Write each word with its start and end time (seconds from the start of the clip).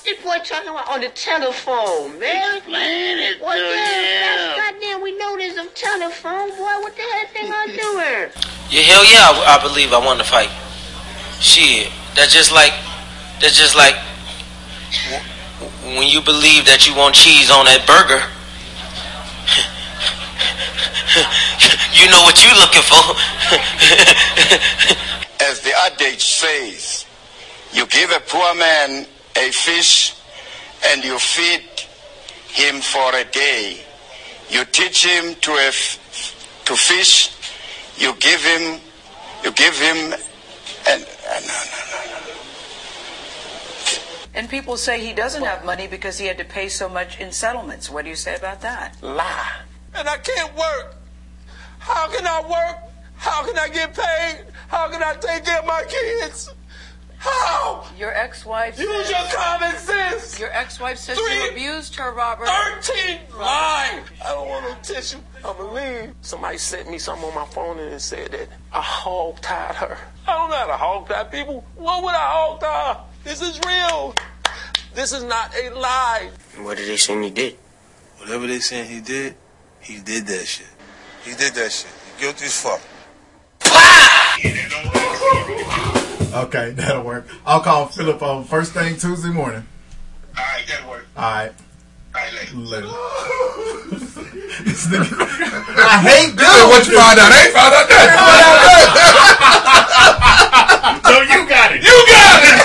What 0.00 0.16
this 0.16 0.24
boy 0.24 0.38
talking 0.42 0.70
about 0.70 0.88
on 0.88 1.00
the 1.02 1.10
telephone, 1.10 2.18
man? 2.18 2.56
Explain 2.56 3.18
it 3.18 3.38
What 3.42 3.56
to 3.56 3.60
the 3.60 3.76
hell? 3.76 4.48
him. 4.48 4.56
Goddamn, 4.56 5.02
we 5.02 5.12
know 5.18 5.36
there's 5.36 5.58
a 5.58 5.66
telephone, 5.74 6.48
boy. 6.56 6.80
What 6.80 6.96
the 6.96 7.02
hell 7.02 7.26
thing 7.34 7.52
I 7.52 7.66
doing? 7.66 8.30
Yeah, 8.70 8.80
hell 8.88 9.04
yeah, 9.04 9.28
I, 9.28 9.58
I 9.58 9.62
believe 9.62 9.92
I 9.92 9.98
won 9.98 10.16
the 10.16 10.24
fight. 10.24 10.48
Shit, 11.38 11.92
that's 12.16 12.32
just 12.32 12.50
like, 12.50 12.72
that's 13.42 13.58
just 13.58 13.76
like 13.76 13.94
w- 15.04 15.20
w- 15.60 15.98
when 16.00 16.08
you 16.08 16.22
believe 16.22 16.64
that 16.64 16.86
you 16.88 16.94
want 16.96 17.14
cheese 17.14 17.50
on 17.50 17.66
that 17.66 17.84
burger. 17.84 18.24
you 22.00 22.08
know 22.08 22.22
what 22.24 22.40
you're 22.40 22.56
looking 22.56 22.88
for. 22.88 23.04
As 25.44 25.60
the 25.60 25.76
adage 25.84 26.24
says, 26.24 27.04
you 27.74 27.84
give 27.88 28.10
a 28.12 28.20
poor 28.20 28.54
man 28.54 29.04
a 29.36 29.50
fish 29.50 30.16
and 30.86 31.04
you 31.04 31.18
feed 31.18 31.62
him 32.48 32.80
for 32.80 33.14
a 33.14 33.24
day. 33.24 33.80
You 34.48 34.64
teach 34.64 35.04
him 35.06 35.34
to 35.36 35.52
a 35.52 35.68
f- 35.68 36.62
to 36.66 36.74
fish. 36.76 37.36
You 37.96 38.14
give 38.14 38.42
him, 38.42 38.80
you 39.44 39.52
give 39.52 39.78
him, 39.78 39.96
and, 40.88 41.06
and 41.28 41.46
no, 41.46 41.54
no, 41.70 41.82
no, 41.90 42.26
no. 42.26 42.34
And 44.34 44.48
people 44.48 44.76
say 44.76 45.04
he 45.04 45.12
doesn't 45.12 45.42
have 45.44 45.64
money 45.64 45.86
because 45.86 46.18
he 46.18 46.26
had 46.26 46.38
to 46.38 46.44
pay 46.44 46.68
so 46.68 46.88
much 46.88 47.18
in 47.20 47.30
settlements. 47.32 47.90
What 47.90 48.04
do 48.04 48.10
you 48.10 48.16
say 48.16 48.36
about 48.36 48.60
that? 48.62 48.96
Lie. 49.02 49.52
And 49.94 50.08
I 50.08 50.16
can't 50.18 50.54
work. 50.56 50.94
How 51.78 52.08
can 52.08 52.26
I 52.26 52.40
work? 52.42 52.78
How 53.16 53.44
can 53.44 53.58
I 53.58 53.68
get 53.68 53.94
paid? 53.94 54.44
How 54.68 54.88
can 54.88 55.02
I 55.02 55.14
take 55.14 55.44
care 55.44 55.58
of 55.58 55.66
my 55.66 55.82
kids? 55.86 56.50
How? 57.20 57.86
Your 57.98 58.12
ex-wife. 58.14 58.78
Use 58.78 59.06
says- 59.06 59.10
your 59.10 59.38
common 59.38 59.76
sense. 59.76 60.38
Your 60.40 60.50
ex-wife 60.52 60.96
says 60.96 61.18
you 61.18 61.48
abused 61.50 61.94
her, 61.96 62.12
Robert. 62.12 62.48
13 62.48 63.20
line. 63.38 64.02
I 64.24 64.28
don't 64.28 64.48
want 64.48 64.64
no 64.64 64.74
tissue. 64.82 65.18
I'ma 65.44 65.64
leave. 65.70 66.14
Somebody 66.22 66.56
sent 66.56 66.90
me 66.90 66.98
something 66.98 67.28
on 67.28 67.34
my 67.34 67.44
phone 67.44 67.78
and 67.78 67.92
it 67.92 68.00
said 68.00 68.32
that 68.32 68.48
I 68.72 68.80
hog 68.80 69.38
tied 69.42 69.74
her. 69.74 69.98
I 70.26 70.32
don't 70.32 70.48
know 70.48 70.56
how 70.56 70.66
to 70.66 70.76
hog 70.78 71.08
tie 71.10 71.24
people. 71.24 71.62
What 71.76 72.02
would 72.02 72.14
I 72.14 72.26
hog 72.36 72.60
tie? 72.60 72.96
This 73.22 73.42
is 73.42 73.60
real. 73.66 74.14
This 74.94 75.12
is 75.12 75.22
not 75.22 75.54
a 75.54 75.70
lie. 75.74 76.30
What 76.62 76.78
did 76.78 76.88
they 76.88 76.96
say 76.96 77.22
he 77.22 77.30
did? 77.30 77.58
Whatever 78.18 78.46
they 78.46 78.60
saying 78.60 78.88
he 78.88 79.00
did, 79.00 79.34
he 79.80 79.98
did 80.00 80.26
that 80.26 80.46
shit. 80.46 80.66
He 81.22 81.34
did 81.34 81.52
that 81.52 81.70
shit. 81.70 81.90
He 82.16 82.22
guilty 82.22 82.46
as 82.46 82.62
fuck. 82.62 82.80
Okay, 86.34 86.70
that'll 86.70 87.02
work. 87.02 87.26
I'll 87.44 87.60
call 87.60 87.86
Philip 87.86 88.22
on 88.22 88.44
first 88.44 88.72
thing 88.72 88.96
Tuesday 88.96 89.30
morning. 89.30 89.66
All 90.38 90.44
right, 90.44 90.64
that 90.68 90.88
works. 90.88 91.06
All 91.16 91.24
right. 91.24 91.50
All 92.14 92.22
right, 92.22 92.32
later. 92.32 92.54
Later. 92.56 92.86
I 95.82 95.98
hate 96.06 96.36
doing 96.38 96.68
what 96.70 96.86
you 96.86 96.94
find 96.94 97.18
out? 97.18 97.30
They 97.34 97.50
found 97.50 97.74
out 97.74 97.88
that. 97.90 98.14
So 101.02 101.18
you 101.34 101.48
got 101.50 101.74
it. 101.74 101.82
You 101.82 101.96
got 102.06 102.46
it. 102.46 102.62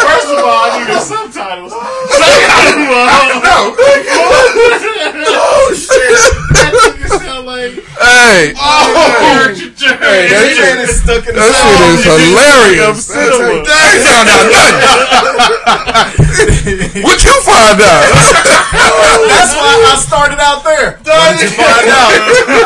First 0.00 0.32
of 0.32 0.38
all, 0.40 0.64
I 0.64 0.80
need 0.80 0.88
the 0.88 1.00
subtitles. 1.00 1.72
oh 5.28 5.76
shit! 5.76 6.16
That 6.56 6.72
nigga 6.96 7.20
sound 7.20 7.44
like 7.46 7.84
Hey. 7.96 8.52
oh, 8.56 9.54
Hey, 9.56 10.28
that 10.28 10.44
His 10.46 10.52
shit- 10.56 10.80
is 10.84 11.00
stuck 11.00 11.24
in 11.26 11.32
the 11.34 11.40
That 11.40 11.52
shit 11.56 11.80
is 11.96 12.04
hilarious. 12.04 13.06
cinema. 13.08 13.64
They 13.64 14.04
found 14.04 14.28
out 14.28 14.44
nothing. 14.52 14.84
what 17.02 17.18
you 17.24 17.32
find 17.46 17.80
out? 17.80 18.04
That's 19.32 19.54
why 19.56 19.72
I 19.80 19.96
started 19.96 20.36
out 20.40 20.60
there. 20.64 20.98
What 21.02 21.40
did 21.40 21.48
you 21.48 21.56
find 21.56 21.88
out? 21.88 22.12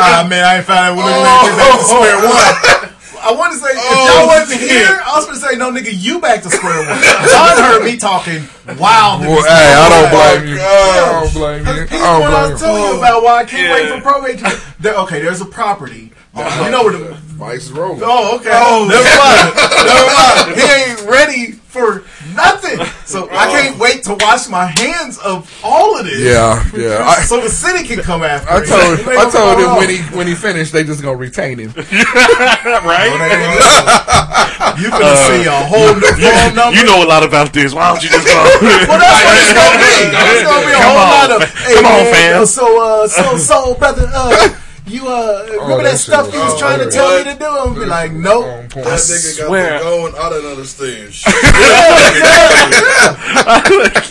Ah 0.03 0.27
man, 0.27 0.43
I 0.43 0.57
ain't 0.57 0.65
found 0.65 0.79
out. 0.91 0.97
We're 0.99 1.05
looking 1.07 1.23
at 1.23 1.47
you 1.47 1.55
back 1.55 1.79
to 1.79 1.85
square 1.87 2.17
one. 2.27 2.90
I 3.21 3.31
want 3.33 3.53
to 3.53 3.59
say 3.59 3.69
if 3.69 3.77
oh, 3.77 4.05
y'all 4.09 4.27
wasn't 4.27 4.59
here, 4.61 4.99
I 5.05 5.15
was 5.15 5.25
going 5.25 5.37
to 5.39 5.45
say 5.45 5.55
no, 5.57 5.71
nigga, 5.71 5.93
you 5.93 6.19
back 6.19 6.41
to 6.43 6.49
square 6.49 6.77
one. 6.79 6.97
John 7.29 7.57
heard 7.57 7.83
me 7.85 7.97
talking 7.97 8.43
wild. 8.79 9.21
Well, 9.21 9.43
hey, 9.45 9.73
I 9.77 9.85
don't 9.89 10.09
blame 10.09 10.49
you. 10.49 10.59
I 10.61 11.21
don't 11.21 11.33
blame 11.33 11.65
you. 11.65 11.85
He's 11.85 12.01
I 12.01 12.19
what 12.19 12.33
I 12.33 12.51
was 12.51 12.59
telling 12.61 12.81
you. 12.83 12.97
about 12.97 13.23
why 13.23 13.33
I 13.41 13.45
can't 13.45 13.69
wait 13.71 13.89
for 13.93 14.01
probate. 14.01 14.39
to- 14.39 14.61
There, 14.79 14.95
okay, 15.05 15.21
there's 15.21 15.41
a 15.41 15.45
property. 15.45 16.11
Oh, 16.33 16.65
you 16.65 16.71
know 16.71 16.83
where 16.83 16.97
the 16.97 17.13
Vice 17.37 17.65
is 17.65 17.71
rolling. 17.71 18.01
Oh, 18.03 18.37
okay. 18.37 18.51
Oh. 18.53 18.87
Never 18.87 19.03
mind. 19.21 19.53
Never 19.85 20.07
mind. 20.15 20.55
He 20.57 20.65
ain't 20.65 21.01
ready 21.09 21.60
for 21.71 22.03
nothing. 22.35 22.77
So 23.05 23.29
I 23.31 23.47
can't 23.47 23.79
wait 23.79 24.03
to 24.03 24.15
wash 24.19 24.47
my 24.49 24.65
hands 24.77 25.17
of 25.19 25.49
all 25.63 25.97
of 25.97 26.05
this. 26.05 26.19
Yeah, 26.19 26.59
yeah. 26.75 27.05
I- 27.07 27.23
so 27.23 27.39
the 27.39 27.49
city 27.49 27.87
can 27.87 27.99
come 28.03 28.23
after. 28.23 28.49
I 28.51 28.59
me. 28.59 28.67
told 28.67 28.99
They 29.07 29.15
I 29.17 29.29
told 29.31 29.57
him 29.59 29.75
when 29.79 29.89
he 29.89 29.99
when 30.15 30.27
he 30.27 30.35
finished, 30.35 30.73
they 30.73 30.83
just 30.83 31.01
gonna 31.01 31.15
retain 31.17 31.57
him. 31.59 31.71
right? 32.85 33.11
You 34.79 34.89
gonna 34.89 35.15
see 35.27 35.45
a 35.47 35.51
whole 35.67 35.95
new 35.95 36.11
phone 36.19 36.55
number. 36.55 36.75
You 36.77 36.83
know 36.85 37.03
a 37.03 37.07
lot 37.07 37.23
about 37.23 37.53
this. 37.53 37.73
Why 37.73 37.89
don't 37.91 38.03
you 38.03 38.09
just 38.09 38.25
go? 38.27 38.33
Well, 38.91 38.99
that's 38.99 39.23
what 39.23 39.35
it's 39.39 39.53
gonna 39.55 39.77
be. 39.79 40.11
It's 40.11 40.43
gonna 40.43 40.65
be 40.67 40.71
a 40.73 40.75
Come 40.75 40.91
whole 40.91 41.07
on. 41.07 41.29
lot 41.29 41.31
of. 41.31 41.49
Hey, 41.49 41.75
Come 41.75 41.85
on, 41.85 41.91
man, 41.91 42.13
fam. 42.13 42.41
uh, 42.41 42.45
So, 42.45 42.65
uh, 42.81 43.07
so, 43.07 43.37
so, 43.37 43.73
brother, 43.75 44.09
uh, 44.13 44.49
you 44.87 45.07
uh, 45.07 45.45
remember 45.61 45.83
that 45.83 45.91
that 45.93 45.97
stuff 45.99 46.25
shit 46.25 46.33
you 46.35 46.41
was 46.41 46.51
was 46.53 46.59
trying 46.59 46.79
to 46.79 46.85
hilarious. 46.91 46.95
tell 46.95 47.17
me 47.25 47.31
to 47.33 47.39
do? 47.39 47.45
I'm 47.47 47.73
be 47.75 47.85
like, 47.85 48.11
nope. 48.11 48.45
On 48.45 48.67
point. 48.69 48.85
That 48.85 48.99
nigga 48.99 49.37
got 49.37 49.47
swear. 49.47 49.77
the 49.77 49.83
going. 49.85 50.13
I 50.15 50.29
don't 50.29 50.45
understand. 50.51 51.11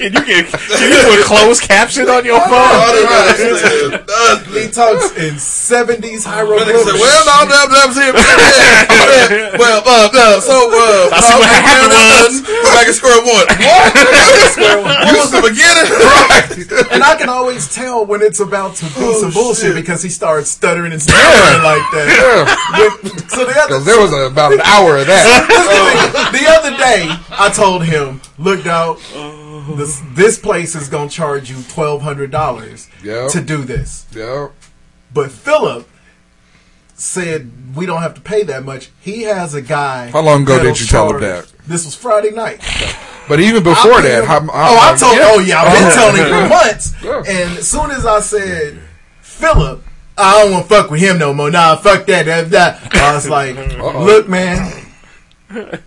can 0.00 0.12
you 0.14 0.22
get 0.24 0.46
can 0.50 0.88
you 0.88 0.96
put 1.04 1.20
closed 1.26 1.60
caption 1.62 2.08
on 2.08 2.24
your 2.24 2.40
I 2.44 2.48
phone? 2.48 2.96
don't 2.96 3.10
understand 3.10 4.06
nothing. 4.06 4.62
He 4.62 4.68
talks 4.70 5.10
in 5.18 5.34
70s 5.36 6.00
Then 6.00 6.02
he 6.02 6.18
hieroglyphics. 6.22 6.84
said, 6.86 6.96
well, 7.00 7.22
no, 7.26 7.44
no, 7.50 7.58
no, 7.66 7.86
no, 7.86 7.92
see, 7.92 8.06
yeah, 8.10 9.56
well, 9.58 9.82
uh, 9.84 10.08
uh, 10.12 10.40
so, 10.40 10.70
uh, 10.70 11.10
I 11.12 11.20
see 11.20 11.34
what 11.36 11.44
uh, 11.44 11.48
happened 11.50 11.92
was- 12.24 12.40
Go 12.40 12.72
back 12.74 12.86
and 12.86 12.94
square 12.96 13.20
one. 13.20 13.46
What? 13.60 13.92
You 15.10 15.14
was 15.18 15.30
the 15.30 15.42
beginning? 15.42 15.90
Right. 15.90 16.46
And 16.92 17.02
I 17.02 17.16
can 17.16 17.28
always 17.28 17.68
tell 17.74 18.06
when 18.06 18.22
it's 18.22 18.38
about 18.40 18.76
to 18.76 18.84
be 18.86 19.14
some 19.20 19.30
bullshit 19.32 19.74
because 19.74 20.02
he 20.02 20.08
starts 20.08 20.56
stuttering 20.60 20.92
and 20.92 21.00
stuttering 21.00 21.62
like 21.64 21.82
that. 21.92 23.00
With- 23.02 23.30
so 23.30 23.46
the 23.46 23.58
other, 23.58 23.78
there 23.80 23.98
was 23.98 24.12
a, 24.12 24.26
about 24.30 24.52
an 24.52 24.60
hour 24.60 24.98
of 24.98 25.06
that. 25.06 26.30
the 26.32 26.46
other 26.50 26.76
day, 26.76 27.08
I 27.30 27.48
told 27.48 27.84
him, 27.84 28.20
"Look, 28.38 28.62
dog, 28.64 28.98
this 29.78 30.02
this 30.14 30.38
place 30.38 30.74
is 30.74 30.88
gonna 30.88 31.08
charge 31.08 31.48
you 31.50 31.62
twelve 31.70 32.02
hundred 32.02 32.30
dollars 32.30 32.88
Yeah. 33.02 33.28
to 33.28 33.40
do 33.40 33.64
this." 33.64 34.06
Yeah. 34.14 34.48
But 35.14 35.30
Philip 35.30 35.88
said 36.94 37.50
we 37.74 37.86
don't 37.86 38.02
have 38.02 38.14
to 38.14 38.20
pay 38.20 38.42
that 38.42 38.62
much. 38.64 38.90
He 39.00 39.22
has 39.22 39.54
a 39.54 39.62
guy. 39.62 40.10
How 40.10 40.20
long 40.20 40.42
ago 40.42 40.62
did 40.62 40.78
you 40.78 40.86
tell 40.86 41.10
him 41.14 41.20
that? 41.22 41.50
This 41.66 41.86
was 41.86 41.94
Friday 41.94 42.32
night. 42.32 42.60
But 43.28 43.40
even 43.40 43.62
before 43.62 44.02
that, 44.02 44.24
how, 44.26 44.40
oh, 44.40 44.50
I 44.52 44.96
told. 44.98 45.16
Oh 45.22 45.38
yeah, 45.38 45.62
I've 45.62 45.72
been 45.78 45.92
telling 45.94 46.16
him 46.16 46.28
for 46.42 46.48
months. 46.48 46.92
Yeah. 47.02 47.18
And 47.26 47.58
as 47.58 47.66
soon 47.68 47.90
as 47.92 48.04
I 48.04 48.20
said 48.20 48.78
Philip, 49.22 49.82
I 50.20 50.42
don't 50.42 50.52
want 50.52 50.68
to 50.68 50.74
fuck 50.74 50.90
with 50.90 51.00
him 51.00 51.18
no 51.18 51.32
more. 51.34 51.50
Nah, 51.50 51.76
fuck 51.76 52.06
that. 52.06 52.26
that, 52.26 52.50
that. 52.50 52.94
I 52.94 53.14
was 53.14 53.28
like, 53.36 53.56
look, 53.78 54.28
man. 54.28 54.76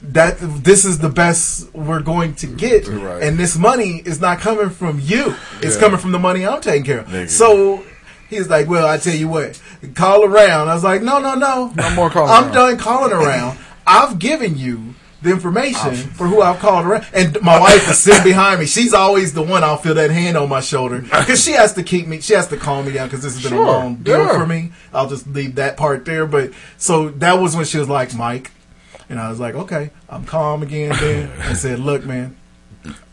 That 0.02 0.40
this 0.42 0.84
is 0.84 1.00
the 1.00 1.08
best 1.08 1.74
we're 1.74 2.02
going 2.02 2.36
to 2.36 2.48
get, 2.48 2.86
Right. 2.86 3.24
and 3.24 3.40
this 3.40 3.58
money 3.58 4.02
is 4.04 4.20
not 4.20 4.40
coming 4.40 4.70
from 4.70 5.00
you. 5.00 5.36
It's 5.62 5.76
Yeah. 5.76 5.80
coming 5.82 6.00
from 6.00 6.12
the 6.12 6.20
money 6.20 6.46
I'm 6.46 6.60
taking 6.60 6.84
care 6.84 7.00
of. 7.00 7.30
So 7.30 7.82
he's 8.30 8.50
like, 8.50 8.68
"Well, 8.68 8.86
I 8.86 8.98
tell 8.98 9.16
you 9.16 9.30
what, 9.30 9.62
call 9.96 10.26
around." 10.26 10.68
I 10.68 10.74
was 10.74 10.84
like, 10.84 11.02
"No, 11.02 11.20
no, 11.20 11.36
no, 11.36 11.72
No 11.78 11.90
more 11.92 12.10
calling 12.10 12.30
I'm 12.30 12.44
around. 12.46 12.54
done 12.54 12.78
calling 12.78 13.14
around. 13.14 13.58
I've 13.88 14.20
given 14.20 14.58
you 14.58 14.96
the 15.24 15.32
information 15.32 15.96
for 15.96 16.28
who 16.28 16.42
I've 16.42 16.60
called 16.60 16.86
around. 16.86 17.06
And 17.14 17.42
my 17.42 17.60
wife 17.60 17.90
is 17.90 17.98
sitting 17.98 18.24
behind 18.24 18.60
me. 18.60 18.66
She's 18.66 18.94
always 18.94 19.34
the 19.34 19.42
one 19.42 19.64
I'll 19.64 19.78
feel 19.78 19.96
that 19.96 20.12
hand 20.12 20.38
on 20.38 20.50
my 20.50 20.60
shoulder 20.60 21.00
because 21.02 21.44
she 21.44 21.54
has 21.54 21.74
to 21.74 21.84
keep 21.84 22.08
me. 22.08 22.22
She 22.22 22.34
has 22.34 22.48
to 22.50 22.58
calm 22.58 22.86
me 22.86 22.92
down 22.94 23.08
because 23.08 23.24
this 23.24 23.34
has 23.36 23.44
been 23.44 23.54
Sure, 23.54 23.66
a 23.66 23.68
long 23.68 23.96
deal 23.96 24.20
yeah. 24.26 24.38
for 24.38 24.46
me. 24.46 24.72
I'll 24.94 25.10
just 25.10 25.26
leave 25.28 25.56
that 25.56 25.78
part 25.78 26.06
there. 26.06 26.26
But 26.26 26.52
so 26.78 27.10
that 27.10 27.34
was 27.40 27.56
when 27.56 27.66
she 27.66 27.78
was 27.78 27.90
like, 27.90 28.14
Mike. 28.14 28.52
And 29.10 29.20
I 29.20 29.30
was 29.30 29.40
like, 29.40 29.56
okay, 29.56 29.92
I'm 30.10 30.26
calm 30.26 30.64
again 30.64 30.96
then. 31.00 31.30
And 31.40 31.58
said, 31.58 31.80
look, 31.80 32.06
man, 32.06 32.36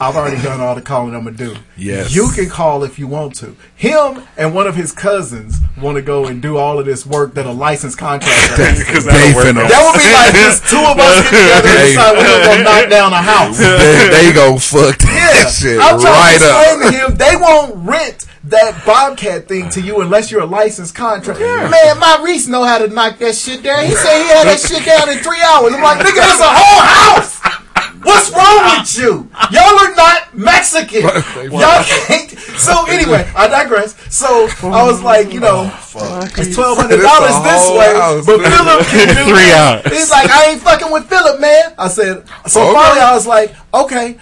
I've 0.01 0.17
already 0.17 0.41
done 0.43 0.61
all 0.61 0.75
the 0.75 0.83
calling 0.83 1.15
I'm 1.15 1.25
gonna 1.25 1.37
do. 1.37 1.55
Yes. 1.77 2.15
You 2.15 2.31
can 2.35 2.49
call 2.49 2.83
if 2.83 2.99
you 2.99 3.07
want 3.07 3.35
to. 3.37 3.55
Him 3.77 4.23
and 4.37 4.55
one 4.55 4.67
of 4.67 4.75
his 4.75 4.91
cousins 4.93 5.59
want 5.81 5.97
to 5.97 6.03
go 6.03 6.27
and 6.27 6.43
do 6.43 6.57
all 6.57 6.79
of 6.81 6.87
this 6.87 7.07
work 7.07 7.35
that 7.35 7.47
a 7.47 7.53
licensed 7.53 7.97
contractor 7.99 8.35
has 8.65 8.79
to 8.79 8.83
do. 8.83 8.87
Because 8.87 9.05
that'll 9.05 9.37
work. 9.37 9.45
That 9.55 9.83
would 9.87 10.01
be 10.01 10.11
like 10.11 10.35
just 10.35 10.67
two 10.71 10.81
of 10.83 10.99
us 10.99 11.23
get 11.31 11.63
together 11.63 11.69
and 11.69 11.79
Hey. 11.79 11.91
decide 11.95 12.17
we're 12.17 12.27
gonna 12.27 12.45
go 12.45 12.63
knock 12.65 12.91
down 12.91 13.13
a 13.13 13.23
house. 13.23 13.59
they, 13.63 14.09
they 14.11 14.33
go 14.33 14.59
fuck 14.59 14.99
that 14.99 15.45
Yeah, 15.45 15.51
shit 15.51 15.79
I'm 15.79 16.01
trying 16.01 16.19
right 16.19 16.39
to 16.39 16.51
explain 16.51 16.75
up. 16.75 16.81
to 16.81 16.91
him 16.91 17.09
they 17.21 17.37
won't 17.37 17.87
rent 17.87 18.27
that 18.51 18.83
Bobcat 18.87 19.47
thing 19.47 19.69
to 19.71 19.81
you 19.83 20.01
unless 20.01 20.31
you're 20.33 20.41
a 20.41 20.47
licensed 20.47 20.95
contractor. 20.95 21.45
Man, 21.45 21.99
my 22.01 22.19
Reese 22.25 22.49
know 22.49 22.65
how 22.65 22.79
to 22.79 22.89
knock 22.89 23.19
that 23.19 23.35
shit 23.37 23.63
down. 23.63 23.85
He 23.85 23.93
said 23.93 24.17
he 24.23 24.29
had 24.33 24.47
that 24.49 24.59
shit 24.59 24.83
down 24.85 25.11
in 25.11 25.19
three 25.19 25.43
hours. 25.45 25.75
I'm 25.75 25.83
like, 25.83 25.99
nigga, 26.01 26.17
that's 26.17 26.41
a 26.41 26.49
whole 26.49 26.83
house. 26.83 27.60
What's 28.03 28.31
wrong 28.33 28.79
with 28.79 28.97
you? 28.99 29.29
Y'all 29.51 29.79
are 29.79 29.95
not 29.95 30.35
Mexican. 30.37 31.03
Y'all 31.03 31.85
can't. 31.85 32.31
So 32.61 32.87
anyway, 32.87 33.31
I 33.37 33.47
digress. 33.49 33.95
So 34.15 34.49
I 34.63 34.83
was 34.85 35.03
like, 35.03 35.33
you 35.33 35.41
know, 35.41 35.65
it's 35.67 36.55
twelve 36.55 36.79
hundred 36.79 37.03
dollars 37.03 37.37
this 37.45 37.71
way, 37.71 37.93
but 38.27 38.41
Philip 38.49 38.87
can 38.87 39.09
do 39.09 39.25
Three 39.31 39.51
that. 39.51 39.83
hours. 39.85 39.93
He's 39.93 40.11
like, 40.11 40.31
I 40.31 40.51
ain't 40.53 40.61
fucking 40.63 40.91
with 40.91 41.09
Philip, 41.09 41.41
man. 41.41 41.75
I 41.79 41.89
said. 41.89 42.25
So 42.47 42.63
Okay. 42.63 42.75
finally, 42.75 43.01
I 43.01 43.15
was 43.15 43.27
like, 43.27 43.55
okay, 43.75 44.19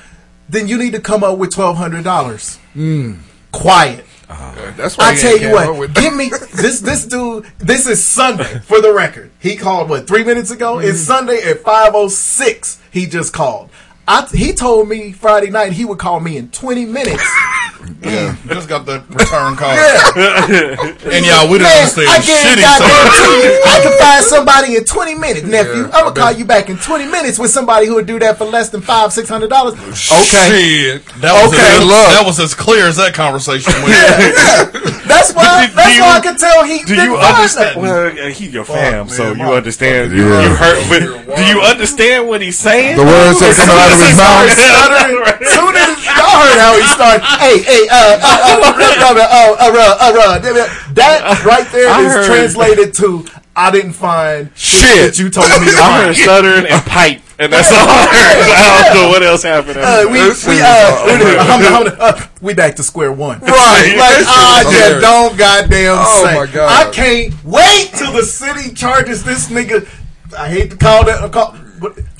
then 0.48 0.66
you 0.68 0.76
need 0.78 0.92
to 0.92 1.00
come 1.00 1.22
up 1.22 1.38
with 1.38 1.52
twelve 1.52 1.76
hundred 1.76 2.04
dollars. 2.04 2.56
Hmm. 2.74 3.14
Quiet. 3.52 4.04
Uh-huh. 4.28 4.72
That's 4.76 4.98
why 4.98 5.06
I 5.06 5.14
he 5.14 5.20
tell 5.20 5.38
you 5.38 5.52
what, 5.52 5.94
give 5.94 6.14
me 6.14 6.28
this. 6.54 6.80
This 6.80 7.06
dude. 7.06 7.46
This 7.58 7.86
is 7.86 8.04
Sunday 8.04 8.58
for 8.60 8.80
the 8.80 8.92
record. 8.92 9.30
He 9.40 9.56
called 9.56 9.88
what 9.88 10.06
three 10.06 10.22
minutes 10.22 10.50
ago. 10.50 10.78
It's 10.80 11.00
Sunday 11.00 11.40
at 11.42 11.60
five 11.60 11.94
oh 11.94 12.08
six. 12.08 12.80
He 12.90 13.06
just 13.06 13.32
called. 13.32 13.70
I, 14.08 14.26
he 14.34 14.52
told 14.54 14.88
me 14.88 15.12
Friday 15.12 15.50
night 15.50 15.72
he 15.72 15.84
would 15.84 15.98
call 15.98 16.18
me 16.20 16.36
in 16.38 16.50
twenty 16.50 16.84
minutes. 16.86 17.22
Yeah, 18.02 18.36
just 18.46 18.68
got 18.68 18.84
the 18.86 19.02
return 19.08 19.56
call. 19.56 19.72
Yeah. 19.74 20.76
And 21.08 21.24
y'all, 21.24 21.48
we 21.48 21.56
didn't 21.58 21.72
Man, 21.72 21.78
understand 21.88 22.08
I 22.10 22.20
shit 22.20 22.58
he 22.58 22.60
guarantee 22.60 23.48
you, 23.48 23.48
said. 23.48 23.62
I 23.64 23.80
can 23.82 23.94
find 23.98 24.24
somebody 24.24 24.76
in 24.76 24.84
20 24.84 25.14
minutes, 25.14 25.46
nephew. 25.46 25.88
Yeah, 25.88 25.90
I'm 25.96 26.02
going 26.04 26.14
to 26.14 26.20
call 26.20 26.32
you 26.32 26.44
back 26.44 26.68
in 26.68 26.76
20 26.76 27.06
minutes 27.06 27.38
with 27.38 27.50
somebody 27.50 27.86
who 27.86 27.94
would 27.94 28.06
do 28.06 28.18
that 28.18 28.36
for 28.36 28.44
less 28.44 28.68
than 28.68 28.82
five, 28.82 29.12
six 29.12 29.28
hundred 29.28 29.48
dollars. 29.50 29.74
Okay, 29.74 29.94
Shit. 29.94 31.06
That 31.24 31.32
was, 31.42 31.54
Okay. 31.54 31.62
as, 31.64 31.80
Look. 31.80 32.08
that 32.12 32.22
was 32.26 32.38
as 32.40 32.52
clear 32.54 32.86
as 32.86 32.96
that 32.98 33.14
conversation 33.14 33.72
went. 33.82 33.96
that's 35.08 35.32
why. 35.32 35.66
Do- 35.66 35.68
do 35.68 35.74
that's 35.74 35.96
you- 35.96 36.02
why 36.02 36.16
I 36.18 36.20
could 36.20 36.38
tell 36.38 36.64
he 36.64 36.82
Do 36.84 36.94
you 36.94 37.16
understand? 37.16 37.80
Well, 37.80 38.06
uh, 38.12 38.28
he's 38.30 38.52
your 38.52 38.64
fam, 38.64 39.06
man, 39.06 39.08
so 39.08 39.32
you 39.32 39.42
understand. 39.54 40.10
fucking 40.12 40.18
You 40.22 40.28
God. 40.28 40.56
heard, 40.60 41.26
but 41.26 41.36
do 41.36 41.42
you 41.46 41.60
understand 41.62 42.28
what 42.28 42.42
he's 42.42 42.58
saying? 42.58 42.96
the 42.96 43.04
words 43.04 43.40
that 43.40 43.54
come 43.56 43.74
out 43.78 43.90
of 43.90 43.97
of 43.98 44.08
his 44.08 44.16
mouth. 44.16 44.50
Soon 45.50 45.74
as 45.74 45.98
y'all 46.06 46.38
heard 46.38 46.58
how 46.58 46.72
he 46.78 46.86
started, 46.86 47.22
hey, 47.42 47.62
hey, 47.62 47.88
uh, 47.90 48.18
uh, 48.22 48.62
uh, 48.62 49.18
uh, 49.18 49.78
uh, 50.08 50.38
that 50.94 51.42
right 51.44 51.66
there 51.72 51.90
is 52.06 52.26
translated 52.26 52.94
to 52.94 53.24
I 53.56 53.70
didn't 53.72 53.94
find 53.94 54.50
shit 54.54 55.10
that 55.10 55.18
you 55.18 55.30
told 55.30 55.48
me. 55.48 55.66
I 55.66 56.06
heard 56.06 56.16
stuttering 56.16 56.66
and 56.66 56.82
pipe. 56.86 57.22
And 57.40 57.52
that's 57.52 57.70
all 57.70 57.78
I 57.78 58.06
heard. 58.06 58.50
I 58.50 58.92
don't 58.92 59.02
know 59.02 59.08
what 59.10 59.22
else 59.22 59.42
happened. 59.42 59.78
we 60.10 60.22
we 60.22 60.60
uh, 60.60 60.66
uh, 61.06 61.90
uh, 61.90 61.96
uh, 61.98 62.26
we 62.40 62.54
back 62.54 62.74
to 62.76 62.82
square 62.82 63.12
one. 63.12 63.40
Right. 63.40 63.94
like 63.96 64.26
uh, 64.26 64.62
just 64.70 65.00
don't 65.00 65.38
goddamn 65.38 65.96
oh 65.98 66.24
say. 66.24 66.34
my 66.34 66.46
god. 66.46 66.86
I 66.86 66.90
can't 66.92 67.34
wait 67.44 67.90
till 67.94 68.12
the 68.12 68.22
city 68.24 68.74
charges 68.74 69.22
this 69.22 69.48
nigga 69.50 69.88
I 70.36 70.48
hate 70.48 70.70
to 70.70 70.76
call 70.76 71.04
that. 71.04 71.32
Call, 71.32 71.56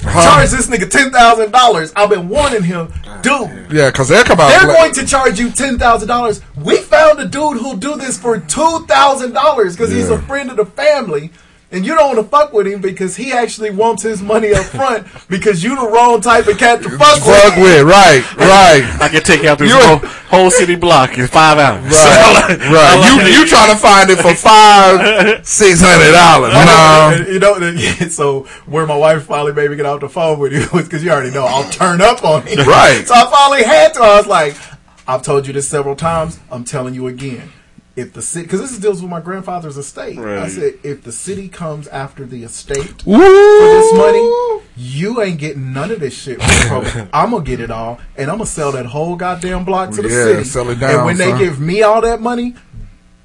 charge 0.01 0.51
this 0.51 0.67
nigga 0.69 0.89
ten 0.91 1.11
thousand 1.11 1.51
dollars. 1.53 1.93
I've 1.97 2.11
been 2.11 2.29
warning 2.29 2.63
him, 2.63 2.93
dude. 3.23 3.73
Yeah, 3.73 3.91
because 3.91 4.09
they'll 4.09 4.25
come 4.25 4.41
out. 4.41 4.49
They're 4.49 4.75
going 4.75 4.93
to 4.95 5.07
charge 5.07 5.39
you 5.39 5.51
ten 5.51 5.79
thousand 5.79 6.09
dollars. 6.09 6.41
We 6.57 6.79
found 6.79 7.21
a 7.21 7.27
dude 7.27 7.59
who'll 7.59 7.77
do 7.77 7.97
this 7.97 8.19
for 8.19 8.39
two 8.39 8.85
thousand 8.87 9.33
dollars 9.33 9.77
because 9.77 9.91
he's 9.93 10.11
a 10.11 10.21
friend 10.23 10.51
of 10.51 10.57
the 10.57 10.67
family. 10.67 11.31
And 11.71 11.85
you 11.85 11.95
don't 11.95 12.17
want 12.17 12.19
to 12.19 12.31
fuck 12.31 12.55
with 12.55 12.67
him 12.67 12.81
because 12.81 13.15
he 13.15 13.31
actually 13.31 13.69
wants 13.71 14.03
his 14.03 14.23
money 14.23 14.55
up 14.55 14.65
front 14.65 15.07
because 15.29 15.63
you 15.63 15.77
the 15.77 15.87
wrong 15.87 16.23
type 16.23 16.47
of 16.47 16.57
cat 16.57 16.83
to 16.83 16.89
fuck 16.89 17.19
Fuck 17.19 17.57
with. 17.57 17.63
with, 17.63 17.83
right, 17.87 18.25
right. 18.37 18.99
I 19.03 19.09
can 19.11 19.23
take 19.23 19.45
out 19.45 19.59
this 19.59 19.69
You're- 19.71 19.85
whole, 19.85 19.99
whole 20.31 20.51
city 20.51 20.77
block 20.77 21.19
in 21.19 21.27
five 21.27 21.59
hours. 21.59 21.85
Right, 21.85 22.57
right. 22.73 23.29
You 23.29 23.41
you 23.43 23.47
trying 23.47 23.71
to 23.71 23.77
find 23.77 24.09
it 24.09 24.17
for 24.17 24.35
five, 24.35 25.47
six 25.47 25.83
hundred 25.85 26.13
dollars? 26.13 26.55
No, 26.55 27.31
you 27.33 27.39
know, 27.39 27.59
the- 27.61 28.09
so 28.11 28.45
where 28.65 28.87
my 28.87 28.97
wife 28.97 29.25
finally 29.25 29.53
made 29.53 29.69
me 29.71 29.77
get 29.77 29.85
off 29.85 30.01
the 30.01 30.09
phone 30.09 30.39
with 30.39 30.55
you 30.55 30.67
was 30.73 30.85
because 30.87 31.05
you 31.05 31.11
already 31.11 31.33
know 31.33 31.45
I'll 31.45 31.69
turn 31.71 32.01
up 32.01 32.25
on 32.25 32.47
him. 32.47 32.67
Right. 32.67 33.05
So 33.07 33.13
I 33.15 33.31
finally 33.31 33.65
had 33.65 33.93
to. 33.95 34.01
I 34.01 34.17
was 34.17 34.27
like, 34.27 34.57
I've 35.07 35.21
told 35.23 35.47
you 35.47 35.53
this 35.53 35.69
several 35.69 35.97
times. 35.97 36.39
I'm 36.51 36.65
telling 36.65 36.95
you 36.95 37.09
again. 37.09 37.53
If 37.99 38.13
the 38.13 38.23
city, 38.23 38.47
because 38.47 38.61
this 38.61 38.79
deals 38.79 39.03
with 39.03 39.11
my 39.11 39.21
grandfather's 39.21 39.77
estate, 39.77 40.19
I 40.21 40.47
said 40.49 40.75
if 40.85 41.03
the 41.03 41.11
city 41.11 41.49
comes 41.49 41.89
after 41.89 42.25
the 42.25 42.45
estate 42.45 43.05
Woo. 43.05 43.19
for 43.19 43.67
this 43.75 43.93
money, 43.93 44.23
you 44.77 45.21
ain't 45.21 45.41
getting 45.41 45.73
none 45.73 45.91
of 45.91 45.99
this 45.99 46.17
shit. 46.17 46.39
I'm 47.13 47.33
gonna 47.33 47.43
get 47.43 47.59
it 47.59 47.73
all, 47.73 47.99
and 48.17 48.31
I'm 48.31 48.37
gonna 48.37 48.47
sell 48.47 48.71
that 48.71 48.87
whole 48.87 49.17
goddamn 49.17 49.65
block 49.65 49.91
to 49.97 50.03
the 50.03 50.09
Yeah, 50.09 50.25
city. 50.27 50.45
sell 50.45 50.71
it 50.71 50.79
down, 50.79 50.95
and 50.95 51.05
when 51.07 51.17
son. 51.17 51.33
they 51.33 51.39
give 51.45 51.59
me 51.59 51.83
all 51.83 52.01
that 52.03 52.21
money, 52.21 52.55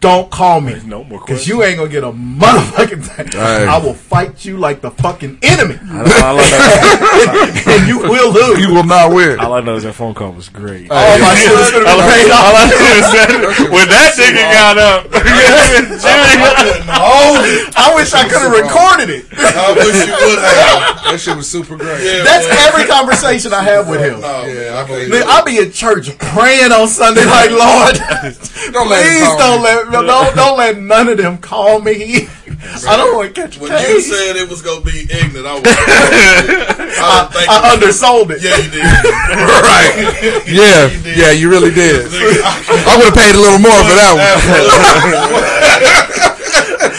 don't 0.04 0.30
call 0.30 0.60
me. 0.60 0.76
No 0.86 1.04
more 1.06 1.20
Because 1.22 1.48
you 1.48 1.64
ain't 1.64 1.78
gonna 1.78 1.90
get 1.90 2.04
a 2.04 2.12
motherfucking 2.12 3.04
thing. 3.08 3.28
Right. 3.40 3.64
I 3.68 3.78
will 3.80 3.94
fight 3.96 4.44
you 4.44 4.58
like 4.58 4.82
the 4.82 4.92
fucking 4.92 5.40
enemy. 5.42 5.80
All 5.80 6.36
I 6.38 6.44
know- 6.44 7.72
and 7.74 7.88
you 7.88 8.00
will 8.00 8.32
lose. 8.32 8.60
you 8.60 8.74
will 8.76 8.84
not 8.84 9.14
win. 9.16 9.40
all 9.40 9.54
I 9.54 9.62
know 9.62 9.76
is 9.76 9.84
that 9.84 9.94
phone 9.94 10.14
call 10.14 10.34
was 10.34 10.50
great. 10.50 10.88
Oh 10.92 11.18
my 11.24 11.34
shit 11.36 11.52
is 11.56 11.72
gonna 11.72 11.88
all, 11.88 11.98
be 11.98 12.04
I, 12.04 12.12
paid 12.12 12.32
all 12.36 12.52
off. 12.52 12.60
I 12.60 12.64
know 12.68 12.84
is 13.00 13.08
that 13.16 13.30
when 13.74 13.88
that 13.88 14.12
nigga 14.20 14.44
got 14.52 14.76
up, 14.78 15.08
I 17.76 17.92
wish 17.96 18.14
I 18.14 18.24
could 18.28 18.42
have 18.44 18.52
recorded 18.52 19.10
it. 19.10 19.26
I 19.32 19.72
wish 19.74 19.96
you 20.06 20.12
would 20.12 20.40
have. 20.44 21.04
That 21.14 21.20
shit 21.20 21.36
was 21.36 21.50
super 21.50 21.78
great. 21.78 21.94
Yeah, 22.04 22.24
That's 22.24 22.48
man. 22.50 22.58
every 22.68 22.86
conversation 22.86 23.54
I 23.54 23.62
have 23.64 23.88
with 23.88 24.02
him. 24.02 24.20
No, 24.20 24.44
Yeah, 24.46 24.82
I 24.84 24.88
believe 24.88 25.10
Man, 25.10 25.24
I'll 25.28 25.46
be 25.46 25.58
at 25.60 25.72
church 25.74 26.10
praying 26.18 26.72
on 26.72 26.88
Sunday 26.88 27.24
like, 27.24 27.50
Lord, 27.52 27.96
Don't 28.74 28.90
let 28.90 29.06
please 29.06 29.24
call 29.24 29.38
don't 29.64 29.64
me. 29.64 29.93
Let 29.94 30.08
don't 30.08 30.36
don't 30.36 30.58
let 30.58 30.78
none 30.78 31.08
of 31.08 31.18
them 31.18 31.38
call 31.38 31.80
me. 31.80 32.28
I 32.88 32.98
don't 32.98 33.16
want 33.16 33.36
to 33.36 33.42
catch 33.42 33.60
When 33.60 33.72
you 33.72 34.02
said 34.02 34.36
it 34.36 34.50
was 34.50 34.62
gonna 34.62 34.82
be 34.82 35.06
ignorant, 35.12 35.46
I 35.46 35.54
was. 35.56 35.64
I, 35.68 37.28
was 37.28 37.36
thinking, 37.36 37.52
I 37.52 37.74
undersold 37.74 38.32
it. 38.32 38.42
Yeah, 38.42 38.58
you 38.58 38.72
did. 38.72 38.84
right. 38.88 40.44
Yeah, 40.54 40.90
yeah, 41.04 41.32
you 41.32 41.50
really 41.50 41.72
did. 41.72 42.08
I 42.08 42.96
would 42.98 43.12
have 43.12 43.16
paid 43.16 43.36
a 43.36 43.40
little 43.40 43.60
more 43.60 43.72
for 43.72 43.96
that 43.96 44.14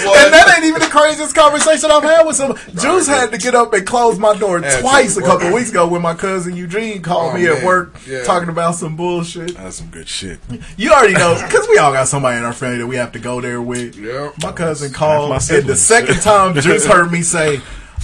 And 0.05 0.33
that 0.33 0.53
ain't 0.57 0.65
even 0.65 0.81
the 0.81 0.91
craziest 1.04 1.34
conversation 1.34 1.90
I've 1.90 2.02
had 2.02 2.26
with 2.26 2.37
some. 2.37 2.56
Juice 2.80 3.06
had 3.06 3.30
to 3.32 3.38
get 3.38 3.54
up 3.54 3.73
and 3.75 3.87
close 3.87 4.18
my 4.18 4.34
door 4.37 4.61
to. 4.61 4.80
twice 4.80 5.16
a 5.16 5.23
couple 5.23 5.52
weeks 5.52 5.70
ago 5.70 5.87
when 5.87 6.00
my 6.00 6.14
cousin 6.14 6.56
Eugene 6.56 7.02
called 7.02 7.34
Oh, 7.34 7.37
me 7.37 7.46
at 7.46 7.62
work 7.62 7.94
Yeah. 8.06 8.23
talking 8.25 8.49
about 8.49 8.75
some 8.76 8.96
bullshit. 8.96 9.54
That's 9.56 9.76
some 9.76 9.88
good 9.88 10.08
shit. 10.08 10.38
You 10.76 10.92
already 10.92 11.12
know 11.14 11.34
because 11.44 11.68
we 11.68 11.76
all 11.78 11.92
got 11.92 12.08
somebody 12.08 12.38
in 12.38 12.44
our 12.44 12.52
family 12.54 12.78
that 12.78 12.87
we 12.87 12.96
have 12.96 13.12
to 13.12 13.18
go 13.18 13.40
there 13.42 13.61
with. 13.61 13.96
Yeah. 13.96 14.30
My 14.42 14.52
cousin 14.52 14.92
called, 14.92 15.28
my 15.30 15.40
and 15.50 15.66
the 15.66 15.76
second 15.76 16.20
time 16.23 16.54
Juice 16.61 16.87
heard 16.87 17.12
me 17.12 17.20
say, 17.23 17.61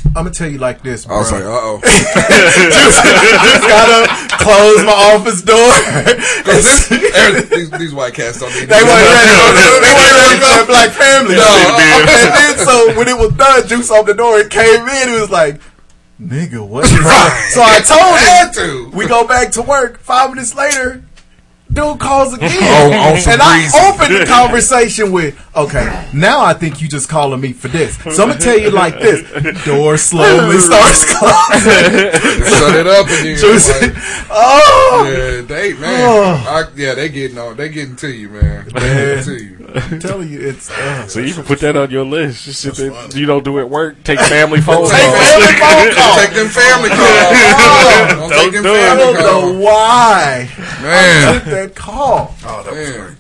"I'm 0.07 0.13
gonna 0.13 0.31
tell 0.31 0.49
you 0.51 0.59
like 0.59 0.83
this, 0.83 1.05
bro." 1.07 1.17
I 1.17 1.19
was 1.21 1.33
like, 1.33 1.45
uh 1.45 1.49
oh. 1.51 1.81
Juice 1.85 3.65
gotta 3.67 4.07
close 4.43 4.83
my 4.85 4.93
office 5.15 5.43
door. 5.43 5.71
these, 7.51 7.71
these 7.79 7.95
white 7.95 8.15
cats 8.15 8.41
don't 8.41 8.53
need 8.55 8.69
They 8.69 8.83
weren't 8.83 9.07
ready. 9.11 9.31
They 9.31 9.93
weren't 9.95 10.17
ready 10.17 10.39
for 10.41 10.51
that 10.57 10.65
black 10.67 10.91
family. 10.91 11.37
No. 11.37 11.45
and 11.45 12.33
then 12.35 12.67
so 12.67 12.97
when 12.99 13.09
it 13.09 13.17
was 13.19 13.33
done, 13.37 13.67
Juice 13.69 13.91
opened 13.91 14.09
the 14.09 14.15
door 14.15 14.41
and 14.41 14.51
came 14.51 14.87
in. 14.89 15.09
It 15.09 15.21
was 15.21 15.31
like, 15.31 15.61
nigga, 16.21 16.67
what? 16.67 16.87
So 16.87 17.63
I 17.63 17.81
told 17.85 18.19
him, 18.89 18.91
we 18.93 19.07
go 19.07 19.27
back 19.27 19.53
to 19.53 19.63
work. 19.63 19.99
Five 20.01 20.31
minutes 20.31 20.55
later, 20.55 21.03
dude 21.73 21.99
calls 22.01 22.35
again. 22.35 22.51
On- 22.93 23.15
on 23.15 23.21
some 23.21 23.33
and 23.35 23.43
I 23.43 23.61
breezy. 23.61 23.79
opened 23.79 24.15
the 24.21 24.27
conversation 24.33 25.13
with, 25.13 25.39
okay, 25.57 26.09
now 26.13 26.43
I 26.45 26.53
think 26.55 26.81
you 26.83 26.89
just 26.89 27.09
calling 27.09 27.41
me 27.41 27.53
for 27.53 27.69
this. 27.69 27.97
So 27.99 28.11
I'm 28.11 28.29
going 28.29 28.39
to 28.39 28.45
tell 28.45 28.59
you 28.59 28.71
like 28.71 28.99
this. 29.01 29.23
Door 29.65 29.97
slowly 29.99 30.59
starts 30.61 31.05
closing. 31.19 32.11
Shut 32.51 32.75
it 32.77 32.87
up 32.87 33.07
again. 33.07 33.39
Juicy. 33.39 33.73
like- 33.87 33.95
oh! 34.31 35.05
Yeah, 35.07 35.41
they 35.43 35.73
man. 35.75 36.01
Oh. 36.03 36.45
I, 36.49 36.65
yeah, 36.77 36.95
they 36.95 37.09
getting 37.09 37.39
on. 37.39 37.57
They 37.57 37.69
getting 37.69 37.97
to 37.97 38.09
you, 38.09 38.29
man. 38.31 38.67
They 38.69 38.81
Man. 38.81 38.97
getting 39.17 39.25
to 39.25 39.45
you. 39.45 39.60
I'm 39.75 40.01
telling 40.01 40.29
you, 40.31 40.41
it's. 40.41 40.71
Uh, 40.71 41.07
So 41.09 41.21
you 41.21 41.33
can 41.35 41.45
put 41.45 41.61
that 41.61 41.77
on 41.77 41.91
your 41.91 42.05
list. 42.05 42.45
Just 42.45 42.61
sit 42.61 42.75
there, 42.75 42.93
you 43.15 43.27
don't 43.27 43.45
do 43.45 43.59
at 43.61 43.69
work. 43.71 44.03
Take 44.05 44.21
family 44.21 44.61
phone 44.63 44.77
calls. 44.77 44.91
Take 44.91 45.01
family 45.03 45.55
phone 45.59 45.95
calls. 45.95 46.17
Take 46.21 46.35
them 46.35 46.49
family 46.49 46.89
calls. 46.99 48.31
Don't, 48.31 48.31
take 48.31 48.53
them 48.53 48.63
do 48.63 48.75
it. 48.75 48.81
I 48.81 48.89
family 48.89 49.05
don't 49.05 49.17
calls. 49.17 49.53
know 49.55 49.59
why 49.61 50.51
I 50.59 50.83
Man. 50.83 51.35
took 51.35 51.45
that 51.45 51.75
call. 51.75 52.35
Oh, 52.45 52.63
that 52.63 52.73
was 52.73 52.91
great. 52.91 53.17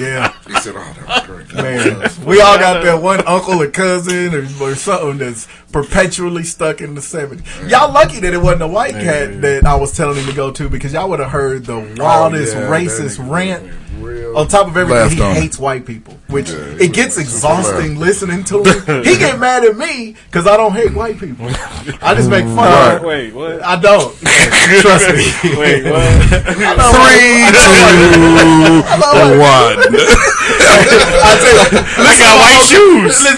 Yeah. 0.00 0.32
He 0.46 0.54
said, 0.56 0.74
"Oh, 0.76 0.80
that 1.06 1.28
was 1.28 1.46
great." 1.46 1.54
Man, 1.54 2.10
we 2.26 2.40
all 2.40 2.58
got 2.58 2.82
that 2.82 3.00
one 3.02 3.20
uncle 3.26 3.60
or 3.62 3.68
cousin 3.70 4.34
or, 4.34 4.46
or 4.62 4.74
something 4.74 5.18
that's 5.18 5.46
perpetually 5.72 6.42
stuck 6.44 6.80
in 6.80 6.94
the 6.94 7.00
70s. 7.00 7.68
Y'all 7.70 7.92
lucky 7.92 8.20
that 8.20 8.34
it 8.34 8.38
wasn't 8.38 8.62
a 8.62 8.66
white 8.66 8.92
cat 8.94 9.40
that 9.42 9.64
I 9.64 9.74
was 9.76 9.96
telling 9.96 10.16
him 10.18 10.26
to 10.26 10.32
go 10.34 10.50
to 10.50 10.68
because 10.68 10.92
y'all 10.92 11.08
would 11.10 11.20
have 11.20 11.30
heard 11.30 11.64
the 11.64 11.78
wildest 11.98 12.54
Oh, 12.56 12.60
yeah, 12.60 12.68
racist 12.68 13.16
that 13.18 13.22
nigga 13.24 13.30
rant. 13.30 13.72
Real 14.00 14.36
On 14.36 14.46
top 14.48 14.66
of 14.68 14.76
everything, 14.76 15.16
he 15.16 15.22
on 15.22 15.34
hates 15.34 15.58
white 15.58 15.86
people, 15.86 16.14
which 16.28 16.50
Yeah, 16.50 16.76
it 16.80 16.92
gets 16.92 17.16
exhausting 17.18 17.98
listening 17.98 18.44
to 18.44 18.62
him. 18.62 19.04
He 19.04 19.16
get 19.16 19.38
mad 19.38 19.64
at 19.64 19.76
me 19.76 20.16
because 20.26 20.46
I 20.46 20.56
don't 20.56 20.72
hate 20.72 20.92
white 20.94 21.18
people. 21.18 21.46
I 22.02 22.14
just 22.14 22.28
make 22.30 22.44
fun 22.44 22.56
Right. 22.56 22.94
of 22.94 23.00
him. 23.02 23.06
Wait, 23.08 23.34
what? 23.34 23.62
I 23.62 23.76
don't. 23.80 24.14
Trust 24.80 25.08
me. 25.14 25.26
Wait, 25.58 25.84
what? 25.84 26.02
I 26.02 26.74
know 26.76 26.90
Three, 26.94 27.44
I 27.44 28.96
know 28.98 29.12
two, 29.12 29.38
white- 29.38 29.76
one. 29.78 29.94
I 31.24 31.32
tell 31.40 31.54
you, 31.54 31.80
I 31.80 32.12
got 32.18 32.34
white 32.40 32.64
shoes. 32.66 33.22
Listen, 33.22 33.36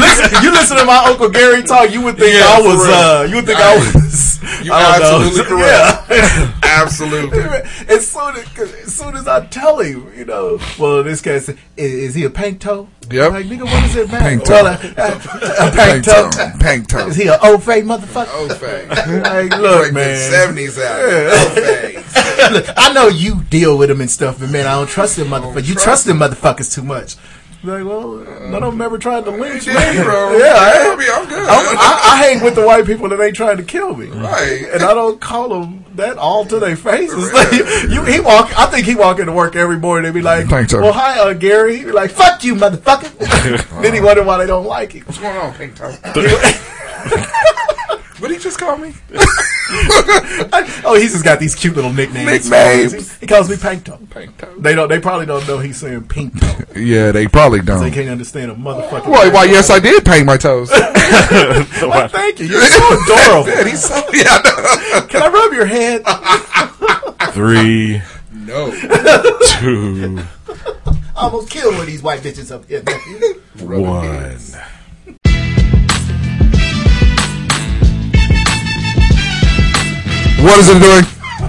listen, 0.00 0.42
you 0.42 0.50
listen 0.52 0.76
to 0.78 0.84
my 0.84 1.04
uncle 1.06 1.28
Gary 1.28 1.62
talk, 1.62 1.90
you 1.90 2.02
would 2.02 2.16
think 2.18 2.34
Yeah, 2.34 2.46
I 2.46 2.60
was. 2.60 2.80
Uh, 2.88 3.26
you 3.28 3.36
would 3.36 3.46
think 3.46 3.58
I 3.60 3.76
was. 3.76 4.38
You 4.64 4.72
I 4.72 4.98
know. 4.98 5.04
absolutely 5.04 5.44
correct. 5.44 6.10
Yeah. 6.10 6.52
Absolutely. 6.62 7.38
as 7.88 8.08
soon 8.10 8.36
as, 8.36 8.44
'cause 8.48 8.72
as 8.74 8.94
soon 8.94 9.16
as 9.16 9.28
I 9.28 9.44
tell 9.46 9.67
you 9.76 10.24
know, 10.24 10.58
well, 10.78 11.02
this 11.02 11.20
guy 11.20 11.38
said, 11.38 11.58
is, 11.76 11.92
is 11.92 12.14
he 12.14 12.24
a 12.24 12.30
pink 12.30 12.60
toe? 12.60 12.88
Yep. 13.10 13.32
Like, 13.32 13.46
nigga, 13.46 13.62
what 13.64 13.80
does 13.82 13.96
it 13.96 14.10
matter? 14.10 14.28
Pink 14.28 14.44
Well, 14.48 14.78
toe. 14.78 14.88
a, 14.88 15.02
a, 15.02 15.68
a 15.68 15.70
pink 15.70 16.04
Pink 16.04 16.04
toe. 16.04 16.30
Pink 16.60 16.88
toe. 16.88 17.06
Is 17.08 17.16
he 17.16 17.28
an 17.28 17.38
old 17.42 17.62
fake 17.62 17.84
motherfucker? 17.84 18.34
Old 18.34 18.56
fake. 18.56 18.88
Like, 19.28 19.50
look, 19.58 19.82
like 19.84 19.92
man. 19.92 20.30
Seventies 20.30 20.78
out. 20.78 21.00
Old 21.00 21.52
fake. 21.64 21.94
Look, 22.52 22.66
I 22.76 22.92
know 22.92 23.08
you 23.08 23.42
deal 23.50 23.76
with 23.76 23.90
him 23.90 24.00
and 24.00 24.10
stuff, 24.10 24.38
but 24.38 24.50
man, 24.50 24.66
I 24.66 24.72
don't 24.76 24.88
trust 24.88 25.16
them 25.16 25.28
motherfuckers. 25.28 25.66
You 25.68 25.74
trust 25.74 26.06
them 26.06 26.18
motherfuckers 26.18 26.72
too 26.74 26.82
much. 26.82 27.16
Like, 27.64 27.84
well, 27.84 28.18
none 28.50 28.62
of 28.62 28.72
them 28.72 28.80
ever 28.80 28.98
tried 28.98 29.24
to 29.24 29.30
lynch 29.32 29.66
me. 29.66 29.72
did, 29.72 30.04
bro. 30.04 30.38
Yeah, 30.38 30.54
I, 30.56 30.92
I 30.92 30.96
mean, 30.96 31.08
I'm 31.12 31.28
good. 31.28 31.38
I'm- 31.48 31.76
I, 31.76 32.00
I 32.12 32.16
hang 32.24 32.42
with 32.44 32.54
the 32.54 32.64
white 32.64 32.86
people 32.86 33.08
that 33.08 33.20
ain't 33.20 33.34
trying 33.34 33.56
to 33.56 33.64
kill 33.64 33.96
me. 33.96 34.06
Right. 34.06 34.64
And 34.72 34.82
I 34.84 34.94
don't 34.94 35.20
call 35.20 35.48
them 35.48 35.84
that 35.96 36.18
all 36.18 36.44
to 36.46 36.60
their 36.60 36.76
faces. 36.76 37.32
Like, 37.32 37.50
you, 37.90 38.04
he 38.04 38.20
walk. 38.20 38.56
I 38.56 38.66
think 38.66 38.86
he 38.86 38.94
walk 38.94 39.18
into 39.18 39.32
work 39.32 39.56
every 39.56 39.76
morning 39.78 40.06
and 40.06 40.14
be 40.14 40.22
like, 40.22 40.46
Thanks, 40.46 40.72
"Well, 40.72 40.92
hi, 40.92 41.18
uh, 41.18 41.32
Gary." 41.32 41.78
He 41.78 41.84
be 41.84 41.90
like, 41.90 42.12
"Fuck 42.12 42.44
you, 42.44 42.54
motherfucker." 42.54 43.10
then 43.82 43.92
he 43.92 44.00
wonder 44.00 44.22
why 44.22 44.38
they 44.38 44.46
don't 44.46 44.66
like 44.66 44.92
him. 44.92 45.02
What's 45.06 45.18
going 45.18 45.36
on, 45.36 45.52
Pink 45.54 45.74
Toe? 45.74 45.92
What 48.28 48.34
did 48.34 48.42
he 48.42 48.44
just 48.44 48.58
call 48.58 48.76
me? 48.76 48.92
oh, 50.84 50.96
he's 51.00 51.12
just 51.12 51.24
got 51.24 51.40
these 51.40 51.54
cute 51.54 51.74
little 51.74 51.92
nicknames. 51.92 52.50
Nicknames. 52.50 53.12
He, 53.14 53.20
he 53.20 53.26
calls 53.26 53.48
me 53.48 53.56
Pink 53.56 53.84
Toe. 53.84 53.98
Pink 54.10 54.36
Toe. 54.36 54.54
They 54.58 54.74
don't. 54.74 54.88
They 54.88 55.00
probably 55.00 55.24
don't 55.24 55.46
know 55.48 55.58
he's 55.58 55.78
saying 55.78 56.08
Pink 56.08 56.34
Yeah, 56.76 57.10
they 57.10 57.26
probably 57.26 57.62
don't. 57.62 57.80
They 57.80 57.90
can't 57.90 58.10
understand 58.10 58.50
a 58.50 58.54
motherfucker. 58.54 59.08
Why? 59.08 59.28
Why? 59.28 59.44
Yes, 59.44 59.70
I 59.70 59.78
did 59.78 60.04
paint 60.04 60.26
my 60.26 60.36
toes. 60.36 60.70
Well, 61.80 62.08
thank 62.08 62.38
you. 62.38 62.46
You're 62.46 62.60
so 62.66 63.02
adorable. 63.02 63.48
Yeah, 63.48 63.64
he's 63.66 63.82
so, 63.82 63.96
yeah, 64.12 64.26
I 64.28 65.06
Can 65.08 65.22
I 65.22 65.28
rub 65.28 65.52
your 65.54 65.64
head? 65.64 66.02
Three, 67.32 68.02
No. 68.32 68.70
two, 69.58 70.18
almost 71.16 71.48
killed 71.50 71.72
one 71.74 71.82
of 71.82 71.86
these 71.86 72.02
white 72.02 72.20
bitches 72.20 72.52
up 72.54 72.66
here. 72.66 72.82
nephew. 72.82 73.40
one. 73.64 74.38
What 80.38 80.58
is 80.60 80.68
it 80.68 80.80
doing? 80.80 81.04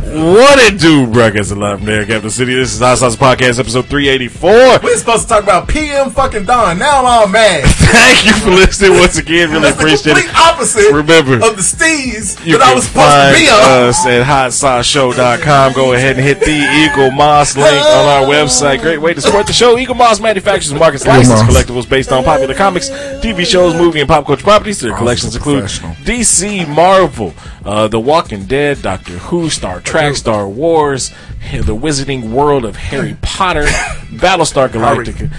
What 0.10 0.58
it 0.60 0.80
do, 0.80 1.06
broadcast 1.06 1.56
live 1.56 1.78
from 1.78 1.86
there, 1.86 2.04
Capital 2.06 2.32
City. 2.32 2.54
This 2.56 2.74
is 2.74 2.80
Hot 2.80 2.98
Sauce 2.98 3.16
Podcast, 3.16 3.60
episode 3.60 3.86
384. 3.86 4.80
We're 4.84 4.98
supposed 4.98 5.24
to 5.24 5.28
talk 5.30 5.44
about 5.44 5.68
PM 5.68 6.10
fucking 6.10 6.46
Don. 6.46 6.80
Now 6.80 7.00
I'm 7.00 7.06
all 7.06 7.28
mad. 7.28 7.64
Thank 7.68 8.26
you 8.26 8.34
for 8.34 8.50
listening 8.50 8.94
once 9.00 9.18
again. 9.20 9.50
Really 9.50 9.62
That's 9.62 9.78
the 9.78 9.84
appreciate 9.84 10.14
complete 10.18 10.30
it. 10.32 10.36
opposite 10.36 10.92
Remember, 10.94 11.36
of 11.36 11.56
the 11.58 11.62
steez 11.62 12.44
You 12.44 12.58
that 12.58 12.62
I 12.64 12.66
can 12.68 12.76
was 12.76 12.86
supposed 12.86 13.06
find 13.06 13.36
to 13.38 13.42
be 13.42 13.50
on. 13.50 13.90
us 13.90 14.06
at 14.08 14.26
hotsauceshow.com. 14.26 15.74
Go 15.74 15.94
ahead 15.94 16.18
and 16.18 16.26
hit 16.26 16.40
the 16.40 16.46
Eaglemoss 16.90 17.56
link 17.56 17.86
on 17.86 18.06
our 18.10 18.24
website. 18.28 18.82
Great 18.82 19.02
way 19.02 19.14
to 19.14 19.22
support 19.22 19.46
the 19.46 19.54
show. 19.54 19.76
Eaglemoss 19.76 20.20
manufactures 20.22 20.72
and 20.72 20.80
markets 20.80 21.06
licensed 21.06 21.44
collectibles 21.46 21.88
based 21.88 22.12
on 22.12 22.24
popular 22.24 22.56
comics, 22.56 22.90
TV 23.20 23.46
shows, 23.46 23.76
movie, 23.76 24.00
and 24.00 24.08
pop 24.08 24.26
culture 24.26 24.44
properties. 24.44 24.80
Their 24.80 24.96
collections 24.96 25.36
include. 25.36 25.66
DC, 25.66 26.68
Marvel, 26.68 27.34
uh, 27.66 27.88
The 27.88 28.00
Walking 28.00 28.46
Dead, 28.46 28.82
Doctor 28.82 29.14
Who, 29.14 29.50
Star 29.50 29.82
Trek, 29.82 30.16
Star 30.16 30.48
Wars, 30.48 31.10
The 31.52 31.76
Wizarding 31.76 32.32
World 32.32 32.64
of 32.66 32.76
Harry 32.78 33.18
Potter, 33.22 33.64
Battlestar 34.12 34.70
Galactica, 34.70 35.30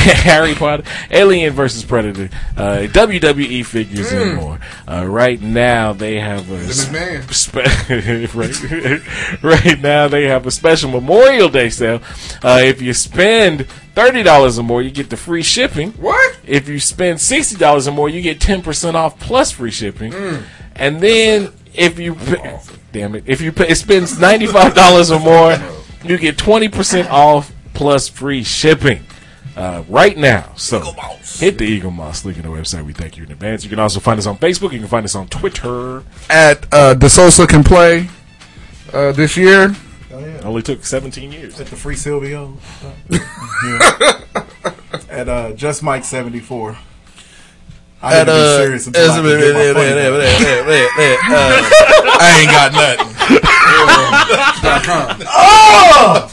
Harry 0.24 0.54
Potter, 0.54 0.84
Alien 1.10 1.52
versus 1.52 1.84
Predator, 1.84 2.30
uh, 2.56 2.86
WWE 2.90 3.64
figures, 3.66 4.10
and 4.12 4.36
more. 4.36 4.58
Uh, 4.88 5.06
right 5.06 5.40
now, 5.40 5.92
they 5.92 6.18
have 6.18 6.50
a 6.50 6.72
spe- 7.32 7.56
right, 8.34 9.42
right 9.42 9.80
now 9.80 10.08
they 10.08 10.24
have 10.28 10.46
a 10.46 10.50
special 10.50 10.90
Memorial 10.90 11.48
Day 11.48 11.68
sale. 11.70 12.00
Uh, 12.42 12.60
if 12.64 12.80
you 12.80 12.92
spend 12.94 13.66
thirty 13.94 14.22
dollars 14.22 14.58
or 14.58 14.62
more, 14.62 14.80
you 14.82 14.90
get 14.90 15.10
the 15.10 15.16
free 15.16 15.42
shipping. 15.42 15.92
What? 15.92 16.38
If 16.46 16.68
you 16.68 16.78
spend 16.80 17.20
sixty 17.20 17.56
dollars 17.56 17.86
or 17.86 17.92
more, 17.92 18.08
you 18.08 18.22
get 18.22 18.40
ten 18.40 18.62
percent 18.62 18.96
off 18.96 19.18
plus 19.20 19.50
free 19.50 19.70
shipping. 19.70 20.12
And 20.76 21.00
then 21.00 21.52
if 21.74 21.98
you 21.98 22.14
pay, 22.14 22.58
damn 22.92 23.14
it, 23.14 23.24
if 23.26 23.40
you 23.40 23.52
pay, 23.52 23.74
spend 23.74 24.18
ninety 24.20 24.46
five 24.46 24.74
dollars 24.74 25.10
or 25.10 25.20
more, 25.20 25.56
you 26.04 26.16
get 26.16 26.38
twenty 26.38 26.68
percent 26.68 27.10
off 27.10 27.52
plus 27.74 28.08
free 28.08 28.42
shipping. 28.44 29.04
Uh, 29.56 29.82
right 29.88 30.16
now, 30.16 30.52
so 30.56 30.80
hit 31.38 31.58
the 31.58 31.80
Eaglemoss 31.80 32.24
link 32.24 32.36
in 32.38 32.44
the 32.44 32.48
website. 32.48 32.84
We 32.84 32.92
thank 32.92 33.16
you 33.16 33.24
in 33.24 33.32
advance. 33.32 33.64
You 33.64 33.70
can 33.70 33.80
also 33.80 33.98
find 34.00 34.18
us 34.18 34.26
on 34.26 34.38
Facebook. 34.38 34.72
You 34.72 34.78
can 34.78 34.88
find 34.88 35.04
us 35.04 35.14
on 35.14 35.28
Twitter. 35.28 36.02
At 36.30 36.64
uh, 36.72 36.94
DeSosa 36.94 37.46
can 37.48 37.62
play 37.64 38.08
uh, 38.92 39.12
this 39.12 39.36
year. 39.36 39.74
Only 40.42 40.62
took 40.62 40.84
seventeen 40.84 41.32
years. 41.32 41.60
At 41.60 41.66
the 41.66 41.76
Free 41.76 41.96
Silvio. 41.96 42.56
Yeah. 43.10 44.20
At 45.10 45.28
uh, 45.28 45.52
Just 45.52 45.82
Mike 45.82 46.04
74. 46.04 46.78
I 48.02 48.14
At 48.16 48.24
didn't 48.24 48.26
be 48.26 48.32
uh, 48.40 48.56
serious 48.56 48.86
until 48.86 49.10
I 49.10 49.20
could 49.20 49.40
get 49.40 49.74
my. 49.74 49.80
I 52.18 52.40
ain't 52.40 52.50
got 52.50 52.72
nothing. 52.72 53.10
Oh! 55.32 56.28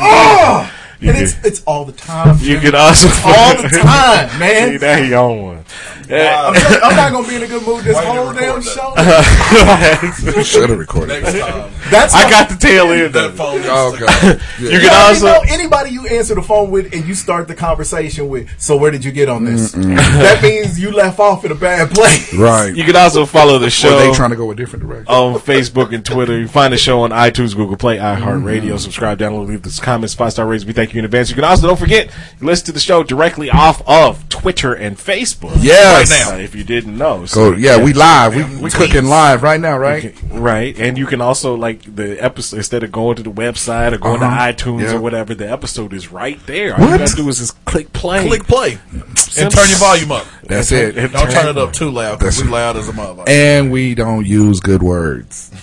Oh! 0.00 0.70
You 1.00 1.10
And 1.10 1.16
can, 1.18 1.24
it's, 1.26 1.44
it's 1.44 1.62
all 1.64 1.84
the 1.84 1.92
time. 1.92 2.38
you 2.38 2.58
Jimmy. 2.58 2.60
can 2.60 2.74
also 2.74 3.08
all 3.24 3.54
the 3.62 3.68
time, 3.68 4.38
man. 4.40 4.78
See, 4.80 4.84
now 4.86 4.96
he 5.02 5.14
on 5.14 5.42
one. 5.42 5.64
Yeah. 6.08 6.46
I'm, 6.48 6.54
not- 6.54 6.82
I'm 6.84 6.96
not 6.96 7.12
gonna 7.12 7.28
be 7.28 7.36
in 7.36 7.42
a 7.42 7.46
good 7.46 7.62
mood 7.66 7.84
this 7.84 7.96
whole 8.00 8.32
damn 8.32 8.62
show. 8.62 8.94
Should 10.42 10.70
have 10.70 10.78
recorded. 10.78 11.22
That's 11.24 12.14
I 12.14 12.28
got 12.30 12.48
the 12.48 12.56
tail 12.58 12.86
end. 12.92 13.14
of 13.14 13.34
it. 13.34 13.40
Oh 13.40 13.96
god. 13.98 14.40
You 14.58 14.70
You 14.70 14.78
can 14.80 14.88
already 14.88 15.14
also 15.14 15.26
know 15.26 15.42
anybody 15.48 15.90
you 15.90 16.06
answer 16.08 16.34
the 16.34 16.42
phone 16.42 16.70
with 16.70 16.92
and 16.94 17.04
you 17.06 17.14
start 17.14 17.46
the 17.48 17.54
conversation 17.54 18.28
with. 18.28 18.48
So 18.58 18.76
where 18.76 18.90
did 18.90 19.04
you 19.04 19.12
get 19.12 19.28
on 19.28 19.44
this? 19.44 19.72
That 19.72 20.42
means 20.42 20.80
you 20.80 20.92
left 20.92 21.18
off 21.20 21.44
in 21.44 21.52
a 21.52 21.56
bad 21.56 21.90
place. 21.90 22.32
Right. 22.38 22.74
you 22.74 22.84
can 22.84 22.96
also 22.96 23.26
follow 23.26 23.58
the 23.58 23.66
Or 23.66 23.70
show 23.70 23.98
they 23.98 24.12
trying 24.12 24.30
to 24.30 24.36
go 24.36 24.50
a 24.50 24.54
different 24.54 24.86
direction. 24.86 25.06
on 25.12 25.34
Facebook 25.40 25.94
and 25.94 26.04
Twitter. 26.04 26.38
You 26.38 26.48
find 26.48 26.72
the 26.72 26.78
show 26.78 27.02
on 27.02 27.10
iTunes, 27.10 27.54
Google 27.54 27.76
Play, 27.76 27.98
iHeartRadio. 27.98 28.62
Mm-hmm. 28.62 28.76
Subscribe, 28.78 29.18
download, 29.18 29.46
leave 29.48 29.62
the 29.62 29.78
comments, 29.82 30.14
five 30.14 30.32
star 30.32 30.46
ratings. 30.46 30.64
We 30.66 30.72
thank 30.72 30.87
you 30.94 30.98
in 31.00 31.04
advance. 31.04 31.28
You 31.28 31.34
can 31.34 31.44
also 31.44 31.66
don't 31.68 31.78
forget 31.78 32.10
listen 32.40 32.66
to 32.66 32.72
the 32.72 32.80
show 32.80 33.02
directly 33.02 33.50
off 33.50 33.82
of 33.86 34.28
Twitter 34.28 34.72
and 34.74 34.96
Facebook. 34.96 35.56
Yeah. 35.56 35.72
Yes. 35.98 36.10
right 36.10 36.32
now. 36.34 36.38
If 36.42 36.54
you 36.54 36.64
didn't 36.64 36.96
know, 36.98 37.26
Go, 37.32 37.52
yeah, 37.54 37.82
we 37.82 37.92
live. 37.92 38.34
We, 38.34 38.62
we 38.64 38.70
cooking 38.70 39.06
live 39.06 39.42
right 39.42 39.60
now, 39.60 39.76
right? 39.78 40.14
Can- 40.14 40.40
right, 40.42 40.78
and 40.78 40.96
you 40.98 41.06
can 41.06 41.20
also 41.20 41.54
like 41.54 41.94
the 41.94 42.22
episode 42.22 42.56
instead 42.58 42.82
of 42.82 42.92
going 42.92 43.16
to 43.16 43.22
the 43.22 43.30
website 43.32 43.92
or 43.92 43.98
going 43.98 44.22
Uh-huh. 44.22 44.52
to 44.52 44.64
iTunes 44.64 44.82
Yeah. 44.82 44.94
or 44.96 45.00
whatever. 45.00 45.34
The 45.34 45.50
episode 45.50 45.92
is 45.92 46.10
right 46.12 46.38
there. 46.46 46.74
All 46.74 46.80
you 46.84 46.90
What? 46.92 46.98
gotta 47.00 47.16
do 47.16 47.28
is 47.28 47.38
just 47.38 47.64
click 47.64 47.92
play. 47.92 48.26
Click 48.26 48.44
play 48.46 48.78
and 48.92 49.50
turn 49.50 49.68
your 49.68 49.78
volume 49.78 50.12
up. 50.12 50.26
That's 50.44 50.72
it. 50.72 50.92
Don't 51.12 51.30
turn 51.30 51.48
it 51.48 51.58
up 51.58 51.72
too 51.72 51.90
loud 51.90 52.18
because 52.18 52.42
we 52.42 52.48
loud 52.48 52.76
as 52.76 52.88
a 52.88 52.92
mother. 52.92 53.24
And 53.26 53.70
we 53.70 53.94
don't 53.94 54.26
use 54.26 54.60
good 54.60 54.82
words. 54.82 55.50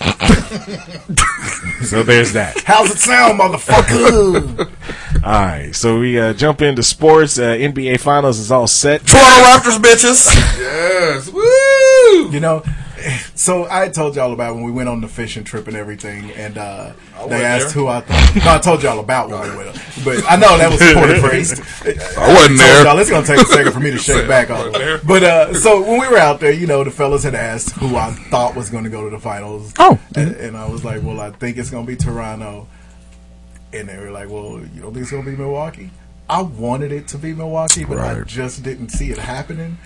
So 1.82 2.02
there's 2.02 2.32
that. 2.32 2.60
How's 2.64 2.90
it 2.90 2.98
sound, 2.98 3.38
motherfucker? 3.38 4.68
All 5.26 5.32
right, 5.32 5.74
so 5.74 5.98
we 5.98 6.20
uh, 6.20 6.34
jump 6.34 6.62
into 6.62 6.84
sports. 6.84 7.36
Uh, 7.36 7.46
NBA 7.46 7.98
Finals 7.98 8.38
is 8.38 8.52
all 8.52 8.68
set. 8.68 9.04
Toronto 9.04 9.42
Raptors, 9.42 9.78
bitches. 9.78 10.32
Yes. 10.56 11.28
Woo! 11.32 12.30
you 12.30 12.38
know, 12.38 12.62
so 13.34 13.66
I 13.68 13.88
told 13.88 14.14
y'all 14.14 14.32
about 14.32 14.54
when 14.54 14.62
we 14.62 14.70
went 14.70 14.88
on 14.88 15.00
the 15.00 15.08
fishing 15.08 15.42
trip 15.42 15.66
and 15.66 15.76
everything, 15.76 16.30
and 16.30 16.56
uh, 16.56 16.92
they 17.28 17.44
asked 17.44 17.74
there. 17.74 17.82
who 17.82 17.88
I 17.88 18.02
thought. 18.02 18.44
No, 18.44 18.54
I 18.54 18.58
told 18.58 18.84
y'all 18.84 19.00
about 19.00 19.28
when 19.28 19.50
we 19.50 19.64
went. 19.64 19.76
But 20.04 20.22
I 20.30 20.36
know 20.36 20.56
that 20.58 20.70
was 20.70 20.80
poorly 20.94 21.18
phrased. 21.18 21.60
I 22.16 22.32
wasn't 22.32 22.58
there. 22.60 22.84
Y'all, 22.84 22.96
it's 23.00 23.10
gonna 23.10 23.26
take 23.26 23.40
a 23.40 23.46
second 23.46 23.72
for 23.72 23.80
me 23.80 23.90
to 23.90 23.98
shake 23.98 24.28
back 24.28 24.50
on 24.50 24.76
it. 24.76 25.04
But 25.04 25.24
uh, 25.24 25.54
so 25.54 25.82
when 25.82 25.98
we 25.98 26.06
were 26.06 26.18
out 26.18 26.38
there, 26.38 26.52
you 26.52 26.68
know, 26.68 26.84
the 26.84 26.92
fellas 26.92 27.24
had 27.24 27.34
asked 27.34 27.72
who 27.72 27.96
I 27.96 28.12
thought 28.30 28.54
was 28.54 28.70
going 28.70 28.84
to 28.84 28.90
go 28.90 29.02
to 29.02 29.10
the 29.10 29.20
finals. 29.20 29.72
Oh. 29.80 29.98
and, 30.14 30.36
and 30.36 30.56
I 30.56 30.68
was 30.68 30.84
like, 30.84 31.02
well, 31.02 31.18
I 31.18 31.32
think 31.32 31.56
it's 31.56 31.70
going 31.70 31.84
to 31.84 31.90
be 31.90 31.96
Toronto. 31.96 32.68
And 33.72 33.88
they 33.88 33.96
were 33.98 34.10
like, 34.10 34.28
well, 34.28 34.60
you 34.74 34.82
don't 34.82 34.92
think 34.92 35.02
it's 35.02 35.10
going 35.10 35.24
to 35.24 35.30
be 35.30 35.36
Milwaukee? 35.36 35.90
I 36.28 36.42
wanted 36.42 36.92
it 36.92 37.08
to 37.08 37.18
be 37.18 37.32
Milwaukee, 37.32 37.84
but 37.84 37.98
I 37.98 38.20
just 38.22 38.62
didn't 38.62 38.88
see 38.88 39.10
it 39.10 39.18
happening. 39.18 39.78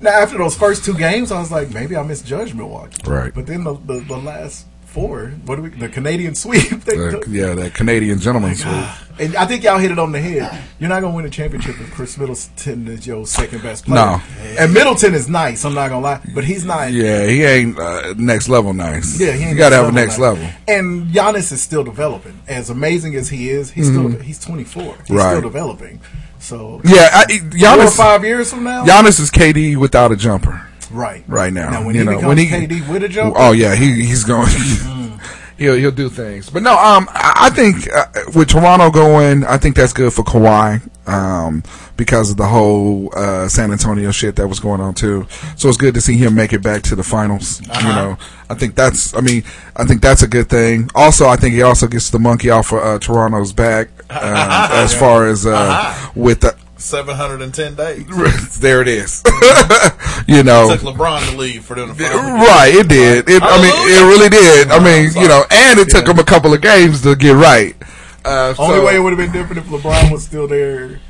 Now, 0.00 0.10
after 0.10 0.36
those 0.36 0.54
first 0.54 0.84
two 0.84 0.94
games, 0.94 1.32
I 1.32 1.40
was 1.40 1.50
like, 1.50 1.70
maybe 1.70 1.96
I 1.96 2.02
misjudged 2.02 2.54
Milwaukee. 2.54 3.00
Right. 3.08 3.32
But 3.34 3.46
then 3.46 3.64
the, 3.64 3.74
the, 3.74 4.00
the 4.00 4.16
last 4.16 4.66
four, 4.96 5.26
what 5.44 5.56
do 5.56 5.62
we, 5.62 5.68
the 5.68 5.90
Canadian 5.90 6.34
sweep, 6.34 6.70
they 6.86 6.96
The- 6.96 7.24
yeah, 7.28 7.54
that 7.54 7.74
Canadian 7.74 8.18
gentleman 8.18 8.54
sweep. 8.64 8.84
and 9.20 9.36
I 9.36 9.44
think 9.44 9.62
y'all 9.62 9.76
hit 9.78 9.90
it 9.90 9.98
on 9.98 10.10
the 10.12 10.20
head. 10.20 10.62
You're 10.78 10.88
not 10.88 11.00
gonna 11.02 11.14
win 11.14 11.26
a 11.26 11.30
championship 11.30 11.78
if 11.78 11.90
Khris 11.92 12.16
Middleton 12.18 12.88
is 12.88 13.06
your 13.06 13.26
second 13.26 13.62
best 13.62 13.84
player. 13.84 13.96
No. 13.96 14.22
And 14.58 14.72
Middleton 14.72 15.12
is 15.12 15.28
nice. 15.28 15.64
I'm 15.66 15.74
not 15.74 15.88
gonna 15.90 16.00
lie, 16.00 16.20
but 16.34 16.44
he's 16.44 16.64
not. 16.64 16.92
Yeah, 16.92 17.26
he 17.26 17.44
ain't 17.44 17.78
uh, 17.78 18.14
next 18.16 18.48
level 18.48 18.72
nice. 18.72 19.20
Yeah, 19.20 19.32
he 19.32 19.42
ain't 19.44 19.52
you 19.52 19.58
got 19.58 19.70
to 19.70 19.76
have 19.76 19.88
a 19.88 19.92
next 19.92 20.12
next 20.12 20.18
level. 20.18 20.46
And 20.66 21.08
Giannis 21.08 21.52
is 21.52 21.60
still 21.60 21.84
developing. 21.84 22.40
As 22.48 22.70
amazing 22.70 23.14
as 23.16 23.28
he 23.28 23.50
is, 23.50 23.70
he's 23.70 23.88
still 23.88 24.08
he's 24.18 24.42
24. 24.42 24.82
He's 24.82 24.92
Mm-hmm. 24.92 25.14
Right. 25.14 25.28
still 25.36 25.40
developing. 25.42 26.00
So 26.38 26.80
Yeah, 26.84 27.08
I, 27.12 27.24
four 27.26 27.46
or 27.48 27.50
Giannis. 27.50 27.96
five 27.96 28.24
years 28.24 28.50
from 28.50 28.64
now, 28.64 28.84
Giannis 28.86 29.20
is 29.20 29.30
KD 29.30 29.76
without 29.76 30.10
a 30.12 30.16
jumper 30.16 30.66
right, 30.90 31.24
right 31.26 31.52
now. 31.52 31.70
Now 31.70 31.84
when 31.84 31.94
you 31.94 32.02
he 32.02 32.06
know, 32.06 32.16
becomes 32.16 32.26
when 32.26 32.38
he, 32.38 32.46
KD 32.46 32.88
with 32.88 33.02
a 33.02 33.08
jumper, 33.08 33.38
Oh 33.38 33.52
yeah, 33.52 33.74
he 33.74 34.06
he's 34.06 34.24
going. 34.24 34.48
he'll 35.58 35.74
he'll 35.74 35.90
do 35.90 36.08
things. 36.08 36.50
But 36.50 36.62
no, 36.62 36.76
um, 36.76 37.08
I, 37.12 37.50
think 37.50 37.90
uh, 37.92 38.06
with 38.34 38.48
Toronto 38.48 38.90
going, 38.90 39.44
I 39.44 39.56
think 39.58 39.76
that's 39.76 39.92
good 39.92 40.12
for 40.12 40.22
Kawhi. 40.22 40.82
Um, 41.08 41.62
because 41.96 42.32
of 42.32 42.36
the 42.36 42.46
whole 42.46 43.16
uh, 43.16 43.48
San 43.48 43.70
Antonio 43.70 44.10
shit 44.10 44.34
that 44.36 44.48
was 44.48 44.58
going 44.58 44.80
on 44.80 44.92
too, 44.92 45.24
so 45.56 45.68
it's 45.68 45.78
good 45.78 45.94
to 45.94 46.00
see 46.00 46.16
him 46.16 46.34
make 46.34 46.52
it 46.52 46.64
back 46.64 46.82
to 46.82 46.96
the 46.96 47.04
finals. 47.04 47.60
You 47.60 47.88
know, 47.88 48.18
I 48.50 48.54
think 48.54 48.74
that's. 48.74 49.14
I 49.14 49.20
mean, 49.20 49.44
I 49.76 49.84
think 49.84 50.02
that's 50.02 50.22
a 50.22 50.28
good 50.28 50.48
thing. 50.48 50.90
Also, 50.96 51.28
I 51.28 51.36
think 51.36 51.54
he 51.54 51.62
also 51.62 51.86
gets 51.86 52.10
the 52.10 52.18
monkey 52.18 52.50
off 52.50 52.72
of 52.72 52.78
uh, 52.80 52.98
Toronto's 52.98 53.52
back 53.52 53.88
um, 54.10 54.16
as 54.20 54.98
far 54.98 55.26
as 55.26 55.46
uh, 55.46 56.10
with 56.16 56.40
the. 56.40 56.56
710 56.76 57.74
days. 57.74 58.06
There 58.60 58.80
it 58.80 58.88
is. 58.88 59.22
you 60.26 60.42
know, 60.42 60.68
Took 60.74 60.80
LeBron 60.94 61.30
to 61.30 61.36
leave 61.36 61.64
for 61.64 61.74
them 61.76 61.88
to 61.88 61.94
finally 61.94 62.32
Right, 62.32 62.72
it 62.74 62.88
did. 62.88 63.28
It, 63.28 63.42
I 63.42 63.60
mean, 63.60 63.72
it 63.74 64.02
really 64.08 64.28
did. 64.28 64.70
I 64.70 64.82
mean, 64.82 65.10
you 65.14 65.28
know, 65.28 65.44
and 65.50 65.78
it 65.78 65.88
took 65.90 66.06
him 66.08 66.18
a 66.18 66.24
couple 66.24 66.54
of 66.54 66.60
games 66.62 67.02
to 67.02 67.14
get 67.14 67.32
right. 67.32 67.76
Uh, 68.24 68.54
only 68.58 68.76
so- 68.76 68.86
way 68.86 68.96
it 68.96 69.00
would 69.00 69.12
have 69.12 69.18
been 69.18 69.32
different 69.32 69.58
if 69.58 69.66
LeBron 69.70 70.10
was 70.10 70.24
still 70.24 70.48
there. 70.48 71.00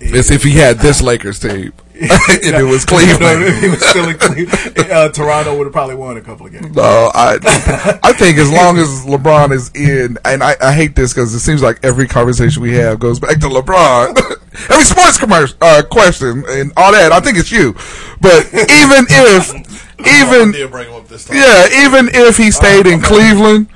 is 0.00 0.30
if 0.30 0.42
he 0.42 0.52
had 0.52 0.78
this 0.78 1.00
Lakers 1.02 1.38
team, 1.38 1.72
and 2.44 2.56
it 2.56 2.62
was 2.64 2.84
Cleveland. 2.86 3.54
he 3.62 3.68
was 3.68 3.84
still 3.84 4.08
in 4.08 4.16
Cleveland. 4.16 4.90
Uh, 4.90 5.08
Toronto 5.10 5.56
would 5.58 5.64
have 5.64 5.72
probably 5.72 5.94
won 5.94 6.16
a 6.16 6.22
couple 6.22 6.46
of 6.46 6.52
games. 6.52 6.74
No, 6.74 7.10
I, 7.14 7.38
I 8.02 8.12
think 8.14 8.38
as 8.38 8.50
long 8.50 8.78
as 8.78 9.04
LeBron 9.04 9.52
is 9.52 9.70
in, 9.74 10.16
and 10.24 10.42
I, 10.42 10.56
I 10.62 10.72
hate 10.72 10.96
this 10.96 11.12
because 11.12 11.34
it 11.34 11.40
seems 11.40 11.62
like 11.62 11.78
every 11.82 12.08
conversation 12.08 12.62
we 12.62 12.72
have 12.74 13.00
goes 13.00 13.20
back 13.20 13.38
to 13.40 13.48
LeBron. 13.48 14.16
every 14.70 14.84
sports 14.84 15.18
commercial 15.18 15.58
uh, 15.60 15.82
question 15.90 16.42
and 16.48 16.72
all 16.76 16.92
that. 16.92 17.12
I 17.12 17.20
think 17.20 17.36
it's 17.36 17.52
you, 17.52 17.74
but 18.20 18.46
even 18.46 19.04
if, 19.10 20.00
even 20.00 20.52
did 20.52 20.70
bring 20.70 20.88
him 20.88 20.94
up 20.94 21.08
this 21.08 21.26
time. 21.26 21.36
yeah, 21.36 21.84
even 21.84 22.08
if 22.14 22.38
he 22.38 22.50
stayed 22.50 22.86
in 22.86 23.00
Cleveland, 23.00 23.68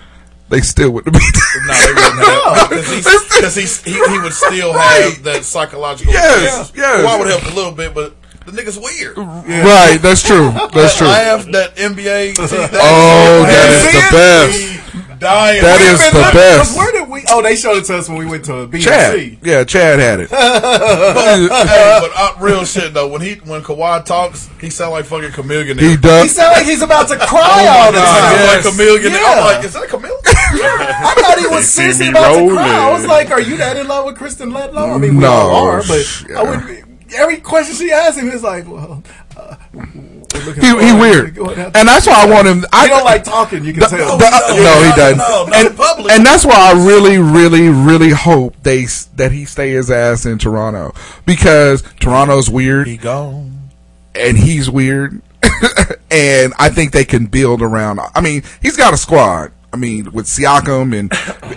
they 0.48 0.60
still 0.60 0.90
wouldn't 0.90 1.14
be. 1.14 1.20
No, 1.66 1.74
they 1.74 1.92
wouldn't 1.94 2.28
have 2.28 2.70
because 2.70 3.54
he, 3.54 3.90
he 3.90 3.96
he 3.96 4.18
would 4.18 4.32
still 4.32 4.72
have 4.72 5.22
that 5.22 5.44
psychological. 5.44 6.12
Yes, 6.12 6.72
yeah. 6.74 6.82
yes. 6.82 7.04
Well, 7.04 7.16
I 7.16 7.18
would 7.18 7.28
help 7.28 7.44
a 7.44 7.54
little 7.54 7.72
bit, 7.72 7.94
but 7.94 8.14
the 8.46 8.52
nigga's 8.52 8.78
weird. 8.78 9.16
Right, 9.16 9.98
that's 10.02 10.22
true. 10.22 10.50
That's 10.72 10.98
true. 10.98 11.06
Laugh 11.06 11.46
that 11.46 11.76
NBA. 11.76 12.36
see, 12.36 12.56
that 12.56 12.70
Oh, 12.74 13.42
that 13.42 13.70
is 13.72 13.84
the 13.92 14.04
best. 14.12 14.84
Dying. 15.18 15.62
That 15.62 15.80
Wait 15.80 15.88
is 15.88 15.98
minute, 16.00 16.12
the 16.12 16.20
look, 16.20 16.34
best. 16.34 16.76
Where 16.76 16.92
did 16.92 17.08
we? 17.08 17.24
Oh, 17.30 17.40
they 17.40 17.56
showed 17.56 17.78
it 17.78 17.84
to 17.86 17.96
us 17.96 18.08
when 18.08 18.18
we 18.18 18.26
went 18.26 18.44
to 18.46 18.68
BNC. 18.68 18.82
Chad, 18.82 19.38
yeah, 19.42 19.64
Chad 19.64 19.98
had 19.98 20.20
it. 20.20 20.28
hey, 20.30 21.98
but 22.00 22.10
uh, 22.14 22.34
real 22.40 22.64
shit 22.64 22.92
though. 22.92 23.08
When 23.08 23.20
he 23.22 23.34
when 23.46 23.62
Kawhi 23.62 24.04
talks, 24.04 24.50
he 24.60 24.68
sound 24.70 24.92
like 24.92 25.06
fucking 25.06 25.32
chameleon. 25.32 25.78
He 25.78 25.96
does. 25.96 25.96
He 25.96 26.28
does. 26.28 26.36
sounded 26.36 26.58
like 26.58 26.66
he's 26.66 26.82
about 26.82 27.08
to 27.08 27.16
cry 27.26 27.66
all 27.68 27.92
the 27.92 27.98
time. 27.98 28.46
Like 28.46 28.64
chameleon. 28.64 29.12
Yeah. 29.12 29.22
I'm 29.24 29.44
like, 29.54 29.64
is 29.64 29.72
that 29.72 29.84
a 29.84 29.86
chameleon? 29.86 30.13
I 30.62 31.14
thought 31.16 31.38
he 31.38 31.46
was 31.46 31.68
seriously 31.72 32.08
about 32.08 32.34
to 32.36 32.48
cry. 32.50 32.68
I 32.68 32.92
was 32.92 33.06
like, 33.06 33.30
"Are 33.30 33.40
you 33.40 33.56
that 33.58 33.76
in 33.76 33.86
love 33.88 34.04
with 34.06 34.16
Kristen 34.16 34.50
Ledlow?" 34.52 34.94
I 34.94 34.98
mean, 34.98 35.16
we 35.16 35.20
No, 35.22 35.30
all 35.32 35.66
are, 35.68 35.82
but 35.86 36.24
yeah. 36.28 36.40
I 36.40 36.42
would. 36.42 36.84
Every 37.16 37.36
question 37.38 37.76
she 37.76 37.92
asked 37.92 38.18
him 38.18 38.28
is 38.30 38.42
like, 38.42 38.66
"Well, 38.68 39.02
uh, 39.36 39.54
He, 39.74 40.66
he 40.66 40.92
weird, 40.92 41.36
and 41.38 41.86
that's 41.88 42.06
why 42.08 42.24
I 42.24 42.26
want 42.28 42.48
him. 42.48 42.64
I 42.72 42.84
He 42.84 42.88
don't 42.88 43.04
like 43.04 43.22
talking. 43.22 43.64
You 43.64 43.72
can 43.72 43.80
The- 43.80 43.86
tell. 43.88 44.18
the- 44.18 44.24
no, 44.24 44.82
he 44.82 44.92
doesn't. 44.96 45.18
No, 45.18 45.44
not 45.46 45.54
and, 45.54 45.68
in 45.68 45.76
public. 45.76 46.12
and 46.12 46.26
that's 46.26 46.44
why 46.44 46.54
I 46.54 46.72
really, 46.84 47.18
really, 47.18 47.68
really 47.68 48.10
hope 48.10 48.56
they 48.64 48.86
that 49.16 49.30
he 49.32 49.44
stay 49.44 49.70
his 49.70 49.90
ass 49.92 50.26
in 50.26 50.38
Toronto 50.38 50.92
because 51.24 51.82
Toronto's 52.00 52.50
weird 52.50 52.88
he 52.88 52.96
gone. 52.96 53.70
and 54.16 54.36
he's 54.36 54.68
weird, 54.68 55.22
and 56.10 56.52
I 56.58 56.68
think 56.70 56.92
they 56.92 57.04
can 57.04 57.26
build 57.26 57.62
around. 57.62 58.00
I 58.14 58.20
mean, 58.20 58.42
he's 58.60 58.76
got 58.76 58.92
a 58.92 58.96
squad. 58.96 59.52
I 59.74 59.76
mean, 59.76 60.12
with 60.12 60.26
Siakam 60.26 60.96
and 60.96 61.10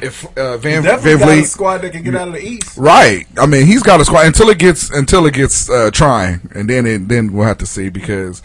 if 0.03 0.25
uh, 0.35 0.57
Van 0.57 0.81
Definitely 0.81 1.11
Van 1.11 1.19
got 1.19 1.29
a 1.29 1.33
Vliet, 1.35 1.45
squad 1.45 1.77
that 1.83 1.91
can 1.91 2.03
get 2.03 2.15
out 2.15 2.29
of 2.29 2.33
the 2.33 2.41
East. 2.41 2.75
Right. 2.75 3.27
I 3.37 3.45
mean, 3.45 3.67
he's 3.67 3.83
got 3.83 4.01
a 4.01 4.05
squad 4.05 4.25
until 4.25 4.49
it 4.49 4.57
gets 4.57 4.89
until 4.89 5.27
it 5.27 5.35
gets 5.35 5.69
uh, 5.69 5.91
trying, 5.91 6.49
and 6.55 6.67
then 6.67 6.87
it, 6.87 7.07
then 7.07 7.31
we'll 7.31 7.45
have 7.45 7.59
to 7.59 7.67
see 7.67 7.89
because 7.89 8.41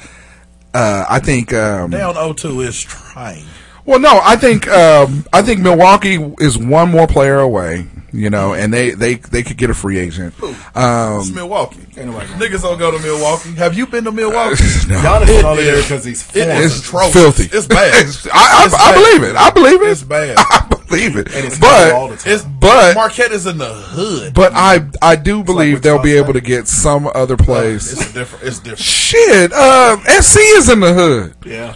uh, 0.74 1.06
I 1.08 1.20
think. 1.20 1.54
Um, 1.54 1.88
Down 1.88 2.14
0-2 2.16 2.66
is 2.66 2.82
trying. 2.82 3.46
Well, 3.84 3.98
no, 4.00 4.20
I 4.22 4.36
think 4.36 4.68
um, 4.68 5.24
I 5.32 5.42
think 5.42 5.60
Milwaukee 5.60 6.18
is 6.40 6.56
one 6.58 6.90
more 6.90 7.06
player 7.06 7.38
away. 7.38 7.86
You 8.14 8.28
know, 8.28 8.52
and 8.52 8.70
they 8.74 8.90
they 8.90 9.14
they 9.14 9.42
could 9.42 9.56
get 9.56 9.70
a 9.70 9.74
free 9.74 9.98
agent. 9.98 10.34
It's 10.42 10.76
Um, 10.76 11.34
Milwaukee. 11.34 11.80
Anyway. 11.96 12.26
Niggas 12.36 12.60
don't 12.60 12.78
go 12.78 12.90
to 12.90 12.98
Milwaukee. 12.98 13.52
Have 13.54 13.74
you 13.74 13.86
been 13.86 14.04
to 14.04 14.12
Milwaukee? 14.12 14.62
no, 14.86 14.98
Giannis 15.00 15.28
is 15.30 15.42
only 15.44 15.62
It 15.62 15.66
there 15.66 15.74
is- 15.76 15.84
because 15.86 16.04
he's 16.04 16.20
it 16.36 16.44
foreign. 16.44 16.50
is 16.58 16.76
it's 16.76 16.86
atrocious. 16.88 17.12
filthy. 17.14 17.44
It's 17.56 17.66
bad. 17.66 17.88
It's- 18.00 18.28
I, 18.30 18.64
It's 18.66 18.74
I, 18.74 18.76
I 18.76 18.92
bad. 18.92 18.94
believe 19.02 19.22
it. 19.30 19.36
I 19.36 19.50
believe 19.50 19.80
it. 19.82 19.88
It's 19.92 20.02
bad. 20.02 20.34
I 20.38 20.66
believe 20.90 21.16
it. 21.16 21.34
And 21.34 21.46
it's 21.46 21.58
cold 21.58 21.92
all 21.94 22.08
the 22.08 22.16
time. 22.18 22.32
It's 22.34 22.44
But- 22.44 22.94
Marquette 22.96 23.32
is 23.32 23.46
in 23.46 23.56
the 23.56 23.72
hood. 23.72 24.34
but 24.34 24.52
I 24.54 24.84
I 25.00 25.16
do 25.16 25.42
believe 25.42 25.76
what 25.76 25.82
they'll 25.82 26.02
be 26.02 26.12
able 26.18 26.34
to 26.34 26.42
get 26.42 26.68
some 26.68 27.10
other 27.14 27.38
place. 27.38 27.92
It's 27.94 28.12
different. 28.12 28.44
It's 28.44 28.58
different. 28.58 28.80
Shit, 28.80 29.52
uh, 29.54 29.96
SC 30.20 30.36
is 30.58 30.68
in 30.68 30.80
the 30.80 30.92
hood. 30.92 31.34
yeah. 31.46 31.72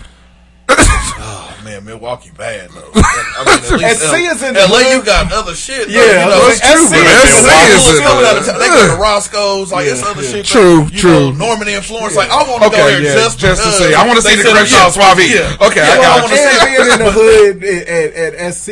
Man, 1.67 1.83
Milwaukee 1.85 2.31
bad 2.31 2.71
though. 2.71 2.91
I 2.95 3.43
mean, 3.43 3.59
at 3.59 3.99
least 3.99 4.07
SC 4.07 4.15
is 4.31 4.43
in 4.47 4.55
the 4.55 4.71
LA, 4.71 4.87
hood. 4.87 4.87
you 4.95 5.03
got 5.03 5.33
other 5.35 5.55
shit. 5.59 5.91
though, 5.91 5.99
Yeah, 5.99 6.23
you 6.23 6.31
know, 6.31 6.47
that's 6.47 6.63
true, 6.63 6.87
SC 6.87 6.95
but 6.95 7.03
is 7.03 7.27
SC 7.27 7.51
is 7.75 7.87
in 7.91 8.05
the 8.07 8.23
out 8.23 8.39
of 8.39 8.47
town. 8.47 8.59
They 8.63 8.69
go 8.71 8.95
to 8.95 9.03
Roscoe's, 9.03 9.73
like 9.75 9.87
it's 9.91 9.99
Yeah, 10.01 10.09
other 10.15 10.23
yeah. 10.23 10.31
shit. 10.31 10.47
True, 10.47 10.85
like, 10.87 10.93
you 10.95 10.99
true. 11.03 11.33
Know, 11.35 11.51
Norman 11.51 11.67
influence. 11.67 12.15
Like 12.15 12.31
I 12.31 12.47
want 12.47 12.63
to 12.63 12.71
go 12.71 12.77
there 12.79 13.03
yeah, 13.03 13.15
just 13.19 13.39
just 13.43 13.63
to 13.63 13.67
because 13.67 13.79
see. 13.83 13.95
I 13.99 14.07
wanna 14.07 14.23
see 14.23 14.37
the 14.39 14.43
said, 14.47 14.55
Crenshaw 14.55 14.87
yeah, 14.87 14.95
Suave. 14.95 15.19
Yeah. 15.27 15.67
Okay, 15.67 15.83
I 15.83 15.87
Yeah, 15.91 16.07
got 16.07 16.23
wanna 16.23 16.37
see 16.39 16.55
it. 16.55 16.63
being 16.71 16.87
in 16.87 16.99
the 17.03 17.11
hood 17.11 17.65
at, 17.67 18.15
at, 18.15 18.35
at 18.39 18.55
SC, 18.55 18.71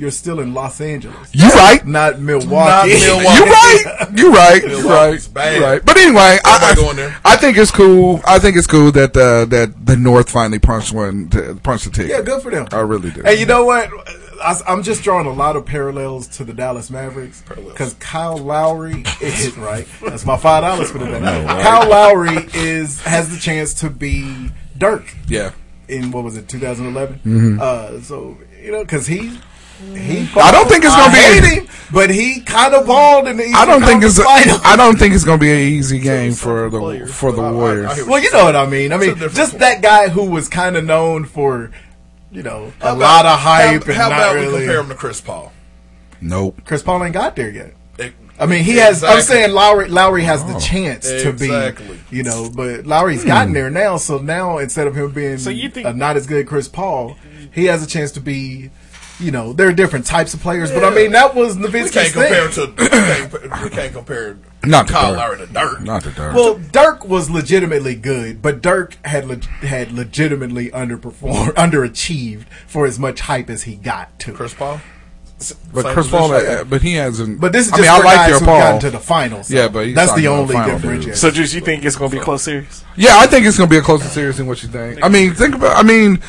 you're 0.00 0.10
still 0.10 0.40
in 0.40 0.54
Los 0.54 0.80
Angeles, 0.80 1.28
You 1.32 1.48
right. 1.50 1.86
not 1.86 2.18
Milwaukee. 2.20 2.48
Not 2.54 2.86
Milwaukee. 2.86 3.36
You 3.36 3.44
right. 3.52 4.08
You 4.16 4.32
right. 4.32 4.62
You 4.62 4.88
right. 4.88 5.28
Bad. 5.34 5.62
Right. 5.62 5.84
But 5.84 5.96
anyway, 5.98 6.38
I, 6.44 6.70
I, 6.72 6.74
going 6.74 6.96
there. 6.96 7.16
I 7.24 7.36
think 7.36 7.58
it's 7.58 7.70
cool. 7.70 8.20
I 8.26 8.38
think 8.38 8.56
it's 8.56 8.66
cool 8.66 8.90
that 8.92 9.16
uh, 9.16 9.44
that 9.46 9.86
the 9.86 9.96
North 9.96 10.30
finally 10.30 10.58
punched 10.58 10.92
one, 10.92 11.28
to, 11.30 11.54
punched 11.62 11.84
the 11.84 11.90
ticket. 11.90 12.10
Yeah, 12.10 12.22
good 12.22 12.42
for 12.42 12.50
them. 12.50 12.66
I 12.72 12.80
really 12.80 13.10
do. 13.10 13.22
And 13.24 13.38
you 13.38 13.46
know 13.46 13.64
what? 13.64 13.90
I, 14.42 14.58
am 14.68 14.82
just 14.82 15.02
drawing 15.02 15.26
a 15.26 15.32
lot 15.32 15.54
of 15.56 15.66
parallels 15.66 16.26
to 16.38 16.44
the 16.44 16.54
Dallas 16.54 16.90
Mavericks 16.90 17.42
because 17.46 17.92
Kyle 17.94 18.38
Lowry 18.38 19.04
is 19.20 19.56
right. 19.58 19.86
That's 20.02 20.24
my 20.24 20.38
five 20.38 20.62
dollars 20.62 20.90
for 20.90 20.98
the 20.98 21.06
day. 21.06 21.20
right. 21.20 21.62
Kyle 21.62 21.88
Lowry 21.90 22.48
is 22.54 23.02
has 23.02 23.30
the 23.30 23.38
chance 23.38 23.74
to 23.74 23.90
be 23.90 24.50
Dirk 24.78 25.14
Yeah. 25.28 25.50
in 25.88 26.10
what 26.10 26.24
was 26.24 26.36
it 26.38 26.48
2011. 26.48 27.20
Mhm. 27.26 27.60
Uh, 27.60 28.00
so 28.00 28.38
you 28.62 28.72
know 28.72 28.80
because 28.82 29.06
he. 29.06 29.38
He 29.94 30.28
I 30.36 30.50
don't 30.52 30.68
think 30.68 30.84
it's 30.84 30.94
gonna 30.94 31.12
I 31.12 31.40
be- 31.40 31.40
hate 31.48 31.58
him, 31.62 31.68
but 31.92 32.10
he 32.10 32.40
kind 32.40 32.74
of 32.74 32.86
balled 32.86 33.26
in 33.26 33.36
the 33.38 33.44
Eastern 33.44 33.56
I 33.60 33.64
don't 33.64 33.82
think 33.82 34.04
it's. 34.04 34.18
Conference 34.22 34.44
Finals. 34.46 34.60
I 34.64 34.76
don't 34.76 34.98
think 34.98 35.14
it's 35.14 35.24
going 35.24 35.38
to 35.38 35.42
be 35.42 35.50
an 35.52 35.58
easy 35.58 35.98
game 35.98 36.32
for 36.32 36.68
the 36.68 37.06
for 37.12 37.32
the 37.32 37.40
Warriors. 37.42 38.04
Well, 38.06 38.22
you 38.22 38.30
know 38.32 38.44
what 38.44 38.56
I 38.56 38.66
mean. 38.66 38.92
I 38.92 38.98
mean, 38.98 39.16
just 39.16 39.58
that 39.58 39.80
guy 39.82 40.08
who 40.08 40.24
was 40.30 40.48
kind 40.48 40.76
of 40.76 40.84
known 40.84 41.24
for, 41.24 41.70
you 42.30 42.42
know, 42.42 42.72
a 42.80 42.92
about- 42.92 42.98
lot 42.98 43.26
of 43.26 43.38
hype 43.38 43.84
How, 43.84 43.90
and 43.90 43.94
how 43.94 44.08
not 44.10 44.18
about 44.18 44.34
we 44.34 44.40
really. 44.42 44.58
compare 44.60 44.80
him 44.80 44.88
to 44.90 44.94
Chris 44.94 45.20
Paul? 45.20 45.52
Nope. 46.20 46.60
Chris 46.66 46.82
Paul 46.82 47.02
ain't 47.02 47.14
got 47.14 47.34
there 47.36 47.50
yet. 47.50 47.72
It- 47.98 48.12
I 48.38 48.46
mean, 48.46 48.64
he 48.64 48.76
has. 48.76 49.02
I'm 49.02 49.20
saying 49.22 49.52
Lowry. 49.52 49.88
Lowry 49.88 50.24
has 50.24 50.42
Oh. 50.44 50.52
the 50.52 50.60
chance 50.60 51.06
to 51.08 51.28
Exactly. 51.30 51.98
be, 52.10 52.16
you 52.16 52.22
know, 52.22 52.50
but 52.54 52.86
Lowry's 52.86 53.22
Hmm. 53.22 53.28
gotten 53.28 53.52
there 53.54 53.70
now. 53.70 53.96
So 53.96 54.18
now 54.18 54.58
instead 54.58 54.86
of 54.86 54.94
him 54.94 55.10
being 55.10 55.38
So 55.38 55.50
you 55.50 55.68
think- 55.70 55.86
a 55.86 55.92
not 55.92 56.16
as 56.16 56.26
good 56.26 56.46
Chris 56.46 56.68
Paul, 56.68 57.16
he 57.50 57.64
has 57.66 57.82
a 57.82 57.86
chance 57.86 58.10
to 58.12 58.20
be. 58.20 58.70
You 59.20 59.30
know, 59.30 59.52
there 59.52 59.68
are 59.68 59.72
different 59.72 60.06
types 60.06 60.32
of 60.34 60.40
players, 60.40 60.70
but 60.72 60.82
I 60.84 60.90
mean 60.90 61.12
that 61.12 61.34
was 61.34 61.56
We 61.56 61.64
Nowitzki's 61.66 61.92
can't 61.92 62.12
compare 62.12 62.48
to 62.48 62.72
we 62.76 62.88
can't, 62.88 63.32
we 63.64 63.70
can't 63.70 63.92
compare 63.92 64.38
Not 64.64 64.86
to 64.86 64.92
Kyle 64.92 65.10
Dirk. 65.12 65.18
Lowry 65.18 65.38
to 65.38 65.46
Dirk. 65.52 65.80
Not 65.82 66.02
to 66.04 66.10
Dirk. 66.10 66.34
Well, 66.34 66.54
Dirk 66.72 67.04
was 67.04 67.30
legitimately 67.30 67.96
good, 67.96 68.40
but 68.40 68.62
Dirk 68.62 68.96
had 69.04 69.26
leg- 69.28 69.44
had 69.44 69.92
legitimately 69.92 70.70
underperformed, 70.70 71.48
underachieved 71.54 72.46
for 72.66 72.86
as 72.86 72.98
much 72.98 73.20
hype 73.20 73.50
as 73.50 73.64
he 73.64 73.76
got 73.76 74.18
to. 74.20 74.32
Chris 74.32 74.54
Paul. 74.54 74.80
But 75.72 75.86
Chris 75.94 76.08
Paul, 76.10 76.28
position. 76.28 76.54
uh, 76.58 76.64
but 76.64 76.82
he 76.82 76.94
hasn't. 76.94 77.40
But 77.40 77.52
this 77.52 77.66
is 77.66 77.72
I 77.72 77.76
just 77.78 77.88
mean, 77.88 78.00
I 78.00 78.04
like 78.04 78.16
guys 78.16 78.28
your 78.30 78.38
who've 78.40 78.48
Paul 78.48 78.58
gotten 78.58 78.80
to 78.80 78.90
the 78.90 78.98
finals. 79.00 79.50
Yeah, 79.50 79.68
but 79.68 79.86
he's 79.86 79.94
that's 79.94 80.14
the 80.14 80.28
only 80.28 80.52
final 80.54 80.74
difference. 80.78 81.04
dude. 81.06 81.16
So, 81.16 81.30
Juice, 81.30 81.54
you 81.54 81.60
think 81.60 81.84
it's 81.84 81.96
going 81.96 82.10
to 82.10 82.16
be 82.16 82.20
a 82.20 82.24
close 82.24 82.42
series? 82.42 82.84
Yeah, 82.96 83.16
I 83.18 83.26
think 83.26 83.46
it's 83.46 83.56
going 83.56 83.68
to 83.68 83.74
be 83.74 83.78
a 83.78 83.82
closer 83.82 84.08
series 84.08 84.36
than 84.36 84.46
what 84.46 84.62
you 84.62 84.68
think. 84.68 85.02
I 85.02 85.08
mean, 85.08 85.32
think 85.34 85.54
about. 85.54 85.76
I 85.76 85.82
mean, 85.82 86.20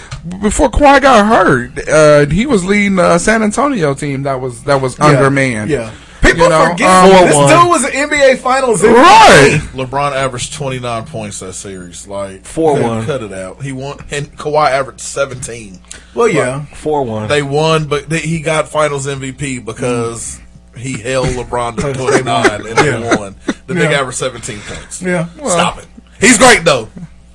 before 0.41 0.69
Kawhi 0.69 1.01
got 1.01 1.25
hurt, 1.25 1.87
uh, 1.89 2.25
he 2.31 2.45
was 2.45 2.63
leading 2.65 2.99
a 2.99 3.19
San 3.19 3.43
Antonio 3.43 3.93
team 3.93 4.23
that 4.23 4.39
was 4.39 4.63
that 4.63 4.81
was 4.81 4.97
Yeah, 4.97 5.05
undermanned. 5.07 5.69
Yeah, 5.69 5.91
people 6.31 6.43
You 6.45 6.49
know, 6.49 6.69
forget 6.71 6.89
um, 6.89 7.09
this 7.09 7.35
dude 7.37 7.69
was 7.69 7.83
an 7.85 7.91
NBA 7.91 8.37
Finals 8.39 8.81
MVP. 8.81 8.93
Right. 8.93 9.59
LeBron 9.73 10.11
averaged 10.13 10.53
29 10.53 11.05
points 11.05 11.39
that 11.39 11.53
series. 11.53 12.07
Like 12.07 12.43
4-1. 12.43 13.05
Cut 13.05 13.23
it 13.23 13.33
out. 13.33 13.61
He 13.61 13.71
won, 13.71 13.97
and 14.11 14.27
Kawhi 14.37 14.71
averaged 14.71 15.01
17. 15.01 15.79
Well, 16.13 16.27
yeah, 16.27 16.65
Four 16.65 17.03
one. 17.03 17.27
They 17.29 17.41
won, 17.41 17.87
but 17.87 18.09
they, 18.09 18.19
he 18.19 18.41
got 18.41 18.67
Finals 18.67 19.07
MVP 19.07 19.63
because 19.63 20.39
he 20.77 20.97
held 20.99 21.27
LeBron 21.27 21.75
to 21.77 21.93
29 21.93 22.67
and 22.67 22.77
they 22.77 22.85
Yeah. 22.99 23.15
won. 23.17 23.35
The 23.67 23.73
nigga 23.73 23.91
Yeah. 23.91 23.99
averaged 23.99 24.17
17 24.17 24.59
points. 24.61 25.01
yeah. 25.01 25.27
Stop 25.35 25.79
it. 25.79 25.87
He's 26.19 26.37
great 26.37 26.63
though. 26.65 26.89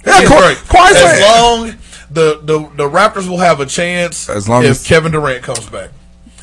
Yeah, 0.07 0.21
He's 0.21 0.29
Ka- 0.29 0.39
great. 0.41 0.57
Kawhi's 0.59 0.97
as 0.97 1.21
like- 1.21 1.31
long 1.31 1.67
the, 2.11 2.41
the 2.45 2.59
the 2.77 2.89
Raptors 2.89 3.29
will 3.29 3.39
have 3.39 3.59
a 3.61 3.67
chance 3.67 4.29
As 4.29 4.49
long 4.49 4.63
if 4.65 4.71
as- 4.71 4.87
Kevin 4.87 5.11
Durant 5.13 5.43
comes 5.43 5.69
back. 5.69 5.91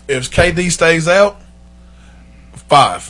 If 0.08 0.30
KD 0.32 0.70
stays 0.72 1.08
out, 1.08 1.40
five. 2.70 3.10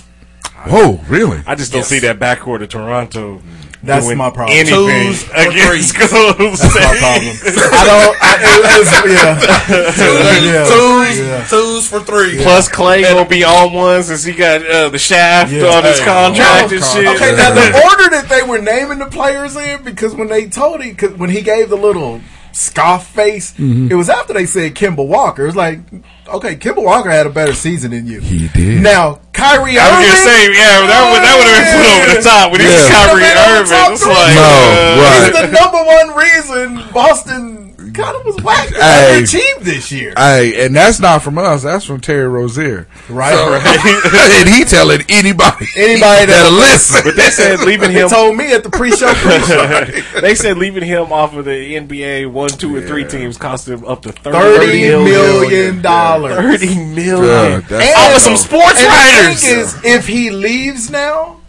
Whoa, 0.67 0.99
really? 1.09 1.41
I 1.45 1.55
just 1.55 1.71
don't 1.71 1.79
Yes. 1.79 1.87
see 1.89 1.99
that 1.99 2.19
backcourt 2.19 2.61
of 2.63 2.69
Toronto. 2.69 3.41
That's 3.83 4.05
doing 4.05 4.17
my 4.17 4.29
problem. 4.29 4.57
Anything 4.57 4.87
Twos 4.87 5.29
or 5.29 5.35
against 5.35 5.67
threes. 5.67 5.91
Golden 5.91 6.51
That's 6.51 6.63
my 6.73 6.95
problem. 7.03 7.35
I 7.35 7.83
don't. 7.83 8.15
I, 8.23 8.37
it 8.39 8.79
was, 8.79 9.11
yeah. 9.11 9.83
yeah. 10.53 10.63
twos, 10.63 11.19
Yeah. 11.19 11.47
twos 11.49 11.87
for 11.89 11.99
three. 11.99 12.41
Plus, 12.41 12.69
Clay 12.69 13.01
gonna 13.01 13.27
be 13.27 13.43
on 13.43 13.73
one 13.73 14.01
since 14.03 14.23
he 14.23 14.31
got 14.31 14.65
uh, 14.65 14.87
the 14.87 14.97
shaft 14.97 15.51
Yeah. 15.51 15.65
on 15.65 15.83
his 15.83 15.99
Hey, 15.99 16.05
contract 16.05 16.71
and 16.71 16.81
shit. 16.83 17.07
Okay, 17.07 17.35
now 17.35 17.53
the 17.53 17.81
order 17.89 18.09
that 18.11 18.27
they 18.29 18.41
were 18.43 18.59
naming 18.61 18.99
the 18.99 19.07
players 19.07 19.57
in, 19.57 19.83
because 19.83 20.15
when 20.15 20.29
they 20.29 20.47
told 20.47 20.81
him, 20.81 20.95
cause 20.95 21.11
when 21.11 21.29
he 21.29 21.41
gave 21.41 21.69
the 21.69 21.75
little 21.75 22.21
scoff 22.53 23.07
face, 23.13 23.51
Mm-hmm. 23.53 23.91
it 23.91 23.95
was 23.95 24.09
after 24.09 24.33
they 24.33 24.45
said 24.45 24.73
Kemba 24.75 25.05
Walker. 25.05 25.43
It 25.43 25.47
was 25.47 25.55
like, 25.55 25.79
okay, 26.27 26.55
Kemba 26.55 26.81
Walker 26.83 27.09
had 27.09 27.25
a 27.27 27.29
better 27.29 27.53
season 27.53 27.91
than 27.91 28.07
you. 28.07 28.21
He 28.21 28.47
did. 28.49 28.81
Now 28.81 29.19
Kyrie 29.33 29.75
Irving. 29.75 29.81
I 29.81 29.89
was 29.89 30.05
Irving, 30.05 30.13
gonna 30.13 30.23
say, 30.23 30.39
yeah, 30.53 30.87
that 30.87 31.01
would 31.11 31.21
that 31.25 31.35
would 31.35 31.49
have 31.49 31.57
been 31.59 31.73
put 31.75 31.89
over 31.91 32.07
the 32.15 32.21
top 32.23 32.45
when 32.53 32.59
he 32.61 32.67
was 32.69 32.79
Yeah. 32.79 32.93
Kyrie 32.93 33.21
Should've 33.21 33.27
been 33.27 33.37
on 33.37 33.49
Irving. 33.59 33.93
It's 33.93 34.05
like, 34.07 34.35
No, 34.37 34.47
uh, 34.47 35.01
right. 35.03 35.19
he's 35.19 35.33
the 35.33 35.47
number 35.51 35.81
one 35.83 36.07
reason 36.15 36.67
Boston 36.93 37.52
kind 37.93 38.15
of 38.15 38.25
was 38.25 38.41
whack. 38.43 38.69
Hey. 38.69 39.23
Achieved 39.23 39.61
this 39.61 39.91
year, 39.91 40.13
Hey, 40.17 40.65
and 40.65 40.75
that's 40.75 40.99
not 40.99 41.21
from 41.21 41.37
us. 41.37 41.63
That's 41.63 41.85
from 41.85 42.01
Terry 42.01 42.27
Rozier. 42.27 42.87
right? 43.09 43.33
and 44.39 44.49
he 44.49 44.63
telling 44.65 45.01
anybody, 45.09 45.65
Anybody 45.77 46.25
that'll 46.25 46.51
listen. 46.53 47.01
But 47.03 47.15
they 47.15 47.29
said 47.29 47.59
leaving 47.61 47.91
He 47.91 47.97
him. 47.99 48.09
told 48.09 48.35
me 48.35 48.51
at 48.53 48.63
the 48.63 48.69
pre-show. 48.69 49.13
pre-show 49.13 49.85
they 50.21 50.35
said 50.35 50.57
leaving 50.57 50.83
him 50.83 51.11
off 51.11 51.35
of 51.35 51.45
the 51.45 51.51
NBA 51.75 52.31
one, 52.31 52.49
two, 52.49 52.75
or 52.75 52.81
three 52.81 53.05
teams 53.05 53.37
cost 53.37 53.67
him 53.67 53.85
up 53.85 54.01
to 54.03 54.11
thirty, 54.11 54.37
Thirty 54.37 54.81
million. 54.81 55.03
million 55.03 55.81
dollars. 55.81 56.35
Thirty 56.35 56.75
million. 56.75 57.23
Yeah, 57.23 57.59
that's- 57.59 57.95
I 57.97 58.13
was 58.13 58.23
some 58.23 58.37
sports 58.37 58.79
and 58.81 58.87
writers. 58.87 59.41
The 59.41 59.47
thing 59.47 59.59
is, 59.59 59.85
if 59.99 60.07
he 60.07 60.29
leaves 60.31 60.89
now, 60.89 61.39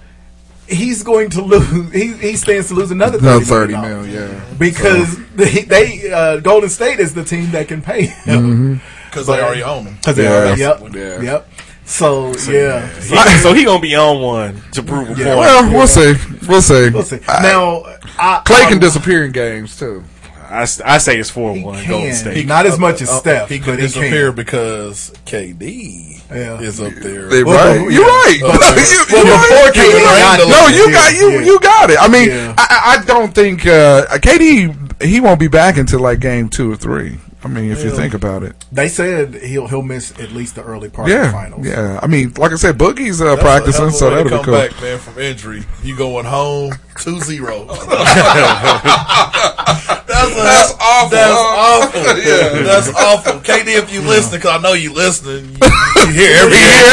he's 0.67 1.03
going 1.03 1.31
to 1.31 1.43
lose. 1.43 1.93
He, 1.93 2.13
he 2.15 2.37
stands 2.37 2.69
to 2.69 2.75
lose 2.75 2.91
another 2.91 3.21
No, 3.21 3.41
thirty, 3.41 3.45
thirty 3.47 3.73
million 3.75 4.13
mil. 4.13 4.29
Yeah, 4.29 4.45
because 4.59 5.17
they, 5.35 5.63
they 5.63 6.13
uh, 6.13 6.39
Golden 6.41 6.69
State 6.71 7.01
is 7.01 7.15
the 7.15 7.25
team 7.25 7.51
that 7.53 7.69
can 7.69 7.83
pay 7.83 8.07
him 8.07 8.81
Because 9.11 9.27
they 9.27 9.41
already 9.41 9.63
own 9.63 9.85
him. 9.87 9.95
because 9.97 10.17
they 10.17 10.25
Yeah. 10.25 10.33
already 10.33 10.61
yep 10.61 10.95
Yeah. 10.95 11.21
yep. 11.23 11.49
So, 11.87 12.33
yeah, 12.51 12.89
He- 12.99 13.39
so 13.43 13.53
he 13.53 13.63
gonna 13.65 13.79
be 13.79 13.95
on 13.95 14.23
one 14.23 14.63
to 14.73 14.83
prove 14.83 15.03
a 15.11 15.15
point. 15.15 15.19
Well, 15.19 15.71
we'll 15.71 15.87
see. 15.87 16.15
We'll 16.49 16.63
see. 16.63 16.89
we'll 16.89 17.03
see. 17.03 17.21
now, 17.29 17.83
I, 18.19 18.41
Clay 18.47 18.63
I, 18.65 18.69
can 18.71 18.79
disappear 18.79 19.23
in 19.27 19.33
games 19.33 19.79
too. 19.79 20.03
I, 20.49 20.63
I 20.63 20.99
say 20.99 21.19
it's 21.19 21.29
four 21.29 21.55
He 21.55 21.63
one. 21.63 21.87
Golden 21.87 22.15
State. 22.15 22.37
He- 22.39 22.45
Not 22.45 22.65
as 22.65 22.79
much 22.79 23.03
as 23.03 23.11
Uh, 23.11 23.19
Steph, 23.19 23.49
He 23.51 23.59
but 23.59 23.65
could 23.67 23.75
he 23.81 23.83
disappear 23.83 24.29
can. 24.29 24.37
because 24.37 25.13
KD 25.27 26.14
Yeah. 26.35 26.61
is 26.61 26.81
up 26.81 26.93
there. 26.95 27.27
They 27.29 27.45
Well, 27.45 27.57
right. 27.57 27.81
well, 27.81 27.91
You're 27.91 28.05
right. 28.05 28.39
Well, 28.43 28.53
You- 28.53 29.05
well, 29.13 29.25
you're 29.27 29.39
before 29.39 29.57
right. 29.57 29.73
KD 29.75 29.91
You're 29.91 30.05
right. 30.05 30.39
got 30.39 30.49
No, 30.49 30.67
you 30.77 30.93
got 30.93 31.15
you. 31.15 31.31
yeah. 31.31 31.41
You 31.41 31.61
got 31.61 31.91
it. 31.91 31.99
I 32.01 32.09
mean, 32.09 32.29
Yeah. 32.29 32.55
I, 32.59 32.67
I 32.97 33.01
I 33.01 33.05
don't 33.05 33.35
think 33.35 33.67
uh, 33.67 34.07
KD 34.19 35.03
he 35.03 35.21
won't 35.21 35.41
be 35.41 35.49
back 35.49 35.77
until 35.77 36.01
like 36.01 36.21
game 36.21 36.49
two 36.49 36.71
or 36.73 36.77
three. 36.77 37.19
I 37.45 37.49
mean, 37.49 37.71
if 37.71 37.85
you 37.85 37.91
think 37.91 38.15
about 38.15 38.43
it. 38.43 38.57
They 38.73 38.89
said 38.89 39.35
he'll 39.35 39.67
he'll 39.69 39.83
miss 39.83 40.19
at 40.19 40.33
least 40.33 40.55
the 40.55 40.63
early 40.63 40.89
part 40.89 41.11
of 41.11 41.15
the 41.17 41.23
Yeah, 41.25 41.31
finals. 41.33 41.67
yeah. 41.67 42.01
I 42.03 42.07
mean, 42.07 42.33
like 42.35 42.53
I 42.53 42.57
said, 42.57 42.79
Boogie's 42.79 43.21
uh, 43.21 43.37
practicing, 43.37 43.81
hell 43.81 43.89
of 43.89 43.95
a 43.95 43.97
so 43.99 44.09
that'll 44.11 44.25
be 44.25 44.31
come 44.31 44.45
cool. 44.45 44.55
back, 44.55 44.81
man, 44.81 44.99
from 44.99 45.19
injury. 45.21 45.63
You 45.83 45.95
going 45.97 46.25
home 46.25 46.73
2-0. 46.97 47.69
that's, 50.09 50.33
a, 50.33 50.41
That's 50.41 50.73
awful. 50.81 51.11
That's 51.11 51.37
huh? 51.37 51.85
awful. 51.85 52.01
Yeah. 52.25 52.63
That's 52.63 52.89
awful. 52.95 53.33
KD, 53.45 53.77
if 53.77 53.93
you 53.93 54.01
listen, 54.01 54.39
because 54.39 54.57
I 54.59 54.63
know 54.63 54.73
you 54.73 54.95
listening, 54.95 55.45
you, 55.45 55.69
you 56.09 56.13
hear 56.15 56.31
He 56.31 56.41
everything. 56.41 56.65
hear 56.65 56.89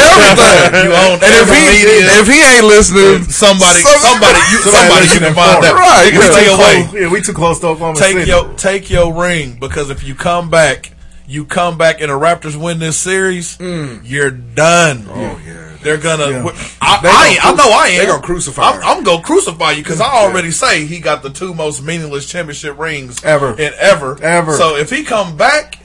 everything. 0.68 0.84
you 0.84 0.92
own 0.92 1.16
And 1.22 1.32
if 1.40 1.48
he 1.48 1.62
media. 1.72 2.20
if 2.20 2.26
he 2.28 2.38
ain't 2.42 2.66
listening, 2.66 3.22
somebody, 3.32 3.80
some- 3.80 4.00
somebody, 4.02 4.38
you, 4.52 4.58
somebody, 4.66 5.06
you 5.14 5.20
can 5.20 5.34
find 5.34 5.62
that. 5.64 5.72
Right, 5.72 6.12
We 6.12 6.18
yeah. 6.20 6.34
take 6.36 6.46
Too 6.46 6.54
away. 6.58 6.74
close- 6.84 7.00
yeah, 7.00 7.08
we 7.12 7.20
too 7.22 7.32
close 7.32 7.60
to 7.60 7.66
Oklahoma 7.68 7.98
Take 7.98 8.12
City. 8.18 8.30
your 8.30 8.52
take 8.54 8.90
your 8.90 9.14
ring 9.14 9.56
because 9.58 9.88
if 9.90 10.04
you 10.04 10.14
come 10.14 10.41
back, 10.50 10.92
you 11.26 11.44
come 11.44 11.78
back 11.78 12.00
and 12.00 12.10
the 12.10 12.18
Raptors 12.18 12.60
win 12.60 12.78
this 12.78 12.96
series, 12.98 13.56
mm. 13.58 14.00
you're 14.04 14.30
done. 14.30 15.06
Oh 15.08 15.40
yeah, 15.46 15.76
they're 15.82 15.96
gonna. 15.98 16.30
Yeah. 16.30 16.52
I, 16.80 17.00
They 17.02 17.08
I, 17.08 17.12
gonna 17.12 17.28
ain't- 17.30 17.44
I 17.44 17.54
know 17.54 17.70
I 17.72 17.86
am. 17.88 17.96
They're 17.98 18.06
gonna 18.06 18.22
crucify 18.22 18.62
I'm. 18.62 18.82
I'm 18.98 19.04
gonna 19.04 19.22
crucify 19.22 19.72
you 19.72 19.82
because 19.82 20.00
I 20.00 20.06
already 20.12 20.50
say 20.50 20.84
he 20.86 21.00
got 21.00 21.22
the 21.22 21.30
two 21.30 21.54
most 21.54 21.82
meaningless 21.82 22.28
championship 22.28 22.78
rings 22.78 23.22
Ever. 23.24 23.48
and 23.50 23.74
ever 23.76 24.22
Ever. 24.22 24.56
So 24.56 24.76
if 24.76 24.90
he 24.90 25.04
come 25.04 25.36
back 25.36 25.78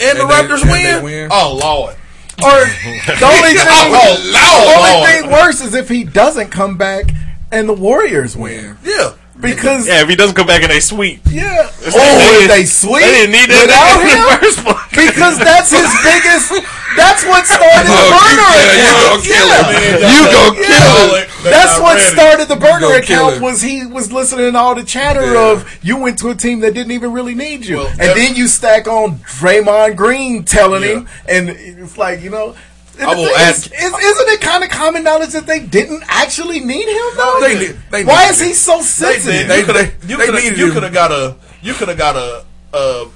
and, 0.00 0.18
the 0.18 0.22
And 0.22 0.30
they- 0.30 0.34
Raptors 0.34 0.62
and 0.62 0.70
they 0.70 0.94
win, 0.96 1.04
win. 1.04 1.28
oh 1.32 1.58
lord, 1.62 1.94
Or 2.42 2.50
the 2.66 3.24
only 3.24 3.54
thing, 3.54 3.66
Oh, 3.68 4.16
the 4.18 4.72
Lord. 4.76 4.94
only 5.06 5.06
thing 5.22 5.30
worse 5.30 5.60
is 5.60 5.74
if 5.74 5.88
he 5.88 6.04
doesn't 6.04 6.50
come 6.50 6.76
back 6.76 7.04
and 7.52 7.68
the 7.68 7.72
Warriors 7.74 8.36
win. 8.36 8.76
yeah. 8.84 9.12
Because 9.44 9.86
Yeah, 9.86 10.02
if 10.02 10.08
he 10.08 10.16
doesn't 10.16 10.34
come 10.34 10.46
back 10.46 10.62
and 10.62 10.70
they 10.72 10.80
sweep. 10.80 11.20
yeah, 11.30 11.68
oh, 11.68 11.68
They 11.80 11.90
oh, 11.92 12.38
didn't- 12.40 12.48
they 12.48 12.64
sweep. 12.64 13.02
They 13.04 13.12
didn't 13.12 13.32
need 13.32 13.50
that 13.50 13.66
without 13.68 14.00
in 14.00 14.08
him 14.08 14.22
the 14.24 14.38
first 14.40 14.58
place. 14.64 15.06
because 15.12 15.38
that's 15.38 15.70
his 15.70 15.90
biggest. 16.04 16.48
That's 16.96 17.24
what 17.26 17.44
started 17.46 17.90
the 17.90 18.06
burner 18.06 18.50
you- 18.54 18.70
yeah, 18.70 18.86
you 18.86 18.94
account. 18.94 19.10
gonna 19.10 19.26
kill 19.26 19.48
him. 19.50 19.98
You 20.14 20.22
kill 20.64 21.14
him. 21.18 21.26
That's 21.42 21.80
what 21.80 21.96
ready. 21.96 22.14
started 22.14 22.48
the 22.48 22.56
burner 22.56 22.94
account 22.96 23.40
was 23.42 23.60
he 23.60 23.84
was 23.86 24.12
listening 24.12 24.52
to 24.52 24.58
all 24.58 24.74
the 24.74 24.84
chatter 24.84 25.36
of 25.36 25.68
you 25.82 25.96
went 25.96 26.18
to 26.20 26.30
a 26.30 26.34
team 26.34 26.60
that 26.60 26.72
didn't 26.74 26.92
even 26.92 27.12
really 27.12 27.34
need 27.34 27.66
you, 27.66 27.78
Well, 27.78 27.88
and 27.88 28.16
then 28.16 28.36
you 28.36 28.46
stack 28.46 28.86
on 28.86 29.18
Draymond 29.18 29.96
Green 29.96 30.44
telling 30.44 30.82
him, 30.84 31.08
and 31.28 31.50
it's 31.50 31.98
like 31.98 32.20
you 32.22 32.30
know. 32.30 32.54
And 32.98 33.10
I 33.10 33.14
will 33.14 33.24
thing 33.26 33.34
add- 33.36 33.54
is, 33.56 33.66
is, 33.66 33.72
isn't 33.72 34.28
it 34.28 34.40
kind 34.40 34.62
of 34.64 34.70
common 34.70 35.02
knowledge 35.04 35.30
that 35.30 35.46
they 35.46 35.60
didn't 35.60 36.02
actually 36.08 36.60
need 36.60 36.86
him 36.88 37.04
though? 37.16 37.38
They 37.40 37.58
need- 37.58 37.76
they 37.90 38.04
Why 38.04 38.28
is 38.30 38.40
he 38.40 38.52
so 38.54 38.78
They 38.78 38.82
sensitive? 38.84 39.24
did. 39.24 39.48
They- 39.48 39.58
you 39.60 39.64
could 39.66 39.74
they- 39.76 39.84
have. 39.84 40.10
You 40.10 40.16
could 40.16 40.34
have. 40.34 40.58
You 40.58 40.72
could 40.72 40.82
have 40.84 40.92
got 40.94 41.12
a. 41.12 41.36
You 41.62 41.74
could 41.74 41.88
have 41.88 41.98
got 41.98 42.16
a, 42.16 42.44
a 42.72 43.06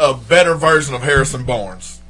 a 0.00 0.14
better 0.14 0.54
version 0.54 0.94
of 0.94 1.02
Harrison 1.02 1.44
Barnes. 1.44 2.00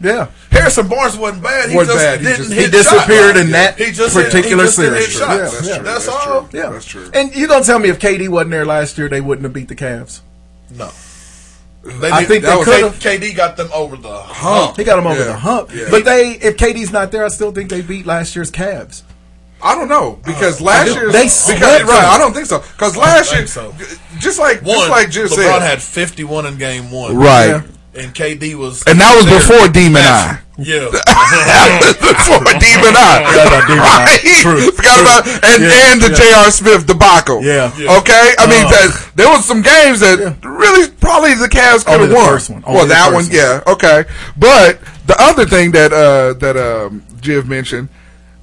Yeah. 0.00 0.28
Harrison 0.52 0.86
Barnes 0.86 1.16
wasn't 1.16 1.42
bad. 1.42 1.70
He 1.70 1.74
Wasn't 1.76 1.96
just 1.96 2.04
bad. 2.06 2.18
He 2.20 2.24
didn't 2.26 2.36
just- 2.38 2.52
hit 2.52 2.64
He 2.66 2.70
disappeared 2.70 3.34
shots. 3.34 3.38
in 3.46 3.50
that 3.52 3.78
He 3.78 3.90
just 3.90 4.14
particular 4.14 4.64
hit, 4.64 4.74
he 4.74 4.76
just 4.76 4.76
series. 4.76 5.18
Yeah, 5.20 5.26
that's 5.36 5.52
That's, 5.58 5.74
true. 5.76 5.84
That's 5.84 6.08
all. 6.08 6.42
true. 6.48 6.60
Yeah. 6.60 6.70
That's 6.70 6.84
true. 6.84 7.10
And 7.14 7.34
you 7.34 7.48
gonna 7.48 7.64
tell 7.64 7.78
me 7.80 7.88
if 7.88 7.98
KD 7.98 8.28
wasn't 8.28 8.52
there 8.52 8.64
last 8.64 8.96
year, 8.98 9.08
they 9.08 9.20
wouldn't 9.20 9.42
have 9.44 9.52
beat 9.52 9.66
the 9.68 9.74
Cavs? 9.74 10.20
No. 10.70 10.90
They 11.82 12.10
I 12.10 12.24
think 12.24 12.42
that 12.44 12.50
they 12.64 12.82
was- 12.82 12.98
could've. 12.98 12.98
KD 13.00 13.34
got 13.36 13.56
them 13.56 13.70
over 13.72 13.96
the 13.96 14.14
hump. 14.16 14.76
He 14.76 14.84
got 14.84 14.96
them 14.96 15.06
over 15.06 15.18
Yeah. 15.20 15.26
the 15.26 15.36
hump. 15.36 15.70
Yeah. 15.74 15.86
But 15.90 16.04
they, 16.04 16.32
if 16.32 16.56
KD's 16.56 16.92
not 16.92 17.12
there, 17.12 17.24
I 17.24 17.28
still 17.28 17.52
think 17.52 17.70
they 17.70 17.80
beat 17.82 18.04
last 18.04 18.34
year's 18.36 18.50
Cavs. 18.50 19.02
I 19.62 19.74
don't 19.74 19.88
know 19.88 20.20
because 20.24 20.60
uh, 20.60 20.64
last 20.64 20.94
year 20.94 21.10
They 21.10 21.24
because, 21.24 21.48
right. 21.58 21.78
them. 21.84 21.88
I 21.90 22.16
don't 22.18 22.32
think 22.32 22.46
so 22.46 22.60
because 22.60 22.96
last 22.96 23.32
year, 23.32 23.46
think 23.46 23.48
so. 23.48 23.74
just 24.20 24.38
like 24.38 24.62
One, 24.62 24.76
just 24.76 24.90
like 24.90 25.10
just 25.10 25.34
LeBron 25.34 25.58
said, 25.58 25.62
had 25.62 25.82
51 25.82 26.46
in 26.46 26.58
game 26.58 26.90
one. 26.92 27.16
Right. 27.16 27.62
And 27.94 28.14
KD 28.14 28.54
was. 28.54 28.84
and 28.86 29.00
that 29.00 29.16
was 29.16 29.24
there. 29.26 29.38
before 29.40 29.66
Demon 29.68 30.02
Eye. 30.04 30.38
Yeah. 30.58 30.90
for 30.90 30.98
was 31.78 31.96
before 32.02 32.42
Demon 32.58 32.94
Eye. 32.98 33.22
Forgot 33.30 33.46
about 33.46 33.68
Demon 33.68 33.84
Eye. 33.84 34.04
Right? 34.04 34.36
True. 34.42 34.70
Forgot 34.72 34.94
True. 34.94 35.02
about 35.02 35.44
and 35.44 35.62
Yeah. 35.62 35.92
and 35.92 36.00
the 36.02 36.08
J.R. 36.10 36.50
Smith 36.50 36.86
debacle. 36.86 37.42
Yeah. 37.42 37.70
Yeah. 37.78 37.96
Okay. 37.98 38.34
I 38.38 38.46
mean, 38.50 38.64
Oh. 38.66 38.70
that, 38.70 39.10
there 39.14 39.28
was 39.28 39.44
some 39.44 39.62
games 39.62 40.00
that 40.00 40.36
really 40.42 40.90
probably 41.00 41.34
the 41.34 41.48
Cavs 41.48 41.84
could 41.84 41.94
Only 42.00 42.08
have 42.08 42.16
won. 42.16 42.26
first 42.26 42.50
one. 42.50 42.64
Only 42.66 42.76
Well, 42.78 42.86
that 42.88 43.12
first 43.12 43.28
one, 43.30 43.36
yeah. 43.36 43.60
Okay. 43.66 44.04
But 44.36 44.80
the 45.06 45.16
other 45.22 45.46
thing 45.46 45.70
that 45.72 45.92
uh 45.92 46.32
that 46.34 46.56
um 46.56 47.02
Jiv 47.20 47.46
mentioned 47.46 47.88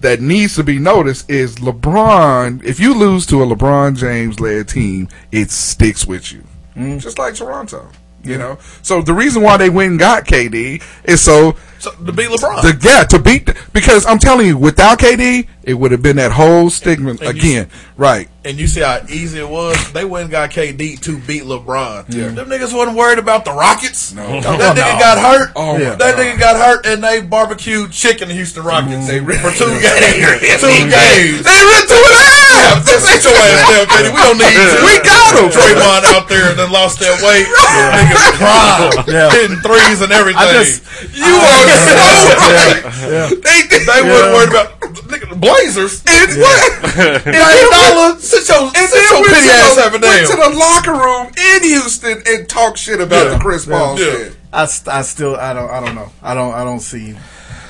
that 0.02 0.22
needs 0.22 0.56
to 0.56 0.64
be 0.64 0.78
noticed 0.80 1.30
is 1.30 1.56
LeBron. 1.56 2.64
If 2.64 2.80
you 2.80 2.94
lose 2.94 3.26
to 3.28 3.42
a 3.44 3.46
LeBron 3.46 3.98
James 3.98 4.40
led 4.40 4.68
team, 4.70 5.08
it 5.32 5.52
sticks 5.52 6.06
with 6.06 6.32
you, 6.32 6.44
Mm. 6.78 7.00
just 7.00 7.18
like 7.20 7.36
Toronto. 7.36 7.88
You 8.24 8.40
know, 8.40 8.58
so 8.82 9.04
the 9.04 9.14
reason 9.14 9.44
why 9.44 9.58
they 9.58 9.70
went 9.70 9.92
and 9.92 10.00
got 10.00 10.26
KD 10.26 10.82
is 11.04 11.22
so 11.22 11.56
So, 11.86 11.92
to 11.92 12.12
beat 12.12 12.30
LeBron. 12.30 12.62
the, 12.64 12.80
yeah, 12.82 13.04
to 13.04 13.20
beat 13.20 13.50
because 13.72 14.06
I'm 14.08 14.18
telling 14.18 14.48
you, 14.48 14.58
without 14.58 14.98
KD, 14.98 15.48
it 15.64 15.76
would 15.76 15.92
have 15.92 16.02
been 16.02 16.16
that 16.18 16.32
whole 16.32 16.70
stigma 16.72 17.14
you- 17.14 17.28
again. 17.30 17.70
right. 17.98 18.28
and 18.46 18.58
you 18.60 18.66
see 18.68 18.82
how 18.82 19.02
easy 19.10 19.40
it 19.40 19.50
was. 19.50 19.74
They 19.94 20.06
went 20.06 20.24
and 20.26 20.32
got 20.32 20.50
KD 20.52 21.00
to 21.02 21.18
beat 21.26 21.44
LeBron. 21.44 22.14
Yeah. 22.14 22.30
Them 22.30 22.46
niggas 22.50 22.74
wasn't 22.74 22.98
worried 22.98 23.18
about 23.18 23.46
the 23.46 23.54
Rockets. 23.54 24.14
No. 24.14 24.22
That 24.42 24.58
No. 24.58 24.74
nigga 24.78 25.00
got 25.02 25.18
hurt. 25.18 25.50
Oh, 25.56 25.78
Yeah. 25.78 25.94
That 25.98 26.14
God. 26.14 26.22
nigga 26.22 26.38
got 26.40 26.56
hurt, 26.58 26.86
and 26.86 27.04
they 27.04 27.22
barbecued 27.22 27.92
chicken 27.92 28.30
Houston 28.30 28.62
Rockets 28.64 29.08
They 29.10 29.18
mm-hmm. 29.22 29.42
for 29.42 29.50
two 29.54 29.66
games. 29.82 30.62
two 30.62 30.78
games. 30.90 31.42
They 31.46 31.58
ripped 31.66 31.90
two 31.90 31.98
and 32.02 32.14
a 32.14 32.22
half. 32.22 32.86
Just 32.86 33.06
sit 33.10 33.22
your 33.26 33.34
ass 33.34 33.62
down, 33.66 33.86
KD. 33.90 34.08
We 34.14 34.22
don't 34.22 34.38
need 34.38 34.54
you. 34.54 34.70
We 34.86 34.94
got 35.02 35.34
him. 35.42 35.50
Draymond 35.50 36.04
out 36.14 36.30
there 36.30 36.50
and 36.54 36.58
then 36.60 36.70
lost 36.70 36.98
that 37.02 37.18
weight. 37.26 37.50
Niggas 37.98 38.30
prime, 38.38 39.06
Yeah. 39.10 39.30
hitting 39.38 39.58
threes 39.66 40.02
and 40.06 40.14
everything. 40.14 40.42
I 40.46 40.54
just- 40.54 40.86
you 41.18 41.26
are 41.26 41.34
so 41.34 41.42
right. 41.42 41.75
Yeah. 43.06 43.30
They 43.30 43.68
did. 43.70 43.86
They 43.88 44.02
weren't 44.02 44.34
worried 44.34 44.50
about 44.50 44.80
nigga, 45.12 45.30
the 45.30 45.36
Blazers. 45.36 46.04
And 46.08 46.42
what? 46.42 46.96
Nine 47.26 47.70
dollars. 47.72 48.24
Sit 48.24 48.48
your, 48.50 48.66
And 48.68 48.76
sit 48.76 48.92
then 48.92 49.04
your 49.12 49.22
went, 49.22 49.34
pity 49.34 49.48
to 49.48 49.54
ass 49.54 49.76
the, 49.76 49.82
having 49.82 50.02
went 50.02 50.28
to 50.28 50.36
the 50.38 50.50
locker 50.58 50.94
room 50.94 51.28
in 51.56 51.64
Houston 51.64 52.22
and 52.26 52.50
talk 52.50 52.78
shit 52.78 53.00
about 53.02 53.26
Yeah. 53.26 53.34
the 53.34 53.40
Chris 53.40 53.66
Paul 53.66 54.00
Yeah. 54.00 54.06
shit. 54.06 54.36
I, 54.54 54.64
I 54.88 55.02
still 55.02 55.36
I 55.36 55.54
don't 55.54 55.70
I 55.70 55.80
don't 55.86 55.96
know 55.96 56.10
I 56.24 56.34
don't 56.34 56.54
I 56.54 56.64
don't 56.64 56.80
see 56.80 57.16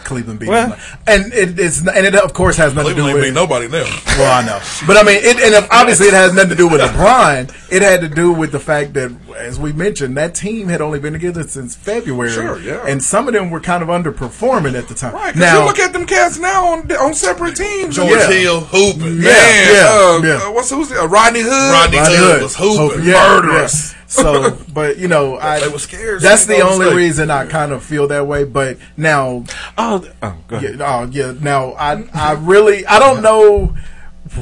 Cleveland 0.06 0.40
beating 0.40 0.54
Well- 0.54 0.78
and 1.08 1.34
it, 1.34 1.60
it's 1.60 1.80
and 1.88 2.06
it 2.06 2.16
of 2.16 2.34
course 2.34 2.56
has 2.58 2.74
nothing 2.74 2.94
Cleveland 2.94 3.16
to 3.16 3.22
do 3.22 3.22
beat 3.22 3.28
with 3.30 3.36
nobody 3.36 3.68
now. 3.68 3.84
well 4.18 4.32
I 4.32 4.46
know 4.46 4.60
but 4.88 4.98
I 4.98 5.04
mean 5.04 5.18
it 5.24 5.38
and 5.44 5.54
if- 5.56 5.68
obviously 5.72 6.08
it 6.08 6.14
has 6.14 6.34
nothing 6.34 6.52
to 6.52 6.56
do 6.56 6.68
with 6.68 6.80
LeBron 6.82 7.52
it 7.72 7.82
had 7.82 8.02
to 8.02 8.08
do 8.08 8.32
with 8.32 8.52
the 8.52 8.60
fact 8.60 8.94
that 8.94 9.12
as 9.38 9.60
we 9.60 9.74
mentioned 9.74 10.16
that 10.18 10.36
team 10.36 10.68
had 10.70 10.80
only 10.82 11.00
been 11.00 11.14
together 11.14 11.44
since 11.44 11.76
February 11.76 12.32
Sure, 12.32 12.60
yeah. 12.60 12.86
and 12.88 13.04
some 13.04 13.28
of 13.28 13.34
them 13.34 13.50
were 13.50 13.60
kind 13.60 13.84
of 13.84 13.90
underperforming 13.90 14.76
at 14.78 14.88
the 14.88 14.94
time 14.96 15.14
Right. 15.14 15.34
'cause 15.34 15.40
now 15.42 15.60
you 15.60 15.66
look 15.66 15.80
at 15.80 15.92
them 15.94 16.06
cats 16.06 16.38
now 16.38 16.68
on 16.68 16.92
on 16.94 17.14
separate 17.14 17.56
teams. 17.56 17.96
George 17.96 18.12
Yeah. 18.12 18.28
Hill 18.32 18.60
hooping. 18.62 19.18
Yeah. 19.22 19.32
Man, 19.32 19.76
uh, 19.76 20.20
yeah. 20.24 20.48
uh, 20.48 20.52
what's 20.52 20.70
who's 20.70 20.90
the, 20.90 21.02
uh, 21.02 21.06
Rodney 21.08 21.42
Hood? 21.42 21.52
Rodney 21.52 21.98
Rodney 21.98 22.16
Hood 22.16 22.32
Hood 22.34 22.42
was 22.44 22.56
hooping. 22.56 23.04
Yeah, 23.06 23.14
Murderous. 23.28 23.92
yeah. 23.94 23.98
So, 24.08 24.58
but 24.74 24.98
you 24.98 25.08
know, 25.08 25.38
I 25.38 25.60
They 25.60 25.68
were 25.68 25.80
scared. 25.80 26.22
That's 26.22 26.46
the 26.46 26.62
only 26.62 26.88
state. 26.88 26.96
reason 26.96 27.32
I 27.32 27.46
kind 27.48 27.72
of 27.72 27.84
feel 27.84 28.08
that 28.10 28.28
way. 28.28 28.44
But 28.44 28.78
now, 28.98 29.44
Oh, 29.78 30.08
oh, 30.22 30.38
go 30.48 30.56
ahead. 30.58 30.76
yeah, 30.80 30.86
oh 31.02 31.10
yeah. 31.12 31.34
Now, 31.40 31.72
I 31.74 32.04
I 32.14 32.34
really 32.34 32.86
I 32.86 33.00
don't 33.00 33.22
know 33.24 33.76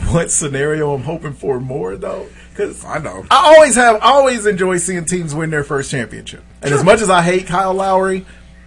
what 0.10 0.32
scenario 0.32 0.94
I'm 0.94 1.04
hoping 1.04 1.34
for 1.34 1.60
more 1.60 1.96
though, 1.96 2.28
because 2.52 2.84
I 2.86 3.00
know. 3.00 3.26
I 3.32 3.54
always 3.56 3.76
have 3.76 3.96
I 3.98 4.12
always 4.12 4.46
enjoy 4.46 4.78
seeing 4.78 5.06
teams 5.06 5.34
win 5.34 5.50
their 5.50 5.64
first 5.64 5.92
championship. 5.92 6.44
And 6.62 6.74
as 6.74 6.84
much 6.84 7.02
as 7.02 7.10
I 7.10 7.22
hate 7.22 7.48
Kyle 7.48 7.74
Lowry, 7.74 8.26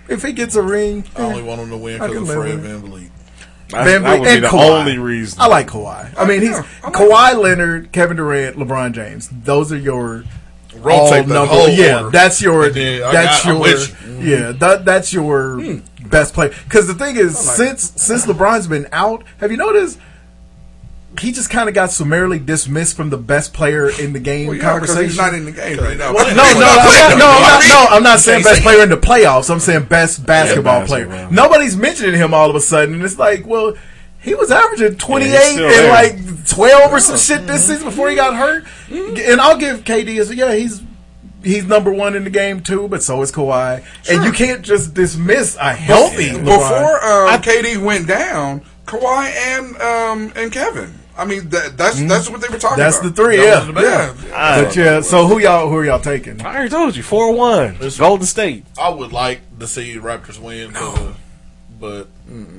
if 0.08 0.22
he 0.22 0.32
gets 0.32 0.54
a 0.56 0.62
ring, 0.62 1.04
I 1.16 1.22
only 1.22 1.42
want 1.42 1.60
him 1.60 1.70
to 1.70 1.76
win 1.76 2.00
eh, 2.00 2.04
I 2.04 2.08
because 2.08 2.28
of 2.28 2.34
Fred 2.36 2.62
with 2.62 3.02
it. 3.02 3.10
Van 3.68 4.02
That, 4.02 4.20
would 4.20 4.24
be 4.26 4.30
and 4.30 4.44
the 4.44 4.48
Kawhi. 4.48 4.78
only 4.80 4.98
reason. 4.98 5.40
I 5.40 5.46
like 5.48 5.66
Kawhi. 5.68 6.14
I 6.16 6.24
mean, 6.24 6.40
he's 6.40 6.50
Yeah, 6.52 6.62
I 6.84 6.90
like 6.90 6.94
Kawhi 7.34 7.42
Leonard, 7.42 7.90
Kevin 7.92 8.16
Durant, 8.16 8.56
LeBron 8.56 8.92
James. 8.92 9.28
Those 9.32 9.72
are 9.72 9.76
your 9.78 10.22
all 10.84 11.10
the 11.10 11.22
number. 11.22 11.46
whole 11.46 11.68
Yeah, 11.68 11.98
order. 11.98 12.10
that's 12.10 12.40
your. 12.42 12.70
That's 12.70 13.44
got- 13.44 13.44
your. 13.44 13.66
Yeah, 14.20 14.52
that 14.52 14.84
that's 14.84 15.12
your 15.12 15.60
best 16.08 16.34
play. 16.34 16.48
Because 16.64 16.86
the 16.86 16.94
thing 16.94 17.16
is, 17.16 17.38
since 17.38 17.92
since 17.96 18.26
LeBron's 18.26 18.66
been 18.66 18.88
out, 18.92 19.24
have 19.38 19.50
you 19.50 19.56
noticed? 19.56 19.98
He 21.18 21.32
just 21.32 21.48
kind 21.48 21.66
of 21.66 21.74
got 21.74 21.90
summarily 21.90 22.38
dismissed 22.38 22.94
from 22.94 23.08
the 23.08 23.16
best 23.16 23.54
player 23.54 23.88
in 23.88 24.12
the 24.12 24.20
game 24.20 24.48
Well, 24.48 24.56
yeah, 24.56 24.64
conversation. 24.64 25.04
he's 25.04 25.16
not 25.16 25.32
in 25.32 25.46
the 25.46 25.52
game 25.52 25.78
right 25.78 25.96
now. 25.96 26.12
no, 26.12 26.18
no, 26.18 26.28
I'm 26.28 26.36
not, 26.36 26.56
no, 26.56 27.26
I'm 27.26 27.40
not, 27.40 27.62
no, 27.68 27.86
I'm 27.96 28.02
not 28.02 28.18
saying 28.20 28.42
best 28.42 28.60
player 28.60 28.82
in 28.82 28.90
the 28.90 28.98
playoffs. 28.98 29.48
I'm 29.48 29.60
saying 29.60 29.84
best 29.84 30.26
basketball 30.26 30.84
player. 30.84 31.06
basketball. 31.06 31.32
Nobody's 31.32 31.74
mentioning 31.74 32.20
him 32.20 32.34
all 32.34 32.50
of 32.50 32.56
a 32.56 32.60
sudden. 32.60 32.96
And 32.96 33.02
it's 33.02 33.18
like, 33.18 33.46
well, 33.46 33.74
he 34.20 34.34
was 34.34 34.50
averaging 34.50 34.98
28 34.98 35.38
still 35.38 35.70
and 35.70 35.88
like 35.88 36.46
12 36.48 36.92
or 36.92 37.00
some 37.00 37.16
shit 37.16 37.46
this 37.46 37.62
mm-hmm. 37.62 37.72
season 37.72 37.88
before 37.88 38.10
he 38.10 38.16
got 38.16 38.34
hurt. 38.34 38.66
And 38.90 39.40
I'll 39.40 39.58
give 39.58 39.84
KD 39.84 40.18
as 40.20 40.32
yeah, 40.34 40.54
he's 40.54 40.82
he's 41.42 41.64
number 41.64 41.92
one 41.92 42.14
in 42.14 42.24
the 42.24 42.30
game 42.30 42.60
too, 42.62 42.88
but 42.88 43.02
so 43.02 43.22
is 43.22 43.32
Kawhi. 43.32 43.84
And 44.10 44.24
you 44.24 44.32
can't 44.32 44.62
just 44.62 44.94
dismiss 44.94 45.56
a 45.56 45.72
healthy 45.72 46.30
LeBron. 46.30 46.44
Before 46.44 47.04
um, 47.04 47.42
KD 47.42 47.82
went 47.82 48.06
down, 48.06 48.62
Kawhi 48.86 49.30
and 49.30 49.76
um, 49.80 50.32
and 50.36 50.52
Kevin. 50.52 50.92
I 51.18 51.24
mean, 51.24 51.48
that, 51.48 51.78
that's 51.78 52.00
that's 52.02 52.28
what 52.28 52.42
they 52.42 52.48
were 52.48 52.58
talking 52.58 52.76
Mm-hmm. 52.76 52.80
That's 52.82 52.98
the 52.98 53.06
about. 53.08 53.16
three, 53.16 53.36
That 53.38 53.66
yeah. 53.66 53.72
the 53.72 54.28
yeah. 54.28 54.64
But 54.64 54.76
yeah, 54.76 55.00
so 55.00 55.26
who 55.26 55.38
y'all 55.38 55.68
who 55.70 55.76
are 55.76 55.84
y'all 55.84 55.98
taking? 55.98 56.42
I 56.42 56.54
already 56.54 56.68
told 56.68 56.94
you, 56.94 57.02
four 57.02 57.32
one, 57.34 57.78
Golden 57.98 58.26
State. 58.26 58.66
I 58.78 58.90
would 58.90 59.12
like 59.12 59.40
to 59.58 59.66
see 59.66 59.96
Raptors 59.96 60.38
win, 60.38 60.72
no. 60.72 61.14
But 61.78 62.08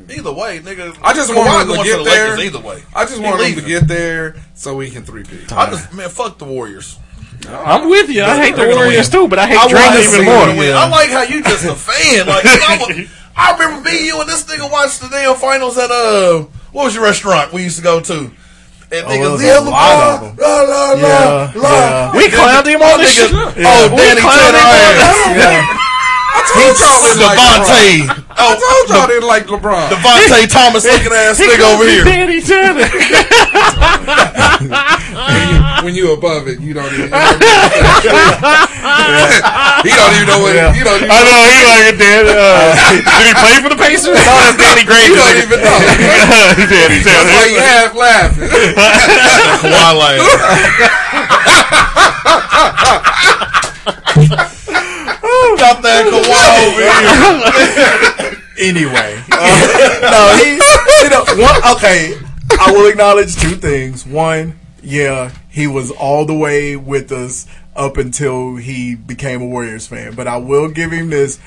either 0.10 0.32
way, 0.32 0.60
nigga. 0.60 0.98
I 1.04 1.14
just 1.14 1.32
Kawhi 1.32 1.36
want 1.36 1.62
him 1.64 1.68
to 1.70 1.74
going 1.76 1.86
get 1.88 1.98
the 1.98 2.04
there. 2.04 2.30
Lakers 2.38 2.46
either 2.46 2.60
way. 2.68 2.84
I 2.96 3.04
just 3.06 3.18
He 3.18 3.24
want 3.24 3.42
him 3.44 3.56
to 3.56 3.62
get 3.62 3.88
there 3.88 4.36
so 4.54 4.76
we 4.76 4.90
can 4.90 5.04
three 5.04 5.24
peat. 5.24 5.52
I 5.52 5.70
just 5.70 5.94
man, 5.94 6.10
fuck 6.10 6.38
the 6.38 6.46
Warriors. 6.46 6.98
I'm 7.48 7.90
with 7.90 8.10
you. 8.10 8.24
I 8.24 8.38
hate 8.38 8.56
the 8.56 8.68
Warriors 8.68 9.10
too, 9.10 9.28
but 9.28 9.38
I 9.40 9.48
hate 9.48 9.58
I 9.58 9.68
Draymond 9.68 10.14
even 10.14 10.26
more. 10.26 10.46
them 10.48 10.58
win. 10.58 10.76
I 10.76 10.88
like 10.90 11.10
how 11.10 11.22
you 11.24 11.44
just 11.44 11.66
a 11.66 11.76
fan. 11.76 12.26
Like 12.28 12.46
I, 12.46 12.78
was- 12.88 13.10
I 13.36 13.52
remember 13.54 13.90
being 13.90 14.06
you, 14.06 14.20
and 14.20 14.28
this 14.30 14.44
nigga 14.46 14.70
watched 14.72 15.02
the 15.02 15.08
damn 15.10 15.36
finals 15.36 15.78
at 15.78 15.92
uh, 15.92 16.42
what 16.72 16.86
was 16.86 16.96
your 16.96 17.04
restaurant 17.04 17.54
we 17.54 17.64
used 17.64 17.78
to 17.78 17.84
go 17.84 18.00
to? 18.02 18.32
And 18.90 19.04
Oh, 19.06 19.12
it 19.12 19.20
niggas, 19.20 19.32
was 19.34 19.44
yeah, 19.44 19.60
a 19.60 19.62
lot 19.62 20.24
of 20.24 20.36
LeBron, 20.36 20.40
la 20.40 20.62
la 20.64 20.92
la 20.94 20.96
Yeah, 20.96 21.52
la. 21.60 21.70
yeah. 21.70 22.16
We 22.16 22.28
clowned 22.30 22.66
him 22.66 22.82
on 22.82 23.00
this 23.00 23.14
shit. 23.14 23.30
Niggas, 23.32 23.54
Oh, 23.68 23.90
We 23.92 23.98
Danny 23.98 24.22
clowned 24.22 24.48
him 24.48 24.64
on 24.64 24.80
Tanner, 24.80 25.38
Yeah. 25.44 25.78
I 26.38 26.46
told 26.54 26.78
y'all 26.78 27.02
didn't 27.02 27.26
like 27.26 27.34
LeBron. 27.50 27.66
Devontae, 27.66 28.06
I 28.38 28.54
told 28.54 28.86
y'all 28.94 29.10
didn't 29.10 29.26
like 29.26 29.50
LeBron. 29.50 29.90
Devontae 29.90 30.46
Thomas 30.46 30.86
looking 30.86 31.10
ass 31.10 31.42
nigga 31.42 31.66
over 31.66 31.86
here. 31.90 32.06
Danny 32.06 32.42
Tanner. 32.42 32.86
when, 35.82 35.96
you, 35.98 36.14
when 36.14 36.18
above 36.18 36.48
it, 36.48 36.60
you 36.62 36.74
don't 36.78 36.94
even. 36.94 37.10
You 37.10 37.18
he 39.84 39.92
don't 39.98 40.14
even 40.14 40.28
know 40.30 40.40
what. 40.46 40.54
Yeah. 40.54 40.78
You 40.78 40.84
don't 40.86 41.02
even. 41.02 41.10
I 41.10 41.20
know 41.26 41.42
he 41.50 41.58
like 41.66 41.86
it, 41.90 41.98
Dan. 41.98 42.30
Uh, 42.30 42.74
did 43.02 43.26
he 43.26 43.34
play 43.34 43.58
for 43.62 43.70
the 43.74 43.80
Pacers? 43.80 44.18
No, 44.28 44.34
that's 44.44 44.58
Danny 44.60 44.84
Granger. 44.84 45.08
You 45.08 45.16
don't 45.16 45.38
even 45.40 45.60
know. 45.64 45.72
Danny 46.68 47.00
That's 47.00 47.32
why 47.32 47.48
you 47.48 47.58
Tanner. 47.58 47.88
half 47.88 47.96
laughing. 47.96 48.50
Kawhi 49.64 49.94
like, 49.98 50.20
got 50.20 50.38
that 50.44 51.08
Kawhi 52.52 53.67
over 56.64 56.82
here. 56.82 58.42
anyway. 58.60 59.24
no, 59.30 60.22
he, 60.42 60.60
you 61.04 61.10
know, 61.10 61.24
one, 61.42 61.76
okay, 61.76 62.14
I 62.60 62.72
will 62.72 62.88
acknowledge 62.90 63.36
two 63.36 63.56
things. 63.56 64.06
One, 64.06 64.60
yeah, 64.82 65.32
he 65.50 65.68
was 65.68 65.92
all 65.92 66.26
the 66.26 66.34
way 66.36 66.76
with 66.76 67.12
us 67.12 67.48
up 67.76 67.98
until 67.98 68.56
he 68.56 68.96
became 68.96 69.42
a 69.42 69.46
Warriors 69.46 69.88
fan. 69.88 70.16
But 70.16 70.28
I 70.28 70.38
will 70.38 70.70
give 70.70 70.92
him 70.92 71.10
this. 71.10 71.40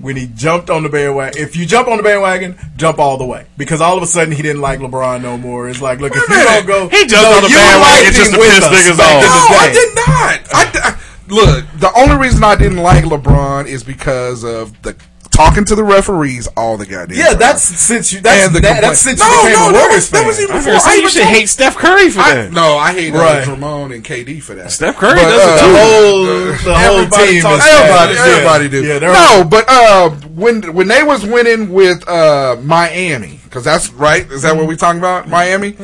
When 0.00 0.14
he 0.14 0.28
jumped 0.28 0.70
on 0.70 0.84
the 0.84 0.88
bandwagon, 0.88 1.42
if 1.42 1.56
you 1.56 1.66
jump 1.66 1.88
on 1.88 1.96
the 1.96 2.04
bandwagon, 2.04 2.56
jump 2.76 3.00
all 3.00 3.16
the 3.18 3.26
way. 3.26 3.46
Because 3.56 3.80
all 3.80 3.96
of 3.96 4.02
a 4.04 4.06
sudden 4.06 4.32
he 4.32 4.42
didn't 4.42 4.60
like 4.62 4.78
LeBron 4.78 5.22
no 5.22 5.36
more. 5.36 5.68
It's 5.68 5.82
like, 5.82 5.98
look, 5.98 6.12
if 6.14 6.22
you 6.28 6.36
don't 6.36 6.66
go, 6.68 6.88
He 6.88 7.04
jumped 7.04 7.28
no, 7.28 7.36
on 7.36 7.42
the 7.42 7.48
you 7.48 7.56
bandwagon 7.56 8.04
liked 8.04 8.14
just 8.14 8.30
him 8.30 8.34
to 8.34 8.38
with 8.38 8.48
piss 8.54 8.64
us 8.64 8.70
niggas 8.70 9.00
off. 9.02 9.22
No, 9.26 9.56
I 9.58 9.70
did 9.74 9.94
not. 9.96 10.38
I, 10.54 10.70
I- 10.86 10.97
look. 11.28 11.64
The 11.76 11.92
only 11.96 12.16
reason 12.16 12.42
I 12.44 12.56
didn't 12.56 12.78
like 12.78 13.04
LeBron 13.04 13.66
is 13.66 13.82
because 13.84 14.44
of 14.44 14.80
the 14.82 14.96
talking 15.30 15.64
to 15.64 15.76
the 15.76 15.84
referees 15.84 16.48
all 16.56 16.76
the 16.76 16.84
goddamn. 16.86 17.16
Yeah, 17.16 17.26
time. 17.28 17.38
that's 17.38 17.62
since 17.62 18.12
you. 18.12 18.20
That's 18.20 18.46
And 18.46 18.56
the 18.56 18.60
that, 18.60 18.68
complaint- 18.68 18.82
that's 18.90 19.00
since 19.00 19.20
No, 19.20 19.26
you 19.26 19.36
became 19.42 19.52
no, 19.52 19.68
a 19.68 19.72
that 19.72 19.78
Warriors 19.78 19.94
was- 19.94 20.10
that 20.10 20.26
was 20.26 20.40
even 20.40 20.50
I 20.56 20.58
before. 20.58 20.72
gonna 20.72 20.84
I 20.90 20.94
you 20.94 21.08
should 21.08 21.22
told- 21.22 21.34
hate 21.34 21.48
Steph 21.48 21.76
Curry 21.76 22.10
for 22.10 22.20
I, 22.20 22.34
that. 22.34 22.52
no, 22.52 22.76
I 22.76 22.92
hate 22.92 23.14
uh, 23.14 23.18
Right. 23.18 23.44
Draymond 23.46 23.94
and 23.94 24.04
KD 24.04 24.42
for 24.42 24.54
that. 24.56 24.72
Steph 24.72 24.96
Curry 24.96 25.14
But, 25.14 25.22
does 25.30 25.42
it 25.42 25.48
uh, 25.48 25.58
too. 25.60 25.72
the 25.72 25.78
whole, 25.78 26.24
the 26.24 26.74
whole 26.74 26.96
everybody 26.98 27.32
team. 27.34 27.42
talks- 27.42 27.66
everybody. 27.68 28.14
Yeah. 28.14 28.24
everybody 28.26 28.68
do. 28.68 28.84
Yeah, 28.84 28.98
they're- 28.98 29.12
no, 29.12 29.44
but 29.48 29.64
uh, 29.68 30.10
when 30.34 30.74
when 30.74 30.88
they 30.88 31.04
was 31.04 31.24
winning 31.24 31.72
with 31.72 32.08
uh, 32.08 32.56
Miami, 32.62 33.38
because 33.44 33.62
that's 33.62 33.90
right. 33.92 34.26
Is 34.32 34.42
that 34.42 34.56
what 34.56 34.66
we 34.66 34.74
talking 34.76 34.98
about? 34.98 35.28
Miami. 35.28 35.76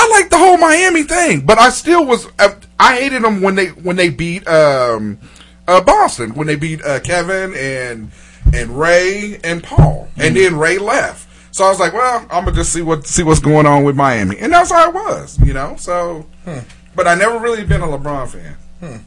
I 0.00 0.08
like 0.10 0.30
the 0.30 0.38
whole 0.38 0.56
Miami 0.56 1.02
thing, 1.02 1.40
but 1.44 1.58
I 1.58 1.70
still 1.70 2.06
was. 2.06 2.26
Uh, 2.38 2.54
I 2.78 2.96
hated 2.96 3.22
them 3.22 3.40
when 3.42 3.56
they 3.56 3.66
when 3.68 3.96
they 3.96 4.08
beat 4.10 4.46
um, 4.46 5.18
uh, 5.66 5.80
Boston 5.80 6.34
when 6.34 6.46
they 6.46 6.56
beat 6.56 6.82
uh, 6.84 7.00
Kevin 7.00 7.52
and 7.54 8.10
and 8.54 8.78
Ray 8.78 9.38
and 9.42 9.62
Paul, 9.62 10.08
and 10.16 10.36
then 10.36 10.56
Ray 10.56 10.78
left. 10.78 11.26
So 11.54 11.64
I 11.64 11.70
was 11.70 11.80
like, 11.80 11.92
well, 11.92 12.20
I'm 12.30 12.44
gonna 12.44 12.52
just 12.56 12.72
see 12.72 12.82
what 12.82 13.06
see 13.06 13.24
what's 13.24 13.40
going 13.40 13.66
on 13.66 13.82
with 13.82 13.96
Miami, 13.96 14.38
and 14.38 14.52
that's 14.52 14.70
how 14.70 14.88
it 14.88 14.94
was, 14.94 15.38
you 15.44 15.52
know. 15.52 15.74
So, 15.76 16.26
but 16.94 17.08
I 17.08 17.14
never 17.16 17.38
really 17.38 17.64
been 17.64 17.80
a 17.80 17.86
LeBron 17.86 18.28
fan. 18.28 19.04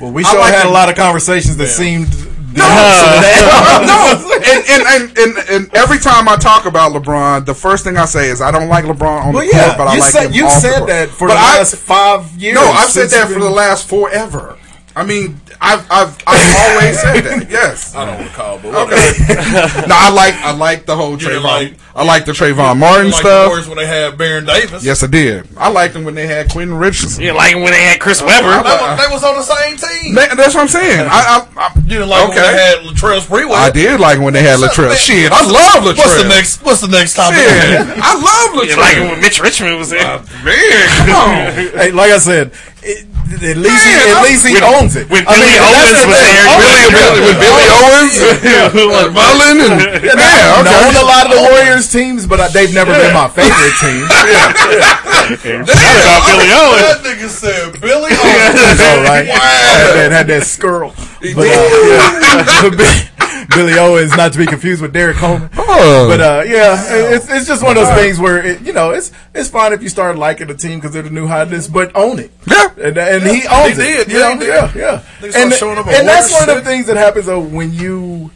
Well, 0.00 0.12
we 0.12 0.22
sure 0.24 0.38
like 0.40 0.54
had 0.54 0.66
a 0.66 0.70
lot 0.70 0.88
of 0.88 0.94
conversations 0.96 1.56
that 1.56 1.66
seemed. 1.68 2.08
No, 2.54 2.64
no, 3.86 4.30
and, 4.44 4.64
and, 4.68 5.18
and, 5.18 5.38
and, 5.48 5.74
every 5.74 5.98
time 5.98 6.28
I 6.28 6.36
talk 6.36 6.66
about 6.66 6.92
LeBron, 6.92 7.46
the 7.46 7.54
first 7.54 7.84
thing 7.84 7.96
I 7.96 8.04
say 8.04 8.28
is 8.28 8.40
I 8.40 8.50
don't 8.50 8.68
like 8.68 8.84
LeBron 8.84 9.26
on 9.26 9.32
the 9.32 9.40
court, 9.40 9.78
but 9.78 9.86
I 9.88 9.98
like 9.98 10.12
said 10.12 10.26
him 10.26 10.32
you 10.34 10.50
said 10.50 10.86
that 10.86 11.08
for 11.08 11.28
the 11.28 11.34
last 11.34 11.76
five 11.76 12.30
years. 12.40 12.54
No, 12.54 12.62
I've 12.62 12.90
said 12.90 13.10
that 13.10 13.28
for 13.28 13.40
the 13.40 13.50
last 13.50 13.88
forever. 13.88 14.58
I 14.94 15.04
mean, 15.04 15.40
I've 15.64 15.86
I've, 15.90 16.18
I've 16.26 16.56
always 16.58 17.00
said 17.00 17.20
that. 17.22 17.46
Yes. 17.52 17.94
I 17.94 18.04
don't 18.06 18.24
recall, 18.24 18.58
but 18.58 18.74
Okay. 18.74 19.12
no, 19.86 19.94
I 19.94 20.10
like 20.12 20.34
I 20.42 20.52
like 20.52 20.86
the 20.86 20.96
whole 20.96 21.12
You 21.12 21.18
didn't 21.18 21.42
Trayvon. 21.42 21.44
like- 21.44 21.74
I 21.94 22.04
like 22.04 22.24
the 22.24 22.32
Trayvon 22.32 22.78
Martin 22.78 23.10
like 23.12 23.20
stuff. 23.20 23.44
The 23.44 23.48
Warriors 23.50 23.68
when 23.68 23.76
they 23.76 23.86
had 23.86 24.16
Baron 24.16 24.46
Davis. 24.46 24.82
Yes, 24.82 25.02
I 25.04 25.08
did. 25.08 25.46
I 25.58 25.68
liked 25.68 25.92
them 25.92 26.04
when 26.04 26.14
they 26.14 26.26
had 26.26 26.48
Quentin 26.50 26.74
Richardson. 26.74 27.22
You 27.22 27.34
like 27.34 27.54
when 27.54 27.66
they 27.70 27.82
had 27.84 28.00
Chris 28.00 28.22
Webber. 28.22 28.48
They 28.48 28.56
was, 28.64 28.98
they 28.98 29.12
was 29.12 29.22
on 29.22 29.34
the 29.36 29.42
same 29.42 29.76
team. 29.76 30.14
Man, 30.14 30.34
that's 30.34 30.54
what 30.54 30.62
I'm 30.62 30.68
saying. 30.68 31.06
I, 31.06 31.44
I, 31.44 31.68
I 31.68 31.72
You 31.84 32.00
didn't 32.00 32.08
like 32.08 32.30
okay. 32.30 32.40
when 32.40 32.52
they 32.56 32.62
had 32.62 32.78
Latrell 32.88 33.20
Sprewell. 33.20 33.52
I 33.52 33.70
did 33.70 34.00
like 34.00 34.18
when 34.20 34.32
they 34.32 34.42
had 34.42 34.58
Latrell. 34.60 34.96
Shit, 34.96 35.30
I 35.30 35.44
love 35.44 35.84
Latrell. 35.84 35.98
What's 35.98 36.22
the 36.22 36.28
next? 36.28 36.62
What's 36.64 36.80
the 36.80 36.88
next 36.88 37.12
topic? 37.14 37.36
Shit, 37.36 37.84
I 38.00 38.14
love 38.16 38.64
You 38.64 38.72
Latrell. 38.72 38.76
like 38.80 38.96
when 39.12 39.20
Mitch 39.20 39.40
Richmond 39.42 39.76
was 39.76 39.90
there. 39.90 40.00
Man, 40.42 40.88
come 40.96 41.10
on. 41.14 41.52
Hey, 41.76 41.92
like 41.92 42.10
I 42.10 42.18
said, 42.18 42.52
it, 42.82 43.06
at 43.32 43.56
least 43.56 43.82
he, 43.86 43.92
at 44.12 44.22
least 44.22 44.42
he 44.46 44.52
When- 44.54 44.64
owns 44.64 44.94
it. 44.96 45.08
when 45.08 45.24
I 45.26 45.32
Billy 45.32 45.54
that's 45.56 45.72
Owens 45.72 46.02
was 46.04 46.18
there, 46.20 46.44
Oh, 46.52 46.58
Billy. 46.58 46.90
Billy, 46.92 47.20
with 47.22 47.38
Billy 47.40 47.66
Owens, 47.80 48.14
and 48.20 49.14
Mullin, 49.14 49.58
and 49.62 49.78
And 49.80 50.18
yeah, 50.20 50.54
I've 50.58 50.66
known 50.66 50.94
a 51.00 51.06
lot 51.06 51.24
of 51.26 51.32
the 51.32 51.42
Warriors 51.50 51.86
teams, 51.90 52.26
but 52.26 52.40
I, 52.40 52.48
they've 52.48 52.74
never 52.74 52.92
been 52.92 53.14
my 53.14 53.28
favorite 53.28 53.76
team. 53.80 54.04
Shout 55.32 56.04
out 56.10 56.20
Billy 56.26 56.50
Owens. 56.52 56.82
That 56.82 57.00
nigga 57.04 57.28
said 57.28 57.80
Billy 57.80 58.10
Owens. 58.20 58.80
All 58.82 59.02
right, 59.06 59.26
Wow. 59.28 59.38
had 59.38 59.94
that, 59.94 60.12
had 60.12 60.26
that 60.28 60.42
skirl. 60.42 60.92
But, 61.22 61.46
uh, 61.46 61.48
yeah. 61.48 63.08
Bi- 63.48 63.56
Billy 63.56 63.74
Owens, 63.78 64.16
not 64.16 64.32
to 64.32 64.38
be 64.38 64.46
confused 64.46 64.82
with 64.82 64.92
Derrick 64.92 65.16
Coleman. 65.16 65.50
Oh. 65.56 66.06
But 66.08 66.20
uh, 66.20 66.42
yeah, 66.46 66.76
it's 67.14 67.30
it's 67.30 67.46
just 67.46 67.62
one 67.62 67.76
of 67.76 67.84
those 67.84 67.94
things 67.94 68.18
where 68.18 68.44
it, 68.44 68.60
you 68.62 68.72
know 68.72 68.90
it's 68.90 69.12
it's 69.34 69.48
fine 69.48 69.72
if 69.72 69.82
you 69.82 69.88
start 69.88 70.16
liking 70.18 70.46
the 70.48 70.54
team 70.54 70.78
because 70.78 70.92
they're 70.92 71.02
the 71.02 71.10
new 71.10 71.26
hotness, 71.26 71.68
but 71.68 71.94
own 71.94 72.18
it. 72.18 72.30
Yeah. 72.50 72.68
and, 72.80 72.96
and 72.98 73.22
he 73.24 73.46
owns 73.48 73.76
He 73.76 73.82
it. 73.82 74.08
did, 74.08 74.12
you 74.12 74.18
yeah, 74.18 74.34
know? 74.34 74.44
yeah, 74.44 74.72
yeah. 74.74 75.02
And, 75.22 75.52
up 75.52 75.86
and 75.86 76.08
that's 76.08 76.32
one 76.32 76.48
of 76.48 76.56
the 76.56 76.62
things 76.64 76.86
that 76.86 76.96
happens 76.96 77.26
though 77.26 77.40
when 77.40 77.72
you 77.72 78.30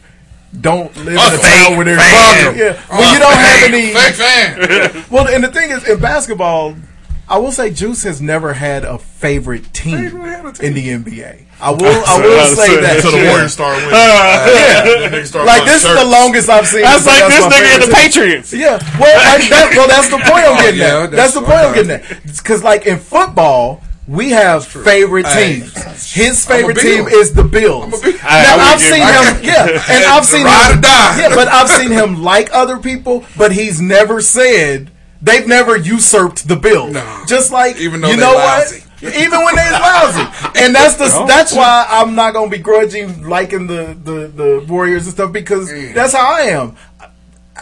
don't 0.61 0.95
live 0.97 1.07
in 1.07 1.17
A 1.17 1.35
a 1.35 1.37
town 1.39 1.75
where 1.75 1.85
there's 1.85 2.01
fan. 2.01 2.57
yeah, 2.57 2.73
when 2.97 3.13
you 3.13 3.19
don't 3.19 3.33
have 3.33 3.63
any 3.63 3.93
Fake 3.93 4.15
fan. 4.15 5.05
well, 5.11 5.27
and 5.27 5.43
the 5.43 5.49
thing 5.51 5.71
is, 5.71 5.87
in 5.87 5.99
basketball, 5.99 6.75
I 7.29 7.37
will 7.39 7.51
say 7.51 7.69
Juice 7.71 8.03
has 8.03 8.21
never 8.21 8.53
had 8.53 8.85
a 8.85 8.97
favorite 8.97 9.73
team 9.73 9.95
in 9.97 10.73
the 10.73 10.87
NBA. 10.89 11.43
I 11.59 11.71
will, 11.71 11.85
I 12.07 12.21
will 12.21 12.55
say 12.55 12.79
that. 12.81 12.97
Until 12.97 13.11
the 13.11 13.17
Yeah. 13.17 13.29
Warriors 13.31 13.53
start 13.53 13.75
winning. 13.77 13.91
Yeah. 13.91 14.83
The 15.09 15.17
niggas 15.17 15.25
start 15.27 15.45
Like 15.45 15.59
buying 15.61 15.67
this 15.71 15.83
is 15.85 15.93
the 15.99 16.05
longest 16.05 16.49
I've 16.49 16.67
seen. 16.67 16.81
That's 16.83 17.05
like 17.05 17.27
this 17.27 17.45
nigga 17.45 17.73
in 17.75 17.79
the 17.81 17.87
favorite 17.87 18.13
team. 18.13 18.23
Patriots. 18.23 18.53
Yeah, 18.53 18.77
well, 18.99 19.17
like 19.39 19.49
that, 19.49 19.73
well, 19.75 19.87
that's 19.89 20.09
the 20.09 20.17
point 20.17 20.45
I'm 20.47 20.57
getting 20.63 20.79
Yeah, 20.79 21.03
at. 21.03 21.11
That's, 21.11 21.33
that's 21.33 21.33
the 21.33 21.41
what 21.41 21.49
point 21.49 21.65
I'm 21.65 21.73
getting 21.73 21.91
at. 22.17 22.23
Because 22.37 22.63
like 22.63 22.85
in 22.85 22.97
football, 22.99 23.81
we 24.07 24.29
have 24.29 24.65
favorite 24.65 25.25
Hey. 25.27 25.59
teams. 25.59 26.13
His 26.13 26.45
favorite 26.45 26.77
team 26.77 27.07
is 27.09 27.33
the 27.33 27.43
Bills. 27.43 27.91
I'm 27.91 27.99
a 27.99 28.01
Bill. 28.03 28.13
Now 28.23 28.23
I 28.23 28.55
would 28.55 28.63
I've 28.71 28.79
seen 28.79 29.01
him, 29.03 29.43
yeah, 29.43 29.83
and 29.89 30.05
I've 30.05 30.25
seen 30.25 30.45
Ride 30.45 30.71
him, 30.71 30.77
or 30.77 30.81
die. 30.81 31.19
yeah, 31.21 31.29
but 31.35 31.47
I've 31.49 31.67
seen 31.69 31.91
him 31.91 32.23
like 32.23 32.49
other 32.53 32.77
people, 32.77 33.25
but 33.35 33.51
he's 33.51 33.81
never 33.81 34.21
said 34.21 34.91
they've 35.21 35.47
never 35.47 35.77
usurped 35.77 36.47
the 36.47 36.55
bill. 36.55 36.91
No. 36.91 37.23
Just 37.27 37.51
like 37.51 37.77
Even 37.77 38.01
though 38.01 38.09
you 38.09 38.17
know 38.17 38.33
lousy. 38.33 38.79
what. 38.79 38.83
Even 39.03 39.43
when 39.43 39.55
they're 39.55 39.71
lousy, 39.71 40.21
and 40.59 40.73
that's 40.73 40.95
the 40.95 41.25
that's 41.27 41.53
why 41.53 41.85
I'm 41.87 42.15
not 42.15 42.33
gonna 42.33 42.49
begrudging 42.49 43.27
liking 43.27 43.67
the, 43.67 43.95
the, 44.03 44.27
the 44.27 44.65
Warriors 44.67 45.05
and 45.05 45.13
stuff 45.13 45.31
because 45.31 45.71
mm. 45.71 45.93
that's 45.93 46.13
how 46.13 46.33
I 46.33 46.45
am. 46.45 46.75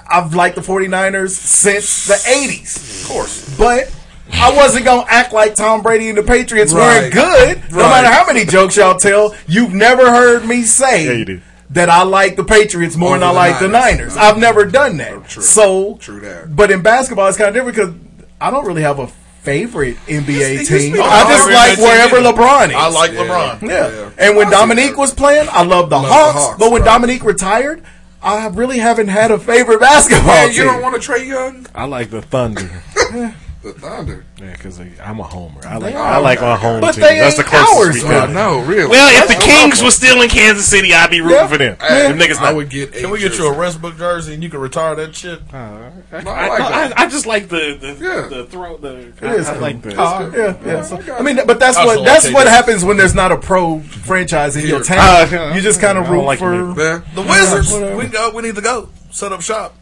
I've 0.09 0.33
liked 0.33 0.55
the 0.55 0.61
49ers 0.61 1.31
since 1.31 2.07
the 2.07 2.13
80s. 2.13 3.03
Of 3.03 3.09
course. 3.09 3.57
But 3.57 3.93
I 4.33 4.55
wasn't 4.55 4.85
going 4.85 5.05
to 5.05 5.11
act 5.13 5.33
like 5.33 5.55
Tom 5.55 5.81
Brady 5.81 6.09
and 6.09 6.17
the 6.17 6.23
Patriots 6.23 6.73
Right. 6.73 7.13
weren't 7.13 7.13
good. 7.13 7.71
No 7.71 7.79
matter 7.79 8.07
how 8.07 8.25
many 8.25 8.45
jokes 8.45 8.77
y'all 8.77 8.97
tell, 8.97 9.35
you've 9.47 9.73
never 9.73 10.09
heard 10.09 10.45
me 10.45 10.63
say 10.63 11.05
Yeah, 11.05 11.11
you 11.13 11.25
do. 11.25 11.41
That 11.75 11.89
I 11.89 12.03
like 12.03 12.35
the 12.35 12.43
Patriots 12.43 12.95
more 12.97 13.17
than 13.17 13.23
I 13.23 13.31
the 13.31 13.33
like 13.35 13.59
the 13.59 13.67
Niners. 13.67 14.15
Niners. 14.15 14.17
I've 14.17 14.37
never 14.37 14.65
done 14.65 14.97
that. 14.97 15.11
Oh, 15.13 15.19
true. 15.27 15.43
So, 15.43 15.97
True 16.01 16.19
that. 16.21 16.55
but 16.55 16.71
in 16.71 16.81
basketball, 16.81 17.27
it's 17.27 17.37
kind 17.37 17.49
of 17.49 17.53
different 17.53 17.75
because 17.75 18.25
I 18.41 18.49
don't 18.49 18.65
really 18.65 18.81
have 18.81 18.99
a 18.99 19.07
favorite 19.43 19.97
NBA 20.07 20.61
It's- 20.61 20.67
team. 20.67 20.95
it's- 20.95 21.07
I 21.07 21.29
just 21.29 21.49
like 21.49 21.77
wherever 21.77 22.15
team. 22.21 22.33
LeBron 22.33 22.69
is. 22.69 22.75
I 22.75 22.87
like 22.87 23.11
Yeah. 23.11 23.19
LeBron. 23.19 23.61
Yeah. 23.69 23.89
Yeah. 23.89 24.09
And 24.17 24.35
when 24.37 24.49
Dominique 24.49 24.97
was 24.97 25.13
playing, 25.13 25.47
I 25.51 25.63
loved 25.63 25.91
the, 25.91 25.95
Love 25.97 26.05
the 26.05 26.11
Hawks, 26.13 26.33
Hawks, 26.39 26.59
But 26.59 26.71
when 26.71 26.81
right. 26.81 26.87
Dominique 26.93 27.23
retired, 27.23 27.83
I 28.23 28.47
really 28.47 28.79
haven't 28.79 29.09
had 29.09 29.29
a 29.31 29.37
favorite 29.37 29.79
basketball 29.79 30.27
Man, 30.27 30.47
team. 30.49 30.57
you 30.57 30.63
don't 30.63 30.81
want 30.81 30.99
to 30.99 31.11
Trae 31.11 31.27
Young? 31.27 31.67
I 31.75 31.85
like 31.85 32.09
the 32.09 32.21
Thunder. 32.23 32.69
The 33.65 33.73
Thunder. 33.73 34.23
Yeah, 34.39 34.51
because 34.51 34.79
I'm 34.79 35.19
a 35.19 35.23
homer. 35.23 35.59
I 35.65 35.77
like 35.77 35.93
They 35.93 35.99
I 35.99 36.17
like 36.19 36.39
my 36.39 36.55
home 36.55 36.81
But 36.81 36.91
team. 36.93 37.01
they 37.03 37.17
That's 37.17 37.35
the 37.35 37.41
ain't 37.41 37.49
closest 37.49 37.77
ours, 37.79 37.95
we 37.95 38.01
though. 38.01 38.09
got. 38.09 38.29
I 38.29 38.33
know, 38.33 38.59
really. 38.61 38.87
Well, 38.87 39.23
if 39.23 39.27
the 39.27 39.33
That's 39.33 39.45
Kings 39.45 39.81
were 39.83 39.89
still 39.89 40.21
in 40.21 40.29
Kansas 40.29 40.67
City, 40.67 40.93
I'd 40.93 41.09
be 41.09 41.19
rooting 41.19 41.37
Yeah. 41.37 41.47
for 41.47 41.57
them. 41.57 41.77
Hey, 41.81 42.07
them 42.07 42.19
niggas 42.19 42.37
I 42.39 42.43
not. 42.43 42.55
would 42.57 42.69
get. 42.69 42.93
Can 42.93 43.09
we 43.09 43.17
get 43.17 43.39
you 43.39 43.47
a 43.51 43.57
Westbrook 43.57 43.97
jersey 43.97 44.35
and 44.35 44.43
you 44.43 44.51
can 44.51 44.59
retire 44.59 44.93
that 44.93 45.15
shit? 45.15 45.41
I, 45.51 45.57
I 45.57 46.17
like 46.21 46.27
I, 46.27 46.87
that. 46.89 46.93
I 46.99 47.07
just 47.09 47.25
like 47.25 47.49
the 47.49 47.75
the, 47.81 47.97
Yeah. 47.99 48.27
the 48.37 48.45
throw. 48.45 48.77
The 48.77 48.97
It 48.97 49.13
I, 49.23 49.33
is 49.33 49.49
I 49.49 49.57
like 49.57 49.81
the. 49.81 49.99
Uh, 49.99 50.31
yeah, 50.35 50.57
yeah. 50.63 50.81
So, 50.83 51.01
I 51.15 51.23
mean, 51.23 51.39
but 51.47 51.59
that's 51.59 51.75
I 51.77 51.85
what 51.87 51.97
also 51.97 52.05
that's 52.05 52.25
like 52.25 52.33
what 52.35 52.45
KD. 52.45 52.51
happens 52.51 52.85
when 52.85 52.97
there's 52.97 53.15
not 53.15 53.31
a 53.31 53.37
pro 53.37 53.79
franchise 53.79 54.55
in 54.57 54.67
your 54.67 54.83
town. 54.83 55.33
Uh, 55.33 55.53
you 55.55 55.61
just 55.61 55.81
kind 55.81 55.97
I 55.97 56.01
of 56.01 56.07
don't 56.07 56.17
root 56.17 56.23
like 56.25 56.37
for 56.37 56.51
them. 56.51 56.75
The 57.15 57.21
Wizards. 57.23 57.73
We 57.97 58.05
go. 58.09 58.29
We 58.35 58.43
need 58.43 58.53
to 58.57 58.61
go 58.61 58.89
set 59.09 59.31
up 59.31 59.41
shop 59.41 59.73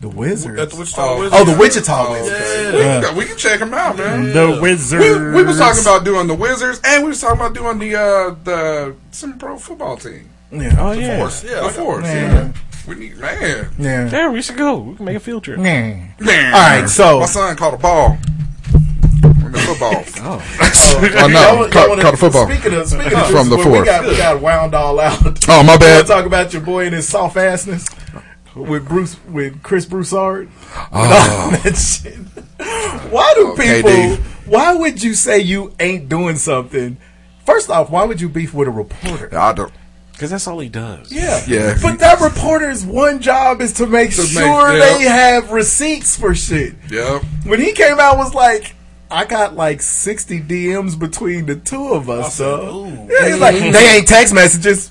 the 0.00 0.08
Wizards. 0.08 0.58
at 0.60 0.70
the 0.70 0.76
Wichita 0.76 1.02
Oh. 1.02 1.18
Wizards. 1.20 1.34
Oh, 1.40 1.44
the 1.52 1.58
Wichita 1.58 2.06
Oh, 2.06 2.12
Wizards. 2.12 2.30
okay. 2.40 2.78
Yeah. 2.78 2.98
We, 3.00 3.06
can, 3.06 3.16
we 3.16 3.24
can 3.26 3.36
check 3.36 3.58
them 3.60 3.74
out, 3.74 3.96
man. 3.96 4.32
The 4.32 4.58
Wizards. 4.62 5.02
We, 5.02 5.30
we 5.32 5.42
was 5.44 5.58
talking 5.58 5.82
about 5.82 6.04
doing 6.04 6.26
the 6.28 6.34
Wizards, 6.34 6.80
and 6.84 7.02
we 7.02 7.08
was 7.10 7.20
talking 7.20 7.40
about 7.40 7.54
doing 7.54 7.78
the 7.78 7.96
uh, 7.96 8.34
the 8.44 8.94
some 9.10 9.38
pro 9.38 9.58
football 9.58 9.96
team. 9.96 10.28
Yeah. 10.52 10.76
Oh 10.78 10.92
yeah. 10.92 11.18
Force. 11.18 11.42
Yeah. 11.44 11.60
The 11.62 11.68
Force. 11.70 12.02
Man. 12.04 12.34
Yeah. 12.46 12.52
We 12.86 12.94
need 12.94 13.18
man. 13.18 13.68
Yeah. 13.78 14.08
Yeah, 14.10 14.30
we 14.30 14.40
should 14.40 14.56
go. 14.56 14.78
We 14.78 14.96
can 14.96 15.04
make 15.04 15.16
a 15.16 15.20
field 15.20 15.44
trip. 15.44 15.58
Man. 15.58 16.14
Man. 16.20 16.54
All 16.54 16.60
right, 16.60 16.88
so 16.88 17.20
my 17.20 17.26
son 17.26 17.54
caught 17.56 17.74
a 17.74 17.76
ball. 17.76 18.16
In 19.24 19.52
the 19.52 19.58
football. 19.58 20.04
Oh. 20.20 20.42
Oh, 20.60 21.00
no, 21.02 21.08
Y'all- 21.08 21.30
y'all 21.30 21.68
caught- 21.68 21.88
wanna- 21.90 22.02
caught 22.02 22.14
a 22.14 22.16
football. 22.16 22.46
Speaking 22.48 22.74
of 22.74 22.88
speaking 22.88 23.18
of 23.18 23.30
From 23.30 23.48
the 23.50 23.56
this, 23.56 23.66
we 23.66 23.84
got 23.84 24.06
we 24.08 24.16
got 24.16 24.40
wound 24.40 24.74
all 24.74 24.98
out. 25.00 25.20
Oh, 25.48 25.62
my 25.62 25.76
bad. 25.78 26.06
talk 26.06 26.24
about 26.24 26.52
your 26.52 26.62
boy 26.62 26.86
and 26.86 26.94
his 26.94 27.06
soft 27.08 27.36
assness 27.36 27.86
with 28.58 28.88
Bruce 28.88 29.16
with 29.28 29.62
Chris 29.62 29.86
Broussard. 29.86 30.46
With 30.48 30.56
ah. 30.92 31.44
all 31.44 31.50
that 31.62 31.76
shit. 31.76 32.16
Why 33.10 33.32
do 33.36 33.48
Oh, 33.48 33.56
people? 33.56 33.90
KD. 33.90 34.18
Why 34.46 34.74
would 34.74 35.02
you 35.02 35.14
say 35.14 35.38
you 35.40 35.72
ain't 35.78 36.08
doing 36.08 36.36
something? 36.36 36.96
First 37.46 37.70
off, 37.70 37.90
why 37.90 38.04
would 38.04 38.20
you 38.20 38.28
beef 38.28 38.52
with 38.54 38.68
a 38.68 38.70
reporter? 38.70 39.36
I 39.38 39.52
don't. 39.52 39.72
Because 40.12 40.30
that's 40.30 40.46
all 40.48 40.58
he 40.58 40.68
does. 40.68 41.12
Yeah, 41.12 41.42
Yeah. 41.46 41.78
But 41.80 42.00
that 42.00 42.20
reporter's 42.20 42.84
one 42.84 43.20
job 43.20 43.60
is 43.60 43.72
to 43.74 43.86
make 43.86 44.10
To 44.16 44.22
make- 44.22 44.28
sure 44.30 44.72
yeah. 44.72 44.78
they 44.78 45.02
have 45.04 45.52
receipts 45.52 46.16
for 46.16 46.34
shit. 46.34 46.74
Yeah. 46.90 47.20
When 47.44 47.60
he 47.60 47.72
came 47.72 48.00
out, 48.00 48.16
was 48.18 48.34
like, 48.34 48.74
I 49.10 49.24
got 49.24 49.54
like 49.54 49.80
sixty 49.80 50.40
DMs 50.40 50.98
between 50.98 51.46
the 51.46 51.54
two 51.56 51.94
of 51.94 52.10
us. 52.10 52.34
So 52.34 52.86
yeah, 53.08 53.28
he's 53.28 53.38
like, 53.38 53.54
they 53.54 53.96
ain't 53.96 54.08
text 54.08 54.34
messages. 54.34 54.90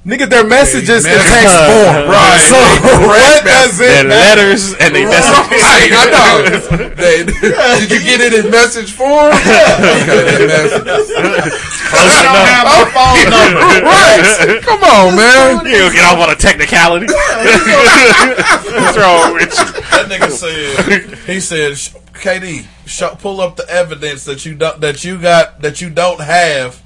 Nigga, 0.00 0.30
their 0.30 0.46
messages 0.48 1.04
in 1.04 1.12
text 1.12 1.52
form. 1.68 2.08
Right. 2.08 2.40
So 2.48 2.56
what 3.04 3.44
does 3.44 3.76
Their 3.76 4.06
it 4.06 4.08
matter? 4.08 4.48
letters 4.48 4.72
and 4.80 4.94
they 4.94 5.04
messages. 5.04 5.60
Right, 5.60 5.92
I 5.92 6.04
know. 6.08 6.88
They- 7.00 7.24
did 7.24 7.90
you 7.92 8.00
get 8.00 8.20
it 8.20 8.32
in 8.44 8.50
message 8.50 8.92
form? 8.92 9.28
Okay, 9.28 10.48
that 10.48 10.48
message. 10.48 11.52
Close 11.84 12.16
enough. 12.20 12.48
have 12.48 12.64
my 12.64 12.84
phone 12.96 13.28
number. 13.28 13.84
Right. 13.84 14.62
Come 14.62 14.82
on, 14.84 15.16
man. 15.16 15.66
You 15.66 15.78
don't 15.84 15.92
get 15.92 16.04
off 16.04 16.18
on 16.18 16.30
a 16.30 16.36
technicality. 16.36 17.06
What's 17.06 18.96
wrong 18.96 19.34
with 19.34 19.52
you? 19.52 19.64
That 19.90 20.06
nigga 20.08 20.30
said 20.30 21.18
he 21.26 21.40
said, 21.40 21.72
"KD, 22.14 22.64
sh- 22.86 23.02
pull 23.20 23.40
up 23.40 23.56
the 23.56 23.68
evidence 23.68 24.24
that 24.24 24.44
you 24.46 24.54
don't 24.54 24.80
that 24.80 25.04
you 25.04 25.18
got 25.20 25.60
that 25.62 25.80
you 25.80 25.90
don't 25.90 26.20
have 26.20 26.80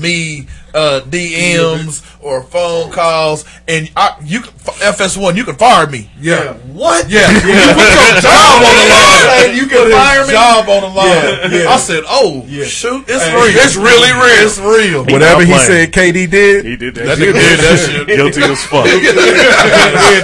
me 0.00 0.46
uh, 0.74 1.00
DMs 1.08 2.02
or 2.22 2.42
phone 2.42 2.90
calls, 2.90 3.44
and 3.68 3.90
I, 3.96 4.16
you 4.24 4.40
can- 4.40 4.52
FS1, 4.54 5.36
you 5.36 5.44
can 5.44 5.56
fire 5.56 5.86
me. 5.86 6.10
Yeah. 6.18 6.54
What? 6.72 7.06
Yeah. 7.14 7.30
You 7.30 7.40
can 7.40 7.74
put 7.74 7.84
your 7.94 8.20
job 8.22 8.62
on 8.62 8.74
the 8.74 8.88
line. 8.90 9.44
And 9.48 9.56
you 9.56 9.66
can 9.66 9.84
his 9.86 9.94
fire 9.94 10.26
me? 10.26 10.32
Job 10.32 10.68
on 10.68 10.82
the 10.82 10.88
line. 10.88 11.06
Yeah, 11.08 11.62
yeah. 11.62 11.68
I 11.70 11.76
said, 11.78 12.02
"Oh 12.06 12.46
shoot, 12.64 13.04
it's 13.08 13.24
Hey, 13.24 13.34
real. 13.34 13.64
It's 13.64 13.76
really 13.76 14.12
real. 14.12 14.46
It's 14.46 14.58
real." 14.58 15.04
Whatever 15.04 15.44
he 15.44 15.56
said 15.58 15.92
KD 15.92 16.30
did. 16.30 16.64
He 16.64 16.76
did 16.76 16.94
that. 16.96 17.04
That 17.06 17.18
shit. 17.18 17.34
did 17.34 17.58
that 17.60 17.78
shit. 17.90 18.06
Guilty 18.16 18.42
as 18.42 18.64
fuck. 18.64 18.84
did 18.84 19.16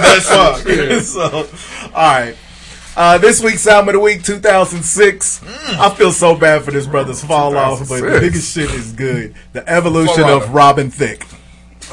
that 0.01 0.61
shit. 0.63 1.03
so, 1.03 1.47
all 1.93 2.01
right. 2.01 2.35
Uh, 2.95 3.17
this 3.17 3.41
week's 3.41 3.65
album 3.67 3.89
of 3.89 3.93
the 3.93 3.99
week, 3.99 4.23
2006. 4.23 5.41
I 5.79 5.89
feel 5.91 6.11
so 6.11 6.35
bad 6.35 6.63
for 6.63 6.71
this 6.71 6.85
brother's 6.85 7.23
fall 7.23 7.55
off, 7.57 7.87
but 7.87 8.01
the 8.01 8.19
biggest 8.19 8.53
shit 8.53 8.69
is 8.71 8.91
good. 8.91 9.33
The 9.53 9.67
evolution 9.69 10.23
of 10.25 10.53
Robin 10.53 10.91
Thicke. 10.91 11.25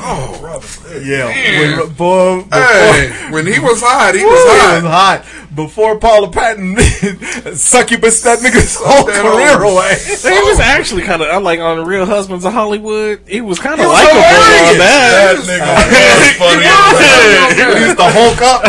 Oh, 0.01 0.38
Robin. 0.42 0.68
Yeah, 1.05 1.26
when, 1.26 1.92
boy, 1.94 2.42
before, 2.42 2.59
hey, 2.59 3.30
when 3.30 3.46
he 3.46 3.59
was 3.59 3.80
hot, 3.82 4.14
he 4.14 4.22
Woo, 4.24 4.30
was 4.30 4.42
he 4.42 4.49
was 4.49 4.84
hot. 4.86 5.24
hot. 5.24 5.55
Before 5.55 5.99
Paula 5.99 6.30
Patton 6.30 6.76
succubus 7.57 8.22
that 8.22 8.38
nigga's 8.38 8.76
whole 8.78 9.07
that 9.11 9.20
career 9.26 9.59
whole- 9.59 9.74
away. 9.74 9.99
He 9.99 10.38
was 10.46 10.61
actually 10.61 11.03
kind 11.03 11.20
of 11.20 11.42
like 11.42 11.59
on 11.59 11.84
Real 11.84 12.07
Husbands 12.07 12.44
of 12.44 12.53
Hollywood. 12.53 13.20
He 13.26 13.40
was 13.40 13.59
kind 13.59 13.80
of 13.80 13.86
was 13.86 13.99
likable 13.99 14.22
hilarious. 14.22 14.70
on 14.70 14.78
that. 14.78 15.34
That 15.34 15.42
nigga 15.51 15.66
was 15.66 16.30
funny. 16.46 16.62
he 17.59 17.90
used 17.90 17.99
to 17.99 18.07
hulk 18.07 18.38
up. 18.38 18.62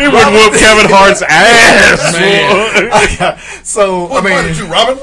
He 0.00 0.06
would 0.08 0.28
whoop 0.32 0.52
Kevin 0.56 0.88
Hart's 0.88 1.20
ass, 1.22 2.16
man. 2.16 3.36
so 3.64 4.06
I 4.06 4.10
What 4.10 4.24
mean, 4.24 4.44
did 4.44 4.56
you, 4.56 4.66
Robin? 4.66 4.96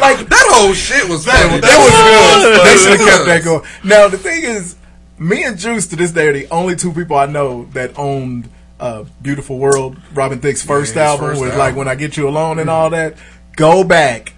Like 0.00 0.28
That 0.28 0.46
whole 0.52 0.72
shit 0.74 1.08
was 1.08 1.24
funny. 1.24 1.56
It 1.56 1.62
was 1.62 1.62
good. 1.62 2.66
They 2.66 2.76
should 2.76 3.00
have 3.00 3.08
kept 3.08 3.26
that 3.26 3.44
going. 3.44 3.64
Now 3.84 4.08
the 4.08 4.18
thing 4.18 4.42
is, 4.44 4.76
me 5.18 5.44
and 5.44 5.58
Juice 5.58 5.86
to 5.88 5.96
this 5.96 6.12
day 6.12 6.28
are 6.28 6.32
the 6.32 6.48
only 6.50 6.76
two 6.76 6.92
people 6.92 7.16
I 7.16 7.26
know 7.26 7.64
that 7.72 7.98
owned 7.98 8.48
uh, 8.80 9.04
"Beautiful 9.20 9.58
World." 9.58 9.96
Robin 10.14 10.40
Thicke's 10.40 10.62
first 10.62 10.90
his 10.92 10.98
album 10.98 11.26
first 11.30 11.40
was 11.40 11.50
album. 11.50 11.58
like 11.58 11.76
"When 11.76 11.88
I 11.88 11.94
Get 11.94 12.16
You 12.16 12.28
Alone" 12.28 12.58
and 12.58 12.68
all 12.70 12.90
that. 12.90 13.16
Go 13.56 13.84
back 13.84 14.32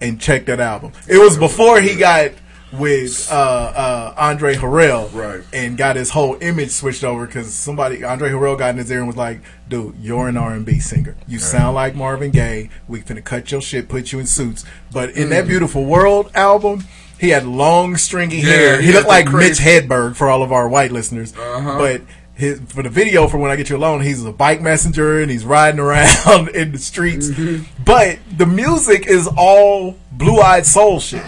and 0.00 0.20
check 0.20 0.44
that 0.46 0.60
album. 0.60 0.92
It 1.08 1.18
was 1.18 1.36
before 1.38 1.80
he 1.80 1.96
got 1.96 2.32
with 2.72 3.28
uh, 3.30 3.34
uh, 3.34 4.14
Andre 4.18 4.54
Harrell, 4.54 5.12
Right. 5.14 5.42
And 5.52 5.76
got 5.78 5.96
his 5.96 6.10
whole 6.10 6.36
image 6.40 6.70
switched 6.70 7.04
over 7.04 7.26
because 7.26 7.52
somebody 7.54 8.04
Andre 8.04 8.30
Harrell 8.30 8.58
got 8.58 8.70
in 8.70 8.76
his 8.78 8.90
ear 8.90 8.98
and 8.98 9.06
was 9.06 9.16
like, 9.16 9.40
"Dude, 9.68 9.94
you're 10.00 10.28
an 10.28 10.36
R 10.36 10.52
and 10.52 10.66
B 10.66 10.78
singer. 10.80 11.16
You 11.26 11.38
sound 11.38 11.74
like 11.74 11.94
Marvin 11.94 12.30
Gaye. 12.30 12.70
We 12.86 13.00
finna 13.00 13.24
cut 13.24 13.50
your 13.50 13.60
shit, 13.62 13.88
put 13.88 14.12
you 14.12 14.18
in 14.18 14.26
suits." 14.26 14.64
But 14.92 15.10
in 15.10 15.30
that 15.30 15.46
Beautiful 15.46 15.84
World 15.84 16.30
album. 16.34 16.84
He 17.20 17.30
had 17.30 17.44
long, 17.44 17.96
stringy 17.96 18.36
Yeah, 18.36 18.42
hair. 18.44 18.80
he 18.80 18.86
He 18.88 18.92
looked 18.92 19.08
like 19.08 19.26
crazy- 19.26 19.48
Mitch 19.48 19.58
Hedberg 19.88 20.14
for 20.14 20.28
all 20.28 20.44
of 20.44 20.52
our 20.52 20.68
white 20.68 20.92
listeners. 20.92 21.34
Uh-huh. 21.36 21.76
But 21.76 22.02
his, 22.34 22.60
for 22.68 22.84
the 22.84 22.90
video 22.90 23.26
for 23.26 23.38
when 23.38 23.50
I 23.50 23.56
get 23.56 23.70
you 23.70 23.76
alone, 23.76 24.02
he's 24.02 24.24
a 24.24 24.30
bike 24.30 24.60
messenger 24.62 25.20
and 25.20 25.28
he's 25.28 25.44
riding 25.44 25.80
around 25.80 26.48
in 26.54 26.70
the 26.70 26.78
streets. 26.78 27.28
Mm-hmm. 27.28 27.82
But 27.84 28.20
the 28.36 28.46
music 28.46 29.08
is 29.08 29.28
all 29.36 29.96
blue 30.12 30.38
eyed 30.38 30.64
soul 30.64 31.00
shit. 31.00 31.24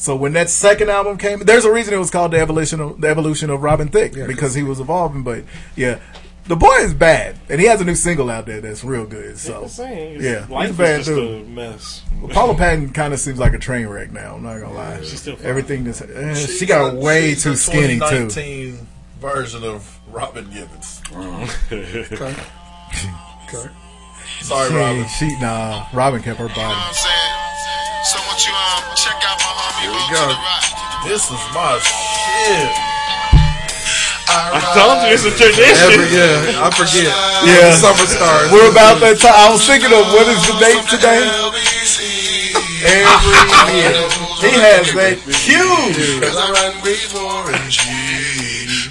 So 0.00 0.16
when 0.16 0.32
that 0.32 0.48
second 0.48 0.88
album 0.90 1.18
came, 1.18 1.40
there's 1.40 1.66
a 1.66 1.70
reason 1.70 1.92
it 1.92 1.98
was 1.98 2.10
called 2.10 2.32
the 2.32 2.38
evolution 2.40 2.80
of 2.80 3.00
the 3.02 3.08
evolution 3.08 3.50
of 3.50 3.62
Robin 3.62 3.88
Thicke 3.88 4.14
because 4.26 4.54
he 4.54 4.62
was 4.62 4.80
evolving. 4.80 5.22
But 5.22 5.44
yeah, 5.76 6.00
the 6.46 6.56
boy 6.56 6.74
is 6.78 6.94
bad, 6.94 7.36
and 7.50 7.60
he 7.60 7.66
has 7.66 7.82
a 7.82 7.84
new 7.84 7.94
single 7.94 8.30
out 8.30 8.46
there 8.46 8.62
that's 8.62 8.82
real 8.82 9.04
good. 9.04 9.36
So 9.38 9.68
yeah, 9.78 10.46
life 10.48 10.68
he's 10.68 10.78
a 10.78 10.82
bad 10.82 11.00
is 11.00 11.06
just 11.06 11.18
dude. 11.18 11.42
a 11.42 11.48
mess. 11.50 12.02
Well, 12.18 12.30
Paula 12.30 12.54
Patton 12.54 12.94
kind 12.94 13.12
of 13.12 13.20
seems 13.20 13.38
like 13.38 13.52
a 13.52 13.58
train 13.58 13.88
wreck 13.88 14.10
now. 14.10 14.36
I'm 14.36 14.42
not 14.42 14.58
gonna 14.58 14.72
lie. 14.72 15.00
She's 15.02 15.20
still 15.20 15.36
fine. 15.36 15.46
Everything 15.46 15.84
that's 15.84 16.00
eh, 16.00 16.34
she 16.34 16.64
got 16.64 16.94
a- 16.94 16.96
way 16.96 17.34
she's 17.34 17.42
too 17.42 17.52
a 17.52 17.56
skinny 17.56 18.00
too. 18.00 18.78
version 19.20 19.64
of 19.64 20.00
Robin 20.08 20.48
Givens. 20.50 21.02
Okay. 21.70 22.06
Okay. 23.52 23.68
Sorry, 24.40 24.68
She, 24.70 24.74
Robin. 24.76 25.06
she 25.18 25.40
nah. 25.40 25.86
Robin 25.92 26.22
kept 26.22 26.38
her 26.38 26.48
body. 26.48 26.94
So 26.94 27.08
homie 30.10 30.18
Here 30.18 30.18
we 30.18 30.18
Bo 30.18 30.18
go. 30.18 30.26
to 30.26 30.34
the 30.34 30.38
right? 30.42 31.00
This 31.06 31.30
is 31.30 31.42
my 31.54 31.78
shit. 31.78 32.90
I 34.30 34.62
told 34.74 35.02
you 35.02 35.14
it's 35.14 35.26
a 35.26 35.34
tradition. 35.34 35.90
Every, 35.90 36.06
yeah, 36.14 36.62
I 36.62 36.70
forget. 36.70 37.10
Yeah. 37.42 37.74
Summer 37.74 38.06
stars. 38.06 38.50
We're 38.52 38.70
about 38.70 39.02
that 39.02 39.18
time. 39.18 39.34
I 39.34 39.50
was 39.50 39.66
thinking 39.66 39.90
of 39.90 40.06
what 40.14 40.30
is 40.30 40.38
the 40.46 40.54
date 40.62 40.86
today? 40.86 41.22
Every 42.80 43.04
ah, 43.10 43.68
year 43.74 43.92
he 44.40 44.52
has 44.56 44.86
that 44.94 45.18
cue. 45.34 45.74
Cause 46.22 46.38
I 46.38 46.46
run 46.54 46.72
with 46.80 47.12
orange 47.12 47.82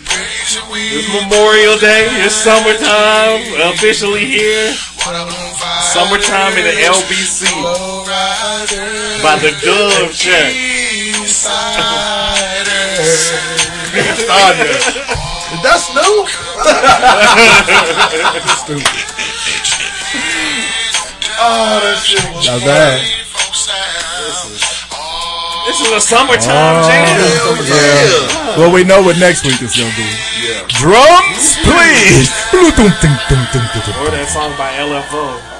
Praise 0.05 0.51
the 0.59 0.63
It's. 0.69 1.07
Memorial 1.23 1.77
Day. 1.79 2.05
It's 2.21 2.35
summertime. 2.35 3.47
Officially 3.73 4.25
here. 4.25 4.73
Summertime 5.89 6.53
in 6.59 6.65
the 6.67 6.75
LBC 6.85 7.47
by 9.23 9.39
the 9.39 9.55
Dove 9.63 10.13
Shack. 10.13 10.68
That's 15.63 15.89
new. 15.93 16.25
Oh, 21.41 21.79
that 21.81 21.97
shit. 22.03 22.21
Not 22.45 22.61
bad. 22.61 22.99
This 25.65 25.81
is 25.81 25.91
a 25.93 26.01
summertime 26.01 26.81
oh, 26.81 26.89
jam. 26.89 27.05
Yeah. 27.65 28.57
Well, 28.57 28.73
we 28.73 28.83
know 28.83 29.01
what 29.01 29.17
next 29.19 29.45
week 29.45 29.61
is 29.61 29.75
gonna 29.75 29.93
be. 29.95 30.05
Yeah. 30.41 30.65
Drums, 30.79 31.57
please. 31.63 32.29
Or 33.99 34.11
that 34.11 34.29
song 34.31 34.55
by 34.57 34.71
LFO. 34.79 35.58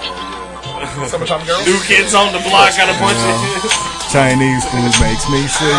Summertime 1.07 1.45
girl. 1.45 1.59
New 1.65 1.79
Kids 1.85 2.13
on 2.13 2.33
the 2.33 2.39
Block 2.39 2.75
got 2.75 2.89
a 2.89 2.97
bunch 2.99 3.17
of 3.21 3.35
Chinese 4.11 4.65
food 4.65 4.93
makes 5.01 5.29
me 5.29 5.45
sick. 5.47 5.69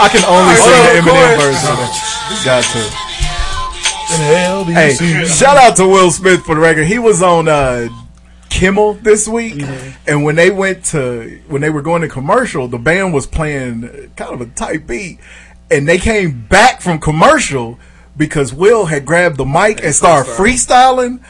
I 0.00 0.08
can 0.10 0.24
only 0.24 0.54
sing 0.56 0.72
the 0.88 1.00
Eminem 1.04 1.36
version. 1.36 1.70
of 1.72 1.78
that. 1.78 2.42
Got 2.44 2.64
to. 2.64 3.08
Hey, 4.72 5.26
shout 5.26 5.56
out 5.58 5.76
to 5.76 5.86
Will 5.86 6.10
Smith 6.10 6.42
for 6.44 6.54
the 6.54 6.60
record. 6.60 6.86
He 6.86 6.98
was 6.98 7.22
on 7.22 7.46
uh, 7.46 7.88
Kimmel 8.48 8.94
this 8.94 9.28
week, 9.28 9.62
and 10.06 10.24
when 10.24 10.34
they 10.36 10.50
went 10.50 10.84
to 10.86 11.40
when 11.48 11.60
they 11.60 11.68
were 11.70 11.82
going 11.82 12.00
to 12.02 12.08
commercial, 12.08 12.68
the 12.68 12.78
band 12.78 13.12
was 13.12 13.26
playing 13.26 14.12
kind 14.16 14.32
of 14.32 14.40
a 14.40 14.46
tight 14.46 14.86
beat, 14.86 15.20
and 15.70 15.86
they 15.86 15.98
came 15.98 16.46
back 16.48 16.80
from 16.80 16.98
commercial 17.00 17.78
because 18.16 18.52
Will 18.54 18.86
had 18.86 19.04
grabbed 19.04 19.36
the 19.36 19.44
mic 19.44 19.84
and 19.84 19.94
started 19.94 20.30
freestyling. 20.32 21.22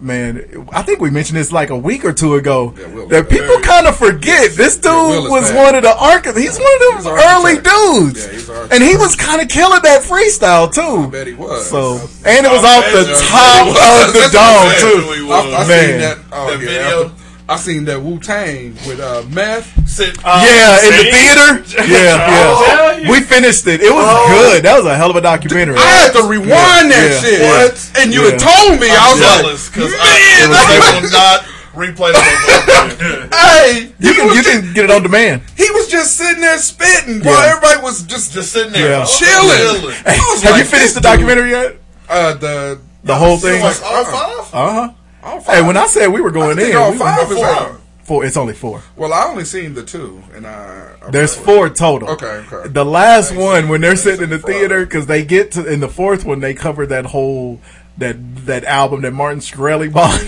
Man, 0.00 0.68
I 0.72 0.82
think 0.82 1.00
we 1.00 1.10
mentioned 1.10 1.38
this 1.38 1.50
like 1.50 1.70
a 1.70 1.76
week 1.76 2.04
or 2.04 2.12
two 2.12 2.36
ago. 2.36 2.66
Will 2.94 3.08
that 3.08 3.28
people 3.28 3.58
kind 3.60 3.84
of 3.88 3.96
forget. 3.96 4.52
This 4.52 4.76
dude 4.76 4.92
Will 4.92 5.24
is 5.26 5.30
was 5.30 5.50
bad. 5.50 5.56
one 5.64 5.74
of 5.74 5.82
the 5.82 5.90
architects. 5.96 6.38
He's 6.40 6.56
one 6.56 6.70
of 6.90 6.94
He's 6.94 7.04
them 7.04 7.14
early 7.14 7.58
architect. 7.58 7.64
dudes, 7.66 8.26
Yeah, 8.26 8.32
he's 8.32 8.48
and 8.70 8.80
he 8.84 8.94
was 8.96 9.16
kind 9.16 9.42
of 9.42 9.48
killing 9.48 9.82
that 9.82 10.02
freestyle 10.06 10.72
too. 10.72 11.08
I 11.08 11.10
bet 11.10 11.26
he 11.26 11.34
was. 11.34 11.68
So, 11.68 11.98
and 12.24 12.46
it 12.46 12.50
was 12.52 12.62
I 12.62 12.78
off 12.78 12.84
the 12.94 13.04
top 13.26 13.66
of 13.74 14.12
the 14.14 14.22
That's 14.22 14.38
dome 14.38 14.70
too. 14.78 15.32
I. 15.34 15.64
I 15.64 15.66
Man. 15.66 15.90
seen 15.90 15.98
that. 15.98 16.18
Oh, 16.30 16.46
That 16.46 16.60
yeah, 16.62 16.68
video. 16.68 17.12
I 17.50 17.56
seen 17.56 17.86
that 17.86 18.02
Wu 18.02 18.18
Tang 18.20 18.74
with 18.86 19.00
uh, 19.00 19.22
meth. 19.30 19.88
Sit. 19.88 20.20
yeah, 20.22 20.84
in 20.84 20.92
the 21.00 21.06
theater. 21.08 21.88
Yeah, 21.88 21.96
yeah. 22.28 22.96
you. 22.98 23.10
We 23.10 23.20
finished 23.20 23.66
it. 23.66 23.80
It 23.80 23.88
was 23.90 24.04
good. 24.28 24.64
That 24.64 24.76
was 24.76 24.84
a 24.84 24.94
hell 24.94 25.08
of 25.10 25.16
a 25.16 25.22
documentary. 25.22 25.76
I 25.76 25.80
had 25.80 26.12
to 26.12 26.28
rewind 26.28 26.92
that 26.92 27.08
Yeah. 27.08 27.20
shit. 27.24 27.40
Yeah. 27.40 28.02
And 28.02 28.12
you 28.12 28.20
Yeah. 28.24 28.30
had 28.36 28.40
told 28.44 28.80
me. 28.80 28.88
I 28.92 28.96
I'm 29.00 29.16
was 29.16 29.20
like, 29.24 29.40
jealous 29.40 29.68
because 29.70 29.92
man, 29.96 30.52
I 30.52 31.00
will 31.00 31.08
not 31.08 31.40
replay 31.72 32.12
that. 32.12 33.32
hey, 33.32 33.92
You 33.98 34.10
he 34.10 34.14
can 34.14 34.26
was 34.28 34.36
you 34.36 34.42
just- 34.42 34.60
can 34.60 34.74
get 34.74 34.84
it 34.84 34.90
on 34.90 35.02
demand. 35.02 35.40
He 35.56 35.70
was 35.70 35.88
just 35.88 36.16
sitting 36.20 36.42
there 36.42 36.58
spitting 36.58 37.24
while 37.24 37.40
everybody 37.48 37.80
was 37.80 38.02
just 38.02 38.34
Just 38.34 38.52
sitting 38.52 38.72
there, 38.72 39.00
Yeah. 39.00 39.04
chilling. 39.08 39.94
I 40.04 40.20
was 40.36 40.42
Have 40.42 40.52
like, 40.52 40.64
you 40.64 40.68
finished 40.68 40.94
the 40.94 41.00
this 41.00 41.00
dude- 41.00 41.02
documentary 41.16 41.50
yet? 41.56 41.76
Uh, 42.10 42.34
the 42.34 42.78
The 43.04 43.14
whole 43.16 43.38
thing. 43.38 43.62
Like 43.62 43.80
all? 43.82 44.04
Uh 44.52 44.72
huh. 44.72 44.88
Hey, 45.22 45.62
when 45.62 45.76
I 45.76 45.86
said 45.86 46.08
we 46.08 46.20
were 46.20 46.30
going 46.30 46.58
in, 46.58 46.66
we 46.66 46.98
five 46.98 47.30
is 47.30 47.38
out. 47.38 47.80
Four. 48.02 48.24
It's 48.24 48.38
only 48.38 48.54
four. 48.54 48.82
Well, 48.96 49.12
I 49.12 49.26
only 49.26 49.44
seen 49.44 49.74
the 49.74 49.84
two, 49.84 50.22
and 50.34 50.46
I. 50.46 50.94
I 51.02 51.10
There's 51.10 51.34
four 51.34 51.68
total. 51.68 52.08
Okay, 52.10 52.42
okay. 52.50 52.68
The 52.68 52.84
last 52.84 53.34
one, 53.34 53.68
when 53.68 53.82
they're 53.82 53.96
sitting 53.96 54.24
in 54.24 54.30
the 54.30 54.38
theater, 54.38 54.86
because 54.86 55.06
they 55.06 55.24
get 55.24 55.52
to 55.52 55.66
in 55.66 55.80
the 55.80 55.88
fourth 55.88 56.24
one, 56.24 56.40
they 56.40 56.54
cover 56.54 56.86
that 56.86 57.04
whole 57.04 57.60
that 57.98 58.16
that 58.46 58.64
album 58.64 59.02
that 59.02 59.12
Martin 59.12 59.40
Shkreli 59.40 59.92
bought, 59.92 60.20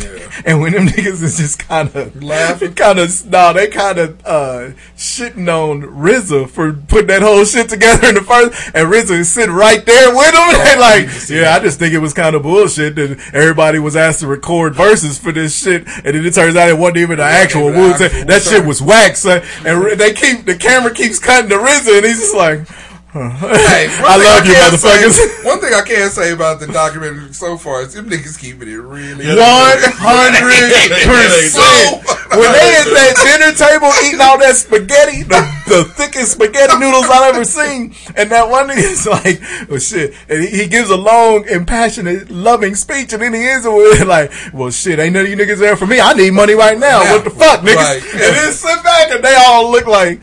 and 0.45 0.61
when 0.61 0.73
them 0.73 0.87
niggas 0.87 1.23
is 1.23 1.39
just 1.39 1.59
kind 1.59 1.95
of 1.95 2.23
laughing, 2.23 2.75
kind 2.75 2.99
of 2.99 3.27
no, 3.31 3.53
they 3.53 3.69
kind 3.69 3.99
of 3.99 4.27
uh, 4.27 4.71
shitting 4.97 5.49
on 5.49 5.83
RZA 5.83 6.51
for 6.51 6.73
putting 6.73 7.07
that 7.07 7.23
whole 7.23 7.45
shit 7.45 7.69
together 7.69 8.09
in 8.09 8.17
the 8.17 8.21
first, 8.21 8.71
and 8.75 8.93
RZA 8.93 9.21
is 9.21 9.31
sitting 9.31 9.55
right 9.55 9.85
there 9.85 10.15
with 10.15 10.33
them, 10.33 10.49
and 10.51 10.67
they 10.67 10.79
like, 10.79 11.31
yeah, 11.31 11.57
I 11.57 11.61
just 11.63 11.79
think 11.79 11.95
it 11.95 11.99
was 11.99 12.13
kind 12.13 12.37
of 12.37 12.43
bullshit 12.43 12.97
that 12.97 13.19
everybody 13.33 13.79
was 13.79 13.97
asked 13.97 14.21
to 14.21 14.27
record 14.27 14.75
verses 14.75 15.19
for 15.19 15.33
this 15.33 15.63
shit, 15.63 15.87
and 15.87 16.05
then 16.05 16.27
it 16.27 16.35
turns 16.35 16.57
out 16.57 16.69
it 16.69 16.77
wasn't 16.79 16.99
even 16.99 17.19
the 17.19 17.25
actual 17.25 17.71
even 17.71 17.75
the 17.75 17.79
Wu 17.81 17.93
actual 17.93 18.25
That 18.27 18.43
shit 18.43 18.67
was 18.67 18.79
son. 19.17 19.43
and 19.65 19.99
they 19.99 20.13
keep 20.13 20.45
the 20.45 20.57
camera 20.57 20.93
keeps 20.93 21.19
cutting 21.19 21.51
to 21.51 21.57
RZA, 21.57 21.99
and 21.99 22.07
he's 22.07 22.21
just 22.21 22.37
like. 22.37 22.67
Hey, 23.13 23.91
I 24.07 24.17
love 24.23 24.47
you, 24.47 24.53
can 24.55 24.71
motherfuckers. 24.71 25.19
Say, 25.19 25.43
one 25.49 25.61
thing 25.61 25.75
I 25.75 25.83
can 25.83 26.11
say 26.11 26.33
about 26.33 26.61
the 26.61 26.69
documentary 26.69 27.33
so 27.33 27.57
far 27.57 27.83
is 27.83 27.95
them 27.95 28.09
niggas 28.09 28.39
keeping 28.39 28.69
it 28.69 28.77
really 28.77 29.27
One 29.27 29.79
hundred 29.99 30.71
percent. 31.03 32.07
When 32.31 32.53
they 32.53 32.77
at 32.79 32.87
that 32.87 33.15
dinner 33.27 33.51
table 33.59 33.91
eating 34.07 34.21
all 34.21 34.39
that 34.39 34.55
spaghetti, 34.55 35.25
the, 35.25 35.43
the 35.67 35.83
thickest 35.83 36.39
spaghetti 36.39 36.79
noodles 36.79 37.11
I've 37.11 37.35
ever 37.35 37.45
seen, 37.45 37.93
and 38.15 38.31
that 38.31 38.49
one 38.49 38.69
nigga 38.69 38.87
is 38.87 39.05
like, 39.05 39.43
"Well, 39.69 39.81
shit," 39.81 40.15
and 40.29 40.45
he, 40.45 40.63
he 40.63 40.69
gives 40.69 40.91
a 40.91 40.97
long, 40.97 41.49
impassionate, 41.49 42.31
loving 42.31 42.77
speech, 42.77 43.13
and 43.13 43.21
then 43.21 43.35
he 43.35 43.49
ends 43.49 43.67
it 43.67 43.73
with 43.73 44.07
like, 44.07 44.31
"Well, 44.55 44.71
shit, 44.71 45.01
ain't 45.01 45.15
none 45.15 45.25
of 45.25 45.29
you 45.29 45.37
niggas 45.37 45.59
there 45.59 45.77
for 45.77 45.89
me. 45.89 45.99
I 45.99 46.13
need 46.13 46.31
money 46.31 46.55
right 46.55 46.79
now. 46.79 47.01
What 47.01 47.25
the 47.25 47.31
fuck, 47.31 47.63
niggas?" 47.63 47.75
Right. 47.75 48.01
And 48.01 48.37
then 48.37 48.53
sit 48.53 48.81
back, 48.85 49.11
and 49.11 49.25
they 49.25 49.35
all 49.35 49.69
look 49.69 49.89
like. 49.89 50.21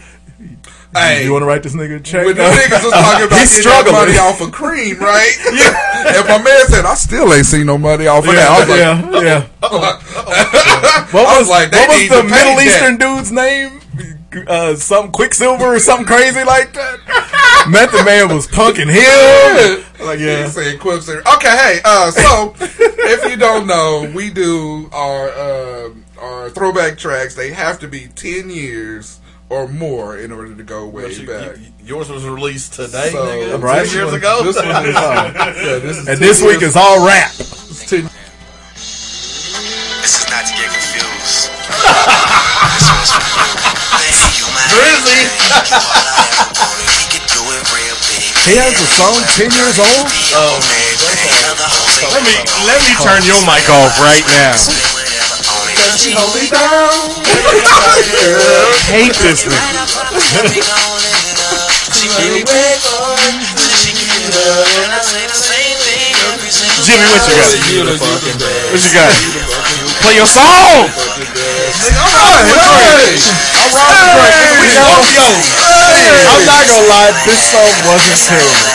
Hey. 0.98 1.24
you 1.26 1.32
want 1.32 1.44
to 1.44 1.46
write 1.48 1.64
this 1.64 1.76
nigga 1.76 1.98
a 1.98 2.00
check? 2.00 2.26
When 2.26 2.36
the 2.36 2.44
niggas 2.44 2.84
was 2.84 2.94
talking 2.94 3.26
about 3.28 3.40
He's 3.46 3.52
struggling. 3.52 3.94
money 3.96 4.18
off 4.18 4.42
of 4.42 4.52
cream, 4.52 4.98
right? 5.00 5.36
yeah. 5.54 6.18
And 6.20 6.28
my 6.28 6.42
man 6.44 6.66
said, 6.68 6.86
I 6.86 6.94
still 6.96 7.34
ain't 7.34 7.46
seen 7.46 7.66
no 7.66 7.78
money 7.78 8.08
off 8.08 8.24
of 8.28 8.34
Yeah, 8.34 8.36
that. 8.36 8.50
I 8.52 8.60
was 8.60 8.70
like, 8.70 9.24
yeah, 9.24 9.48
yeah. 9.48 9.48
What 11.08 11.26
was, 11.26 11.48
was 11.48 11.50
like, 11.50 11.72
what 11.72 11.88
was 11.90 12.10
the 12.10 12.24
Middle 12.24 12.56
that. 12.56 12.66
Eastern 12.66 12.98
dude's 12.98 13.32
name? 13.32 13.80
Uh, 14.48 14.76
some 14.76 15.12
Quicksilver 15.12 15.66
or 15.76 15.80
something 15.80 16.06
crazy 16.06 16.44
like 16.44 16.74
that. 16.74 17.66
Method 17.70 18.06
Man 18.06 18.34
was 18.34 18.46
punking 18.48 18.90
him. 18.92 19.84
Like, 20.06 20.20
yeah. 20.20 20.44
He 20.44 20.50
said 20.50 20.80
Quicksilver. 20.80 21.22
Okay, 21.36 21.48
hey, 21.58 21.80
uh, 21.86 22.12
so 22.12 22.54
if 22.60 23.30
you 23.32 23.38
don't 23.38 23.66
know, 23.68 24.12
we 24.14 24.30
do 24.30 24.90
our 24.92 25.30
uh, 25.30 25.90
our 26.20 26.50
throwback 26.50 26.98
tracks. 26.98 27.36
They 27.36 27.52
have 27.52 27.80
to 27.80 27.88
be 27.88 28.08
ten 28.16 28.50
years 28.50 29.20
or 29.50 29.68
more 29.68 30.18
in 30.18 30.32
order 30.32 30.54
to 30.54 30.64
go 30.64 30.86
way 30.88 31.12
you- 31.14 31.28
back. 31.28 31.56
Yours 31.84 32.10
was 32.10 32.26
released 32.26 32.74
today, 32.74 33.12
So, 33.12 33.24
nigga. 33.26 33.62
Right. 33.64 33.88
Ten 33.88 33.96
years 33.96 34.12
ago. 34.14 34.44
This 34.44 34.58
one 34.58 34.86
is, 34.86 34.96
uh, 35.00 35.32
yeah, 35.36 35.80
this 35.80 35.98
is 35.98 36.08
And 36.08 36.20
10 36.20 36.20
this 36.20 36.42
week 36.44 36.62
is 36.62 36.76
all 36.76 37.06
rap. 37.08 37.32
it's 37.40 37.88
10 37.90 38.04
This 40.04 40.20
is 40.20 40.28
not 40.28 40.44
to 40.44 40.52
get 40.52 40.68
confused. 40.68 41.48
this 42.76 42.88
one's 42.92 43.12
for 43.16 43.24
you. 43.24 43.56
Baby, 43.96 44.36
Drizzy. 44.68 45.24
He 48.48 48.56
has 48.60 48.76
a 48.80 48.88
song 49.00 49.16
10 49.40 49.52
years 49.56 49.80
old? 49.80 50.08
Oh, 50.36 50.60
Let 52.12 52.24
me 52.24 52.36
let 52.68 52.80
me 52.84 52.92
turn 53.04 53.24
your 53.28 53.40
mic 53.48 53.68
off 53.72 53.96
right 54.00 54.24
now. 54.36 54.56
Hate 55.98 56.14
this 59.18 59.50
nigga. 59.50 59.58
Jimmy, 66.86 67.10
what 67.10 67.26
you 67.26 67.34
got? 67.34 67.50
What 68.70 68.78
you 68.78 68.94
got? 68.94 69.10
Play 70.06 70.22
your 70.22 70.30
song. 70.30 70.86
I'm 76.30 76.46
not 76.46 76.62
gonna 76.70 76.94
lie, 76.94 77.10
this 77.26 77.42
song 77.50 77.74
wasn't 77.90 78.22
terrible. 78.22 78.70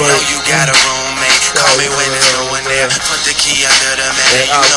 But 0.00 0.24
you 0.32 0.40
got 0.48 0.72
a 0.72 0.76
roommate. 0.88 1.36
Call 1.56 1.72
me 1.80 1.88
when 1.88 2.08
there's 2.12 2.32
no 2.36 2.48
one 2.52 2.64
there. 2.64 2.88
Put 3.08 3.20
the 3.24 3.32
key 3.32 3.64
under 3.64 3.96
the 3.96 4.08
mat. 4.12 4.44
You 4.44 4.60
know 4.72 4.75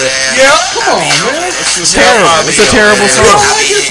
I'll 0.00 0.08
be 0.08 0.08
over 0.08 0.08
there. 0.08 0.32
Yeah, 0.40 0.56
come 0.72 0.96
on, 0.96 1.04
man. 1.04 1.52
It's 1.60 1.92
terrible. 1.92 2.48
It's 2.48 2.56
a 2.60 2.68
terrible 2.72 3.04
song. 3.08 3.40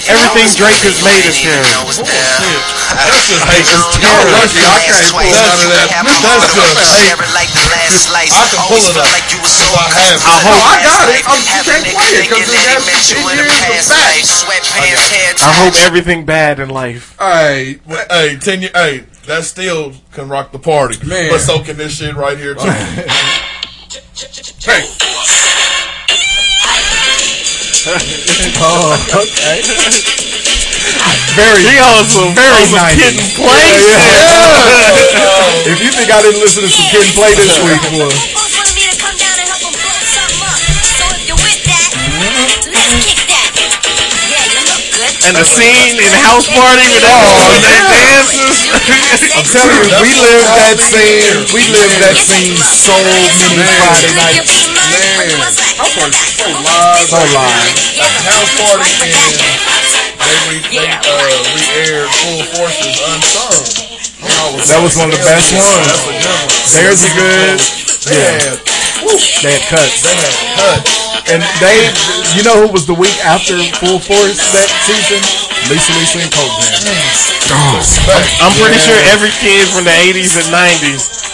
Everything 0.10 0.50
Drake 0.58 0.82
has 0.86 0.98
made 1.06 1.22
is 1.26 1.38
terrible. 1.38 1.86
That's 1.86 2.02
just 3.30 3.46
hate. 3.46 3.62
It's 3.62 3.70
terrible. 4.02 4.34
Lucky 4.34 4.58
I 4.66 4.90
can't 4.90 5.06
pull 5.14 5.30
none 5.30 5.62
of 5.62 5.70
that. 5.70 5.86
That's 6.26 6.50
just 6.58 6.74
hate. 6.74 7.30
I 7.30 7.46
can 8.50 8.58
pull 8.66 8.82
it 8.82 8.98
up. 8.98 9.06
So 9.06 9.70
I 9.78 9.86
have 9.90 10.18
it. 10.18 10.26
I 10.26 10.38
hope. 10.42 10.66
I 10.66 10.82
got 10.82 11.06
it. 11.14 11.22
I'm, 11.30 11.38
you 11.38 11.46
can't 11.46 11.62
play 11.66 11.78
it 11.78 11.94
because 12.26 12.50
it 12.50 12.58
has 12.74 13.06
10 13.10 13.22
years 13.38 13.54
of 13.54 13.86
back. 13.90 14.18
I 15.42 15.54
hope 15.62 15.74
everything 15.86 16.26
bad 16.26 16.60
in 16.60 16.70
life. 16.70 17.16
Hey, 17.20 17.80
Hey, 18.10 18.38
ten 18.38 18.62
year. 18.62 18.72
Hey, 18.74 19.04
that 19.28 19.44
still 19.44 19.94
can 20.12 20.28
rock 20.30 20.52
the 20.52 20.60
party. 20.60 20.98
Man. 21.08 21.30
but 21.30 21.40
so 21.40 21.62
can 21.64 21.78
this 21.78 21.94
shit 21.98 22.16
right 22.16 22.38
here 22.38 22.56
too. 22.56 22.62
hey, 24.66 24.84
Oh, 28.60 28.92
okay. 29.16 29.64
Very, 31.36 31.64
He 31.64 31.80
on 31.80 32.04
some 32.12 32.36
very 32.36 32.52
on 32.52 32.68
some 32.68 32.84
90s. 32.92 33.00
kid 33.00 33.16
and 33.16 33.32
play 33.40 33.56
Yeah, 33.88 34.04
shit. 34.04 35.16
yeah. 35.16 35.72
If 35.72 35.80
you 35.80 35.92
think 35.96 36.12
I 36.12 36.22
didn't 36.22 36.42
listen 36.44 36.64
to 36.64 36.70
some 36.70 36.88
Kid 36.92 37.08
and 37.08 37.16
Play 37.16 37.32
this 37.40 37.56
week, 37.64 37.80
boy. 37.96 38.12
And 45.28 45.36
the 45.36 45.44
scene 45.46 46.00
in 46.00 46.12
House 46.26 46.48
Party 46.48 46.86
with 46.90 47.04
that, 47.04 47.22
with 47.52 47.62
that 47.68 47.86
dances. 47.92 48.66
I'm 49.36 49.46
telling 49.46 49.76
you, 49.78 50.00
we 50.02 50.10
lived 50.16 50.48
that 50.48 50.78
scene. 50.80 51.44
We 51.54 51.62
lived 51.70 51.98
that 52.02 52.16
scene 52.18 52.56
so 52.58 52.96
many 53.04 53.28
Friday 53.78 54.16
nights. 54.16 55.69
I'm 55.80 55.88
going 55.96 56.12
so 56.12 56.44
live. 56.60 57.08
So 57.08 57.18
live. 57.32 57.76
House 58.28 58.52
party 58.60 58.92
and 59.00 59.36
they 60.20 60.36
re, 60.52 60.58
they 60.76 60.86
uh, 60.92 61.32
re-aired 61.56 62.12
Full 62.20 62.44
Force's 62.54 63.00
Unsung. 63.00 63.64
That 64.68 64.84
was 64.84 65.00
one 65.00 65.08
of 65.10 65.16
the 65.16 65.24
best 65.24 65.56
ones. 65.56 65.88
That's 65.88 66.04
a 66.04 66.20
good 66.20 66.40
one. 66.44 66.52
There's 66.76 67.02
a 67.08 67.12
good. 67.16 67.56
They 68.04 68.20
Yeah. 68.20 68.36
had, 68.44 68.60
They 69.40 69.52
had 69.56 69.64
cuts. 69.72 70.04
they 70.04 70.16
had 70.20 70.36
cuts. 70.60 70.92
And 71.32 71.40
they, 71.64 71.78
you 72.36 72.44
know 72.44 72.68
who 72.68 72.70
was 72.74 72.84
the 72.86 72.94
week 72.98 73.16
after 73.24 73.56
Full 73.80 74.00
Force 74.04 74.40
that 74.52 74.70
season? 74.84 75.22
Lisa 75.72 75.94
Lisa 75.96 76.18
and 76.20 76.32
Cult 76.34 76.52
Jam. 76.60 76.92
I'm 78.44 78.52
pretty 78.60 78.80
sure 78.84 78.98
every 79.16 79.32
kid 79.40 79.68
from 79.72 79.86
the 79.86 79.96
80s 79.96 80.36
and 80.36 80.48
90s 80.52 81.29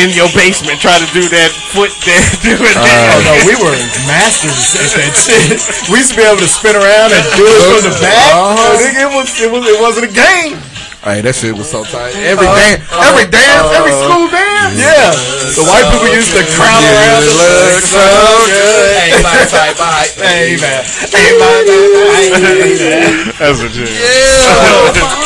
in 0.00 0.10
your 0.12 0.28
basement 0.32 0.80
try 0.80 0.96
to 0.98 1.08
do 1.14 1.26
that 1.30 1.50
foot 1.72 1.92
dance. 2.06 2.40
Do 2.42 2.54
it. 2.54 2.76
Oh 2.76 3.18
no, 3.24 3.34
we 3.48 3.54
were 3.62 3.76
masters 4.08 4.76
at 4.76 4.90
that 4.98 5.12
shit. 5.14 5.60
We 5.90 6.00
used 6.02 6.12
to 6.12 6.18
be 6.18 6.26
able 6.26 6.40
to 6.40 6.50
spin 6.50 6.76
around 6.76 7.12
and 7.12 7.24
do 7.36 7.44
it 7.44 7.60
from 7.68 7.82
the 7.84 7.94
uh-huh. 7.94 8.04
back. 8.04 8.24
Uh-huh. 8.34 8.82
Nigga, 8.82 9.02
It 9.04 9.12
was, 9.12 9.28
it 9.40 9.50
was, 9.50 9.62
it 9.66 9.78
wasn't 9.80 10.06
a 10.10 10.12
game. 10.12 10.60
Hey, 11.04 11.20
that 11.20 11.36
shit 11.36 11.52
was 11.52 11.68
so 11.68 11.84
tight. 11.84 12.16
Every 12.16 12.48
uh-huh. 12.48 12.80
dance, 12.80 12.88
every 12.88 13.28
dance, 13.28 13.68
every 13.76 13.92
uh-huh. 13.92 14.08
school 14.08 14.26
dance. 14.32 14.72
Yeah, 14.72 15.12
the 15.52 15.64
white 15.68 15.84
people 15.92 16.08
used 16.08 16.32
to 16.32 16.40
crowd 16.56 16.80
around. 16.80 17.28
It 17.28 17.36
looks 17.36 17.92
so 17.92 18.08
good. 18.48 18.88
Hey, 19.04 19.12
bye, 19.20 19.44
bye, 19.52 19.76
bye. 19.76 20.08
Hey 20.16 20.56
man, 20.56 20.80
hey 21.12 21.30
man, 21.36 21.62
hey 21.68 22.28
man. 22.32 23.36
That's 23.36 23.60
what 23.60 23.76
you 23.76 23.84
oh, 23.92 25.23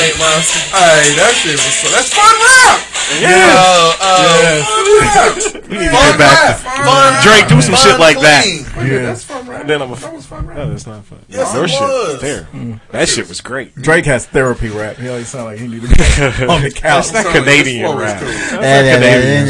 Hey, 0.00 0.16
man. 0.16 0.40
Hey, 0.72 1.12
that 1.20 1.32
shit 1.36 1.60
was 1.60 1.76
so. 1.76 1.88
That's 1.92 2.08
fun 2.08 2.24
rap. 2.40 2.80
Yeah. 3.20 3.52
Uh, 4.00 4.00
uh, 4.00 5.60
We 5.68 5.76
need 5.76 5.90
to 5.90 5.92
get 5.92 6.16
back 6.18 6.56
to 6.56 7.28
Drake. 7.28 7.48
Do 7.48 7.60
some 7.60 7.74
shit 7.76 7.98
like 8.00 8.16
that. 8.20 8.46
Yeah, 8.80 9.10
that's 9.12 9.24
fun 9.24 9.46
rap. 9.48 9.66
Then 9.66 9.82
I'm 9.82 9.92
a. 9.92 9.96
That 9.96 10.14
was 10.14 10.24
fun 10.26 10.46
rap. 10.46 10.56
No, 10.56 10.70
that's 10.70 10.86
not 10.86 11.04
fun. 11.04 11.18
Yes, 11.28 11.52
Your 11.52 11.64
it 11.64 11.68
shit 11.68 11.80
was. 11.80 12.12
was 12.14 12.20
terrible. 12.22 12.80
That 12.92 13.08
shit 13.08 13.28
was 13.28 13.40
great. 13.42 13.74
Drake 13.74 14.06
has 14.06 14.24
therapy 14.26 14.68
rap. 14.70 14.96
He 14.96 15.08
always 15.08 15.28
sound 15.28 15.46
like 15.46 15.58
he 15.58 15.66
need 15.68 15.82
to 15.82 15.88
be 15.88 15.94
on 16.48 16.62
the 16.62 16.70
couch. 16.70 17.10
That's 17.10 17.26
not 17.26 17.34
Canadian 17.34 17.90
this 17.92 18.00
rap. 18.00 18.20
cool. 18.20 18.28
That's 18.30 18.88
not 18.88 18.96
Canadian 19.04 19.46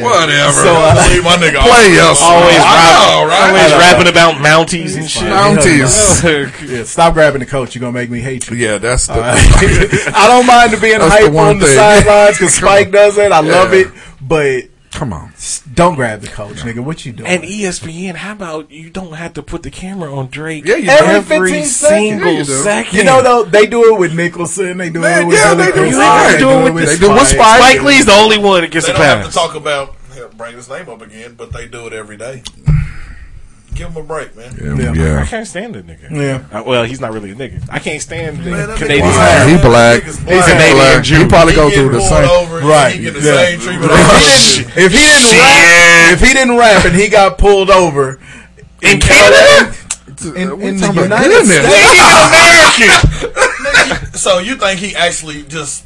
stuff. 0.00 0.10
Whatever. 0.10 0.52
So, 0.64 0.72
uh, 0.72 1.08
leave 1.10 1.24
my 1.24 1.36
nigga 1.36 1.60
play 1.60 1.98
us. 2.00 2.22
Always, 2.22 2.56
rap, 2.56 2.94
know, 2.96 3.26
right? 3.28 3.50
always 3.50 3.72
rapping 3.76 4.08
about 4.08 4.34
Mounties 4.40 4.96
and 4.96 5.08
shit. 5.10 5.28
Mounties. 5.28 6.48
Yeah, 6.70 6.84
stop 6.84 7.14
grabbing 7.14 7.40
the 7.40 7.46
coach. 7.46 7.74
You're 7.74 7.80
gonna 7.80 7.92
make 7.92 8.10
me 8.10 8.20
hate 8.20 8.48
you. 8.48 8.56
Yeah, 8.56 8.78
that's 8.78 9.06
the. 9.08 9.14
I 9.54 10.26
don't 10.28 10.46
mind 10.46 10.80
being 10.80 10.98
That's 10.98 11.12
hype 11.12 11.24
the 11.24 11.30
one 11.30 11.46
on 11.48 11.58
the 11.58 11.66
thing. 11.66 11.76
sidelines 11.76 12.38
because 12.38 12.54
Spike 12.60 12.90
does 12.90 13.18
it. 13.18 13.32
I 13.32 13.40
love 13.40 13.72
it, 13.72 13.88
but 14.20 14.64
Come 14.92 15.12
on. 15.12 15.32
Don't 15.72 15.94
grab 15.94 16.20
the 16.20 16.26
coach, 16.26 16.56
nigga. 16.56 16.80
What 16.80 17.06
you 17.06 17.12
doing? 17.12 17.28
And 17.30 17.42
ESPN, 17.44 18.16
how 18.16 18.32
about 18.32 18.70
you 18.72 18.90
don't 18.90 19.12
have 19.12 19.34
to 19.34 19.42
put 19.42 19.62
the 19.62 19.70
camera 19.70 20.12
on 20.14 20.26
Drake 20.28 20.64
Yeah, 20.66 20.76
you 20.76 20.90
every, 20.90 21.36
every 21.36 21.50
15 21.52 21.64
single 21.66 22.32
Yeah, 22.32 22.38
you 22.38 22.44
second? 22.44 22.98
You 22.98 23.04
know, 23.04 23.22
though, 23.22 23.44
they 23.44 23.66
do 23.66 23.94
it 23.94 23.98
with 23.98 24.14
Nicholson. 24.14 24.78
They 24.78 24.90
do 24.90 25.02
it 25.04 25.26
with 25.26 25.36
yeah, 25.38 25.54
Billy 25.54 25.64
they 25.66 25.72
do. 25.72 25.80
Crystal, 25.80 26.00
They 26.26 26.38
do 26.38 26.66
it 26.66 26.74
with- 26.74 26.86
they 26.86 26.96
do 26.98 27.12
it 27.12 27.14
with 27.14 27.28
Spike. 27.28 27.62
Spike 27.62 27.82
Lee's 27.82 28.06
the 28.06 28.12
only 28.12 28.38
one 28.38 28.62
that 28.62 28.70
gets 28.72 28.86
they 28.86 28.92
a 28.92 28.96
don't 28.96 29.04
have 29.04 29.26
to 29.26 29.32
talk 29.32 29.54
about 29.54 29.96
bring 30.36 30.56
his 30.56 30.68
name 30.68 30.88
up 30.88 31.00
again, 31.02 31.34
but 31.34 31.52
they 31.52 31.66
do 31.68 31.86
it 31.86 31.92
every 31.92 32.16
day. 32.16 32.42
Give 33.74 33.88
him 33.88 33.96
a 33.96 34.02
break, 34.02 34.36
man. 34.36 34.54
Yeah, 34.78 34.92
yeah. 34.92 35.20
I 35.22 35.26
can't 35.26 35.46
stand 35.46 35.74
the 35.74 35.82
nigga. 35.82 36.10
Yeah. 36.10 36.44
Uh, 36.58 36.62
well, 36.64 36.84
he's 36.84 37.00
not 37.00 37.12
really 37.12 37.30
a 37.30 37.34
nigga. 37.34 37.66
I 37.70 37.78
can't 37.78 38.02
stand 38.02 38.38
the 38.38 38.50
Man, 38.50 38.68
that 38.68 38.78
Canadian. 38.78 39.06
nigga 39.08 39.16
Wow, 39.16 39.46
he 39.46 39.56
black. 39.62 40.02
He's 40.02 40.18
He's 40.18 40.44
Canadian 40.44 40.76
black. 40.76 41.04
Jew. 41.04 41.18
He 41.18 41.26
probably 41.28 41.52
He 41.52 41.56
go 41.56 41.70
through 41.70 41.88
the 41.90 41.98
pulled 41.98 42.10
same. 42.10 42.28
over 42.30 42.58
Right. 42.60 42.94
He 42.96 43.02
get 43.02 43.14
the 43.14 43.20
Yeah. 43.20 43.34
same 43.46 43.60
treatment. 43.60 43.92
If 44.76 44.92
he 44.92 44.98
didn't, 44.98 45.30
if 45.30 45.30
he 45.30 45.34
didn't 45.34 45.36
rap, 45.38 46.12
if 46.12 46.20
he 46.20 46.32
didn't 46.34 46.56
rap 46.58 46.84
and 46.84 46.94
he 46.96 47.08
got 47.08 47.38
pulled 47.38 47.70
over 47.70 48.18
In 48.82 49.00
Canada? 49.00 49.74
in, 50.36 50.60
in 50.60 50.76
the 50.76 50.86
talking 50.86 51.04
about 51.06 51.24
United 51.24 51.46
goodness. 51.46 51.64
States, 52.76 54.20
so 54.20 54.38
you 54.38 54.56
think 54.56 54.78
he 54.80 54.94
actually 54.94 55.42
just 55.44 55.84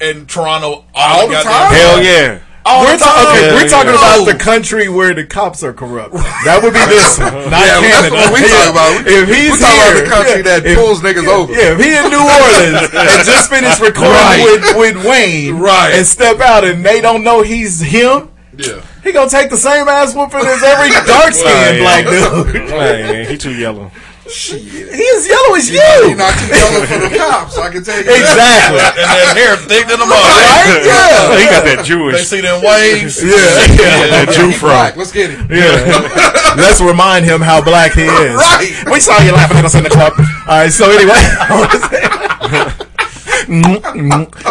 in 0.00 0.26
Toronto 0.26 0.84
All 0.94 1.20
all 1.22 1.28
the 1.28 1.34
time? 1.34 1.74
Hell 1.74 2.02
yeah. 2.02 2.38
All 2.66 2.82
we're, 2.82 2.98
the 2.98 3.04
ta- 3.04 3.14
time? 3.14 3.30
okay, 3.38 3.54
we're 3.54 3.68
talking 3.70 3.94
yeah. 3.94 4.02
about 4.02 4.18
No. 4.18 4.24
the 4.26 4.34
oh. 4.34 4.38
country 4.42 4.88
where 4.88 5.14
the 5.14 5.24
cops 5.24 5.62
are 5.62 5.72
corrupt. 5.72 6.14
That 6.44 6.58
would 6.62 6.74
be 6.74 6.82
this 6.90 7.14
one, 7.16 7.30
not 7.46 7.62
Yeah, 7.62 7.78
that's 7.80 8.10
what 8.10 8.34
we 8.34 8.42
talking 8.42 8.74
about. 8.74 8.92
If 9.06 9.24
he's 9.30 9.54
We 9.54 9.58
talking 9.62 9.78
about 9.78 9.94
here, 9.94 10.02
the 10.02 10.10
country 10.10 10.40
yeah, 10.42 10.50
that 10.50 10.60
if- 10.66 10.76
pulls 10.76 10.98
niggas 11.00 11.28
over. 11.30 11.52
Yeah, 11.54 11.72
if 11.72 11.78
he 11.78 11.94
in 11.94 12.10
New 12.10 12.26
Orleans 12.26 12.90
and 12.90 13.22
just 13.24 13.46
finished 13.48 13.78
recording 13.78 14.10
Right. 14.18 14.42
with, 14.42 14.96
with 14.98 15.06
Wayne, 15.06 15.56
Right. 15.62 15.94
and 15.94 16.04
step 16.06 16.40
out 16.40 16.64
and 16.66 16.84
they 16.84 17.00
don't 17.00 17.22
know 17.22 17.42
he's 17.42 17.78
him, 17.80 18.30
Yeah. 18.58 18.82
he 19.04 19.12
gonna 19.12 19.30
take 19.30 19.50
the 19.50 19.56
same 19.56 19.86
ass 19.86 20.14
whooping 20.14 20.42
as 20.42 20.62
every 20.62 20.90
dark 21.06 21.32
skinned 21.32 21.78
black 21.86 22.04
dude. 22.04 22.66
Man, 22.74 23.26
he 23.30 23.36
too 23.38 23.54
yellow. 23.54 23.90
He 24.28 25.02
is 25.06 25.28
yellow 25.28 25.54
as 25.54 25.70
You're 25.70 26.08
you. 26.10 26.16
not 26.16 26.34
too 26.34 26.46
yellow 26.50 26.82
for 26.86 26.98
the 26.98 27.10
cops. 27.16 27.56
I 27.58 27.70
can 27.70 27.84
tell 27.84 27.96
you. 27.98 28.04
that. 28.04 28.18
Exactly. 28.18 28.80
and 28.82 29.18
that 29.22 29.36
hair 29.38 29.54
thick 29.56 29.86
than 29.86 30.00
a 30.02 30.06
mother. 30.06 30.18
Right? 30.18 30.82
Yeah. 30.82 31.38
he 31.38 31.44
got 31.46 31.62
that 31.64 31.84
Jewish. 31.86 32.14
They 32.14 32.18
Jewish. 32.18 32.28
see 32.28 32.40
them 32.42 32.58
waves. 32.62 33.22
Yeah. 33.22 33.30
Yeah, 33.76 34.24
that 34.24 34.32
Jew 34.34 34.48
He 34.50 34.56
fro. 34.58 34.70
black. 34.70 34.96
Let's 34.96 35.12
get 35.12 35.30
it. 35.30 35.38
Yeah. 35.50 36.54
Let's 36.58 36.80
remind 36.80 37.24
him 37.24 37.40
how 37.40 37.62
black 37.62 37.92
he 37.92 38.02
is. 38.04 38.34
Right. 38.34 38.74
We 38.90 38.98
saw 39.00 39.18
you 39.22 39.32
laughing 39.32 39.58
at 39.58 39.64
us 39.64 39.74
in 39.74 39.82
the 39.84 39.90
club. 39.90 40.12
All 40.18 40.24
right. 40.64 40.72
So 40.72 40.90
anyway. 40.90 41.16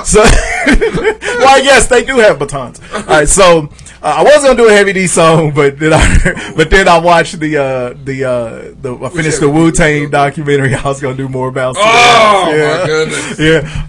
so, 0.05 0.21
well, 1.43 1.63
yes, 1.63 1.87
they 1.87 2.03
do 2.03 2.17
have 2.17 2.39
batons. 2.39 2.79
All 2.93 3.03
right. 3.03 3.27
So 3.27 3.69
I 4.05 4.23
was 4.23 4.43
gonna 4.43 4.55
do 4.55 4.67
a 4.67 4.71
heavy 4.71 4.93
D 4.93 5.07
song, 5.07 5.51
but 5.51 5.79
then 5.79 5.91
I, 5.93 6.53
but 6.55 6.69
then 6.69 6.87
I 6.87 6.99
watched 6.99 7.39
the 7.39 7.57
uh, 7.57 7.93
the 8.03 8.23
uh, 8.23 8.73
the 8.79 8.97
I 9.03 9.09
finished 9.09 9.39
the 9.39 9.49
Wu 9.49 9.71
Tang 9.71 10.09
documentary. 10.11 10.75
I 10.75 10.83
was 10.83 11.01
gonna 11.01 11.15
do 11.17 11.27
more 11.27 11.47
about. 11.47 11.75
Oh, 11.77 12.53
yeah. 12.55 12.77
my 12.81 12.85
goodness. 12.85 13.39
Yeah. 13.39 13.87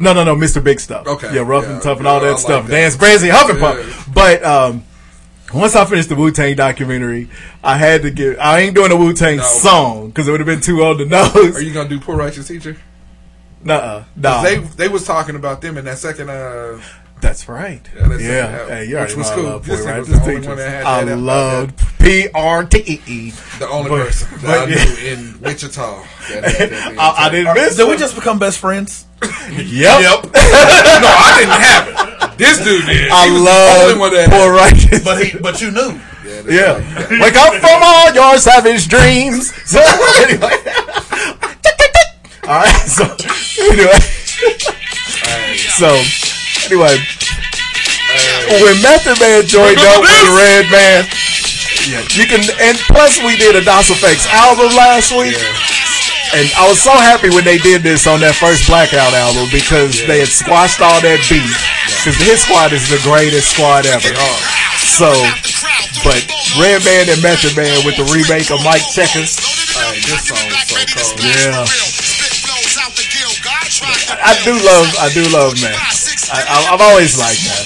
No, 0.00 0.12
no, 0.12 0.22
no, 0.22 0.36
Mr. 0.36 0.62
Big 0.62 0.78
Stuff. 0.78 1.08
Okay. 1.08 1.34
Yeah, 1.34 1.40
rough 1.40 1.64
Yeah, 1.64 1.72
and 1.72 1.82
tough 1.82 1.98
and 1.98 2.06
yeah, 2.06 2.12
all 2.12 2.20
that 2.20 2.30
like 2.30 2.38
stuff. 2.38 2.66
that. 2.66 2.70
Dance 2.70 2.94
Crazy, 2.94 3.28
Huff 3.30 3.50
and. 3.50 3.58
Puff. 3.58 4.08
But 4.14 4.44
um, 4.44 4.84
once 5.52 5.74
I 5.74 5.84
finished 5.86 6.08
the 6.08 6.14
Wu 6.14 6.30
Tang 6.30 6.54
documentary, 6.54 7.28
I 7.64 7.76
had 7.76 8.02
to 8.02 8.12
get. 8.12 8.38
I 8.38 8.60
ain't 8.60 8.76
doing 8.76 8.92
a 8.92 8.96
Wu 8.96 9.12
Tang 9.12 9.38
No. 9.38 9.42
song 9.42 10.08
because 10.10 10.28
it 10.28 10.30
would 10.30 10.38
have 10.38 10.46
been 10.46 10.60
too 10.60 10.84
on 10.84 10.98
the 10.98 11.04
nose. 11.06 11.56
Are 11.56 11.60
you 11.60 11.74
gonna 11.74 11.88
do 11.88 11.98
poor 11.98 12.16
righteous 12.16 12.46
teacher? 12.46 12.76
Nuh-uh. 13.64 14.04
No. 14.14 14.42
They 14.44 14.58
they 14.58 14.86
was 14.88 15.04
talking 15.04 15.34
about 15.34 15.60
them 15.62 15.76
in 15.76 15.84
that 15.86 15.98
second. 15.98 16.30
Uh, 16.30 16.80
That's 17.20 17.48
right. 17.48 17.80
Yeah, 17.96 18.08
that's 18.08 18.22
Yeah. 18.22 18.56
it. 18.56 18.68
Hey, 18.68 18.84
you 18.84 18.96
Which 18.96 18.98
already 18.98 19.14
was 19.16 19.26
know 19.26 19.32
I 19.32 19.34
cool. 19.36 19.44
love 19.44 19.66
This 19.66 19.84
Boy 19.84 19.98
was 19.98 20.08
the 20.08 20.20
only 20.20 20.46
one 20.48 20.56
that 20.56 20.68
had 20.70 20.84
I 20.84 21.04
that 21.04 21.16
loved 21.16 21.82
P 21.98 22.28
R 22.34 22.64
T 22.64 22.78
E 22.86 23.00
E. 23.06 23.32
the 23.58 23.68
only 23.68 23.90
But- 23.90 24.06
person 24.06 24.28
that 24.30 24.42
but 24.42 24.58
I 24.58 24.64
yeah. 24.66 24.84
knew 24.84 24.96
in 25.08 25.40
Wichita. 25.40 26.02
That 26.30 26.44
had 26.44 26.70
that 26.70 26.98
I, 26.98 27.26
I 27.26 27.28
didn't 27.30 27.54
miss. 27.54 27.76
Did 27.76 27.88
we 27.88 27.96
just 27.96 28.14
become 28.14 28.38
best 28.38 28.58
friends? 28.58 29.06
Yep. 29.48 29.64
Yep. 29.64 30.24
no, 30.24 30.30
I 31.08 31.34
didn't 31.40 31.60
have 31.64 32.32
it. 32.32 32.38
This 32.38 32.58
dude 32.62 32.84
did. 32.86 33.08
I 33.10 33.26
He 33.26 33.32
was 33.32 33.40
the 33.40 33.44
love 33.46 33.82
only 33.88 33.98
one 33.98 34.12
that 34.14 34.28
Poor 34.30 34.52
Righteous. 34.52 35.02
But 35.02 35.24
he, 35.24 35.38
but 35.38 35.60
you 35.62 35.70
knew. 35.70 35.98
Yeah. 36.46 36.76
Wake 37.18 37.34
up 37.34 37.54
from 37.54 37.80
all 37.82 38.12
your 38.12 38.36
savage 38.38 38.86
dreams. 38.88 39.50
So 39.64 39.80
anyway. 40.20 40.52
all 42.46 42.60
right. 42.60 42.86
So 42.86 43.04
anyway. 43.72 43.98
So 45.80 45.88
anyway. 46.68 47.00
When 48.60 48.76
Method 48.84 49.16
Man 49.20 49.44
joined 49.44 49.80
up 49.80 50.00
with 50.00 50.12
the 50.24 50.32
Redman, 50.36 51.08
yeah, 51.88 52.04
you 52.12 52.28
can. 52.28 52.44
And 52.60 52.76
plus, 52.92 53.16
we 53.24 53.36
did 53.36 53.56
a 53.56 53.64
Das 53.64 53.88
EFX 53.88 54.28
album 54.32 54.72
last 54.76 55.12
week. 55.12 55.36
And 56.36 56.44
I 56.60 56.68
was 56.68 56.76
so 56.76 56.92
happy 56.92 57.32
when 57.32 57.44
they 57.44 57.56
did 57.56 57.80
this 57.80 58.04
on 58.04 58.20
that 58.20 58.36
first 58.36 58.68
Blackout 58.68 59.16
album 59.16 59.48
because 59.48 60.04
they 60.04 60.20
had 60.20 60.28
squashed 60.28 60.84
all 60.84 61.00
that 61.00 61.24
beef. 61.24 61.48
Because 62.04 62.20
Hit 62.20 62.36
Squad 62.36 62.76
is 62.76 62.84
the 62.92 63.00
greatest 63.00 63.56
squad 63.56 63.88
ever. 63.88 64.12
So, 64.76 65.08
but 66.04 66.20
Redman 66.60 67.08
and 67.08 67.20
Method 67.24 67.56
Man 67.56 67.80
with 67.88 67.96
the 67.96 68.04
remake 68.12 68.52
of 68.52 68.60
Mike 68.60 68.84
Checkers. 68.92 69.40
This 69.40 70.28
song 70.28 70.52
so 70.68 70.76
cold. 70.92 71.16
Yeah. 71.24 71.64
I 74.20 74.36
do 74.44 74.52
love, 74.52 74.88
I 75.00 75.08
do 75.16 75.24
love 75.32 75.56
man. 75.64 75.72
I, 76.26 76.74
I've 76.74 76.82
always 76.82 77.14
liked 77.14 77.46
that. 77.46 77.62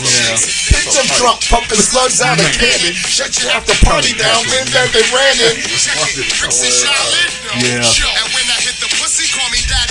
Yeah. 0.00 0.32
Picked 0.72 0.96
up 0.96 1.08
drunk, 1.20 1.38
pumping 1.52 1.80
slugs 1.80 2.20
out 2.24 2.40
of 2.40 2.48
cannon. 2.56 2.96
Shut 2.96 3.36
you 3.36 3.48
have 3.52 3.64
to 3.68 3.76
party 3.84 4.16
down 4.16 4.40
when 4.48 4.64
that 4.72 4.88
they 4.96 5.04
ran 5.12 5.36
in. 5.44 5.60
Yeah. 7.60 7.84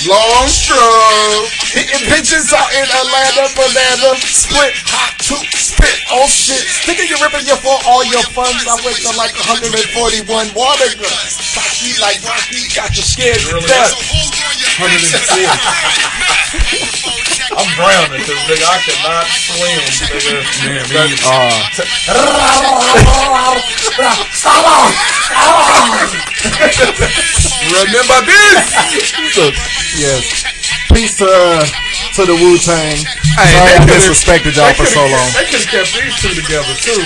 Long 0.08 0.47
stroke. 0.47 1.52
Hitting 1.76 2.08
bitches 2.08 2.56
out 2.56 2.72
in 2.72 2.88
Atlanta, 2.88 3.52
banana. 3.52 4.16
Split, 4.24 4.72
hot, 4.88 5.12
two, 5.20 5.36
spit, 5.60 5.91
oh 6.16 6.24
shit. 6.32 6.64
Thinking 6.88 7.12
you're 7.12 7.20
ripping 7.20 7.43
your 7.43 7.60
for 7.60 7.76
all 7.84 8.08
your 8.08 8.24
funds. 8.32 8.64
I 8.64 8.80
went 8.80 8.95
to 9.04 9.12
like 9.20 9.36
141 9.36 10.24
water 10.56 10.89
guns. 10.95 11.36
Cocky 11.52 12.00
like 12.00 12.24
Rocky, 12.24 12.64
got 12.72 12.95
you 12.95 13.04
scared 13.04 13.43
to 13.43 13.60
death. 13.68 13.91
140. 14.80 17.39
I'm 17.52 17.68
drowning 17.76 18.22
because 18.22 18.39
nigga, 18.47 18.66
I 18.66 18.78
cannot 18.86 19.26
swim. 19.28 19.82
Nigga. 20.66 22.20
Remember 27.70 28.20
this? 28.26 29.14
So, 29.36 29.43
yes. 30.00 30.43
Peace 30.93 31.18
to, 31.18 31.26
uh, 31.30 31.66
to 32.16 32.26
the 32.26 32.34
Wu 32.34 32.58
Tang. 32.58 32.97
Hey, 33.38 33.54
Sorry 33.54 33.74
I 33.74 33.78
could've- 33.86 33.93
disrespected 33.93 34.56
y'all 34.58 34.74
for 34.74 34.86
so 34.86 35.06
long. 35.06 35.30
They 35.34 35.45
could 35.45 35.62
have 35.62 35.70
kept 35.70 35.93
these 35.93 36.16
two 36.22 36.34
together 36.34 36.74
too. 36.82 37.06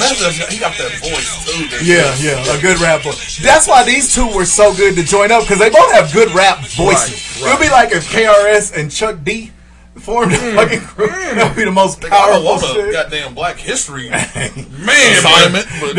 Method, 0.00 0.48
he 0.52 0.58
got 0.58 0.76
that 0.78 0.92
voice 1.00 1.44
too. 1.44 1.68
that- 1.68 1.82
Yeah, 1.82 2.14
yeah, 2.18 2.56
a 2.56 2.60
good 2.60 2.80
rap 2.80 3.02
voice. 3.02 3.38
That's 3.38 3.66
why 3.68 3.84
these 3.84 4.14
two 4.14 4.26
were 4.28 4.44
so 4.46 4.74
good 4.74 4.96
to 4.96 5.04
join 5.04 5.30
up 5.30 5.42
because 5.42 5.58
they 5.58 5.70
both 5.70 5.92
have 5.92 6.12
good 6.12 6.32
rap 6.32 6.58
voices. 6.74 7.40
Right, 7.42 7.48
It 7.48 7.58
would 7.58 7.62
be 7.62 7.70
like 7.70 7.92
if 7.92 8.10
KRS 8.10 8.72
and 8.76 8.90
Chuck 8.90 9.18
D 9.22 9.52
formed 10.00 10.32
a 10.32 10.36
mm, 10.40 10.54
fucking 10.56 10.80
group. 10.96 11.12
Mm. 11.12 11.34
That 11.36 11.44
would 11.52 11.56
be 11.60 11.64
the 11.68 11.76
most 11.76 12.00
Nigga, 12.00 12.08
I 12.16 12.32
don't 12.32 12.40
powerful 12.40 12.56
want 12.56 12.62
a 12.64 12.88
shit. 12.88 12.92
goddamn 12.96 13.34
Black 13.36 13.56
History 13.60 14.08
Man, 14.80 14.96
assignment. 15.20 15.68
But 15.76 15.92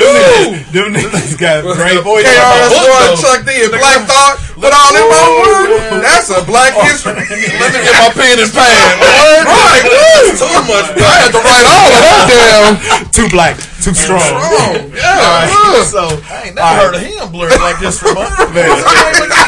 Them 0.74 0.90
niggas, 0.98 1.38
them 1.38 1.38
got 1.38 1.62
great 1.78 2.02
voices. 2.02 2.34
KRS 2.34 2.70
book, 2.74 2.90
One. 2.98 3.14
Chuck 3.22 3.40
D, 3.46 3.50
and 3.62 3.70
Black 3.78 4.02
Thought, 4.10 4.36
put 4.58 4.74
all 4.74 4.90
them 4.90 5.06
on 5.06 5.30
one. 5.38 6.02
That's 6.02 6.34
a 6.34 6.42
Black 6.50 6.74
oh. 6.74 6.82
history. 6.82 7.14
let 7.62 7.70
me 7.78 7.80
get 7.86 7.94
my 8.02 8.10
pen 8.18 8.42
and 8.42 8.50
pad. 8.50 9.46
Right, 9.46 9.86
woo. 9.86 10.34
Too 10.34 10.62
much. 10.66 10.88
I 10.98 11.14
had 11.22 11.32
to 11.38 11.42
write 11.46 11.66
all 11.70 11.90
of 11.94 12.02
that 12.02 12.26
down. 12.26 12.70
Too 13.14 13.30
black, 13.30 13.58
too 13.82 13.94
strong. 13.94 14.20
Strong. 14.20 14.92
Yeah. 14.96 15.18
Alright, 15.18 15.52
uh. 15.52 15.84
so, 15.84 16.00
I 16.30 16.44
ain't 16.48 16.56
never 16.56 16.76
heard 16.82 16.96
of 16.96 17.02
him 17.02 17.32
blurred 17.32 17.60
like 17.60 17.80
this 17.80 18.00
for 18.00 18.14
months. 18.14 18.36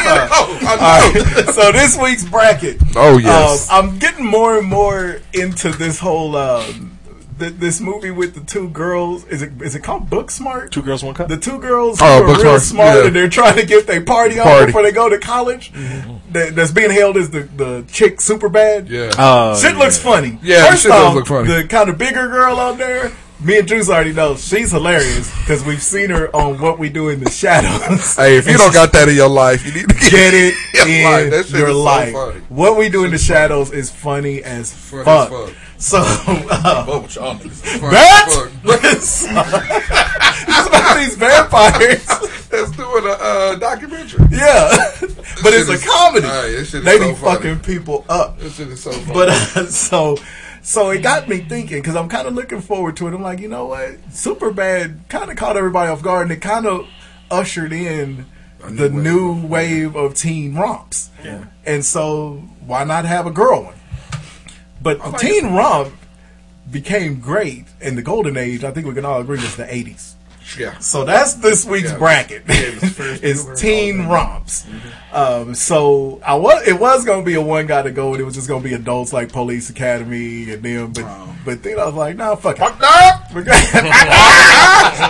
Oh, 0.06 0.58
I 0.62 1.52
so 1.52 1.72
this 1.72 1.96
week's 1.98 2.24
bracket. 2.24 2.80
Oh, 2.96 3.18
yes. 3.18 3.70
Um, 3.70 3.90
I'm 3.90 3.98
getting 3.98 4.26
more 4.26 4.58
and 4.58 4.66
more 4.68 5.20
into 5.32 5.70
this 5.70 5.98
whole 5.98 6.36
um, 6.36 6.98
th- 7.38 7.54
this 7.54 7.80
movie 7.80 8.10
with 8.10 8.34
the 8.34 8.40
two 8.42 8.68
girls. 8.68 9.24
Is 9.26 9.42
it 9.42 9.60
is 9.62 9.74
it 9.74 9.80
called 9.82 10.10
Booksmart? 10.10 10.70
Two 10.70 10.82
girls, 10.82 11.02
one 11.02 11.14
cup. 11.14 11.28
The 11.28 11.36
two 11.38 11.58
girls 11.58 12.00
Oh, 12.02 12.22
who 12.22 12.32
are 12.32 12.36
real 12.36 12.44
Booksmart, 12.44 12.60
smart 12.60 12.96
yeah. 12.98 13.06
and 13.06 13.16
they're 13.16 13.28
trying 13.28 13.56
to 13.56 13.64
get 13.66 13.86
their 13.86 14.02
party 14.02 14.38
on 14.38 14.66
before 14.66 14.82
they 14.82 14.92
go 14.92 15.08
to 15.08 15.18
college. 15.18 15.72
That, 15.72 16.54
that's 16.54 16.72
being 16.72 16.90
hailed 16.90 17.16
as 17.16 17.30
the, 17.30 17.42
the 17.42 17.84
chick 17.90 18.18
Superbad. 18.18 18.88
Yeah. 18.88 19.12
Uh, 19.16 19.56
Shit 19.56 19.76
looks 19.76 19.98
funny. 19.98 20.38
Yeah, 20.42 20.68
First 20.70 20.82
shit 20.82 20.90
does 20.90 21.14
look 21.14 21.26
funny. 21.26 21.48
The 21.48 21.64
kind 21.68 21.88
of 21.88 21.96
bigger 21.96 22.28
girl 22.28 22.58
out 22.58 22.76
there, 22.78 23.12
me 23.44 23.58
and 23.58 23.68
Drews 23.68 23.90
already 23.90 24.12
know 24.12 24.36
she's 24.36 24.70
hilarious 24.70 25.30
because 25.40 25.64
we've 25.64 25.82
seen 25.82 26.10
her 26.10 26.34
on 26.34 26.58
What 26.60 26.78
We 26.78 26.88
Do 26.88 27.08
in 27.10 27.20
the 27.22 27.30
Shadows. 27.30 28.16
Hey, 28.16 28.36
if 28.38 28.46
you 28.46 28.56
don't 28.56 28.72
got 28.72 28.92
that 28.92 29.08
in 29.08 29.14
your 29.16 29.28
life, 29.28 29.64
you 29.66 29.72
need 29.72 29.88
to 29.88 29.94
get 29.94 30.32
it 30.34 30.54
your 30.74 30.88
in 30.88 31.04
life. 31.32 31.50
Your 31.50 31.68
is 31.68 31.74
so 31.74 31.82
life. 31.82 32.50
What 32.50 32.76
we 32.78 32.88
do 32.88 33.04
in 33.04 33.10
the 33.10 33.18
shadows 33.18 33.70
is 33.70 33.90
funny 33.90 34.42
as 34.42 34.72
Funny 34.72 35.04
fuck. 35.04 35.32
as 35.32 35.48
fuck. 35.50 35.56
So, 35.76 35.98
uh, 36.00 36.84
What 36.86 37.14
y'all 37.14 37.34
niggas? 37.36 37.78
Funny 37.80 37.90
that 37.94 38.84
as 38.84 39.24
it's 40.48 40.68
about 40.68 40.96
these 40.96 41.16
vampires. 41.16 42.06
That's 42.48 42.70
doing 42.70 43.04
a 43.04 43.08
uh, 43.10 43.56
documentary. 43.56 44.26
Yeah, 44.30 44.70
but 45.42 45.52
it's 45.52 45.68
a 45.68 45.86
comedy. 45.86 46.26
Alright, 46.26 46.52
that 46.56 46.64
shit 46.66 46.74
is 46.80 46.84
they 46.84 46.98
be 46.98 47.14
fucking 47.14 47.58
people 47.60 48.04
up. 48.08 48.38
That 48.38 48.50
shit 48.52 48.68
is 48.68 48.82
so 48.82 48.92
funny. 48.92 49.12
But 49.12 49.28
uh, 49.30 49.66
so, 49.66 50.16
so 50.64 50.90
it 50.90 51.02
got 51.02 51.28
me 51.28 51.38
thinking 51.40 51.78
because 51.78 51.94
I'm 51.94 52.08
kind 52.08 52.26
of 52.26 52.34
looking 52.34 52.62
forward 52.62 52.96
to 52.96 53.06
it. 53.06 53.12
I'm 53.12 53.20
like, 53.20 53.38
you 53.38 53.48
know 53.48 53.66
what? 53.66 54.00
Superbad 54.08 55.08
kind 55.10 55.30
of 55.30 55.36
caught 55.36 55.58
everybody 55.58 55.90
off 55.90 56.02
guard, 56.02 56.22
and 56.22 56.32
it 56.32 56.40
kind 56.40 56.64
of 56.64 56.88
ushered 57.30 57.72
in 57.72 58.24
the 58.60 58.88
new 58.88 59.46
wave 59.46 59.94
of 59.94 60.14
teen 60.14 60.54
romps. 60.54 61.10
Yeah. 61.22 61.44
And 61.66 61.84
so, 61.84 62.36
why 62.64 62.84
not 62.84 63.04
have 63.04 63.26
a 63.26 63.30
girl 63.30 63.64
one? 63.64 63.74
But 64.80 65.00
like 65.00 65.20
teen 65.20 65.52
romp 65.52 65.92
became 66.70 67.20
great 67.20 67.66
in 67.82 67.94
the 67.94 68.02
golden 68.02 68.38
age. 68.38 68.64
I 68.64 68.70
think 68.70 68.86
we 68.86 68.94
can 68.94 69.04
all 69.04 69.20
agree 69.20 69.36
was 69.36 69.56
the 69.56 69.64
80s. 69.64 70.13
Yeah. 70.58 70.78
So 70.78 71.04
that's 71.04 71.34
this 71.34 71.64
week's 71.64 71.90
Yeah. 71.92 71.98
bracket. 71.98 72.42
It's 72.48 73.60
teen 73.60 74.06
romps. 74.06 74.66
Um, 75.12 75.54
so 75.54 76.20
I 76.26 76.34
was 76.34 76.66
it 76.68 76.78
was 76.78 77.04
gonna 77.04 77.22
be 77.24 77.34
a 77.34 77.40
one 77.40 77.66
guy 77.66 77.82
to 77.82 77.90
go, 77.90 78.12
and 78.12 78.20
it 78.20 78.24
was 78.24 78.34
just 78.34 78.48
gonna 78.48 78.62
be 78.62 78.74
adults 78.74 79.12
like 79.12 79.32
Police 79.32 79.70
Academy 79.70 80.50
and 80.52 80.62
them. 80.62 80.92
But 80.92 81.06
but 81.44 81.62
then 81.62 81.78
I 81.78 81.86
was 81.86 81.94
like, 81.94 82.16
nah, 82.16 82.34
fuck 82.36 82.56
it. 82.60 82.62
We're 83.34 83.42
gonna- 83.42 83.56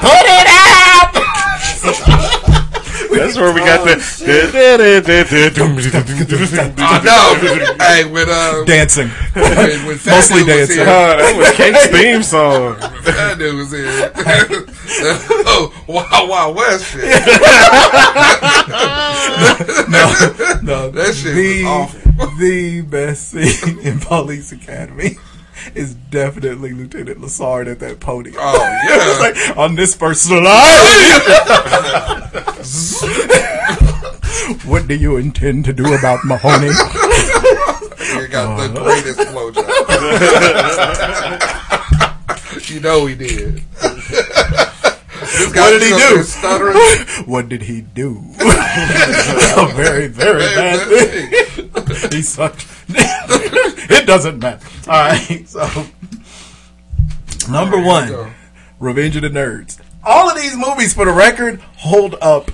Put 0.01 0.25
it 0.27 0.47
out. 0.47 2.41
That's 3.25 3.39
where 3.39 3.53
we 3.55 3.61
got 3.61 3.85
the. 3.87 3.95
I 6.77 7.03
know. 7.03 7.35
hey, 7.85 8.05
when 8.05 8.29
uh, 8.29 8.65
dancing, 8.65 9.09
when, 9.33 9.87
when 9.87 9.99
mostly 10.07 10.45
dancing. 10.45 10.77
here- 10.77 10.85
Uh, 10.87 11.17
that 11.17 11.37
was 11.37 11.51
Kate's 11.53 11.87
theme 11.95 12.23
song. 12.23 12.77
That 13.05 13.39
dude 13.39 13.55
was 13.57 13.73
here. 13.73 14.13
oh, 15.47 15.73
Wild 15.89 16.29
Wild 16.29 16.57
West 16.57 16.85
shit. 16.93 17.05
no, 19.89 20.13
no, 20.63 20.91
That 20.91 21.15
shit 21.15 21.35
the, 21.35 21.65
was 21.65 21.95
awful. 21.95 22.37
The 22.39 22.83
best 22.83 23.31
scene 23.31 23.79
in 23.81 24.01
Police 24.01 24.53
Academy 24.53 25.17
is 25.75 25.95
definitely 25.95 26.73
Lieutenant 26.73 27.21
Lassard 27.21 27.71
at 27.71 27.79
that 27.81 28.01
podium. 28.01 28.37
Oh, 28.39 28.81
yeah. 28.89 29.19
Like, 29.25 29.57
on 29.57 29.75
this 29.75 29.97
personal 29.97 30.43
life. 30.43 30.65
what 34.65 34.87
do 34.89 34.95
you 34.95 35.17
intend 35.17 35.65
to 35.67 35.73
do 35.73 35.95
about 35.95 36.21
Mahoney? 36.25 36.67
You 36.67 38.29
got 38.29 38.57
the 38.57 38.65
uh-huh. 38.65 38.85
greatest 38.85 39.21
blowjob. 39.21 39.65
you 42.75 42.81
know 42.81 43.07
he 43.07 43.15
did. 43.15 43.63
What 45.55 45.71
did 45.71 45.83
he 45.83 45.91
do? 45.99 46.23
what 47.25 47.49
did 47.49 47.63
he 47.63 47.81
do? 47.81 48.23
a 48.41 49.73
very, 49.75 50.09
very 50.09 50.41
bad 50.41 50.87
thing. 50.89 52.11
he 52.11 52.23
sucked. 52.23 52.67
it 52.89 54.07
doesn't 54.07 54.39
matter. 54.39 54.67
All 54.89 55.09
right, 55.09 55.49
so 55.49 55.87
number 57.51 57.81
one, 57.83 58.35
Revenge 58.79 59.17
of 59.17 59.23
the 59.23 59.31
Nerds. 59.31 59.81
All 60.05 60.29
of 60.29 60.37
these 60.37 60.57
movies, 60.57 60.93
for 60.95 61.07
the 61.07 61.13
record, 61.13 61.61
hold 61.77 62.17
up 62.21 62.51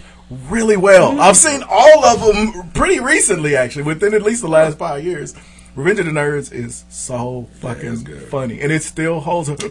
really 0.49 0.76
well. 0.76 1.20
I've 1.20 1.37
seen 1.37 1.62
all 1.68 2.05
of 2.05 2.20
them 2.20 2.70
pretty 2.70 3.01
recently, 3.01 3.57
actually, 3.57 3.83
within 3.83 4.14
at 4.14 4.22
least 4.22 4.43
the 4.43 4.49
last 4.49 4.78
five 4.78 5.05
years. 5.05 5.35
Revenge 5.77 6.01
of 6.01 6.07
the 6.07 6.12
Nerds 6.12 6.53
is 6.53 6.85
so 6.89 7.49
fucking 7.61 8.05
funny, 8.29 8.61
and 8.61 8.73
it 8.73 8.83
still 8.83 9.21
holds 9.21 9.49
up. 9.49 9.61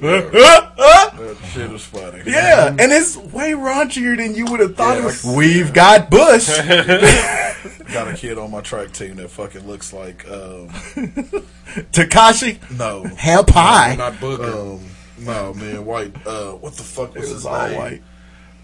That 1.19 1.35
shit 1.51 1.69
is 1.71 1.83
funny. 1.83 2.21
Yeah, 2.25 2.69
and 2.69 2.79
it's 2.93 3.17
way 3.17 3.51
raunchier 3.51 4.15
than 4.15 4.35
you 4.35 4.45
would 4.45 4.61
have 4.61 4.77
thought 4.77 4.97
it 4.97 5.03
was. 5.03 5.21
We've 5.25 5.73
got 5.73 6.09
Bush. 6.09 6.47
Got 7.91 8.07
a 8.07 8.13
kid 8.15 8.37
on 8.37 8.51
my 8.51 8.61
track 8.61 8.93
team 8.93 9.15
that 9.17 9.29
fucking 9.29 9.67
looks 9.67 9.91
like 9.91 10.25
um, 10.29 10.69
Takashi. 11.91 12.57
no 12.77 13.03
Hell 13.03 13.43
pie. 13.43 13.95
Not 13.95 14.13
Booger. 14.13 14.75
Um, 14.77 14.85
no 15.25 15.53
man, 15.55 15.85
white. 15.85 16.15
Uh, 16.25 16.51
what 16.53 16.73
the 16.75 16.83
fuck 16.83 17.13
was 17.15 17.29
It 17.29 17.33
his 17.33 17.45
all 17.45 17.67
name? 17.67 17.77
white. 17.77 18.01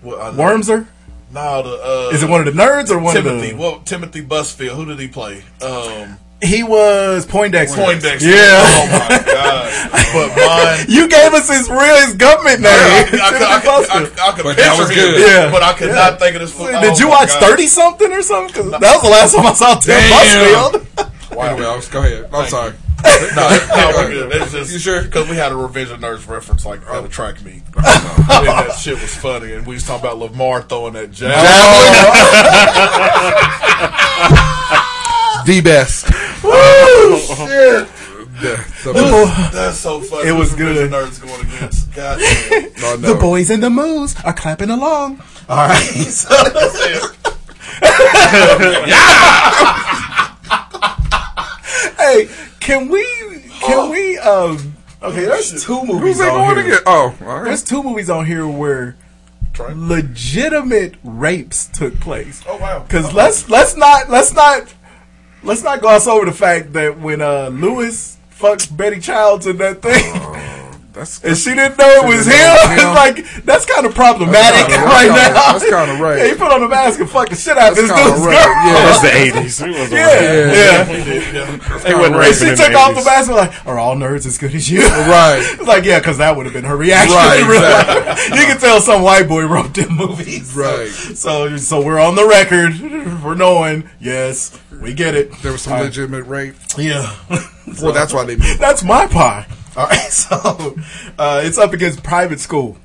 Know- 0.04 0.32
Wormser? 0.34 0.88
No, 1.34 1.62
the 1.64 1.84
uh, 1.84 2.10
Is 2.16 2.24
it 2.24 2.30
one 2.30 2.48
of 2.48 2.56
the 2.56 2.62
nerds 2.62 2.90
or 2.92 3.00
one 3.00 3.16
Timothy? 3.16 3.50
of 3.52 3.58
the? 3.58 3.62
Well, 3.62 3.80
Timothy 3.80 4.22
Busfield. 4.24 4.76
Who 4.76 4.86
did 4.86 5.00
he 5.00 5.08
play? 5.10 5.44
Um, 5.62 6.18
He 6.42 6.64
was 6.64 7.26
Poindexter. 7.26 7.82
Poindexter. 7.82 8.30
Yeah. 8.30 8.62
Oh 8.62 8.88
my 8.92 9.08
god. 9.26 9.72
But 10.14 10.30
mine. 10.36 10.86
You 10.90 11.08
gave 11.08 11.34
us 11.34 11.48
his 11.50 11.70
real 11.70 11.96
his 12.06 12.14
government 12.16 12.60
name. 12.62 12.72
I, 12.72 13.10
I, 13.10 13.18
I, 13.18 13.20
Timothy 13.62 13.90
I, 13.90 13.92
I, 13.96 14.28
I, 14.28 14.30
I 14.30 14.32
could 14.36 14.44
But 14.44 14.56
picture 14.56 14.70
that 14.70 14.78
was 14.78 14.90
him, 14.90 14.96
good. 14.96 15.20
Yeah. 15.22 15.50
but 15.52 15.64
I 15.64 15.74
could 15.74 15.88
Yeah. 15.90 15.96
not 15.96 16.20
think 16.20 16.36
of 16.36 16.42
this. 16.42 16.52
Foot. 16.54 16.72
Did 16.82 17.00
you 17.00 17.08
oh 17.08 17.10
my 17.10 17.16
watch 17.22 17.30
God. 17.30 17.40
thirty 17.42 17.68
something 17.68 18.12
or 18.12 18.22
something? 18.22 18.54
'Cause 18.54 18.70
that 18.72 18.82
was 18.82 19.02
the 19.02 19.10
last 19.10 19.34
time 19.36 19.46
I 19.48 19.54
saw 19.54 19.76
Tim 19.76 19.96
Damn. 19.96 20.12
Busfield. 20.12 20.86
Anyway, 21.50 21.66
Alex, 21.66 21.88
go 21.90 22.00
ahead. 22.00 22.30
I'm 22.34 22.48
sorry. 22.50 22.74
No, 23.06 23.12
no, 23.70 23.92
we're 23.98 24.10
good. 24.10 24.32
It's 24.42 24.52
just 24.52 24.72
You 24.74 24.80
sure? 24.80 25.04
because 25.04 25.28
we 25.30 25.36
had 25.36 25.52
a 25.52 25.56
Revision 25.56 26.02
Nerds 26.02 26.28
reference 26.28 26.66
like 26.66 26.82
at 26.90 27.04
a 27.06 27.08
track 27.08 27.40
meet. 27.44 27.62
and 27.76 27.86
that 27.86 28.76
shit 28.80 29.00
was 29.00 29.14
funny, 29.16 29.54
and 29.54 29.64
we 29.68 29.76
was 29.76 29.84
talking 29.86 30.06
about 30.08 30.18
Lamar 30.18 30.64
throwing 30.64 30.94
that 30.94 31.12
jab. 31.12 31.36
The 35.46 35.62
best. 35.62 36.06
Woo, 36.44 37.18
shit. 37.20 37.88
The, 38.42 38.66
the 38.84 38.94
The, 38.94 39.50
That's 39.54 39.78
so 39.78 40.02
funny. 40.02 40.30
It 40.30 40.34
was 40.34 40.54
good. 40.56 40.92
Nerds 40.92 41.22
going 41.22 41.40
against. 41.46 41.94
God 41.96 42.20
damn. 42.20 42.74
no, 42.82 43.14
the 43.14 43.16
boys 43.16 43.50
and 43.50 43.62
the 43.64 43.70
moves 43.70 44.16
are 44.24 44.34
clapping 44.34 44.70
along. 44.70 45.22
All 45.48 45.68
right. 45.68 45.82
So, 45.82 46.36
hey, 51.98 52.28
can 52.60 52.90
we? 52.90 53.06
Can 53.62 53.90
we? 53.92 54.18
Um. 54.20 54.74
Okay, 55.02 55.26
there's 55.26 55.64
two 55.64 55.86
movies 55.86 56.20
on 56.20 56.56
here. 56.56 56.66
again? 56.66 56.80
Oh, 56.88 57.16
all 57.22 57.28
right. 57.28 57.44
There's 57.46 57.64
two 57.64 57.84
movies 57.84 58.10
on 58.10 58.26
here 58.26 58.48
where 58.48 58.98
legitimate 59.60 60.96
rapes 61.04 61.68
took 61.68 62.00
place. 62.00 62.42
Oh 62.48 62.58
wow. 62.58 62.80
Because 62.80 63.14
let's 63.14 63.50
let's 63.50 63.76
not 63.78 64.10
let's 64.10 64.34
not 64.34 64.74
let's 65.46 65.64
not 65.64 65.80
gloss 65.80 66.08
over 66.08 66.26
the 66.26 66.32
fact 66.32 66.74
that 66.74 67.00
when 67.00 67.22
uh 67.22 67.50
Lewis 67.50 68.18
fucks 68.32 68.76
Betty 68.76 69.00
Childs 69.00 69.48
in 69.48 69.58
that 69.58 69.82
thing. 69.82 70.65
That's 70.96 71.22
And 71.24 71.38
she 71.38 71.54
didn't 71.54 71.78
know 71.78 71.90
it 72.02 72.08
was 72.08 72.26
him. 72.26 72.34
It's 72.34 72.84
like 73.04 73.44
that's 73.44 73.66
kind 73.66 73.86
of 73.86 73.94
problematic 73.94 74.68
That's 74.72 74.74
kinda- 74.74 74.88
right 74.96 75.12
kinda- 75.12 75.34
now. 75.36 75.52
that's 75.52 75.64
kinda 75.70 75.94
right. 76.04 76.18
Yeah, 76.20 76.28
he 76.28 76.34
put 76.36 76.52
on 76.52 76.62
the 76.62 76.68
mask 76.70 77.00
and 77.00 77.10
fucked 77.10 77.32
the 77.32 77.36
shit 77.36 77.58
out 77.58 77.72
of 77.72 77.76
this 77.76 77.90
dude's 77.90 78.24
right. 78.24 78.32
girl. 78.32 78.56
Yeah. 78.66 78.74
That's 78.88 79.02
the 79.02 79.12
80s. 79.12 79.68
It 79.68 79.80
was 79.80 79.92
Yeah, 79.92 80.52
yeah. 80.56 80.84
They 81.84 81.94
wasn't 81.94 82.16
And 82.16 82.16
raping 82.16 82.34
she 82.34 82.56
took 82.56 82.72
the 82.72 82.78
off 82.80 82.96
the 82.96 83.04
mask 83.04 83.28
and 83.28 83.36
like, 83.38 83.68
are 83.68 83.78
all 83.78 83.96
nerds 83.96 84.26
as 84.26 84.38
good 84.38 84.56
as 84.56 84.70
you? 84.72 84.82
Right. 84.82 85.40
It's 85.60 85.68
like, 85.68 85.84
yeah, 85.84 86.00
because 86.00 86.18
that 86.20 86.36
would 86.36 86.46
have 86.46 86.54
been 86.54 86.64
her 86.66 86.78
reaction. 86.78 87.16
Right, 87.16 87.44
exactly. 87.44 88.40
You 88.40 88.46
can 88.46 88.58
tell 88.60 88.80
some 88.80 89.02
white 89.02 89.28
boy 89.28 89.46
wrote 89.46 89.74
them 89.74 89.96
movies. 89.98 90.56
Right. 90.56 90.88
So, 90.90 91.58
so 91.58 91.84
we're 91.84 92.00
on 92.00 92.16
the 92.16 92.26
record. 92.26 92.80
We're 93.24 93.36
knowing, 93.36 93.90
yes, 94.00 94.58
we 94.82 94.94
get 94.94 95.16
it. 95.16 95.32
There 95.42 95.52
was 95.52 95.62
some 95.64 95.74
All 95.74 95.80
right. 95.80 95.86
legitimate 95.86 96.24
rape. 96.24 96.56
Yeah. 96.78 97.14
Well, 97.82 97.92
that's 97.92 98.14
why 98.14 98.24
they 98.26 98.36
made 98.38 98.58
That's 98.60 98.84
my 98.84 99.08
pie. 99.08 99.48
All 99.76 99.88
right, 99.88 100.00
so 100.12 100.76
uh, 101.18 101.42
it's 101.44 101.58
up 101.58 101.74
against 101.74 102.04
private 102.04 102.40
school. 102.40 102.78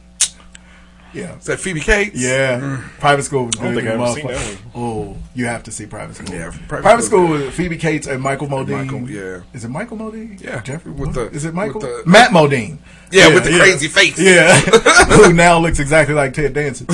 Yeah. 1.12 1.36
Is 1.38 1.46
that 1.46 1.58
Phoebe 1.58 1.80
Cates? 1.80 2.14
Yeah, 2.14 2.84
private 2.98 3.24
school 3.24 3.46
was 3.46 3.58
I 3.58 3.64
don't 3.64 3.74
think 3.74 3.88
I've 3.88 4.00
ever 4.00 4.12
seen 4.12 4.26
that 4.28 4.36
motherfucker. 4.36 4.58
Oh, 4.76 5.16
you 5.34 5.46
have 5.46 5.64
to 5.64 5.72
see 5.72 5.86
private 5.86 6.14
school. 6.16 6.32
Yeah, 6.32 6.50
private, 6.68 6.82
Private 6.82 7.02
school 7.02 7.26
School 7.26 7.46
with 7.46 7.54
Phoebe 7.54 7.76
Cates 7.76 8.06
and 8.06 8.22
Michael 8.22 8.46
Modine. 8.46 8.84
Michael, 8.84 9.10
yeah. 9.10 9.40
Is 9.52 9.64
it 9.64 9.70
Michael 9.70 9.96
Modine? 9.96 10.40
Yeah, 10.40 10.60
Jeffrey. 10.62 10.92
with 10.92 11.08
what? 11.08 11.14
the- 11.14 11.36
is 11.36 11.44
it 11.44 11.52
Michael? 11.52 11.80
with 11.80 12.04
the- 12.04 12.10
Matt 12.10 12.30
Modine. 12.30 12.78
Yeah, 13.10 13.34
with 13.34 13.42
the 13.42 13.58
crazy 13.58 13.88
face. 13.88 14.20
Yeah, 14.20 14.54
who 14.60 15.32
now 15.32 15.58
looks 15.58 15.80
exactly 15.80 16.14
like 16.14 16.32
Ted 16.32 16.54
Danson. 16.54 16.86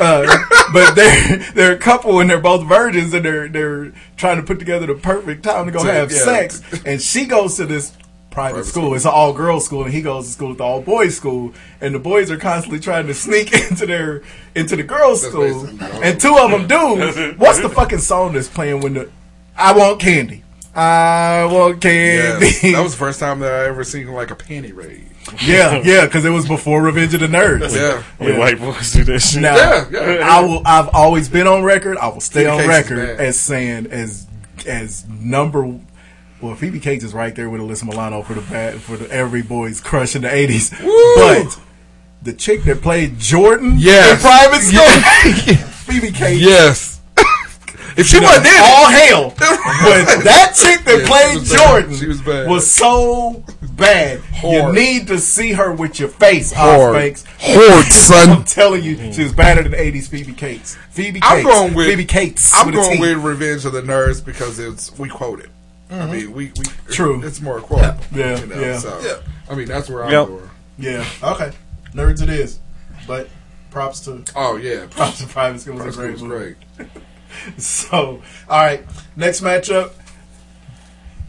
Uh, 0.00 0.26
but 0.72 0.94
they're 0.94 1.36
they're 1.54 1.72
a 1.72 1.78
couple 1.78 2.18
and 2.18 2.28
they're 2.28 2.40
both 2.40 2.66
virgins 2.66 3.14
and 3.14 3.24
they're 3.24 3.48
they're 3.48 3.92
trying 4.16 4.38
to 4.38 4.42
put 4.42 4.58
together 4.58 4.86
the 4.86 4.94
perfect 4.94 5.44
time 5.44 5.66
to 5.66 5.72
go 5.72 5.84
have 5.84 6.10
yeah. 6.10 6.18
sex. 6.18 6.62
And 6.84 7.00
she 7.00 7.24
goes 7.24 7.56
to 7.56 7.66
this 7.66 7.92
private 8.40 8.64
school. 8.64 8.94
It's 8.94 9.04
an 9.04 9.10
all 9.12 9.32
girls 9.32 9.64
school, 9.66 9.84
and 9.84 9.92
he 9.92 10.02
goes 10.02 10.26
to 10.26 10.32
school 10.32 10.52
at 10.52 10.58
the 10.58 10.64
all 10.64 10.80
boys 10.80 11.16
school. 11.16 11.52
And 11.80 11.94
the 11.94 11.98
boys 11.98 12.30
are 12.30 12.36
constantly 12.36 12.80
trying 12.80 13.06
to 13.06 13.14
sneak 13.14 13.52
into 13.70 13.86
their 13.86 14.22
into 14.54 14.76
the 14.76 14.82
girls' 14.82 15.22
That's 15.22 15.32
school. 15.32 15.68
And 16.02 16.20
two 16.20 16.36
of 16.36 16.50
them 16.50 16.66
do. 16.66 17.34
What's 17.38 17.60
the 17.60 17.68
fucking 17.68 17.98
song 17.98 18.32
that's 18.32 18.48
playing 18.48 18.80
when 18.80 18.94
the 18.94 19.10
I 19.56 19.76
want 19.76 20.00
candy? 20.00 20.44
I 20.74 21.48
want 21.50 21.80
candy. 21.80 22.46
Yes. 22.46 22.62
That 22.62 22.82
was 22.82 22.92
the 22.92 22.98
first 23.06 23.20
time 23.20 23.40
that 23.40 23.52
I 23.52 23.66
ever 23.66 23.84
seen 23.84 24.06
like 24.08 24.30
a 24.30 24.36
panty 24.36 24.74
raid. 24.74 25.06
Yeah, 25.42 25.82
yeah, 25.84 26.06
because 26.06 26.24
it 26.24 26.30
was 26.30 26.48
before 26.48 26.82
Revenge 26.82 27.12
of 27.14 27.20
the 27.20 27.26
Nerds. 27.26 27.74
Yeah. 27.76 28.02
When 28.18 28.38
white 28.38 28.58
boys 28.58 28.92
do 28.92 29.04
this 29.04 29.32
shit. 29.32 29.42
Now, 29.42 29.54
Yeah, 29.56 29.88
yeah. 29.90 30.28
I 30.28 30.40
will. 30.40 30.62
I've 30.64 30.88
always 30.94 31.28
been 31.28 31.46
on 31.46 31.62
record. 31.62 31.98
I 31.98 32.08
will 32.08 32.20
stay 32.20 32.44
Phoebe 32.46 32.62
on 32.62 32.68
record 32.68 32.98
as 33.20 33.38
saying 33.38 33.88
as 33.88 34.26
as 34.66 35.06
number. 35.08 35.78
Well, 36.40 36.54
Phoebe 36.54 36.80
Cates 36.80 37.04
is 37.04 37.12
right 37.12 37.34
there 37.34 37.50
with 37.50 37.60
Alyssa 37.60 37.84
Milano 37.84 38.22
for 38.22 38.34
the 38.34 38.40
bad 38.40 38.80
for 38.80 38.96
the 38.96 39.10
every 39.10 39.42
boy's 39.42 39.80
crush 39.80 40.16
in 40.16 40.22
the 40.22 40.34
eighties. 40.34 40.70
But 40.70 41.58
the 42.22 42.32
chick 42.32 42.62
that 42.64 42.80
played 42.82 43.18
Jordan 43.18 43.74
Yes. 43.78 44.12
in 44.12 44.20
Private 44.20 44.60
School, 45.54 45.66
Phoebe 45.84 46.12
Cates. 46.12 46.40
Yes. 46.40 47.00
if 47.98 48.06
she 48.06 48.16
you 48.16 48.22
know, 48.22 48.28
wasn't 48.28 48.46
in 48.46 48.60
all 48.62 48.88
hail. 48.90 49.34
But 49.82 50.24
that 50.24 50.52
chick 50.54 50.84
that 50.84 51.00
Yeah, 51.00 51.06
played 51.06 51.48
bad. 51.48 51.58
Jordan 51.58 51.96
She 51.96 52.06
was 52.06 52.20
bad. 52.22 52.48
was 52.48 52.70
so 52.70 53.44
bad. 53.76 54.20
You 54.42 54.72
need 54.72 55.06
to 55.08 55.18
see 55.18 55.52
her 55.52 55.72
with 55.72 55.98
your 56.00 56.08
face, 56.08 56.52
Hard. 56.52 56.94
Hard, 57.38 57.86
son. 57.86 58.30
I'm 58.30 58.44
telling 58.44 58.82
you, 58.82 59.12
she 59.12 59.22
was 59.24 59.32
better 59.34 59.62
than 59.62 59.72
'80s 59.72 60.08
Phoebe 60.08 60.32
Cates. 60.32 60.76
Phoebe 60.90 61.20
Cates. 61.20 61.26
I'm 61.26 61.42
going 61.44 61.74
with 61.74 61.86
Phoebe 61.88 62.04
Cates. 62.06 62.52
I'm 62.54 62.66
with 62.66 62.74
going 62.76 62.98
with 63.00 63.18
Revenge 63.18 63.64
of 63.66 63.72
the 63.72 63.82
Nerds 63.82 64.24
because 64.24 64.58
it's 64.58 64.96
we 64.98 65.08
quote 65.10 65.40
it. 65.40 65.50
I 65.90 65.94
mm-hmm. 65.94 66.12
mean, 66.12 66.32
we, 66.32 66.52
we 66.56 66.64
True. 66.88 67.22
It's 67.24 67.40
more 67.40 67.60
quotable. 67.60 68.02
Yeah, 68.14 68.38
you 68.38 68.46
know, 68.46 68.60
yeah. 68.60 68.78
So, 68.78 69.00
Yeah. 69.02 69.16
I 69.50 69.54
mean, 69.56 69.66
that's 69.66 69.88
where 69.88 70.04
I'm 70.04 70.12
Yep. 70.12 70.26
going. 70.28 70.50
Yeah. 70.78 71.04
Okay. 71.22 71.52
Nerds 71.94 72.22
it 72.22 72.28
is. 72.30 72.60
But 73.06 73.28
props 73.70 74.00
to 74.00 74.22
Oh 74.36 74.56
yeah, 74.56 74.86
props 74.90 75.20
to 75.20 75.26
Private 75.26 75.60
School 75.60 75.74
was 75.74 75.96
a 75.96 75.98
Private 75.98 75.98
great 75.98 76.12
was 76.12 76.22
movie. 76.22 76.56
great. 76.78 76.88
So, 77.58 78.22
all 78.48 78.62
right, 78.64 78.84
next 79.14 79.40
matchup. 79.40 79.92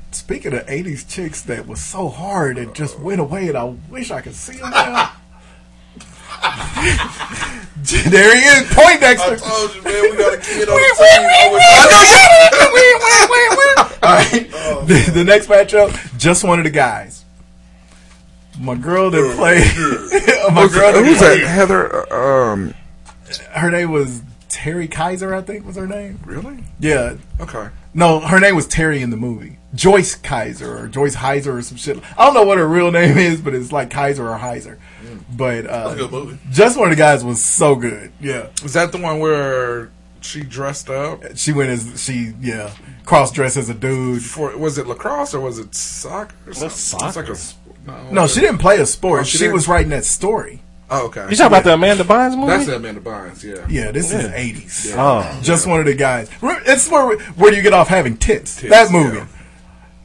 Speaking 0.10 0.54
of 0.54 0.66
'80s 0.66 1.08
chicks 1.08 1.42
that 1.44 1.68
was 1.68 1.80
so 1.80 2.10
hard 2.10 2.58
and 2.58 2.74
just 2.74 3.00
went 3.00 3.22
away, 3.22 3.48
and 3.50 3.58
I 3.58 3.66
wish 3.90 4.10
I 4.10 4.22
could 4.22 4.34
see 4.36 4.58
them 4.58 4.72
now. 4.72 5.12
there 8.10 8.36
he 8.36 8.42
is, 8.42 8.68
Poindexter. 8.70 9.34
I 9.34 9.36
told 9.38 9.76
you, 9.76 9.82
man, 9.84 10.02
we 10.02 10.18
got 10.18 10.34
a 10.34 10.38
kid 10.38 10.68
on 10.70 10.76
Wee, 10.76 10.82
the 10.82 10.96
team. 10.98 11.30
I 11.30 11.50
know 11.50 11.58
you. 11.58 12.92
All 14.04 14.16
right, 14.16 14.88
the, 14.88 15.12
the 15.14 15.24
next 15.24 15.48
matchup, 15.48 16.18
just 16.18 16.44
one 16.44 16.60
of 16.60 16.66
the 16.66 16.72
guys. 16.72 17.24
My 18.60 18.76
girl 18.76 19.10
that 19.12 19.36
played, 19.38 19.64
my 20.54 20.62
Who's, 20.64 20.74
girl 20.74 20.92
that 20.94 21.04
who's 21.06 21.20
that? 21.20 21.26
played, 21.38 21.44
Heather. 21.48 22.14
Um, 22.14 22.74
her 23.52 23.70
name 23.72 23.92
was 23.92 24.22
Terry 24.50 24.88
Kaiser, 24.88 25.34
I 25.34 25.42
think 25.42 25.66
was 25.66 25.76
her 25.78 25.88
name. 25.88 26.20
really? 26.26 26.64
Yeah, 26.80 27.16
Okay. 27.40 27.70
No, 27.94 28.20
her 28.22 28.40
name 28.40 28.56
was 28.56 28.68
Terry 28.68 29.02
in 29.02 29.10
the 29.10 29.18
movie. 29.18 29.58
Joyce 29.76 30.16
Kaiser 30.16 30.78
or 30.78 30.88
Joyce 30.88 31.16
Heiser 31.16 31.58
or 31.58 31.62
some 31.62 31.78
shit. 31.78 32.00
I 32.18 32.26
don't 32.26 32.34
know 32.34 32.44
what 32.44 32.58
her 32.58 32.68
real 32.68 32.90
name 32.92 33.18
is, 33.18 33.42
but 33.42 33.54
it's 33.54 33.72
like 33.72 33.90
Kaiser 33.90 34.28
or 34.30 34.38
Heiser. 34.38 34.78
But 35.32 35.66
uh, 35.66 35.90
a 35.94 35.96
good 35.96 36.12
movie. 36.12 36.38
just 36.52 36.78
one 36.78 36.90
of 36.92 36.98
the 36.98 37.02
guys 37.02 37.24
was 37.24 37.42
so 37.44 37.76
good. 37.76 38.12
Yeah, 38.20 38.48
Was 38.64 38.74
that 38.74 38.92
the 38.92 38.98
one 38.98 39.20
where 39.20 39.90
she 40.24 40.42
dressed 40.44 40.88
up 40.90 41.20
she 41.36 41.52
went 41.52 41.70
as 41.72 42.00
she 42.04 42.34
yeah 42.42 42.72
cross 43.06 43.32
dressed 43.32 43.58
as 43.58 43.70
a 43.70 43.74
dude. 43.74 44.24
for? 44.24 44.56
Was 44.58 44.78
it 44.78 44.86
lacrosse 44.88 45.34
or 45.34 45.40
was 45.40 45.58
it 45.58 45.74
soccer? 45.74 46.36
Or 46.48 46.54
something? 46.54 46.70
soccer? 46.78 47.08
It's 47.08 47.16
like 47.18 47.28
a 47.30 47.32
s- 47.32 47.56
no, 47.88 48.12
No, 48.12 48.28
she 48.28 48.42
didn't 48.42 48.60
play 48.60 48.80
a 48.80 48.86
sport. 48.86 49.22
Oh, 49.22 49.24
she 49.24 49.38
she 49.40 49.48
was 49.48 49.68
writing 49.68 49.90
that 49.92 50.06
story. 50.06 50.62
Oh, 50.94 51.06
okay. 51.08 51.22
You 51.30 51.36
talking 51.38 51.46
about 51.48 51.64
the 51.64 51.74
Amanda 51.74 52.04
Bynes 52.04 52.36
movie? 52.38 52.52
That's 52.52 52.68
Amanda 52.68 53.00
Bynes. 53.02 53.42
Yeah. 53.44 53.66
Yeah, 53.70 53.92
this 53.92 54.12
is 54.14 54.26
Yeah. 54.26 54.34
eighties. 54.36 54.94
Oh, 54.96 55.40
Just 55.42 55.66
one 55.66 55.80
of 55.80 55.86
the 55.86 55.96
guys. 55.96 56.30
It's 56.44 56.90
where 56.92 57.18
where 57.36 57.54
you 57.54 57.62
get 57.62 57.72
off 57.74 57.88
having 57.88 58.18
tits? 58.18 58.58
Tits, 58.58 58.70
that 58.70 58.92
movie. 58.92 59.18
yeah. 59.20 59.28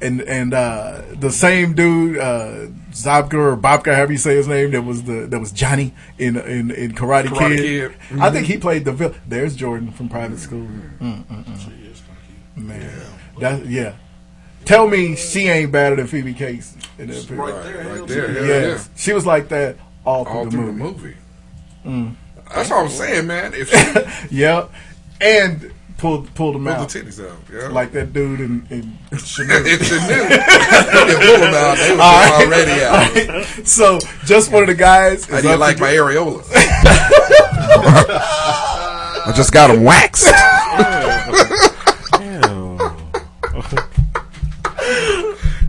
And 0.00 0.20
and 0.22 0.54
uh, 0.54 1.02
the 1.18 1.30
same 1.30 1.72
dude, 1.74 2.18
uh, 2.18 2.66
Zabka 3.02 3.34
or 3.34 3.56
Bobka, 3.56 3.94
however 3.94 4.12
you 4.12 4.18
say 4.18 4.36
his 4.36 4.48
name, 4.48 4.70
that 4.70 4.82
was 4.82 5.02
the 5.04 5.26
that 5.26 5.38
was 5.38 5.52
Johnny 5.52 5.92
in 6.18 6.36
in, 6.36 6.70
in 6.70 6.92
Karate, 6.92 7.26
Karate 7.26 7.56
Kid. 7.56 7.58
Kid. 7.58 7.90
Mm-hmm. 7.92 8.22
I 8.22 8.30
think 8.30 8.46
he 8.46 8.56
played 8.56 8.84
the 8.84 8.92
villain. 8.92 9.20
There's 9.28 9.54
Jordan 9.54 9.92
from 9.92 10.08
Private 10.08 10.38
School. 10.38 10.66
Mm, 11.00 11.24
mm, 11.26 11.44
mm. 11.44 12.56
Man, 12.56 12.90
that 13.38 13.66
yeah. 13.66 13.94
Tell 14.64 14.88
me 14.88 15.14
she 15.14 15.46
ain't 15.46 15.70
better 15.70 15.94
than 15.94 16.06
Phoebe 16.06 16.32
Cates 16.34 16.74
in 16.98 17.08
that 17.08 17.16
picture. 17.16 17.34
Right 17.36 17.62
there. 17.62 17.98
Right 18.00 18.08
there. 18.08 18.32
Yes, 18.32 18.44
Yeah. 18.48 18.68
yeah. 18.68 18.82
she 18.96 19.12
was 19.12 19.26
like 19.26 19.48
that 19.50 19.76
all 20.04 20.24
through, 20.24 20.32
All 20.34 20.44
the, 20.46 20.50
through 20.50 20.72
movie. 20.72 21.14
the 21.84 21.90
movie. 21.90 22.16
That's 22.54 22.70
what 22.70 22.78
I'm 22.84 22.88
saying, 22.88 23.26
man. 23.26 23.52
If 23.54 23.70
she 24.30 24.34
Yep, 24.36 24.72
and 25.20 25.72
pulled 25.98 26.32
pulled 26.34 26.54
them 26.54 26.64
pulled 26.64 26.76
out 26.76 26.88
the 26.88 27.00
titties 27.00 27.20
out, 27.26 27.36
yeah. 27.52 27.68
like 27.68 27.92
that 27.92 28.12
dude 28.12 28.40
in, 28.40 28.66
in 28.70 28.98
Chanel. 29.18 29.62
if 29.64 29.82
she 29.82 29.94
knew, 29.94 30.28
they 30.28 31.26
pull 31.26 31.38
them 31.40 31.54
out. 31.54 31.76
They 31.78 31.90
was 31.90 32.00
All 32.00 32.12
right. 32.12 32.46
already 32.46 32.82
out. 32.82 32.94
All 32.94 33.00
right. 33.34 33.46
So, 33.66 33.98
just 34.24 34.52
one 34.52 34.62
of 34.62 34.68
the 34.68 34.74
guys. 34.74 35.24
How 35.26 35.36
is 35.36 35.42
do 35.42 35.48
you 35.48 35.54
up 35.54 35.60
like 35.60 35.78
my 35.80 35.92
areolas? 35.92 36.46
I 39.28 39.32
just 39.34 39.52
got 39.52 39.68
them 39.68 39.82
waxed. 39.84 40.26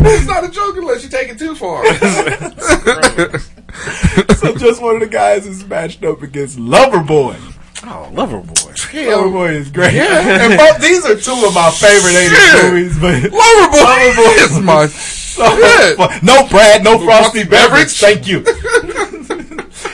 It's 0.09 0.25
not 0.27 0.43
a 0.43 0.49
joke 0.49 0.77
unless 0.77 1.03
you 1.03 1.09
take 1.09 1.29
it 1.29 1.37
too 1.37 1.53
far. 1.55 1.85
so 4.35 4.55
just 4.55 4.81
one 4.81 4.95
of 4.95 5.01
the 5.01 5.07
guys 5.09 5.45
is 5.45 5.65
matched 5.65 6.03
up 6.05 6.21
against 6.21 6.57
Loverboy. 6.57 7.35
Oh, 7.83 8.09
Loverboy. 8.13 8.73
Loverboy 8.75 9.53
is 9.53 9.69
great. 9.69 9.93
Yeah. 9.93 10.05
And 10.47 10.57
both 10.57 10.79
these 10.81 11.05
are 11.05 11.15
two 11.15 11.45
of 11.45 11.53
my 11.53 11.71
favorite 11.71 12.13
80s 12.13 12.63
movies, 12.63 12.99
but 12.99 13.15
Loverboy 13.31 13.81
Loverboy 13.85 14.45
is 14.45 14.59
my 14.61 14.87
shit. 14.87 16.23
no 16.23 16.47
Brad, 16.49 16.83
no 16.83 16.97
frosty 16.99 17.43
beverage. 17.43 17.99
Thank 17.99 18.27
you. 18.27 18.43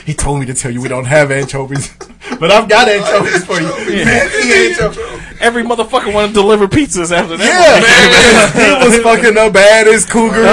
he 0.05 0.13
told 0.13 0.39
me 0.39 0.45
to 0.45 0.53
tell 0.53 0.71
you 0.71 0.81
we 0.81 0.87
don't 0.89 1.05
have 1.05 1.31
anchovies, 1.31 1.93
but 2.39 2.51
I've 2.51 2.69
got 2.69 2.87
anchovies 2.87 3.45
for 3.45 3.59
you. 3.59 3.67
Man, 3.67 4.29
ancho- 4.29 5.19
Every 5.41 5.63
motherfucker 5.63 6.13
want 6.13 6.29
to 6.29 6.33
deliver 6.33 6.67
pizzas 6.67 7.11
after 7.11 7.35
that. 7.35 8.53
Yeah, 8.55 8.79
he 8.79 8.87
was 8.87 8.99
fucking 9.03 9.37
up 9.37 9.51
bad 9.53 9.87
as 9.87 10.05
cougars. 10.05 10.47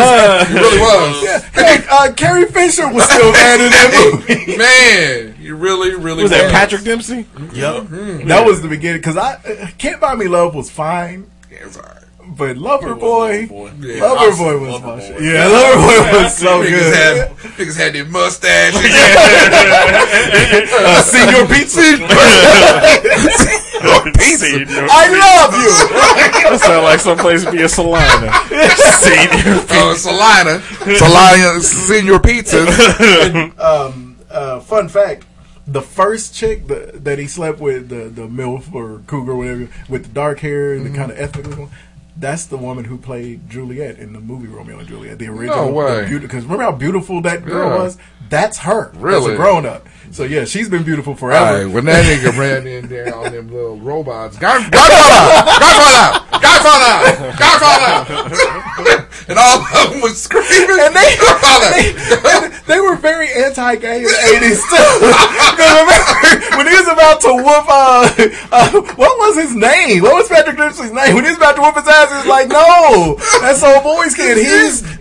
He 0.49 0.55
really 0.55 0.81
was. 0.81 1.23
yeah. 1.23 1.39
Hey, 1.53 1.85
uh, 1.89 2.13
Carrie 2.15 2.47
Fisher 2.47 2.93
was 2.93 3.05
still 3.05 3.31
bad 3.33 3.61
in 3.61 3.71
that 3.71 3.91
movie. 3.95 4.57
Man, 4.59 5.30
you 5.51 5.57
really, 5.57 5.95
really 5.97 6.23
Was 6.23 6.31
that 6.31 6.53
Patrick 6.53 6.83
Dempsey? 6.85 7.27
Yep. 7.53 7.89
That 8.29 8.47
was 8.47 8.63
the 8.63 8.69
beginning 8.69 9.01
because 9.01 9.17
I 9.17 9.35
uh, 9.35 9.67
Can't 9.79 10.01
Buy 10.01 10.15
Me 10.15 10.29
Love 10.29 10.55
was 10.55 10.71
fine, 10.71 11.27
Yeah, 11.51 11.59
it's 11.67 11.77
all 11.77 11.83
right. 11.83 11.97
but 12.39 12.57
Loverboy, 12.57 13.49
Yeah. 13.83 14.01
Loverboy 14.07 14.61
was 14.61 14.81
Loverboy. 14.81 14.97
my 14.97 15.01
shit. 15.03 15.23
Yeah, 15.23 15.49
Loverboy 15.51 16.23
was 16.23 16.37
so 16.37 16.63
Niggas 16.63 16.71
good. 16.71 16.95
had, 16.95 17.31
niggas 17.59 17.77
had 17.77 17.93
their 17.95 18.05
mustache. 18.07 18.75
Uh, 20.81 21.03
Señor 21.03 21.47
Pizza. 21.49 21.81
pizza. 24.19 24.47
I 24.91 25.07
love 25.09 25.55
you. 25.55 25.71
That 26.51 26.61
sound 26.63 26.85
like 26.85 27.01
someplace 27.01 27.45
to 27.45 27.51
be 27.53 27.63
a 27.63 27.69
Salina. 27.69 28.33
Senior. 29.01 29.65
Oh, 29.71 29.95
Salina. 29.97 30.61
Salina, 30.99 31.61
senior 31.61 32.19
pizzas. 32.19 33.59
um, 33.61 34.17
uh, 34.31 34.61
fun 34.61 34.89
fact: 34.89 35.25
the 35.67 35.83
first 35.83 36.35
chick 36.35 36.67
that, 36.69 37.05
that 37.05 37.19
he 37.19 37.27
slept 37.27 37.61
with, 37.61 37.89
the 37.89 38.09
the 38.09 38.27
milf 38.29 38.73
or 38.75 39.03
cougar, 39.07 39.35
whatever, 39.37 39.69
with 39.89 40.05
the 40.05 40.09
dark 40.13 40.41
hair 40.41 40.73
and 40.73 40.85
the 40.85 40.91
mm-hmm. 40.91 40.99
kind 40.99 41.11
of 41.13 41.19
ethnic 41.19 41.59
one. 41.59 41.71
That's 42.17 42.45
the 42.45 42.59
woman 42.59 42.85
who 42.85 42.99
played 42.99 43.49
Juliet 43.49 43.99
in 43.99 44.13
the 44.13 44.21
movie 44.21 44.47
Romeo 44.47 44.79
and 44.79 44.87
Juliet, 44.89 45.19
the 45.19 45.29
original. 45.29 45.73
way. 45.73 46.07
Because 46.19 46.45
remember 46.45 46.65
how 46.65 46.73
beautiful 46.73 47.23
that 47.23 47.45
girl 47.47 47.71
Yeah. 47.71 47.79
was? 47.79 47.99
That's 48.29 48.59
her. 48.59 48.91
As 48.91 48.97
Really? 48.97 49.33
a 49.35 49.37
grown 49.37 49.65
up. 49.65 49.89
So 50.11 50.25
yeah, 50.25 50.45
she's 50.45 50.69
been 50.69 50.83
beautiful 50.83 51.15
forever. 51.15 51.65
right, 51.65 51.73
when 51.73 51.85
that 51.87 52.05
nigga 52.05 52.37
ran 52.37 52.67
in 52.67 52.89
there 52.89 53.15
on 53.15 53.33
them 53.33 53.51
little 53.51 53.77
robots, 53.79 54.37
God, 54.37 54.71
Godfather, 54.71 56.21
Godfather, 56.31 56.41
Godfather, 56.63 57.33
Godfather, 57.39 59.09
and 59.29 59.39
all 59.39 59.59
of 59.59 59.91
them 59.93 60.01
was 60.01 60.21
screaming, 60.23 60.49
And 60.81 60.95
they, 60.95 61.17
Godfather. 61.17 61.71
they, 61.73 62.49
they 62.67 62.81
were 62.81 62.97
very 62.97 63.33
anti-gay 63.33 63.99
in 63.99 64.05
the 64.05 64.21
eighties 64.35 64.61
too. 64.69 64.77
'Cause 65.57 65.73
remember 65.73 66.57
when 66.57 66.67
he 66.69 66.75
was 66.75 66.89
about 66.89 67.21
to 67.23 67.33
whoop, 67.35 67.67
uh, 67.69 68.11
uh, 68.53 68.71
what 68.97 69.19
was 69.19 69.37
his 69.37 69.55
name? 69.55 70.03
What 70.03 70.15
was 70.15 70.29
Patrick 70.29 70.57
Dempsey's 70.57 70.93
name? 70.93 71.15
When 71.15 71.25
he 71.25 71.31
was 71.31 71.39
about 71.39 71.57
to 71.57 71.63
whoop 71.63 71.77
his 71.77 71.89
ass, 71.89 72.11
he 72.11 72.17
was 72.17 72.27
like, 72.27 72.49
"No, 72.49 73.17
that's 73.41 73.63
old 73.63 73.83
boy's 73.85 74.15
kid. 74.15 74.37
He's." 74.39 74.83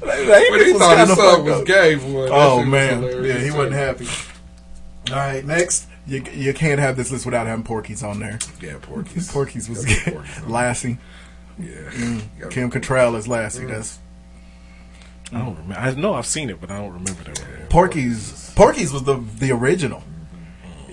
when 0.00 0.64
he 0.64 0.72
thought 0.72 0.98
his 1.06 1.16
son 1.16 1.44
was 1.44 1.64
gay, 1.64 1.94
boy. 1.96 2.28
Oh 2.30 2.64
man, 2.64 3.02
yeah, 3.24 3.38
he 3.38 3.50
wasn't 3.50 3.74
happy. 3.74 4.08
All 5.10 5.16
right, 5.16 5.44
next. 5.44 5.86
You, 6.10 6.24
you 6.32 6.52
can't 6.52 6.80
have 6.80 6.96
this 6.96 7.10
list 7.12 7.24
without 7.24 7.46
having 7.46 7.64
Porky's 7.64 8.02
on 8.02 8.18
there. 8.20 8.38
Yeah, 8.60 8.76
Porky's. 8.82 9.30
Porky's 9.30 9.68
was 9.68 9.84
good. 9.84 10.14
Porky's 10.14 10.42
Lassie. 10.46 10.98
Yeah, 11.58 11.66
Mm. 11.90 12.50
Kim 12.50 12.70
Cattrall 12.70 13.16
as 13.16 13.28
Lassie. 13.28 13.66
That's 13.66 13.98
I 15.32 15.38
don't 15.38 15.56
remember. 15.56 15.74
I 15.78 15.92
know 15.94 16.14
I've 16.14 16.26
seen 16.26 16.50
it, 16.50 16.60
but 16.60 16.70
I 16.70 16.78
don't 16.78 16.92
remember 16.92 17.22
that. 17.24 17.38
one. 17.38 17.66
Porky's. 17.68 18.52
Porky's 18.56 18.92
was 18.92 19.04
the 19.04 19.14
the 19.38 19.52
original. 19.52 20.02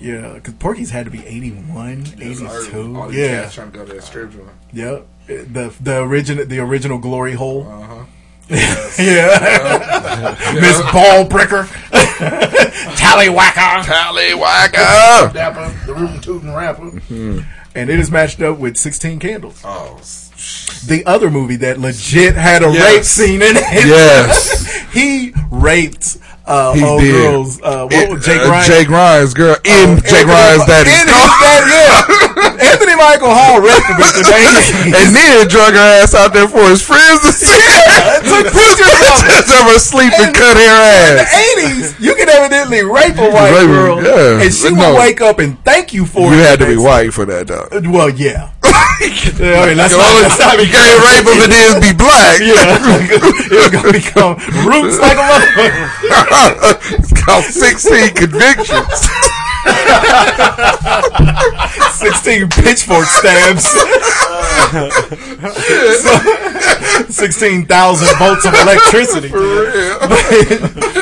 Yeah, 0.00 0.34
because 0.34 0.54
Porky's 0.54 0.90
had 0.90 1.06
to 1.06 1.10
be 1.10 1.26
81, 1.26 2.04
82. 2.20 3.08
Yeah, 3.10 3.48
trying 3.48 3.72
to 3.72 3.78
go 3.78 3.84
to 3.84 3.94
that 3.94 4.02
strip 4.04 4.30
joint. 4.32 4.48
yep. 4.72 5.06
The 5.26 5.74
the 5.80 6.02
original 6.02 6.44
the 6.46 6.60
original 6.60 6.98
Glory 6.98 7.32
Hole. 7.34 7.66
Uh 7.68 7.86
huh. 7.86 7.97
Yeah. 8.98 10.36
Miss 10.54 10.78
Balbricker. 10.80 11.66
Tallywhacker. 12.96 13.82
Tallywhacker. 13.84 15.32
Dapper, 15.32 15.86
the 15.86 15.94
rootin' 15.94 16.20
tootin' 16.20 16.52
rapper. 16.54 17.00
And 17.74 17.90
it 17.90 18.00
is 18.00 18.10
matched 18.10 18.40
up 18.42 18.58
with 18.58 18.76
16 18.76 19.20
Candles. 19.20 19.62
Oh. 19.64 20.00
The 20.86 21.02
other 21.06 21.30
movie 21.30 21.56
that 21.56 21.78
legit 21.78 22.34
had 22.34 22.62
a 22.62 22.72
Yes. 22.72 22.94
rape 22.94 23.04
scene 23.04 23.42
in 23.42 23.56
it. 23.56 23.86
Yes. 23.86 24.66
he 24.92 25.32
raped 25.50 26.16
uh, 26.46 26.72
He 26.72 26.82
old 26.82 27.00
did. 27.02 27.12
girls. 27.12 27.60
Uh, 27.62 27.84
what 27.84 27.92
It- 27.94 28.10
was 28.10 28.24
Jake 28.24 28.40
uh, 28.40 28.48
Ryan? 28.48 28.66
Jake 28.66 28.88
Ryan's 28.88 29.34
girl 29.34 29.56
in 29.64 29.98
Jake 30.08 30.26
Ryan's 30.26 30.64
daddy. 30.66 30.90
In 30.90 31.06
his 31.06 31.32
daddy, 31.38 31.70
yeah. 31.70 32.34
Anthony 32.72 32.96
Michael 32.96 33.32
Hall 33.32 33.60
the 33.60 33.94
bitch 33.96 34.14
today. 34.20 34.44
and 34.98 35.14
then 35.16 35.48
drug 35.48 35.72
her 35.74 35.88
ass 36.02 36.14
out 36.14 36.32
there 36.32 36.48
for 36.48 36.62
his 36.68 36.82
friends 36.84 37.20
to 37.24 37.32
see. 37.32 37.48
took 38.28 38.46
pictures 38.52 38.92
of 39.08 39.18
her. 39.24 39.40
Of 39.48 39.64
her 39.72 39.78
sleep 39.78 40.12
and 40.18 40.34
cut 40.34 40.56
her 40.56 40.62
In 41.10 41.16
the 41.16 41.28
eighties, 41.32 41.98
you 42.00 42.14
could 42.14 42.28
evidently 42.28 42.82
rape 42.84 43.16
a 43.16 43.28
white 43.30 43.52
Rape 43.56 43.66
girl, 43.66 44.02
yeah. 44.02 44.42
and 44.44 44.52
she 44.52 44.70
No. 44.70 44.92
would 44.92 44.98
wake 44.98 45.20
up 45.20 45.38
and 45.38 45.58
thank 45.64 45.92
you 45.92 46.04
for 46.06 46.28
You 46.30 46.34
it. 46.34 46.36
You 46.36 46.42
had 46.42 46.58
to 46.60 46.66
be 46.66 46.76
white 46.76 47.12
for 47.12 47.24
that, 47.26 47.46
though. 47.48 47.66
Uh, 47.72 47.80
well, 47.90 48.10
yeah. 48.10 48.52
yeah 49.00 49.62
I 49.62 49.66
mean, 49.72 49.76
that's 49.78 49.94
You 49.94 49.98
not, 49.98 50.20
that's 50.22 50.38
not 50.38 50.58
you 50.58 50.66
can't 50.68 50.98
rape 51.00 51.26
him 51.26 51.42
and 51.42 51.52
then 51.52 51.80
be 51.80 51.92
black. 51.96 52.38
Yeah, 52.40 52.78
it's 53.50 53.70
gonna 53.72 53.92
become 53.92 54.34
roots 54.68 54.98
like 55.00 55.16
a 55.16 55.24
motherfucker. 55.24 55.88
it's 56.98 57.12
called 57.24 57.44
16 57.44 58.14
convictions. 58.14 59.08
16 61.92 62.48
pitchfork 62.50 63.06
stabs. 63.06 63.64
So, 66.02 66.18
16,000 67.08 68.18
volts 68.18 68.44
of 68.46 68.54
electricity. 68.54 69.28
For 69.28 69.38
real. 69.40 69.98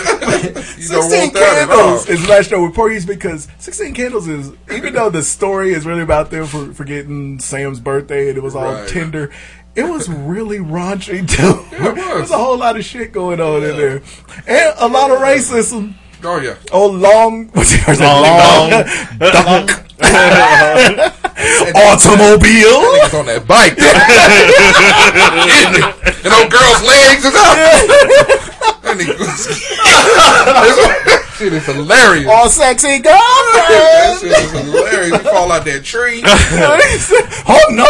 You 0.78 0.92
don't 0.92 1.10
16 1.10 1.20
want 1.20 1.32
that 1.34 1.58
at 1.62 1.70
all. 1.70 1.76
Candles 1.78 2.08
is 2.08 2.28
matched 2.28 2.52
up 2.52 2.60
with 2.62 2.74
Porky's 2.74 3.06
because 3.06 3.48
16 3.58 3.94
Candles 3.94 4.28
is, 4.28 4.52
even 4.72 4.92
though 4.94 5.10
the 5.10 5.22
story 5.22 5.72
is 5.72 5.84
really 5.86 6.02
about 6.02 6.30
them 6.30 6.46
for 6.46 6.72
forgetting 6.74 7.40
Sam's 7.40 7.80
birthday 7.80 8.28
and 8.28 8.36
it 8.38 8.42
was 8.42 8.54
all 8.54 8.72
Right. 8.72 8.88
tender, 8.88 9.30
it 9.74 9.82
was 9.84 10.08
really 10.08 10.58
raunchy 10.58 11.26
too. 11.28 11.42
Yeah, 11.72 11.88
it 11.88 11.94
was. 11.94 12.04
There 12.04 12.20
was 12.20 12.30
a 12.30 12.38
whole 12.38 12.56
lot 12.58 12.76
of 12.76 12.84
shit 12.84 13.10
going 13.12 13.40
on 13.40 13.64
in 13.64 13.76
there. 13.76 14.02
And 14.46 14.74
a 14.78 14.86
lot 14.86 15.10
of 15.10 15.18
racism. 15.18 15.94
Oh, 16.28 16.40
yeah. 16.40 16.56
Oh, 16.72 16.88
long, 16.88 17.46
what's 17.52 17.72
it, 17.72 17.86
what's 17.86 18.00
it, 18.00 18.02
Long. 18.02 18.20
long, 18.20 18.70
dunk. 19.20 19.70
automobile. 21.76 22.82
Niggas 22.82 23.14
on 23.14 23.26
that 23.30 23.46
bike. 23.46 23.78
and 26.24 26.34
old 26.34 26.50
girl's 26.50 26.82
legs 26.82 27.24
is 27.24 27.34
out. 31.14 31.22
That 31.36 31.44
shit 31.44 31.52
is 31.52 31.66
hilarious. 31.66 32.30
All 32.30 32.48
sexy 32.48 32.98
that 33.02 34.18
shit 34.22 34.32
is 34.32 34.52
hilarious. 34.52 35.10
You 35.10 35.18
fall 35.18 35.52
out 35.52 35.66
that 35.66 35.84
tree. 35.84 36.22
oh 36.24 37.66
no! 37.76 37.84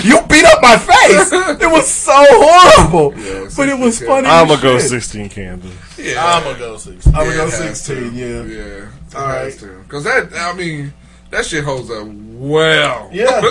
you 0.02 0.26
beat 0.26 0.46
up 0.46 0.62
my 0.62 0.78
face. 0.78 1.30
It 1.60 1.70
was 1.70 1.86
so 1.86 2.14
horrible, 2.16 3.10
but 3.54 3.68
it 3.68 3.78
was 3.78 4.00
funny. 4.00 4.26
I'm 4.26 4.48
gonna 4.48 4.62
go 4.62 4.78
16 4.78 5.28
candles. 5.28 5.74
Yeah. 5.98 6.14
I'm 6.24 6.44
gonna 6.44 6.58
go 6.58 6.78
sixteen. 6.78 7.14
I'm 7.14 7.26
gonna 7.26 7.36
go 7.36 7.50
16. 7.50 7.96
to. 7.96 8.10
Yeah. 8.16 8.42
Yeah. 8.44 8.88
All 9.14 9.26
right. 9.26 9.52
Because 9.82 10.04
that, 10.04 10.32
I 10.34 10.54
mean, 10.54 10.94
that 11.28 11.44
shit 11.44 11.62
holds 11.62 11.90
up 11.90 12.06
well. 12.06 13.10
Yeah. 13.12 13.42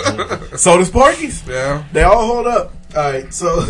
so 0.56 0.78
does 0.78 0.90
Porky's. 0.90 1.46
Yeah. 1.46 1.84
They 1.92 2.02
all 2.02 2.26
hold 2.26 2.48
up. 2.48 2.72
All 2.96 3.02
right. 3.04 3.32
So 3.32 3.60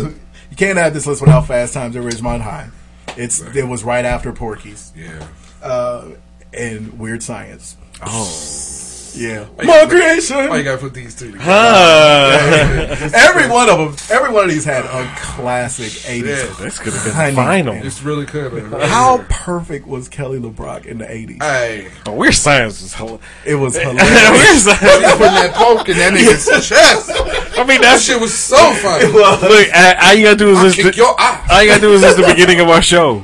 you 0.49 0.57
can't 0.57 0.79
have 0.79 0.95
this 0.95 1.05
list 1.05 1.21
without 1.21 1.45
Fast 1.45 1.75
Times 1.75 1.95
at 1.95 2.01
Ridgemont 2.01 2.41
High. 2.41 2.69
It's 3.17 3.41
it 3.41 3.67
was 3.67 3.83
right 3.83 4.05
after 4.05 4.31
Porky's. 4.31 4.91
Yeah. 4.95 5.27
Uh, 5.61 6.09
and 6.53 6.99
Weird 6.99 7.23
Science. 7.23 7.77
Oh. 8.01 8.82
Yeah. 9.15 9.45
Why 9.55 9.65
My 9.65 9.81
you- 9.81 9.87
creation. 9.87 10.49
Why 10.49 10.57
you 10.57 10.63
gotta 10.63 10.77
put 10.79 10.93
these 10.93 11.13
two 11.15 11.31
together? 11.31 11.43
Huh. 11.45 13.09
every 13.13 13.47
one 13.49 13.69
of 13.69 13.77
them, 13.77 13.95
every 14.17 14.31
one 14.33 14.45
of 14.45 14.49
these 14.49 14.65
had 14.65 14.85
a 14.85 15.13
classic 15.17 15.87
'80s. 16.09 16.25
Yeah. 16.25 16.55
This 16.65 16.79
could 16.79 16.93
have 16.93 17.03
been 17.03 17.13
honey. 17.13 17.35
final. 17.35 17.73
It's 17.75 18.01
really 18.01 18.25
could 18.25 18.51
have. 18.51 18.71
been. 18.71 18.81
How 18.81 19.23
perfect 19.29 19.85
was 19.87 20.09
Kelly 20.09 20.39
LeBrock 20.39 20.85
in 20.85 20.97
the 20.97 21.05
'80s? 21.05 21.41
Hey. 21.43 21.87
Oh, 22.05 22.13
Weird 22.13 22.33
Science 22.33 22.81
was 22.81 22.93
hilarious. 22.93 23.21
It 23.45 23.55
was 23.55 23.73
Weird 23.77 23.87
hilarious. 23.97 24.63
Science. 24.63 24.79
putting 24.81 25.19
that 25.19 25.51
poke 25.53 25.89
in 25.89 25.97
that 25.97 26.13
nigga's 26.17 26.67
chest. 26.67 27.11
I 27.57 27.63
mean, 27.65 27.81
That 27.81 27.99
shit 28.01 28.19
was 28.19 28.33
so 28.33 28.57
funny. 28.75 29.05
Look, 29.05 29.41
all 29.43 30.13
you 30.13 30.23
gotta 30.25 30.35
do 30.37 30.49
is 30.51 30.57
I'll 30.57 30.63
listen. 30.65 30.83
kick 30.85 30.97
your 30.97 31.13
eye. 31.19 31.45
All 31.51 31.61
you 31.61 31.69
gotta 31.69 31.81
do 31.81 31.93
is 31.93 32.01
listen 32.01 32.21
to 32.21 32.27
the 32.27 32.33
beginning 32.33 32.59
of 32.61 32.69
our 32.69 32.81
show. 32.81 33.23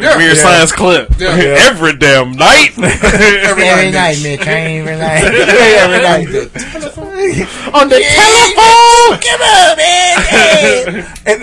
Yeah. 0.00 0.16
Weird 0.16 0.36
Yeah. 0.36 0.42
Science 0.42 0.72
clip. 0.72 1.08
Yeah. 1.18 1.36
Yeah. 1.42 1.68
Every 1.70 1.96
damn 1.96 2.32
night. 2.32 2.70
Every, 2.78 3.90
night, 3.90 4.16
bitch. 4.16 4.22
Mitch. 4.22 4.46
Every 4.46 4.96
night. 4.96 5.24
every 5.24 6.02
night. 6.02 6.26
On 7.74 7.88
the 7.88 8.00
telephone. 8.00 9.18
Come 9.22 9.42
on, 9.42 9.76
man. 9.76 11.06
And 11.26 11.40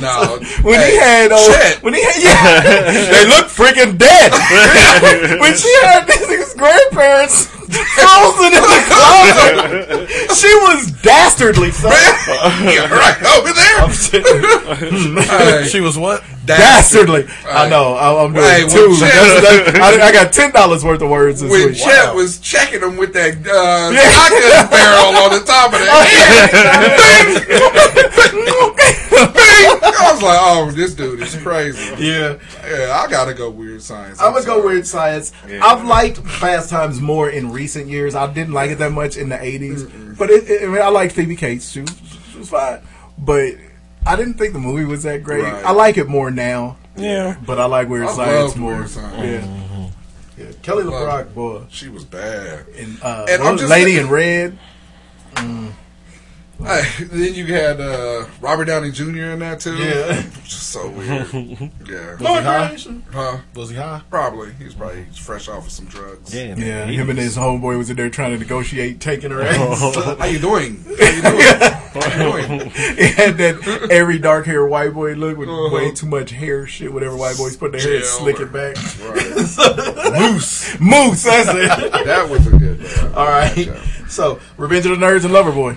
No. 0.00 0.38
when 0.62 0.80
Hey, 0.80 0.90
he 0.92 0.96
had, 0.98 1.32
uh, 1.32 1.38
shit. 1.38 1.82
when 1.82 1.94
he 1.94 2.02
had, 2.02 2.16
yeah, 2.22 2.60
they 3.12 3.26
look 3.28 3.46
freaking 3.46 3.98
dead. 3.98 4.32
when 5.40 5.54
she 5.56 5.72
had 5.82 6.08
his 6.08 6.54
grandparents 6.54 7.46
frozen 7.70 8.52
in 8.54 8.62
the 8.62 8.82
closet, 8.88 10.08
she 10.34 10.52
was 10.66 10.90
dastardly. 11.02 11.70
Son. 11.70 11.92
Yeah, 12.64 12.88
right 12.88 13.22
over 13.36 13.52
there. 13.52 13.88
Hey. 15.22 15.66
She 15.68 15.80
was 15.80 15.96
what? 15.98 16.22
Dastardly. 16.46 17.26
I 17.46 17.68
know. 17.68 17.92
I, 17.94 18.24
I'm 18.24 18.32
doing 18.32 18.44
Hey, 18.44 18.66
two. 18.68 18.96
Chet- 18.98 19.12
That's- 19.12 19.42
that- 19.72 19.80
I, 19.82 20.00
I 20.08 20.12
got 20.12 20.32
ten 20.32 20.50
dollars 20.52 20.82
worth 20.84 21.02
of 21.02 21.10
words 21.10 21.40
this 21.42 21.50
When 21.50 21.66
week. 21.68 21.76
Chet 21.76 22.14
was 22.14 22.38
checking 22.40 22.80
him 22.80 22.96
with 22.96 23.12
that 23.12 23.36
uh, 23.36 23.90
Yeah. 23.92 24.10
shotgun 24.10 24.70
barrel 24.70 25.14
on 25.24 25.30
the 25.38 25.44
top 25.44 25.72
of 25.74 25.78
the 25.78 25.84
head. 28.88 29.04
Bing! 29.58 29.80
Bing! 29.80 29.92
I 30.00 30.12
was 30.12 30.22
like, 30.22 30.38
oh, 30.40 30.70
this 30.70 30.94
dude 30.94 31.20
is 31.20 31.34
crazy. 31.36 31.80
Yeah. 32.04 32.38
Yeah, 32.64 33.00
I 33.04 33.10
gotta 33.10 33.34
go 33.34 33.50
weird 33.50 33.82
science. 33.82 34.20
I'm 34.20 34.32
gonna 34.32 34.44
go 34.46 34.64
weird 34.64 34.86
science. 34.86 35.32
I've 35.44 35.84
liked 35.84 36.18
Fast 36.18 36.70
Times 36.70 37.00
more 37.00 37.28
in 37.30 37.50
recent 37.52 37.88
years. 37.88 38.14
I 38.14 38.32
didn't 38.32 38.52
like 38.54 38.70
it 38.70 38.78
that 38.78 38.92
much 38.92 39.16
in 39.16 39.28
the 39.28 39.36
'80s, 39.36 40.16
but 40.18 40.30
it, 40.30 40.48
it, 40.48 40.62
I, 40.62 40.66
mean, 40.66 40.82
I 40.82 40.88
like 40.88 41.12
Phoebe 41.12 41.36
Cates 41.36 41.72
too. 41.72 41.86
She 42.32 42.38
was 42.38 42.50
fine, 42.50 42.80
but 43.18 43.54
I 44.06 44.16
didn't 44.16 44.34
think 44.34 44.52
the 44.52 44.58
movie 44.60 44.84
was 44.84 45.02
that 45.02 45.22
great. 45.22 45.42
Right. 45.44 45.64
I 45.64 45.72
like 45.72 45.98
it 45.98 46.08
more 46.08 46.30
now, 46.30 46.76
Yeah. 46.96 47.36
but 47.44 47.58
I 47.58 47.64
like 47.66 47.88
Weird 47.88 48.06
I 48.06 48.12
Science 48.12 48.50
love 48.52 48.56
more. 48.56 48.74
Weird 48.76 48.88
Science. 48.90 49.46
Yeah. 50.38 50.44
yeah, 50.46 50.52
Kelly 50.62 50.84
Love 50.84 50.94
LeBrock, 51.26 51.34
boy, 51.34 51.62
She 51.68 51.88
was 51.88 52.04
bad. 52.04 52.66
and, 52.76 52.96
uh, 53.02 53.26
And 53.28 53.42
what 53.42 53.50
I'm 53.50 53.58
just 53.58 53.68
Lady 53.70 53.96
thinking- 53.96 54.06
in 54.06 54.12
Red. 54.12 54.58
Hey, 56.60 57.04
then 57.04 57.34
you 57.34 57.46
had 57.46 57.80
uh, 57.80 58.26
Robert 58.40 58.64
Downey 58.64 58.90
Jr. 58.90 59.04
in 59.30 59.38
that 59.38 59.60
too. 59.60 59.76
Yeah. 59.76 60.22
just 60.42 60.70
so 60.70 60.90
weird. 60.90 61.26
yeah, 61.86 62.16
Was 62.16 62.18
he 62.18 62.24
high? 62.26 62.76
huh? 63.12 63.38
Was 63.54 63.70
he 63.70 63.76
high? 63.76 64.02
Probably. 64.10 64.52
He 64.54 64.64
was 64.64 64.74
probably 64.74 65.04
fresh 65.14 65.48
off 65.48 65.66
of 65.66 65.72
some 65.72 65.86
drugs. 65.86 66.34
Yeah, 66.34 66.42
in 66.52 66.58
Yeah, 66.58 66.86
the 66.86 66.92
him 66.94 67.10
and 67.10 67.18
his 67.18 67.36
homeboy 67.36 67.78
was 67.78 67.90
in 67.90 67.96
there 67.96 68.10
trying 68.10 68.32
to 68.32 68.38
negotiate 68.38 69.00
taking 69.00 69.30
her 69.30 69.40
ass. 69.40 69.80
How 70.18 70.24
you 70.26 70.40
doing? 70.40 70.84
How 70.98 71.06
you 71.10 71.22
doing? 71.22 71.42
How 71.94 72.36
you 72.36 72.46
doing? 72.48 72.70
He 72.70 73.06
had 73.12 73.38
that 73.38 73.88
every 73.90 74.18
dark 74.18 74.44
hair 74.46 74.66
white 74.66 74.92
boy 74.94 75.12
look 75.14 75.38
with 75.38 75.48
Uh-huh. 75.48 75.72
way 75.74 75.92
too 75.92 76.06
much 76.06 76.32
hair 76.32 76.66
shit. 76.66 76.92
Whatever 76.92 77.16
white 77.16 77.36
boys 77.36 77.56
put 77.56 77.70
their 77.70 77.80
hair 77.80 77.96
and 77.98 78.04
slick 78.04 78.40
it 78.40 78.52
back. 78.52 78.76
Right. 79.00 80.12
Mousse, 80.12 80.78
mousse. 80.80 81.22
That's 81.22 81.48
it. 81.50 81.92
That 82.04 82.28
was 82.28 82.46
a 82.48 82.50
good. 82.50 82.84
Uh, 82.84 83.12
All 83.16 83.26
right. 83.26 83.52
matchup. 83.52 84.10
So, 84.10 84.40
Revenge 84.56 84.86
of 84.86 84.98
the 84.98 85.06
Nerds 85.06 85.24
and 85.24 85.32
Loverboy. 85.32 85.76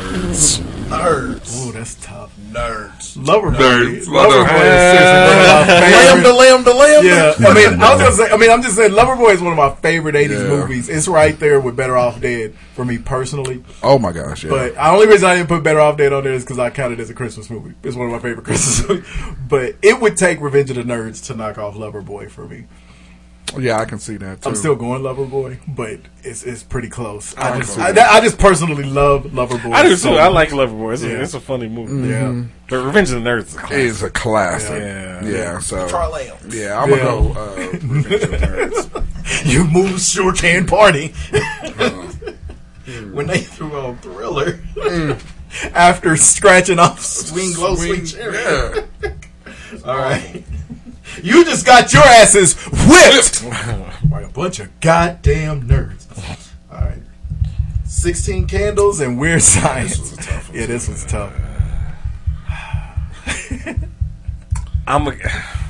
Nerds. 0.00 0.58
Nerds. 0.88 1.50
Oh, 1.66 1.72
that's 1.72 1.94
tough. 1.96 2.32
Nerds. 2.50 3.16
Loverboy. 3.16 3.56
Nerds. 3.56 4.06
Loverboy 4.06 4.64
is 4.64 4.82
seriously 4.90 5.24
one 5.24 5.60
of 5.60 5.66
my 5.66 5.80
Lambda, 5.80 6.22
favorite. 6.22 6.34
lambda, 6.34 6.74
lambda. 6.74 7.08
Yeah, 7.08 7.34
I 7.48 7.54
mean, 7.54 7.80
I 7.82 7.94
was 7.94 8.02
gonna 8.02 8.12
say, 8.12 8.30
I 8.30 8.36
mean, 8.36 8.50
I'm 8.50 8.62
just 8.62 8.76
saying, 8.76 8.90
Loverboy 8.92 9.34
is 9.34 9.40
one 9.40 9.52
of 9.52 9.56
my 9.58 9.74
favorite 9.76 10.14
'80s 10.14 10.30
Yeah. 10.42 10.48
movies. 10.48 10.88
It's 10.88 11.08
right 11.08 11.38
there 11.38 11.60
with 11.60 11.76
Better 11.76 11.96
Off 11.96 12.20
Dead 12.20 12.54
for 12.74 12.84
me 12.84 12.98
personally. 12.98 13.64
Oh 13.82 13.98
my 13.98 14.12
gosh! 14.12 14.44
Yeah. 14.44 14.50
But 14.50 14.74
the 14.74 14.90
only 14.90 15.06
reason 15.06 15.28
I 15.28 15.36
didn't 15.36 15.48
put 15.48 15.62
Better 15.62 15.80
Off 15.80 15.96
Dead 15.96 16.12
on 16.12 16.24
there 16.24 16.32
is 16.34 16.44
because 16.44 16.58
I 16.58 16.70
count 16.70 16.92
it 16.92 17.00
as 17.00 17.10
a 17.10 17.14
Christmas 17.14 17.48
movie. 17.50 17.74
It's 17.82 17.96
one 17.96 18.06
of 18.06 18.12
my 18.12 18.18
favorite 18.18 18.44
Christmas 18.44 18.88
movies. 18.88 19.08
But 19.48 19.76
it 19.82 20.00
would 20.00 20.16
take 20.16 20.40
Revenge 20.40 20.70
of 20.70 20.76
the 20.76 20.82
Nerds 20.82 21.24
to 21.26 21.34
knock 21.34 21.56
off 21.58 21.74
Loverboy 21.74 22.30
for 22.30 22.46
me. 22.46 22.64
Yeah, 23.58 23.78
I 23.78 23.84
can 23.84 23.98
see 23.98 24.16
that 24.16 24.42
too. 24.42 24.48
I'm 24.48 24.56
still 24.56 24.74
going 24.74 25.02
Loverboy, 25.02 25.58
but 25.68 26.00
it's 26.24 26.42
it's 26.42 26.62
pretty 26.64 26.88
close. 26.88 27.36
I 27.36 27.52
I 27.52 27.58
just 27.60 27.78
I. 27.78 28.16
I 28.16 28.20
just 28.20 28.38
personally 28.38 28.82
love 28.84 29.24
Loverboy. 29.24 29.72
I 29.72 29.82
do 29.84 29.90
too. 29.90 29.96
so 29.96 30.16
I 30.18 30.24
much. 30.24 30.34
like 30.34 30.48
Loverboy. 30.50 30.94
It's, 30.94 31.02
Yeah. 31.04 31.10
a, 31.10 31.22
it's 31.22 31.34
a 31.34 31.40
funny 31.40 31.68
movie. 31.68 32.08
Yeah. 32.08 32.42
But 32.68 32.84
Revenge 32.84 33.10
of 33.12 33.22
the 33.22 33.28
Nerds 33.30 33.46
is 33.46 33.54
a 33.54 33.60
classic. 33.60 33.72
It 33.78 33.84
is 33.86 34.02
a 34.02 34.10
classic. 34.10 34.82
Yeah. 34.82 35.24
Yeah. 35.24 35.58
So. 35.60 35.86
Trilambs. 35.86 36.52
Yeah, 36.52 36.80
I'm 36.80 36.90
Yeah. 36.90 36.96
gonna 36.96 37.04
go. 37.04 37.40
Uh, 37.40 37.56
Revenge 37.56 38.22
of 38.22 38.30
the 38.30 38.36
Nerds. 38.38 39.00
You 39.46 39.64
move 39.64 40.00
short 40.00 40.40
hand 40.40 40.68
party. 40.68 41.14
Uh, 41.78 42.06
when 43.12 43.26
they 43.26 43.38
threw 43.40 43.72
on 43.74 43.96
Thriller. 43.98 44.60
after 45.74 46.16
scratching 46.16 46.78
off 46.78 47.00
swing 47.00 47.56
low 47.56 47.74
swing 47.76 48.04
Swing, 48.04 48.32
cherry. 48.32 48.84
All 49.84 49.96
right. 49.96 50.44
You 51.22 51.44
just 51.44 51.64
got 51.66 51.92
your 51.92 52.02
asses 52.02 52.54
whipped 52.64 53.44
by 54.10 54.22
a 54.22 54.28
bunch 54.28 54.60
of 54.60 54.80
goddamn 54.80 55.68
nerds. 55.68 56.50
All 56.72 56.80
right. 56.80 57.02
16 57.84 58.46
candles 58.46 59.00
and 59.00 59.18
weird 59.18 59.42
science. 59.42 60.16
yeah, 60.52 60.66
this 60.66 60.88
was 60.88 61.04
tough. 61.04 61.32
I'm 64.86 65.08
a, 65.08 65.16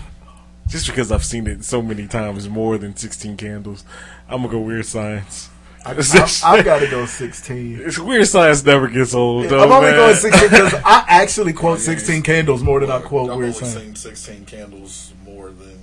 just 0.69 0.87
because 0.87 1.13
I've 1.13 1.25
seen 1.25 1.47
it 1.47 1.65
so 1.65 1.83
many 1.83 2.07
times 2.07 2.49
more 2.49 2.79
than 2.79 2.97
16 2.97 3.37
candles. 3.37 3.85
I'm 4.29 4.43
gonna 4.43 4.53
go 4.53 4.61
weird 4.61 4.87
science. 4.87 5.51
I, 5.87 5.91
I, 5.91 6.57
have 6.57 6.65
got 6.65 6.79
to 6.81 6.87
go 6.91 7.05
16. 7.07 7.81
It's 7.85 7.99
weird 7.99 8.27
science 8.27 8.65
never 8.65 8.89
gets 8.89 9.15
old. 9.15 9.49
Though, 9.49 9.63
I'm 9.63 9.71
only 9.71 9.91
man. 9.91 9.97
going 9.99 10.15
16 10.15 10.49
because 10.51 10.75
I 10.85 11.05
actually 11.09 11.53
quote 11.53 11.79
16 11.79 12.23
candles 12.23 12.63
more 12.63 12.81
than 12.81 12.91
I 12.91 13.01
quote 13.01 13.31
I've 13.31 13.37
weird 13.37 13.55
only 13.55 13.67
science. 13.69 13.75
seen 13.85 13.95
16 13.95 14.45
candles 14.47 15.13
more 15.27 15.51
than. 15.51 15.79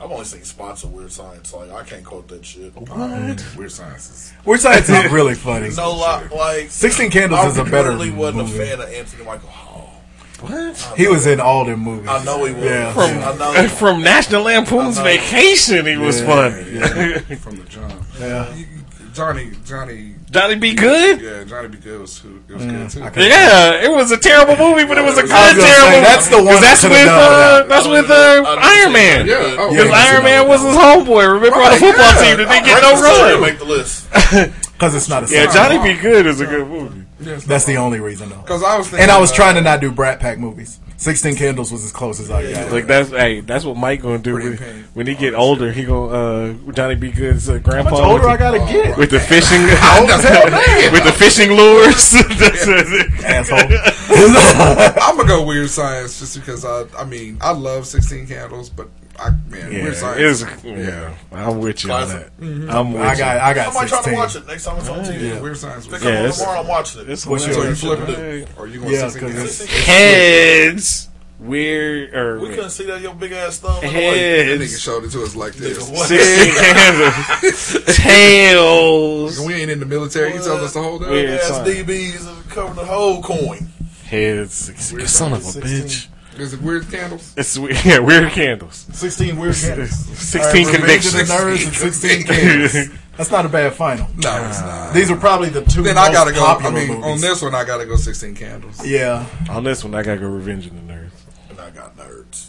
I've 0.00 0.10
only 0.10 0.24
seen 0.24 0.42
spots 0.42 0.82
of 0.82 0.92
Weird 0.92 1.12
Science. 1.12 1.52
Like, 1.52 1.70
I 1.70 1.84
can't 1.84 2.04
quote 2.04 2.26
that 2.28 2.44
shit. 2.44 2.74
What? 2.74 3.44
Weird 3.56 3.70
Science 3.70 4.10
is. 4.10 4.32
Weird 4.44 4.60
science 4.60 4.88
is 4.88 5.12
really 5.12 5.34
funny. 5.34 5.68
No, 5.76 5.92
li- 5.92 6.36
like. 6.36 6.70
16 6.70 7.10
Candles 7.12 7.40
I 7.40 7.46
is 7.48 7.58
a 7.58 7.64
better 7.64 7.90
I 7.90 7.94
really 7.94 8.10
wasn't 8.10 8.48
movie. 8.48 8.62
a 8.62 8.66
fan 8.66 8.80
of 8.80 8.92
Anthony 8.92 9.24
Michael 9.24 9.48
Hall. 9.48 10.02
What? 10.40 10.76
He 10.96 11.06
was 11.06 11.28
in 11.28 11.38
all 11.38 11.64
them 11.64 11.80
movies. 11.80 12.08
I 12.08 12.24
know 12.24 12.44
he 12.44 12.52
was. 12.52 12.64
Yeah. 12.64 12.92
From, 12.92 13.02
I 13.22 13.36
know. 13.62 13.68
from 13.68 14.02
National 14.02 14.42
Lampoon's 14.42 14.98
Vacation, 14.98 15.86
he 15.86 15.96
was 15.96 16.20
Yeah, 16.20 16.26
funny. 16.26 17.36
From 17.36 17.56
the 17.58 17.64
John. 17.64 18.04
Yeah. 18.18 18.52
You- 18.56 18.66
Johnny, 19.12 19.50
Johnny, 19.66 20.14
Johnny 20.30 20.54
Be 20.56 20.74
Good. 20.74 21.20
yeah, 21.20 21.44
Johnny 21.44 21.68
Be 21.68 21.78
Good 21.78 22.00
was, 22.00 22.24
it 22.24 22.52
was 22.52 22.64
Yeah, 22.64 22.88
good 22.88 22.90
too. 23.14 23.20
Yeah, 23.20 23.84
it 23.84 23.90
was 23.92 24.10
a 24.10 24.16
terrible 24.18 24.56
movie, 24.56 24.84
but 24.86 24.96
it 24.98 25.04
was 25.04 25.18
a 25.18 25.22
was 25.22 25.30
good 25.30 25.56
gonna 25.56 25.60
terrible. 25.60 25.92
say, 25.92 26.00
that's 26.00 26.28
the 26.28 26.36
one. 26.42 26.60
That's 26.60 26.84
I 26.84 26.88
with 26.88 27.04
done 27.04 27.08
uh, 27.08 27.28
without. 27.28 27.68
that's 27.68 27.86
with 27.88 28.10
uh, 28.10 28.34
even- 28.40 28.46
I 28.46 28.80
Iron 28.82 28.92
Man. 28.92 29.26
Yeah, 29.26 29.34
oh, 29.58 29.70
Because 29.70 29.88
yeah, 29.90 30.12
Iron. 30.12 30.24
Man 30.24 30.48
was 30.48 30.62
his 30.62 30.74
homeboy. 30.76 31.32
Remember 31.34 31.56
on 31.60 31.72
the 31.72 31.78
football 31.78 32.12
yeah. 32.14 32.22
team 32.24 32.36
that 32.38 32.48
didn't 32.48 32.64
get 32.64 32.80
Break 32.80 32.82
no 32.82 33.00
the 33.00 33.12
story, 33.14 33.32
run. 33.32 33.40
Make 33.42 33.58
the 33.58 33.64
list. 33.64 34.58
Because 34.82 34.96
it's 34.96 35.08
not 35.08 35.22
a 35.22 35.32
Yeah. 35.32 35.46
Johnny 35.52 35.78
Be 35.94 36.00
Good 36.00 36.26
is 36.26 36.40
a 36.40 36.46
good 36.46 36.66
movie. 36.66 37.04
That's 37.46 37.64
the 37.66 37.76
only 37.76 38.00
reason, 38.00 38.30
though. 38.30 38.38
Because 38.40 38.64
I 38.64 38.76
was 38.76 38.88
thinking, 38.88 39.02
And 39.04 39.12
I 39.12 39.20
was 39.20 39.30
uh, 39.30 39.36
trying 39.36 39.54
to 39.54 39.60
not 39.60 39.80
do 39.80 39.92
Brat 39.92 40.18
Pack 40.18 40.38
movies. 40.40 40.80
16 41.02 41.34
Candles 41.34 41.72
was 41.72 41.84
as 41.84 41.90
close 41.90 42.20
as 42.20 42.30
I 42.30 42.48
got. 42.52 42.70
Like 42.70 42.86
that's 42.86 43.10
hey, 43.10 43.40
that's 43.40 43.64
what 43.64 43.76
Mike 43.76 44.02
gonna 44.02 44.18
do 44.18 44.34
when, 44.34 44.56
when 44.94 45.06
he 45.08 45.16
get 45.16 45.34
older. 45.34 45.72
He 45.72 45.84
gonna 45.84 46.06
uh, 46.68 46.72
Johnny 46.72 46.94
Be 46.94 47.10
Good's 47.10 47.48
uh, 47.48 47.54
How 47.54 47.58
grandpa. 47.58 47.90
much 47.90 48.00
older 48.00 48.28
I 48.28 48.32
with, 48.32 48.38
gotta 48.38 48.58
get? 48.58 48.96
with 48.96 49.10
the 49.10 49.18
fishing 49.18 49.62
Old 49.62 50.10
as 50.10 50.22
hell, 50.22 50.48
man. 50.48 50.92
with 50.92 51.02
the 51.02 51.12
fishing 51.12 51.50
lures. 51.50 52.10
That's. 52.38 53.24
Asshole. 53.24 53.58
I'm 55.02 55.16
gonna 55.16 55.28
go 55.28 55.44
Weird 55.44 55.70
Science 55.70 56.20
just 56.20 56.38
because 56.38 56.64
I, 56.64 56.84
I 56.96 57.04
mean, 57.04 57.38
I 57.40 57.50
love 57.50 57.86
16 57.86 58.28
Candles, 58.28 58.70
but 58.70 58.88
I, 59.22 59.30
man, 59.30 59.72
Yeah, 59.72 59.82
Weird 59.84 59.96
Science, 59.96 60.42
it's, 60.42 60.64
yeah, 60.64 61.14
I'm 61.32 61.58
with 61.60 61.84
you 61.84 61.92
on 61.92 62.06
Classic. 62.06 62.26
that. 62.36 62.40
Mm-hmm. 62.44 62.70
I'm 62.70 62.92
with 62.92 63.02
I 63.02 63.16
got, 63.16 63.36
I 63.36 63.50
I 63.50 63.54
got 63.54 63.74
might 63.74 63.88
try 63.88 64.02
to 64.02 64.12
watch 64.14 64.36
it 64.36 64.46
next 64.46 64.64
time 64.64 64.78
it's 64.78 64.88
on 64.88 64.98
TV. 65.04 65.20
yeah, 65.34 65.40
Weird 65.40 65.56
Science. 65.56 65.86
Pick 65.86 66.02
Yeah, 66.02 66.08
up 66.10 66.14
it's- 66.20 66.38
tomorrow. 66.40 66.60
I'm 66.60 66.66
watching 66.68 67.00
it. 67.02 67.06
you. 67.06 67.12
It's 67.12 67.26
What's 67.26 67.44
so 67.44 67.50
you 67.52 67.62
yours? 67.62 67.80
flipping 67.80 68.14
Hey. 68.14 68.38
it, 68.42 68.48
or 68.56 68.66
you 68.66 68.80
going 68.80 68.92
Yeah, 68.92 69.08
16 69.08 69.28
because 69.28 69.58
Candles? 69.66 69.86
Heads, 69.86 71.08
weird 71.38 72.14
or 72.14 72.38
We 72.40 72.48
couldn't 72.50 72.70
see 72.70 72.84
that 72.86 73.00
your 73.00 73.14
big 73.14 73.32
ass 73.32 73.58
thumb. 73.58 73.82
in 73.84 73.92
the 73.92 73.98
way. 73.98 74.56
That 74.56 74.60
nigga 74.64 74.78
showed 74.80 75.04
it 75.04 75.10
to 75.12 75.22
us 75.22 75.34
like 75.36 75.54
this. 75.54 75.78
Nigga. 75.88 76.06
Sixteen 77.52 77.94
tails, 77.94 79.40
We 79.40 79.54
ain't 79.54 79.70
in 79.70 79.80
the 79.80 79.86
military. 79.86 80.34
You 80.34 80.42
tell 80.42 80.62
us 80.64 80.72
to 80.74 80.82
hold 80.82 81.02
up. 81.02 81.10
Weird 81.10 81.40
Big 81.40 81.40
ass. 81.40 81.58
DBs 81.68 82.24
that 82.24 82.50
cover 82.50 82.74
the 82.74 82.84
whole 82.84 83.22
coin. 83.22 83.68
heads. 84.06 84.70
Son 85.10 85.32
of 85.32 85.40
a 85.40 85.60
bitch. 85.60 86.08
Is 86.38 86.54
it 86.54 86.62
Weird 86.62 86.90
Candles? 86.90 87.34
It's 87.36 87.58
we- 87.58 87.74
yeah, 87.84 87.98
weird 87.98 88.30
candles. 88.32 88.86
16 88.92 89.36
weird 89.38 89.54
candles. 89.54 89.90
Sixteen 89.90 90.66
All 90.66 90.72
right, 90.72 90.80
Revenge 90.82 91.06
of 91.06 91.12
convictions. 91.12 91.28
the 91.28 91.34
Nerds 91.34 91.66
and 91.66 91.92
16 91.94 92.22
candles. 92.26 92.98
That's 93.18 93.30
not 93.30 93.44
a 93.44 93.48
bad 93.50 93.74
final. 93.74 94.06
No, 94.16 94.46
it's 94.48 94.60
not. 94.60 94.94
These 94.94 95.10
are 95.10 95.16
probably 95.16 95.50
the 95.50 95.60
two 95.62 95.82
Then 95.82 95.96
most 95.96 96.08
I 96.08 96.12
gotta 96.12 96.32
go. 96.32 96.44
I 96.46 96.70
mean, 96.70 96.88
movies. 96.88 97.04
on 97.04 97.20
this 97.20 97.42
one, 97.42 97.54
I 97.54 97.64
gotta 97.64 97.84
go 97.84 97.96
16 97.96 98.34
Candles. 98.34 98.86
Yeah. 98.86 99.26
On 99.50 99.62
this 99.62 99.84
one, 99.84 99.94
I 99.94 100.02
gotta 100.02 100.20
go 100.20 100.28
Revenge 100.28 100.66
of 100.66 100.74
the 100.74 100.92
Nerds. 100.92 101.10
And 101.50 101.60
I 101.60 101.70
got 101.70 101.96
nerds. 101.98 102.48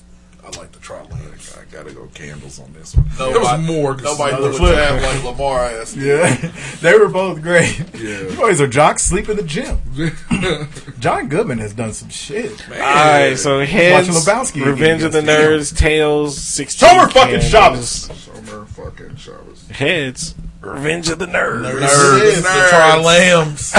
I 0.56 0.60
like 0.60 0.72
the 0.72 0.80
Trilambs. 0.80 1.58
I 1.58 1.64
gotta 1.72 1.92
go 1.94 2.08
Candles 2.14 2.60
on 2.60 2.72
this 2.74 2.96
one. 2.96 3.06
there 3.18 3.40
was 3.40 3.62
more. 3.66 3.96
Nobody 3.98 4.32
Another 4.36 4.50
blew 4.50 4.58
flip. 4.60 4.76
jab 4.76 5.02
like 5.02 5.24
Lamar 5.24 5.60
asked. 5.66 5.96
Yeah. 6.04 6.36
they 6.82 6.98
were 6.98 7.08
both 7.08 7.42
great. 7.42 7.78
Yeah. 7.96 8.22
You 8.22 8.34
boys 8.38 8.60
are 8.62 8.68
jocks 8.68 9.04
sleep 9.04 9.30
in 9.30 9.38
the 9.38 9.44
gym. 9.44 9.80
John 11.00 11.28
Goodman 11.30 11.60
has 11.60 11.74
done 11.74 11.94
some 11.94 12.10
shit. 12.10 12.52
All 12.70 12.78
right, 12.78 13.36
so 13.38 13.66
heads, 13.66 14.08
Lebowski 14.10 14.66
Revenge 14.66 15.04
of 15.04 15.12
the 15.12 15.20
again. 15.20 15.40
Nerds, 15.60 15.76
tails, 15.78 16.38
sixteen. 16.38 16.90
Summer 16.90 17.10
fucking 17.10 17.40
Candles. 17.42 17.90
Summer 17.90 18.66
fucking 18.66 19.16
Shabbos. 19.16 19.68
Heads, 19.70 20.36
Revenge 20.64 21.10
of 21.10 21.20
the 21.20 21.26
Nerds. 21.26 21.80
Nerds. 21.80 22.42
The 22.42 22.50
Trilambs. 22.72 23.74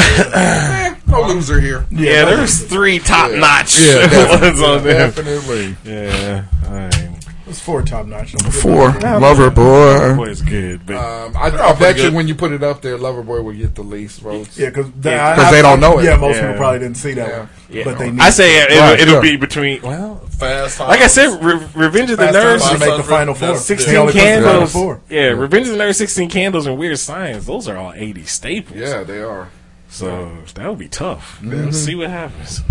No 1.07 1.23
eh, 1.25 1.27
loser 1.27 1.61
here. 1.61 1.87
Yeah, 1.91 2.27
there's 2.27 2.63
three 2.63 2.99
top 2.99 3.31
notch 3.33 3.81
Yeah, 3.81 4.07
definitely. 4.07 4.49
ones 4.49 4.63
on 4.63 4.85
there. 4.85 5.11
Definitely. 5.11 5.77
Yeah, 5.85 6.45
all 6.67 6.73
right. 6.75 7.14
It's 7.55 7.63
four 7.63 7.83
top 7.83 8.07
notch. 8.07 8.33
Four. 8.51 8.91
Lover 8.99 9.49
boy. 9.49 10.17
Boy, 10.17 10.25
it's 10.29 10.43
good, 10.43 10.85
but 10.85 10.97
Um, 10.97 11.37
I, 11.37 11.51
They're 11.51 11.63
I 11.63 11.69
bet 11.69 11.79
pretty 11.79 12.01
you 12.01 12.07
good. 12.09 12.15
when 12.15 12.27
you 12.27 12.35
put 12.35 12.51
it 12.51 12.65
up 12.65 12.83
there, 12.83 12.99
Loverboy 12.99 13.45
will 13.45 13.53
get 13.53 13.77
the 13.77 13.83
least 13.85 14.23
votes. 14.23 14.59
Yeah, 14.59 14.71
because 14.71 14.87
Yeah, 15.05 15.37
'cause 15.37 15.53
they 15.53 15.63
don't 15.63 15.79
know 15.79 16.01
it. 16.01 16.05
Yeah, 16.05 16.17
most 16.17 16.35
Yeah. 16.35 16.41
people 16.49 16.57
probably 16.57 16.81
didn't 16.81 16.97
see 16.97 17.13
that 17.13 17.29
Yeah. 17.29 17.39
one. 17.39 17.49
yeah. 17.71 17.85
But 17.85 17.99
they 17.99 18.11
need 18.11 18.21
I 18.21 18.31
say 18.31 18.61
it, 18.61 18.71
it'll, 18.73 18.83
Right, 18.83 19.01
it'll 19.01 19.15
yeah. 19.15 19.21
be 19.21 19.37
between. 19.37 19.83
Well, 19.83 20.21
Fast 20.37 20.81
like 20.81 21.01
I 21.01 21.07
said, 21.07 21.29
Re- 21.45 21.61
Revenge 21.77 22.11
of 22.11 22.19
the 22.19 22.25
Fast 22.27 22.37
Nerds, 22.37 22.69
Times 22.69 22.81
to 22.81 22.87
make 22.89 22.97
the 22.97 23.03
final 23.05 23.35
four. 23.35 23.47
That's- 23.47 23.69
They 23.69 23.77
sixteen 23.77 23.97
only 23.99 24.13
put 24.15 24.19
the 24.19 24.25
final 24.27 24.49
candles. 24.51 24.73
four. 24.73 25.01
Yeah, 25.09 25.27
Revenge 25.29 25.69
of 25.69 25.79
the 25.79 25.85
Nerds, 25.85 25.95
sixteen 25.95 26.29
candles, 26.29 26.67
and 26.67 26.77
Weird 26.77 26.99
Science. 26.99 27.45
Those 27.47 27.69
are 27.69 27.77
all 27.77 27.93
eighty 27.95 28.25
staples. 28.25 28.77
Yeah, 28.77 29.05
they 29.05 29.21
are. 29.21 29.47
So 29.91 30.29
that 30.57 30.69
would 30.69 30.79
be 30.81 30.89
tough. 30.89 31.39
Let's 31.45 31.79
see 31.79 31.95
what 31.95 32.11
happens. 32.11 32.63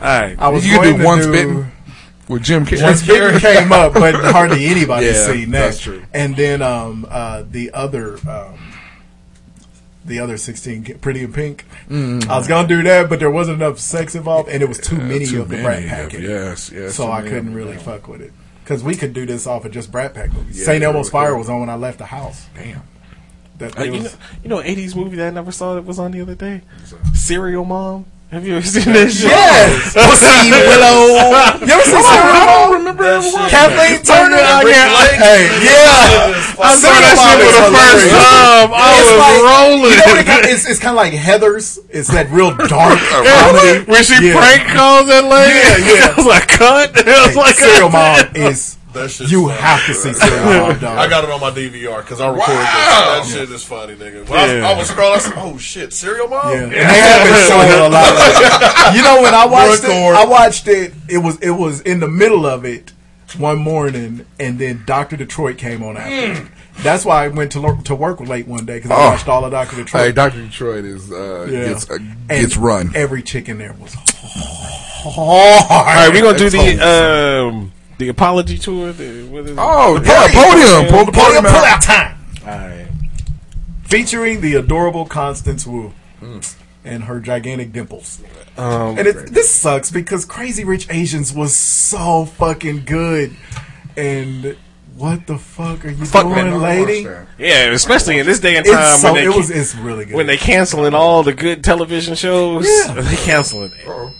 All 0.00 0.08
right. 0.08 0.36
I 0.38 0.48
was 0.48 0.64
You 0.66 0.78
could 0.78 0.84
going 0.84 0.92
do 0.96 0.98
to 1.02 1.04
Once 1.04 1.26
do- 1.26 1.32
Bitten 1.32 1.72
with 2.28 2.42
Jim 2.42 2.64
Carrey. 2.66 2.82
Once 2.82 3.06
Bitten 3.06 3.38
came 3.40 3.72
up, 3.72 3.94
but 3.94 4.14
hardly 4.14 4.66
anybody 4.66 5.06
Yeah, 5.06 5.26
seen 5.26 5.50
that. 5.52 5.60
that's 5.66 5.80
true. 5.80 6.02
And 6.14 6.36
then 6.36 6.62
um, 6.62 7.06
uh, 7.10 7.44
the 7.50 7.70
other, 7.72 8.18
um, 8.28 8.58
the 10.04 10.18
other 10.18 10.36
sixteen, 10.36 10.82
Pretty 11.00 11.22
in 11.22 11.32
Pink. 11.32 11.64
I 11.90 12.36
was 12.38 12.48
gonna 12.48 12.66
do 12.68 12.82
that, 12.82 13.08
but 13.08 13.20
there 13.20 13.30
wasn't 13.30 13.62
enough 13.62 13.78
sex 13.78 14.14
involved, 14.14 14.48
and 14.48 14.62
it 14.62 14.66
was 14.68 14.78
too 14.78 14.96
Yeah, 14.96 15.02
many 15.04 15.26
too 15.26 15.42
of 15.42 15.48
the 15.48 15.56
many 15.58 15.86
Brat 15.86 16.04
of- 16.06 16.10
Pack. 16.12 16.20
yes, 16.20 16.70
yes, 16.74 16.94
So 16.94 17.10
I 17.10 17.22
couldn't 17.22 17.38
of 17.38 17.44
them, 17.46 17.54
really 17.54 17.76
fuck 17.76 18.08
with 18.08 18.20
it 18.20 18.32
because 18.64 18.82
we 18.82 18.94
could 18.96 19.12
do 19.12 19.26
this 19.26 19.46
off 19.46 19.64
of 19.64 19.72
just 19.72 19.92
Brat 19.92 20.14
Pack 20.14 20.32
movies. 20.32 20.58
Yeah, 20.58 20.64
St. 20.66 20.82
Elmo's 20.82 21.06
we 21.08 21.10
Fire 21.12 21.30
could. 21.32 21.38
was 21.38 21.48
on 21.48 21.60
when 21.60 21.68
I 21.70 21.76
left 21.76 21.98
the 21.98 22.06
house. 22.06 22.46
Damn. 22.56 22.82
That 23.58 23.78
Uh, 23.78 23.82
it 23.82 23.86
you, 23.86 23.92
know, 23.92 24.02
was, 24.02 24.16
you 24.42 24.48
know, 24.48 24.62
eighties 24.62 24.96
movie 24.96 25.16
that 25.18 25.28
I 25.28 25.30
never 25.30 25.52
saw 25.52 25.74
that 25.74 25.84
was 25.84 25.98
on 26.00 26.10
the 26.12 26.20
other 26.20 26.34
day. 26.34 26.62
Serial 27.14 27.64
Mom. 27.64 28.06
Have 28.32 28.46
you 28.48 28.56
ever 28.56 28.64
seen 28.64 28.88
that 28.96 29.12
shit? 29.12 29.28
yes, 29.28 29.92
Pussy 29.92 30.48
Willow. 30.64 31.36
You 31.60 31.68
ever 31.68 31.84
see 31.84 32.00
Serial 32.00 32.32
I 32.32 32.48
don't 32.48 32.72
Mom? 32.72 32.80
remember 32.80 33.04
that 33.04 33.20
one. 33.28 33.44
Kathleen 33.52 34.00
Turner. 34.00 34.40
Yeah, 34.40 34.64
yeah. 34.72 35.20
Hey, 35.20 35.42
yeah. 35.60 36.32
I 36.56 36.72
saw 36.72 36.88
Serial 36.96 37.12
that 37.12 37.12
shit 37.12 37.44
for 37.44 37.68
the 37.68 37.76
first 37.76 38.08
time. 38.08 38.68
I 38.72 38.88
was 38.96 39.12
like- 39.20 39.44
rolling. 39.44 39.92
You 39.92 40.00
know 40.00 40.08
what 40.16 40.20
it 40.24 40.28
kind 40.32 40.42
it's, 40.48 40.64
it's 40.64 40.80
kind 40.80 40.96
of 40.96 41.00
like 41.04 41.12
Heather's. 41.12 41.76
It's 41.92 42.08
that 42.16 42.32
real 42.32 42.56
dark 42.56 42.96
comedy. 43.12 43.84
when 43.84 44.00
she 44.00 44.16
Yeah. 44.16 44.40
prank 44.40 44.64
calls 44.72 45.12
that 45.12 45.28
lady, 45.28 45.52
Yeah, 45.52 46.08
yeah. 46.08 46.12
I 46.12 46.16
was 46.16 46.24
like, 46.24 46.48
cut. 46.48 46.88
It 46.96 47.04
was 47.04 47.36
Hey, 47.36 47.36
like, 47.36 47.56
Serial 47.60 47.92
Mom 47.92 48.16
is. 48.32 48.80
That 48.92 49.10
shit's 49.10 49.32
You 49.32 49.48
funny. 49.48 49.60
have 49.60 49.86
to 49.86 49.94
see 49.94 50.12
Serial 50.12 50.44
Mom, 50.44 50.78
dog. 50.78 50.98
I 50.98 51.08
got 51.08 51.24
it 51.24 51.30
on 51.30 51.40
my 51.40 51.50
DVR 51.50 52.02
because 52.02 52.20
I 52.20 52.28
recorded 52.28 52.54
Wow. 52.56 53.20
this. 53.22 53.32
That 53.32 53.38
shit 53.40 53.50
is 53.50 53.64
funny, 53.64 53.94
nigga. 53.94 54.28
When 54.28 54.38
I, 54.38 54.44
was, 54.44 54.64
I 54.64 54.76
was 54.78 54.90
scrolling, 54.90 55.14
I 55.14 55.18
said, 55.18 55.32
"Oh 55.36 55.58
shit, 55.58 55.92
Serial 55.92 56.28
Mom." 56.28 56.52
Yeah. 56.52 56.62
And 56.64 56.72
they 56.72 56.78
have 56.78 57.24
been 57.24 57.48
showing 57.48 57.68
it 57.68 57.78
a 57.78 57.88
lot. 57.88 58.14
Like, 58.14 58.94
you 58.96 59.02
know, 59.02 59.22
when 59.22 59.34
I 59.34 59.46
watched 59.46 59.84
it, 59.84 59.90
I 59.90 60.24
watched 60.26 60.68
it. 60.68 60.92
It 61.08 61.18
was 61.18 61.38
it 61.40 61.50
was 61.50 61.80
in 61.82 62.00
the 62.00 62.08
middle 62.08 62.44
of 62.46 62.64
it 62.64 62.92
one 63.38 63.58
morning, 63.58 64.26
and 64.38 64.58
then 64.58 64.82
Doctor 64.86 65.16
Detroit 65.16 65.56
came 65.56 65.82
on 65.82 65.96
after. 65.96 66.48
That's 66.82 67.04
why 67.04 67.24
I 67.24 67.28
went 67.28 67.52
to 67.52 67.60
lo- 67.60 67.80
to 67.84 67.94
work 67.94 68.20
late 68.20 68.46
one 68.46 68.64
day 68.66 68.76
because 68.76 68.90
I 68.90 68.96
Oh. 68.96 69.10
watched 69.10 69.28
all 69.28 69.44
of 69.44 69.50
Doctor 69.52 69.76
Detroit. 69.76 70.04
Hey, 70.04 70.12
Doctor 70.12 70.42
Detroit 70.42 70.84
is 70.84 71.10
uh, 71.10 71.46
Yeah. 71.50 71.68
gets 71.68 71.90
uh, 71.90 71.98
gets 72.28 72.56
run. 72.56 72.92
Every 72.94 73.22
chicken 73.22 73.56
there 73.58 73.74
was 73.80 73.94
hard. 73.94 74.08
All 75.16 75.84
right, 75.84 76.10
we're 76.12 76.22
gonna 76.22 76.38
do 76.38 76.48
That's 76.48 76.78
the 76.78 77.48
um 77.48 77.72
the 78.02 78.08
apology 78.08 78.58
tour. 78.58 78.92
The, 78.92 79.24
what 79.28 79.44
is 79.44 79.50
it? 79.52 79.56
Oh, 79.58 79.94
yeah, 80.04 80.26
podium. 80.32 80.90
Pull 80.90 81.04
the 81.06 81.12
Podium 81.12 81.44
podium 81.44 81.44
pull-out 81.44 81.82
time. 81.82 82.18
All 82.42 82.48
right. 82.48 82.88
featuring 83.84 84.40
the 84.40 84.54
adorable 84.56 85.04
Constance 85.06 85.66
Wu 85.66 85.92
and 86.84 87.04
her 87.04 87.20
gigantic 87.20 87.72
dimples. 87.72 88.20
Um, 88.56 88.98
and 88.98 89.06
it, 89.06 89.28
this 89.32 89.50
sucks 89.50 89.90
because 89.90 90.24
Crazy 90.24 90.64
Rich 90.64 90.88
Asians 90.90 91.32
was 91.32 91.54
so 91.54 92.24
fucking 92.24 92.84
good, 92.84 93.36
and 93.96 94.56
What 94.96 95.26
the 95.26 95.38
fuck 95.38 95.84
are 95.84 95.90
you 95.90 96.04
Fuck 96.04 96.24
doing, 96.24 96.34
man. 96.50 96.60
lady? 96.60 97.06
Yeah, 97.38 97.70
especially 97.72 98.18
in 98.18 98.26
this 98.26 98.40
day 98.40 98.56
and 98.56 98.66
It's 98.66 98.74
time 98.74 98.98
so- 98.98 99.12
when 99.12 99.22
they 99.22 99.30
it 99.30 99.36
was- 99.36 99.50
it's 99.50 99.74
really 99.76 100.04
good. 100.06 100.14
when 100.16 100.26
they 100.26 100.36
canceling 100.36 100.92
all 100.94 101.22
the 101.22 101.32
good 101.32 101.62
television 101.64 102.14
shows. 102.16 102.66
Yeah. 102.68 102.94
they 103.00 103.16
canceling 103.16 103.70
it. 103.72 104.12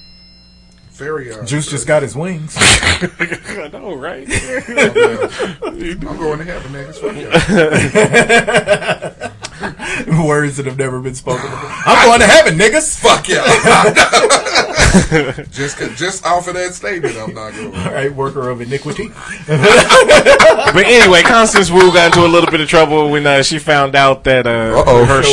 Very. 1.02 1.32
Uh, 1.32 1.44
Juice 1.44 1.66
just 1.66 1.88
got 1.88 2.02
his 2.02 2.14
wings. 2.14 2.54
I 2.60 3.68
know, 3.72 3.96
right? 3.96 4.24
I'm 5.64 5.98
going 6.00 6.38
to 6.38 6.44
heaven, 6.44 6.72
niggas. 6.72 7.02
Fuck 9.62 9.76
yeah. 10.06 10.26
Words 10.26 10.56
that 10.56 10.66
have 10.66 10.78
never 10.78 11.00
been 11.00 11.14
spoken. 11.14 11.42
Before. 11.50 11.70
I'm 11.86 12.06
going 12.08 12.20
to 12.20 12.26
heaven, 12.26 12.58
niggas. 12.58 12.98
Fuck 12.98 13.28
yeah. 13.28 13.42
just, 15.50 15.76
'cause- 15.78 15.96
just 15.98 16.24
off 16.26 16.48
of 16.48 16.54
that 16.54 16.74
statement, 16.74 17.16
I'm 17.16 17.34
not 17.34 17.52
going. 17.54 17.74
All 17.74 17.92
right, 17.92 18.12
worker 18.12 18.48
of 18.50 18.60
iniquity. 18.60 19.08
but 19.46 20.84
anyway, 20.84 21.22
Constance 21.22 21.70
Wu 21.70 21.92
got 21.92 22.06
into 22.06 22.26
a 22.26 22.28
little 22.28 22.50
bit 22.50 22.60
of 22.60 22.68
trouble 22.68 23.10
when 23.10 23.26
uh, 23.26 23.42
she 23.42 23.58
found 23.58 23.94
out 23.94 24.24
that 24.24 24.46
uh, 24.46 24.50
Uh-oh. 24.84 25.04
her 25.04 25.22
Show 25.22 25.32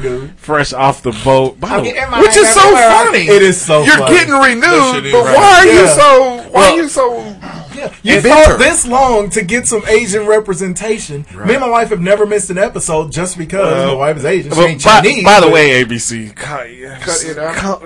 show, 0.00 0.26
fresh 0.36 0.72
off 0.72 1.02
the 1.02 1.12
boat, 1.24 1.58
by 1.60 1.80
the- 1.80 1.90
Which 2.20 2.36
is 2.36 2.48
so 2.52 2.60
funny. 2.60 3.26
It 3.28 3.42
is 3.42 3.60
so 3.60 3.82
You're 3.82 3.96
funny. 3.98 4.14
getting 4.16 4.34
renewed, 4.34 5.10
but 5.12 5.24
right. 5.24 5.36
why 5.36 5.58
are 5.60 5.66
you 5.66 5.86
so? 5.88 6.36
Why 6.36 6.60
Well- 6.60 6.72
are 6.72 6.76
you 6.76 6.88
so? 6.88 7.36
You 8.02 8.16
bitter? 8.16 8.28
thought 8.28 8.58
this 8.58 8.86
long 8.86 9.30
to 9.30 9.42
get 9.42 9.66
some 9.66 9.82
Asian 9.88 10.26
representation. 10.26 11.24
Me 11.34 11.54
and 11.54 11.60
my 11.60 11.68
wife 11.68 11.90
have 11.90 12.00
never 12.00 12.26
missed 12.26 12.50
an 12.50 12.58
episode 12.58 13.12
just 13.12 13.36
because 13.38 13.86
my 13.86 13.94
wife 13.94 14.16
is 14.18 14.24
Asian. 14.24 14.52
She 14.52 14.58
Well, 14.58 14.66
ain't 14.68 14.84
by, 14.84 15.00
Chinese. 15.02 15.24
by 15.24 15.40
the 15.40 15.48
way, 15.50 15.82
ABC, 15.84 16.34
cut, 16.34 16.66
Cut 17.00 17.24
it 17.24 17.38
out. 17.38 17.80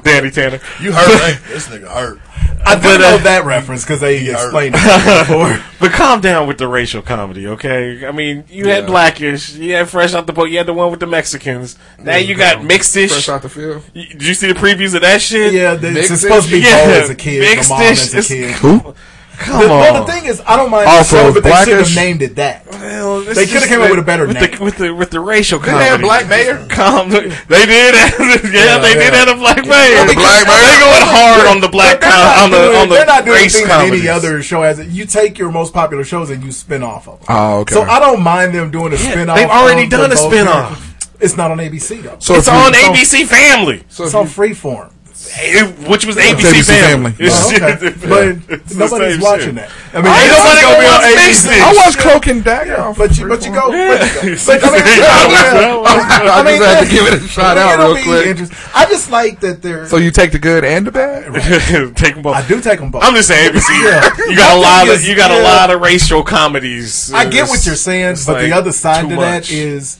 Danny 0.04 0.30
Tanner. 0.30 0.60
You 0.80 0.92
hurt, 0.92 1.20
hey, 1.20 1.52
this 1.52 1.68
nigga 1.68 1.88
hurt. 1.88 2.20
I 2.64 2.74
do 2.74 2.82
But, 2.82 2.98
know 2.98 3.14
uh, 3.16 3.18
that 3.24 3.44
reference 3.44 3.84
because 3.84 4.00
they 4.00 4.24
hurt. 4.24 4.34
explained 4.34 4.74
it 4.78 5.26
before. 5.28 5.58
But 5.78 5.92
calm 5.92 6.20
down 6.20 6.48
with 6.48 6.58
the 6.58 6.66
racial 6.66 7.02
comedy, 7.02 7.46
okay? 7.48 8.04
I 8.06 8.12
mean, 8.12 8.44
you 8.48 8.68
had 8.68 8.86
Blackish, 8.86 9.54
you 9.54 9.74
had 9.74 9.88
Fresh 9.88 10.14
Out 10.14 10.26
the 10.26 10.32
Boat, 10.32 10.50
you 10.50 10.58
had 10.58 10.66
the 10.66 10.72
one 10.74 10.90
with 10.90 11.00
the 11.00 11.06
Mexicans. 11.06 11.78
Now 11.98 12.16
you 12.16 12.34
got 12.34 12.64
Mixed-ish. 12.64 13.12
Fresh 13.12 13.28
out 13.28 13.42
the 13.42 13.48
field. 13.48 13.82
You- 13.92 14.08
Did 14.08 14.22
you 14.24 14.34
see 14.34 14.48
the 14.52 14.58
previews 14.58 14.94
of 14.94 15.02
that 15.02 15.20
shit? 15.20 15.52
Yeah, 15.52 15.74
the- 15.74 15.96
it's 15.98 16.20
supposed 16.20 16.46
to 16.46 16.52
be 16.52 16.60
dish? 16.60 16.70
Yeah, 16.70 17.00
as 17.02 17.10
a 17.10 17.14
kid, 17.14 17.40
mixed 17.40 17.55
the 17.62 17.68
mom 17.68 17.80
dish 17.80 18.02
as 18.02 18.14
a 18.14 18.18
is- 18.18 18.28
kid. 18.28 18.50
Who? 18.56 18.94
Come 19.38 19.60
The, 19.60 19.64
on. 19.68 19.80
well, 19.80 20.04
the 20.06 20.10
thing 20.10 20.24
is, 20.24 20.40
I 20.46 20.56
don't 20.56 20.70
mind 20.70 20.86
the 20.86 20.92
Also, 20.92 21.16
show, 21.28 21.34
but 21.34 21.44
they 21.44 21.52
should 21.66 21.76
have 21.76 21.94
named 21.94 22.22
it 22.22 22.36
that. 22.36 22.64
Well, 22.70 23.20
They 23.20 23.44
coulda 23.46 23.66
came 23.66 23.82
up 23.82 23.90
with 23.90 23.98
a 23.98 24.02
better 24.02 24.26
with 24.26 24.40
name. 24.40 24.50
The, 24.56 24.64
with 24.64 24.76
the 24.78 24.94
with 24.94 25.10
the 25.10 25.20
racial 25.20 25.58
comedy. 25.58 25.76
they 25.84 25.90
have 25.90 26.00
Black 26.00 26.26
Mayor? 26.26 26.66
Calm- 26.70 27.10
they 27.10 27.20
did. 27.20 27.34
yeah, 27.44 28.78
they 28.78 28.94
did 28.94 29.12
yeah. 29.12 29.14
have 29.14 29.28
a 29.28 29.34
black 29.38 29.58
mayor. 29.58 30.06
The 30.08 30.14
Black 30.16 30.46
Mayor? 30.46 30.56
They 30.56 30.80
going 30.80 31.04
hard 31.04 31.46
on 31.48 31.60
the 31.60 31.68
black 31.68 32.00
com- 32.00 32.44
on 32.44 32.50
the 32.50 32.56
doing- 32.56 32.76
on 32.76 32.88
the 32.88 32.94
they're 32.94 33.04
not 33.04 33.26
doing 33.26 33.36
race 33.36 33.54
anything 33.56 33.68
that 33.68 33.92
any 33.92 34.08
other 34.08 34.42
show 34.42 34.62
has. 34.62 34.78
It. 34.78 34.88
You 34.88 35.04
take 35.04 35.36
your 35.36 35.52
most 35.52 35.74
popular 35.74 36.04
shows 36.04 36.30
and 36.30 36.42
you 36.42 36.50
spin 36.50 36.82
off 36.82 37.06
of 37.06 37.18
them. 37.20 37.26
Oh, 37.28 37.58
okay. 37.60 37.74
So 37.74 37.82
I 37.82 37.98
don't 38.00 38.22
mind 38.22 38.54
them 38.54 38.70
doing 38.70 38.94
a 38.94 38.96
spin 38.96 39.28
off. 39.28 39.36
they've 39.36 39.50
already 39.50 39.86
done 39.86 40.10
a 40.12 40.16
spin-off. 40.16 40.96
It's 41.20 41.36
not 41.36 41.50
on 41.50 41.58
ABC 41.58 42.02
though. 42.02 42.16
So 42.20 42.36
It's 42.36 42.48
on 42.48 42.72
ABC 42.72 43.26
Family, 43.26 43.84
So 43.90 44.04
it's 44.04 44.14
on 44.14 44.24
Freeform. 44.26 44.92
It- 45.28 45.88
which 45.88 46.04
was 46.06 46.16
ABC, 46.16 46.62
ABC 46.62 46.80
Family. 46.80 47.12
Family. 47.12 47.30
Oh, 47.30 47.52
okay. 47.54 47.94
But 48.08 48.76
nobody's 48.76 49.18
watching 49.20 49.56
shit. 49.56 49.66
that. 49.66 49.70
I 49.94 50.02
mean, 50.02 50.12
Ain't 50.12 50.30
it's 50.30 50.38
nobody 50.38 50.60
gonna 50.62 50.78
be 50.78 50.86
on 50.86 51.00
ABC. 51.14 51.46
I 51.60 51.72
watch 51.74 51.96
Cloak 51.98 52.26
and 52.26 52.44
Dagger. 52.44 52.80
off 52.80 52.98
But 52.98 53.16
you, 53.16 53.24
Freeform. 53.24 53.28
but 53.28 53.44
you 53.46 53.52
go. 53.52 53.72
Yeah. 53.72 53.98
But, 54.46 54.60
but, 54.60 54.72
I 54.72 56.42
mean, 56.42 56.56
I 56.56 56.58
just 56.58 56.64
had 56.64 56.84
to 56.84 56.90
give 56.90 57.06
it 57.06 57.22
a 57.22 57.28
shout 57.28 57.58
out 57.58 57.78
real 57.78 58.02
quick. 58.02 58.38
I 58.74 58.86
just 58.86 59.10
like 59.10 59.40
that 59.40 59.62
they're. 59.62 59.86
So 59.86 59.96
you 59.96 60.10
take 60.10 60.32
the 60.32 60.38
good 60.38 60.64
and 60.64 60.86
the 60.86 60.92
bad? 60.92 61.34
Take 61.96 62.14
them 62.14 62.22
both. 62.22 62.36
I 62.36 62.46
do 62.46 62.60
take 62.60 62.78
them 62.80 62.90
both. 62.90 63.02
I'm 63.04 63.14
just 63.14 63.28
saying, 63.28 63.52
ABC. 63.52 63.68
Yeah. 63.84 64.10
You 64.30 64.36
got 64.36 64.56
a 64.56 64.60
lot 64.60 64.88
of 64.88 65.02
you 65.04 65.16
got 65.16 65.30
a 65.30 65.42
lot 65.42 65.70
of 65.70 65.80
racial 65.80 66.22
comedies. 66.22 67.12
I 67.12 67.28
get 67.28 67.48
what 67.48 67.64
you're 67.66 67.74
saying, 67.74 68.16
but 68.26 68.40
the 68.42 68.52
other 68.52 68.72
side 68.72 69.02
too 69.02 69.10
to 69.10 69.16
that 69.16 69.50
is 69.50 69.98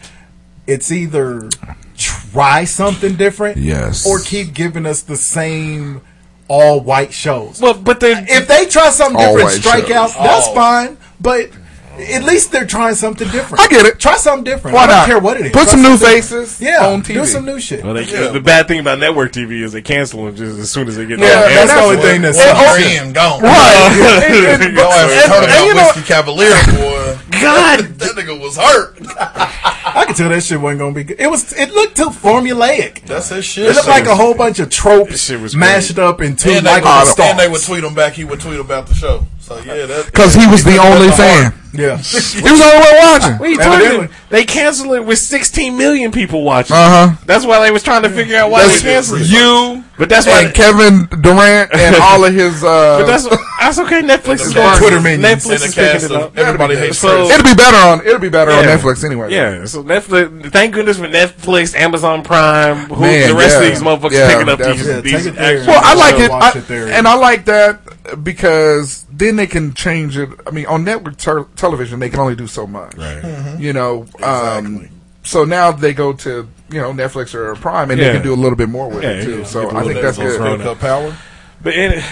it's 0.67 0.91
either 0.93 1.49
try 1.97 2.65
something 2.65 3.15
different, 3.17 3.57
Yes. 3.59 4.07
or 4.07 4.21
keep 4.21 4.53
giving 4.55 4.87
us 4.87 5.03
the 5.03 5.17
same 5.17 6.01
all 6.49 6.81
white 6.81 7.13
shows. 7.13 7.61
Well, 7.61 7.75
but 7.75 7.99
they 8.01 8.13
if 8.13 8.47
they 8.47 8.67
try 8.67 8.91
something 8.91 9.19
different, 9.19 9.43
white 9.45 9.53
strike 9.61 9.87
shows. 9.89 9.97
out. 9.97 10.23
That's 10.23 10.47
All. 10.49 10.55
fine, 10.55 10.97
but 11.21 11.51
at 11.99 12.23
least 12.25 12.53
they're 12.53 12.67
trying 12.67 12.95
something 12.95 13.29
different. 13.31 13.61
I 13.65 13.69
get 13.69 13.87
it. 13.87 13.99
Try 13.99 14.17
something 14.17 14.45
different. 14.45 14.75
Why 14.75 14.85
I 14.85 14.87
don't 14.87 14.97
not? 14.97 15.07
care 15.07 15.19
what 15.19 15.37
it 15.41 15.47
is. 15.47 15.53
Put 15.53 15.63
Try 15.65 15.73
some 15.73 15.83
new 15.83 15.91
different. 15.99 16.15
faces 16.25 16.61
Yeah, 16.61 16.87
on 16.87 17.03
TV. 17.03 17.15
do 17.15 17.25
some 17.27 17.45
new 17.45 17.61
shit. 17.61 17.85
Well, 17.85 17.95
they, 17.95 18.05
Yeah. 18.05 18.29
The 18.29 18.41
bad 18.41 18.69
thing 18.69 18.81
about 18.81 18.99
network 18.99 19.33
TV 19.33 19.63
is 19.63 19.73
they 19.73 19.83
cancel 19.83 20.25
them 20.27 20.37
just 20.37 20.59
as 20.59 20.71
soon 20.71 20.89
as 20.89 20.97
they 20.97 21.07
get. 21.07 21.19
Yeah, 21.19 21.25
on 21.45 21.51
that's 21.53 21.73
the 21.73 21.81
only 21.81 21.97
thing 21.99 22.23
that's. 22.23 22.37
Well, 22.39 22.75
Korean 22.77 23.13
gone. 23.13 23.43
Right. 23.43 23.53
Yo, 23.99 24.57
And- 24.57 24.63
I 24.63 24.63
heard 24.63 24.63
and 24.63 24.79
about 24.79 25.67
you 25.67 25.75
know- 25.75 25.83
Whiskey 25.87 26.03
Cavalier, 26.03 26.51
boy. 26.67 27.19
God, 27.41 27.81
that 27.99 28.13
nigga 28.17 28.41
was 28.41 28.57
hurt. 28.57 28.97
I 29.19 30.05
could 30.07 30.17
tell 30.17 30.29
that 30.29 30.43
shit 30.43 30.61
wasn't 30.61 30.81
gonna 30.81 30.95
be 30.95 31.05
good. 31.05 31.21
It 31.21 31.29
was. 31.31 31.53
It 31.53 31.71
looked 31.71 31.97
too 31.97 32.11
formulaic. 32.11 33.03
That's 33.07 33.29
his 33.31 33.45
shit. 33.45 33.67
It 33.71 33.75
looked 33.75 33.89
like 33.89 34.07
a 34.07 34.15
whole 34.17 34.35
bunch 34.35 34.59
of 34.59 34.67
That 34.69 34.73
tropes 34.75 35.25
shit 35.25 35.41
was 35.41 35.55
mashed 35.57 35.99
up 35.99 36.21
into 36.21 36.51
and 36.51 36.67
they, 36.67 36.81
Michael 36.81 37.23
and 37.25 37.39
they 37.39 37.49
would 37.49 37.63
tweet 37.63 37.85
him 37.85 37.95
back. 37.95 38.15
He 38.15 38.25
would 38.25 38.41
tweet 38.41 38.59
about 38.61 38.87
the 38.89 38.95
show. 38.95 39.27
So 39.47 39.59
yeah, 39.63 40.03
Because 40.07 40.35
he 40.35 40.47
was 40.49 40.65
the 40.65 40.77
only 40.79 41.07
the 41.07 41.13
fan. 41.13 41.55
Yeah. 41.73 41.97
He 42.37 42.41
was 42.43 42.59
the 42.59 42.65
only 42.67 42.81
one 42.81 42.97
watching. 43.13 43.33
What 43.39 43.47
are 43.47 43.53
you 43.53 43.61
Evidently. 43.61 44.07
talking? 44.09 44.15
They 44.31 44.45
canceled 44.45 44.95
it 44.95 45.05
with 45.05 45.19
16 45.19 45.77
million 45.77 46.11
people 46.11 46.43
watching. 46.43 46.75
Uh 46.75 46.89
huh. 47.11 47.17
That's 47.27 47.45
why 47.47 47.61
they 47.61 47.71
was 47.71 47.83
trying 47.85 48.03
to 48.03 48.09
figure 48.11 48.37
out 48.37 48.51
why 48.51 48.67
That's 48.67 48.83
they 48.83 48.89
canceled 48.91 49.21
it. 49.23 49.29
you 49.31 49.85
But 49.99 50.09
that's 50.09 50.27
why. 50.27 50.43
and 50.45 50.55
Kevin 50.55 51.07
Durant 51.21 51.73
and 51.75 51.97
all 52.03 52.25
of 52.25 52.33
his. 52.35 52.65
Uh, 52.65 52.99
but 53.01 53.07
that's 53.07 53.29
that's 53.61 53.79
okay. 53.79 54.01
Netflix 54.03 54.41
is 54.41 54.49
the 54.55 54.61
going 54.61 54.79
Twitter 54.79 55.01
minions 55.01 55.45
Netflix 55.45 55.55
is 55.67 55.75
picking 55.75 55.93
cast 55.93 56.05
it 56.07 56.13
up. 56.13 56.37
everybody 56.39 56.77
hates 56.77 56.99
So- 56.99 57.27
Chris. 57.27 57.39
it'll 57.39 57.45
be 57.51 57.55
better 57.55 57.77
on. 57.77 58.07
It'll 58.07 58.19
be 58.21 58.31
better 58.31 58.51
on 58.53 58.65
Netflix 58.65 59.05
anyway. 59.05 59.33
Yeah, 59.33 59.65
so 59.67 59.85
Netflix. 59.85 60.51
Thank 60.51 60.75
goodness 60.75 60.97
for 60.99 61.07
Netflix, 61.09 61.75
Amazon 61.77 62.23
Prime, 62.25 62.87
who 62.89 63.03
Man, 63.03 63.29
the 63.29 63.35
rest 63.37 63.57
yeah. 63.61 63.63
of 63.63 63.69
these 63.69 63.83
motherfuckers 63.83 64.13
Yeah, 64.13 64.33
picking 64.33 64.49
up 64.49 64.59
these. 64.59 64.67
definitely. 64.87 65.11
Yeah, 65.13 65.17
these 65.19 65.25
take 65.27 65.35
it 65.35 65.37
there. 65.37 65.51
actions. 65.53 65.67
Well, 65.69 65.81
I 65.85 65.95
like 65.95 66.19
it, 66.21 66.31
I- 66.31 66.59
it 66.59 66.69
there. 66.69 66.89
and 66.89 67.07
I 67.07 67.15
like 67.15 67.45
that 67.47 67.81
because 68.23 69.05
then 69.13 69.37
they 69.37 69.47
can 69.47 69.75
change 69.75 70.17
it. 70.17 70.29
I 70.47 70.51
mean, 70.51 70.67
on 70.67 70.85
network 70.85 71.17
ter- 71.17 71.45
television, 71.57 71.99
they 72.01 72.11
can 72.11 72.21
only 72.21 72.37
do 72.37 72.47
so 72.47 72.67
much. 72.67 72.95
Right. 72.97 73.57
You 73.59 73.73
know. 73.73 74.07
Um, 74.23 74.89
so 75.23 75.45
now 75.45 75.73
they 75.73 75.93
go 75.93 76.13
to 76.13 76.49
you 76.71 76.81
know 76.81 76.93
Netflix 76.93 77.35
or 77.35 77.55
Prime, 77.57 77.91
and 77.91 78.01
Yeah. 78.01 78.09
they 78.09 78.13
can 78.15 78.23
do 78.23 78.33
a 78.35 78.37
little 78.37 78.57
bit 78.57 78.69
more 78.69 78.89
with 78.89 79.03
Yeah, 79.03 79.11
it 79.11 79.25
too. 79.25 79.39
yeah, 79.39 79.45
so 79.45 79.63
give 79.63 79.71
a 79.71 79.75
I 79.75 79.83
little 79.83 79.93
think 79.93 80.05
that's 80.05 80.19
bit 80.19 80.39
good. 80.39 80.61
throw 80.61 80.75
power. 80.77 81.17
But 81.63 81.75
in, 81.75 82.03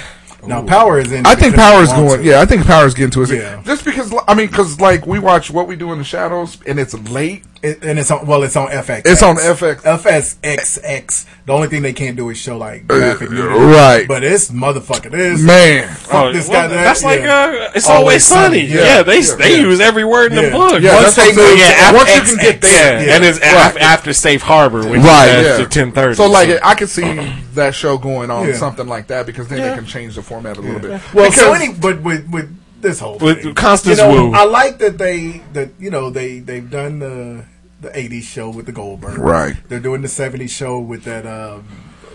Now 0.47 0.63
power 0.63 0.99
is 0.99 1.13
in. 1.13 1.27
I 1.27 1.35
think 1.35 1.55
power 1.55 1.83
is 1.83 1.93
going. 1.93 2.21
it. 2.21 2.25
Yeah, 2.27 2.41
I 2.41 2.47
think 2.47 2.65
power 2.67 2.87
is 2.87 2.95
getting 2.95 3.11
to 3.13 3.23
it. 3.23 3.31
Yeah. 3.31 3.63
Just 3.65 3.85
because 3.85 4.13
I 4.29 4.35
mean, 4.35 4.47
because 4.49 4.81
like 4.81 5.07
we 5.07 5.19
watch 5.19 5.51
what 5.51 5.67
we 5.67 5.77
do 5.77 5.93
in 5.93 5.99
the 5.99 6.05
shadows, 6.05 6.59
and 6.67 6.79
it's 6.79 6.95
late. 7.11 7.45
It, 7.63 7.83
and 7.83 7.99
it's 7.99 8.11
on. 8.11 8.27
Well, 8.27 8.43
it's 8.43 8.57
on 8.57 8.69
FX. 8.69 9.03
It's 9.07 9.23
on 9.23 9.37
FX. 9.37 9.81
FXX. 9.83 11.27
The 11.47 11.53
only 11.53 11.69
thing 11.69 11.81
they 11.81 11.95
can't 11.95 12.15
do 12.17 12.29
is 12.29 12.37
show 12.39 12.59
like 12.59 12.87
graphic 12.87 13.31
nudity. 13.31 13.55
Uh, 13.55 13.65
right. 13.69 14.07
But 14.09 14.23
it's 14.23 14.51
motherfucking 14.51 15.11
this. 15.11 15.41
Man, 15.43 15.89
Fuck 15.89 16.15
oh, 16.15 16.33
this 16.33 16.49
well, 16.49 16.69
guy. 16.69 16.75
That, 16.75 16.85
that's 16.85 17.03
like 17.03 17.21
yeah. 17.21 17.67
uh, 17.69 17.73
it's 17.75 17.89
always, 17.89 18.25
sunny. 18.25 18.61
Yeah, 18.67 19.03
they 19.03 19.21
yeah, 19.21 19.35
they 19.37 19.57
yeah. 19.57 19.63
use 19.63 19.81
every 19.81 20.05
word 20.05 20.33
in 20.33 20.39
Yeah. 20.39 20.45
the 20.47 20.51
book. 20.51 20.83
Yeah, 20.83 20.95
once 21.03 21.17
that's 21.17 21.35
they 21.37 21.43
I'm 21.43 21.59
yeah, 21.59 21.93
Once 21.93 22.11
after 22.11 22.31
you 22.33 22.37
can 22.37 22.45
get 22.53 22.61
there, 22.61 23.01
yeah, 23.01 23.07
yeah. 23.07 23.15
and 23.17 23.25
it's 23.25 23.41
Right. 23.41 23.77
after 23.79 24.13
safe 24.13 24.43
harbor, 24.43 24.87
which 24.87 25.01
right? 25.01 25.29
is 25.29 25.59
Yeah. 25.61 25.67
ten 25.67 25.93
thirty. 25.93 26.17
So 26.17 26.27
like, 26.27 26.51
I 26.63 26.75
could 26.75 26.91
see 26.91 27.33
that 27.55 27.75
show 27.75 27.97
going 27.99 28.31
on 28.31 28.49
Yeah. 28.49 28.57
something 28.57 28.87
like 28.87 29.07
that 29.07 29.25
because 29.27 29.49
then 29.49 29.61
they 29.61 29.75
can 29.75 29.87
change 29.87 30.17
the 30.17 30.23
format 30.35 30.57
a 30.57 30.61
little 30.61 30.81
bit. 30.81 31.01
Well, 31.15 31.31
so 31.33 31.53
any, 31.53 31.73
but 31.73 32.03
with 32.03 32.29
with 32.31 32.49
this 32.81 32.99
whole 33.01 33.19
With 33.19 33.43
thing, 33.43 33.55
Constance 33.55 33.99
you 33.99 34.05
know, 34.05 34.31
Wu. 34.31 34.35
I 34.35 34.45
like 34.45 34.79
that 34.79 34.99
they 34.99 35.43
that 35.53 35.71
you 35.79 35.91
know 35.91 36.11
they 36.11 36.41
they've 36.41 36.69
done 36.69 36.99
the 36.99 37.45
the 37.81 37.91
'80s 37.91 38.23
show 38.23 38.51
with 38.51 38.67
the 38.67 38.73
Goldberg. 38.73 39.19
Right. 39.19 39.57
They're 39.69 39.81
doing 39.81 40.03
the 40.03 40.09
'70s 40.09 40.51
show 40.51 40.79
with 40.81 41.05
that. 41.05 41.27
Um, 41.27 41.63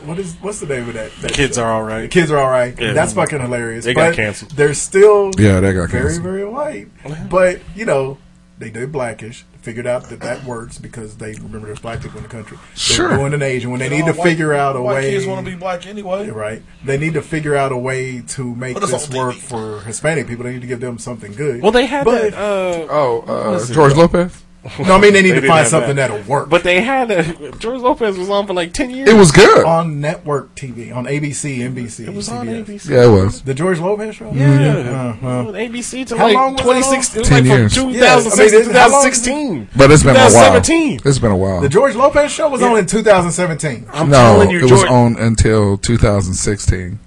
what 0.06 0.20
is 0.20 0.36
what's 0.42 0.60
the 0.60 0.68
name 0.68 0.88
of 0.88 0.94
that? 0.96 1.12
that 1.22 1.34
kids 1.34 1.56
show? 1.58 1.64
are 1.64 1.92
all 1.92 2.02
The 2.02 2.08
kids 2.08 2.32
are 2.32 2.38
all 2.38 2.50
right. 2.50 2.78
Yeah. 2.80 2.94
That's 2.94 3.14
fucking 3.14 3.40
hilarious. 3.42 3.86
They 3.86 3.94
got 3.94 4.16
canceled. 4.16 4.52
They're 4.52 4.74
still 4.74 5.32
Yeah, 5.38 5.60
they 5.60 5.74
got 5.74 5.90
very 5.90 6.04
canceled. 6.04 6.24
very 6.24 6.46
white. 6.46 6.88
But 7.30 7.62
you 7.76 7.86
know 7.86 8.18
they 8.58 8.70
did 8.70 8.92
blackish. 8.92 9.46
Figured 9.70 9.86
out 9.86 10.10
that 10.10 10.20
that 10.22 10.44
works 10.46 10.80
because 10.80 11.16
they 11.18 11.34
remember 11.34 11.68
there's 11.68 11.78
black 11.80 12.02
people 12.02 12.18
in 12.18 12.24
the 12.24 12.30
country. 12.30 12.58
They're 12.58 12.76
Sure. 12.76 13.10
doing 13.16 13.36
an 13.36 13.44
Asian 13.44 13.70
when 13.70 13.80
they 13.80 13.86
You 13.86 13.92
need 13.98 14.06
know, 14.08 14.14
to 14.14 14.18
white- 14.18 14.30
figure 14.30 14.52
out 14.52 14.76
a 14.76 14.82
white 14.82 14.94
way. 14.96 15.12
kids 15.12 15.28
want 15.28 15.46
to 15.46 15.52
be 15.52 15.56
black 15.56 15.86
anyway. 15.86 16.28
Right. 16.32 16.64
They 16.84 16.98
need 16.98 17.14
to 17.14 17.22
figure 17.22 17.56
out 17.56 17.72
a 17.72 17.78
way 17.78 18.24
to 18.30 18.56
make 18.56 18.80
this 18.80 19.08
work 19.12 19.36
TV. 19.36 19.42
for 19.42 19.82
Hispanic 19.82 20.28
people. 20.28 20.44
They 20.46 20.54
need 20.54 20.62
to 20.62 20.68
give 20.68 20.80
them 20.80 20.98
something 20.98 21.34
good. 21.34 21.62
Well, 21.62 21.72
they 21.72 21.86
had 21.86 22.04
But- 22.04 22.32
that. 22.32 22.34
Uh, 22.34 22.88
oh, 22.90 23.24
uh. 23.28 23.66
George 23.72 23.94
Lopez. 23.94 24.32
no, 24.80 24.96
I 24.96 25.00
mean 25.00 25.14
they 25.14 25.22
need 25.22 25.32
They 25.32 25.40
to 25.42 25.48
find 25.48 25.66
something 25.68 25.96
that. 25.96 26.10
that. 26.10 26.20
will 26.26 26.30
work. 26.30 26.50
but 26.50 26.64
they 26.64 26.82
had 26.82 27.10
a 27.12 27.52
George 27.60 27.80
Lopez 27.80 28.18
was 28.18 28.30
on 28.30 28.46
for 28.46 28.54
like 28.54 28.74
ten 28.74 28.90
years. 28.90 29.08
It 29.10 29.16
was 29.16 29.32
good. 29.32 29.66
on 29.66 30.02
network 30.02 30.54
TV, 30.56 30.94
on 30.94 31.06
ABC, 31.06 31.60
NBC, 31.60 32.08
It 32.08 32.14
was 32.14 32.28
on 32.28 32.46
CBS. 32.46 32.66
ABC. 32.66 32.90
Yeah, 32.90 33.06
it 33.06 33.08
was. 33.10 33.42
The 33.42 33.54
George 33.54 33.80
Lopez 33.80 34.16
show. 34.18 34.30
Yeah, 34.34 35.16
Uh-huh. 35.16 35.28
On 35.28 35.46
ABC 35.54 36.06
to 36.08 36.18
How 36.18 36.26
like 36.26 36.36
was 36.36 36.56
that 36.58 36.64
twenty. 36.64 36.80
It 36.80 36.98
was 36.98 37.10
10 37.30 37.32
like 37.32 37.44
years. 37.46 37.76
from 37.78 37.90
Yeah, 37.92 38.16
2006 38.20 38.40
I 38.40 38.44
mean, 38.58 38.64
to 38.66 38.70
it- 38.70 38.76
how 38.76 38.90
long 38.92 39.08
is 39.08 39.18
it? 39.20 39.24
2016. 39.24 39.70
But 39.78 39.92
it's 39.92 40.04
been 40.04 40.16
a 40.16 40.20
while. 40.20 40.30
2017. 40.30 41.00
It's 41.06 41.20
been 41.20 41.32
a 41.32 41.38
while. 41.38 41.62
The 41.62 41.70
George 41.70 41.96
Lopez 41.96 42.32
show 42.32 42.50
was 42.50 42.62
on 42.62 42.78
in 42.78 42.86
2017. 42.86 43.86
I'm 43.94 44.10
no, 44.10 44.16
telling 44.18 44.50
you, 44.52 44.60
it 44.66 44.72
was 44.72 44.84
on 44.84 45.16
until 45.18 45.78
2016. 45.78 47.00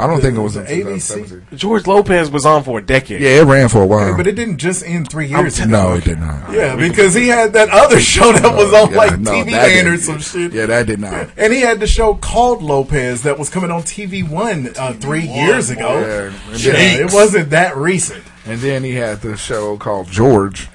I 0.00 0.06
don't 0.06 0.20
think 0.20 0.36
it 0.36 0.40
was 0.40 0.54
the 0.54 0.60
in 0.72 0.86
ABC. 0.86 1.56
George 1.56 1.86
Lopez 1.86 2.30
was 2.30 2.46
on 2.46 2.64
for 2.64 2.78
a 2.78 2.82
decade. 2.82 3.20
Yeah, 3.20 3.40
it 3.40 3.44
ran 3.44 3.68
for 3.68 3.82
a 3.82 3.86
while. 3.86 4.16
But 4.16 4.26
it 4.26 4.32
didn't 4.34 4.58
just 4.58 4.84
end 4.84 5.10
three 5.10 5.26
years 5.26 5.58
ago. 5.58 5.68
no, 5.68 5.94
it 5.94 6.04
did 6.04 6.18
not. 6.18 6.52
Yeah, 6.52 6.74
because 6.76 7.14
he 7.14 7.28
had 7.28 7.52
that 7.52 7.68
other 7.70 8.00
show 8.14 8.32
that 8.32 8.54
was 8.56 8.72
on 8.72 8.90
Yeah, 8.90 8.96
like 8.96 9.18
no, 9.20 9.30
TV 9.30 9.52
Land 9.52 9.88
or 9.88 9.96
some 9.98 10.18
shit. 10.20 10.52
Yeah, 10.52 10.66
that 10.66 10.86
did 10.86 10.98
not. 11.00 11.30
And 11.36 11.52
he 11.52 11.60
had 11.60 11.78
the 11.80 11.86
show 11.86 12.14
called 12.14 12.62
Lopez 12.62 13.22
that 13.22 13.38
was 13.38 13.50
coming 13.50 13.70
on 13.70 13.82
TV 13.82 14.28
One 14.28 14.72
uh, 14.78 14.92
three 14.94 15.26
years 15.26 15.70
ago. 15.70 16.00
Yeah, 16.00 16.72
then- 16.72 17.00
it 17.08 17.12
wasn't 17.12 17.50
that 17.50 17.76
recent. 17.76 18.24
And 18.46 18.58
then 18.60 18.82
he 18.82 18.94
had 18.94 19.20
the 19.20 19.36
show 19.36 19.76
called 19.76 20.08
George. 20.10 20.68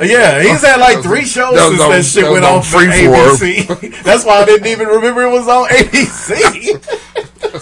Uh, 0.00 0.04
Yeah, 0.04 0.42
he's 0.42 0.60
had 0.62 0.80
like 0.80 1.02
three 1.02 1.24
shows 1.24 1.54
That 1.54 1.68
since 1.68 1.80
on- 1.80 1.90
that 1.90 2.04
shit 2.04 2.24
that 2.24 2.32
went 2.32 2.44
on 2.44 2.56
on 2.56 2.62
for 2.62 2.78
ABC. 2.78 4.02
That's 4.02 4.24
why 4.24 4.40
I 4.40 4.44
didn't 4.44 4.66
even 4.66 4.88
remember 4.88 5.22
it 5.22 5.30
was 5.30 5.46
on 5.46 5.68
ABC. 5.68 6.98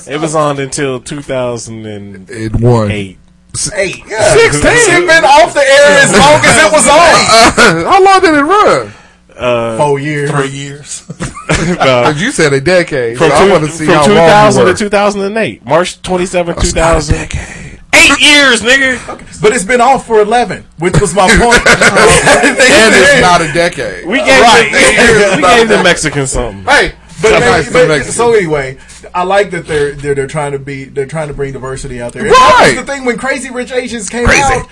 It 0.09 0.21
was 0.21 0.35
on 0.35 0.59
until 0.61 1.01
2008. 1.01 2.31
It 2.31 2.55
won. 2.61 2.91
Eight, 2.91 3.19
yeah. 3.53 4.33
16. 4.35 4.63
Shit 4.63 5.07
been 5.09 5.25
off 5.25 5.53
the 5.55 5.61
air 5.61 5.99
as 6.03 6.13
long 6.13 6.41
as 6.45 6.57
it 6.57 6.73
was 6.73 6.87
on. 6.89 7.85
How 7.85 8.05
long 8.05 8.21
did 8.21 8.35
it 8.35 8.43
run? 8.43 8.93
Uh, 9.37 9.77
Four 9.79 9.99
years. 9.99 10.31
Three 10.31 10.49
years. 10.51 11.05
uh, 11.79 12.15
you 12.17 12.31
said 12.31 12.53
a 12.53 12.61
decade. 12.61 13.17
from 13.19 13.31
so 13.31 13.35
I 13.37 13.49
want 13.51 13.65
to 13.65 13.71
see 13.71 13.87
from 13.87 13.95
how 13.95 14.07
2000 14.07 14.61
long 14.63 14.69
you 14.69 14.75
to 14.77 14.85
2008. 14.85 15.65
March 15.65 16.01
27, 16.03 16.55
That's 16.55 16.75
not 16.75 16.97
a 16.99 17.01
2000. 17.01 17.15
decade. 17.17 17.81
Eight 17.93 18.21
years, 18.21 18.63
nigga. 18.63 19.41
But 19.43 19.53
it's 19.53 19.65
been 19.65 19.81
off 19.81 20.07
for 20.07 20.21
11, 20.21 20.65
which 20.79 21.01
was 21.01 21.13
my 21.15 21.27
point. 21.29 21.57
and 21.67 22.95
it's 22.95 23.21
not 23.21 23.41
a 23.41 23.53
decade. 23.53 24.07
We 24.07 24.19
gave, 24.19 24.41
Right. 24.41 24.71
the, 24.71 25.37
we 25.37 25.43
gave 25.43 25.69
the 25.69 25.83
Mexicans 25.83 26.31
something. 26.31 26.63
Hey, 26.65 26.93
But, 27.21 27.31
That's 27.41 27.73
maybe- 27.73 27.89
nice 27.89 28.03
to 28.03 28.07
but- 28.07 28.13
so 28.15 28.33
anyway, 28.33 28.79
I 29.15 29.23
like 29.25 29.51
that 29.53 29.67
they're, 29.67 29.93
they're 29.93 30.15
they're 30.15 30.27
trying 30.27 30.53
to 30.53 30.59
be 30.59 30.85
they're 30.85 31.07
trying 31.07 31.29
to 31.29 31.35
bring 31.35 31.53
diversity 31.53 32.01
out 32.01 32.13
there. 32.13 32.23
And 32.23 32.31
Right. 32.31 32.57
that 32.59 32.77
was 32.77 32.87
the 32.87 32.93
thing 32.93 33.05
when 33.05 33.19
Crazy 33.19 33.51
Rich 33.51 33.73
Asians 33.73 34.09
came 34.09 34.27
Crazy. 34.27 34.43
out. 34.43 34.69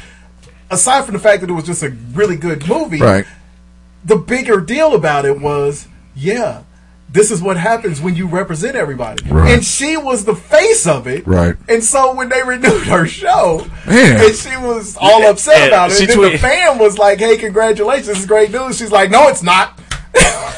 Aside 0.70 1.04
from 1.04 1.14
the 1.14 1.20
fact 1.20 1.40
that 1.40 1.50
it 1.50 1.54
was 1.54 1.64
just 1.64 1.82
a 1.82 1.90
really 2.12 2.36
good 2.36 2.66
movie, 2.68 3.00
right. 3.00 3.24
the 4.04 4.16
bigger 4.16 4.60
deal 4.60 4.94
about 4.94 5.24
it 5.24 5.40
was, 5.40 5.88
yeah, 6.14 6.62
this 7.10 7.30
is 7.30 7.40
what 7.40 7.56
happens 7.56 8.02
when 8.02 8.14
you 8.14 8.26
represent 8.26 8.76
everybody. 8.76 9.24
Right. 9.30 9.54
And 9.54 9.64
she 9.64 9.96
was 9.96 10.26
the 10.26 10.34
face 10.36 10.86
of 10.86 11.06
it. 11.06 11.26
Right. 11.26 11.56
And 11.70 11.82
so 11.82 12.14
when 12.14 12.28
they 12.28 12.42
renewed 12.42 12.82
her 12.86 13.06
show, 13.06 13.66
Man. 13.86 14.20
and 14.26 14.34
she 14.34 14.54
was 14.58 14.94
all 15.00 15.26
upset 15.26 15.56
Yeah, 15.58 15.66
about 15.68 15.90
it, 15.90 15.94
she 15.94 16.02
and 16.02 16.10
then 16.12 16.18
tweeted- 16.18 16.32
the 16.32 16.38
fan 16.38 16.78
was 16.78 16.98
like, 16.98 17.18
"Hey, 17.18 17.38
congratulations, 17.38 18.08
this 18.08 18.18
is 18.20 18.26
great 18.26 18.50
news." 18.50 18.76
She's 18.76 18.92
like, 18.92 19.10
"No, 19.10 19.28
it's 19.28 19.42
not." 19.42 19.78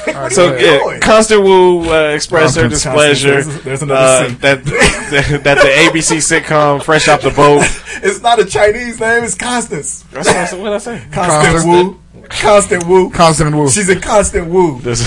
What 0.07 0.33
So 0.33 0.53
are 0.55 0.59
you 0.59 0.91
yeah. 0.93 0.99
Constant 1.01 1.43
Wu 1.43 1.91
uh, 1.93 2.09
expressed 2.15 2.57
her 2.57 2.69
displeasure 2.69 3.43
there's- 3.43 3.63
there's 3.63 3.83
uh, 3.83 4.29
scene. 4.29 4.39
that 4.39 4.65
that 5.45 5.59
the 5.59 5.69
ABC 5.91 6.17
sitcom 6.19 6.83
Fresh 6.83 7.09
Off 7.09 7.23
the 7.23 7.31
Boat. 7.31 7.65
It's 8.03 8.23
not 8.23 8.39
a 8.41 8.47
Chinese 8.47 8.99
name; 8.99 9.25
it's 9.25 9.35
Constance. 9.35 10.05
That's 10.11 10.27
what 10.27 10.37
I 10.37 10.47
said. 10.47 10.59
What 10.59 10.65
did 10.71 10.75
I 10.75 10.79
say? 10.79 11.03
Constant 11.13 11.53
Constant. 11.53 11.67
Woo. 11.67 12.01
Constant 12.31 12.87
Woo. 12.87 13.11
Constant 13.11 13.57
Wu. 13.57 13.69
She's 13.71 13.89
a 13.91 14.01
constant 14.01 14.49
woo. 14.49 14.81
This- 14.81 15.07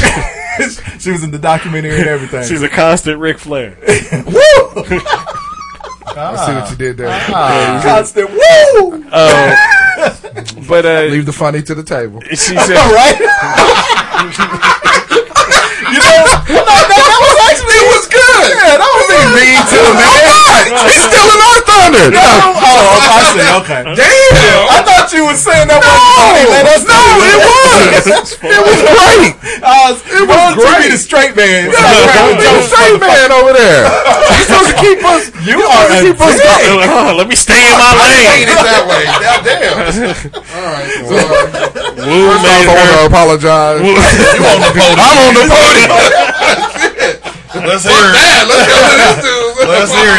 she 0.99 1.09
was 1.09 1.23
in 1.23 1.31
the 1.31 1.39
documentary 1.39 1.95
and 1.97 2.05
everything. 2.07 2.43
She's 2.47 2.61
a 2.61 2.69
constant 2.69 3.17
Ric 3.19 3.39
Flair. 3.39 3.75
woo. 3.81 4.99
I 6.15 6.45
see 6.45 6.53
what 6.53 6.69
you 6.69 6.75
did 6.77 6.97
there. 6.97 7.07
Ah. 7.09 7.81
Constant 7.83 8.29
woo. 8.29 9.03
Uh, 9.11 9.55
but 10.67 10.85
uh, 10.85 11.03
Leave 11.11 11.25
the 11.25 11.33
funny 11.33 11.61
to 11.63 11.75
the 11.75 11.83
table. 11.83 12.21
she 12.29 12.37
said, 12.67 12.77
All 12.77 12.93
right. 12.93 13.19
you 15.93 15.99
know, 15.99 16.23
no, 16.49 16.61
that, 16.65 16.87
that 16.89 17.19
was 17.21 17.35
actually 17.49 17.77
it 17.77 17.87
was 17.93 18.05
good. 18.09 18.49
Yeah, 18.57 18.77
that 18.81 18.92
was 19.13 19.29
being 19.29 19.53
mean 19.53 19.61
to 19.69 19.77
him, 19.77 19.95
man. 19.97 20.89
He's 20.89 21.05
still 21.05 21.27
in 21.29 21.39
our 21.39 21.59
thunder. 21.69 22.05
No, 22.13 22.27
oh, 22.57 22.97
I 23.13 23.21
see. 23.33 23.45
Okay. 23.61 23.81
Damn. 23.93 24.63
I 24.73 24.79
thought 24.81 25.13
you 25.13 25.25
were 25.29 25.37
saying 25.37 25.67
that 25.69 25.79
was 25.85 25.99
funny. 26.17 26.43
Let 26.49 26.65
us 26.73 26.83
No, 26.87 26.97
it 27.21 27.39
was. 27.39 28.33
It 28.41 28.61
was 28.63 28.79
great. 28.83 29.33
Uh, 29.61 29.93
it 29.93 30.25
was 30.25 30.53
to 30.53 30.59
be 30.59 30.65
great. 30.65 30.89
the 30.91 30.97
straight 30.99 31.35
man. 31.37 31.69
Yo, 31.69 32.51
straight 32.67 32.99
man 32.99 33.29
over 33.31 33.53
there. 33.53 33.85
You're 34.33 34.47
supposed 34.49 34.71
to 34.73 34.77
keep 34.81 34.99
us. 35.05 35.23
You 35.45 35.59
you're 35.61 35.69
are 35.69 35.87
to 35.91 35.97
keep 36.01 36.19
us. 36.19 36.35
Like, 36.41 36.89
oh, 36.89 37.13
let 37.15 37.27
me 37.27 37.35
stay 37.35 37.59
in 37.59 37.75
my 37.77 37.91
I 37.91 38.01
lane. 38.01 38.27
ain't 38.33 38.49
it 38.49 38.59
that 38.63 38.83
way. 38.87 39.03
Damn. 39.43 39.75
damn. 39.83 40.33
All 40.33 40.67
right. 40.73 40.89
So, 41.03 41.15
uh, 41.15 41.83
first 41.99 42.43
off, 42.43 42.63
I 42.63 42.73
want 42.73 42.89
to 42.89 43.05
apologize. 43.07 43.79
You 43.83 44.41
on 44.43 44.59
the 44.63 44.71
podium. 44.73 44.99
I'm 45.03 45.17
on 45.21 45.33
the 45.35 45.45
podium. 45.51 46.62
Let's 47.55 47.83
hear 47.83 47.93
it. 47.93 48.13
Man, 48.13 48.47
let's 48.47 48.67
go 48.67 48.77
to 48.89 48.97
this 48.97 49.23
dude. 49.23 49.43
Let's 49.63 49.93
hear 49.93 50.13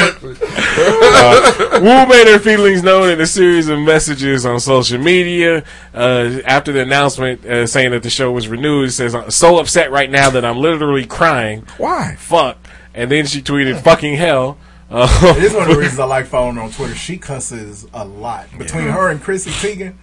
it. 1.77 1.83
Wu 1.83 2.07
made 2.07 2.27
her 2.29 2.39
feelings 2.39 2.83
known 2.83 3.11
in 3.11 3.21
a 3.21 3.27
series 3.27 3.69
of 3.69 3.79
messages 3.81 4.47
on 4.47 4.59
social 4.61 4.99
media 4.99 5.65
uh, 5.93 6.39
after 6.47 6.73
the 6.73 6.81
announcement 6.81 7.45
uh, 7.45 7.67
saying 7.67 7.91
that 7.91 8.03
the 8.03 8.11
show 8.11 8.31
was 8.33 8.49
renewed. 8.49 8.89
It 8.89 8.93
says, 8.93 9.15
"I'm 9.15 9.31
so 9.31 9.59
upset 9.59 9.91
right 9.91 10.11
now 10.11 10.31
that 10.31 10.45
I'm 10.45 10.59
literally 10.59 11.05
crying. 11.07 11.67
Why? 11.77 12.15
Fuck." 12.19 12.59
And 12.95 13.11
then 13.11 13.27
she 13.27 13.43
tweeted, 13.43 13.81
"Fucking 13.83 14.15
hell." 14.15 14.57
Uh, 14.91 15.09
It 15.37 15.45
is 15.45 15.53
one 15.53 15.63
of 15.69 15.69
the 15.75 15.81
reasons 15.81 15.99
I 15.99 16.05
like 16.05 16.27
following 16.27 16.57
her 16.57 16.63
on 16.63 16.71
Twitter. 16.71 16.95
She 16.95 17.17
cusses 17.19 17.87
a 17.93 18.05
lot. 18.05 18.47
Between 18.57 18.85
her 18.85 19.11
and 19.11 19.21
Chrissy 19.21 19.51
Teigen, 19.51 19.95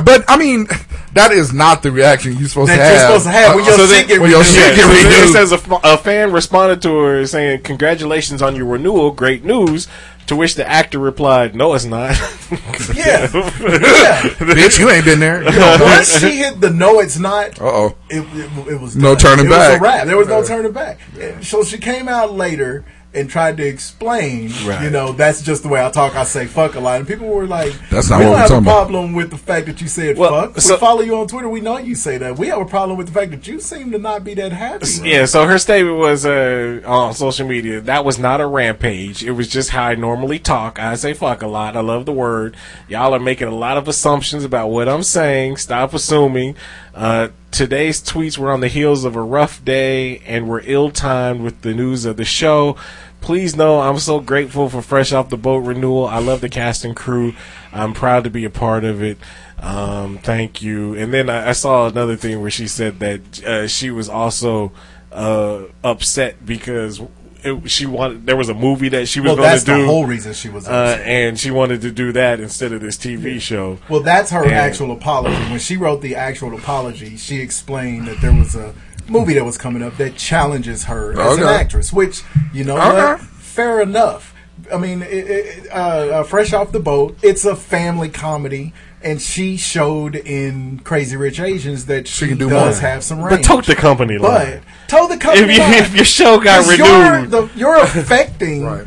But 0.00 0.24
I 0.28 0.36
mean, 0.36 0.66
that 1.14 1.32
is 1.32 1.52
not 1.52 1.82
the 1.82 1.90
reaction 1.92 2.36
you're 2.36 2.48
supposed 2.48 2.70
That 2.70 2.76
to 2.76 2.82
you're 2.82 2.92
have. 2.92 3.00
supposed 3.02 3.24
to 3.24 3.30
have 3.30 3.54
when 3.56 3.64
your 3.64 3.74
so 3.76 3.86
shit 3.86 3.90
then- 3.90 4.06
get 4.08 4.20
when 4.20 4.30
your 4.30 4.40
renewed. 4.40 4.54
shit 4.54 4.68
Yeah, 4.70 4.76
get 4.76 4.84
so 4.84 4.90
it 4.92 5.04
renewed. 5.20 5.32
says 5.32 5.52
a, 5.52 5.56
f- 5.56 5.80
a 5.84 5.98
fan 5.98 6.32
responded 6.32 6.82
to 6.82 6.96
her 6.98 7.26
saying, 7.26 7.62
"Congratulations 7.62 8.42
on 8.42 8.56
your 8.56 8.66
renewal, 8.66 9.10
great 9.10 9.44
news." 9.44 9.88
To 10.26 10.36
which 10.36 10.54
the 10.54 10.68
actor 10.68 11.00
replied, 11.00 11.56
"No, 11.56 11.74
it's 11.74 11.84
not." 11.86 12.10
yeah, 12.94 13.22
yeah. 13.32 14.20
Bitch, 14.38 14.78
you 14.78 14.88
ain't 14.88 15.04
been 15.04 15.18
there. 15.18 15.42
Once 15.44 16.20
she 16.20 16.36
hit 16.36 16.60
the 16.60 16.70
no, 16.70 17.00
it's 17.00 17.18
not. 17.18 17.60
Uh 17.60 17.64
oh. 17.64 17.96
It, 18.08 18.20
it, 18.36 18.68
it 18.74 18.80
was 18.80 18.94
No 18.94 19.16
turning 19.16 19.46
it 19.46 19.50
back. 19.50 19.70
Was 19.70 19.78
a 19.80 19.82
wrap. 19.82 20.06
There 20.06 20.16
was 20.16 20.28
no 20.28 20.44
turning 20.44 20.70
back. 20.72 20.98
And 21.18 21.44
So 21.44 21.64
she 21.64 21.78
came 21.78 22.08
out 22.08 22.32
later 22.32 22.84
and 23.12 23.28
tried 23.28 23.56
to 23.56 23.66
explain. 23.66 24.50
Right. 24.64 24.82
You 24.84 24.90
know, 24.90 25.12
that's 25.12 25.42
just 25.42 25.62
the 25.64 25.68
way 25.68 25.84
I 25.84 25.90
talk. 25.90 26.14
I 26.14 26.24
say 26.24 26.46
fuck 26.46 26.74
a 26.76 26.80
lot, 26.80 26.98
and 27.00 27.08
people 27.08 27.26
were 27.28 27.46
like, 27.46 27.72
That's 27.90 28.08
not 28.08 28.20
we 28.20 28.26
what 28.26 28.30
don't 28.30 28.30
we're 28.32 28.38
have 28.38 28.48
talking 28.48 28.66
a 28.66 28.70
about." 28.70 28.72
problem 28.86 29.12
with 29.14 29.30
the 29.30 29.36
fact 29.38 29.66
that 29.66 29.80
you 29.80 29.88
said 29.88 30.16
Well, 30.16 30.30
fuck. 30.52 30.60
so- 30.60 30.74
we 30.74 30.80
follow 30.80 31.00
you 31.02 31.16
on 31.16 31.26
Twitter. 31.26 31.48
We 31.48 31.60
know 31.60 31.76
you 31.78 31.94
say 31.94 32.18
that. 32.18 32.38
We 32.38 32.46
have 32.48 32.60
a 32.60 32.64
problem 32.64 32.96
with 32.98 33.08
the 33.08 33.12
fact 33.12 33.32
that 33.32 33.46
you 33.46 33.58
seem 33.60 33.90
to 33.92 33.98
not 33.98 34.22
be 34.22 34.34
that 34.34 34.52
happy. 34.52 34.86
Yeah, 35.02 35.24
so 35.26 35.44
her 35.46 35.58
statement 35.58 35.96
was 35.98 36.24
uh, 36.24 36.80
on 36.86 37.14
social 37.14 37.46
media. 37.48 37.80
That 37.80 38.04
was 38.04 38.18
not 38.18 38.40
a 38.40 38.46
rampage. 38.46 39.24
It 39.24 39.32
was 39.32 39.48
just 39.48 39.70
how 39.70 39.84
I 39.84 39.94
normally 39.96 40.38
talk. 40.38 40.78
I 40.78 40.94
say 40.94 41.12
fuck 41.12 41.42
a 41.42 41.46
lot. 41.48 41.76
I 41.76 41.80
love 41.80 42.06
the 42.06 42.12
word. 42.12 42.56
Y'all 42.88 43.12
are 43.14 43.18
making 43.18 43.48
a 43.48 43.54
lot 43.54 43.76
of 43.76 43.88
assumptions 43.88 44.44
about 44.44 44.68
what 44.68 44.88
I'm 44.88 45.02
saying. 45.02 45.56
Stop 45.56 45.94
assuming. 45.94 46.54
Uh, 46.94 47.28
today's 47.50 48.02
tweets 48.02 48.36
were 48.38 48.50
on 48.50 48.60
the 48.60 48.68
heels 48.68 49.04
of 49.04 49.16
a 49.16 49.22
rough 49.22 49.64
day 49.64 50.18
and 50.20 50.48
were 50.48 50.62
ill 50.64 50.90
timed 50.90 51.40
with 51.40 51.62
the 51.62 51.74
news 51.74 52.04
of 52.04 52.16
the 52.16 52.24
show. 52.24 52.76
Please 53.20 53.54
know 53.54 53.80
I'm 53.80 53.98
so 53.98 54.20
grateful 54.20 54.68
for 54.68 54.80
Fresh 54.80 55.12
Off 55.12 55.28
the 55.28 55.36
Boat 55.36 55.58
renewal. 55.58 56.06
I 56.06 56.18
love 56.18 56.40
the 56.40 56.48
cast 56.48 56.84
and 56.84 56.96
crew. 56.96 57.34
I'm 57.72 57.92
proud 57.92 58.24
to 58.24 58.30
be 58.30 58.44
a 58.44 58.50
part 58.50 58.84
of 58.84 59.02
it. 59.02 59.18
Um, 59.58 60.18
thank 60.18 60.62
you. 60.62 60.94
And 60.94 61.12
then 61.12 61.28
I, 61.28 61.50
I 61.50 61.52
saw 61.52 61.86
another 61.86 62.16
thing 62.16 62.40
where 62.40 62.50
she 62.50 62.66
said 62.66 62.98
that 63.00 63.44
uh, 63.44 63.68
she 63.68 63.90
was 63.90 64.08
also 64.08 64.72
uh, 65.12 65.64
upset 65.84 66.46
because 66.46 67.02
it, 67.44 67.70
she 67.70 67.86
wanted 67.86 68.26
there 68.26 68.36
was 68.36 68.48
a 68.48 68.54
movie 68.54 68.88
that 68.90 69.06
she 69.08 69.20
was 69.20 69.28
Well, 69.28 69.36
going 69.36 69.58
to 69.58 69.64
do. 69.64 69.78
the 69.80 69.86
whole 69.86 70.06
reason 70.06 70.32
she 70.32 70.48
was 70.48 70.68
uh, 70.68 71.00
and 71.04 71.38
she 71.38 71.50
wanted 71.50 71.80
to 71.82 71.90
do 71.90 72.12
that 72.12 72.40
instead 72.40 72.72
of 72.72 72.80
this 72.80 72.96
TV 72.96 73.40
show. 73.40 73.78
Well, 73.88 74.00
that's 74.00 74.30
her 74.30 74.44
And- 74.44 74.52
actual 74.52 74.92
apology. 74.92 75.36
When 75.50 75.58
she 75.58 75.76
wrote 75.76 76.00
the 76.02 76.14
actual 76.16 76.54
apology, 76.54 77.16
she 77.16 77.40
explained 77.40 78.06
that 78.08 78.20
there 78.20 78.32
was 78.34 78.54
a 78.54 78.74
movie 79.08 79.34
that 79.34 79.44
was 79.44 79.58
coming 79.58 79.82
up 79.82 79.96
that 79.96 80.16
challenges 80.16 80.84
her 80.84 81.20
as 81.20 81.36
an 81.38 81.44
actress. 81.44 81.92
Which 81.92 82.22
you 82.52 82.64
know 82.64 82.76
Okay. 82.76 83.12
what? 83.12 83.20
Fair 83.20 83.80
enough. 83.80 84.34
I 84.72 84.76
mean, 84.76 85.02
it, 85.02 85.08
it, 85.30 85.66
uh, 85.72 85.74
uh, 85.74 86.22
fresh 86.22 86.52
off 86.52 86.70
the 86.70 86.78
boat, 86.80 87.16
it's 87.22 87.44
a 87.44 87.56
family 87.56 88.08
comedy, 88.08 88.72
and 89.02 89.20
she 89.20 89.56
showed 89.56 90.14
in 90.14 90.78
Crazy 90.80 91.16
Rich 91.16 91.40
Asians 91.40 91.86
that 91.86 92.06
she, 92.06 92.28
can 92.28 92.38
do 92.38 92.48
does 92.50 92.80
more. 92.80 92.90
have 92.90 93.02
some 93.04 93.18
range. 93.18 93.30
But 93.30 93.36
range. 93.36 93.46
tote 93.46 93.66
the 93.66 93.74
company 93.74 94.18
But 94.18 94.30
line. 94.46 94.62
told 94.88 95.10
the 95.10 95.16
company 95.16 95.44
If, 95.52 95.56
you, 95.56 95.62
line. 95.62 95.72
if 95.74 95.94
your 95.94 96.04
show 96.04 96.38
got 96.40 96.64
'Cause 96.64 96.78
You're, 96.78 97.12
renewed, 97.12 97.30
the, 97.30 97.50
you're 97.56 97.76
affecting 97.82 98.64
Right. 98.66 98.86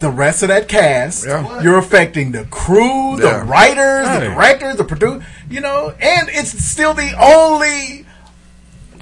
the 0.00 0.10
rest 0.10 0.42
of 0.42 0.48
that 0.48 0.68
cast. 0.68 1.26
Yeah. 1.26 1.60
You're 1.62 1.78
affecting 1.78 2.32
the 2.32 2.44
crew, 2.44 3.16
the 3.16 3.42
writers, 3.44 4.06
Right. 4.06 4.20
the 4.20 4.26
directors, 4.26 4.76
the 4.76 4.84
producer. 4.84 5.24
You 5.50 5.60
know, 5.60 5.92
and 6.00 6.28
it's 6.30 6.50
still 6.64 6.94
the 6.94 7.12
only 7.20 8.06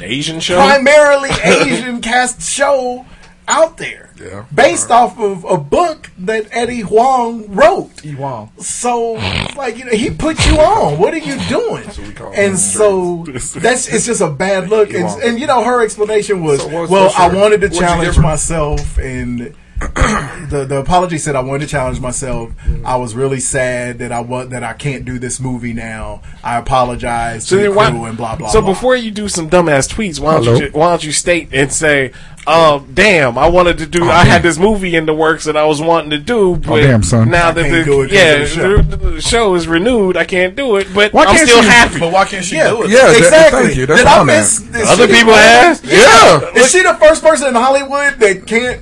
Asian 0.01 0.41
show. 0.41 0.57
primarily 0.57 1.31
Asian 1.43 2.01
cast 2.03 2.43
show 2.43 3.05
out 3.49 3.77
there. 3.79 4.06
Yeah. 4.21 4.45
Based 4.55 4.91
off 4.91 5.19
of 5.19 5.45
a 5.45 5.57
book 5.59 6.11
that 6.19 6.47
Eddie 6.51 6.81
Huang 6.81 7.53
wrote. 7.55 7.91
Wow. 8.17 8.51
So, 8.59 9.13
like, 9.57 9.77
you 9.79 9.85
know, 9.85 9.93
he 9.93 10.11
put 10.11 10.45
you 10.47 10.55
on. 10.59 10.99
What 10.99 11.13
are 11.15 11.19
you 11.19 11.39
doing? 11.49 11.85
we 11.99 12.13
call 12.13 12.29
And 12.29 12.53
him. 12.53 12.57
so 12.57 13.25
that's 13.57 13.89
it's 13.89 14.07
just 14.07 14.21
a 14.23 14.31
bad 14.31 14.69
look. 14.71 14.93
And, 14.95 15.07
and 15.23 15.39
you 15.41 15.47
know, 15.47 15.63
her 15.65 15.83
explanation 15.85 16.43
was, 16.43 16.61
So 16.63 16.69
what's- 16.69 16.91
"Well, 16.91 17.13
I 17.17 17.29
wanted 17.35 17.61
to 17.63 17.69
challenge 17.71 18.19
myself, 18.19 18.97
and 18.99 19.55
the 19.79 20.65
the 20.67 20.79
apology 20.79 21.19
said 21.19 21.37
I 21.37 21.41
wanted 21.41 21.67
to 21.67 21.67
challenge 21.67 22.01
myself. 22.01 22.49
Mm-hmm. 22.65 22.87
I 22.87 22.97
was 22.97 23.15
really 23.15 23.41
sad 23.41 23.99
that 23.99 24.11
I 24.11 24.21
was 24.21 24.49
that 24.49 24.63
I 24.65 24.73
can't 24.73 25.05
do 25.05 25.19
this 25.19 25.39
movie 25.39 25.75
now. 25.75 26.23
I 26.43 26.57
apologize 26.57 27.47
So 27.47 27.57
to 27.57 27.63
the 27.65 27.69
crew 27.69 27.77
why? 27.77 28.09
and 28.09 28.17
blah 28.17 28.31
blah. 28.37 28.37
Blah. 28.37 28.49
So 28.49 28.63
blah. 28.63 28.71
before 28.73 28.97
you 28.97 29.11
do 29.11 29.29
some 29.29 29.51
dumbass 29.51 29.87
tweets, 29.93 30.19
why 30.19 30.33
don't 30.37 30.45
Hello? 30.45 30.57
you 30.59 30.71
why 30.73 30.89
don't 30.89 31.05
you 31.05 31.13
state 31.13 31.51
and 31.53 31.71
say, 31.71 32.13
um, 32.47 32.89
"Damn, 32.95 33.37
I 33.39 33.49
wanted 33.49 33.79
to 33.79 33.87
do. 33.87 34.05
Oh, 34.05 34.09
I 34.11 34.25
had 34.25 34.43
this 34.43 34.59
movie 34.59 34.95
in 34.95 35.07
the 35.07 35.15
works 35.15 35.45
that 35.45 35.57
I 35.57 35.65
was 35.65 35.81
wanting 35.83 36.11
to 36.11 36.19
do, 36.19 36.57
but 36.57 36.81
damn, 36.81 37.03
son. 37.03 37.31
now 37.31 37.51
that 37.53 37.71
the 37.71 37.85
do 37.85 38.03
it 38.03 38.07
'cause 38.09 38.13
yeah 38.15 38.39
the 38.39 38.47
show." 38.47 38.77
the, 38.83 38.97
the 38.97 39.21
show 39.21 39.55
is 39.55 39.67
renewed, 39.67 40.17
I 40.17 40.25
can't 40.25 40.55
do 40.55 40.77
it. 40.77 40.87
But 40.95 41.13
Why 41.13 41.25
I'm 41.25 41.37
can't 41.37 41.49
still 41.49 41.63
she- 41.63 41.69
happy. 41.69 42.01
But 42.01 42.13
why 42.13 42.25
can't 42.25 42.45
she 42.45 42.57
Yeah. 42.57 42.71
do 42.71 42.83
it? 42.85 42.91
Yeah, 42.91 43.07
that- 43.09 43.17
exactly. 43.19 43.63
thank 43.65 43.77
you. 43.77 43.87
That's 43.87 44.01
Did 44.01 44.07
I 44.09 44.23
miss? 44.25 44.65
Other 44.89 45.07
she- 45.09 45.15
people 45.15 45.35
asked. 45.35 45.85
Yeah. 45.85 46.41
Is 46.55 46.71
she 46.71 46.83
the 46.83 46.95
first 46.95 47.23
person 47.23 47.49
in 47.49 47.55
Hollywood 47.55 48.15
that 48.21 48.47
can't? 48.47 48.81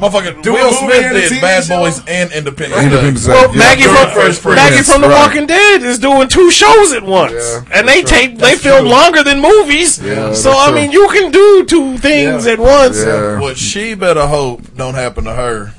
Motherfucker, 0.00 0.42
Do 0.42 0.52
Will 0.54 0.72
Smith 0.72 1.12
did 1.12 1.30
TV 1.32 1.40
Bad 1.42 1.64
show? 1.64 1.76
Boys 1.78 1.98
and 2.06 2.32
Independence. 2.32 2.82
Independence 2.82 3.26
Day. 3.26 3.32
Day. 3.32 3.38
Well, 3.38 3.52
Yeah. 3.52 3.58
Maggie 3.58 3.82
During 3.82 3.96
from 3.98 4.10
Fresh 4.10 4.40
Prince. 4.40 4.56
Maggie 4.56 4.82
from 4.82 5.00
The 5.02 5.08
Right. 5.08 5.26
Walking 5.26 5.46
Dead 5.46 5.82
is 5.82 5.98
doing 5.98 6.28
two 6.28 6.50
shows 6.50 6.92
at 6.92 7.02
once, 7.02 7.32
Yeah, 7.34 7.60
and 7.78 7.86
they 7.86 8.00
that's 8.00 8.10
tape 8.10 8.38
they 8.38 8.56
film 8.56 8.86
longer 8.86 9.22
than 9.22 9.40
movies. 9.40 10.00
Yeah, 10.02 10.32
so 10.32 10.52
I 10.52 10.68
true. 10.70 10.76
mean, 10.80 10.90
you 10.92 11.08
can 11.10 11.30
do 11.30 11.64
two 11.66 11.98
things 11.98 12.46
Yeah. 12.46 12.52
at 12.52 12.58
once. 12.58 12.96
Yeah. 13.04 13.38
What 13.40 13.58
she 13.58 13.94
better 13.94 14.26
hope 14.26 14.62
don't 14.76 14.94
happen 14.94 15.24
to 15.24 15.34
her 15.34 15.74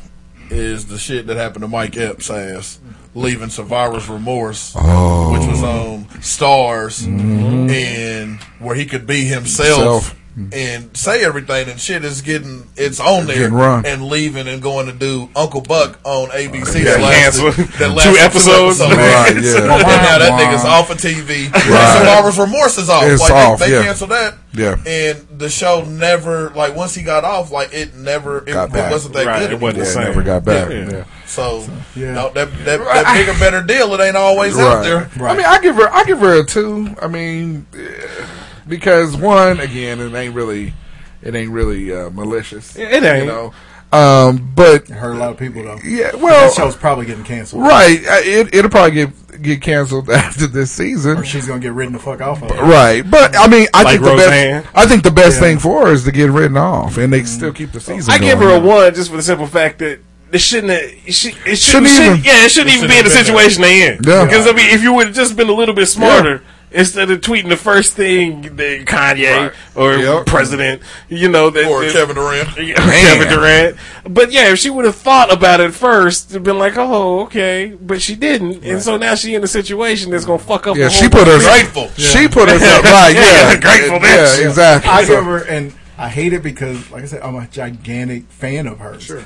is 0.51 0.85
the 0.85 0.97
shit 0.99 1.25
that 1.27 1.37
happened 1.37 1.63
to 1.63 1.67
Mike 1.67 1.97
Epps' 1.97 2.29
ass, 2.29 2.77
leaving 3.15 3.49
Survivor's 3.49 4.07
Remorse, 4.07 4.73
Oh. 4.75 5.31
which 5.31 5.47
was 5.49 5.63
oh. 5.63 5.67
on 5.93 6.05
Starz, 6.19 7.03
mm-hmm. 7.07 7.69
and 7.69 8.39
where 8.59 8.75
he 8.75 8.85
could 8.85 9.07
be 9.07 9.23
himself. 9.23 9.79
Self. 9.79 10.15
And 10.53 10.95
say 10.95 11.25
everything 11.25 11.67
and 11.69 11.77
shit 11.79 12.05
is 12.05 12.21
getting 12.21 12.65
it's 12.77 13.01
on 13.01 13.25
there 13.27 13.35
Getting 13.35 13.53
run. 13.53 13.85
and 13.85 14.05
leaving 14.05 14.47
and 14.47 14.61
going 14.61 14.85
to 14.85 14.93
do 14.93 15.29
Uncle 15.35 15.59
Buck 15.59 15.99
on 16.05 16.29
ABC 16.29 16.75
Yeah, 16.85 16.95
that 16.97 17.01
lasted, 17.01 17.41
cancel. 17.41 17.63
that 17.65 17.77
Two 17.77 17.93
lasted 17.95 18.17
episodes. 18.21 18.79
Right, 18.79 18.95
yeah. 19.35 19.59
and 19.59 19.67
now 19.67 20.17
that 20.19 20.39
nigga's 20.39 20.63
off 20.63 20.89
of 20.89 20.97
TV. 20.99 21.51
Right. 21.51 21.97
Survivor's 21.97 22.39
Remorse 22.39 22.77
is 22.77 22.89
off. 22.89 23.03
It's 23.03 23.21
like 23.21 23.31
off, 23.31 23.59
they, 23.59 23.69
they 23.71 23.75
yeah. 23.77 23.83
canceled 23.83 24.11
that. 24.11 24.35
Yeah. 24.53 24.75
And 24.85 25.27
the 25.37 25.49
show 25.49 25.83
never 25.85 26.49
like 26.51 26.75
once 26.77 26.95
he 26.95 27.03
got 27.03 27.25
off, 27.25 27.51
like 27.51 27.73
it 27.73 27.95
never 27.95 28.39
it, 28.47 28.53
Got 28.53 28.71
back. 28.71 28.89
wasn't 28.91 29.13
that 29.15 29.25
Right, 29.25 29.39
good. 29.39 29.51
it 29.51 29.59
wasn't 29.59 29.79
the 29.79 29.85
Yeah, 29.85 29.91
same. 29.93 30.03
never 30.05 30.23
got 30.23 30.45
back. 30.45 30.69
Yeah. 30.69 30.89
Yeah. 30.91 31.03
So 31.25 31.65
Yeah. 31.95 32.13
no, 32.13 32.29
that 32.31 32.49
that, 32.65 32.79
that 32.79 33.15
bigger 33.17 33.37
better 33.37 33.61
deal. 33.63 33.93
It 33.93 34.01
ain't 34.01 34.15
always 34.15 34.57
out 34.57 34.83
there. 34.83 35.09
Right. 35.17 35.33
I 35.33 35.35
mean, 35.37 35.45
I 35.45 35.59
give 35.61 35.75
her, 35.75 35.89
I 35.91 36.03
give 36.05 36.19
her 36.19 36.39
a 36.39 36.45
two. 36.45 36.95
I 37.01 37.07
mean, 37.07 37.65
eh, 37.73 38.25
because 38.71 39.15
one, 39.15 39.59
again, 39.59 39.99
it 39.99 40.13
ain't 40.15 40.33
really, 40.33 40.73
it 41.21 41.35
ain't 41.35 41.51
really 41.51 41.93
uh, 41.93 42.09
malicious. 42.09 42.75
It 42.75 43.03
ain't. 43.03 43.25
You 43.25 43.31
know, 43.31 43.53
um, 43.91 44.51
but 44.55 44.83
It 44.89 44.91
hurt 44.91 45.13
a 45.15 45.19
lot 45.19 45.31
of 45.31 45.37
people 45.37 45.61
though. 45.63 45.77
yeah, 45.83 46.15
well, 46.15 46.47
that 46.49 46.53
show's 46.55 46.75
probably 46.77 47.05
getting 47.05 47.25
canceled. 47.25 47.63
right. 47.63 47.99
It 48.01 48.55
it'll 48.55 48.71
probably 48.71 48.91
get 48.91 49.41
get 49.41 49.61
canceled 49.61 50.09
after 50.25 50.47
this 50.47 50.71
season. 50.71 51.17
Or 51.17 51.25
she's 51.25 51.45
gonna 51.45 51.59
get 51.59 51.73
ridden 51.73 51.93
the 51.93 51.99
fuck 51.99 52.21
off 52.21 52.41
of 52.41 52.51
it. 52.51 52.61
Right, 52.61 53.01
but 53.09 53.35
I 53.37 53.47
mean, 53.47 53.67
I 53.73 53.83
Like 53.83 53.99
think 53.99 54.05
the 54.05 54.15
best. 54.15 54.67
I 54.73 54.85
think 54.85 55.03
the 55.03 55.11
best 55.11 55.35
Yeah. 55.35 55.41
thing 55.41 55.59
for 55.59 55.87
her 55.87 55.91
is 55.93 56.05
to 56.05 56.11
get 56.11 56.29
written 56.31 56.55
off, 56.57 56.97
and 56.97 57.11
they 57.11 57.23
still 57.25 57.51
keep 57.51 57.73
the 57.73 57.81
season. 57.81 58.13
I 58.13 58.17
give 58.17 58.39
her 58.39 58.55
a 58.55 58.59
one 58.59 58.93
just 58.95 59.09
for 59.11 59.17
the 59.17 59.23
simple 59.23 59.45
fact 59.47 59.79
that 59.79 59.99
it 60.31 60.39
shouldn't. 60.39 60.71
Have, 60.71 60.81
it, 61.05 61.11
should, 61.13 61.33
it 61.45 61.57
shouldn't, 61.57 61.59
Shouldn't 61.59 61.87
shouldn't- 61.89 62.19
even- 62.19 62.23
yeah, 62.23 62.45
it 62.45 62.51
shouldn't 62.51 62.73
even 62.75 62.87
be 62.89 62.97
in 62.97 63.03
the 63.03 63.09
shouldn't 63.09 63.25
situation 63.27 63.61
they 63.61 63.87
in. 63.89 63.99
Yeah. 64.05 64.23
Because 64.23 64.47
I 64.47 64.53
mean, 64.53 64.69
if 64.73 64.81
you 64.81 64.93
would 64.93 65.07
have 65.07 65.15
just 65.15 65.35
been 65.35 65.49
a 65.49 65.53
little 65.53 65.75
bit 65.75 65.87
smarter. 65.87 66.41
Instead 66.73 67.11
of 67.11 67.19
tweeting 67.19 67.49
the 67.49 67.57
first 67.57 67.95
thing, 67.95 68.41
that 68.55 68.85
Kanye 68.85 69.47
Right. 69.47 69.51
or 69.75 69.97
Yep. 69.97 70.25
president, 70.25 70.81
you 71.09 71.27
know, 71.27 71.49
that, 71.49 71.65
Or 71.65 71.83
that- 71.83 71.91
Kevin 71.91 72.15
Durant. 72.15 72.47
Kevin 72.55 73.27
Durant. 73.27 73.75
But 74.09 74.31
yeah, 74.31 74.51
if 74.53 74.59
she 74.59 74.69
would 74.69 74.85
have 74.85 74.95
thought 74.95 75.33
about 75.33 75.59
it 75.59 75.73
first, 75.73 76.29
it'd 76.31 76.43
been 76.43 76.57
like, 76.59 76.77
oh, 76.77 77.21
okay. 77.23 77.73
But 77.81 78.01
she 78.01 78.15
didn't, 78.15 78.63
and 78.63 78.81
so 78.81 78.95
now 78.95 79.15
she 79.15 79.35
in 79.35 79.43
a 79.43 79.47
situation 79.47 80.11
that's 80.11 80.23
gonna 80.23 80.39
fuck 80.39 80.65
up. 80.67 80.77
Yeah, 80.77 80.85
the 80.85 80.91
she 80.91 81.09
put 81.09 81.27
her 81.27 81.39
Grateful. 81.39 81.89
She 81.97 82.27
put 82.29 82.47
herself 82.47 82.83
right. 82.85 83.15
Yeah, 83.15 83.57
Grateful 83.59 83.99
yeah, 84.01 84.47
exactly. 84.47 84.89
I 84.91 85.03
So- 85.03 85.15
give 85.15 85.25
her, 85.25 85.37
and 85.43 85.73
I 85.97 86.07
hate 86.07 86.31
it 86.31 86.41
because, 86.41 86.89
like 86.89 87.03
I 87.03 87.05
said, 87.07 87.21
I'm 87.21 87.35
a 87.35 87.47
gigantic 87.47 88.23
fan 88.29 88.65
of 88.67 88.79
hers. 88.79 89.03
Sure. 89.03 89.23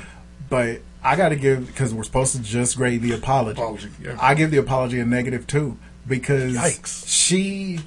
But 0.50 0.80
I 1.04 1.14
got 1.14 1.28
to 1.28 1.36
give 1.36 1.66
because 1.68 1.94
we're 1.94 2.02
supposed 2.02 2.34
to 2.34 2.42
just 2.42 2.76
grade 2.76 3.02
the 3.02 3.12
apology. 3.12 3.60
Apology, 3.60 3.88
yeah. 4.02 4.16
I 4.20 4.34
give 4.34 4.50
the 4.50 4.56
apology 4.58 4.98
a 4.98 5.04
negative 5.04 5.46
two 5.46 5.78
because 6.06 6.54
Yikes. 6.54 7.04
she 7.08 7.80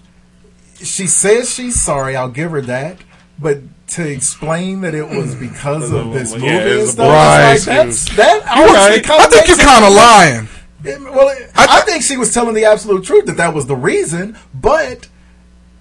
she 0.75 1.07
says 1.07 1.53
she's 1.53 1.79
sorry. 1.81 2.15
I'll 2.15 2.29
give 2.29 2.51
her 2.51 2.61
that, 2.61 2.97
but 3.37 3.59
to 3.89 4.07
explain 4.07 4.81
that 4.81 4.93
it 4.93 5.09
was 5.09 5.35
because 5.35 5.91
of 5.91 6.13
this 6.13 6.33
movie 6.33 6.45
Yeah, 6.45 6.65
it 6.65 6.79
and 6.81 6.89
stuff, 6.89 7.07
Right. 7.11 7.53
it's 7.55 7.67
like, 7.67 7.77
that's 7.87 8.15
that. 8.15 8.55
You're 8.57 8.67
right. 8.67 9.03
kinda 9.03 9.23
I 9.23 9.27
think 9.27 9.47
you're 9.47 9.57
kind 9.57 9.85
of 9.85 9.93
lying. 9.93 10.47
it- 10.83 11.01
well, 11.01 11.35
I, 11.55 11.81
think 11.81 12.03
she 12.03 12.15
was 12.15 12.33
telling 12.33 12.53
the 12.53 12.65
absolute 12.65 13.03
truth 13.03 13.25
that 13.25 13.37
that 13.37 13.53
was 13.53 13.65
the 13.67 13.75
reason, 13.75 14.37
but. 14.53 15.07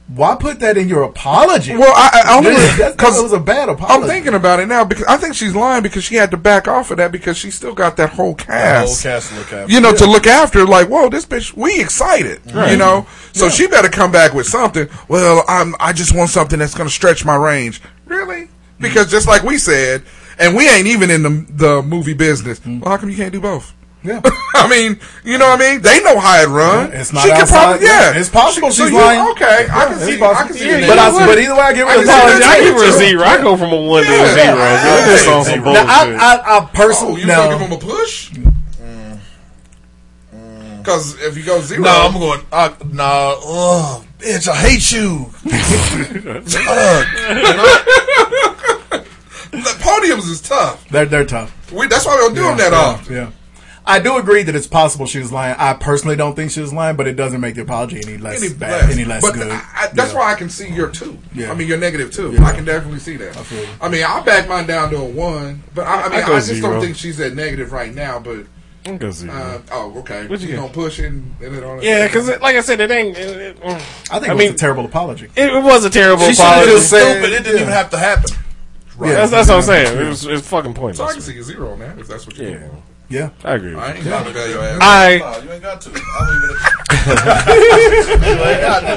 Why 0.08 0.36
put 0.36 0.60
that 0.60 0.78
in 0.78 0.88
your 0.88 1.02
apology? 1.02 1.76
Well, 1.76 1.92
I, 1.94 2.22
I 2.24 2.36
only 2.38 2.92
because 2.92 3.18
it 3.18 3.22
was 3.22 3.34
a 3.34 3.38
bad 3.38 3.68
apology. 3.68 4.02
I'm 4.02 4.08
thinking 4.08 4.32
about 4.32 4.58
it 4.58 4.66
now 4.66 4.82
because 4.82 5.04
I 5.04 5.18
think 5.18 5.34
she's 5.34 5.54
lying 5.54 5.82
because 5.82 6.02
she 6.02 6.14
had 6.14 6.30
to 6.30 6.38
back 6.38 6.66
off 6.66 6.90
of 6.90 6.96
that 6.96 7.12
because 7.12 7.36
she 7.36 7.50
still 7.50 7.74
got 7.74 7.98
that 7.98 8.10
whole 8.10 8.34
cast, 8.34 9.04
Whole 9.04 9.12
cast. 9.12 9.36
look 9.36 9.52
after. 9.52 9.70
you 9.70 9.82
know, 9.82 9.94
to 9.94 10.06
look 10.06 10.26
after, 10.26 10.64
like, 10.64 10.88
whoa, 10.88 11.10
this 11.10 11.26
bitch, 11.26 11.54
we 11.54 11.78
excited, 11.78 12.40
you 12.46 12.76
know. 12.78 13.06
So 13.32 13.50
she 13.50 13.66
better 13.66 13.90
come 13.90 14.10
back 14.10 14.32
with 14.32 14.46
something. 14.46 14.88
Well, 15.08 15.44
I'm, 15.46 15.74
I 15.78 15.92
just 15.92 16.16
want 16.16 16.30
something 16.30 16.58
that's 16.58 16.74
going 16.74 16.88
to 16.88 16.94
stretch 16.94 17.24
my 17.26 17.36
range. 17.36 17.82
Really? 18.06 18.48
Because 18.80 19.08
mm. 19.08 19.10
just 19.10 19.28
like 19.28 19.42
we 19.42 19.58
said, 19.58 20.02
and 20.38 20.56
we 20.56 20.68
ain't 20.68 20.86
even 20.86 21.10
in 21.10 21.22
the 21.22 21.46
the 21.50 21.82
movie 21.82 22.14
business. 22.14 22.60
Mm. 22.60 22.80
Well, 22.80 22.92
how 22.92 22.96
come 22.96 23.10
you 23.10 23.16
can't 23.16 23.32
do 23.32 23.40
both? 23.40 23.74
Yeah. 24.08 24.20
I 24.54 24.66
mean, 24.68 24.98
you 25.24 25.36
know 25.38 25.48
what 25.50 25.60
I 25.60 25.72
mean? 25.72 25.82
They 25.82 26.00
know 26.02 26.18
how 26.18 26.40
it 26.40 26.48
run. 26.48 26.90
Yeah, 26.90 27.00
it's 27.00 27.12
not 27.12 27.22
she 27.22 27.28
could 27.30 27.38
outside- 27.44 27.64
probably, 27.78 27.86
yeah. 27.86 28.12
yeah, 28.12 28.18
it's 28.18 28.28
possible 28.30 28.70
So 28.72 28.84
she's 28.84 28.92
you- 28.92 28.98
lying. 28.98 29.20
Okay, 29.32 29.68
I 29.70 29.84
can 29.84 29.92
it's 29.94 30.04
see. 30.06 30.22
I 30.22 30.44
can 30.46 30.54
see. 30.54 30.66
Yeah, 30.66 30.86
But, 30.88 30.98
I, 30.98 31.10
but 31.26 31.38
either 31.38 31.54
way, 31.54 31.60
I 31.60 31.72
give 31.74 31.86
her 31.86 31.92
I 31.92 31.94
a 31.94 31.96
can 31.98 32.06
see 32.06 32.08
that 32.08 32.24
apology. 32.24 32.42
too. 32.42 32.48
I 32.48 32.58
give 32.64 32.74
her 32.74 32.88
a 32.88 32.92
zero. 32.92 33.22
I 33.24 33.36
go 33.42 33.56
from 33.56 33.72
a 33.72 33.80
one 33.82 34.02
to 34.04 34.08
a 34.08 34.26
zero. 34.32 34.56
Yeah. 34.56 35.06
This 35.06 35.28
on 35.28 35.44
some 35.44 35.58
Now, 35.60 35.64
bullshit. 35.64 35.86
I, 35.86 36.34
I, 36.34 36.58
I 36.58 36.64
personally 36.72 37.12
Oh, 37.12 37.16
you 37.18 37.26
now, 37.26 37.44
gonna 37.44 37.58
give 37.58 37.68
him 37.68 37.72
a 37.72 37.78
push? 37.78 38.30
Because 40.78 41.20
if 41.20 41.36
you 41.36 41.44
go 41.44 41.60
zero, 41.60 41.82
No, 41.82 41.90
I'm 41.90 42.14
going. 42.14 42.40
Uh, 42.50 42.70
no, 42.92 43.36
oh, 43.44 44.04
bitch, 44.18 44.48
I 44.48 44.56
hate 44.56 44.90
you. 44.90 45.26
the 49.50 49.74
podiums 49.80 50.30
is 50.30 50.40
tough. 50.40 50.88
they're 50.88 51.06
they're 51.06 51.24
tough. 51.26 51.52
We, 51.72 51.86
that's 51.88 52.06
why 52.06 52.14
we 52.14 52.20
don't 52.22 52.34
do 52.34 52.42
them 52.42 52.56
that 52.58 52.72
yeah, 52.72 52.78
often. 52.78 53.14
Yeah. 53.14 53.30
I 53.88 53.98
do 54.00 54.18
agree 54.18 54.42
that 54.42 54.54
it's 54.54 54.66
possible 54.66 55.06
she 55.06 55.18
was 55.18 55.32
lying. 55.32 55.56
I 55.58 55.72
personally 55.74 56.14
don't 56.14 56.34
think 56.36 56.50
she 56.50 56.60
was 56.60 56.72
lying, 56.72 56.94
but 56.96 57.06
it 57.08 57.14
doesn't 57.16 57.40
make 57.40 57.54
the 57.54 57.62
apology 57.62 58.00
any 58.04 58.18
less 58.18 58.42
Any 58.42 58.52
bad, 58.54 58.82
less. 58.84 58.92
any 58.92 59.04
less 59.04 59.22
but 59.22 59.34
good. 59.34 59.50
I, 59.50 59.56
I, 59.74 59.88
that's 59.94 60.12
Yeah. 60.12 60.18
why 60.18 60.32
I 60.32 60.34
can 60.34 60.50
see 60.50 60.68
your 60.68 60.88
two. 60.90 61.18
Yeah. 61.34 61.50
I 61.50 61.54
mean, 61.54 61.66
your 61.66 61.78
negative 61.78 62.12
two. 62.12 62.32
Yeah. 62.32 62.44
I 62.44 62.52
can 62.52 62.64
definitely 62.64 62.98
see 63.00 63.16
that. 63.16 63.34
feel. 63.34 63.66
I 63.80 63.88
mean, 63.88 64.04
I'll 64.06 64.22
back 64.22 64.46
mine 64.48 64.66
down 64.66 64.90
to 64.90 64.98
a 64.98 65.04
one, 65.04 65.62
but 65.74 65.86
I, 65.86 66.02
I 66.02 66.08
mean, 66.10 66.18
I 66.20 66.22
I, 66.22 66.26
just 66.26 66.48
zero. 66.48 66.72
don't 66.74 66.82
think 66.82 66.96
she's 66.96 67.18
at 67.20 67.34
negative 67.34 67.72
right 67.72 67.94
now. 67.94 68.18
But 68.18 68.44
I'm 68.86 69.12
zero. 69.12 69.32
uh, 69.32 69.60
oh, 69.72 69.98
okay, 70.00 70.26
What 70.26 70.40
you 70.40 70.48
you 70.48 70.52
get? 70.54 70.60
gonna 70.60 70.72
push 70.72 70.98
it 70.98 71.06
and, 71.06 71.34
and 71.40 71.54
it 71.56 71.64
on. 71.64 71.80
yeah, 71.82 72.06
because 72.06 72.28
like 72.28 72.56
I 72.56 72.60
said, 72.60 72.80
it 72.80 72.90
ain't. 72.90 73.16
It, 73.16 73.36
it, 73.36 73.60
mm. 73.60 73.74
I 74.10 74.18
think 74.18 74.28
I 74.28 74.32
it 74.32 74.36
mean- 74.36 74.52
was 74.52 74.54
a 74.54 74.58
terrible 74.58 74.84
apology. 74.84 75.26
it, 75.34 75.48
it 75.54 75.62
was 75.62 75.84
a 75.84 75.90
terrible 75.90 76.24
She 76.26 76.34
should 76.34 76.44
have 76.44 76.52
apology. 76.62 76.72
just 76.72 76.90
said, 76.90 77.12
stupid. 77.20 77.32
It 77.32 77.42
didn't 77.44 77.60
even 77.62 77.72
have 77.72 77.90
to 77.90 77.98
happen. 77.98 78.30
Yeah. 79.00 79.14
That's, 79.14 79.30
that's 79.30 79.48
what 79.48 79.56
I'm 79.56 79.62
saying. 79.62 79.96
It 79.98 80.08
was, 80.08 80.26
it 80.26 80.32
was 80.32 80.48
fucking 80.48 80.74
so 80.94 81.04
I 81.04 81.12
can 81.12 81.22
see 81.22 81.38
a 81.38 81.42
zero 81.42 81.76
man. 81.76 81.98
if 81.98 82.08
that's 82.08 82.26
what 82.26 82.36
you 82.36 82.48
Yeah, 82.48 82.66
want. 82.68 82.82
Yeah. 83.10 83.30
I 83.42 83.54
agree. 83.54 83.74
I 83.74 83.92
ain't 83.94 84.04
gonna 84.04 84.32
tell 84.32 84.48
your 84.48 84.62
ass. 84.62 84.78
I 84.82 85.16
No, 85.18 85.38
you 85.42 85.50
ain't 85.52 85.62
got 85.62 85.80
to. 85.80 85.90
I 85.90 86.26
don't 86.26 86.44
even. 86.44 86.56
you 88.36 88.44
ain't 88.44 88.60
got 88.60 88.80
to. 88.80 88.94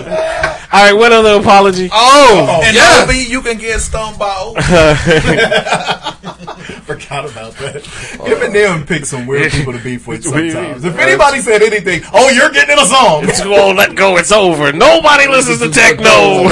all 0.73 0.83
right. 0.83 0.93
What 0.93 1.13
other 1.13 1.39
apology? 1.39 1.89
Oh, 1.93 2.61
And 2.63 2.75
yeah. 2.75 3.05
maybe 3.07 3.19
you 3.29 3.41
can 3.41 3.57
get 3.57 3.79
stoned 3.79 4.19
by 4.19 4.35
old. 4.39 4.57
Forgot 6.99 7.30
about 7.31 7.53
that. 7.55 7.84
Eminem 7.84 8.85
picked 8.88 9.07
some 9.07 9.26
weird 9.26 9.51
people 9.51 9.73
to 9.73 9.80
beef 9.80 10.07
with 10.07 10.23
sometimes. 10.23 10.84
If 10.84 10.95
Uh, 10.95 10.99
anybody 11.01 11.39
said 11.39 11.61
anything, 11.61 12.01
oh, 12.13 12.30
you're 12.30 12.49
getting 12.51 12.73
in 12.73 12.80
a 12.80 12.85
song. 12.85 13.23
It's 13.30 13.41
gonna 13.41 13.73
let 13.77 13.95
go. 13.95 14.18
It's 14.18 14.31
over. 14.31 14.72
Nobody 14.72 15.27
listens 15.27 15.59
to 15.59 15.69
techno. 15.69 16.49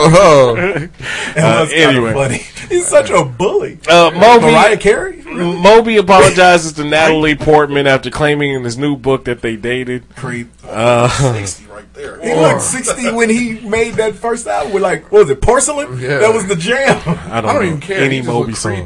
Oh. 0.00 0.56
And 1.36 1.70
anyway. 1.72 2.12
funny. 2.12 2.38
He's 2.68 2.86
such 2.86 3.10
a 3.10 3.24
bully. 3.24 3.78
Uh, 3.88 4.10
Moby, 4.14 4.46
Mariah 4.46 4.76
Carey? 4.76 5.22
Moby 5.22 5.96
apologizes 5.96 6.72
to 6.74 6.84
Natalie 6.84 7.34
Portman 7.34 7.86
after 7.86 8.10
claiming 8.10 8.52
in 8.54 8.64
his 8.64 8.76
new 8.78 8.96
book 8.96 9.24
that 9.24 9.40
they 9.40 9.56
dated. 9.56 10.04
Creep. 10.16 10.48
Uh, 10.64 11.08
60 11.08 11.66
right 11.66 11.94
there. 11.94 12.20
He 12.20 12.34
looked 12.34 12.60
60 12.62 13.12
when 13.12 13.30
he 13.30 13.60
made 13.60 13.94
that 13.94 14.14
first 14.14 14.46
album 14.46 14.72
with 14.74 14.82
like, 14.82 15.10
what 15.10 15.20
was 15.22 15.30
it, 15.30 15.40
Porcelain? 15.40 15.98
Yeah. 15.98 16.18
That 16.18 16.34
was 16.34 16.46
the 16.46 16.56
jam. 16.56 16.96
I 16.98 17.02
don't, 17.04 17.18
I 17.28 17.40
don't 17.40 17.54
know 17.54 17.62
even 17.62 17.80
care. 17.80 17.98
any 18.00 18.16
He 18.16 18.20
just 18.20 18.28
Moby 18.28 18.52
look 18.52 18.60
songs. 18.60 18.78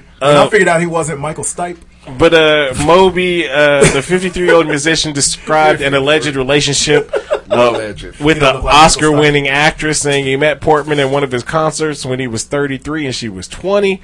Creepy. 0.00 0.16
and 0.22 0.38
I 0.38 0.48
figured 0.48 0.68
out 0.68 0.80
he 0.80 0.86
wasn't 0.86 1.20
Michael 1.20 1.44
Stipe. 1.44 1.78
But 2.18 2.32
uh, 2.32 2.74
Moby, 2.84 3.46
uh, 3.48 3.84
the 3.92 4.02
53 4.02 4.44
year 4.44 4.54
old 4.54 4.66
musician, 4.66 5.12
described 5.12 5.82
an 5.82 5.94
alleged 5.94 6.34
relationship 6.34 7.10
uh, 7.50 7.72
with 7.74 8.16
He 8.16 8.40
don't 8.40 8.40
the 8.40 8.68
Oscar 8.68 9.12
winning 9.12 9.48
actress, 9.48 10.00
saying 10.00 10.24
he 10.24 10.36
met 10.36 10.60
Portman 10.60 10.98
at 10.98 11.10
one 11.10 11.24
of 11.24 11.30
his 11.30 11.42
concerts 11.42 12.04
when 12.06 12.18
he 12.18 12.26
was 12.26 12.44
33 12.44 13.06
and 13.06 13.14
she 13.14 13.28
was 13.28 13.46
20. 13.48 14.00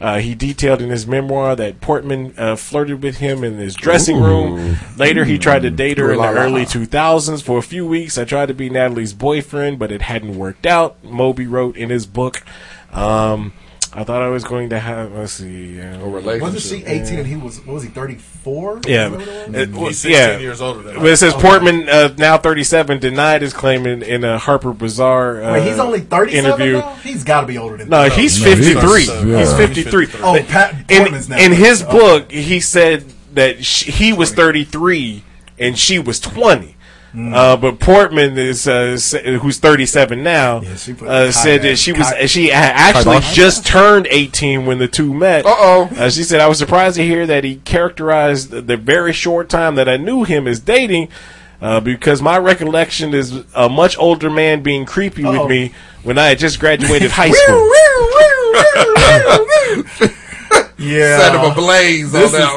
Uh, 0.00 0.18
he 0.18 0.34
detailed 0.34 0.82
in 0.82 0.90
his 0.90 1.06
memoir 1.06 1.54
that 1.54 1.80
Portman 1.80 2.34
uh, 2.36 2.56
flirted 2.56 3.02
with 3.02 3.18
him 3.18 3.44
in 3.44 3.58
his 3.58 3.74
dressing 3.74 4.20
room. 4.20 4.76
Later, 4.98 5.24
he 5.24 5.38
tried 5.38 5.62
to 5.62 5.70
date 5.70 5.98
her 5.98 6.12
in 6.12 6.18
the 6.18 6.24
Ooh 6.24 6.34
la 6.34 6.40
la. 6.40 6.40
early 6.42 6.64
2000s. 6.64 7.42
For 7.42 7.58
a 7.58 7.62
few 7.62 7.86
weeks, 7.86 8.18
I 8.18 8.24
tried 8.24 8.46
to 8.46 8.54
be 8.54 8.68
Natalie's 8.68 9.12
boyfriend, 9.14 9.78
but 9.78 9.92
it 9.92 10.02
hadn't 10.02 10.36
worked 10.36 10.66
out. 10.66 11.02
Moby 11.04 11.46
wrote 11.46 11.76
in 11.76 11.90
his 11.90 12.06
book. 12.06 12.42
Um, 12.92 13.52
I 13.96 14.02
thought 14.02 14.22
I 14.22 14.28
was 14.28 14.42
going 14.42 14.70
to 14.70 14.80
have, 14.80 15.12
let's 15.12 15.32
see. 15.34 15.80
Uh, 15.80 15.98
Wasn't 15.98 16.60
she 16.60 16.84
18 16.84 17.18
and 17.20 17.26
he 17.28 17.36
was, 17.36 17.60
what 17.64 17.74
was 17.74 17.82
he, 17.84 17.90
34? 17.90 18.80
yeah, 18.88 19.06
Is 19.06 19.12
it 19.14 19.18
was? 19.18 19.54
it 19.54 19.68
He's 19.70 19.98
16 20.00 20.10
yeah. 20.12 20.38
years 20.38 20.60
older 20.60 20.82
than 20.82 20.96
But 20.96 21.06
it 21.06 21.16
says 21.16 21.32
Okay. 21.34 21.42
Portman, 21.42 21.88
uh, 21.88 22.12
now 22.18 22.36
37, 22.36 22.98
denied 22.98 23.42
his 23.42 23.52
claim 23.52 23.86
in, 23.86 24.02
in 24.02 24.24
a 24.24 24.36
Harper 24.36 24.72
Bazaar 24.72 25.42
uh, 25.44 25.52
Wait, 25.52 25.68
he's 25.68 25.78
only 25.78 26.00
37 26.00 26.44
interview. 26.50 26.72
now? 26.78 26.94
He's 26.96 27.22
got 27.22 27.42
to 27.42 27.46
be 27.46 27.56
older 27.56 27.76
than 27.76 27.88
No, 27.88 28.02
that. 28.02 28.12
he's 28.14 28.42
No, 28.42 28.54
he's 28.54 28.66
53. 28.74 29.06
not- 29.30 29.38
He's 29.40 29.52
53. 29.54 30.08
Oh, 30.22 30.44
Pat 30.48 30.90
in, 30.90 31.04
now 31.28 31.38
in 31.38 31.52
his 31.52 31.82
37. 31.82 31.96
book, 31.96 32.32
he 32.32 32.58
said 32.58 33.04
that 33.34 33.64
sh 33.64 33.84
he 33.84 34.12
was 34.12 34.32
33 34.32 35.22
and 35.58 35.78
she 35.78 36.00
was 36.00 36.18
20. 36.18 36.73
Hmm. 37.14 37.32
Uh, 37.32 37.56
but 37.56 37.78
Portman 37.78 38.36
is 38.36 38.66
uh, 38.66 38.96
who's 39.40 39.58
37 39.58 40.24
now. 40.24 40.60
she 40.74 40.94
uh, 41.00 41.30
said 41.30 41.62
that 41.62 41.76
she 41.78 41.92
was 41.92 42.10
Kai- 42.10 42.26
she 42.26 42.48
had 42.48 42.72
actually 42.74 43.18
Kardashian? 43.18 43.34
just 43.34 43.64
turned 43.66 44.08
18 44.10 44.66
when 44.66 44.78
the 44.78 44.88
two 44.88 45.14
met. 45.14 45.46
Uh-oh. 45.46 45.88
Uh, 45.96 46.10
she 46.10 46.24
said 46.24 46.40
I 46.40 46.48
was 46.48 46.58
surprised 46.58 46.96
to 46.96 47.04
hear 47.04 47.24
that 47.24 47.44
he 47.44 47.56
characterized 47.56 48.50
the, 48.50 48.60
the 48.60 48.76
very 48.76 49.12
short 49.12 49.48
time 49.48 49.76
that 49.76 49.88
I 49.88 49.96
knew 49.96 50.24
him 50.24 50.48
as 50.48 50.58
dating. 50.58 51.08
Uh, 51.62 51.78
because 51.80 52.20
my 52.20 52.36
recollection 52.36 53.14
is 53.14 53.42
a 53.54 53.68
much 53.70 53.96
older 53.96 54.28
man 54.28 54.62
being 54.62 54.84
creepy 54.84 55.24
Uh-oh. 55.24 55.42
with 55.42 55.48
me 55.50 55.72
when 56.02 56.18
I 56.18 56.26
had 56.26 56.38
just 56.40 56.58
graduated 56.60 57.10
high 57.12 57.30
school. 57.30 57.70
Yeah. 60.78 61.18
Set 61.18 61.34
him 61.34 61.50
ablaze 61.52 62.14
on 62.14 62.20
This 62.20 62.32
that 62.32 62.54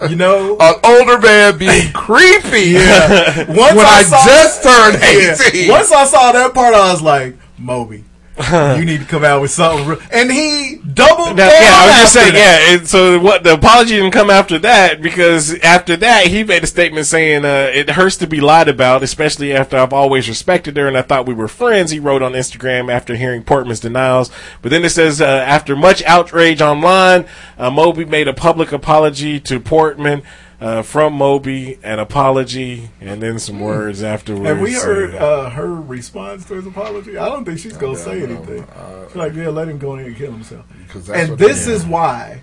one. 0.00 0.10
You 0.10 0.16
know, 0.16 0.56
An 0.60 0.74
older 0.84 1.18
man 1.18 1.56
being 1.56 1.90
creepy. 1.94 2.70
Yeah. 2.70 3.44
Once 3.48 3.76
when 3.76 3.86
I, 3.86 4.02
saw 4.02 4.24
just 4.26 4.62
turned 4.62 4.98
Yeah. 5.00 5.36
18. 5.48 5.70
Once 5.70 5.90
I 5.92 6.04
saw 6.04 6.32
that 6.32 6.52
part, 6.52 6.74
I 6.74 6.92
was 6.92 7.00
like, 7.00 7.36
Moby, 7.58 8.04
you 8.36 8.84
need 8.84 8.98
to 8.98 9.06
come 9.06 9.22
out 9.24 9.40
with 9.40 9.52
something. 9.52 9.86
Real. 9.86 10.00
And 10.10 10.30
he 10.30 10.80
doubled 10.92 11.36
Now, 11.36 11.48
down. 11.48 11.62
yeah, 11.62 11.70
I 11.72 11.86
was 11.86 11.96
just 12.00 12.12
saying, 12.14 12.32
that. 12.32 12.66
yeah. 12.68 12.76
And 12.78 12.88
so 12.88 13.20
what? 13.20 13.44
The 13.44 13.54
apology 13.54 13.94
didn't 13.96 14.10
come 14.10 14.28
after 14.28 14.58
that 14.58 15.00
because 15.00 15.54
after 15.60 15.96
that 15.98 16.26
he 16.26 16.42
made 16.42 16.64
a 16.64 16.66
statement 16.66 17.06
saying 17.06 17.44
uh, 17.44 17.70
it 17.72 17.90
hurts 17.90 18.16
to 18.18 18.26
be 18.26 18.40
lied 18.40 18.66
about, 18.68 19.04
especially 19.04 19.52
after 19.52 19.76
I've 19.76 19.92
always 19.92 20.28
respected 20.28 20.76
her 20.76 20.88
and 20.88 20.98
I 20.98 21.02
thought 21.02 21.26
we 21.26 21.34
were 21.34 21.46
friends. 21.46 21.92
He 21.92 22.00
wrote 22.00 22.22
on 22.22 22.32
Instagram 22.32 22.92
after 22.92 23.14
hearing 23.14 23.44
Portman's 23.44 23.80
denials. 23.80 24.30
But 24.62 24.70
then 24.70 24.84
it 24.84 24.90
says 24.90 25.20
uh, 25.20 25.26
after 25.26 25.76
much 25.76 26.02
outrage 26.02 26.60
online, 26.60 27.26
uh, 27.56 27.70
Moby 27.70 28.04
made 28.04 28.26
a 28.26 28.34
public 28.34 28.72
apology 28.72 29.38
to 29.40 29.60
Portman. 29.60 30.22
Uh, 30.60 30.82
from 30.82 31.12
Moby, 31.14 31.78
an 31.82 31.98
apology, 31.98 32.88
and 33.00 33.20
then 33.20 33.38
some 33.38 33.60
words 33.60 34.02
afterwards. 34.02 34.46
Have 34.46 34.60
we 34.60 34.72
heard 34.72 35.14
Uh, 35.14 35.18
uh, 35.18 35.50
her 35.50 35.74
response 35.74 36.44
to 36.46 36.54
his 36.54 36.66
apology? 36.66 37.18
I 37.18 37.28
don't 37.28 37.44
think 37.44 37.58
she's 37.58 37.76
going 37.76 37.96
to 37.96 38.00
say 38.00 38.22
anything. 38.22 38.64
She's 39.08 39.16
like, 39.16 39.34
yeah, 39.34 39.48
let 39.48 39.68
him 39.68 39.78
go 39.78 39.96
in 39.96 40.06
and 40.06 40.16
kill 40.16 40.32
himself. 40.32 40.64
'Cause 40.88 41.06
that's 41.08 41.28
And 41.28 41.38
this 41.38 41.66
is 41.66 41.84
why, 41.84 42.42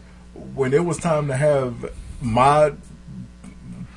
when 0.53 0.73
it 0.73 0.83
was 0.85 0.97
time 0.97 1.27
to 1.29 1.35
have 1.37 1.89
my 2.21 2.73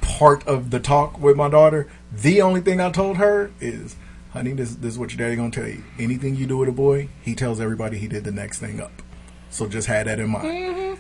part 0.01 0.47
of 0.47 0.71
the 0.71 0.79
talk 0.81 1.21
with 1.21 1.37
my 1.37 1.49
daughter, 1.49 1.89
the 2.13 2.41
only 2.41 2.61
thing 2.61 2.81
I 2.81 2.91
told 2.91 3.17
her 3.17 3.51
is, 3.61 3.97
honey, 4.33 4.53
this, 4.53 4.75
this 4.77 4.93
is 4.93 4.99
what 4.99 5.13
your 5.13 5.19
daddy 5.19 5.37
going 5.37 5.51
to 5.51 5.61
tell 5.61 5.69
you. 5.69 5.83
Anything 5.99 6.37
you 6.37 6.47
do 6.47 6.59
with 6.59 6.69
a 6.69 6.73
boy, 6.73 7.09
he 7.23 7.35
tells 7.35 7.61
everybody 7.61 7.99
he 7.99 8.07
did 8.09 8.23
the 8.25 8.33
next 8.33 8.61
thing 8.61 8.81
up. 8.81 9.03
So 9.51 9.67
just 9.67 9.89
have 9.89 10.07
that 10.07 10.21
in 10.21 10.31
mind. 10.31 10.99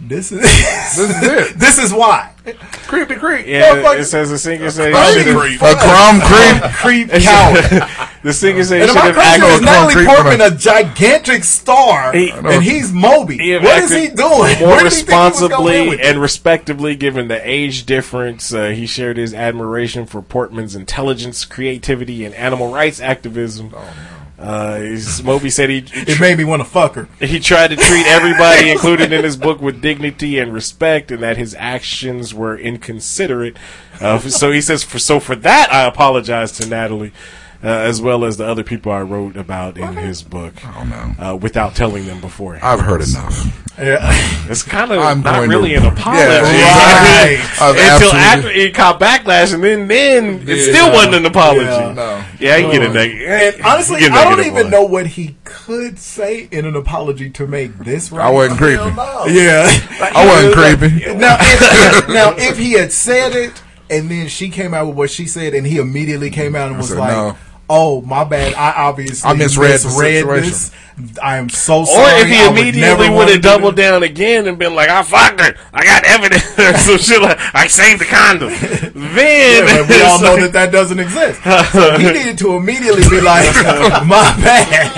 This 0.00 0.30
is 0.32 0.40
This 0.40 0.98
is 0.98 1.22
it. 1.22 1.58
this 1.58 1.78
is 1.78 1.92
why. 1.92 2.32
Creepy 2.86 3.16
creep. 3.16 3.46
yeah, 3.46 3.74
Motherfucker. 3.74 3.98
it 4.00 4.04
says 4.04 4.30
the 4.30 4.38
singer 4.38 4.70
said 4.70 4.94
Creep. 4.94 5.26
he 5.60 5.66
A 5.66 5.74
crumb 5.74 6.20
creep. 6.20 6.72
Creep 6.76 7.22
coward. 7.22 7.64
the 8.22 8.32
singer 8.32 8.62
said 8.64 8.82
And 8.82 8.90
should 8.90 8.96
am 8.96 9.02
I 9.02 9.06
have 9.06 9.14
crazy? 9.16 9.42
acted 9.42 9.54
Is 9.54 9.60
Natalie 9.60 9.94
concrete 9.94 10.06
Portman 10.06 10.40
a 10.40 10.56
gigantic 10.56 11.44
star, 11.44 12.12
He- 12.14 12.30
and 12.30 12.62
he's 12.62 12.92
Moby? 12.92 13.36
He 13.38 13.56
What 13.58 13.82
is 13.82 13.90
he 13.90 14.06
doing? 14.08 14.18
More 14.60 14.68
Where 14.68 14.74
he 14.76 14.78
he 14.78 14.84
responsibly 14.84 16.00
and 16.00 16.20
respectively, 16.20 16.94
given 16.96 17.28
the 17.28 17.40
age 17.46 17.84
difference. 17.84 18.54
Uh, 18.54 18.68
he 18.68 18.86
shared 18.86 19.16
his 19.18 19.34
admiration 19.34 20.06
for 20.06 20.22
Portman's 20.22 20.74
intelligence, 20.76 21.44
creativity, 21.44 22.24
and 22.24 22.34
animal 22.36 22.72
rights 22.72 23.00
activism. 23.00 23.74
Uh, 24.38 24.96
Moby 25.24 25.50
said 25.50 25.68
he 25.68 25.78
It 25.92 26.20
made 26.20 26.38
me 26.38 26.44
want 26.44 26.62
to 26.62 26.68
fuck 26.68 26.94
her. 26.94 27.08
he 27.18 27.40
tried 27.40 27.68
to 27.68 27.76
treat 27.76 28.06
everybody 28.06 28.70
included 28.72 29.12
in 29.12 29.24
his 29.24 29.36
book 29.36 29.60
with 29.60 29.80
dignity 29.82 30.38
and 30.38 30.52
respect, 30.54 31.10
and 31.10 31.22
that 31.22 31.36
his 31.36 31.54
actions 31.58 32.32
were 32.32 32.56
inconsiderate. 32.56 33.56
Uh, 34.00 34.18
so 34.20 34.52
he 34.52 34.60
says, 34.60 34.84
for 34.84 34.98
so 35.00 35.18
for 35.18 35.34
that, 35.34 35.72
I 35.72 35.86
apologize 35.86 36.52
to 36.52 36.66
Natalie. 36.66 37.12
Uh, 37.60 37.66
as 37.66 38.00
well 38.00 38.24
as 38.24 38.36
the 38.36 38.46
other 38.46 38.62
people 38.62 38.92
I 38.92 39.00
wrote 39.02 39.36
about 39.36 39.76
in 39.78 39.96
his 39.96 40.22
book, 40.22 40.54
Oh, 40.64 40.84
no. 40.84 41.24
uh, 41.32 41.34
without 41.34 41.74
telling 41.74 42.06
them 42.06 42.20
beforehand. 42.20 42.64
I've 42.64 42.78
heard 42.86 43.00
enough. 43.02 43.64
Yeah. 43.76 43.98
It's 44.50 44.62
kind 44.62 44.90
of 44.92 44.98
I'm 45.00 45.20
not 45.22 45.46
really 45.46 45.70
to- 45.70 45.76
an 45.76 45.86
apology. 45.86 46.22
Yeah, 46.22 46.40
Right. 46.40 47.38
Until 47.60 48.12
after 48.14 48.48
it 48.48 48.74
caught 48.74 48.98
backlash, 48.98 49.52
and 49.52 49.62
then 49.62 49.86
then 49.88 50.48
it 50.48 50.56
Yeah. 50.56 50.72
still 50.72 50.92
wasn't 50.92 51.16
an 51.16 51.26
apology. 51.26 51.64
Yeah. 51.66 51.92
No. 51.92 52.24
Yeah, 52.40 52.56
you 52.56 52.70
get 52.72 52.82
a 52.88 52.92
negative. 52.92 53.28
And 53.28 53.66
honestly, 53.66 54.00
you 54.02 54.08
get 54.08 54.16
a 54.16 54.20
I 54.20 54.24
don't 54.36 54.40
even 54.46 54.54
one. 54.54 54.70
know 54.70 54.84
what 54.84 55.06
he 55.08 55.36
could 55.44 55.98
say 55.98 56.48
in 56.50 56.64
an 56.64 56.76
apology 56.76 57.28
to 57.30 57.46
make 57.46 57.76
this 57.78 58.10
right. 58.12 58.26
I 58.26 58.30
wasn't 58.30 58.58
creepy. 58.58 58.82
Yeah, 59.34 59.68
I 60.00 60.26
wasn't 60.26 60.54
creepy. 60.54 61.14
now, 61.14 61.36
if, 61.40 62.08
now, 62.08 62.34
if 62.38 62.56
he 62.56 62.72
had 62.72 62.90
said 62.92 63.34
it, 63.34 63.60
and 63.90 64.10
then 64.10 64.28
she 64.28 64.48
came 64.48 64.72
out 64.74 64.86
with 64.86 64.96
what 64.96 65.10
she 65.10 65.26
said, 65.26 65.52
and 65.54 65.66
he 65.66 65.76
immediately 65.78 66.30
came 66.30 66.54
out 66.56 66.68
and 66.68 66.78
was 66.78 66.88
said, 66.88 66.98
like, 66.98 67.10
no. 67.10 67.36
"Oh, 67.68 68.00
my 68.02 68.24
bad. 68.24 68.54
I 68.54 68.72
obviously 68.84 69.28
I 69.30 69.34
misread 69.34 69.72
the 69.80 69.90
situation." 69.90 70.42
this. 70.50 70.70
I 71.22 71.36
am 71.36 71.48
so 71.48 71.84
sorry. 71.84 72.12
Or 72.12 72.22
if 72.22 72.26
he 72.26 72.42
I 72.42 72.48
immediately 72.50 73.08
would 73.08 73.28
have 73.28 73.40
doubled 73.40 73.76
this." 73.76 73.84
down 73.86 74.02
again 74.02 74.48
and 74.48 74.58
been 74.58 74.74
like, 74.74 74.88
"I 74.88 75.02
fucked 75.04 75.40
her. 75.40 75.54
I 75.72 75.84
got 75.84 76.04
evidence." 76.04 76.42
Some 76.84 76.98
shit 76.98 77.22
like, 77.22 77.38
"I 77.54 77.66
saved 77.68 78.00
the 78.00 78.04
condom." 78.06 78.50
Then 78.98 79.64
Yeah, 79.66 79.84
but 79.84 79.88
we 79.88 80.02
all 80.02 80.20
know 80.20 80.32
like- 80.34 80.50
that 80.50 80.52
that 80.54 80.72
doesn't 80.72 80.98
exist. 80.98 81.40
So 81.72 81.96
he 81.98 82.10
needed 82.18 82.36
to 82.38 82.56
immediately 82.56 83.02
be 83.08 83.20
like, 83.20 83.46
"My 84.06 84.34
bad." 84.42 84.90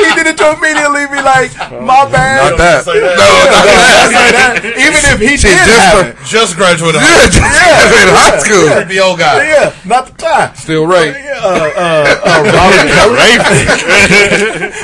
He 0.00 0.08
needed 0.16 0.38
to 0.38 0.56
immediately 0.56 1.04
be 1.12 1.20
like, 1.20 1.52
"My 1.84 2.08
bad." 2.08 2.56
Not 2.56 2.58
that. 2.58 2.86
No, 2.86 2.94
not 2.96 3.04
Yeah, 3.04 3.76
that. 3.76 4.08
say 4.08 4.30
that. 4.32 4.64
Even 4.64 5.02
if 5.12 5.18
he 5.20 5.36
She 5.36 5.48
did 5.48 5.58
just 5.58 5.80
have 5.80 6.06
a- 6.06 6.08
it. 6.10 6.16
Just 6.24 6.56
graduated 6.56 7.00
Yeah, 7.02 7.06
high 7.08 7.28
just 7.28 7.36
in 7.36 8.08
high 8.08 8.38
school. 8.40 8.68
school. 8.72 8.84
The 8.88 9.00
old 9.00 9.18
guy. 9.18 9.44
Yeah, 9.48 9.72
not 9.84 10.06
the 10.06 10.12
time. 10.16 10.54
Still 10.56 10.86
right. 10.86 11.12
Uh, 11.42 11.70
uh, 11.76 12.11
uh, 12.24 12.42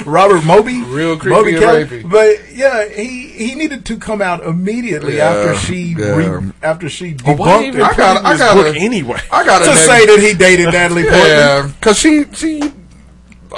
Robert, 0.04 0.06
Robert 0.06 0.44
Moby, 0.44 0.82
Real 0.82 1.16
creepy 1.18 1.36
Moby 1.36 1.54
and 1.56 1.62
rapey. 1.64 2.10
But 2.10 2.54
yeah, 2.54 2.88
he 2.88 3.28
he 3.28 3.54
needed 3.54 3.84
to 3.86 3.96
come 3.98 4.20
out 4.22 4.44
immediately 4.44 5.16
Yeah, 5.18 5.30
after 5.30 5.54
she 5.66 5.94
yeah. 5.98 6.14
re, 6.16 6.52
after 6.62 6.88
she 6.88 7.16
Well, 7.24 7.36
why 7.36 7.46
debunked 7.48 7.64
even 7.66 7.80
it. 7.80 7.84
I 7.84 7.94
got. 7.96 8.24
I 8.24 8.30
his 8.32 8.40
got. 8.40 8.54
book 8.54 8.76
anyway? 8.76 9.20
I 9.30 9.44
got 9.44 9.58
to 9.64 9.76
say 9.76 10.06
that 10.06 10.18
he 10.20 10.34
dated 10.34 10.66
Natalie 10.72 11.02
Portman. 11.04 11.26
Yeah, 11.26 11.70
because 11.78 11.98
she 11.98 12.24
she 12.32 12.62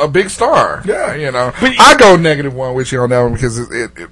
a 0.01 0.09
big 0.09 0.31
star. 0.31 0.83
Yeah. 0.85 1.15
you 1.15 1.31
know. 1.33 1.53
But, 1.61 1.73
I 1.79 1.97
go 1.97 2.17
negative 2.17 2.55
one 2.55 2.75
with 2.75 2.93
you 2.93 3.01
on 3.01 3.11
that 3.11 3.23
one 3.23 3.35
because 3.35 3.59
it. 3.59 3.69
it, 3.73 3.91
it 3.99 4.09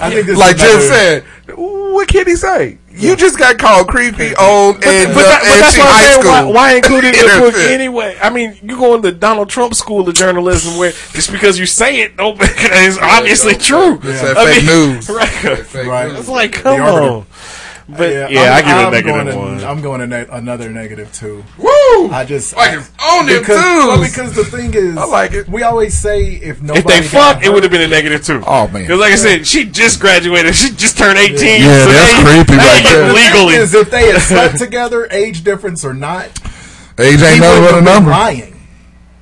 I 0.00 0.10
think 0.10 0.26
this 0.26 0.38
like 0.38 0.56
is 0.56 0.62
Jen 0.62 0.70
another- 0.70 0.86
said, 0.86 1.24
what 1.56 2.06
can 2.08 2.26
he 2.26 2.36
say? 2.36 2.78
You 2.98 3.16
just 3.16 3.38
got 3.38 3.58
called 3.58 3.88
creepy 3.88 4.34
But, 4.34 4.86
and 4.86 5.14
but, 5.14 5.22
that, 5.22 5.42
uh, 5.42 5.44
but 5.44 5.60
that's 5.60 5.78
what 5.78 5.86
I'm 5.86 5.92
high 5.92 6.02
saying. 6.02 6.20
school. 6.20 6.30
Why, 6.32 6.44
why 6.44 6.74
include 6.76 7.04
it 7.04 7.14
in 7.14 7.26
the 7.26 7.38
book 7.50 7.54
anyway? 7.70 8.18
I 8.20 8.30
mean, 8.30 8.58
you 8.62 8.76
go 8.76 8.94
in 8.94 9.02
the 9.02 9.12
Donald 9.12 9.48
Trump 9.48 9.74
school 9.74 10.08
of 10.08 10.14
journalism 10.14 10.76
where 10.78 10.90
just 11.12 11.30
because 11.30 11.58
you 11.58 11.66
say 11.66 12.00
it, 12.00 12.16
don't 12.16 12.36
it's 12.40 12.98
obviously 12.98 13.54
true. 13.54 13.98
It's 14.02 14.22
I 14.22 14.44
fake 14.44 14.64
mean, 14.66 14.94
news. 14.94 15.08
Right. 15.18 15.74
Right. 15.86 16.08
news. 16.08 16.18
It's 16.20 16.28
like, 16.28 16.52
come 16.52 16.80
on. 16.80 17.26
But 17.88 18.12
yeah, 18.30 18.40
I'm- 18.42 18.52
I 18.52 18.60
give 18.60 18.68
it 18.68 18.70
a 18.70 18.86
I'm 18.86 18.92
negative 18.92 19.14
going 19.14 19.26
to- 19.28 19.36
one. 19.36 19.64
I'm 19.64 19.80
going 19.80 20.00
to 20.00 20.06
ne- 20.06 20.26
another 20.30 20.68
negative 20.68 21.10
two. 21.12 21.42
Woo! 21.56 22.10
I 22.10 22.24
just 22.28 22.54
Like 22.54 22.74
it's 22.78 22.90
on 23.02 23.24
them 23.26 23.38
because, 23.40 23.56
well, 23.56 24.02
because 24.02 24.34
the 24.34 24.44
thing 24.44 24.74
is, 24.74 24.96
I 24.98 25.04
like 25.06 25.32
it. 25.32 25.48
We 25.48 25.62
always 25.62 25.96
say 25.96 26.22
if 26.34 26.60
nobody 26.60 26.80
if 26.80 26.84
they 26.84 27.00
got 27.00 27.32
fucked, 27.34 27.46
it 27.46 27.50
would 27.52 27.62
have 27.62 27.72
been 27.72 27.80
a 27.80 27.88
negative 27.88 28.22
two. 28.24 28.42
Oh, 28.46 28.68
man. 28.68 28.82
Because 28.82 29.00
like 29.00 29.12
I 29.12 29.16
said, 29.16 29.46
she 29.46 29.64
just 29.64 30.00
graduated. 30.00 30.54
She 30.54 30.70
just 30.70 30.98
turned 30.98 31.18
eighteen. 31.18 31.62
Yeah, 31.62 31.84
so 31.84 31.92
that's 31.92 32.12
they, 32.12 32.22
creepy 32.24 32.52
they 32.52 32.56
right 32.58 32.82
there. 32.82 32.92
getting 32.92 33.08
The 33.08 33.14
thing 33.14 33.32
legally. 33.32 33.54
is, 33.54 33.74
if 33.74 33.90
they 33.90 34.10
had 34.12 34.20
slept 34.20 34.58
together, 34.64 35.08
age 35.10 35.42
difference 35.42 35.82
or 35.84 35.94
not, 35.94 36.26
Age 36.98 37.22
ain't 37.22 37.40
nothing 37.40 37.62
but 37.64 37.78
a 37.78 37.80
number. 37.80 38.10
lying. 38.10 38.54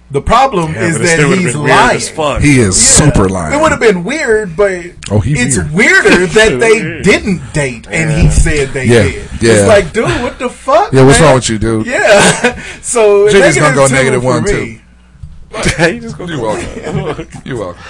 The 0.08 0.20
problem 0.22 0.72
Yeah, 0.72 0.86
is 0.86 0.98
that 1.00 1.18
he's 1.18 1.26
would've 1.26 1.38
he's 1.44 1.52
been 1.54 1.62
weird 1.64 1.76
lying. 1.76 2.00
fuck. 2.00 2.40
He 2.40 2.60
is 2.60 2.76
super 2.80 3.28
lying. 3.28 3.54
It 3.58 3.60
would 3.60 3.72
have 3.72 3.80
been 3.80 4.04
weird, 4.04 4.56
but 4.56 4.84
Oh, 5.10 5.18
he 5.18 5.32
it's 5.32 5.56
weird. 5.58 5.72
weirder 5.72 6.26
that 6.38 6.60
they 6.60 7.02
didn't 7.02 7.52
date 7.52 7.88
and 7.90 8.10
he 8.20 8.30
said 8.30 8.68
they 8.68 8.84
Yeah, 8.86 9.02
did. 9.02 9.14
yeah. 9.42 9.52
It's 9.52 9.66
like, 9.68 9.92
dude, 9.92 10.04
what 10.22 10.38
the 10.38 10.48
fuck? 10.48 10.92
Yeah, 10.92 11.04
what's 11.04 11.18
man? 11.18 11.26
wrong 11.26 11.34
with 11.36 11.48
you, 11.50 11.58
dude? 11.58 11.86
Yeah. 11.86 12.60
so 12.82 13.26
Jiggy's 13.28 13.56
gonna 13.56 13.74
go 13.74 13.88
two 13.88 13.94
negative 13.94 14.22
for 14.22 14.26
one, 14.28 14.44
me. 14.44 14.50
too. 14.52 14.80
you 15.94 16.00
just 16.00 16.16
go 16.18 16.26
You're 16.26 16.40
welcome. 16.40 17.28
You're 17.44 17.58
welcome. 17.58 17.82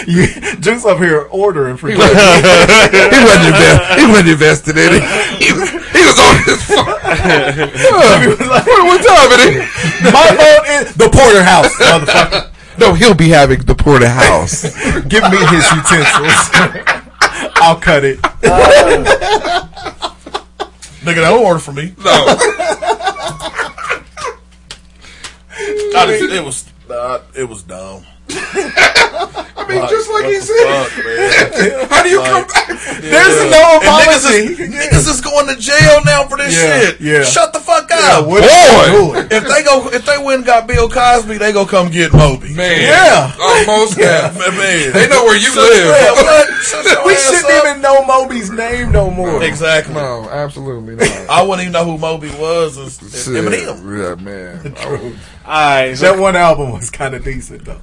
You, 0.06 0.26
Juice 0.60 0.84
up 0.86 0.98
here 0.98 1.28
ordering 1.30 1.76
for 1.76 1.88
He 1.88 1.96
wasn't, 1.96 2.16
he 2.20 3.20
wasn't, 3.20 3.46
invest, 3.46 4.00
he 4.00 4.06
wasn't 4.06 4.28
invested 4.28 4.76
in 4.78 4.90
it. 4.94 5.02
He 5.42 5.52
was, 5.52 5.68
he 5.70 6.00
was 6.00 6.18
on 6.18 6.36
his 6.44 6.62
phone. 6.64 6.86
what, 6.86 8.64
what 8.64 9.00
time 9.04 9.30
it 9.32 9.40
is? 9.56 10.12
My 10.12 10.26
phone 10.36 10.64
is 10.80 10.94
the 10.94 11.08
porterhouse, 11.12 11.74
motherfucker. 11.76 12.50
No, 12.78 12.94
he'll 12.94 13.14
be 13.14 13.28
having 13.28 13.60
the 13.60 13.74
porterhouse. 13.74 14.62
Give 15.08 15.22
me 15.24 15.36
his 15.48 15.70
utensils. 15.70 16.50
I'll 17.56 17.76
cut 17.76 18.04
it. 18.04 18.18
Nigga, 21.02 21.16
don't 21.16 21.44
order 21.44 21.60
for 21.60 21.72
me. 21.72 21.94
No. 21.98 22.24
I 25.94 26.06
just- 26.06 26.32
it 26.32 26.42
was 26.44 26.64
uh, 26.90 27.20
it 27.36 27.44
was 27.44 27.62
dumb. 27.62 28.04
I 29.70 29.80
mean, 29.80 29.88
just 29.88 30.10
like 30.10 30.24
he 30.26 30.40
said. 30.40 30.66
fuck. 30.66 31.90
How 31.90 32.02
do 32.02 32.08
you 32.08 32.18
Like, 32.18 32.30
come 32.30 32.46
back? 32.46 32.68
There's 33.00 33.38
no 33.50 33.80
And 33.80 33.86
niggas 33.86 34.26
apology. 34.26 34.62
is, 34.62 34.70
niggas 34.74 35.06
is 35.08 35.20
going 35.20 35.46
to 35.48 35.56
jail 35.56 36.00
now 36.04 36.26
for 36.28 36.36
this 36.38 36.54
Yeah, 36.54 36.80
shit. 36.80 37.00
yeah. 37.00 37.22
Shut 37.22 37.52
the 37.52 37.60
fuck 37.60 37.88
Yeah, 37.90 38.18
up, 38.20 38.26
what 38.26 38.42
boy. 38.42 39.12
doing? 39.14 39.28
If 39.30 39.44
they 39.48 39.62
go, 39.62 39.88
if 39.88 40.04
they 40.04 40.18
went 40.18 40.38
and 40.38 40.46
got 40.46 40.66
Bill 40.66 40.88
Cosby, 40.88 41.38
they 41.38 41.52
go 41.52 41.64
come 41.66 41.90
get 41.90 42.12
Moby. 42.12 42.54
Man. 42.54 42.80
Yeah. 42.80 43.32
Almost 43.40 43.98
Yeah, 43.98 44.32
yeah. 44.32 44.50
man. 44.58 44.92
They 44.92 45.08
know 45.08 45.24
where 45.24 45.36
you 45.36 45.52
Shut- 45.52 45.56
live. 45.70 45.86
yeah, 45.86 46.12
what? 46.12 46.48
Shut 46.62 46.84
your 46.84 47.06
We 47.06 47.14
shouldn't 47.16 47.44
up. 47.52 47.64
even 47.64 47.80
know 47.82 48.04
Moby's 48.04 48.50
name 48.50 48.92
no 48.92 49.10
more. 49.10 49.42
Exactly. 49.42 49.94
No, 49.94 50.28
absolutely 50.30 50.96
not. 50.96 51.08
I 51.30 51.42
wouldn't 51.42 51.60
even 51.62 51.72
know 51.72 51.84
who 51.84 51.98
Moby 51.98 52.30
was. 52.30 52.76
It's- 52.76 53.02
it's 53.02 53.24
Shit. 53.24 53.34
Eminem. 53.44 53.80
Yeah, 53.98 54.22
man. 54.22 54.74
True. 54.80 55.16
Alright, 55.46 55.96
That 55.98 56.18
one 56.18 56.36
album 56.36 56.72
was 56.72 56.90
kind 56.90 57.14
of 57.14 57.24
decent 57.24 57.64
though. 57.64 57.80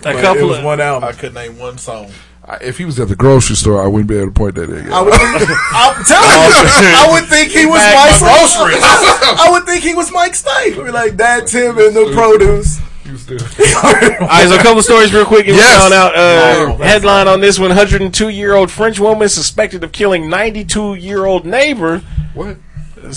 A 0.00 0.12
But 0.14 0.20
couple 0.22 0.42
it 0.42 0.46
was 0.46 0.58
of 0.58 0.64
one 0.64 0.80
album. 0.80 1.08
I 1.08 1.12
could 1.12 1.34
name 1.34 1.58
one 1.58 1.78
song. 1.78 2.10
I- 2.46 2.56
If 2.62 2.78
he 2.78 2.84
was 2.84 2.98
at 2.98 3.08
the 3.08 3.16
grocery 3.16 3.54
store, 3.56 3.82
I 3.82 3.86
wouldn't 3.86 4.08
be 4.08 4.16
able 4.16 4.28
to 4.28 4.32
point 4.32 4.54
that 4.56 4.70
at. 4.70 4.92
I 4.92 5.02
would, 5.02 5.12
I'm 5.12 6.04
telling 6.04 6.30
you, 6.30 6.94
I 6.96 7.08
would 7.12 7.26
think 7.28 7.50
he 7.52 7.66
was 7.66 7.80
Mike. 7.80 8.20
my 8.20 8.26
groceries. 8.26 8.82
I 8.84 9.48
would 9.50 9.64
think 9.66 9.84
he 9.84 9.94
was 9.94 10.10
Mike 10.12 10.32
Stipe. 10.32 10.76
We'd 10.76 10.84
be 10.86 10.90
like 10.90 11.16
Dad 11.16 11.46
Tim 11.46 11.78
and 11.78 11.94
the 11.94 12.10
produce. 12.14 12.80
All 13.10 13.92
right, 13.92 14.46
so 14.48 14.54
a 14.54 14.58
couple 14.58 14.78
of 14.78 14.84
stories 14.84 15.12
real 15.12 15.24
quick. 15.24 15.48
And 15.48 15.56
Yes. 15.56 15.74
we 15.74 15.80
found 15.90 15.94
out 15.94 16.14
uh, 16.16 16.70
Wow. 16.78 16.84
headline 16.84 17.26
on 17.28 17.40
this 17.40 17.58
one: 17.58 17.68
102 17.70 18.28
year 18.28 18.54
old 18.54 18.70
French 18.70 19.00
woman 19.00 19.28
suspected 19.28 19.82
of 19.82 19.90
killing 19.92 20.28
92 20.30 20.94
year 20.94 21.24
old 21.26 21.44
neighbor. 21.44 21.98
What? 22.34 22.56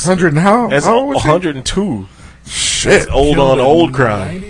Hundred 0.03 0.33
and 0.33 0.39
how? 0.41 0.67
That's 0.69 0.85
how 0.85 0.95
old 0.97 1.09
was 1.13 1.23
he? 1.23 1.29
102. 1.29 2.07
Shit. 2.83 2.99
That's 2.99 3.11
old 3.11 3.39
on 3.39 3.61
old 3.61 3.93
crime. 3.93 4.43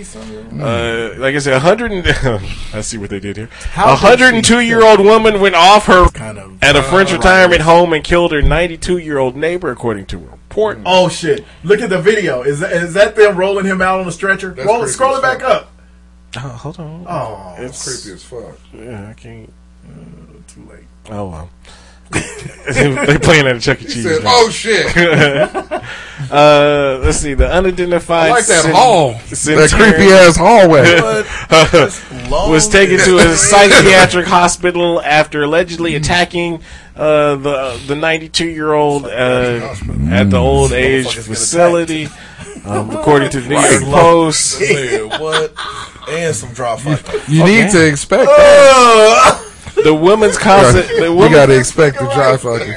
Uh, 0.60 1.14
like 1.18 1.36
I 1.36 1.38
said, 1.38 1.52
100. 1.52 1.92
And, 1.92 2.04
let's 2.74 2.88
see 2.88 2.98
what 2.98 3.10
they 3.10 3.20
did 3.20 3.36
here. 3.36 3.48
A 3.76 3.90
102 3.90 4.58
year 4.58 4.84
old 4.84 4.98
woman 4.98 5.40
went 5.40 5.54
off 5.54 5.86
her 5.86 6.08
Kind 6.08 6.38
of 6.38 6.60
at 6.60 6.74
a 6.74 6.82
French 6.82 7.12
retirement 7.12 7.60
home 7.62 7.92
and 7.92 8.02
killed 8.02 8.32
her 8.32 8.42
92 8.42 8.98
year 8.98 9.18
old 9.18 9.36
neighbor, 9.36 9.70
according 9.70 10.06
to 10.06 10.16
a 10.16 10.20
report. 10.20 10.80
Oh 10.84 11.08
shit! 11.08 11.44
Look 11.62 11.80
at 11.80 11.90
the 11.90 12.00
video. 12.00 12.42
Is 12.42 12.58
that, 12.58 12.72
is 12.72 12.94
that 12.94 13.14
them 13.14 13.36
rolling 13.36 13.66
him 13.66 13.80
out 13.80 14.00
on 14.00 14.06
the 14.06 14.12
stretcher? 14.12 14.50
That's 14.50 14.66
Roll, 14.66 14.86
scroll 14.88 15.16
it 15.16 15.22
back 15.22 15.40
fuck. 15.40 15.50
up. 15.50 15.72
Oh, 16.36 16.40
hold 16.40 16.80
on. 16.80 17.06
Oh, 17.08 17.54
it's 17.58 17.84
Creepy 18.02 18.14
as 18.14 18.24
fuck. 18.24 18.58
Yeah, 18.72 19.10
I 19.10 19.12
can't. 19.12 19.52
too 20.48 20.68
late. 20.68 20.84
Oh 21.08 21.28
well. 21.28 21.50
They 22.12 23.18
playing 23.18 23.46
at 23.46 23.56
a 23.56 23.60
Chuck 23.60 23.80
E. 23.82 23.84
He 23.86 23.92
Cheese. 23.92 24.04
said, 24.04 24.22
"Oh 24.24 24.48
shit." 24.50 25.82
Uh, 26.30 27.00
let's 27.02 27.18
see. 27.18 27.34
The 27.34 27.50
unidentified 27.52 28.28
I 28.28 28.30
like 28.30 28.46
that 28.46 28.62
cen- 28.62 28.74
hall. 28.74 29.12
That 29.12 29.70
creepy 29.74 30.10
ass 30.10 30.36
hallway. 30.36 32.30
Long 32.30 32.50
was 32.50 32.66
taken 32.66 32.98
to 32.98 33.18
a 33.18 33.36
psychiatric 33.36 34.26
hospital 34.26 35.02
after 35.02 35.42
allegedly 35.42 35.96
attacking 35.96 36.62
uh, 36.96 37.36
the 37.36 37.80
the 37.88 37.94
92 37.94 38.46
year 38.48 38.72
old 38.72 39.04
uh, 39.04 39.74
at 40.10 40.30
the 40.30 40.38
old 40.38 40.72
age 40.72 41.14
facility. 41.16 42.08
Um, 42.64 42.90
according 42.90 43.28
to 43.30 43.40
the 43.42 43.48
New 43.50 43.60
York 43.60 43.82
Post, 43.84 44.60
what? 45.20 45.52
And 46.08 46.34
some 46.34 46.52
drop 46.54 46.80
fighting. 46.80 47.20
You 47.28 47.44
need 47.44 47.70
to 47.72 47.86
expect 47.86 48.24
that. 48.24 49.40
The 49.84 49.94
woman's 49.94 50.36
cause 50.36 50.74
of, 50.74 50.86
the 50.88 51.12
You 51.16 51.30
gotta 51.30 51.56
expect 51.58 51.98
the 51.98 52.06
dry 52.12 52.36
fucking. 52.36 52.74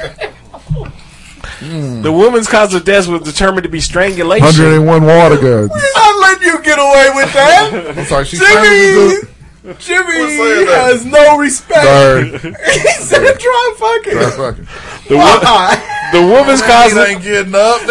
the 2.04 2.12
woman's 2.12 2.48
cause 2.48 2.74
of 2.74 2.86
death 2.86 3.08
was 3.08 3.22
determined 3.22 3.64
to 3.64 3.70
be 3.70 3.80
strangulation. 3.80 4.46
101 4.46 5.04
water 5.06 5.38
guns. 5.38 5.72
I 5.74 6.20
let 6.22 6.42
you 6.42 6.62
get 6.62 6.78
away 6.78 7.10
with 7.16 7.34
that, 7.34 7.96
I'm 7.98 8.06
sorry, 8.06 8.26
she's 8.26 8.40
Jimmy. 8.40 9.18
Jimmy 9.80 10.66
has 10.68 11.04
no 11.06 11.38
respect. 11.38 11.84
Sorry. 11.84 12.30
he 12.32 12.88
said, 13.04 13.38
"Try 13.38 13.74
fucking." 13.78 14.14
Dry 14.14 14.30
fucking. 14.32 14.68
The, 15.10 15.18
wo- 15.18 15.42
the 16.14 16.22
woman's 16.26 16.62
cause 16.62 16.94
He 16.94 17.00
of, 17.00 17.06
ain't 17.06 17.22
getting 17.22 17.54
up. 17.54 17.82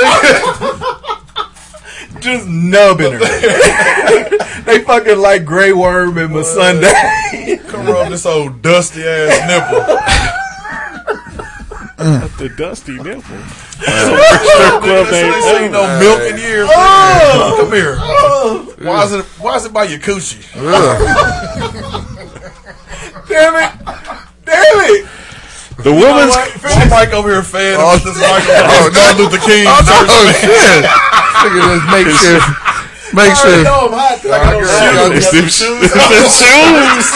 Nigga. 2.16 2.22
Just 2.22 2.46
nubbing 2.48 3.12
her. 3.12 3.18
they 4.64 4.82
fucking 4.84 5.18
like 5.18 5.44
Grey 5.44 5.72
Worm 5.72 6.18
and 6.18 6.32
my 6.34 6.42
Sunday. 6.42 7.56
Come 7.68 7.86
rub 7.86 8.10
this 8.10 8.26
old 8.26 8.62
dusty 8.62 9.02
ass 9.02 9.46
nipple. 9.48 9.96
the 12.38 12.48
dusty 12.56 12.94
nipple. 12.94 13.22
Strip 13.22 14.82
club 14.82 15.06
This 15.08 15.12
name 15.12 15.62
ain't 15.64 15.72
no 15.72 15.98
milk 15.98 16.20
in 16.22 16.38
years. 16.38 16.68
nigga. 16.68 16.74
Oh! 16.76 17.56
Come 17.60 17.72
here. 17.72 17.96
Oh! 17.98 18.74
Why 18.80 19.04
is 19.04 19.12
it? 19.12 19.24
Why 19.40 19.56
is 19.56 19.64
it 19.64 19.72
by 19.72 19.84
your 19.84 19.98
coochie? 19.98 20.42
Damn 23.28 23.54
it! 23.56 23.72
Damn 24.44 24.80
it! 24.84 25.06
The 25.86 25.94
woman's 25.94 26.34
Why 26.34 26.82
Mike 26.90 27.14
over 27.14 27.30
here 27.30 27.46
fed 27.46 27.78
Oh, 27.78 27.94
oh, 27.94 27.98
this 28.02 28.18
microphone? 28.18 28.66
oh, 28.66 28.90
Oh, 28.90 28.90
Martin 28.90 29.16
Luther 29.22 29.38
King 29.46 29.70
Oh, 29.70 29.78
no, 29.86 30.02
man. 30.26 30.34
shit. 30.34 30.82
Look 30.82 31.54
at 31.54 31.62
this 31.62 31.86
makeshift. 31.94 32.42
I 32.42 33.22
Makeshift. 33.22 33.62
know 33.70 33.86
I'm 33.86 33.94
hot. 33.94 34.18
I 34.26 34.34
I 34.34 34.50
got 34.50 34.58
got- 34.58 35.14
it's 35.14 35.30
shoes. 35.30 35.30
them 35.30 35.46
shoes. 35.46 35.86
It's 35.86 35.94
the 36.10 36.26
shoes. 36.42 37.06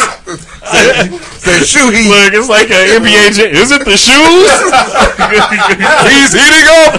Say 1.42 1.58
shoe 1.66 1.90
heat. 1.90 2.06
Look, 2.06 2.30
it's 2.32 2.46
like 2.48 2.70
an 2.70 3.02
NBA. 3.02 3.34
j- 3.34 3.50
Is 3.50 3.72
it 3.74 3.82
the 3.84 3.98
shoes? 3.98 4.50
He's 6.06 6.30
heating 6.30 6.66
up. 6.86 6.94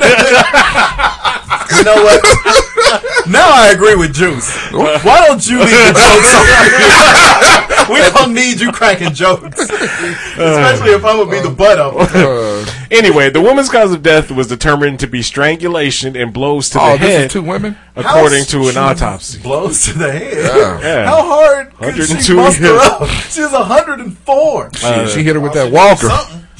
You 1.77 1.83
know 1.83 2.03
what? 2.03 2.21
now 3.27 3.49
I 3.49 3.71
agree 3.73 3.95
with 3.95 4.13
Juice. 4.13 4.49
Why 4.71 5.25
don't 5.27 5.47
you 5.47 5.59
leave 5.59 5.69
the 5.69 5.93
jokes 5.95 6.35
on? 6.35 7.91
we 7.91 7.99
don't 7.99 8.33
need 8.33 8.59
you 8.59 8.71
cracking 8.71 9.13
jokes, 9.13 9.59
especially 9.59 10.91
if 10.91 11.03
I'm 11.03 11.17
gonna 11.17 11.31
be 11.31 11.39
the 11.39 11.53
butt 11.53 11.79
of 11.79 12.11
them. 12.13 12.67
Anyway, 12.91 13.29
the 13.29 13.41
woman's 13.41 13.69
cause 13.69 13.91
of 13.93 14.03
death 14.03 14.31
was 14.31 14.47
determined 14.47 14.99
to 14.99 15.07
be 15.07 15.21
strangulation 15.21 16.15
and 16.15 16.33
blows 16.33 16.69
to 16.71 16.79
oh, 16.81 16.93
the 16.93 16.97
this 16.99 17.09
head, 17.09 17.25
is 17.25 17.31
two 17.33 17.41
women. 17.41 17.77
according 17.95 18.45
to 18.45 18.67
an 18.67 18.77
autopsy. 18.77 19.41
Blows 19.41 19.85
to 19.85 19.97
the 19.97 20.11
head. 20.11 20.33
Yeah. 20.37 20.79
Yeah. 20.81 21.05
How 21.05 21.23
hard 21.23 21.73
could 21.73 21.95
she 21.95 22.33
102 22.33 22.35
muster 22.35 22.63
years. 22.63 22.81
up? 22.81 23.07
She's 23.29 23.51
104. 23.51 24.69
She, 24.73 25.07
she 25.13 25.23
hit 25.23 25.35
her 25.35 25.41
with 25.41 25.53
that 25.53 25.71
walker. 25.71 26.09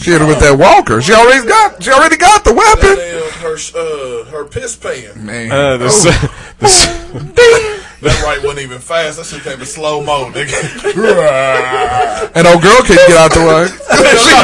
She 0.02 0.10
hit 0.12 0.20
her 0.22 0.26
with 0.28 0.40
that 0.40 0.58
walker. 0.58 1.02
She 1.02 1.14
already 1.14 1.48
got. 1.48 1.82
She 1.84 1.92
already 1.92 2.18
got 2.18 2.44
the 2.44 2.54
weapon. 2.54 2.96
Damn, 2.98 3.30
her 3.46 3.54
uh, 3.78 4.26
her 4.34 4.46
piss 4.46 4.76
pan. 4.76 5.14
Man. 5.26 5.52
Uh, 5.52 5.78
the, 5.78 5.86
Oh. 5.86 5.88
s- 5.88 6.04
the 6.58 6.66
s- 6.66 6.90
That 8.02 8.18
right 8.26 8.42
wasn't 8.42 8.66
even 8.66 8.80
fast. 8.82 9.18
That 9.22 9.28
shit 9.30 9.44
came 9.46 9.60
in 9.62 9.66
slow 9.70 10.02
mo, 10.02 10.32
nigga. 10.34 10.58
And 12.34 12.48
old 12.50 12.64
girl 12.66 12.82
can't 12.82 12.98
get 13.06 13.14
out 13.14 13.30
the 13.30 13.46
way. 13.46 13.70
She's 13.70 14.42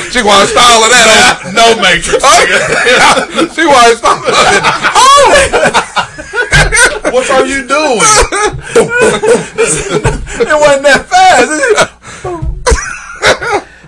92. 0.00 0.16
She 0.16 0.24
want 0.24 0.40
to 0.40 0.48
style 0.48 0.80
of 0.80 0.88
that. 0.96 1.52
no 1.52 1.76
matrix. 1.76 2.24
nigga. 2.24 3.52
She 3.52 3.68
want 3.68 3.92
to 3.92 3.96
style 4.00 4.16
of 4.16 4.32
that. 4.32 4.64
Oh! 4.96 5.28
What 7.12 7.28
are 7.30 7.44
you 7.44 7.68
doing? 7.68 8.00
It 10.40 10.56
wasn't 10.56 10.84
that 10.88 11.04
fast. 11.04 11.95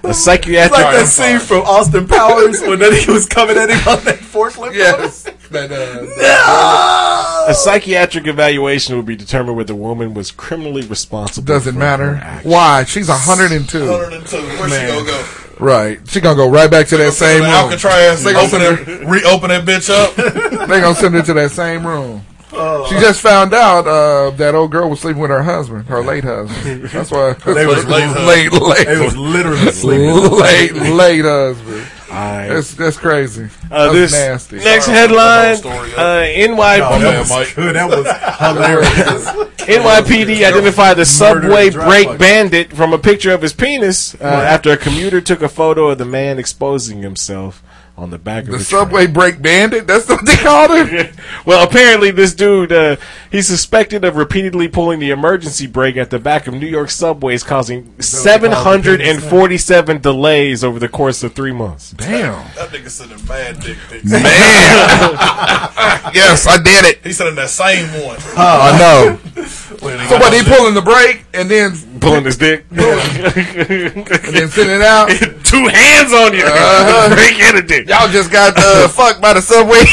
A 0.08 0.10
It's 0.10 0.24
psychiatric. 0.24 0.72
like 0.80 0.94
that 0.96 1.06
scene 1.06 1.38
from 1.38 1.62
Austin 1.62 2.06
Powers 2.08 2.60
when 2.62 2.78
that 2.80 2.92
he 2.94 3.10
was 3.10 3.26
coming 3.26 3.56
at 3.56 3.70
him 3.70 3.78
on 3.88 4.04
that 4.04 4.18
forklift. 4.18 4.74
Yes. 4.74 5.22
That, 5.50 5.72
uh, 5.72 7.44
A 7.48 7.54
psychiatric 7.54 8.26
evaluation 8.26 8.96
would 8.96 9.06
be 9.06 9.16
determined 9.16 9.56
whether 9.56 9.68
the 9.68 9.74
woman 9.76 10.12
was 10.14 10.30
criminally 10.30 10.82
responsible. 10.82 11.46
doesn't 11.46 11.72
for 11.74 11.78
matter. 11.78 12.16
her. 12.16 12.40
Why? 12.42 12.84
She's 12.84 13.08
102. 13.08 13.88
102. 13.90 14.36
Where 14.36 14.68
she 14.68 14.86
gonna 14.86 15.06
go? 15.06 15.24
Right. 15.58 15.98
She 16.08 16.20
gonna 16.20 16.36
go 16.36 16.48
right 16.50 16.70
back 16.70 16.86
to 16.88 16.96
that 16.98 17.12
same 17.14 17.40
room. 17.42 17.50
Alcatraz. 17.50 18.22
They 18.22 18.32
They 18.32 18.34
gonna 18.34 18.46
open 18.46 18.86
send 18.86 19.02
it, 19.02 19.08
reopen 19.08 19.48
that 19.48 19.64
bitch 19.64 19.90
up. 19.90 20.14
They 20.68 20.80
gonna 20.80 20.94
send 20.94 21.14
her 21.14 21.22
to 21.22 21.32
that 21.34 21.50
same 21.50 21.86
room. 21.86 22.24
She 22.50 22.94
just 22.98 23.20
found 23.20 23.52
out 23.54 23.86
uh, 23.86 24.30
that 24.36 24.54
old 24.54 24.70
girl 24.70 24.88
was 24.88 25.00
sleeping 25.00 25.20
with 25.20 25.30
her 25.30 25.42
husband, 25.42 25.86
her 25.88 26.02
late 26.02 26.24
husband. 26.24 26.84
That's 26.84 27.10
why 27.10 27.32
They 27.44 27.66
was 27.66 27.84
late, 27.86 28.08
late 28.16 28.52
late, 28.52 28.62
late, 28.62 28.86
They 28.86 28.98
was 29.00 29.16
literally 29.16 29.72
sleeping. 29.72 30.14
late, 30.14 30.72
late 30.72 31.24
husband. 31.24 31.86
Alright. 32.10 32.48
That's 32.48 32.74
that's 32.74 32.96
crazy. 32.96 33.50
Uh, 33.70 33.92
that's 33.92 33.92
this 33.92 34.12
nasty. 34.12 34.56
next 34.60 34.86
Sorry, 34.86 34.98
I 34.98 35.06
put 35.08 35.12
the 35.14 35.20
whole 35.20 35.30
headline: 35.30 35.56
story 35.58 35.92
uh, 35.94 36.56
NY, 36.56 36.80
Oh, 36.80 36.98
that 37.72 37.88
was. 37.88 38.04
That 38.04 38.86
was 38.88 39.26
hilarious. 39.28 39.48
NYPD 39.68 40.36
identified 40.46 40.96
the 40.96 41.04
subway 41.04 41.68
break 41.68 42.06
bucket. 42.06 42.18
bandit 42.18 42.72
from 42.72 42.94
a 42.94 42.98
picture 42.98 43.32
of 43.32 43.42
his 43.42 43.52
penis 43.52 44.14
uh, 44.14 44.24
after 44.24 44.70
a 44.72 44.76
commuter 44.78 45.20
took 45.20 45.42
a 45.42 45.48
photo 45.50 45.88
of 45.88 45.98
the 45.98 46.06
man 46.06 46.38
exposing 46.38 47.02
himself 47.02 47.62
on 47.98 48.10
the 48.10 48.18
back 48.18 48.44
of 48.44 48.52
the 48.52 48.58
the 48.58 48.64
subway 48.64 49.08
break 49.08 49.42
bandit. 49.42 49.86
That's 49.86 50.08
what 50.08 50.24
they 50.24 50.36
called 50.36 50.70
him. 50.70 51.08
well, 51.44 51.66
apparently, 51.66 52.12
this 52.12 52.32
dude 52.32 52.70
uh, 52.70 52.96
he's 53.30 53.48
suspected 53.48 54.04
of 54.04 54.16
repeatedly 54.16 54.68
pulling 54.68 55.00
the 55.00 55.10
emergency 55.10 55.66
brake 55.66 55.96
at 55.96 56.10
the 56.10 56.18
back 56.20 56.46
of 56.46 56.54
New 56.54 56.68
York 56.68 56.90
subways, 56.90 57.42
causing 57.42 58.00
seven 58.00 58.52
hundred 58.52 59.00
and 59.00 59.20
forty-seven 59.22 60.00
delays 60.00 60.62
over 60.62 60.78
the 60.78 60.88
course 60.88 61.24
of 61.24 61.34
three 61.34 61.52
months. 61.52 61.90
Damn. 61.90 62.44
That 62.54 62.68
nigga 62.70 62.88
sending 62.88 63.24
mad 63.26 63.60
dick 63.60 63.78
pics. 63.88 64.04
Man. 64.04 64.22
yes, 66.14 66.46
I 66.46 66.58
did 66.62 66.84
it. 66.84 67.00
He 67.04 67.12
sending 67.12 67.34
that 67.34 67.50
same 67.50 67.88
one. 68.04 68.18
Oh, 68.40 68.60
I 68.72 68.78
know. 68.78 69.16
When 69.80 69.98
he 69.98 70.06
So 70.06 70.18
got? 70.18 70.32
He 70.32 70.44
pulling 70.44 70.74
the 70.74 70.82
brake 70.82 71.24
and 71.34 71.50
then 71.50 71.72
Pulling 72.00 72.24
his 72.24 72.36
dick, 72.36 72.64
and 72.70 72.78
then 72.78 74.48
sending 74.48 74.76
it 74.76 74.82
out. 74.82 75.10
Two 75.48 75.66
hands 75.66 76.12
on 76.12 76.32
you, 76.34 76.44
Uh-huh. 76.44 77.14
brake 77.14 77.40
and 77.40 77.56
a 77.58 77.62
dick. 77.62 77.88
Y'all 77.88 78.08
just 78.08 78.30
got 78.30 78.54
uh, 78.56 78.88
fucked 78.98 79.20
by 79.20 79.32
the 79.34 79.40
subway. 79.42 79.80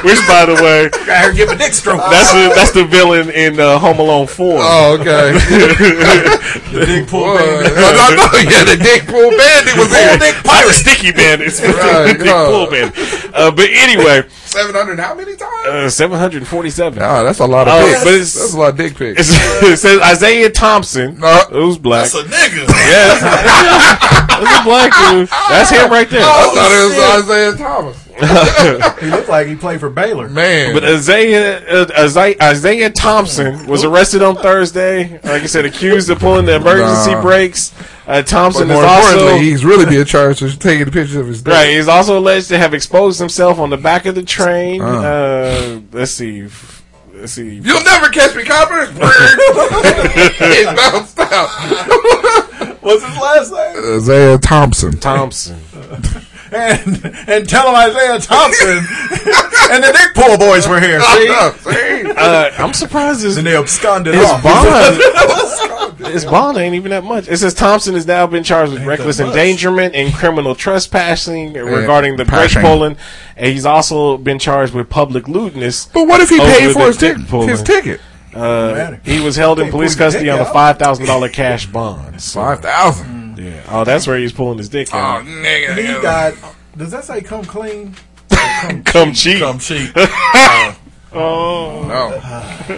Which, 0.00 0.16
by 0.26 0.46
the 0.48 0.54
way, 0.64 0.88
Got 1.04 1.24
her 1.28 1.32
give 1.34 1.50
a 1.50 1.56
dick 1.56 1.74
stroke. 1.74 2.00
that's 2.00 2.32
the 2.32 2.48
that's 2.56 2.72
the 2.72 2.84
villain 2.86 3.28
in 3.30 3.60
uh, 3.60 3.78
Home 3.78 3.98
Alone 4.00 4.26
Four. 4.26 4.56
oh, 4.62 4.96
okay. 4.98 5.32
the 6.72 6.86
dick 6.88 7.06
pull 7.06 7.20
Boy, 7.28 7.36
bandit. 7.36 7.72
I 7.76 8.16
know, 8.16 8.32
yeah, 8.48 8.64
the 8.64 8.76
dick 8.80 9.04
pull 9.06 9.28
bandit 9.36 9.76
was 9.76 9.88
Full 9.92 10.00
there. 10.00 10.16
dick 10.18 10.36
pirate, 10.42 10.72
sticky 10.72 11.12
bandits, 11.12 11.60
Right, 11.60 12.16
dick 12.16 12.26
huh. 12.26 12.46
pull 12.48 12.70
bandit. 12.70 12.96
Uh, 13.34 13.50
but 13.52 13.68
anyway, 13.68 14.24
Seven 14.50 14.74
hundred. 14.74 14.98
How 14.98 15.14
many 15.14 15.36
times? 15.36 15.66
uh, 15.66 15.88
seven 15.90 16.18
hundred 16.18 16.46
forty-seven. 16.46 17.00
Oh, 17.00 17.22
that's 17.24 17.38
a 17.38 17.46
lot 17.46 17.68
of 17.68 17.78
pics. 17.84 18.02
but 18.04 18.12
it's- 18.14 18.34
that's 18.34 18.52
a 18.54 18.58
lot 18.58 18.70
of 18.70 18.76
dick 18.76 18.96
pics. 18.96 19.20
It's- 19.30 19.62
it 19.62 19.76
says 19.76 20.00
Isaiah 20.00 20.50
Thompson, 20.50 21.18
Uh, 21.22 21.44
who's 21.50 21.78
black. 21.78 22.10
That's 22.10 22.14
a 22.14 22.24
nigga. 22.24 22.66
Yes, 22.68 24.26
that's 24.44 24.60
a 24.60 24.64
black 24.64 24.92
dude. 25.12 25.28
That's 25.48 25.70
him 25.70 25.90
right 25.90 26.08
there. 26.10 26.22
I 26.22 26.52
thought 26.54 26.72
it 26.72 26.84
was 26.88 27.30
Isaiah 27.30 27.56
Thomas. 27.56 28.06
He 29.00 29.06
looked 29.06 29.30
like 29.30 29.46
he 29.46 29.54
played 29.56 29.80
for 29.80 29.88
Baylor. 29.88 30.28
Man, 30.28 30.74
But 30.74 30.84
Isaiah, 30.84 31.66
uh, 31.66 31.86
Isaiah 31.98 32.36
Isaiah 32.42 32.90
Thompson 32.90 33.66
was 33.66 33.82
arrested 33.82 34.20
on 34.20 34.36
Thursday. 34.36 35.12
Like 35.22 35.42
I 35.42 35.46
said, 35.46 35.64
accused 35.64 36.10
of 36.10 36.18
pulling 36.18 36.44
the 36.44 36.56
emergency 36.56 37.12
Nah. 37.12 37.22
brakes. 37.22 37.72
Uh, 38.06 38.18
but 38.20 38.26
Thompson 38.26 38.64
is 38.70 38.74
more 38.74 38.84
also 38.84 39.36
he's 39.38 39.64
really 39.64 39.86
being 39.86 40.04
charged 40.04 40.40
for 40.40 40.50
taking 40.50 40.84
the 40.84 40.90
pictures 40.90 41.16
of 41.16 41.28
his 41.28 41.40
dick. 41.42 41.54
right. 41.54 41.70
He's 41.70 41.88
also 41.88 42.18
alleged 42.18 42.48
to 42.48 42.58
have 42.58 42.74
exposed 42.74 43.18
himself 43.18 43.58
on 43.58 43.70
the 43.70 43.78
back 43.78 44.04
of 44.04 44.14
the 44.14 44.22
train. 44.22 44.82
Uh. 44.82 44.86
Uh, 44.86 45.80
let's 45.92 46.10
see. 46.12 46.46
Let's 47.20 47.32
see. 47.32 47.56
You'll 47.56 47.84
never 47.84 48.08
catch 48.08 48.34
me, 48.34 48.44
copper. 48.44 48.86
he 48.92 50.64
bounced 50.64 51.18
out. 51.18 51.50
What's 52.80 53.04
his 53.04 53.16
last 53.18 53.52
name? 53.52 53.84
Uh, 53.84 53.96
Isaiah 53.96 54.38
Thompson. 54.38 54.98
Thompson. 54.98 55.60
And 56.52 57.04
and 57.28 57.48
tell 57.48 57.68
him 57.68 57.74
Isaiah 57.76 58.18
Thompson 58.18 58.68
and 59.70 59.84
the 59.84 59.92
Dick 59.92 60.14
Pull 60.14 60.36
Boys 60.38 60.66
were 60.68 60.80
here. 60.80 61.00
See? 61.00 61.26
See? 61.70 62.10
Uh, 62.16 62.50
I'm 62.58 62.72
surprised 62.72 63.22
his, 63.22 63.36
Then 63.36 63.44
they 63.44 63.56
absconded 63.56 64.14
his 64.14 64.24
off. 64.24 64.42
bond. 64.42 65.98
his 66.12 66.24
bond 66.24 66.58
ain't 66.58 66.74
even 66.74 66.90
that 66.90 67.04
much. 67.04 67.28
It 67.28 67.36
says 67.36 67.54
Thompson 67.54 67.94
has 67.94 68.06
now 68.06 68.26
been 68.26 68.42
charged 68.42 68.72
with 68.72 68.84
reckless 68.84 69.20
endangerment 69.20 69.94
and 69.94 70.12
criminal 70.14 70.54
trespassing 70.54 71.52
regarding 71.52 72.16
the 72.16 72.24
brake 72.24 72.50
passing. 72.50 72.62
pulling, 72.62 72.96
and 73.36 73.52
he's 73.52 73.66
also 73.66 74.16
been 74.16 74.38
charged 74.38 74.74
with 74.74 74.88
public 74.90 75.28
lewdness. 75.28 75.86
But 75.86 76.08
what 76.08 76.20
if 76.20 76.30
he 76.30 76.38
paid 76.38 76.72
for 76.72 76.86
his, 76.86 76.96
dick 76.96 77.16
tic- 77.16 77.28
pulling. 77.28 77.48
his 77.48 77.62
ticket? 77.62 78.00
Uh, 78.34 78.96
he 79.04 79.20
was 79.20 79.36
held 79.36 79.58
in 79.60 79.70
police 79.70 79.94
custody 79.96 80.30
on 80.30 80.38
a 80.40 80.44
five 80.44 80.78
thousand 80.78 81.06
dollar 81.06 81.28
cash 81.28 81.66
bond. 81.66 82.20
So, 82.20 82.40
Five 82.40 82.60
thousand. 82.60 83.19
Yeah. 83.40 83.62
Oh, 83.68 83.84
that's 83.84 84.06
where 84.06 84.18
he's 84.18 84.32
pulling 84.32 84.58
his 84.58 84.68
dick 84.68 84.92
out. 84.94 85.22
Oh, 85.22 85.24
nigga. 85.24 85.76
He 85.76 86.02
got. 86.02 86.34
Does 86.76 86.90
that 86.92 87.04
say 87.04 87.20
come 87.20 87.44
clean? 87.44 87.94
Come 88.84 89.12
cheap. 89.14 89.38
Come 89.40 89.58
cheap. 89.58 89.90
Oh. 91.12 91.82
No, 91.88 92.10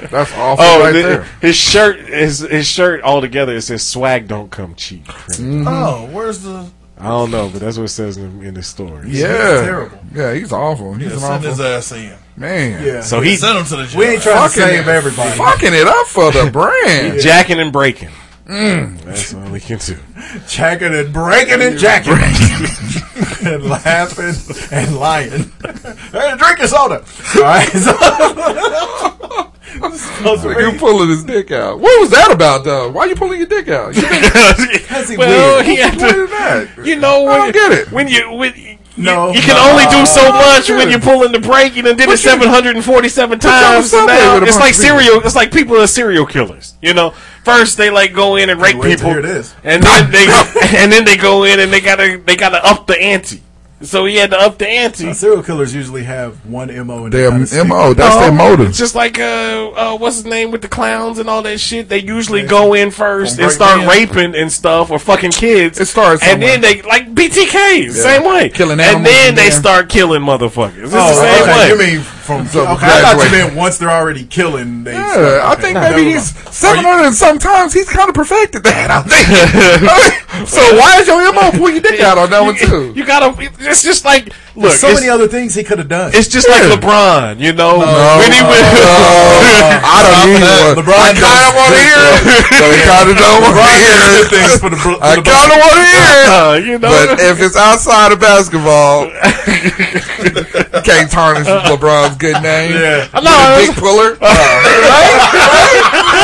that's 0.09 0.32
awful 0.32 0.64
Oh, 0.64 0.80
right 0.80 0.93
the- 0.93 1.02
there. 1.02 1.22
his 1.43 1.55
shirt, 1.55 1.98
his 2.01 2.39
his 2.39 2.66
shirt 2.66 3.02
altogether, 3.02 3.55
it 3.55 3.60
says 3.60 3.86
"swag 3.86 4.26
don't 4.26 4.51
come 4.51 4.74
cheap." 4.74 5.05
Mm-hmm. 5.05 5.68
Oh, 5.68 6.09
where's 6.10 6.40
the? 6.43 6.66
I 6.98 7.09
don't 7.09 7.30
know, 7.30 7.51
but 7.51 7.60
that's 7.60 7.76
what 7.76 7.84
it 7.84 7.89
says 7.89 8.16
in, 8.16 8.43
in 8.43 8.55
the 8.55 8.62
story. 8.62 9.10
Yeah, 9.10 9.26
terrible. 9.26 9.98
Yeah, 10.14 10.32
he's 10.32 10.51
awful. 10.51 10.94
He's 10.94 11.09
Yeah, 11.09 11.12
an 11.14 11.20
send 11.20 11.44
his 11.44 11.60
ass 11.60 11.93
in. 11.93 12.14
man. 12.36 12.82
Yeah. 12.82 13.01
So 13.02 13.20
he 13.20 13.36
Send 13.36 13.59
him 13.59 13.64
to 13.66 13.76
the 13.76 13.84
jail. 13.86 13.98
we 13.98 14.06
ain't 14.06 14.22
trying 14.22 14.36
to 14.36 14.40
Fucking 14.56 14.76
save 14.76 14.89
everybody. 14.89 15.30
fucking 15.36 15.74
it 15.74 15.86
up 15.86 16.06
for 16.06 16.30
the 16.32 16.48
brand. 16.52 17.20
jacking 17.20 17.59
and 17.60 17.70
breaking. 17.70 18.09
Mm. 18.47 19.01
That's 19.02 19.35
all 19.35 19.52
he 19.52 19.60
can 19.60 19.78
do. 19.78 19.97
Jacking 20.48 20.94
and 20.94 21.12
breaking 21.12 21.62
and 21.62 21.78
jacking. 21.78 22.14
and 23.47 23.64
laughing 23.64 24.35
and 24.73 24.97
lying. 24.98 25.52
hey, 26.12 26.36
drink 26.36 26.59
your 26.59 26.69
soda. 26.69 27.05
All 27.36 27.43
right. 27.43 27.69
So, 29.73 30.51
You 30.59 30.73
pulling 30.78 31.09
his 31.09 31.24
dick 31.24 31.51
out. 31.51 31.81
What 31.81 31.98
was 32.01 32.10
that 32.10 32.31
about, 32.31 32.62
though? 32.64 32.90
Why 32.90 33.02
are 33.05 33.09
you 33.09 33.16
pulling 33.16 33.39
your 33.39 33.48
dick 33.48 33.69
out? 33.69 33.94
You 33.97 34.02
think, 34.02 34.24
he 35.09 35.16
well, 35.16 35.55
weird. 35.56 35.66
he 35.66 35.77
had 35.77 35.97
what 35.97 36.12
to. 36.14 36.23
is 36.24 36.31
that? 36.31 36.69
You 36.85 36.97
know 36.97 37.27
I 37.27 37.39
don't 37.39 37.52
get 37.52 37.73
it. 37.73 37.90
when 37.90 38.06
you 38.06 38.32
when 38.32 38.52
you, 38.55 38.72
No. 38.97 39.32
you 39.32 39.40
can 39.40 39.56
only 39.56 39.85
do 39.86 40.05
so 40.05 40.31
much 40.32 40.66
get 40.66 40.77
when 40.77 40.90
you're 40.90 41.01
pulling 41.01 41.32
the 41.32 41.40
brake. 41.40 41.74
You 41.77 41.82
done 41.82 41.97
did 41.97 42.09
it 42.09 42.19
seven 42.19 42.48
hundred 42.48 42.77
and 42.77 42.85
forty-seven 42.85 43.36
you 43.36 43.40
times. 43.40 43.93
now 43.93 44.39
it's 44.43 44.59
like 44.59 44.74
serial. 44.74 45.20
It's 45.24 45.35
like 45.36 45.52
people 45.52 45.77
are 45.77 45.86
serial 45.86 46.27
killers. 46.27 46.74
You 46.82 46.94
know, 46.94 47.10
first 47.44 47.77
they 47.78 47.90
like 47.90 48.12
go 48.12 48.36
in 48.36 48.51
and 48.51 48.60
rape 48.60 48.81
people, 48.82 49.10
and 49.10 49.82
then 49.82 50.10
they 50.10 50.27
and 50.77 50.93
then 50.93 51.05
they 51.05 51.16
go 51.16 51.44
in 51.44 51.60
and 51.60 51.73
they 51.73 51.81
gotta 51.81 52.20
they 52.24 52.36
gotta 52.36 52.64
up 52.64 52.86
the 52.86 53.01
ante. 53.01 53.43
So 53.82 54.04
he 54.06 54.16
had 54.16 54.30
to 54.30 54.38
up 54.38 54.59
the 54.59 54.68
ante. 54.68 55.09
Uh, 55.09 55.12
serial 55.14 55.42
killers 55.42 55.74
usually 55.74 56.04
have 56.04 56.44
one 56.46 56.68
mo. 56.86 57.04
And 57.04 57.12
Their 57.12 57.30
MO, 57.64 57.94
that's 57.94 58.16
their 58.16 58.32
motive. 58.32 58.68
It's 58.68 58.78
just 58.78 58.94
like 58.94 59.18
uh, 59.18 59.70
uh, 59.74 59.96
what's 59.98 60.16
his 60.16 60.24
name 60.24 60.50
with 60.50 60.62
the 60.62 60.68
clowns 60.68 61.18
and 61.18 61.28
all 61.28 61.42
that 61.42 61.59
shit. 61.59 61.88
They 61.88 61.98
usually 61.98 62.46
go 62.46 62.74
in 62.74 62.90
first 62.90 63.38
and 63.38 63.50
start 63.50 63.84
break 63.86 64.10
raping 64.14 64.34
and 64.34 64.50
stuff 64.50 64.90
or 64.90 64.98
fucking 64.98 65.32
kids. 65.32 65.80
It 65.80 65.86
starts 65.86 66.22
and 66.22 66.40
then 66.42 66.60
they 66.60 66.82
like 66.82 67.14
BTK 67.14 67.90
same 67.92 68.24
way. 68.24 68.48
Killing 68.50 68.80
and 68.80 69.04
then 69.04 69.34
they 69.34 69.48
then- 69.48 69.52
start 69.52 69.88
killing 69.88 70.22
motherfuckers. 70.22 70.84
It's 70.84 70.92
Oh, 70.94 71.09
the 71.09 71.14
same 71.14 71.42
okay. 71.42 71.52
way. 71.52 71.68
You 71.68 71.78
mean 71.98 72.06
from? 72.38 72.46
So 72.48 72.62
okay, 72.62 72.86
I 72.86 73.00
thought 73.02 73.24
you 73.24 73.30
meant 73.30 73.54
once 73.56 73.78
they're 73.78 73.90
already 73.90 74.24
killing. 74.24 74.84
They 74.84 74.92
Yeah, 74.92 75.12
start- 75.12 75.42
I 75.44 75.54
think 75.60 75.74
Never 75.74 75.96
maybe 75.96 76.10
he's 76.12 76.34
seven 76.54 76.84
hundred 76.84 77.06
and 77.06 77.14
sometimes 77.14 77.72
he's 77.72 77.88
kind 77.88 78.09
of 78.09 78.14
perfected 78.14 78.62
that. 78.64 78.90
I'm 78.90 79.04
thinking. 79.04 80.46
so 80.46 80.60
why 80.76 80.98
is 81.00 81.06
your 81.06 81.32
MO 81.32 81.50
pull 81.52 81.70
your 81.70 81.80
dick 81.80 82.00
out 82.00 82.18
on 82.18 82.30
that 82.30 82.40
one 82.40 82.56
too? 82.56 82.92
You 82.94 83.04
gotta. 83.04 83.34
It's 83.60 83.82
just 83.82 84.04
like 84.04 84.32
look. 84.54 84.70
There's 84.70 84.80
so 84.80 84.92
many 84.94 85.08
other 85.08 85.28
things 85.28 85.54
he 85.54 85.64
could 85.64 85.78
have 85.78 85.88
done. 85.88 86.10
it's 86.14 86.28
just 86.28 86.48
like 86.48 86.62
LeBron. 86.62 87.40
You 87.40 87.52
know 87.52 87.78
when 87.78 87.88
he 87.88 88.40
Uh, 88.40 88.48
went. 88.50 88.66
I 89.84 89.98
don't 90.04 90.18
need 90.28 90.42
one. 90.42 90.76
LeBron 90.82 91.00
I 91.02 91.12
kind 91.16 91.44
of 91.48 91.52
want 91.56 91.70
to 91.72 91.80
hear 91.82 91.98
it, 91.98 92.22
I 92.52 92.78
kind 92.86 93.08
of 93.10 93.16
don't 93.16 93.40
want 93.42 93.56
to 93.56 93.64
hear 93.72 93.98
it. 94.20 94.28
things 94.30 94.54
for 94.60 94.70
the. 94.70 94.76
for 94.76 94.92
I 95.02 95.14
kind 95.20 95.50
of 95.52 95.58
want 95.58 95.74
to 95.76 95.84
hear 95.84 96.08
it. 96.12 96.26
Uh, 96.28 96.54
you 96.68 96.76
know, 96.78 96.90
But 96.92 97.20
if 97.20 97.40
it's 97.40 97.56
outside 97.56 98.12
of 98.12 98.20
basketball, 98.20 99.06
you 99.06 100.80
can't 100.86 101.10
tarnish 101.10 101.46
LeBron's 101.48 102.16
good 102.16 102.40
name. 102.42 102.72
Yeah. 102.72 103.08
No, 103.14 103.20
With 103.20 103.28
a 103.28 103.62
it's- 103.62 103.66
dick 103.68 103.76
puller. 103.76 104.16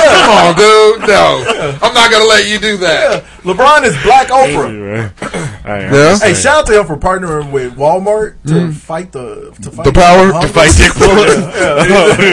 Come 0.09 0.31
on, 0.31 0.55
dude. 0.57 1.09
No, 1.09 1.79
I'm 1.83 1.95
not 1.95 2.11
gonna 2.11 2.25
let 2.25 2.49
you 2.49 2.59
do 2.59 2.77
that. 2.79 3.25
LeBron 3.43 3.85
is 3.85 3.97
Black 4.03 4.29
Oprah. 4.29 4.69
Anyway. 4.69 5.11
All 5.65 5.75
right, 5.75 5.93
Yeah. 5.93 6.19
Hey, 6.19 6.35
shout 6.35 6.61
out 6.61 6.67
to 6.67 6.81
him 6.81 6.87
for 6.87 6.97
partnering 6.97 7.51
with 7.53 7.77
Walmart 7.77 8.37
to 8.47 8.73
fight 8.73 9.13
the 9.13 9.55
to 9.63 9.71
fight 9.71 9.85
The 9.85 9.93
power? 9.93 10.33
hunger. 10.33 10.47
To 10.47 10.53
fight 10.53 10.73
dick 10.77 10.93
puller. 10.93 11.27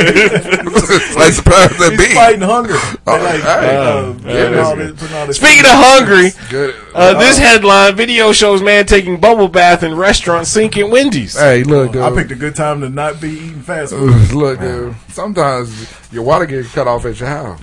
like 0.05 1.35
the 1.35 1.41
powers 1.45 1.77
that 1.79 1.95
He's 1.97 2.07
be. 2.09 2.13
fighting 2.13 2.41
hunger. 2.41 2.75
Oh, 3.07 3.17
like, 3.17 3.41
hey. 3.41 3.75
uh, 3.75 4.13
yeah, 4.13 4.13
putting 4.13 4.59
all 4.59 4.75
that's 4.75 4.91
this- 4.91 4.99
putting 5.01 5.15
all 5.17 5.27
this- 5.27 5.37
Speaking 5.37 5.65
of 5.65 5.71
hungry, 5.71 6.31
Good. 6.49 6.75
uh, 6.93 7.19
this 7.19 7.37
headline 7.37 7.95
video 7.95 8.31
shows 8.31 8.61
man 8.61 8.85
taking 8.85 9.19
bubble 9.19 9.47
bath 9.47 9.83
in 9.83 9.95
restaurant 9.95 10.47
sink 10.47 10.77
at 10.77 10.89
Wendy's. 10.89 11.37
Hey, 11.37 11.63
look, 11.63 11.93
dude. 11.93 12.01
I 12.01 12.11
picked 12.13 12.31
a 12.31 12.35
good 12.35 12.55
time 12.55 12.81
to 12.81 12.89
not 12.89 13.19
be 13.21 13.29
eating 13.31 13.61
fast 13.61 13.93
food. 13.93 14.31
Look, 14.31 14.59
dude. 14.59 14.95
Sometimes 15.15 15.87
your 16.11 16.23
water 16.23 16.45
gets 16.45 16.73
cut 16.73 16.89
off 16.89 17.05
at 17.05 17.17
your 17.17 17.29
house. 17.29 17.57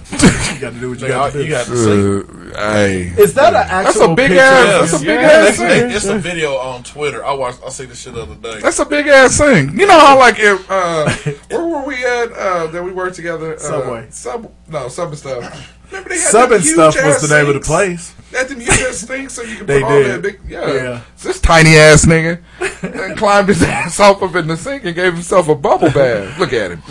You 0.55 0.59
got 0.59 0.73
to 0.73 0.81
do 0.81 0.89
what 0.89 1.01
you 1.03 1.09
got 1.09 1.33
to 1.33 1.39
do. 1.39 1.45
You 1.45 1.51
got 1.51 1.67
to 1.67 1.77
see. 1.77 2.53
Uh, 2.55 2.73
hey, 2.73 3.03
Is 3.19 3.35
that 3.35 3.53
an 3.53 3.67
actual? 3.69 3.93
that's 3.93 4.11
a 4.13 4.15
big 4.15 4.29
picture? 4.31 4.41
ass. 4.41 4.91
That's 4.91 5.03
a 5.03 5.05
big 5.05 5.21
Yeah, 5.21 5.29
ass 5.29 5.57
thing. 5.59 5.91
It's 5.91 6.05
a 6.07 6.19
video 6.19 6.57
on 6.57 6.83
Twitter. 6.83 7.23
I 7.23 7.35
watched. 7.35 7.61
I 7.63 7.69
see 7.69 7.85
this 7.85 8.01
shit 8.01 8.15
the 8.15 8.23
other 8.23 8.37
day. 8.37 8.59
That's 8.63 8.79
a 8.79 8.87
big 8.87 9.07
ass 9.07 9.37
thing. 9.37 9.79
You 9.79 9.87
know 9.87 9.99
how 10.01 10.19
like 10.19 10.37
if 10.39 10.67
uh, 10.71 11.11
where 11.51 11.67
were 11.67 11.85
we 11.87 12.03
at 12.07 12.33
uh, 12.33 12.69
that 12.69 12.83
we 12.83 12.91
worked 12.91 13.17
together? 13.17 13.57
Uh, 13.57 13.59
Subway. 13.59 14.07
Sub 14.09 14.51
no 14.69 14.89
sub 14.89 15.09
and 15.11 15.19
stuff. 15.19 15.79
Remember 15.93 16.09
they 16.09 16.19
had 16.21 16.31
Sub 16.31 16.53
and 16.53 16.65
stuff 16.65 16.97
was 17.05 17.29
the 17.29 17.37
name 17.37 17.49
of 17.49 17.55
the 17.55 17.61
place. 17.61 18.15
They 18.31 18.39
had 18.39 18.49
them 18.49 18.61
huge 18.61 18.71
ass 18.81 18.97
sinks 18.99 19.35
so 19.35 19.43
you 19.43 19.57
could 19.59 19.67
They 19.67 19.81
put 19.81 19.91
all 19.93 19.99
did. 20.03 20.11
that 20.11 20.23
big 20.23 20.41
yeah. 20.49 20.73
Yeah. 20.73 21.01
So 21.17 21.29
this 21.29 21.41
tiny 21.41 21.77
ass 21.77 22.07
nigga 22.07 22.43
and 22.83 23.17
climbed 23.19 23.49
his 23.49 23.63
ass 23.63 24.01
off 24.01 24.23
up 24.23 24.35
in 24.37 24.47
the 24.47 24.57
sink 24.57 24.85
and 24.85 24.95
gave 24.95 25.13
himself 25.13 25.49
a 25.49 25.55
bubble 25.55 25.91
bath. 25.91 26.39
Look 26.39 26.53
at 26.55 26.71
him. 26.73 26.83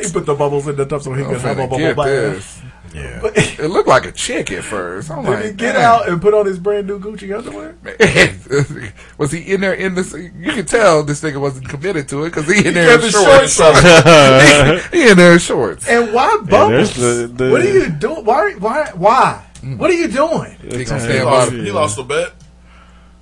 He 0.00 0.10
put 0.12 0.26
the 0.26 0.34
bubbles 0.34 0.68
in 0.68 0.76
the 0.76 0.84
tub 0.86 1.02
so 1.02 1.12
he 1.12 1.22
I'm 1.24 1.30
could 1.30 1.40
have 1.40 1.58
a 1.58 1.66
bubble 1.66 1.94
bath. 1.94 1.96
this. 2.06 2.60
Yeah. 2.96 3.20
It 3.58 3.68
looked 3.70 3.88
like 3.88 4.06
a 4.06 4.12
chick 4.12 4.50
at 4.52 4.64
first. 4.64 5.10
I'm 5.10 5.24
Did 5.24 5.30
like, 5.30 5.44
he 5.44 5.52
get 5.52 5.72
"Damn." 5.74 5.82
out 5.82 6.08
and 6.08 6.20
put 6.20 6.32
on 6.34 6.46
his 6.46 6.58
brand 6.58 6.86
new 6.86 6.98
Gucci 6.98 7.36
underwear? 7.36 7.74
was 9.18 9.30
he 9.32 9.40
in 9.52 9.60
there 9.60 9.74
in 9.74 9.94
the? 9.94 10.30
You 10.38 10.52
can 10.52 10.64
tell 10.66 11.02
this 11.02 11.20
nigga 11.22 11.40
wasn't 11.40 11.68
committed 11.68 12.08
to 12.10 12.24
it 12.24 12.30
because 12.30 12.46
he 12.46 12.58
in 12.58 12.64
He 12.64 12.70
there 12.70 12.88
kept 12.98 13.02
in 13.04 13.10
his 13.10 13.12
shorts. 13.12 13.54
shorts 13.54 14.90
he, 14.92 14.98
he 14.98 15.10
in 15.10 15.16
there 15.16 15.32
in 15.34 15.38
shorts. 15.38 15.88
And 15.88 16.12
why 16.12 16.38
Yeah, 16.44 16.50
bubbles? 16.50 16.94
there's 16.96 17.28
the- 17.28 17.44
the- 17.44 17.50
what 17.50 17.60
are 17.62 17.72
you 17.72 17.88
doing? 17.90 18.24
Why? 18.24 18.52
Why? 18.54 18.90
Why? 18.94 19.42
What 19.76 19.90
are 19.90 19.94
you 19.94 20.08
doing? 20.08 20.56
He 20.62 20.78
He 20.78 20.84
lost, 20.84 21.50
by. 21.50 21.56
he 21.56 21.70
lost 21.72 21.96
the 21.96 22.04
bet. 22.04 22.32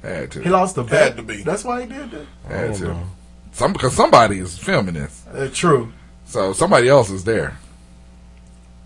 Had 0.02 0.30
to. 0.32 0.42
He 0.42 0.51
lost 0.51 0.74
the 0.74 0.82
bet. 0.82 1.02
Had 1.02 1.16
to 1.16 1.22
be. 1.22 1.42
That's 1.42 1.64
why 1.64 1.82
he 1.82 1.86
did 1.88 2.10
that. 2.10 2.26
Had 2.48 2.74
to. 2.76 2.96
Some 3.52 3.72
because 3.72 3.94
somebody 3.94 4.38
is 4.40 4.59
filming 4.59 4.94
this, 4.94 5.22
Uh, 5.32 5.48
true. 5.52 5.92
so 6.26 6.52
somebody 6.52 6.88
else 6.88 7.09
is 7.10 7.24
there. 7.24 7.56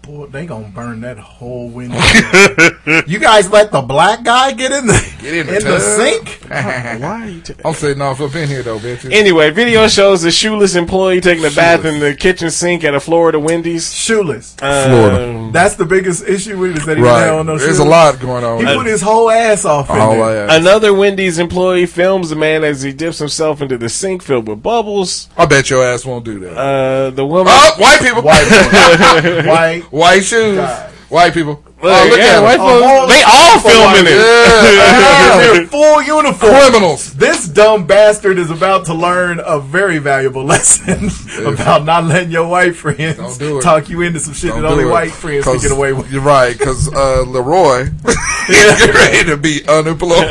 Boy, 0.08 0.24
they 0.26 0.46
gonna 0.46 0.68
burn 0.68 1.02
that 1.02 1.18
whole 1.18 1.68
window. 1.68 1.98
you 3.06 3.18
guys 3.18 3.50
let 3.50 3.70
the 3.70 3.82
black 3.82 4.22
guy 4.24 4.52
get 4.52 4.72
in 4.72 4.86
the 4.86 5.14
Get 5.20 5.34
in 5.34 5.46
the, 5.46 5.56
in 5.58 5.64
the 5.64 5.78
sink? 5.80 6.28
Why 6.48 6.98
are 7.24 7.28
you 7.28 7.40
t- 7.42 7.52
I'm 7.62 7.74
sitting 7.74 8.00
off 8.00 8.18
up 8.22 8.34
in 8.34 8.48
here 8.48 8.62
though, 8.62 8.78
bitches. 8.78 9.12
Anyway, 9.12 9.50
video 9.50 9.86
shows 9.86 10.24
a 10.24 10.30
shoeless 10.30 10.76
employee 10.76 11.20
taking 11.20 11.44
a 11.44 11.50
bath 11.50 11.84
in 11.84 12.00
the 12.00 12.14
kitchen 12.14 12.50
sink 12.50 12.84
at 12.84 12.94
a 12.94 13.00
Florida 13.00 13.38
Wendy's. 13.38 13.92
Shoeless. 13.94 14.54
Florida. 14.54 15.28
Um, 15.30 15.52
That's 15.52 15.74
the 15.76 15.84
biggest 15.84 16.26
issue 16.26 16.58
with 16.58 16.70
it 16.70 16.78
is 16.78 16.86
that 16.86 16.96
he 16.96 17.02
Right. 17.02 17.28
right. 17.28 17.38
on 17.38 17.44
no 17.44 17.58
shoes. 17.58 17.66
There's 17.66 17.76
shoes. 17.76 17.86
a 17.86 17.90
lot 17.90 18.18
going 18.18 18.44
on. 18.44 18.64
He 18.66 18.74
put 18.74 18.86
his 18.86 19.02
whole 19.02 19.30
ass 19.30 19.66
off 19.66 19.90
in 19.90 19.96
All 19.98 20.16
there. 20.16 20.46
that. 20.46 20.58
Another 20.62 20.94
Wendy's 20.94 21.38
employee 21.38 21.84
films 21.84 22.30
the 22.30 22.36
man 22.36 22.64
as 22.64 22.80
he 22.80 22.94
dips 22.94 23.18
himself 23.18 23.60
into 23.60 23.76
the 23.76 23.90
sink 23.90 24.22
filled 24.22 24.48
with 24.48 24.62
bubbles. 24.62 25.28
I 25.36 25.44
bet 25.44 25.68
your 25.68 25.84
ass 25.84 26.06
won't 26.06 26.24
do 26.24 26.38
that. 26.40 26.56
Uh, 26.56 27.10
the 27.10 27.26
woman. 27.26 27.52
oh, 27.54 27.74
white 27.76 28.00
people. 28.00 28.22
White, 28.22 29.44
white. 29.46 29.82
White 29.98 30.24
shoes. 30.24 30.56
God. 30.56 30.90
White 31.08 31.32
people. 31.34 31.62
Look, 31.80 31.92
oh, 31.94 32.08
look 32.10 32.18
yeah, 32.18 32.24
at 32.38 32.42
white 32.42 32.56
them. 32.58 32.66
folks, 32.66 32.86
whole- 32.86 33.06
they 33.06 33.22
all 33.22 33.60
filming 33.60 34.12
it. 34.12 34.18
Yeah. 34.18 35.32
in 35.32 35.54
their 35.54 35.66
full 35.68 36.02
uniform. 36.02 36.52
Criminals. 36.52 37.14
This 37.14 37.46
dumb 37.48 37.86
bastard 37.86 38.36
is 38.38 38.50
about 38.50 38.84
to 38.86 38.94
learn 38.94 39.40
a 39.44 39.60
very 39.60 39.98
valuable 39.98 40.44
lesson 40.52 41.08
about 41.46 41.84
not 41.84 42.04
letting 42.04 42.30
your 42.32 42.48
white 42.48 42.74
friends 42.74 43.16
Don't 43.16 43.38
do 43.38 43.58
it. 43.58 43.62
talk 43.62 43.88
you 43.88 44.02
into 44.02 44.18
some 44.20 44.34
shit 44.34 44.50
Don't 44.50 44.62
that 44.62 44.72
only 44.72 44.84
it. 44.84 44.88
white 44.88 45.12
friends 45.12 45.44
can 45.44 45.52
'Cause 45.54 45.62
get 45.62 45.70
away 45.72 45.92
with. 45.92 46.10
You're 46.10 46.20
right, 46.20 46.58
because 46.58 46.92
uh, 46.92 47.22
Leroy 47.22 47.82
is 48.48 48.88
ready 48.94 49.24
to 49.30 49.36
be 49.36 49.62
unemployed. 49.68 50.26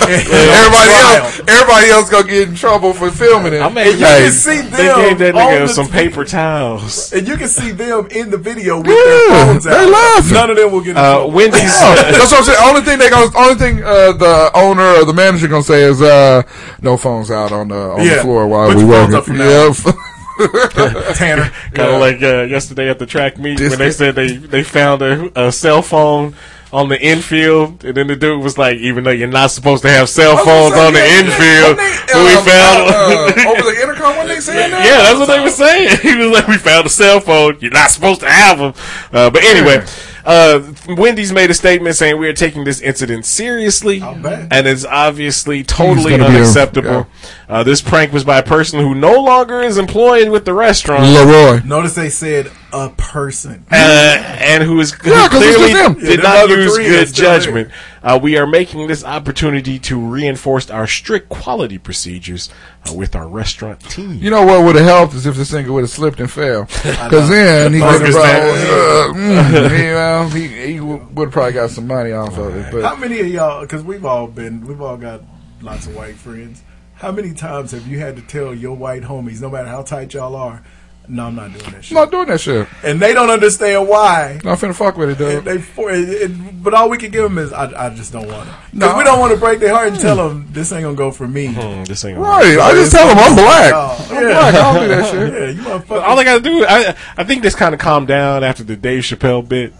Everybody 0.00 0.90
else, 0.90 1.40
everybody 1.48 1.86
else 1.90 2.10
gonna 2.10 2.26
get 2.28 2.48
in 2.48 2.54
trouble 2.54 2.92
for 2.92 3.10
filming 3.10 3.52
it. 3.54 3.60
I 3.60 3.68
mean, 3.68 3.78
And 3.88 3.98
you 3.98 4.06
hey, 4.06 4.22
can 4.24 4.32
see 4.32 4.60
them 4.62 4.70
they 4.70 5.08
gave 5.08 5.18
that 5.18 5.34
nigga 5.34 5.66
the 5.66 5.68
some 5.68 5.86
t- 5.86 5.92
paper 5.92 6.24
towels. 6.24 7.12
And 7.12 7.26
you 7.26 7.36
can 7.36 7.48
see 7.48 7.72
them 7.72 8.06
in 8.10 8.30
the 8.30 8.38
video 8.38 8.78
with 8.78 8.86
Yeah, 8.88 8.94
their 8.94 9.46
phones 9.46 9.66
out. 9.66 9.70
they 9.72 9.84
out. 9.84 9.90
laughing. 9.90 10.34
None 10.34 10.50
of 10.50 10.56
them 10.56 10.72
will 10.72 10.80
get 10.80 10.90
in 10.90 10.96
Uh, 10.98 11.14
trouble. 11.16 11.30
Wendy's. 11.32 11.80
That's 11.80 12.30
what 12.32 12.38
I'm 12.38 12.44
saying. 12.44 12.58
Only 12.62 12.80
thing 12.82 12.98
they 12.98 13.10
gonna, 13.10 13.30
only 13.36 13.54
thing 13.56 13.82
uh, 13.82 14.12
the 14.12 14.50
owner 14.54 14.82
or 15.00 15.04
the 15.04 15.12
manager 15.14 15.48
gonna 15.48 15.62
say 15.62 15.82
is 15.82 16.00
uh, 16.02 16.42
no 16.82 16.96
phones 16.96 17.30
out 17.30 17.52
on 17.52 17.68
the 17.68 17.76
on 17.76 18.06
the 18.06 18.14
floor 18.22 18.46
while 18.46 18.68
Put 18.68 18.76
we 18.76 18.82
your 18.84 19.08
phones 19.08 19.14
working. 19.28 19.40
up 19.40 19.96
Yep. 19.96 20.04
Tanner. 21.16 21.50
Kind 21.74 21.90
of 21.90 22.00
like 22.00 22.22
uh, 22.22 22.42
yesterday 22.42 22.88
at 22.88 23.00
the 23.00 23.06
track 23.06 23.38
meet 23.38 23.58
This 23.58 23.70
when 23.70 23.80
they 23.80 23.90
said 23.90 24.14
they, 24.14 24.36
they 24.36 24.62
found 24.62 25.02
a, 25.02 25.46
a 25.48 25.50
cell 25.50 25.82
phone 25.82 26.34
on 26.72 26.88
the 26.88 27.00
infield, 27.00 27.84
and 27.84 27.96
then 27.96 28.06
the 28.06 28.16
dude 28.16 28.42
was 28.42 28.58
like, 28.58 28.76
"Even 28.78 29.04
though 29.04 29.10
you're 29.10 29.28
not 29.28 29.50
supposed 29.50 29.82
to 29.82 29.90
have 29.90 30.08
cell 30.08 30.36
phones 30.36 30.74
gonna 30.74 30.88
on 30.88 30.92
the 30.92 30.98
yeah, 30.98 31.20
infield, 31.20 31.78
they, 31.78 32.24
we 32.24 32.36
um, 32.36 32.44
found." 32.44 32.90
uh, 32.90 33.50
over 33.50 33.62
the 33.62 33.80
intercom 33.82 34.16
when 34.16 34.28
they 34.28 34.40
saying 34.40 34.70
that. 34.70 34.84
yeah, 34.86 34.98
that's 35.02 35.18
what 35.18 35.26
they 35.26 35.40
were 35.40 35.50
saying. 35.50 35.98
He 36.02 36.16
was 36.16 36.30
like, 36.32 36.48
"We 36.48 36.58
found 36.58 36.86
a 36.86 36.90
cell 36.90 37.20
phone. 37.20 37.58
You're 37.60 37.70
not 37.70 37.90
supposed 37.90 38.20
to 38.20 38.28
have 38.28 38.58
them." 38.58 38.74
Uh, 39.12 39.30
but 39.30 39.42
anyway, 39.44 39.84
uh, 40.24 40.60
Wendy's 40.88 41.32
made 41.32 41.50
a 41.50 41.54
statement 41.54 41.96
saying 41.96 42.18
we 42.18 42.28
are 42.28 42.34
taking 42.34 42.64
this 42.64 42.80
incident 42.80 43.24
seriously, 43.24 44.02
and 44.02 44.66
it's 44.66 44.84
obviously 44.84 45.64
totally 45.64 46.10
gonna 46.10 46.24
a- 46.24 46.28
unacceptable. 46.28 47.06
Uh, 47.48 47.62
this 47.62 47.80
prank 47.80 48.12
was 48.12 48.24
by 48.24 48.36
a 48.38 48.42
person 48.42 48.78
who 48.78 48.94
no 48.94 49.22
longer 49.22 49.60
is 49.60 49.78
employed 49.78 50.28
with 50.28 50.44
the 50.44 50.52
restaurant. 50.52 51.02
Leroy. 51.04 51.62
Notice 51.64 51.94
they 51.94 52.10
said 52.10 52.50
a 52.74 52.90
person. 52.90 53.64
uh, 53.72 53.74
and 53.74 54.62
who 54.62 54.78
is 54.80 54.92
who 54.92 55.08
Yeah, 55.10 55.28
'cause 55.28 55.38
clearly 55.38 55.72
just 55.72 55.72
them. 55.72 55.96
Yeah, 55.98 56.08
did 56.10 56.18
the 56.20 56.22
not 56.24 56.48
use 56.50 56.76
good 56.76 56.86
is 56.86 57.08
still 57.08 57.24
there. 57.30 57.38
judgment. 57.40 57.70
Uh, 58.02 58.18
we 58.22 58.36
are 58.36 58.46
making 58.46 58.86
this 58.86 59.02
opportunity 59.02 59.78
to 59.78 59.98
reinforce 59.98 60.68
our 60.70 60.86
strict 60.86 61.30
quality 61.30 61.78
procedures 61.78 62.50
uh, 62.86 62.92
with 62.92 63.16
our 63.16 63.26
restaurant 63.26 63.80
team. 63.80 64.18
You 64.20 64.28
know 64.30 64.44
what 64.44 64.62
would 64.64 64.76
have 64.76 64.84
helped 64.84 65.14
is 65.14 65.24
if 65.24 65.36
the 65.36 65.46
singer 65.46 65.72
would 65.72 65.84
have 65.84 65.90
slipped 65.90 66.20
and 66.20 66.30
fell. 66.30 66.64
Because 66.82 67.30
then 67.30 67.72
he 67.72 67.80
would 67.80 68.02
have 68.02 68.14
uh, 68.14 69.12
mm, 69.14 69.70
he, 69.76 69.84
well, 69.86 70.28
he, 70.28 70.48
he 70.74 70.80
would 70.80 71.00
have 71.16 71.32
probably 71.32 71.52
got 71.52 71.70
some 71.70 71.86
money 71.86 72.12
off 72.12 72.36
of 72.36 72.54
it. 72.54 72.70
But 72.70 72.84
How 72.84 72.94
many 72.96 73.20
of 73.20 73.26
y'all? 73.28 73.62
Because 73.62 73.82
we've 73.82 74.04
all 74.04 74.26
been, 74.26 74.66
we've 74.66 74.82
all 74.82 74.98
got 74.98 75.22
lots 75.62 75.86
of 75.86 75.96
white 75.96 76.16
friends. 76.16 76.62
How 76.98 77.12
many 77.12 77.32
times 77.32 77.72
have 77.72 77.86
you 77.86 77.98
had 78.00 78.16
to 78.16 78.22
tell 78.22 78.54
your 78.54 78.74
white 78.76 79.02
homies, 79.02 79.40
no 79.40 79.50
matter 79.50 79.68
how 79.68 79.82
tight 79.82 80.14
y'all 80.14 80.34
are, 80.36 80.62
no, 81.10 81.24
I'm 81.26 81.36
not 81.36 81.52
doing 81.56 81.70
that 81.72 81.84
shit, 81.84 81.96
I'm 81.96 82.02
not 82.02 82.10
doing 82.10 82.26
that 82.28 82.38
shit. 82.40 82.68
and 82.84 83.00
they 83.00 83.14
don't 83.14 83.30
understand 83.30 83.88
why. 83.88 84.40
Not 84.44 84.58
finna 84.58 84.74
fuck 84.74 84.98
with 84.98 85.08
it, 85.08 85.20
And 85.24 85.42
dude. 85.42 85.44
they 85.44 85.58
for, 85.62 85.90
it, 85.90 86.06
it- 86.06 86.62
but 86.62 86.74
all 86.74 86.90
we 86.90 86.98
can 86.98 87.10
give 87.10 87.22
them 87.22 87.38
is 87.38 87.50
I, 87.52 87.86
I 87.86 87.90
just 87.94 88.12
don't 88.12 88.26
want 88.26 88.46
it. 88.48 88.54
No. 88.74 88.94
we 88.98 89.04
don't 89.04 89.18
want 89.18 89.32
to 89.32 89.38
break 89.38 89.58
their 89.60 89.72
heart 89.72 89.88
and 89.88 89.98
tell 89.98 90.16
them 90.16 90.48
this 90.50 90.70
ain't 90.72 90.82
gonna 90.82 90.96
go 90.96 91.10
for 91.10 91.26
me. 91.26 91.46
Hmm, 91.46 91.84
this 91.84 92.04
ain't 92.04 92.18
Right. 92.18 92.58
I 92.58 92.72
just 92.72 92.92
tell 92.92 93.06
them, 93.08 93.16
I'm 93.18 93.34
black. 93.36 93.72
Oh, 93.74 94.06
I'm 94.10 94.22
black. 94.22 94.54
I 94.54 94.72
don't 94.72 94.82
do 94.82 94.88
that 94.88 95.10
shit. 95.10 95.32
Yeah, 95.38 95.50
you 95.50 95.62
motherfucker. 95.80 96.02
All 96.02 96.18
I 96.18 96.24
gotta 96.24 96.42
do, 96.42 96.64
I 96.68 96.94
I 97.16 97.24
think 97.24 97.42
this 97.42 97.54
kind 97.54 97.74
of 97.74 97.80
calmed 97.80 98.08
down 98.08 98.44
after 98.44 98.62
the 98.64 98.76
Dave 98.76 99.04
Chappelle 99.04 99.48
bit. 99.48 99.72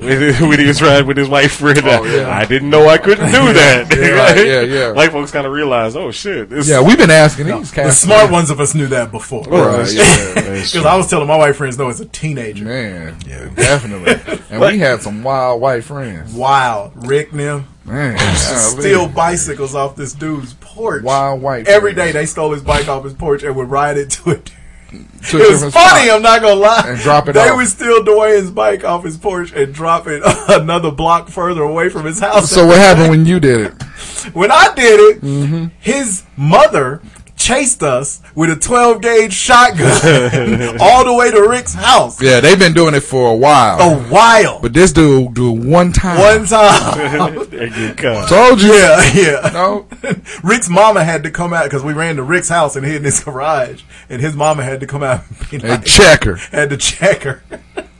when 0.40 0.58
he 0.58 0.66
was 0.66 0.80
riding 0.80 1.06
with 1.06 1.16
his 1.18 1.28
white 1.28 1.50
friend, 1.50 1.78
uh, 1.84 1.98
Oh, 2.00 2.04
yeah. 2.04 2.28
I 2.34 2.46
didn't 2.46 2.70
know 2.70 2.88
I 2.88 2.96
couldn't 2.98 3.26
do 3.26 3.32
that. 3.52 3.94
Yeah, 3.94 4.08
right, 4.10 4.46
yeah, 4.46 4.60
yeah. 4.62 4.92
White 4.92 5.12
folks 5.12 5.30
kind 5.30 5.46
of 5.46 5.52
realized, 5.52 5.96
oh 5.96 6.10
shit, 6.10 6.48
this 6.48 6.68
Yeah, 6.68 6.80
we've 6.82 6.96
been 6.96 7.10
asking 7.10 7.46
these 7.46 7.70
the 7.70 7.74
cats. 7.82 7.98
smart 7.98 8.30
ones 8.30 8.48
of 8.50 8.60
us 8.60 8.74
knew 8.74 8.86
that 8.88 9.10
before. 9.12 9.42
Right, 9.44 9.92
yeah. 9.92 10.34
Because 10.34 10.86
I 10.86 10.96
was 10.96 11.08
telling 11.08 11.28
my 11.28 11.36
white 11.36 11.54
friends, 11.56 11.76
no, 11.78 11.88
as 11.90 12.00
a 12.00 12.06
teenager. 12.06 12.64
Man, 12.64 13.16
yeah, 13.26 13.48
definitely. 13.54 14.38
And 14.50 14.60
we 14.60 14.78
had 14.78 15.02
some 15.02 15.22
wild 15.22 15.60
white 15.60 15.84
friends. 15.84 16.32
Wow, 16.34 16.92
Rick 16.94 17.32
and 17.32 17.40
them 17.40 17.68
Man, 17.84 18.18
steal 18.36 19.08
bicycles 19.08 19.74
off 19.74 19.96
this 19.96 20.12
dude's 20.14 20.54
porch. 20.60 21.02
wild 21.02 21.42
white. 21.42 21.66
Every 21.68 21.92
friends. 21.94 22.12
day 22.14 22.18
they 22.20 22.26
stole 22.26 22.52
his 22.52 22.62
bike 22.62 22.88
off 22.88 23.04
his 23.04 23.14
porch 23.14 23.42
and 23.42 23.54
would 23.56 23.68
ride 23.70 23.96
it 23.98 24.10
to 24.10 24.30
it. 24.30 24.46
To 24.46 24.52
a 24.52 24.59
It 24.92 25.32
was 25.34 25.60
funny, 25.60 25.70
spot. 26.06 26.10
I'm 26.16 26.22
not 26.22 26.40
gonna 26.42 26.54
lie. 26.54 26.82
And 26.86 26.98
drop 27.00 27.28
it 27.28 27.32
They 27.32 27.48
off. 27.48 27.56
would 27.56 27.68
steal 27.68 28.02
Dwayne's 28.04 28.50
bike 28.50 28.84
off 28.84 29.04
his 29.04 29.16
porch 29.16 29.52
and 29.52 29.72
drop 29.72 30.06
it 30.06 30.22
another 30.48 30.90
block 30.90 31.28
further 31.28 31.62
away 31.62 31.88
from 31.88 32.06
his 32.06 32.18
house. 32.20 32.50
So 32.50 32.66
what 32.66 32.78
happened 32.78 33.10
when 33.10 33.26
you 33.26 33.38
did 33.40 33.60
it? 33.60 33.82
when 34.34 34.50
I 34.50 34.72
did 34.74 35.00
it, 35.16 35.20
Mm-hmm. 35.22 35.66
his 35.78 36.24
mother 36.36 37.00
chased 37.40 37.82
us 37.82 38.20
with 38.34 38.50
a 38.50 38.56
12 38.56 39.00
gauge 39.00 39.32
shotgun 39.32 39.88
all 40.80 41.04
the 41.04 41.14
way 41.14 41.30
to 41.30 41.48
Rick's 41.48 41.72
house. 41.74 42.20
Yeah, 42.22 42.40
they've 42.40 42.58
been 42.58 42.74
doing 42.74 42.94
it 42.94 43.00
for 43.00 43.32
a 43.32 43.34
while. 43.34 43.80
A 43.80 43.98
while. 44.04 44.60
But 44.60 44.74
this 44.74 44.92
dude 44.92 45.34
do 45.34 45.54
it 45.56 45.64
one 45.64 45.92
time. 45.92 46.18
One 46.18 46.46
time. 46.46 47.46
They 47.50 47.68
get 47.68 47.96
cut. 47.96 48.28
Told 48.28 48.60
you. 48.62 48.72
yeah, 48.72 49.12
yeah. 49.14 49.50
No. 49.52 49.86
Rick's 50.44 50.68
mama 50.68 51.02
had 51.04 51.22
to 51.24 51.30
come 51.30 51.52
out 51.52 51.64
because 51.64 51.82
we 51.82 51.92
ran 51.92 52.16
to 52.16 52.22
Rick's 52.22 52.48
house 52.48 52.76
and 52.76 52.84
hid 52.86 52.96
in 52.96 53.04
his 53.04 53.22
garage, 53.24 53.82
and 54.08 54.20
his 54.20 54.36
mama 54.36 54.62
had 54.62 54.80
to 54.80 54.86
come 54.86 55.02
out 55.02 55.22
and 55.28 55.50
be 55.50 55.56
And 55.56 55.68
like, 55.68 55.84
check 55.84 56.24
her. 56.24 56.36
had 56.36 56.70
to 56.70 56.76
check 56.76 57.22
her. 57.22 57.42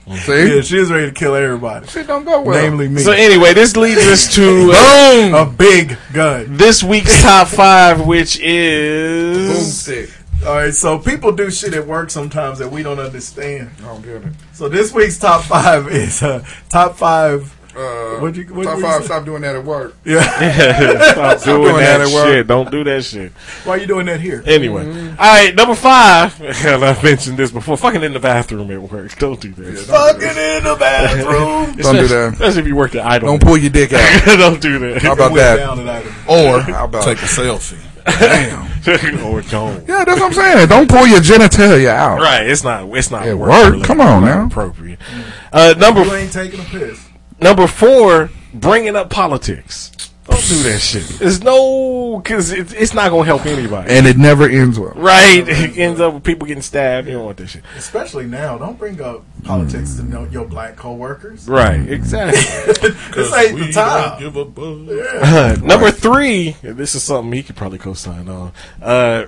See? 0.07 0.55
Yeah, 0.55 0.61
she 0.61 0.77
was 0.79 0.91
ready 0.91 1.07
to 1.07 1.13
kill 1.13 1.35
everybody, 1.35 1.87
Shit 1.87 2.07
don't 2.07 2.25
go 2.25 2.41
well. 2.41 2.61
namely 2.61 2.89
me. 2.89 3.01
So 3.01 3.11
anyway, 3.11 3.53
this 3.53 3.77
leads 3.77 4.01
us 4.01 4.33
to 4.35 4.71
uh, 4.73 5.31
Boom. 5.31 5.33
a 5.35 5.45
big 5.45 5.97
gun. 6.11 6.57
this 6.57 6.83
week's 6.83 7.21
top 7.21 7.47
five, 7.47 8.05
which 8.05 8.39
is 8.41 9.81
stick. 9.81 10.09
All 10.45 10.55
right, 10.55 10.73
so 10.73 10.97
people 10.97 11.31
do 11.31 11.51
shit 11.51 11.75
at 11.75 11.85
work 11.85 12.09
sometimes 12.09 12.57
that 12.57 12.69
we 12.71 12.81
don't 12.81 12.97
understand. 12.99 13.69
I 13.79 13.81
don't 13.83 14.01
get 14.01 14.23
it. 14.23 14.33
So 14.53 14.67
this 14.67 14.91
week's 14.91 15.19
top 15.19 15.43
five 15.43 15.87
is 15.89 16.23
uh, 16.23 16.43
top 16.69 16.95
five 16.95 17.43
Uh, 17.75 18.19
What'd 18.19 18.35
you- 18.37 18.45
what'd 18.53 18.65
top 18.65 18.77
you 18.77 18.83
five. 18.83 19.01
say? 19.01 19.05
Stop 19.07 19.25
doing 19.25 19.41
that 19.43 19.55
at 19.55 19.63
work. 19.63 19.95
Yeah. 20.03 20.21
Stop 21.13 21.41
doing, 21.43 21.61
doing 21.63 21.75
that, 21.77 21.97
that 21.99 22.07
at 22.07 22.13
work. 22.13 22.27
shit. 22.27 22.47
Don't 22.47 22.69
do 22.71 22.83
that 22.83 23.03
shit. 23.03 23.31
Why 23.63 23.73
are 23.73 23.77
you 23.77 23.87
doing 23.87 24.05
that 24.07 24.19
here? 24.19 24.43
Anyway, 24.45 24.85
all 25.11 25.15
right, 25.17 25.55
number 25.55 25.75
five. 25.75 26.39
And 26.71 26.83
I 26.85 27.01
mentioned 27.01 27.37
this 27.37 27.51
before. 27.51 27.77
Fucking 27.77 28.03
in 28.03 28.13
the 28.13 28.19
bathroom 28.19 28.69
at 28.71 28.81
work. 28.81 29.17
Don't 29.17 29.39
do 29.39 29.51
that. 29.53 29.77
Fucking 29.79 30.21
in 30.27 30.63
the 30.63 30.75
bathroom. 30.79 31.75
Don't 31.77 31.95
do 31.95 32.07
that. 32.07 32.33
Especially 32.33 32.61
if 32.61 32.67
you 32.67 32.75
work 32.75 32.95
at 32.95 33.05
Idle. 33.05 33.29
Don't 33.29 33.41
pull 33.41 33.57
your 33.57 33.69
dick 33.71 33.93
out. 33.93 34.25
don't 34.25 34.61
do 34.61 34.77
that. 34.79 35.01
How 35.01 35.13
about 35.13 35.33
that? 35.35 35.55
down 35.57 35.79
and 35.79 35.89
out 35.89 36.05
of- 36.05 36.29
Or 36.29 36.59
How 36.61 36.85
about- 36.85 37.03
take 37.03 37.19
a 37.19 37.25
selfie. 37.25 37.77
Damn. 38.05 39.23
or 39.25 39.41
don't. 39.43 39.87
Yeah, 39.87 40.03
that's 40.03 40.19
what 40.19 40.23
I'm 40.23 40.33
saying. 40.33 40.67
Don't 40.69 40.89
pull 40.89 41.05
your 41.05 41.19
genitalia 41.19 41.89
out. 41.89 42.19
Right, 42.19 42.47
it's 42.49 42.63
not. 42.63 42.89
It's 42.97 43.11
not 43.11 43.27
At 43.27 43.37
work. 43.37 43.49
work? 43.75 43.83
Come 43.83 44.01
on 44.01 44.23
Not 44.23 44.35
now. 44.37 44.45
Appropriate. 44.47 44.99
Uh, 45.53 45.75
number 45.77 46.03
You 46.03 46.13
ain't 46.15 46.33
taking 46.33 46.59
a 46.59 46.63
piss. 46.63 47.07
Number 47.41 47.67
four, 47.67 48.29
bringing 48.53 48.95
up 48.95 49.09
politics. 49.09 49.91
Don't 50.25 50.47
do 50.47 50.63
that 50.63 50.79
shit. 50.79 51.03
There's 51.19 51.43
no 51.43 52.21
because 52.23 52.51
it, 52.51 52.73
it's 52.73 52.93
not 52.93 53.09
gonna 53.09 53.25
help 53.25 53.45
anybody. 53.45 53.91
And 53.91 54.05
it 54.05 54.17
never 54.17 54.47
ends 54.47 54.79
well. 54.79 54.93
right, 54.95 55.43
it 55.47 55.77
ends 55.77 55.99
up 55.99 56.13
with 56.13 56.23
people 56.23 56.47
getting 56.47 56.61
stabbed. 56.61 57.07
You 57.07 57.13
don't 57.13 57.25
want 57.25 57.37
that 57.37 57.47
shit. 57.47 57.63
Especially 57.75 58.27
now. 58.27 58.57
Don't 58.57 58.77
bring 58.77 59.01
up 59.01 59.23
politics 59.43 59.95
to 59.95 60.03
know 60.03 60.25
your 60.25 60.45
black 60.45 60.75
coworkers. 60.75 61.47
Right, 61.49 61.89
exactly. 61.89 62.39
this 63.15 63.33
ain't 63.33 63.57
the 63.57 63.71
time. 63.73 64.19
give 64.19 64.35
a 64.35 64.45
fuck. 64.45 65.23
Uh, 65.23 65.65
number 65.65 65.89
three, 65.91 66.55
and 66.61 66.77
this 66.77 66.93
is 66.93 67.01
something 67.03 67.33
he 67.33 67.41
could 67.41 67.55
probably 67.55 67.79
co-sign 67.79 68.29
on. 68.29 68.51
Uh, 68.81 69.25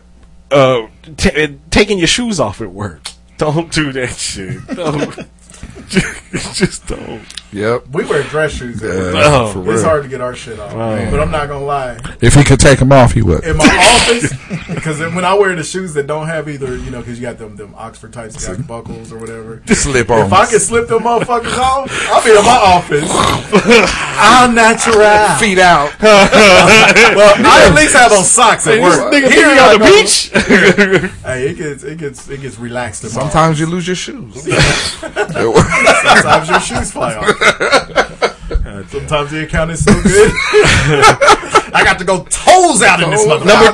uh, 0.52 0.88
t- 1.18 1.44
uh, 1.44 1.48
taking 1.72 1.98
your 1.98 2.08
shoes 2.08 2.40
off 2.40 2.62
at 2.62 2.72
work. 2.72 3.10
Don't 3.38 3.72
do 3.72 3.92
that 3.94 4.12
shit. 4.16 4.66
Don't. 4.68 5.18
Just 6.54 6.86
don't. 6.88 7.24
Yep. 7.54 7.88
We 7.92 8.06
wear 8.06 8.24
dress 8.24 8.52
shoes. 8.54 8.82
at 8.84 8.90
work. 8.90 9.14
Oh, 9.16 9.52
for 9.54 9.60
it's 9.60 9.68
real. 9.68 9.84
hard 9.84 10.04
to 10.04 10.10
get 10.10 10.22
our 10.22 10.34
shit 10.36 10.60
off. 10.60 10.74
Oh. 10.74 11.12
But 11.12 11.20
I'm 11.20 11.32
not 11.32 11.48
gonna 11.48 11.64
lie. 11.66 12.00
If 12.22 12.34
he 12.34 12.44
could 12.44 12.60
take 12.60 12.80
them 12.80 12.92
off, 12.92 13.12
he 13.14 13.22
would. 13.22 13.44
In 13.44 13.58
my 13.58 13.66
office, 13.66 14.34
because 14.74 15.00
when 15.00 15.24
I 15.24 15.34
wear 15.36 15.56
the 15.56 15.64
shoes 15.64 15.94
that 15.94 16.08
don't 16.08 16.28
have 16.28 16.50
either, 16.50 16.76
you 16.78 16.90
know, 16.92 17.00
because 17.00 17.20
you 17.20 17.24
got 17.26 17.38
them 17.38 17.56
them 17.56 17.74
Oxford 17.78 18.12
types, 18.14 18.36
you 18.48 18.56
got 18.56 18.68
buckles 18.74 19.12
or 19.14 19.20
whatever. 19.20 19.58
Just 19.66 19.84
slip 19.84 20.10
on. 20.10 20.26
If 20.26 20.34
I 20.34 20.46
can 20.48 20.60
slip 20.60 20.88
them 20.88 21.04
motherfuckers 21.04 21.58
off, 21.58 21.90
I'll 22.10 22.24
be 22.24 22.32
in 22.32 22.44
my 22.44 22.58
office. 22.58 23.10
I'm 24.16 24.56
natural. 24.56 24.94
Feet 25.38 25.60
out. 25.60 25.92
well, 26.02 27.36
I 27.46 27.68
at 27.70 27.76
least 27.76 27.94
have 27.94 28.12
on 28.12 28.24
socks 28.24 28.66
at 28.68 28.82
work. 28.82 29.14
Nigga, 29.14 29.30
Here 29.32 29.48
think 29.48 29.56
you 29.56 29.62
I 29.62 29.74
on 29.74 29.80
the 29.80 29.86
go- 29.86 29.92
beach? 30.02 31.12
Hey, 31.24 31.50
it 31.50 31.58
gets 31.58 31.84
it 31.84 31.98
gets 31.98 32.30
it 32.30 32.42
gets 32.42 32.58
relaxed. 32.58 33.04
in 33.04 33.10
my 33.14 33.22
Sometimes 33.22 33.60
you 33.60 33.66
lose 33.68 33.86
your 33.88 33.96
shoes. 33.96 34.42
Sometimes 35.00 36.50
your 36.50 36.60
shoes 36.60 36.92
fly 36.92 37.16
off. 37.16 37.28
Sometimes 38.90 39.32
the 39.32 39.44
account 39.46 39.72
is 39.72 39.84
so 39.84 39.94
good. 39.94 40.32
I 41.76 41.82
got 41.84 41.98
to 42.00 42.06
go 42.06 42.24
toes 42.26 42.82
out 42.84 43.02
in 43.02 43.10
this 43.10 43.26
motherfucker. 43.26 43.46
Number 43.46 43.72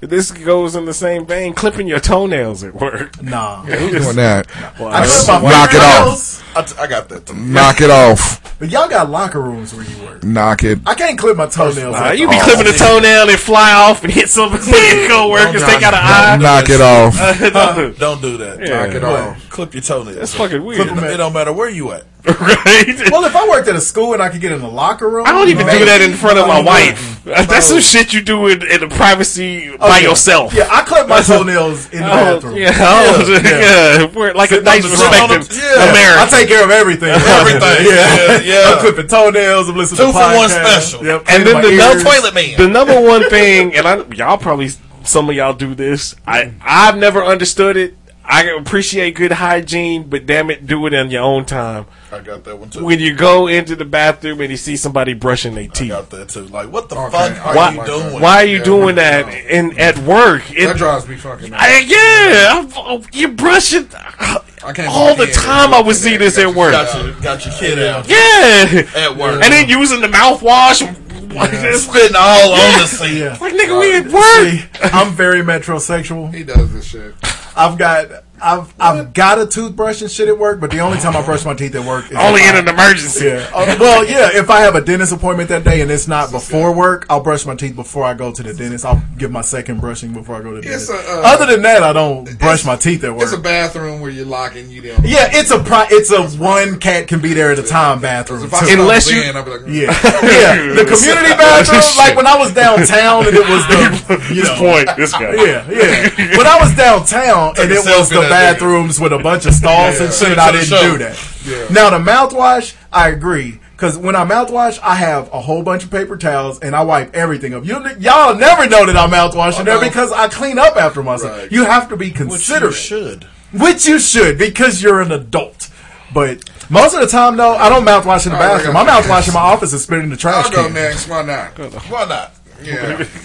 two, 0.00 0.06
this 0.06 0.30
goes 0.30 0.76
in 0.76 0.84
the 0.84 0.94
same 0.94 1.26
vein, 1.26 1.54
clipping 1.54 1.88
your 1.88 1.98
toenails 1.98 2.62
at 2.62 2.74
work. 2.74 3.20
Nah. 3.22 3.62
Who's 3.64 4.04
doing 4.04 4.16
that? 4.16 4.46
Well, 4.78 4.88
I 4.88 5.02
I- 5.02 5.06
clip 5.06 5.42
my 5.42 5.50
Knock 5.50 5.70
it 5.74 5.80
off. 5.82 6.56
I, 6.56 6.62
t- 6.62 6.76
I 6.78 6.86
got 6.86 7.08
that. 7.10 7.26
Too. 7.26 7.34
Knock 7.34 7.80
it 7.80 7.90
off. 7.90 8.58
But 8.58 8.70
y'all 8.70 8.88
got 8.88 9.08
locker 9.10 9.40
rooms 9.40 9.72
where 9.74 9.84
you 9.84 10.02
work. 10.04 10.24
Knock 10.24 10.62
it. 10.64 10.78
I 10.86 10.94
can't 10.94 11.18
clip 11.18 11.36
my 11.36 11.46
toenails. 11.46 11.94
Nah, 11.94 12.06
at 12.08 12.18
you 12.18 12.28
be 12.28 12.34
all. 12.36 12.42
clipping 12.42 12.66
a 12.72 12.76
toenail 12.76 13.28
and 13.30 13.38
fly 13.38 13.72
off 13.72 14.02
and 14.04 14.12
hit 14.12 14.28
somebody 14.28 14.64
your 14.66 15.08
coworkers, 15.08 15.62
take 15.64 15.82
out 15.82 15.94
an 15.94 16.00
eye. 16.02 16.36
Knock 16.40 16.64
it 16.68 16.80
off. 16.80 17.16
Don't- 17.52 17.98
Don't 17.98 18.22
do 18.22 18.36
that. 18.38 18.58
Yeah. 18.60 18.86
Knock 18.86 18.94
it 18.96 19.04
off. 19.04 19.50
Clip 19.50 19.74
your 19.74 19.82
toenails. 19.82 20.16
That's 20.16 20.34
fucking 20.34 20.62
weird. 20.64 20.80
Clip 20.88 20.92
'em 20.96 21.04
at- 21.04 21.12
It 21.12 21.16
don't 21.18 21.32
matter 21.32 21.52
where 21.52 21.68
you 21.68 21.92
at. 21.92 22.04
right? 22.26 23.10
Well, 23.12 23.24
if 23.24 23.34
I 23.36 23.48
worked 23.48 23.68
at 23.68 23.76
a 23.76 23.80
school 23.80 24.12
and 24.12 24.20
I 24.22 24.28
could 24.28 24.40
get 24.40 24.50
in 24.52 24.60
the 24.60 24.68
locker 24.68 25.08
room, 25.08 25.24
I 25.26 25.32
don't 25.32 25.48
even 25.48 25.66
do 25.66 25.84
that 25.86 26.00
in 26.02 26.12
front 26.14 26.38
of 26.38 26.46
my 26.48 26.58
Oh, 26.58 26.62
wife. 26.62 27.26
Uh, 27.26 27.44
that's 27.46 27.66
some 27.66 27.76
oh. 27.78 27.80
shit 27.80 28.12
you 28.12 28.20
do 28.22 28.48
in, 28.48 28.60
in 28.66 28.80
the 28.80 28.88
privacy 28.88 29.70
Oh, 29.70 29.78
by 29.78 29.98
yeah. 30.00 30.08
yourself. 30.10 30.52
Yeah, 30.52 30.68
I 30.70 30.82
clip 30.82 31.06
my 31.08 31.20
toenails 31.22 31.88
in 31.90 32.00
the 32.00 32.06
Oh, 32.10 32.34
bathroom. 32.34 32.56
yeah, 32.56 32.72
oh, 32.80 33.40
Yeah. 33.44 34.00
yeah. 34.02 34.10
We're 34.14 34.34
like 34.34 34.50
a 34.50 34.60
nice, 34.60 34.84
on 34.84 34.90
respected 34.90 35.56
Yeah. 35.62 35.90
American. 35.90 36.18
I 36.18 36.26
take 36.30 36.48
care 36.48 36.64
of 36.64 36.70
everything. 36.70 37.08
Everything. 37.10 37.86
Yeah, 37.86 38.40
yeah. 38.40 38.72
I'm 38.74 38.78
clipping 38.80 39.06
toenails. 39.06 39.68
I'm 39.68 39.76
listening 39.76 39.98
Two 39.98 40.06
to 40.06 40.12
for 40.12 40.36
one 40.36 40.48
special. 40.50 41.04
Yep, 41.04 41.24
and 41.28 41.46
then 41.46 41.62
the 41.62 41.70
my 41.70 41.76
number, 41.76 42.02
toilet 42.04 42.34
man. 42.34 42.56
the 42.58 42.68
number 42.68 43.00
one 43.00 43.28
thing, 43.30 43.74
and 43.76 43.86
I, 43.86 44.04
y'all 44.14 44.38
probably 44.38 44.70
some 45.04 45.30
of 45.30 45.36
y'all 45.36 45.54
do 45.54 45.74
this. 45.74 46.14
I 46.26 46.52
I've 46.60 46.96
never 46.98 47.24
understood 47.24 47.76
it. 47.76 47.94
I 48.30 48.42
appreciate 48.44 49.14
good 49.14 49.32
hygiene, 49.32 50.02
but 50.10 50.26
damn 50.26 50.50
it, 50.50 50.66
do 50.66 50.84
it 50.86 50.92
in 50.92 51.10
your 51.10 51.22
own 51.22 51.46
time. 51.46 51.86
I 52.12 52.20
got 52.20 52.44
that 52.44 52.58
one 52.58 52.68
too. 52.68 52.84
When 52.84 53.00
you 53.00 53.14
go 53.14 53.46
into 53.46 53.74
the 53.74 53.86
bathroom 53.86 54.42
and 54.42 54.50
you 54.50 54.58
see 54.58 54.76
somebody 54.76 55.14
brushing 55.14 55.54
their 55.54 55.64
teeth, 55.64 55.72
I 55.72 55.78
teeth, 55.78 55.88
got 55.90 56.10
that 56.10 56.28
too. 56.28 56.44
Like, 56.44 56.70
what 56.70 56.90
the 56.90 56.96
Okay. 56.96 57.10
fuck 57.34 57.46
are 57.46 57.56
why, 57.56 57.70
you 57.72 57.86
doing? 57.86 58.20
why 58.20 58.36
are 58.36 58.44
you 58.44 58.58
Yeah, 58.58 58.64
doing 58.64 58.96
yeah. 58.98 59.22
that 59.22 59.34
in 59.50 59.78
at 59.78 59.96
work? 60.00 60.42
It- 60.50 60.66
That 60.66 60.76
drives 60.76 61.08
me 61.08 61.16
fucking 61.16 61.50
nuts. 61.50 61.62
I, 61.62 61.78
yeah, 61.78 62.80
I'm- 62.82 63.02
you're 63.12 63.30
brushing 63.30 63.88
I 63.94 64.72
can't 64.74 64.88
all 64.90 65.14
the 65.14 65.28
time. 65.28 65.72
I 65.72 65.80
would 65.80 65.96
see 65.96 66.18
this 66.18 66.36
at 66.36 66.54
work. 66.54 66.72
Got 66.72 67.02
your, 67.02 67.12
got 67.22 67.44
your 67.46 67.54
kid 67.54 67.78
out 67.78 68.06
Yeah, 68.10 68.82
at 68.94 69.16
work. 69.16 69.42
and 69.42 69.50
then 69.52 69.70
using 69.70 70.02
the 70.02 70.08
mouthwash. 70.08 70.82
It's 71.30 71.82
spitting 71.84 72.16
all 72.16 72.52
on 72.52 72.78
the 72.80 72.86
seat. 72.86 73.18
Yeah. 73.20 73.38
Like 73.40 73.52
nigga, 73.54 73.78
we 73.80 73.94
uh, 73.94 74.00
at 74.00 74.06
work. 74.12 74.50
See, 74.50 74.64
I'm 74.96 75.12
very 75.12 75.40
metrosexual. 75.42 76.34
He 76.34 76.42
does 76.44 76.72
this 76.74 76.84
shit. 76.86 77.14
I've 77.58 77.76
got 77.76 78.22
I've 78.42 78.72
I've 78.80 79.12
got 79.14 79.38
a 79.38 79.46
toothbrush 79.46 80.02
and 80.02 80.10
shit 80.10 80.28
at 80.28 80.38
work, 80.38 80.60
but 80.60 80.70
the 80.70 80.78
only 80.80 80.98
time 80.98 81.16
I 81.16 81.22
brush 81.24 81.44
my 81.44 81.54
teeth 81.54 81.74
at 81.74 81.84
work 81.86 82.10
is 82.10 82.16
Only 82.16 82.42
in 82.42 82.54
I- 82.54 82.58
an 82.58 82.68
emergency. 82.68 83.26
Yeah. 83.26 83.46
Uh, 83.58 83.76
well, 83.80 84.04
yeah. 84.04 84.30
If 84.32 84.50
I 84.50 84.60
have 84.60 84.74
a 84.76 84.80
dentist 84.80 85.12
appointment 85.12 85.48
that 85.48 85.64
day 85.64 85.80
and 85.80 85.90
it's 85.90 86.06
not 86.06 86.30
before 86.30 86.72
work, 86.72 87.06
I'll 87.10 87.22
brush 87.22 87.44
my 87.44 87.54
teeth 87.56 87.74
before 87.74 88.04
I 88.04 88.14
go 88.14 88.30
to 88.32 88.42
the 88.42 88.54
dentist. 88.54 88.84
I'll 88.84 89.02
give 89.16 89.30
my 89.32 89.40
second 89.40 89.80
brushing 89.80 90.12
before 90.12 90.36
I 90.36 90.42
go 90.42 90.54
to 90.54 90.60
the 90.60 90.72
It's 90.72 90.86
dentist. 90.86 91.08
a, 91.08 91.12
uh, 91.18 91.22
Other 91.34 91.46
than 91.46 91.62
that, 91.62 91.82
I 91.82 91.92
don't 91.92 92.38
brush 92.38 92.64
my 92.64 92.76
teeth 92.76 93.02
at 93.04 93.12
work. 93.12 93.22
It's 93.24 93.32
a 93.32 93.38
bathroom 93.38 94.00
where 94.00 94.10
you're 94.10 94.26
locking 94.26 94.70
you 94.70 94.80
down. 94.82 95.02
yeah, 95.04 95.28
it's 95.32 95.50
a 95.50 95.58
pri- 95.58 95.88
it's 95.90 96.10
a 96.12 96.22
one 96.38 96.78
cat 96.78 97.08
can 97.08 97.20
be 97.20 97.34
there 97.34 97.50
at 97.50 97.58
a 97.58 97.62
time 97.64 98.00
bathroom. 98.00 98.44
If 98.44 98.54
I 98.54 98.60
too. 98.66 98.80
Unless 98.80 99.10
you- 99.10 99.22
in, 99.22 99.36
I'll 99.36 99.44
be 99.44 99.50
like, 99.50 99.60
Yeah, 99.66 99.90
yeah. 100.22 100.72
The 100.74 100.84
community 100.86 101.34
bathroom, 101.36 101.82
like 101.98 102.16
when 102.16 102.26
I 102.26 102.36
was 102.38 102.54
downtown 102.54 103.26
and 103.26 103.34
it 103.36 103.48
was 103.48 103.66
the, 103.66 104.34
you 104.34 104.42
This 104.42 104.58
point, 104.58 104.88
this 104.96 105.12
guy. 105.12 105.34
yeah, 105.34 105.68
yeah. 105.70 106.36
When 106.38 106.46
I 106.46 106.58
was 106.60 106.74
downtown 106.76 107.54
and 107.58 107.70
it 107.72 107.84
was 107.84 108.08
the 108.08 108.20
that 108.20 108.27
bathrooms 108.30 109.00
with 109.00 109.12
a 109.12 109.18
bunch 109.18 109.46
of 109.46 109.54
stalls 109.54 110.00
and 110.00 110.12
shit, 110.12 110.32
it 110.32 110.38
I 110.38 110.52
didn't 110.52 110.66
show. 110.66 110.92
do 110.92 110.98
that. 110.98 111.70
Now 111.70 111.90
the 111.90 111.98
mouthwash, 111.98 112.74
I 112.92 113.08
agree. 113.10 113.60
Cause 113.76 113.96
when 113.96 114.16
I 114.16 114.24
mouthwash, 114.24 114.80
I 114.82 114.96
have 114.96 115.32
a 115.32 115.40
whole 115.40 115.62
bunch 115.62 115.84
of 115.84 115.90
paper 115.92 116.16
towels 116.16 116.58
and 116.60 116.74
I 116.74 116.82
wipe 116.82 117.14
everything 117.14 117.54
up. 117.54 117.64
You, 117.64 117.74
y'all 118.00 118.34
never 118.34 118.68
know 118.68 118.84
that 118.86 118.96
I'm 118.96 119.10
mouthwashing 119.10 119.64
there 119.64 119.80
no. 119.80 119.80
because 119.80 120.10
I 120.10 120.26
clean 120.28 120.58
up 120.58 120.76
after 120.76 121.00
myself. 121.02 121.38
Right. 121.38 121.52
You 121.52 121.64
have 121.64 121.88
to 121.90 121.96
be 121.96 122.06
Which 122.10 122.18
you 122.18 122.26
considerate. 122.26 122.74
should. 122.74 123.24
Which 123.52 123.86
you 123.86 124.00
should 124.00 124.36
because 124.36 124.82
you're 124.82 125.00
an 125.00 125.12
adult. 125.12 125.70
But 126.12 126.50
most 126.70 126.94
of 126.94 127.00
the 127.00 127.06
time, 127.06 127.36
though, 127.36 127.54
I 127.54 127.68
don't 127.68 127.84
mouthwash 127.84 128.26
in 128.26 128.32
the 128.32 128.38
All 128.38 128.42
right, 128.48 128.56
bathroom. 128.56 128.76
I 128.76 128.80
I 128.80 128.84
got- 128.86 129.04
mouthwash 129.04 129.28
in 129.28 129.34
my 129.34 129.40
office 129.40 129.70
and 129.72 129.80
spit 129.80 129.98
it 129.98 130.04
in 130.04 130.10
the 130.10 130.16
trash 130.16 130.46
I'll 130.46 130.50
go 130.50 130.64
can. 130.64 130.74
next. 130.74 131.06
Why 131.08 131.22
not? 131.22 131.56
Why 131.88 132.04
not? 132.06 132.34
Yeah. 132.62 133.06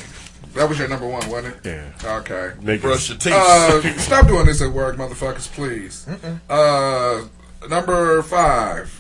That 0.56 0.70
was 0.70 0.78
your 0.78 0.88
number 0.88 1.08
one, 1.08 1.28
wasn't 1.30 1.56
it? 1.66 1.66
Yeah. 2.04 2.18
Okay. 2.20 2.52
Niggas. 2.62 2.82
Brush 2.82 3.10
your 3.10 3.18
teeth. 3.18 3.34
Uh, 3.34 3.98
stop 3.98 4.28
doing 4.28 4.46
this 4.46 4.62
at 4.62 4.72
work, 4.72 4.98
motherfuckers, 4.98 5.52
please. 5.52 6.08
Uh, 6.50 7.24
number 7.70 8.22
five. 8.24 9.00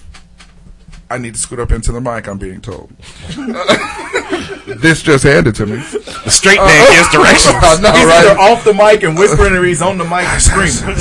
I 1.12 1.20
need 1.20 1.36
to 1.36 1.40
scoot 1.40 1.60
up 1.60 1.72
into 1.72 1.92
the 1.92 2.02
mic. 2.02 2.28
I'm 2.28 2.40
being 2.40 2.60
told. 2.60 2.90
this 4.82 5.04
just 5.04 5.24
handed 5.24 5.54
to 5.56 5.68
me. 5.68 5.76
The 5.76 6.32
straight 6.32 6.58
man 6.58 6.92
gives 6.92 7.10
directions. 7.12 7.54
I 7.62 7.80
know, 7.82 7.92
He's 7.92 8.06
right? 8.08 8.26
either 8.26 8.40
off 8.40 8.64
the 8.64 8.74
mic 8.74 9.04
and 9.04 9.16
whispering, 9.16 9.54
or 9.54 9.64
he's 9.64 9.84
on 9.84 10.00
the 10.00 10.06
mic 10.06 10.26
and 10.26 10.42
screaming. 10.42 10.96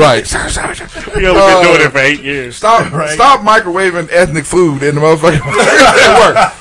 right. 0.00 0.26
He 0.26 1.26
only 1.26 1.40
been 1.40 1.62
doing 1.62 1.80
it 1.86 1.90
for 1.92 1.98
eight 1.98 2.22
years. 2.22 2.56
Stop! 2.56 2.90
Right. 2.90 3.10
Stop 3.10 3.40
microwaving 3.40 4.08
ethnic 4.10 4.46
food 4.46 4.82
in 4.82 4.94
the 4.94 5.00
motherfucking 5.02 5.44
work. 5.44 6.52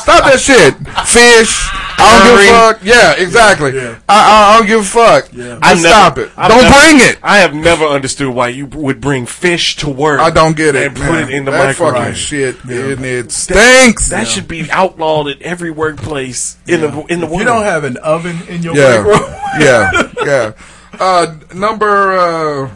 Stop 0.00 0.24
that 0.24 0.40
shit. 0.40 0.74
Fish. 1.06 1.68
I 1.96 2.18
don't 2.18 2.38
give 2.38 2.46
a 2.46 2.58
fuck. 2.58 2.84
Yeah, 2.84 3.22
exactly. 3.22 3.74
Yeah. 3.76 3.98
I, 4.08 4.14
I, 4.14 4.54
I 4.54 4.58
don't 4.58 4.66
give 4.66 4.80
a 4.80 4.84
fuck. 4.84 5.32
Yeah. 5.32 5.58
Just 5.62 5.82
stop 5.82 6.18
it. 6.18 6.30
I've 6.36 6.50
don't 6.50 6.62
never- 6.62 6.80
bring 6.80 7.08
it. 7.08 7.18
I 7.22 7.38
have 7.38 7.54
never 7.54 7.84
understood 7.84 8.28
why 8.34 8.48
you 8.48 8.66
would 8.66 9.00
bring 9.00 9.26
fish 9.26 9.76
to 9.76 9.88
work. 9.88 10.20
I 10.20 10.30
don't 10.30 10.56
get 10.56 10.74
it. 10.74 10.86
And 10.88 10.96
put 10.96 11.02
man. 11.04 11.28
it 11.28 11.34
in 11.34 11.44
the 11.44 11.50
that 11.50 11.66
microwave. 11.66 11.94
fucking 11.94 12.14
shit, 12.14 12.64
and 12.64 13.04
it 13.04 13.32
stinks. 13.32 14.08
That 14.10 14.26
should 14.26 14.48
be 14.48 14.70
outlawed 14.70 15.28
at 15.28 15.40
every 15.42 15.70
workplace 15.70 16.56
in 16.66 16.80
the 16.80 17.04
in 17.06 17.20
the 17.20 17.26
world. 17.26 17.38
You 17.40 17.44
don't 17.44 17.62
have 17.64 17.84
an 17.84 17.96
oven 17.98 18.38
in 18.48 18.62
your 18.62 18.76
yeah, 18.76 19.02
break 19.02 19.20
yeah, 19.60 20.12
yeah. 20.24 20.52
Uh, 20.98 21.36
number 21.54 22.12
uh, 22.18 22.70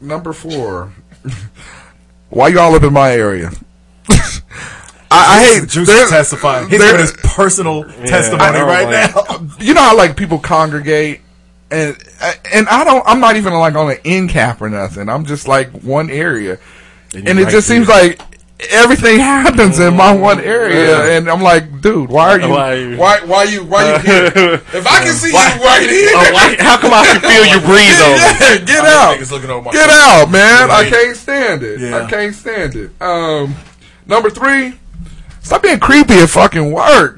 number 0.00 0.32
four. 0.32 0.92
Why 2.30 2.48
you 2.48 2.58
all 2.58 2.74
up 2.74 2.82
in 2.82 2.92
my 2.92 3.12
area? 3.12 3.50
I, 5.14 5.36
I 5.38 5.44
hate 5.60 5.68
Juice 5.68 5.86
there- 5.88 6.04
is 6.04 6.10
testifying. 6.10 6.68
He's 6.68 6.80
giving 6.80 7.00
his 7.00 7.12
personal 7.12 7.84
testimony 7.84 8.58
right 8.60 8.86
like- 8.86 9.14
now. 9.14 9.48
you 9.60 9.74
know 9.74 9.82
how 9.82 9.96
like 9.96 10.16
people 10.16 10.38
congregate 10.38 11.20
and 11.70 11.96
and 12.52 12.68
I 12.68 12.84
don't 12.84 13.02
I'm 13.06 13.20
not 13.20 13.36
even 13.36 13.52
like 13.54 13.74
on 13.74 13.90
an 13.90 13.98
end 14.04 14.30
cap 14.30 14.60
or 14.60 14.68
nothing. 14.68 15.08
I'm 15.08 15.24
just 15.24 15.48
like 15.48 15.70
one 15.82 16.10
area. 16.10 16.58
And, 17.14 17.26
you're 17.38 17.48
it 17.48 17.50
just 17.50 17.68
seems 17.68 17.86
there. 17.86 18.08
like 18.08 18.20
everything 18.70 19.18
happens 19.18 19.78
in 19.78 19.94
my 19.96 20.12
one 20.16 20.40
area, 20.40 21.16
and 21.16 21.28
I'm 21.28 21.42
like, 21.42 21.80
dude, 21.80 22.08
why 22.08 22.30
are 22.30 22.40
you? 22.44 22.48
Why 22.48 22.72
are 22.72 22.76
you- 22.76 22.96
Why? 22.96 23.20
Why 23.24 23.44
you? 23.44 23.64
Why 23.64 23.92
you 23.94 23.98
here? 24.00 24.24
If 24.72 24.86
I 24.86 25.02
can 25.04 25.12
see 25.14 25.28
you 25.28 25.34
right 25.34 25.88
here, 25.88 26.10
Oh, 26.14 26.30
why- 26.32 26.56
how 26.58 26.78
come 26.78 26.92
I 26.92 27.04
can 27.04 27.20
feel 27.20 27.44
you 27.46 27.60
breathe 27.60 28.00
over? 28.00 28.16
Yeah, 28.16 28.64
get 28.64 28.84
out, 28.84 29.10
think 29.16 29.22
niggas 29.22 29.30
looking 29.32 29.50
over 29.50 29.70
get 29.70 29.90
shoulder. 29.90 29.92
out, 29.92 30.30
man! 30.30 30.70
I 30.70 30.88
can't 30.88 31.16
stand 31.16 31.62
it. 31.62 31.80
Yeah. 31.80 32.04
I 32.04 32.10
can't 32.10 32.34
stand 32.34 32.74
it. 32.76 32.90
Um, 33.02 33.54
number 34.06 34.30
three. 34.30 34.74
Stop 35.44 35.62
being 35.62 35.78
creepy 35.78 36.14
at 36.14 36.30
fucking 36.30 36.72
work. 36.72 37.16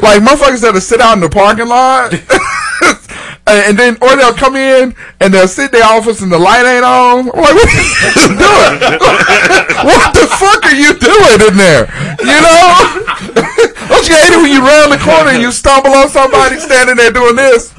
Like 0.00 0.22
motherfuckers 0.22 0.62
that'll 0.62 0.80
sit 0.80 1.00
out 1.00 1.12
in 1.14 1.20
the 1.20 1.28
parking 1.28 1.68
lot, 1.68 2.12
and 3.46 3.60
and 3.68 3.78
then 3.78 3.96
or 4.00 4.16
they'll 4.16 4.32
come 4.34 4.56
in 4.56 4.94
and 5.20 5.32
they'll 5.32 5.46
sit 5.46 5.72
in 5.72 5.80
their 5.80 5.84
office 5.88 6.20
and 6.22 6.32
the 6.32 6.38
light 6.38 6.64
ain't 6.64 6.84
on. 6.84 7.20
I'm 7.20 7.26
like, 7.26 7.54
what 7.54 7.68
are 7.68 7.76
you 7.76 8.32
doing? 8.40 8.74
what 9.86 10.12
the 10.16 10.26
fuck 10.40 10.64
are 10.64 10.74
you 10.74 10.96
doing 10.98 11.38
in 11.48 11.56
there? 11.56 11.84
You 12.20 12.40
know? 12.40 12.66
Don't 13.88 14.08
you 14.08 14.16
hate 14.16 14.32
it 14.32 14.40
when 14.42 14.50
you 14.52 14.60
round 14.64 14.90
the 14.92 14.98
corner 14.98 15.30
and 15.30 15.42
you 15.42 15.52
stumble 15.52 15.92
on 15.92 16.08
somebody 16.08 16.58
standing 16.58 16.96
there 16.96 17.12
doing 17.12 17.36
this? 17.36 17.72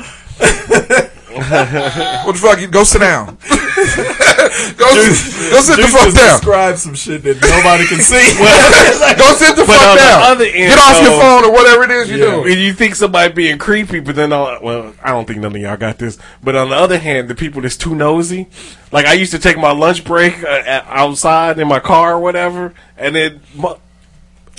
what 2.26 2.34
the 2.34 2.40
fuck? 2.42 2.60
You 2.60 2.68
go 2.68 2.84
sit 2.84 3.00
down. 3.00 3.38
go, 3.48 4.88
sit- 5.12 5.52
go 5.52 5.60
sit 5.62 5.78
the 5.78 5.88
fuck 5.92 6.06
just 6.06 6.16
down. 6.18 6.40
Describe 6.40 6.78
some 6.78 6.96
shit 6.96 7.24
that 7.24 7.36
nobody 7.42 7.86
can 7.88 8.00
see. 8.00 8.18
Go 9.18 9.34
sit 9.34 9.56
the 9.56 9.66
fuck 9.66 9.82
on 9.82 9.96
the 9.96 10.02
down. 10.02 10.22
other 10.32 10.46
end, 10.46 10.54
Get 10.74 10.80
off 10.80 11.02
your 11.02 11.20
phone 11.22 11.46
or 11.46 11.52
whatever 11.52 11.84
it 11.84 11.92
is 11.92 12.10
you're 12.10 12.20
Yeah. 12.20 12.32
doing. 12.42 12.52
And 12.54 12.62
you 12.62 12.74
think 12.74 12.96
somebody 12.96 13.34
being 13.34 13.58
creepy, 13.58 14.00
but 14.00 14.16
then, 14.16 14.34
all, 14.34 14.58
well, 14.62 14.94
I 15.04 15.10
don't 15.12 15.26
think 15.28 15.40
none 15.40 15.56
of 15.56 15.62
y'all 15.62 15.78
got 15.78 15.98
this. 16.00 16.18
But 16.44 16.56
on 16.56 16.70
the 16.70 16.76
other 16.76 16.98
hand, 16.98 17.28
the 17.30 17.36
people 17.36 17.62
that's 17.62 17.78
too 17.78 17.96
nosy, 17.96 18.48
like 18.92 19.06
I 19.06 19.14
used 19.14 19.32
to 19.32 19.40
take 19.40 19.58
my 19.58 19.72
lunch 19.72 20.04
break 20.04 20.44
uh, 20.44 20.82
outside 20.88 21.60
in 21.60 21.68
my 21.68 21.80
car 21.80 22.14
or 22.16 22.20
whatever, 22.20 22.74
and 22.98 23.16
then 23.16 23.42
mu- 23.56 23.76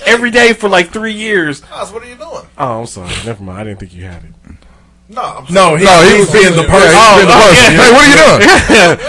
every 0.05 0.31
day 0.31 0.53
for 0.53 0.69
like 0.69 0.89
three 0.91 1.13
years. 1.13 1.61
Oz, 1.71 1.91
what 1.91 2.03
are 2.03 2.07
you 2.09 2.15
doing? 2.15 2.45
Oh, 2.57 2.81
I'm 2.81 2.85
sorry. 2.85 3.09
Never 3.25 3.43
mind. 3.43 3.59
I 3.59 3.63
didn't 3.65 3.79
think 3.79 3.93
you 3.93 4.05
had 4.05 4.23
it. 4.23 4.31
No, 5.11 5.21
I'm 5.23 5.45
No, 5.51 5.75
he, 5.75 5.85
No, 5.85 6.01
he 6.05 6.13
he 6.13 6.19
was 6.21 6.31
being 6.31 6.53
the 6.53 6.61
Yeah, 6.61 6.69
person. 6.69 6.93
he's 6.93 7.17
being 7.17 7.27
the 7.27 7.33
oh, 7.33 7.49
person. 7.49 7.73
yeah. 7.73 7.81
Hey, 7.81 7.89
what 7.89 8.01
are 8.05 8.09
you 8.13 8.17
doing? 8.21 8.39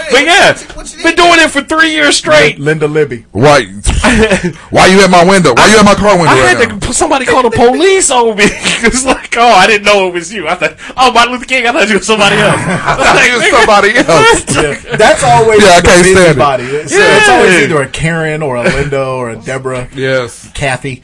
but 0.11 0.23
yeah, 0.25 1.03
been 1.05 1.15
doing 1.15 1.39
it 1.45 1.51
for 1.51 1.61
three 1.61 1.91
years 1.93 2.17
straight. 2.17 2.57
Linda 2.57 2.87
Libby. 2.87 3.25
Why? 3.31 3.65
Why 4.73 4.87
you 4.87 4.99
at 5.01 5.11
my 5.11 5.23
window? 5.23 5.53
Why 5.53 5.69
you 5.69 5.77
at 5.77 5.85
my 5.85 5.93
car 5.93 6.17
window? 6.17 6.33
I 6.33 6.41
right 6.41 6.57
had 6.57 6.69
now? 6.69 6.79
to 6.79 6.93
somebody 6.93 7.25
call 7.25 7.43
the 7.43 7.51
police 7.51 8.09
on 8.09 8.35
me. 8.35 8.45
it's 8.81 9.05
like, 9.05 9.37
oh, 9.37 9.45
I 9.53 9.67
didn't 9.67 9.85
know 9.85 10.07
it 10.07 10.13
was 10.15 10.33
you. 10.33 10.47
I 10.47 10.55
thought, 10.55 10.75
oh, 10.97 11.11
Martin 11.13 11.33
Luther 11.33 11.45
King. 11.45 11.67
I 11.67 11.71
thought 11.71 11.87
you 11.87 11.97
was 11.99 12.07
somebody 12.07 12.35
else. 12.35 12.59
I 12.59 12.95
thought 12.97 13.21
it 13.21 13.37
was 13.37 13.49
somebody 13.53 13.91
else. 13.95 14.81
Yeah, 14.89 14.95
that's 14.97 15.23
always 15.23 15.61
Yeah, 15.61 15.69
I 15.69 15.81
the 15.81 15.87
can't 15.87 16.05
stand 16.07 16.61
it. 16.61 16.73
It's, 16.81 16.91
Yeah. 16.93 17.17
it's 17.19 17.29
always 17.29 17.53
either 17.61 17.81
a 17.83 17.87
Karen 17.87 18.41
or 18.41 18.55
a 18.55 18.63
Linda 18.63 19.05
or 19.05 19.29
a 19.29 19.35
Deborah, 19.37 19.87
Yes. 19.93 20.49
Kathy. 20.55 21.03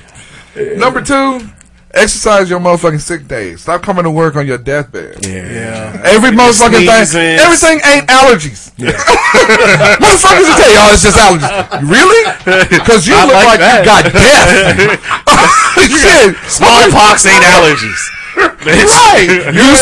Number 0.55 1.03
two, 1.03 1.47
exercise 1.93 2.49
your 2.49 2.59
motherfucking 2.59 3.01
sick 3.01 3.27
days. 3.27 3.61
Stop 3.61 3.81
coming 3.81 4.03
to 4.03 4.11
work 4.11 4.35
on 4.35 4.45
your 4.45 4.57
deathbed. 4.57 5.25
Yeah. 5.25 6.01
Every 6.05 6.31
motherfucking 6.31 6.85
thing, 6.85 7.39
everything 7.39 7.79
ain't 7.85 8.07
allergies. 8.07 8.71
Motherfuckers 8.77 10.45
will 10.45 10.57
tell 10.57 10.71
you, 10.71 10.79
oh, 10.79 10.93
it's 10.93 11.03
just 11.03 11.17
allergies. 11.17 11.81
Really? 11.89 12.23
Because 12.77 13.07
you 13.07 13.15
I 13.15 13.25
look 13.25 13.33
like 13.33 13.59
like, 13.59 13.79
you 13.79 13.85
got 13.85 14.03
death. 14.13 14.99
Shit. 15.87 16.35
Smallpox 16.49 17.25
ain't 17.25 17.43
allergies. 17.43 18.16
Right. 18.37 18.53
You, 19.57 19.73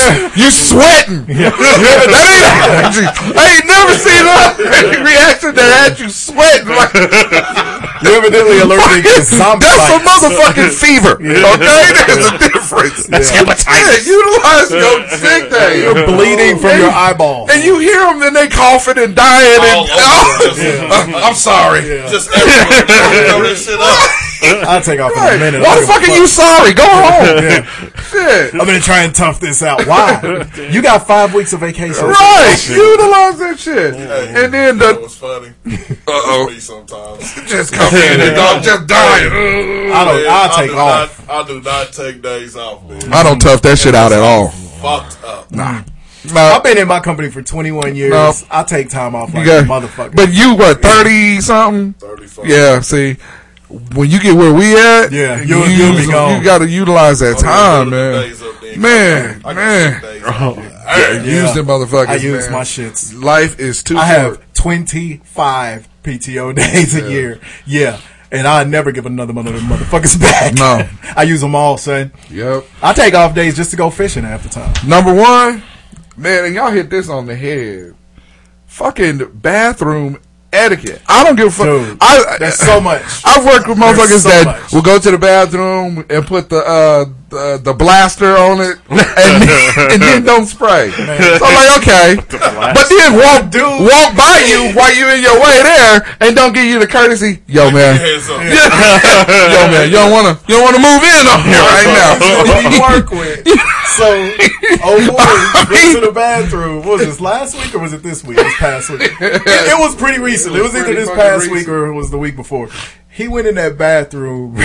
you 0.45 0.49
sweating. 0.51 1.25
that 1.27 1.51
ain't 1.51 2.47
allergies. 2.63 3.11
I 3.35 3.43
ain't 3.57 3.67
never 3.67 3.93
seen 3.99 4.23
a 4.23 5.03
reaction 5.03 5.51
that 5.57 5.67
had 5.67 5.99
you 5.99 6.07
sweating. 6.07 6.69
Like, 6.71 6.93
You're 8.05 8.21
evidently 8.21 8.61
allergic 8.63 9.03
to 9.03 9.23
zombie 9.25 9.65
That's 9.67 9.91
a 9.91 9.99
motherfucking 9.99 10.71
fever. 10.71 11.17
Okay? 11.19 11.83
There's 12.07 12.29
a 12.31 12.37
difference. 12.39 13.07
That's 13.11 13.27
Yeah, 13.33 13.43
hepatitis. 13.43 14.05
utilize 14.07 14.69
your 14.71 14.95
sick 15.19 15.49
day. 15.51 15.83
You're 15.83 16.05
bleeding 16.07 16.55
from 16.61 16.77
your 16.79 16.93
eyeball. 16.93 17.49
And 17.51 17.59
you 17.63 17.79
hear 17.79 17.99
them, 18.07 18.21
and 18.23 18.35
they 18.35 18.47
coughing 18.47 18.99
and 19.01 19.15
dying. 19.15 19.59
And, 19.59 19.89
All 19.89 19.89
over. 19.89 21.11
Oh, 21.17 21.27
I'm 21.27 21.35
sorry. 21.35 21.81
Just 22.07 22.31
everywhere. 22.31 22.85
Throw 23.33 23.43
this 23.43 23.65
shit 23.65 23.79
up. 23.81 23.97
I'll 24.67 24.81
take 24.81 24.99
off 24.99 25.11
in 25.11 25.17
Right. 25.17 25.35
a 25.35 25.39
minute. 25.39 25.61
Why 25.61 25.75
the 25.79 25.85
don't 25.85 25.87
fuck 26.01 26.07
are 26.09 26.15
you 26.15 26.27
sorry? 26.27 26.73
Go 26.73 26.83
home. 26.87 27.93
Shit. 28.11 28.53
I'm 28.53 28.59
gonna 28.65 28.79
try 28.79 29.03
and 29.03 29.13
tough 29.15 29.39
this 29.39 29.61
out. 29.63 29.85
Why? 29.87 30.19
you 30.71 30.81
got 30.81 31.05
five 31.07 31.33
weeks 31.33 31.53
of 31.53 31.59
vacation. 31.61 32.05
Right. 32.05 32.55
Utilize 32.69 33.39
that 33.39 33.55
shit. 33.59 33.93
And 33.95 34.53
then 34.53 34.77
That 34.77 34.95
the 34.95 35.01
was 35.01 35.15
funny. 35.17 35.49
Uh-oh. 36.07 36.47
Me 36.49 36.59
sometimes. 36.59 37.33
just 37.49 37.73
come 37.73 37.93
in 37.93 38.21
and 38.21 38.35
don't 38.35 38.63
just 38.63 38.87
dying. 38.87 39.31
I 39.91 40.05
don't. 40.05 40.27
I'll 40.27 40.51
I 40.51 40.55
take 40.55 40.71
do 40.71 40.77
off. 40.77 41.27
Not, 41.27 41.29
I 41.45 41.47
do 41.47 41.61
not 41.61 41.93
take 41.93 42.21
days 42.21 42.55
off, 42.55 42.83
man. 42.87 43.13
I 43.13 43.23
don't 43.23 43.39
tough 43.39 43.61
that 43.63 43.77
shit 43.79 43.95
out 43.95 44.11
at 44.11 44.19
all. 44.19 44.49
Fucked 44.49 45.23
up. 45.23 45.51
Nah. 45.51 45.83
I've 46.33 46.63
been 46.63 46.79
in 46.79 46.87
my 46.87 46.99
company 46.99 47.29
for 47.29 47.43
21 47.43 47.95
years. 47.95 48.09
No. 48.11 48.33
I 48.49 48.63
take 48.63 48.89
time 48.89 49.13
off 49.13 49.29
You 49.29 49.35
like 49.41 49.45
got, 49.45 49.63
a 49.63 49.67
motherfucker. 49.67 50.15
but 50.15 50.33
you 50.33 50.55
what 50.55 50.81
thirty 50.81 51.39
something? 51.39 51.93
35. 51.93 52.45
Yeah. 52.47 52.79
See, 52.79 53.17
when 53.95 54.09
you 54.09 54.19
get 54.19 54.35
where 54.35 54.53
we 54.53 54.75
at, 54.75 55.11
Yeah, 55.11 55.41
you 55.41 55.57
you'll- 55.57 55.67
you'll 55.69 55.91
be 55.93 55.97
use- 56.03 56.07
gone. 56.11 56.37
you 56.39 56.43
got 56.43 56.59
to 56.59 56.67
utilize 56.69 57.19
that 57.19 57.37
time, 57.37 57.89
go 57.89 57.95
man. 57.95 58.21
days 58.21 58.41
up 58.41 58.61
there. 58.61 58.77
Man, 58.77 59.41
I 59.45 59.53
man. 59.53 59.91
six 60.01 60.03
days. 60.03 60.21
Yeah, 60.23 61.23
Use 61.23 61.53
them 61.53 61.65
motherfuckers. 61.67 62.07
I 62.07 62.15
use 62.15 62.43
man. 62.45 62.51
my 62.51 62.61
shits. 62.61 63.19
Life 63.21 63.59
is 63.59 63.81
too 63.83 63.97
I 63.97 64.07
short. 64.13 64.37
have 64.39 64.53
25 64.53 65.87
PTO 66.03 66.51
days 66.55 66.95
a 66.95 67.09
year. 67.09 67.39
Yeah. 67.65 67.99
And 68.31 68.47
I 68.47 68.63
never 68.65 68.91
give 68.91 69.05
another 69.05 69.33
one 69.33 69.47
of 69.47 69.53
them 69.53 69.63
motherfuckers 69.63 70.19
back. 70.19 70.53
No. 70.55 70.87
I 71.15 71.23
use 71.23 71.41
them 71.41 71.55
all, 71.55 71.77
son. 71.77 72.11
Yep. 72.29 72.65
I 72.81 72.93
take 72.93 73.13
off 73.13 73.33
days 73.35 73.55
just 73.55 73.71
to 73.71 73.77
go 73.77 73.89
fishing 73.89 74.23
half 74.23 74.43
the 74.43 74.49
time. 74.49 74.73
Number 74.87 75.13
one, 75.13 75.63
man, 76.17 76.45
and 76.45 76.55
y'all 76.55 76.71
hit 76.71 76.89
this 76.89 77.07
on 77.07 77.25
the 77.27 77.35
head. 77.35 77.93
Fucking 78.67 79.29
bathroom 79.35 80.19
etiquette. 80.55 81.01
I 81.07 81.23
don't 81.23 81.35
give 81.35 81.47
a 81.47 81.51
fuck. 81.51 81.65
Dude, 81.65 81.97
I, 82.01 82.37
there's 82.39 82.55
so 82.55 82.79
much. 82.81 83.01
I've 83.23 83.45
worked 83.45 83.67
with 83.67 83.77
motherfuckers 83.77 84.23
so 84.23 84.29
that 84.29 84.45
much. 84.45 84.73
will 84.73 84.81
go 84.81 84.99
to 84.99 85.11
the 85.11 85.17
bathroom 85.17 86.05
and 86.09 86.25
put 86.25 86.49
the 86.49 86.57
uh, 86.57 87.05
the, 87.35 87.59
the 87.61 87.73
blaster 87.75 88.39
on 88.39 88.63
it 88.63 88.79
and, 88.89 89.43
and 89.91 89.99
then 90.01 90.23
don't 90.23 90.47
spray. 90.47 90.89
So 90.89 91.43
I'm 91.43 91.55
like, 91.55 91.71
okay, 91.83 92.15
but 92.31 92.87
then 92.87 93.19
walk 93.19 93.51
dude 93.51 93.83
walk 93.83 94.15
by 94.15 94.39
you 94.47 94.71
while 94.71 94.95
you 94.95 95.11
in 95.11 95.21
your 95.21 95.35
way 95.35 95.59
there 95.61 96.07
and 96.21 96.35
don't 96.35 96.55
give 96.55 96.65
you 96.65 96.79
the 96.79 96.87
courtesy. 96.87 97.43
Yo, 97.47 97.69
man. 97.69 97.99
Yo, 97.99 99.61
man, 99.67 99.91
you 99.91 99.99
don't 99.99 100.11
wanna 100.11 100.39
you 100.47 100.55
don't 100.55 100.63
wanna 100.63 100.79
move 100.79 101.03
in 101.03 101.23
on 101.27 101.43
here 101.43 101.59
right 101.59 101.91
now. 101.91 102.11
Work 102.79 103.11
with. 103.11 103.43
So, 103.95 104.07
oh 104.83 104.99
boy, 105.07 105.71
went 105.71 105.95
to 105.95 106.01
the 106.01 106.11
bathroom. 106.13 106.85
What 106.85 106.99
was 106.99 107.05
this 107.05 107.21
last 107.21 107.55
week 107.55 107.73
or 107.75 107.79
was 107.79 107.93
it 107.93 108.03
this 108.03 108.23
week? 108.23 108.37
This 108.37 108.55
past 108.57 108.89
week. 108.89 109.01
It, 109.01 109.41
it 109.45 109.79
was 109.79 109.95
pretty 109.95 110.19
recent. 110.19 110.55
It 110.55 110.61
was, 110.61 110.75
either 110.75 110.93
this 110.93 111.09
past 111.09 111.43
recent. 111.43 111.53
week 111.53 111.67
or 111.67 111.87
it 111.87 111.93
was 111.93 112.11
the 112.11 112.17
week 112.17 112.35
before. 112.35 112.69
He 113.09 113.27
went 113.29 113.47
in 113.47 113.55
that 113.55 113.77
bathroom, 113.77 114.57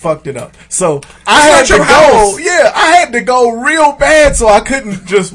fucked 0.00 0.26
it 0.26 0.36
up. 0.36 0.56
So 0.68 1.00
I 1.26 1.40
had 1.48 1.66
to 1.66 1.76
go. 1.78 1.84
house. 1.84 2.40
Yeah, 2.40 2.72
I 2.74 2.96
had 2.96 3.12
to 3.12 3.20
go 3.20 3.50
real 3.60 3.92
bad, 3.92 4.34
so 4.34 4.48
I 4.48 4.60
couldn't 4.60 5.06
just 5.06 5.34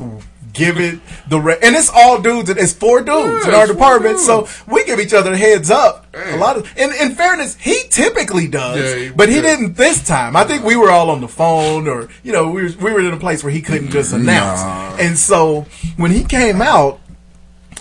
give 0.53 0.79
it 0.79 0.99
the 1.29 1.37
re- 1.39 1.57
and 1.61 1.75
it's 1.75 1.89
all 1.93 2.21
dudes. 2.21 2.49
and 2.49 2.57
It's 2.57 2.71
four 2.73 3.01
dudes 3.01 3.43
Yeah, 3.45 3.49
in 3.49 3.55
our 3.55 3.67
department, 3.67 4.19
so 4.19 4.47
we 4.67 4.85
give 4.85 4.99
each 5.01 5.13
other 5.13 5.35
heads 5.35 5.69
up. 5.69 6.07
A 6.15 6.37
lot 6.37 6.55
of, 6.55 6.77
in, 6.77 6.91
in 6.93 7.13
fairness, 7.13 7.55
he 7.57 7.77
typically 7.89 8.47
does, 8.47 8.79
Yeah, 8.79 9.03
he- 9.05 9.09
but 9.11 9.27
he 9.29 9.35
yeah. 9.35 9.41
didn't 9.41 9.73
this 9.75 10.05
time. 10.07 10.35
I 10.35 10.45
think 10.45 10.63
we 10.63 10.75
were 10.77 10.89
all 10.91 11.09
on 11.11 11.19
the 11.21 11.27
phone, 11.27 11.87
or 11.89 12.07
you 12.23 12.31
know, 12.31 12.49
we 12.49 12.63
were, 12.63 12.69
we 12.81 12.91
were 12.93 13.01
in 13.01 13.13
a 13.13 13.17
place 13.17 13.43
where 13.43 13.51
he 13.53 13.61
couldn't 13.61 13.89
just 13.91 14.13
announce. 14.13 14.61
And 14.99 15.17
so 15.17 15.65
when 15.97 16.09
he 16.11 16.23
came 16.23 16.61
out, 16.61 16.99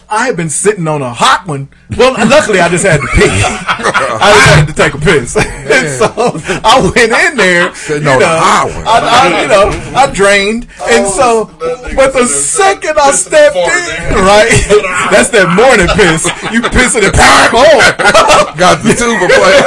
I 0.08 0.26
had 0.26 0.36
been 0.36 0.50
sitting 0.50 0.86
on 0.86 1.02
a 1.02 1.12
hot 1.12 1.46
one. 1.46 1.68
Well, 1.96 2.12
luckily 2.12 2.60
I 2.60 2.68
just 2.68 2.84
had 2.84 3.00
to 3.00 3.08
pee. 3.14 3.24
I 3.24 4.30
just 4.32 4.48
had 4.54 4.66
to 4.68 4.74
take 4.74 4.94
a 4.94 4.98
piss. 4.98 5.36
and 5.38 5.88
so 5.96 6.06
I 6.64 6.80
went 6.82 7.12
in 7.12 7.36
there. 7.36 7.74
Sitting 7.74 8.08
on 8.08 8.22
a 8.22 8.26
hot 8.26 8.68
one. 8.70 8.84
I, 8.86 8.98
I, 9.00 9.42
you 9.42 9.48
know, 9.48 9.70
I 9.96 10.10
drained, 10.12 10.68
and 10.90 11.06
so, 11.06 11.50
but 11.96 12.12
the 12.12 12.26
second 12.26 12.98
I 12.98 13.12
stepped 13.12 13.56
in, 13.56 14.14
right, 14.22 14.50
that's 15.10 15.30
that 15.30 15.48
morning 15.54 15.88
piss. 15.96 16.24
You 16.52 16.60
pissing 16.62 17.02
it 17.04 17.12
back 17.12 17.50
home. 17.52 17.82
Got 18.58 18.82
the 18.84 18.94
tuba 18.94 19.26
playing. 19.26 19.64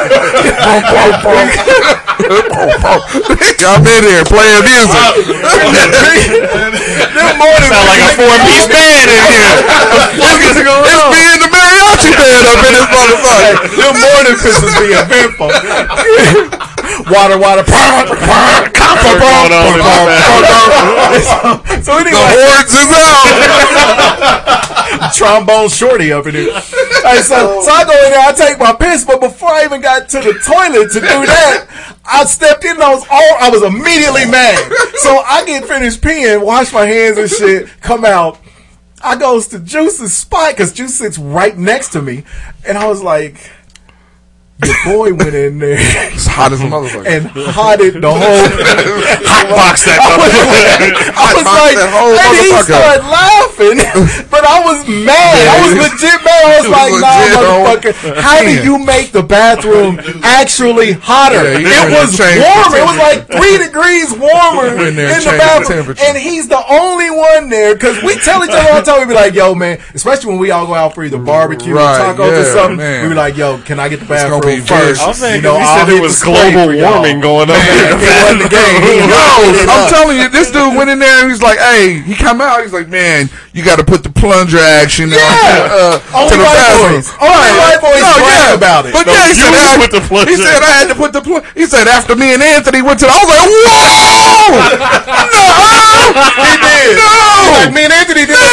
I'm 3.67 3.83
in 3.83 4.03
here 4.09 4.23
playing 4.23 4.63
music. 4.63 4.95
Sound 7.67 7.87
like 7.87 7.99
a 7.99 8.15
four-piece 8.15 8.67
band 8.71 9.09
in 9.11 9.21
here. 9.27 10.26
It's, 10.35 10.59
it's 10.59 10.63
me 10.63 11.21
and 11.31 11.41
the 11.41 11.47
mariachi 11.51 12.11
band 12.11 12.45
up 12.51 12.59
in 12.67 12.71
this 12.75 12.87
motherfucker. 12.91 13.55
Them 13.79 13.95
morning 14.03 14.35
pisses 14.41 14.73
be 14.81 14.87
eventful. 14.95 15.47
water, 17.13 17.37
water, 17.37 17.63
purr, 17.63 18.05
copper, 18.73 19.19
going 19.19 19.53
on 19.53 19.77
the 19.81 19.83
So 21.83 21.91
The 21.95 21.99
anyway, 21.99 22.17
horns 22.17 22.73
is 22.73 22.89
out. 22.97 25.13
trombone 25.13 25.69
shorty 25.69 26.11
up 26.11 26.25
in 26.27 26.35
here. 26.35 26.51
Hey, 27.03 27.21
so, 27.21 27.61
so 27.61 27.71
I 27.71 27.83
go 27.85 27.93
in 28.05 28.11
there, 28.11 28.19
I 28.27 28.31
take 28.35 28.59
my 28.59 28.73
piss, 28.73 29.05
but 29.05 29.19
before 29.21 29.49
I 29.49 29.63
even 29.65 29.81
got 29.81 30.09
to 30.09 30.19
the 30.19 30.33
toilet 30.45 30.91
to 30.93 30.99
do 30.99 31.25
that, 31.25 31.67
I 32.05 32.25
stepped 32.25 32.63
in 32.65 32.71
and 32.71 32.83
I 32.83 32.93
was 32.93 33.05
all, 33.09 33.35
I 33.39 33.49
was 33.49 33.63
immediately 33.63 34.25
mad. 34.29 34.71
So 34.97 35.17
I 35.19 35.43
get 35.45 35.65
finished 35.65 36.01
peeing, 36.01 36.43
wash 36.45 36.73
my 36.73 36.85
hands 36.85 37.17
and 37.17 37.29
shit, 37.29 37.69
come 37.81 38.03
out. 38.05 38.39
I 39.01 39.15
goes 39.15 39.47
to 39.49 39.59
Juice's 39.59 40.15
spot 40.15 40.53
because 40.53 40.73
Juice 40.73 40.95
sits 40.95 41.17
right 41.17 41.57
next 41.57 41.89
to 41.89 42.01
me, 42.01 42.23
and 42.65 42.77
I 42.77 42.87
was 42.87 43.01
like, 43.01 43.51
your 44.65 44.75
boy 44.83 45.13
went 45.13 45.35
in 45.35 45.59
there. 45.59 45.77
It's 46.13 46.25
hot 46.25 46.49
as 46.51 46.61
a 46.61 46.65
motherfucker. 46.65 47.05
And 47.05 47.29
hotted 47.29 48.01
the 48.01 48.09
whole 48.09 48.17
hot 49.29 49.45
box 49.53 49.85
that 49.85 50.01
I 50.01 50.17
was, 50.17 50.33
motherfucker. 50.33 51.13
I 51.13 51.29
was 51.37 51.45
like, 51.45 51.77
that 51.77 51.91
whole 51.93 52.17
and 52.17 52.33
he 52.41 52.49
started 52.65 53.05
laughing, 53.05 53.77
but 54.33 54.41
I 54.41 54.57
was 54.65 54.81
mad. 54.89 55.37
I 55.45 55.57
was 55.61 55.73
legit 55.77 56.17
mad. 56.25 56.41
I 56.41 56.53
was 56.57 56.67
like, 56.73 56.93
nah, 56.97 57.21
motherfucker. 57.37 57.93
How 58.17 58.41
do 58.41 58.49
you 58.65 58.81
make 58.81 59.13
the 59.13 59.21
bathroom 59.21 60.01
actually 60.25 60.97
hotter? 60.97 61.61
Yeah, 61.61 61.85
it 61.85 61.93
was 61.93 62.17
warmer. 62.17 62.77
It 62.81 62.85
was 62.89 62.97
like 62.97 63.19
three 63.29 63.61
degrees 63.61 64.09
warmer 64.17 64.73
in 64.89 64.97
the 64.97 65.05
change 65.05 65.29
the 65.29 65.37
bathroom. 65.37 65.93
And 66.01 66.17
he's 66.17 66.49
the 66.49 66.63
only 66.65 67.13
one 67.13 67.53
there 67.53 67.77
because 67.77 68.01
we 68.01 68.17
tell 68.25 68.41
each 68.41 68.49
other 68.49 68.73
all 68.73 68.81
the 68.81 68.89
time. 68.89 69.05
We 69.05 69.13
be 69.13 69.17
like, 69.17 69.37
yo, 69.37 69.53
man, 69.53 69.77
especially 69.93 70.33
when 70.33 70.41
we 70.41 70.49
all 70.49 70.65
go 70.65 70.73
out 70.73 70.95
for 70.97 71.05
either 71.05 71.21
barbecue 71.21 71.77
Right, 71.77 72.09
or 72.09 72.17
tacos 72.17 72.41
or 72.41 72.45
something. 72.57 72.77
man. 72.77 73.03
We 73.03 73.09
be 73.09 73.15
like, 73.15 73.37
yo, 73.37 73.61
can 73.61 73.79
I 73.79 73.85
get 73.89 73.99
the 74.01 74.05
bathroom 74.09 74.46
be 74.47 74.61
first? 74.63 75.03
You 75.19 75.41
know, 75.43 75.59
he 75.59 75.65
said 75.67 75.89
it 75.91 75.99
was 76.01 76.23
global 76.23 76.71
warming 76.71 77.19
going 77.19 77.51
on. 77.51 77.59
Man, 77.59 77.91
it 77.91 77.99
wasn't 77.99 78.39
the 78.47 78.49
game. 78.55 78.79
He 78.81 79.03
No. 79.03 79.51
I'm 79.67 79.91
telling 79.91 80.15
you, 80.17 80.29
this 80.31 80.47
dude 80.51 80.71
went 80.75 80.89
in 80.89 80.97
there 80.99 81.19
and 81.21 81.29
he's 81.29 81.41
like, 81.43 81.59
"Hey," 81.59 81.99
he 82.01 82.15
come 82.15 82.39
out, 82.41 82.61
he's 82.63 82.71
like, 82.73 82.87
"Man, 82.87 83.29
you 83.53 83.63
got 83.63 83.77
to 83.79 83.83
put 83.85 84.01
the 84.03 84.09
plunger 84.09 84.57
action 84.59 85.11
on 85.11 85.19
Yeah. 85.19 85.99
to, 85.99 86.15
uh, 86.15 86.29
to 86.29 86.35
the 86.35 86.43
bathroom." 86.43 86.95
boys. 87.03 87.11
Only 87.19 87.51
white 87.59 87.79
boys 87.83 88.01
brag 88.01 88.55
about 88.57 88.85
it. 88.87 88.93
But 88.95 89.05
No, 89.05 89.11
yeah, 89.13 89.27
he 89.27 89.33
said, 89.35 89.53
I, 89.53 89.77
put 89.77 89.91
the 89.91 90.01
plunger. 90.07 90.31
he 90.31 90.37
said 90.37 90.63
I 90.63 90.71
had 90.79 90.87
to 90.87 90.95
put 90.95 91.11
the 91.13 91.21
plug. 91.21 91.43
He 91.53 91.65
said 91.67 91.87
after 91.87 92.15
me 92.15 92.33
and 92.33 92.41
Anthony 92.41 92.81
went 92.81 92.99
to, 93.01 93.05
the, 93.05 93.11
I 93.11 93.19
was 93.19 93.29
like, 93.29 93.41
"Whoa, 93.43 95.27
no, 95.35 95.43
He 96.47 96.55
did. 96.63 96.95
no." 96.97 97.11
Like 97.57 97.73
me 97.73 97.83
and 97.85 97.93
Anthony 97.93 98.25
did. 98.25 98.37
It 98.37 98.43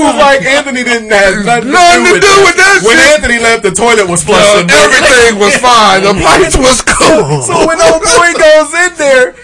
was 0.00 0.14
like 0.16 0.42
Anthony 0.42 0.82
didn't 0.84 1.10
have 1.10 1.44
nothing, 1.44 1.70
Nothing 1.72 2.04
to 2.14 2.20
do 2.20 2.32
with 2.46 2.56
that 2.56 2.80
When. 2.84 2.98
Anthony 3.12 3.38
left, 3.38 3.62
the 3.62 3.70
toilet 3.70 3.91
was 4.08 4.22
Uh, 4.22 4.26
flushing. 4.32 4.70
everything 4.70 5.38
was 5.38 5.56
fine. 5.56 6.02
The 6.02 6.12
lights 6.14 6.56
was 6.56 6.82
cool. 6.86 7.42
So 7.42 7.66
when 7.66 7.80
old 7.80 8.02
boy 8.02 8.32
goes 8.38 8.72
in 8.74 8.94
there, 8.96 9.34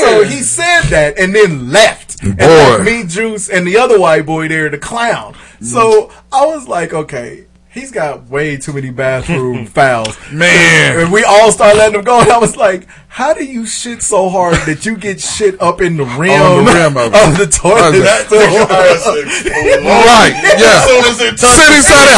so 0.00 0.24
he 0.24 0.42
said 0.42 0.82
that 0.90 1.18
and 1.18 1.34
then 1.34 1.70
left. 1.70 2.22
And 2.22 2.36
Boy. 2.36 2.44
left 2.46 2.84
me, 2.84 3.04
Juice, 3.04 3.48
and 3.48 3.66
the 3.66 3.78
other 3.78 3.98
white 3.98 4.26
boy 4.26 4.48
there, 4.48 4.68
the 4.68 4.76
clown. 4.78 5.34
So 5.62 6.10
I 6.32 6.44
was 6.46 6.68
like, 6.68 6.92
okay. 6.92 7.46
He's 7.72 7.92
got 7.92 8.28
way 8.28 8.56
too 8.56 8.72
many 8.72 8.90
bathroom 8.90 9.64
fouls. 9.76 10.18
Man. 10.32 10.98
And 10.98 11.12
we 11.12 11.22
all 11.22 11.52
started 11.52 11.78
letting 11.78 12.00
him 12.00 12.04
go. 12.04 12.20
And 12.20 12.28
I 12.28 12.38
was 12.38 12.56
like, 12.56 12.88
how 13.06 13.32
do 13.32 13.44
you 13.44 13.64
shit 13.64 14.02
so 14.02 14.28
hard 14.28 14.56
that 14.66 14.84
you 14.84 14.96
get 14.96 15.20
shit 15.20 15.62
up 15.62 15.80
in 15.80 15.96
the 15.96 16.04
rim, 16.04 16.42
On 16.42 16.64
the 16.64 16.72
rim 16.72 16.96
of 16.96 17.12
it. 17.14 17.38
the 17.46 17.46
toilet? 17.46 18.00
That? 18.02 18.28
Right, 18.30 20.34
yeah. 20.58 20.66
As 20.66 20.84
soon 20.88 21.04
as 21.04 21.20
it 21.20 21.38
touches 21.38 21.56
Sit 21.56 21.76
inside 21.76 22.08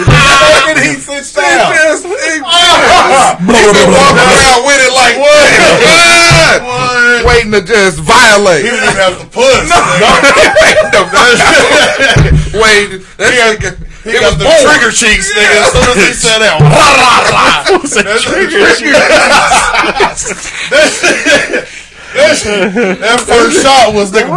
out. 0.00 0.06
And 0.70 0.78
he 0.78 0.94
sits 1.00 1.32
down. 1.34 1.70
Walking 3.40 4.20
around 4.20 4.60
with 4.66 4.80
it 4.82 4.92
like 4.94 5.16
what? 5.18 6.62
What? 6.62 7.24
Waiting 7.26 7.52
to 7.52 7.60
just 7.62 7.98
violate. 8.00 8.64
He 8.64 8.70
didn't 8.70 8.84
even 8.90 8.96
have 8.98 9.18
to 9.20 9.26
push. 9.30 9.70
Wait, 12.54 13.02
that 13.18 13.30
He 13.30 13.36
nigga, 13.38 13.60
got, 13.60 13.74
he 14.02 14.10
it 14.10 14.20
got 14.20 14.26
was 14.32 14.38
the 14.38 14.44
bored. 14.44 14.62
trigger 14.66 14.90
cheeks, 14.90 15.30
nigga. 15.34 15.60
As 15.60 15.66
soon 15.70 15.88
as 15.94 16.02
he 16.02 16.12
down. 16.40 16.60
That, 22.10 22.34
shit- 22.34 22.74
that 22.98 23.22
first 23.22 23.62
shot 23.62 23.94
was 23.94 24.10
nigga. 24.10 24.34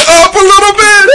Blew 0.00 0.08
that 0.08 0.08
nigga 0.08 0.24
up 0.24 0.34
a 0.34 0.40
little 0.40 0.72
bit. 0.76 1.04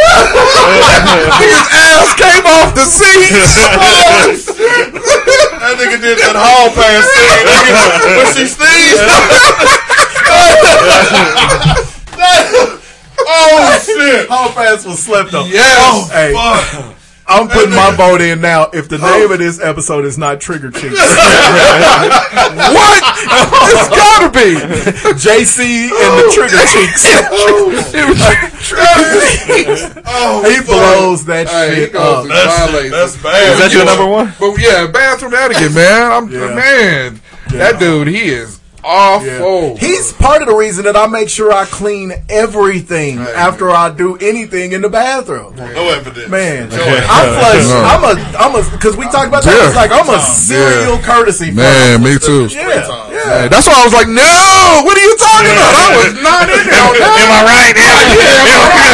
Nigga's 1.41 1.69
ass 1.73 2.13
came 2.15 2.45
off 2.45 2.73
the 2.75 2.85
seat. 2.85 4.55
That 5.65 5.77
nigga 5.79 5.97
did 5.99 6.19
that 6.19 6.35
hall 6.37 6.69
pass 6.77 7.05
thing. 7.09 7.45
Nigga, 7.65 8.17
when 8.17 8.27
she 8.37 8.45
sneezed. 8.45 9.01
oh 13.27 13.81
shit! 13.83 14.29
How 14.29 14.49
fast 14.49 14.85
was 14.85 14.99
slept 15.01 15.33
on? 15.33 15.49
Yes. 15.49 15.79
Oh, 15.81 16.07
hey, 16.13 16.33
Fuck. 16.33 16.94
I'm 17.27 17.47
putting 17.47 17.71
my 17.71 17.91
vote 17.95 18.21
in 18.21 18.39
now. 18.41 18.69
If 18.71 18.87
the 18.87 18.97
name 18.97 19.29
oh. 19.29 19.33
of 19.33 19.39
this 19.39 19.59
episode 19.59 20.05
is 20.05 20.17
not 20.17 20.39
Trigger 20.39 20.69
Cheeks, 20.69 20.95
What? 22.75 23.01
It's 23.71 23.89
gotta 23.89 24.29
be. 24.29 24.55
JC 25.17 25.89
and 25.89 25.91
the 25.91 26.25
oh. 26.25 26.29
Oh. 27.31 27.71
Trigger 28.61 29.21
Cheeks. 29.45 29.81
Oh, 30.05 30.43
he 30.49 30.57
fuck. 30.57 30.65
blows 30.67 31.25
that 31.25 31.47
Hey, 31.47 31.75
shit 31.75 31.93
goes 31.93 32.25
up. 32.25 32.27
That's, 32.27 32.71
that's 32.91 33.15
bad. 33.23 33.53
Is 33.53 33.59
that 33.59 33.71
your 33.73 33.85
number 33.85 34.05
one? 34.05 34.33
But 34.39 34.57
yeah, 34.59 34.87
bathroom 34.87 35.33
etiquette, 35.33 35.73
man. 35.73 36.11
I'm 36.11 36.29
Yeah. 36.29 36.53
man. 36.55 37.21
That 37.49 37.79
dude, 37.79 38.07
he 38.07 38.29
is 38.29 38.59
awful. 38.85 39.75
He's 39.77 40.13
part 40.13 40.41
of 40.41 40.47
the 40.47 40.53
reason 40.55 40.85
that 40.85 40.95
I 40.95 41.07
make 41.07 41.29
sure 41.29 41.51
I 41.51 41.65
clean 41.65 42.13
everything 42.29 43.17
after 43.19 43.69
I 43.71 43.89
do 43.89 44.15
anything 44.17 44.71
in 44.73 44.81
the 44.81 44.89
bathroom. 44.89 45.55
No 45.55 45.89
evidence. 45.89 46.29
Man, 46.29 46.69
No 46.69 46.77
I 46.77 47.19
flush. 47.33 47.65
No. 47.67 47.81
I'm 47.91 48.03
a, 48.05 48.13
I'm 48.37 48.53
a, 48.55 48.61
because 48.71 48.95
we 48.95 49.05
talked 49.09 49.27
about 49.27 49.43
that. 49.43 49.51
Yeah. 49.57 49.67
It's 49.67 49.75
like 49.75 49.91
I'm 49.91 50.07
a 50.09 50.19
serial 50.21 50.97
courtesy. 50.99 51.49
Man, 51.51 52.03
me 52.03 52.17
too. 52.21 52.45
Yeah, 52.53 52.85
Yeah, 53.09 53.47
that's 53.49 53.65
why 53.67 53.73
I 53.75 53.83
was 53.83 53.93
like, 53.93 54.07
no. 54.07 54.21
What 54.85 54.93
are 54.95 55.05
you 55.05 55.15
talking 55.17 55.49
about? 55.49 55.73
I 55.73 55.87
was 55.97 56.13
not 56.29 56.45
in 56.47 56.61
there. 56.69 56.85
on 56.85 56.93
that. 57.01 57.17
Am 57.25 57.31
I 57.33 57.41
right? 57.43 57.75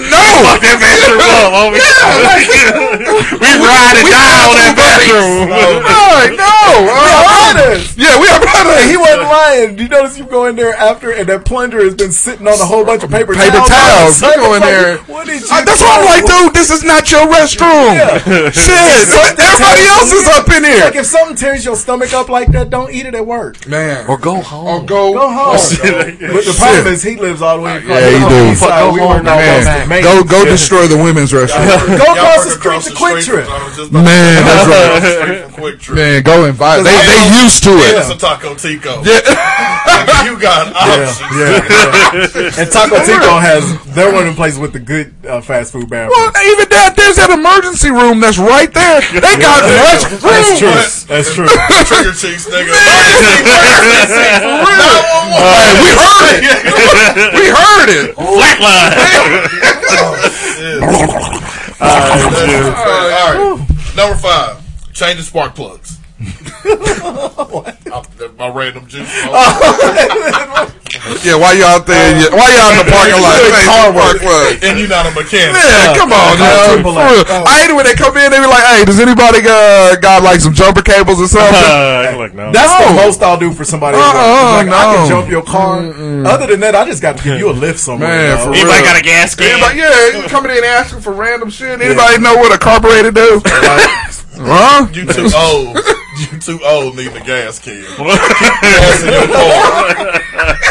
No. 0.00 0.22
Fuck 0.46 0.62
that 0.62 0.78
bathroom 0.80 1.20
up, 1.20 1.50
homie. 1.52 1.76
we 1.76 3.50
ride 3.58 3.96
it 3.98 4.04
we 4.06 4.10
down 4.10 4.54
that 4.56 4.72
bathroom 4.78 5.00
bathroom. 5.10 5.50
Right, 5.50 6.32
no. 6.36 6.54
Uh, 6.90 7.50
honest. 7.50 7.98
yeah, 7.98 8.14
we 8.20 8.26
are 8.30 8.40
Hey, 8.40 8.46
brothers. 8.46 8.86
he 8.90 8.96
wasn't 9.00 9.22
lying. 9.22 9.78
You 9.78 9.88
notice 9.88 10.18
you 10.18 10.24
go 10.24 10.46
in 10.46 10.56
there 10.56 10.74
after, 10.74 11.10
and 11.12 11.28
that 11.28 11.44
plunger 11.44 11.82
has 11.82 11.94
been 11.94 12.12
sitting 12.12 12.46
on 12.46 12.54
a 12.60 12.64
whole 12.64 12.84
bunch 12.84 13.02
of 13.02 13.10
paper, 13.10 13.34
Paper 13.34 13.58
towels. 13.66 14.20
You 14.20 14.34
go 14.36 14.54
in 14.54 14.60
like, 14.60 14.70
there. 14.70 14.96
What 15.10 15.26
did 15.26 15.40
you 15.42 15.48
Uh, 15.50 15.64
that's 15.64 15.80
why 15.80 15.98
I'm 15.98 16.04
like, 16.06 16.24
dude, 16.26 16.54
this 16.54 16.70
is 16.70 16.84
not 16.84 17.10
your 17.10 17.26
restroom. 17.26 17.96
Shit, 18.52 19.08
but 19.10 19.34
everybody 19.40 19.84
else 19.96 20.12
is 20.12 20.28
up 20.28 20.48
in 20.48 20.64
here. 20.64 20.84
Like 20.84 20.96
if 20.96 21.06
something 21.06 21.36
tears 21.36 21.64
your 21.64 21.76
stomach 21.76 22.12
up 22.12 22.28
like 22.28 22.48
that, 22.52 22.70
don't 22.70 22.92
eat 22.92 23.06
it 23.06 23.14
at 23.14 23.26
work. 23.26 23.66
Man, 23.66 24.06
Or 24.08 24.18
go 24.18 24.40
home. 24.40 24.66
or 24.66 24.86
go, 24.86 25.12
Go 25.14 25.28
home. 25.28 25.56
but 25.56 26.44
the 26.44 26.54
problem 26.58 26.92
is 26.94 27.02
he 27.02 27.16
lives 27.16 27.42
all 27.42 27.56
the 27.58 27.62
way 27.64 27.78
across. 27.78 28.00
Yeah, 28.00 28.10
he 28.10 28.18
the 28.22 28.28
do. 28.28 28.50
east 28.52 28.60
side. 28.60 28.80
Go 28.80 28.92
We 28.94 29.00
home, 29.00 29.08
work 29.10 29.18
on 29.26 29.88
man. 29.88 30.02
Go, 30.02 30.22
go 30.24 30.44
destroy 30.44 30.86
the 30.86 30.96
women's 30.96 31.32
restroom. 31.32 31.66
Go 31.98 32.04
Y'all 32.14 32.16
across 32.16 32.44
the 32.44 32.50
street 32.58 32.82
to 32.82 32.90
the 32.90 32.96
QuikTrip. 32.96 33.44
from- 33.44 33.52
I 33.52 33.64
was 33.64 33.76
just- 33.76 33.92
Man, 33.92 34.44
that's 34.44 34.66
right. 34.68 35.52
Straight 35.52 35.80
Trip. 35.80 35.96
Man, 35.96 36.22
go 36.22 36.44
invite. 36.46 36.84
They, 36.84 36.90
they 36.90 37.42
used 37.42 37.62
to 37.64 37.70
It's 37.76 38.08
it. 38.10 38.16
a 38.16 38.18
Taco 38.18 38.54
Tico. 38.54 38.89
Yeah. 39.04 39.20
Nigga, 39.24 40.24
you 40.26 40.34
got 40.40 40.72
options. 40.76 41.20
Yeah, 41.32 41.62
yeah. 41.64 42.60
And 42.62 42.68
Taco 42.70 42.98
Tico 43.04 43.38
has, 43.40 43.64
they're 43.94 44.12
one 44.12 44.26
of 44.28 44.34
the 44.34 44.38
places 44.38 44.58
with 44.58 44.72
the 44.72 44.78
good 44.78 45.14
uh, 45.26 45.40
fast 45.40 45.72
food 45.72 45.88
Well, 45.90 46.08
bathrooms. 46.10 46.36
even 46.52 46.68
that, 46.70 46.94
there's 46.96 47.16
that 47.16 47.30
emergency 47.30 47.90
room 47.90 48.20
that's 48.20 48.38
right 48.38 48.72
there. 48.72 49.00
They 49.12 49.34
got 49.40 49.64
much 49.64 50.04
That's 50.20 50.50
room. 50.60 50.70
true. 50.70 50.76
That's 51.08 51.30
true. 51.34 51.48
Trigger 51.88 52.12
cheeks, 52.12 52.46
nigga. 52.48 52.74
Hey, 54.10 54.40
we 55.80 55.90
heard 55.96 56.34
it. 56.36 56.42
we 57.34 57.44
heard 57.50 57.88
it. 57.88 58.14
Flatline. 58.16 58.92
All 61.80 61.88
right. 63.32 63.66
Number 63.96 64.16
five. 64.16 64.60
Changing 64.92 65.24
spark 65.24 65.54
plugs. 65.54 65.98
I'm- 67.90 68.06
My 68.38 68.48
random 68.48 68.86
juice. 68.86 69.08
Yeah, 71.24 71.36
why 71.38 71.52
y'all 71.54 71.80
out 71.80 71.86
there? 71.86 72.12
Yeah, 72.18 72.28
why 72.34 72.50
y'all 72.52 72.72
in 72.76 72.78
the 72.84 72.88
parking 72.92 73.16
lot? 73.22 73.38
Doing 73.40 73.54
Hey, 73.56 73.64
car 73.64 73.92
park 73.94 74.20
work. 74.20 74.58
and 74.62 74.74
you're 74.78 74.88
not 74.90 75.06
a 75.06 75.12
mechanic. 75.14 75.54
Man, 75.54 75.96
come 75.96 76.12
on, 76.12 76.36
car 76.36 76.44
man. 76.44 76.68
triple 76.74 76.92
For 76.92 77.06
real. 77.08 77.24
I 77.46 77.62
hate 77.62 77.70
it 77.70 77.76
when 77.78 77.86
they 77.86 77.94
come 77.94 78.16
in. 78.18 78.28
They 78.30 78.40
be 78.42 78.46
like, 78.50 78.64
"Hey, 78.66 78.84
does 78.84 78.98
anybody 79.00 79.40
uh, 79.46 79.96
got 79.96 80.22
like 80.22 80.40
some 80.40 80.52
jumper 80.52 80.82
cables 80.82 81.20
or 81.22 81.28
something?" 81.28 81.56
Uh, 81.56 82.14
like, 82.18 82.34
no. 82.34 82.52
That's 82.52 82.74
the 82.84 82.92
most 82.94 83.22
I'll 83.22 83.38
do 83.38 83.52
for 83.54 83.64
somebody. 83.64 83.96
Uh-uh, 83.96 84.60
like, 84.60 84.68
I 84.68 84.82
can 84.94 85.02
no. 85.04 85.08
jump 85.08 85.30
your 85.30 85.42
car. 85.42 85.78
Other 86.26 86.46
than 86.48 86.60
that, 86.60 86.74
I 86.74 86.84
just 86.84 87.00
got 87.00 87.16
to 87.18 87.22
give 87.24 87.38
you 87.38 87.48
a 87.50 87.54
lift 87.56 87.78
somewhere. 87.78 88.08
Man, 88.10 88.36
for 88.44 88.52
Anybody 88.52 88.82
real. 88.82 88.84
got 88.84 88.98
a 89.00 89.02
gas 89.02 89.34
can? 89.34 89.46
Anybody, 89.56 89.78
yeah, 89.78 90.20
you 90.20 90.28
coming 90.28 90.52
in 90.56 90.64
asking 90.64 91.00
for 91.00 91.12
random 91.12 91.48
shit. 91.50 91.80
Anybody 91.80 92.18
know 92.18 92.34
what 92.36 92.52
a 92.52 92.58
carburetor 92.58 93.10
do? 93.12 93.40
huh? 93.46 94.86
You 94.92 95.06
too 95.06 95.30
old. 95.32 95.78
You 96.20 96.38
too 96.38 96.60
old 96.64 96.96
need 96.96 97.12
the 97.16 97.20
gas 97.24 97.58
can. 97.58 97.80
Keep 97.96 98.60
gassing 98.60 99.08
your 99.08 99.28
car. 99.32 100.20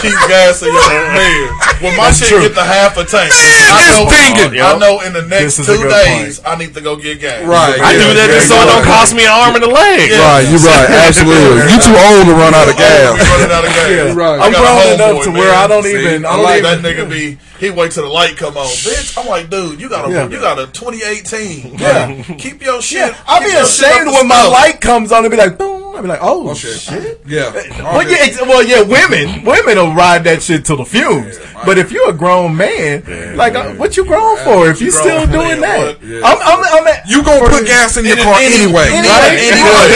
Keep 0.02 0.20
gassing 0.30 0.70
your 0.72 1.02
man. 1.16 1.50
When 1.82 1.96
my 1.98 2.12
That's 2.12 2.20
shit 2.20 2.28
true. 2.30 2.42
get 2.44 2.54
to 2.56 2.64
half 2.64 2.98
a 2.98 3.04
tank, 3.08 3.32
Man, 3.34 3.72
I 3.72 3.80
know, 3.96 4.04
pinging. 4.12 4.62
I 4.62 4.78
know 4.78 5.02
in 5.02 5.14
the 5.14 5.24
next 5.24 5.58
This 5.58 5.60
is 5.60 5.70
a 5.70 5.76
two 5.78 5.84
good 5.84 5.96
days 6.06 6.42
I 6.46 6.56
need 6.56 6.74
to 6.76 6.82
go 6.82 6.96
get 6.96 7.20
gas. 7.20 7.44
Right. 7.48 7.80
I 7.80 7.96
yeah, 7.96 8.04
do 8.04 8.08
that 8.20 8.30
yeah, 8.30 8.40
so 8.44 8.56
it 8.56 8.60
you're 8.60 8.68
don't 8.70 8.84
right. 8.84 8.94
cost 9.00 9.12
me 9.16 9.24
an 9.26 9.32
arm 9.34 9.56
and 9.56 9.64
a 9.64 9.72
leg. 9.72 10.12
Yeah. 10.12 10.20
Right, 10.20 10.44
you're 10.48 10.60
right. 10.64 10.88
Absolutely. 11.08 11.72
You 11.72 11.78
too 11.80 11.96
old 11.96 12.26
to 12.28 12.36
run 12.36 12.54
out 12.54 12.68
of 12.70 12.76
gas. 12.76 13.16
running 13.16 13.52
out 13.56 13.64
of 13.66 13.72
gas. 13.74 13.90
Yeah. 13.90 14.14
Right. 14.14 14.38
I 14.40 14.46
I'm 14.46 14.52
got 14.52 14.62
grown 14.64 14.94
enough 14.96 15.16
homeboy, 15.20 15.24
to 15.26 15.32
where. 15.40 15.54
I 15.56 15.68
don't 15.68 15.84
See, 15.84 15.96
even. 15.96 16.26
I 16.26 16.30
I 16.30 16.36
don't 16.36 16.44
like 16.46 16.60
even. 16.64 16.82
that 16.82 16.84
nigga 16.84 17.06
be. 17.10 17.38
He 17.60 17.70
wait 17.70 17.92
till 17.92 18.04
the 18.04 18.10
light 18.10 18.38
come 18.38 18.56
on, 18.56 18.68
bitch. 18.88 19.20
I'm 19.20 19.28
like, 19.28 19.50
dude, 19.50 19.82
you 19.82 19.90
got 19.90 20.08
a 20.08 20.12
Yeah. 20.14 20.28
you 20.30 20.40
got 20.40 20.60
a 20.60 20.68
2018. 20.72 21.76
Yeah. 21.80 22.24
keep 22.40 22.62
your 22.64 22.82
shit. 22.82 23.14
I'll 23.28 23.44
be 23.44 23.52
your 23.52 23.66
shit 23.66 23.84
up 23.88 23.92
ashamed 24.00 24.08
when 24.16 24.28
my 24.28 24.48
light 24.48 24.80
comes 24.80 25.12
on 25.12 25.26
and 25.26 25.32
be 25.32 25.36
like, 25.40 25.58
boom. 25.58 25.80
I'll 25.96 26.04
be 26.04 26.08
like, 26.08 26.20
oh, 26.22 26.54
shit. 26.54 27.20
Yeah. 27.28 27.52
Well, 27.80 28.08
yeah, 28.08 28.18
ex- 28.28 28.40
well, 28.42 28.64
yeah, 28.64 28.82
women, 28.84 29.44
women 29.44 29.76
will 29.78 29.96
ride 29.96 30.24
that 30.26 30.42
shit 30.44 30.64
till 30.64 30.78
the 30.78 30.86
fumes. 30.86 31.40
but 31.66 31.78
if 31.78 31.92
you're 31.92 32.10
a 32.12 32.14
grown 32.14 32.56
man, 32.56 33.04
like, 33.36 33.56
uh, 33.56 33.74
what 33.76 33.98
you 33.98 34.06
grown 34.06 34.38
for? 34.46 34.70
If 34.70 34.80
you 34.80 34.92
grown 34.92 35.02
still 35.04 35.26
doing 35.28 35.60
that, 35.60 35.98
what? 36.00 36.04
Yeah. 36.04 36.22
I'm, 36.24 36.38
I'm, 36.40 36.60
I'm 36.64 36.88
at, 36.88 37.08
You 37.10 37.24
gonna 37.24 37.50
put 37.50 37.66
gas 37.66 37.98
in 37.98 38.06
your 38.06 38.16
Any- 38.16 38.24
car 38.24 38.36
any- 38.40 38.64
anyway, 38.64 38.88
any- 38.94 39.08
right? 39.12 39.36
anyway. 39.36 39.88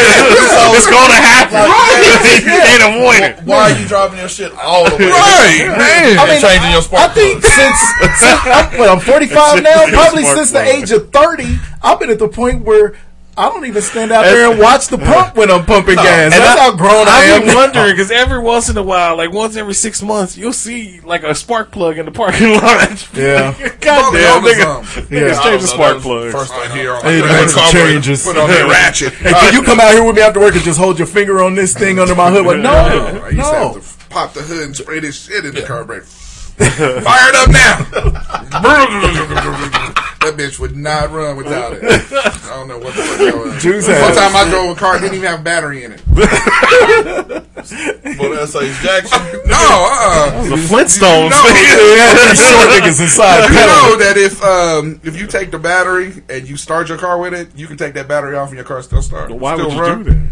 it's 0.75 0.89
gonna 0.89 1.19
happen. 1.21 1.63
Like, 1.63 2.43
Can't 2.43 2.83
avoid 2.95 3.21
it. 3.23 3.33
Why 3.47 3.71
are 3.71 3.79
you 3.79 3.87
driving 3.87 4.19
your 4.19 4.29
shit 4.29 4.51
all 4.59 4.89
the 4.89 4.95
way? 4.97 5.07
Right, 5.11 5.67
man. 5.77 6.19
I 6.19 6.23
mean, 6.27 6.41
changing 6.41 6.71
your 6.71 6.81
spark 6.81 7.11
I 7.11 7.13
think 7.13 7.43
since, 7.43 7.79
since 8.19 8.41
I'm, 8.47 8.79
well, 8.79 8.91
I'm 8.95 8.99
45 9.03 9.63
now, 9.63 9.87
probably 9.87 10.23
since 10.23 10.51
the 10.51 10.63
age 10.63 10.91
of 10.91 11.11
30, 11.11 11.59
I've 11.83 11.99
been 11.99 12.09
at 12.09 12.19
the 12.19 12.27
point 12.27 12.63
where 12.65 12.95
I 13.35 13.49
don't 13.49 13.65
even 13.65 13.81
stand 13.81 14.11
out 14.11 14.23
there 14.23 14.51
and 14.51 14.59
watch 14.59 14.87
the 14.89 14.97
pump 14.99 15.35
when 15.35 15.49
I'm 15.49 15.65
pumping 15.65 15.95
gas. 15.95 16.05
And 16.05 16.33
That's 16.33 16.59
I- 16.59 16.63
how 16.63 16.75
grown 16.75 17.07
I 17.07 17.11
I've 17.33 17.41
am. 17.41 17.45
been 17.47 17.55
wondering 17.55 17.91
because 17.95 18.11
every 18.11 18.37
once 18.39 18.69
in 18.69 18.77
a 18.77 18.83
while, 18.83 19.17
like 19.17 19.31
once 19.31 19.55
every 19.55 19.73
six 19.73 20.03
months, 20.03 20.37
you'll 20.37 20.53
see 20.53 20.99
like 21.01 21.23
a 21.23 21.33
spark 21.33 21.71
plug 21.71 21.97
in 21.97 22.05
the 22.05 22.11
parking 22.11 22.53
lot. 22.61 23.09
Yeah. 23.15 23.53
God 23.81 24.13
damn, 24.13 24.41
Probably 24.41 24.51
nigga. 24.53 24.77
on. 24.77 24.83
Yeah. 25.09 25.19
Niggas 25.33 25.43
change 25.43 25.61
the 25.63 25.67
spark 25.67 25.95
that 25.97 26.03
plugs. 26.03 26.33
was 26.35 26.47
the 26.47 26.53
First 26.53 26.53
thing 26.53 26.77
here, 26.77 26.95
Hey, 27.01 27.21
on 27.21 27.27
make 27.27 27.49
some 27.49 27.71
changes. 27.71 28.23
Put 28.23 28.37
on 28.37 28.49
that 28.49 28.67
ratchet. 28.69 29.13
Hey, 29.13 29.31
can 29.31 29.53
you 29.53 29.63
come 29.63 29.79
out 29.79 29.93
here 29.93 30.03
with 30.05 30.15
me 30.15 30.21
after 30.21 30.39
work 30.39 30.53
and 30.53 30.63
just 30.63 30.77
hold 30.79 30.99
your 30.99 31.07
finger 31.07 31.41
on 31.41 31.55
this 31.55 31.73
thing 31.73 31.97
under 31.99 32.13
my 32.13 32.29
hood? 32.29 32.45
Like, 32.45 32.59
no, 32.59 32.71
I 32.71 33.29
used 33.29 33.49
to 33.49 33.55
have 33.55 33.73
to 33.73 34.09
pop 34.09 34.33
the 34.33 34.41
hood 34.43 34.63
and 34.65 34.75
spray 34.77 34.99
this 34.99 35.25
shit 35.25 35.43
in 35.43 35.55
the 35.55 35.63
carburetor. 35.63 36.05
Fire 36.05 37.29
it 37.29 37.35
up 37.35 37.49
now. 37.49 37.77
That 40.35 40.41
bitch 40.43 40.59
would 40.59 40.75
not 40.75 41.11
run 41.11 41.37
without 41.37 41.73
it. 41.73 41.83
I 41.83 42.49
don't 42.49 42.67
know 42.67 42.77
what 42.77 42.95
the 42.95 43.01
fuck 43.03 43.17
that 43.19 43.35
was. 43.37 43.61
Juice 43.63 43.87
One 43.87 44.15
time 44.15 44.35
I 44.35 44.49
drove 44.49 44.75
a 44.75 44.79
car 44.79 44.99
didn't 44.99 45.15
even 45.15 45.27
have 45.27 45.39
a 45.39 45.43
battery 45.43 45.83
in 45.83 45.93
it. 45.93 46.01
Well, 48.19 48.31
that's 48.31 48.55
Ace 48.55 48.81
Jackson. 48.83 49.19
No, 49.47 49.55
uh, 49.57 50.43
The 50.43 50.55
Flintstones. 50.55 51.29
No. 51.29 51.43
These 51.47 52.49
short 52.49 52.69
niggas 52.69 53.01
inside. 53.01 53.47
you 53.47 53.55
know 53.55 53.97
that 53.97 54.15
if 54.17 54.43
um, 54.43 54.99
if 55.03 55.19
you 55.19 55.27
take 55.27 55.49
the 55.49 55.59
battery 55.59 56.21
and 56.29 56.47
you 56.47 56.57
start 56.57 56.89
your 56.89 56.97
car 56.97 57.17
with 57.19 57.33
it, 57.33 57.55
you 57.55 57.67
can 57.67 57.77
take 57.77 57.93
that 57.93 58.07
battery 58.07 58.35
off 58.35 58.49
and 58.49 58.57
your 58.57 58.65
car 58.65 58.81
still 58.81 59.01
start. 59.01 59.31
Why 59.31 59.55
still 59.55 59.67
would 59.69 59.75
you 59.75 59.81
run. 59.81 60.03
do 60.03 60.09
that? 60.13 60.29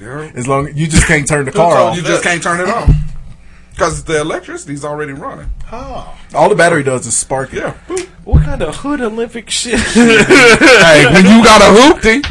Yeah. 0.00 0.32
As 0.34 0.48
long 0.48 0.68
as 0.68 0.74
you 0.76 0.88
just 0.88 1.06
can't 1.06 1.28
turn 1.28 1.44
the 1.44 1.52
car 1.52 1.76
off. 1.76 1.96
You 1.96 2.02
just 2.02 2.22
can't 2.22 2.42
turn 2.42 2.60
it 2.60 2.68
off 2.68 2.90
because 3.70 4.04
the 4.04 4.20
electricity's 4.20 4.84
already 4.84 5.12
running. 5.12 5.50
Oh. 5.70 6.18
All 6.34 6.48
the 6.48 6.54
battery 6.54 6.82
does 6.82 7.06
is 7.06 7.16
spark 7.16 7.52
it. 7.52 7.58
Yeah. 7.58 7.76
What 8.24 8.44
kind 8.44 8.62
of 8.62 8.76
hood 8.76 9.00
Olympic 9.00 9.50
shit? 9.50 9.80
hey, 9.98 11.02
when 11.10 11.26
you 11.26 11.42
got 11.42 11.58
a 11.58 11.74
hoopty, 11.74 12.22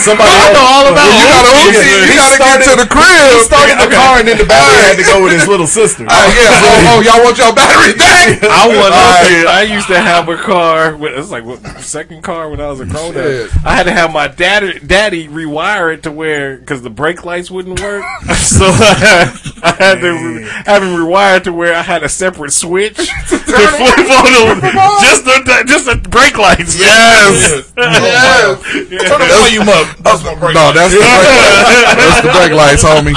Somebody 0.00 0.32
I 0.32 0.52
know 0.56 0.64
all 0.64 0.86
about 0.88 1.04
when 1.04 1.20
you 1.20 1.28
got 1.28 1.44
a 1.44 1.52
hoopty, 1.52 1.84
Yeah. 1.84 2.00
you 2.00 2.16
gotta 2.16 2.34
started- 2.40 2.64
get 2.64 2.70
to 2.70 2.76
the 2.80 2.88
crib. 2.88 3.28
He 3.28 3.40
started 3.44 3.76
the 3.76 3.94
car 3.94 4.18
and 4.20 4.28
then 4.28 4.38
the 4.38 4.46
battery 4.48 4.88
had 4.88 4.96
to 4.96 5.04
go 5.04 5.22
with 5.22 5.32
his 5.36 5.46
little 5.46 5.66
sister. 5.66 6.06
Uh, 6.08 6.32
yeah. 6.32 6.48
Oh, 6.48 6.96
oh, 6.96 7.00
y'all 7.04 7.22
want 7.22 7.36
your 7.36 7.52
battery 7.54 7.92
back? 7.92 8.40
I 8.42 8.68
was 8.68 8.76
Alright. 8.88 9.46
I 9.46 9.62
used 9.68 9.86
to 9.88 10.00
have 10.00 10.30
a 10.30 10.36
car. 10.38 10.96
With, 10.96 11.12
it's 11.12 11.30
like 11.30 11.44
what, 11.44 11.60
second 11.80 12.22
car 12.22 12.48
when 12.48 12.60
I 12.62 12.70
was 12.70 12.80
a 12.80 12.86
grown 12.86 13.12
up. 13.14 13.50
I 13.66 13.76
had 13.76 13.82
to 13.84 13.92
have 13.92 14.14
my 14.14 14.28
daddy, 14.28 14.78
daddy 14.80 15.28
rewire 15.28 15.92
it 15.92 16.04
to 16.04 16.10
where 16.10 16.56
because 16.56 16.80
the 16.80 16.88
brake 16.90 17.26
lights 17.26 17.50
wouldn't 17.50 17.82
work. 17.82 18.02
so 18.40 18.64
I 18.64 18.94
had, 18.96 19.28
I 19.62 19.70
had 19.76 20.00
to 20.00 20.08
re- 20.10 20.42
have 20.64 20.82
him 20.82 20.94
rewired 20.96 21.44
to 21.44 21.52
where 21.52 21.74
I 21.74 21.82
had 21.82 22.02
a 22.02 22.08
separate 22.08 22.52
switch 22.52 22.96
to 22.96 23.04
flip 23.04 23.74
on 24.08 24.60
the 24.60 24.98
just 25.02 25.24
the 25.26 25.33
just 25.66 25.86
the 25.86 25.96
brake 26.10 26.36
lights. 26.38 26.78
Yes. 26.78 27.72
Yes. 27.74 27.74
Turn 29.08 29.18
the 29.18 29.26
volume 29.26 29.68
up. 29.68 29.86
That's 29.98 30.22
my 30.24 30.34
break. 30.38 30.54
No, 30.54 30.70
that's 30.72 30.94
the 30.94 31.00
brake 31.02 31.10
lights. 31.34 31.94
That's 31.98 32.20
the 32.22 32.30
brake 32.32 32.52
lights, 32.54 32.82
homie. 32.84 33.16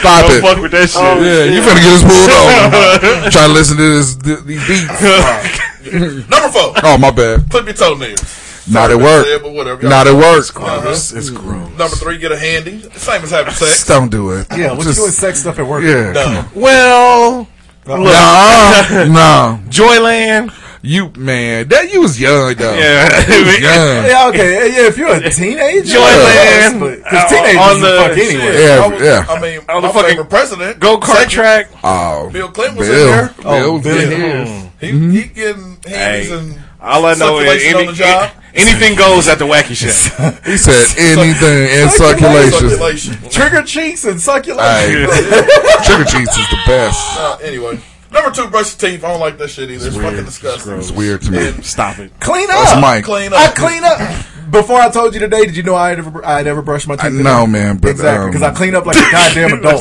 Stop 0.00 0.26
Don't 0.26 0.36
it. 0.36 0.40
fuck 0.42 0.58
with 0.62 0.72
that 0.72 0.88
shit. 0.90 1.00
Yeah, 1.00 1.44
you 1.48 1.60
finna 1.62 1.80
get 1.80 1.94
us 1.96 2.04
pulled 2.04 2.30
over. 2.32 3.30
Trying 3.34 3.48
to 3.48 3.54
listen 3.54 3.76
to 3.76 3.86
this 3.94 4.16
th- 4.16 4.42
these 4.44 4.64
beats. 4.66 6.28
Number 6.28 6.48
four. 6.50 6.72
Oh 6.82 6.96
my 6.98 7.10
bad. 7.10 7.48
Clip 7.50 7.64
your 7.66 7.74
toenails. 7.74 8.20
Not 8.66 8.88
Sorry 8.90 8.94
at 8.96 9.02
work. 9.04 9.24
say 9.26 9.34
it, 9.36 9.42
but 9.42 9.52
whatever. 9.52 9.82
Not 9.86 10.06
at 10.06 10.12
know. 10.14 10.18
work. 10.18 10.56
Uh-huh. 10.56 10.90
It's 10.90 11.30
gross. 11.30 11.68
Number 11.78 11.96
three, 11.96 12.16
get 12.18 12.32
a 12.32 12.38
handy. 12.38 12.80
Same 12.96 13.22
as 13.22 13.30
having 13.30 13.52
sex. 13.52 13.86
Don't 13.86 14.10
do 14.10 14.30
it. 14.32 14.46
Yeah, 14.56 14.72
what 14.72 14.84
Just- 14.84 14.96
you 14.98 15.04
doing 15.04 15.12
sex 15.12 15.40
stuff 15.40 15.58
at 15.58 15.66
work? 15.66 15.82
Yeah. 15.84 16.12
No. 16.12 16.48
Well, 16.54 17.46
Nah, 17.86 19.04
nah. 19.04 19.58
Joyland. 19.68 20.50
You 20.84 21.10
man, 21.16 21.66
that 21.68 21.90
you 21.92 22.02
was 22.02 22.20
young 22.20 22.54
though. 22.54 22.74
Yeah. 22.76 23.08
Was 23.08 23.60
young. 23.68 24.04
Yeah, 24.04 24.28
okay. 24.28 24.68
Yeah, 24.70 24.88
if 24.88 24.98
you're 24.98 25.14
a 25.14 25.30
teenager, 25.30 25.96
Joyland. 25.96 26.80
because 26.96 27.24
Uh, 27.24 27.28
teenagers 27.28 27.56
on 27.56 27.70
on 27.70 27.80
the- 27.80 27.86
the 27.88 27.96
fuck 27.96 28.18
anyway. 28.18 28.62
Yeah, 28.62 28.84
I 28.84 28.86
was- 28.88 29.00
yeah. 29.02 29.26
I 29.28 29.40
mean, 29.40 29.60
On 29.68 29.82
the 29.82 29.88
my 29.88 29.94
fucking 29.94 30.08
favorite 30.10 30.30
president. 30.30 30.80
Go 30.80 30.98
kart 30.98 31.28
track. 31.28 31.70
Oh, 31.82 32.28
Bill 32.30 32.48
Clinton 32.48 32.76
was 32.76 32.88
Bill. 32.88 33.00
in 33.06 33.10
there. 33.16 33.34
Bill 33.42 33.46
Oh, 33.50 33.72
was 33.72 33.82
Bill. 33.82 33.98
in 33.98 34.10
here. 34.20 34.70
He, 34.80 34.86
Mm-hmm. 34.92 35.10
he 35.12 35.22
getting 35.24 35.78
handies 35.86 36.28
Hey, 36.28 36.36
and 36.36 36.58
All 36.82 37.06
I 37.06 37.14
know 37.14 37.38
is 37.38 37.62
circulation 37.62 37.74
any, 37.74 37.80
on 37.80 37.86
the 37.86 37.92
job. 37.98 38.30
anything 38.54 38.94
goes 38.96 39.28
at 39.28 39.38
the 39.38 39.46
wacky 39.46 39.74
shit. 39.74 39.96
He 40.44 40.58
said 40.58 40.84
anything 40.98 41.58
in 41.80 41.88
circulation. 41.88 42.68
Circulation. 42.68 43.16
Trigger 43.30 43.62
cheeks 43.62 44.04
and 44.04 44.20
circulation. 44.20 45.08
Hey, 45.08 45.48
sugar 45.86 46.04
cheese 46.04 46.28
is 46.28 46.48
the 46.52 46.58
best. 46.66 47.00
Uh, 47.18 47.38
anyway, 47.42 47.78
number 48.14 48.30
two, 48.30 48.48
brush 48.48 48.80
your 48.80 48.90
teeth. 48.90 49.04
I 49.04 49.08
don't 49.08 49.20
like 49.20 49.36
that 49.38 49.48
shit 49.48 49.70
either. 49.70 49.86
It's, 49.86 49.96
fucking 49.96 50.24
disgusting. 50.24 50.78
It's 50.78 50.90
weird 50.90 51.22
to 51.22 51.30
me. 51.30 51.62
Stop 51.62 51.98
it. 51.98 52.12
Clean 52.20 52.46
That's 52.46 52.72
up. 52.72 52.80
Mike. 52.80 53.04
Clean 53.04 53.32
I 53.32 53.48
clean 53.48 53.84
up. 53.84 54.50
Before 54.50 54.78
I 54.80 54.88
told 54.88 55.14
you 55.14 55.20
today, 55.20 55.46
did 55.46 55.56
you 55.56 55.62
know 55.62 55.74
I 55.74 55.90
had 55.90 55.98
ever 55.98 56.24
I 56.24 56.38
had 56.38 56.46
ever 56.46 56.62
brushed 56.62 56.86
my 56.86 56.96
teeth? 56.96 57.04
I 57.04 57.10
today? 57.10 57.22
know, 57.22 57.46
man, 57.46 57.76
but, 57.78 57.90
exactly 57.90 58.24
um, 58.24 58.30
because 58.30 58.42
I 58.42 58.54
clean 58.54 58.74
up 58.74 58.86
like 58.86 58.96
a 58.96 59.10
goddamn 59.10 59.58
adult. 59.58 59.80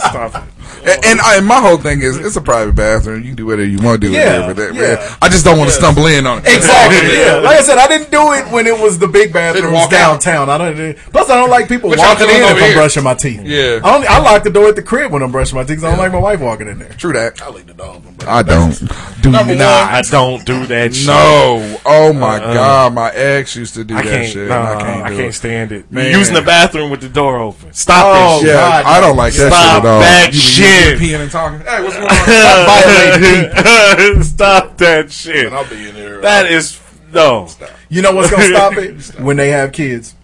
Stop 0.00 0.34
it. 0.34 0.57
And, 0.96 1.04
and, 1.04 1.20
I, 1.20 1.36
and 1.38 1.46
my 1.46 1.60
whole 1.60 1.76
thing 1.76 2.00
is, 2.02 2.16
it's 2.18 2.36
a 2.36 2.40
private 2.40 2.74
bathroom. 2.74 3.20
You 3.22 3.28
can 3.28 3.36
do 3.36 3.46
whatever 3.46 3.66
you 3.68 3.78
want 3.78 4.00
to 4.00 4.06
do 4.08 4.12
Yeah, 4.12 4.20
in 4.20 4.26
there. 4.40 4.54
But 4.54 4.56
that, 4.56 4.74
yeah. 4.74 4.80
man, 5.04 5.16
I 5.22 5.28
just 5.28 5.44
don't 5.44 5.58
want 5.58 5.70
to 5.70 5.76
stumble 5.76 6.06
in 6.06 6.26
on 6.26 6.38
it. 6.38 6.44
Exactly. 6.46 7.08
Yeah. 7.18 7.36
Like 7.36 7.58
I 7.58 7.62
said, 7.62 7.78
I 7.78 7.86
didn't 7.88 8.10
do 8.10 8.32
it 8.32 8.46
when 8.52 8.66
it 8.66 8.78
was 8.78 8.98
the 8.98 9.08
big 9.08 9.32
bathroom 9.32 9.72
walk 9.72 9.92
out. 9.92 10.22
downtown. 10.22 10.48
I 10.50 10.58
don't. 10.58 10.96
Plus, 11.12 11.28
I 11.30 11.34
don't 11.36 11.50
like 11.50 11.68
people 11.68 11.88
What 11.90 11.98
walking 11.98 12.28
in 12.28 12.36
if 12.42 12.50
over 12.52 12.60
I'm 12.60 12.74
brushing 12.74 13.02
my 13.02 13.14
teeth. 13.14 13.42
Yeah. 13.44 13.80
I, 13.84 13.94
only, 13.96 14.06
I 14.06 14.18
lock 14.20 14.44
the 14.44 14.50
door 14.50 14.68
at 14.68 14.76
the 14.76 14.82
crib 14.82 15.10
when 15.12 15.22
I'm 15.22 15.32
brushing 15.32 15.56
my 15.56 15.64
teeth. 15.64 15.76
'cause 15.78 15.84
I 15.84 15.90
don't 15.90 15.98
like 15.98 16.12
my 16.12 16.18
wife 16.18 16.40
walking 16.40 16.68
in 16.68 16.78
there. 16.78 16.90
True 16.90 17.12
that. 17.12 17.40
I 17.42 17.50
leave 17.50 17.66
the 17.66 17.74
dog. 17.74 18.06
on, 18.06 18.14
bro. 18.14 18.28
I 18.28 18.42
don't. 18.42 18.72
Do 19.22 19.30
Number 19.32 19.56
not. 19.56 19.92
I 19.92 20.02
don't 20.02 20.44
do 20.46 20.64
that 20.66 20.94
shit. 20.94 21.06
No. 21.08 21.80
Oh 21.84 22.12
my 22.12 22.36
Uh-uh. 22.38 22.54
God. 22.54 22.94
My 22.94 23.10
ex 23.12 23.56
used 23.56 23.74
to 23.74 23.82
do 23.82 23.96
I 23.96 24.02
that 24.02 24.26
shit. 24.28 24.48
No, 24.48 24.54
and 24.54 24.68
I 24.68 24.72
I 24.74 24.80
can't, 24.80 25.08
do 25.08 25.16
can't 25.16 25.28
it. 25.28 25.32
stand 25.34 25.72
it. 25.72 25.90
Man. 25.92 26.12
Using 26.16 26.34
the 26.34 26.42
bathroom 26.42 26.88
with 26.90 27.00
the 27.00 27.08
door 27.08 27.38
open. 27.38 27.72
Stop 27.72 28.04
Oh, 28.06 28.12
that 28.12 28.38
shit. 28.38 28.48
Yeah, 28.50 28.54
God, 28.54 28.84
I 28.86 29.00
don't 29.00 29.16
like 29.16 29.32
that 29.34 29.52
Stop 29.52 29.74
shit 29.74 29.84
at 29.84 29.90
all. 29.90 30.00
that 30.00 30.26
You 30.28 30.32
be- 30.32 30.38
shit. 30.78 30.98
Peeing 30.98 31.20
and 31.20 31.30
talking. 31.30 31.60
Hey, 31.60 31.82
what's 31.82 31.96
going 31.96 32.08
on? 32.08 34.22
Stop 34.24 34.78
that 34.78 35.10
shit. 35.10 35.46
And 35.46 35.54
I'll 35.54 35.68
be 35.68 35.88
in 35.88 35.94
there. 35.94 36.20
That 36.20 36.50
is 36.50 36.80
no. 37.12 37.48
You 37.88 38.02
know 38.02 38.12
what's 38.12 38.30
gonna 38.30 38.44
stop 38.48 38.74
it 38.76 39.20
when 39.20 39.36
they 39.36 39.50
have 39.50 39.72
kids. 39.72 40.14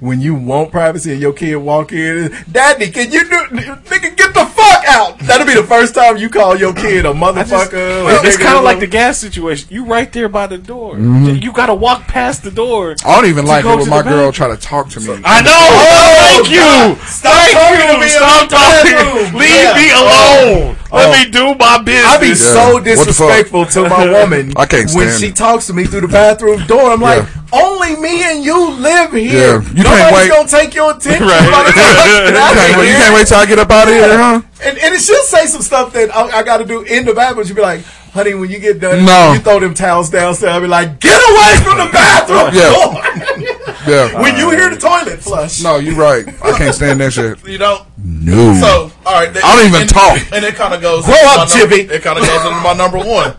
When 0.00 0.20
you 0.20 0.34
want 0.34 0.72
privacy 0.72 1.12
and 1.12 1.20
your 1.20 1.32
kid 1.32 1.54
walk 1.56 1.92
in, 1.92 2.36
Daddy, 2.50 2.90
can 2.90 3.12
you 3.12 3.22
do, 3.22 3.36
nigga, 3.54 4.16
get 4.16 4.34
the 4.34 4.44
fuck 4.46 4.81
out? 4.88 5.18
That'll 5.20 5.46
be 5.46 5.54
the 5.54 5.62
first 5.62 5.94
time 5.94 6.16
you 6.16 6.28
call 6.28 6.56
your 6.56 6.72
kid 6.74 7.04
a 7.06 7.10
I 7.10 7.12
just- 7.12 7.52
motherfucker. 7.52 8.04
well, 8.04 8.24
it's 8.26 8.36
kind 8.36 8.56
of 8.58 8.64
like 8.64 8.80
the 8.80 8.86
gas 8.86 9.18
situation. 9.18 9.68
You 9.70 9.84
right 9.84 10.12
there 10.12 10.28
by 10.28 10.46
the 10.46 10.58
door. 10.58 10.94
Mm-hmm. 10.94 11.42
You 11.42 11.52
got 11.52 11.66
to 11.66 11.74
walk 11.74 12.06
past 12.06 12.42
the 12.42 12.50
door. 12.50 12.96
I 13.04 13.14
don't 13.16 13.26
even 13.28 13.46
like 13.46 13.64
it 13.64 13.68
when 13.68 13.88
my 13.88 14.02
girl 14.02 14.32
try 14.32 14.48
to 14.48 14.56
talk 14.56 14.88
to 14.90 15.00
me. 15.00 15.20
I 15.24 15.42
know. 15.42 15.50
Oh, 15.54 16.42
Thank 16.42 16.50
you. 16.50 17.04
Stop 17.06 17.32
Thank 17.34 17.52
talking 17.52 17.86
to 17.86 17.92
you. 17.94 18.00
me 18.00 18.08
Stop 18.08 18.48
the 18.48 18.56
talking. 18.56 18.92
bathroom. 18.92 19.34
Leave 19.40 19.50
Yeah. 19.50 19.74
me 19.76 19.90
alone. 19.90 20.76
Let 20.92 21.08
Oh. 21.08 21.12
me 21.12 21.30
do 21.30 21.54
my 21.54 21.78
business. 21.82 22.04
I 22.12 22.18
be 22.18 22.28
Yeah. 22.28 22.34
so 22.34 22.72
What 22.74 22.84
the 22.84 22.90
fuck? 22.96 23.06
disrespectful 23.06 23.66
to 23.66 23.88
my 23.88 24.06
woman 24.10 24.52
I 24.56 24.66
can't 24.66 24.90
when 24.92 25.10
she 25.18 25.28
it. 25.28 25.36
talks 25.36 25.66
to 25.68 25.72
me 25.72 25.84
through 25.84 26.02
the 26.02 26.08
bathroom 26.08 26.66
door. 26.66 26.90
I'm 26.92 27.00
like, 27.00 27.24
only 27.52 27.96
me 27.96 28.22
and 28.24 28.44
you 28.44 28.70
live 28.72 29.12
here. 29.12 29.62
Yeah. 29.62 29.70
You 29.74 29.84
can't 29.84 30.14
wait- 30.14 30.28
gonna 30.30 30.48
take 30.48 30.74
your 30.74 30.90
attention. 30.92 31.26
Right. 31.32 31.50
by 31.50 31.62
the 31.64 31.72
time 31.72 31.96
I 31.96 32.04
get 32.04 32.26
You 32.26 32.32
can't, 32.34 32.78
wait, 32.78 32.88
you 32.88 32.94
can't 32.96 33.14
wait 33.14 33.26
till 33.26 33.38
I 33.38 33.46
get 33.46 33.58
up 33.58 33.70
out 33.70 33.88
of 33.88 33.94
here, 33.94 34.18
huh? 34.18 34.40
And, 34.72 34.80
and 34.82 34.94
it 34.94 35.02
should 35.02 35.22
say 35.24 35.44
some 35.46 35.60
stuff 35.60 35.92
that 35.92 36.14
I, 36.16 36.38
I 36.38 36.42
got 36.42 36.56
to 36.58 36.64
do 36.64 36.80
in 36.80 37.04
the 37.04 37.12
bathroom. 37.12 37.46
She'd 37.46 37.54
be 37.56 37.60
like, 37.60 37.84
honey, 38.14 38.32
when 38.32 38.48
you 38.50 38.58
get 38.58 38.80
done, 38.80 39.04
No. 39.04 39.34
you 39.34 39.38
throw 39.40 39.60
them 39.60 39.74
towels 39.74 40.08
downstairs. 40.08 40.50
I'll 40.54 40.62
be 40.62 40.66
like, 40.66 40.98
get 40.98 41.12
away 41.12 41.62
from 41.62 41.76
the 41.76 41.92
bathroom 41.92 42.54
Yeah. 42.54 42.72
door. 42.72 43.58
Yeah. 43.86 44.20
When 44.22 44.36
you 44.36 44.48
hear 44.50 44.70
the 44.70 44.76
toilet 44.76 45.20
flush. 45.20 45.60
No, 45.62 45.76
you're 45.76 45.96
right. 45.96 46.26
I 46.42 46.56
can't 46.56 46.74
stand 46.74 47.00
that 47.00 47.12
shit. 47.12 47.44
You 47.46 47.58
don't. 47.58 47.86
No. 47.98 48.54
So, 48.60 48.92
all 49.04 49.12
right. 49.12 49.28
I 49.36 49.56
don't 49.56 49.66
even 49.66 49.80
and, 49.82 49.90
talk. 49.90 50.32
And 50.32 50.42
it 50.44 50.54
kind 50.54 50.72
of 50.72 50.80
goes. 50.80 51.04
Grow 51.04 51.14
up, 51.22 51.48
Chippy. 51.48 51.82
It 51.92 52.02
kind 52.02 52.18
of 52.18 52.24
goes 52.24 52.44
into 52.46 52.60
my 52.60 52.72
number 52.72 52.96
one. 52.98 53.36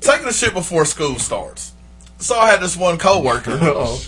Taking 0.00 0.24
the 0.26 0.32
shit 0.32 0.54
before 0.54 0.86
school 0.86 1.18
starts. 1.18 1.72
So 2.18 2.38
I 2.38 2.48
had 2.50 2.60
this 2.60 2.76
one 2.78 2.96
coworker. 2.96 3.58
Oh, 3.60 4.00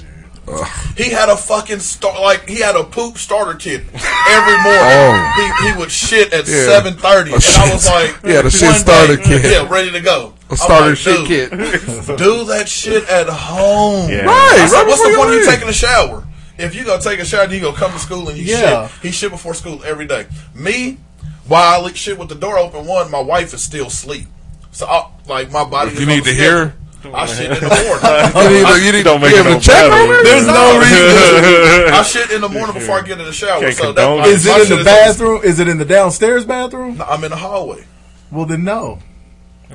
He 0.97 1.11
had 1.11 1.29
a 1.29 1.37
fucking 1.37 1.79
start 1.79 2.21
like 2.21 2.49
he 2.49 2.61
had 2.61 2.75
a 2.77 2.83
poop 2.85 3.17
starter 3.17 3.55
kit 3.57 3.83
every 3.83 4.57
morning. 4.63 4.83
Oh. 4.83 5.59
He, 5.63 5.69
he 5.71 5.79
would 5.79 5.91
shit 5.91 6.33
at 6.33 6.47
Yeah. 6.49 6.65
seven 6.67 6.95
thirty, 6.95 7.31
A 7.31 7.35
and 7.37 7.45
I 7.45 7.73
was 7.73 7.89
like, 7.89 8.17
yeah, 8.25 8.43
the 8.43 8.51
shit 8.51 8.75
starter 8.75 9.17
day, 9.17 9.23
kit. 9.23 9.45
yeah, 9.53 9.69
ready 9.69 9.91
to 9.93 10.01
go. 10.01 10.35
A 10.49 10.53
I'm 10.53 10.57
starter 10.57 10.89
like, 10.91 10.99
shit 10.99 11.27
kit. 11.27 11.51
do 12.19 12.45
that 12.47 12.65
shit 12.69 13.09
at 13.09 13.29
home. 13.29 14.11
Yeah. 14.11 14.25
Right, 14.27 14.59
I 14.61 14.67
said, 14.67 14.77
right 14.79 14.87
what's 14.89 15.03
the 15.03 15.15
point 15.17 15.29
of 15.31 15.35
you 15.37 15.41
you 15.43 15.47
taking 15.51 15.69
a 15.69 15.73
shower? 15.73 16.27
If 16.59 16.75
you 16.75 16.85
go 16.85 16.99
take 17.01 17.19
a 17.21 17.25
shower, 17.25 17.45
and 17.45 17.53
you 17.53 17.61
go 17.61 17.73
come 17.73 17.93
to 17.93 17.99
school 17.99 18.29
and 18.29 18.37
you 18.37 18.45
Yeah. 18.45 18.89
shit. 18.89 19.03
He 19.03 19.11
shit 19.13 19.31
before 19.31 19.55
school 19.55 19.81
every 19.85 20.07
day. 20.07 20.27
Me, 20.55 20.99
while 21.47 21.81
I 21.81 21.83
lick 21.85 21.97
shit 21.97 22.19
with 22.19 22.29
the 22.29 22.35
door 22.35 22.59
open, 22.59 22.85
one, 22.87 23.11
my 23.11 23.21
wife 23.21 23.55
is 23.55 23.63
still 23.63 23.87
asleep. 23.87 24.27
So, 24.73 24.87
I, 24.87 25.09
like, 25.27 25.51
my 25.53 25.65
body. 25.65 25.93
If 25.93 26.01
you 26.01 26.07
need 26.07 26.25
to 26.25 26.31
schedule. 26.35 26.45
hear? 26.45 26.75
I 27.13 27.27
shit 27.27 27.51
in 27.51 27.59
the 27.59 27.69
morning. 27.69 28.33
You 28.43 28.49
need 28.51 28.67
to, 28.67 28.85
you 28.87 28.93
need 28.93 29.03
Don't 29.05 29.21
to 29.21 29.27
make 29.27 29.35
it 29.37 29.45
no 29.45 29.55
to 29.59 29.61
check 29.61 29.91
better. 29.91 30.23
There's 30.25 30.47
no 30.47 30.79
reason. 30.83 31.95
I 31.95 32.03
shit 32.07 32.31
in 32.31 32.41
the 32.41 32.49
morning 32.49 32.75
before 32.75 32.99
I 32.99 33.03
get 33.03 33.19
in 33.19 33.25
the 33.27 33.33
shower. 33.33 33.61
Can't 33.61 33.75
so 33.75 33.85
condone 33.87 34.19
that, 34.23 34.29
it. 34.29 34.35
Is 34.35 34.47
my 34.47 34.59
it 34.61 34.71
in 34.71 34.79
the 34.79 34.85
bathroom? 34.85 35.41
Is 35.45 35.59
it 35.61 35.69
in 35.69 35.79
the 35.79 35.85
downstairs 35.85 36.45
bathroom? 36.45 36.99
No, 36.99 37.05
I'm 37.05 37.25
in 37.25 37.31
the 37.31 37.37
hallway. 37.37 37.85
Well, 38.31 38.47
then 38.47 38.65
no. 38.65 38.99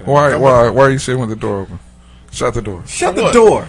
Why, 0.06 0.36
why, 0.36 0.70
why 0.70 0.84
are 0.84 0.92
you 0.92 1.00
sitting 1.00 1.20
with 1.20 1.30
the 1.30 1.36
door 1.36 1.62
open? 1.62 1.80
Shut 2.32 2.54
the 2.54 2.62
door. 2.62 2.84
Shut 2.88 3.16
the 3.16 3.24
What? 3.24 3.34
door. 3.34 3.68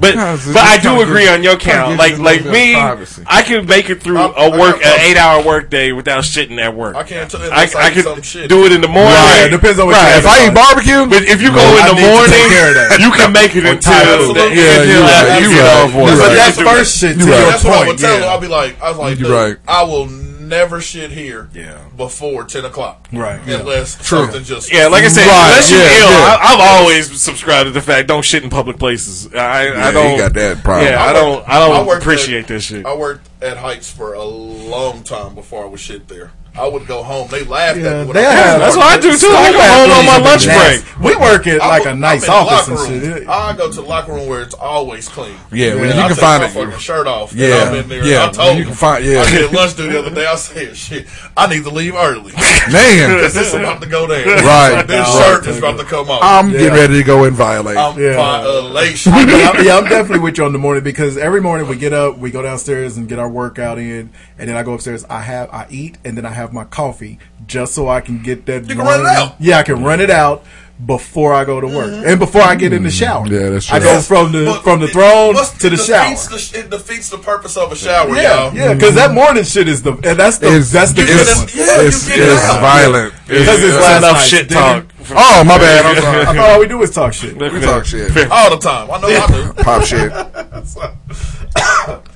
But 0.00 0.14
but 0.14 0.62
I 0.62 0.78
do 0.78 1.00
agree 1.02 1.24
gives- 1.26 1.32
on 1.34 1.42
your 1.42 1.56
count. 1.56 1.98
Like 1.98 2.18
like 2.18 2.44
little 2.46 2.52
bit 2.52 2.60
of 2.62 2.68
me, 2.70 2.74
privacy. 2.74 3.22
I 3.26 3.42
can 3.42 3.66
make 3.66 3.90
it 3.90 4.00
through 4.00 4.18
I- 4.18 4.26
a 4.30 4.50
I 4.54 4.58
work 4.58 4.76
an 4.84 5.00
eight 5.00 5.16
hour 5.16 5.42
work 5.42 5.70
day 5.70 5.90
without 5.92 6.22
shitting 6.22 6.60
at 6.60 6.72
work. 6.74 6.94
I 6.94 7.02
can't 7.02 7.28
tell 7.28 7.42
I, 7.42 7.46
unless 7.46 7.74
I, 7.74 7.80
I 7.82 7.88
eat 7.90 7.94
could 7.94 8.04
some 8.04 8.22
shit. 8.22 8.48
do 8.48 8.64
it 8.64 8.70
in 8.72 8.80
the 8.80 8.86
morning. 8.88 9.10
Right, 9.12 9.46
it 9.46 9.50
depends 9.50 9.78
on 9.80 9.86
what 9.88 9.96
Right, 9.96 10.12
you 10.12 10.18
if 10.18 10.26
I 10.26 10.46
eat 10.46 10.54
barbecue? 10.54 11.02
But 11.10 11.22
if 11.24 11.42
you 11.42 11.48
go 11.50 11.56
No, 11.58 11.76
in 11.76 11.82
I 11.82 11.88
the 11.88 12.00
morning, 12.00 12.30
take 12.30 12.48
care 12.54 12.68
of 12.68 12.74
that. 12.78 13.00
you 13.00 13.10
can 13.10 13.32
make 13.32 13.56
it 13.56 13.66
until 13.66 13.92
Absolutely. 13.92 14.34
the- 14.34 14.54
Yeah, 14.54 14.70
until 14.70 14.86
you 14.86 15.00
right, 15.02 15.42
you 15.42 15.48
right. 15.58 15.82
off 15.82 15.94
work. 15.94 16.06
That's 16.06 16.20
But 16.20 16.28
right. 16.28 16.36
that's 16.36 16.58
first 16.62 16.98
shit. 17.00 17.12
To 17.18 17.18
You're 17.18 17.28
your 17.28 17.36
right. 17.42 17.50
That's 17.50 17.64
what 17.64 17.74
I 17.74 17.86
would 17.88 17.98
tell 17.98 18.20
yeah. 18.20 18.26
I'll 18.26 18.40
be 18.40 18.46
like, 18.48 18.80
I 18.80 18.88
was 18.90 18.98
like, 18.98 19.18
You're 19.18 19.28
dude, 19.28 19.34
right. 19.34 19.56
I 19.66 19.82
will 19.82 20.06
never 20.48 20.80
shit 20.80 21.10
here 21.10 21.48
Yeah. 21.54 21.78
before 21.96 22.44
ten 22.44 22.64
o'clock. 22.64 23.08
Right, 23.12 23.40
yeah. 23.46 23.60
Unless 23.60 23.96
True. 24.06 24.20
something 24.24 24.44
just 24.44 24.72
Yeah, 24.72 24.88
like 24.88 25.04
I 25.04 25.08
said, 25.08 25.26
Right, 25.26 25.48
unless 25.50 25.70
you're 25.70 25.80
yeah, 25.80 25.86
ill, 26.04 26.10
yeah. 26.10 26.36
I, 26.40 26.54
I've 26.54 26.80
always 26.80 27.20
subscribed 27.20 27.66
to 27.66 27.70
the 27.70 27.80
fact 27.82 28.08
don't 28.08 28.24
shit 28.24 28.42
in 28.42 28.50
public 28.50 28.78
places. 28.78 29.32
I, 29.34 29.66
Yeah, 29.66 29.86
I 29.88 29.92
don't. 29.92 30.10
he 30.12 30.16
got 30.18 30.32
that 30.34 30.62
problem. 30.64 30.86
Yeah, 30.92 31.02
I 31.02 31.10
I 31.10 31.12
don't. 31.12 31.48
I 31.48 31.58
don't 31.58 31.88
I 31.88 31.96
appreciate 31.98 32.42
at- 32.42 32.48
this 32.48 32.64
shit. 32.64 32.84
I 32.86 32.94
worked 32.94 33.28
at 33.42 33.56
Heights 33.56 33.90
for 33.90 34.14
a 34.14 34.24
long 34.24 35.02
time 35.02 35.34
before 35.34 35.64
I 35.64 35.68
would 35.68 35.80
shit 35.80 36.08
there. 36.08 36.30
I 36.58 36.66
would 36.66 36.86
go 36.86 37.02
home. 37.02 37.28
They 37.30 37.44
laughed 37.44 37.78
Yeah, 37.78 37.88
at 37.88 38.00
me. 38.00 38.04
when 38.06 38.14
they 38.16 38.26
I 38.26 38.32
have- 38.32 38.60
That's 38.60 38.76
what 38.76 38.86
I 38.86 38.98
do 38.98 39.16
too. 39.16 39.28
I 39.28 39.52
go 39.52 39.60
home 39.62 39.90
on 39.98 40.06
my 40.06 40.18
lunch 40.30 40.44
break. 40.44 40.84
We 41.00 41.14
work 41.16 41.46
at 41.46 41.58
like 41.60 41.86
a 41.86 41.90
I'm 41.90 42.00
nice 42.00 42.22
in 42.22 42.26
the 42.26 42.32
office 42.32 42.68
and 42.88 43.02
shit. 43.02 43.28
I 43.28 43.52
go 43.56 43.68
to 43.70 43.74
the 43.74 43.82
locker 43.86 44.12
room 44.12 44.26
where 44.26 44.42
it's 44.42 44.54
always 44.54 45.08
clean. 45.08 45.34
Yeah, 45.52 45.74
when 45.76 45.84
And 45.84 45.94
you 45.94 46.00
I 46.00 46.08
can 46.08 46.16
take 46.16 46.18
find 46.18 46.42
my 46.42 46.48
it. 46.48 46.52
fucking 46.52 46.78
shirt 46.80 47.06
off. 47.06 47.32
Yeah, 47.32 47.68
I'm 47.68 47.74
in 47.76 47.88
there. 47.88 48.04
yeah, 48.04 48.26
I 48.26 48.28
told 48.30 48.48
when 48.50 48.58
you 48.58 48.64
can 48.64 48.74
find- 48.74 49.04
yeah. 49.04 49.20
I 49.22 49.30
did 49.30 49.52
lunch 49.52 49.76
duty 49.76 49.92
the 49.92 49.98
other 50.00 50.14
day. 50.14 50.26
I 50.26 50.34
said, 50.36 50.76
"Shit, 50.76 51.06
I 51.36 51.46
need 51.46 51.62
to 51.64 51.70
leave 51.70 51.94
early 51.94 52.32
Man, 52.72 53.10
because 53.16 53.34
this 53.34 53.48
is 53.48 53.54
about 53.54 53.80
to 53.80 53.88
go 53.88 54.06
down. 54.06 54.26
Right. 54.26 54.82
this 54.86 54.98
Right. 55.06 55.24
shirt 55.24 55.46
is 55.46 55.58
about 55.58 55.78
to 55.78 55.84
come 55.84 56.10
off. 56.10 56.20
I'm 56.22 56.50
getting 56.50 56.72
ready 56.72 56.94
to 56.94 57.02
go 57.04 57.24
and 57.24 57.36
violate. 57.36 57.76
I'm 57.76 57.94
violation. 57.94 59.12
Yeah, 59.12 59.76
I'm 59.78 59.84
definitely 59.84 60.20
with 60.20 60.38
you 60.38 60.44
on 60.44 60.52
the 60.52 60.58
morning 60.58 60.82
because 60.84 61.16
every 61.16 61.40
morning 61.40 61.68
we 61.68 61.76
get 61.76 61.92
up, 61.92 62.18
we 62.18 62.30
go 62.30 62.42
downstairs 62.42 62.96
and 62.96 63.08
get 63.08 63.18
our 63.18 63.28
workout 63.28 63.78
in, 63.78 64.10
and 64.38 64.48
then 64.48 64.56
I 64.56 64.62
go 64.62 64.74
upstairs. 64.74 65.04
I 65.06 65.20
have, 65.22 65.50
I 65.50 65.66
eat, 65.70 65.98
and 66.04 66.16
then 66.16 66.24
I 66.24 66.30
have 66.30 66.52
my 66.52 66.64
coffee 66.64 67.18
just 67.46 67.74
so 67.74 67.88
I 67.88 68.00
can 68.00 68.22
get 68.22 68.46
that. 68.46 68.68
You 68.68 68.76
can 68.76 68.84
run 68.84 69.00
it 69.00 69.06
out. 69.06 69.36
Yeah, 69.40 69.58
I 69.58 69.62
can 69.62 69.82
run 69.82 70.00
it 70.00 70.10
out 70.10 70.44
before 70.84 71.32
I 71.34 71.44
go 71.44 71.60
to 71.60 71.66
work 71.66 71.90
mm-hmm. 71.90 72.06
and 72.06 72.20
before 72.20 72.42
I 72.42 72.54
get 72.54 72.72
in 72.72 72.84
the 72.84 72.88
mm-hmm. 72.88 72.96
shower. 72.96 73.26
Yeah, 73.26 73.50
that's 73.50 73.66
true. 73.66 73.76
I 73.76 73.80
go 73.80 74.00
from 74.00 74.30
the 74.30 74.44
But 74.44 74.62
from 74.62 74.78
the 74.80 74.86
throne 74.86 75.34
what's- 75.34 75.58
to 75.58 75.70
the 75.70 75.74
it 75.74 75.80
shower. 75.80 76.14
The, 76.14 76.52
it 76.54 76.70
defeats 76.70 77.08
the 77.10 77.18
purpose 77.18 77.56
of 77.56 77.72
a 77.72 77.76
shower, 77.76 78.14
Yeah, 78.14 78.44
y'all. 78.44 78.54
yeah, 78.54 78.74
because 78.74 78.94
that 78.94 79.06
mm-hmm. 79.08 79.14
morning 79.16 79.44
shit 79.44 79.66
is 79.66 79.82
the 79.82 79.94
and 79.94 80.18
that's 80.18 80.38
the 80.38 80.54
It's, 80.56 80.70
that's 80.70 80.92
the 80.92 81.02
it's, 81.02 81.10
good 81.10 81.20
it's- 81.20 81.38
one. 81.38 81.48
yeah, 81.54 81.80
you 81.82 81.88
it's, 81.88 82.08
it 82.08 82.18
it's 82.20 82.44
out. 82.44 82.60
violent. 82.60 83.14
Because 83.26 83.62
it's 83.62 83.74
That's 83.74 83.86
last 83.86 83.98
enough 83.98 84.12
night's 84.12 84.26
shit 84.28 84.48
dinner. 84.48 84.86
Talk. 85.08 85.18
Oh, 85.18 85.44
my 85.44 85.58
bad. 85.58 85.86
I'm 85.86 86.28
I 86.28 86.32
thought 86.34 86.50
all 86.50 86.60
we 86.60 86.68
do 86.68 86.82
is 86.82 86.90
talk 86.90 87.12
shit. 87.12 87.36
We 87.38 87.60
talk 87.60 87.84
shit. 87.84 88.10
all 88.30 88.50
the 88.50 88.58
time. 88.58 88.90
I 88.90 89.00
know 89.00 89.08
I 89.08 89.26
do. 89.26 89.52
Pop 89.62 89.84
shit. 89.84 90.12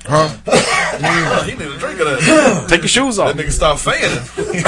Huh? 0.05 0.29
he 1.43 1.51
need 1.53 1.67
a 1.67 1.77
drink 1.77 1.99
of 1.99 2.07
that. 2.07 2.65
Take 2.69 2.81
your 2.81 2.87
shoes 2.87 3.19
off. 3.19 3.35
That 3.35 3.43
nigga 3.43 3.51
stop 3.51 3.79
fanning. 3.79 4.09
he 4.35 4.53
done 4.53 4.63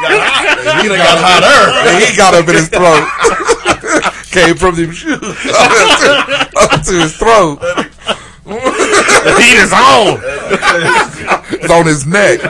got 0.00 0.12
hot. 0.20 0.82
He 0.82 0.88
done 0.88 0.98
got 0.98 1.18
hotter. 1.20 2.06
He 2.06 2.16
got 2.16 2.34
up 2.34 2.48
in 2.48 2.54
his 2.54 2.68
throat. 2.68 3.06
Came 4.30 4.56
from 4.56 4.76
them 4.76 4.92
shoes 4.92 5.14
up 5.14 5.20
to, 5.20 6.48
up 6.54 6.82
to 6.84 6.92
his 7.00 7.16
throat. 7.16 7.58
The 8.44 9.34
heat 9.38 9.58
is 9.58 9.72
on. 9.72 10.20
It's 11.52 11.70
on 11.70 11.86
his 11.86 12.06
neck. 12.06 12.40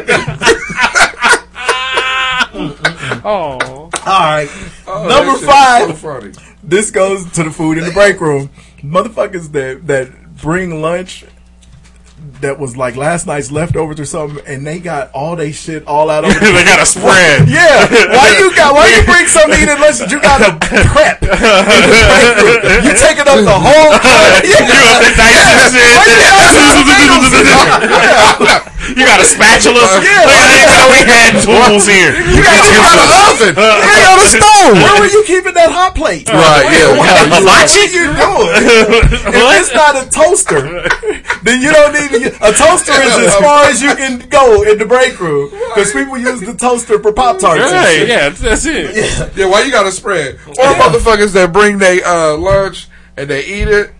Oh, 3.24 3.80
All 4.07 4.19
right, 4.21 4.49
Oh, 4.87 5.07
number 5.09 5.33
that 5.33 5.35
shit 5.35 5.43
is 5.43 5.47
five. 5.47 5.99
so. 5.99 6.33
This 6.63 6.91
goes 6.91 7.31
to 7.33 7.45
the 7.45 7.51
food 7.51 7.79
in 7.79 7.85
the 7.85 7.93
break 7.93 8.21
room. 8.21 8.51
Motherfuckers 8.83 9.53
that 9.53 9.87
that 9.87 10.37
bring 10.37 10.81
lunch 10.83 11.25
that 12.41 12.59
was 12.59 12.77
like 12.77 12.97
last 12.97 13.27
night's 13.27 13.51
leftovers 13.51 14.01
or 14.01 14.05
something, 14.05 14.45
and 14.47 14.67
they 14.67 14.79
got 14.79 15.12
all 15.12 15.37
they 15.37 15.53
shit 15.53 15.87
all 15.87 16.11
out 16.11 16.25
over. 16.25 16.35
they 16.41 16.65
got 16.65 16.81
a 16.81 16.87
spread. 16.87 17.49
Yeah, 17.61 17.87
why 18.15 18.37
you 18.39 18.55
got? 18.55 18.75
Why 18.75 18.89
you 18.95 19.03
bring 19.05 19.27
something 19.27 19.59
to 19.59 19.62
eat 19.62 19.67
that 19.67 20.09
you 20.11 20.21
got 20.23 20.39
to 20.39 20.55
prep? 20.61 21.23
in 21.23 21.29
the 21.29 22.03
break 22.09 22.62
room? 22.62 22.85
You 22.87 22.93
taking 22.95 23.27
up 23.27 23.43
the 23.43 23.59
whole. 23.59 23.91
You 24.41 24.57
up 24.57 25.03
the 25.03 25.12
dice 25.17 25.41
and 25.51 25.75
shit. 25.75 26.31
You 28.97 29.07
got 29.07 29.21
a 29.21 29.25
spatula. 29.25 29.81
Yeah. 30.03 30.27
Didn't 30.27 30.75
know 30.75 30.89
we 30.91 31.01
had 31.07 31.33
tools 31.41 31.87
here. 31.87 32.11
You 32.19 32.43
got, 32.43 32.59
you 32.67 32.81
got 32.83 32.99
an 32.99 33.11
oven. 33.31 33.55
Hey, 33.55 34.03
on 34.11 34.19
the 34.19 34.29
stove. 34.29 34.75
Where 34.75 34.97
were 35.01 35.07
you 35.07 35.23
keeping 35.27 35.55
that 35.55 35.71
hot 35.71 35.95
plate? 35.95 36.27
Right, 36.29 36.67
yeah. 36.69 36.99
What, 36.99 37.07
A 37.07 37.45
what 37.45 37.71
are 37.71 37.87
you 37.87 38.11
doing? 38.11 38.51
if 39.31 39.61
it's 39.62 39.75
not 39.75 39.95
a 39.95 40.05
toaster, 40.11 40.85
then 41.43 41.62
you 41.62 41.73
don't 41.73 41.93
need 41.95 42.11
to. 42.11 42.30
A 42.43 42.52
toaster 42.52 42.93
is 42.93 43.16
as 43.27 43.36
far 43.36 43.65
as 43.65 43.82
you 43.82 43.94
can 43.94 44.28
go 44.28 44.62
in 44.62 44.78
the 44.78 44.86
break 44.86 45.19
room 45.20 45.51
because 45.51 45.93
people 45.93 46.19
use 46.19 46.40
the 46.40 46.55
toaster 46.55 47.01
for 47.01 47.12
pop 47.12 47.39
tarts. 47.39 47.61
Right, 47.73 48.07
yeah, 48.07 48.28
that's 48.31 48.66
it. 48.66 49.36
Yeah, 49.36 49.47
why 49.48 49.62
you 49.62 49.70
got 49.70 49.85
to 49.85 49.93
spread? 49.93 50.35
Or 50.47 50.74
motherfuckers 50.74 51.32
that 51.35 51.52
bring 51.52 51.78
their 51.78 52.05
uh, 52.05 52.36
lunch 52.36 52.89
and 53.16 53.28
they 53.28 53.44
eat 53.44 53.69
it, 53.69 53.93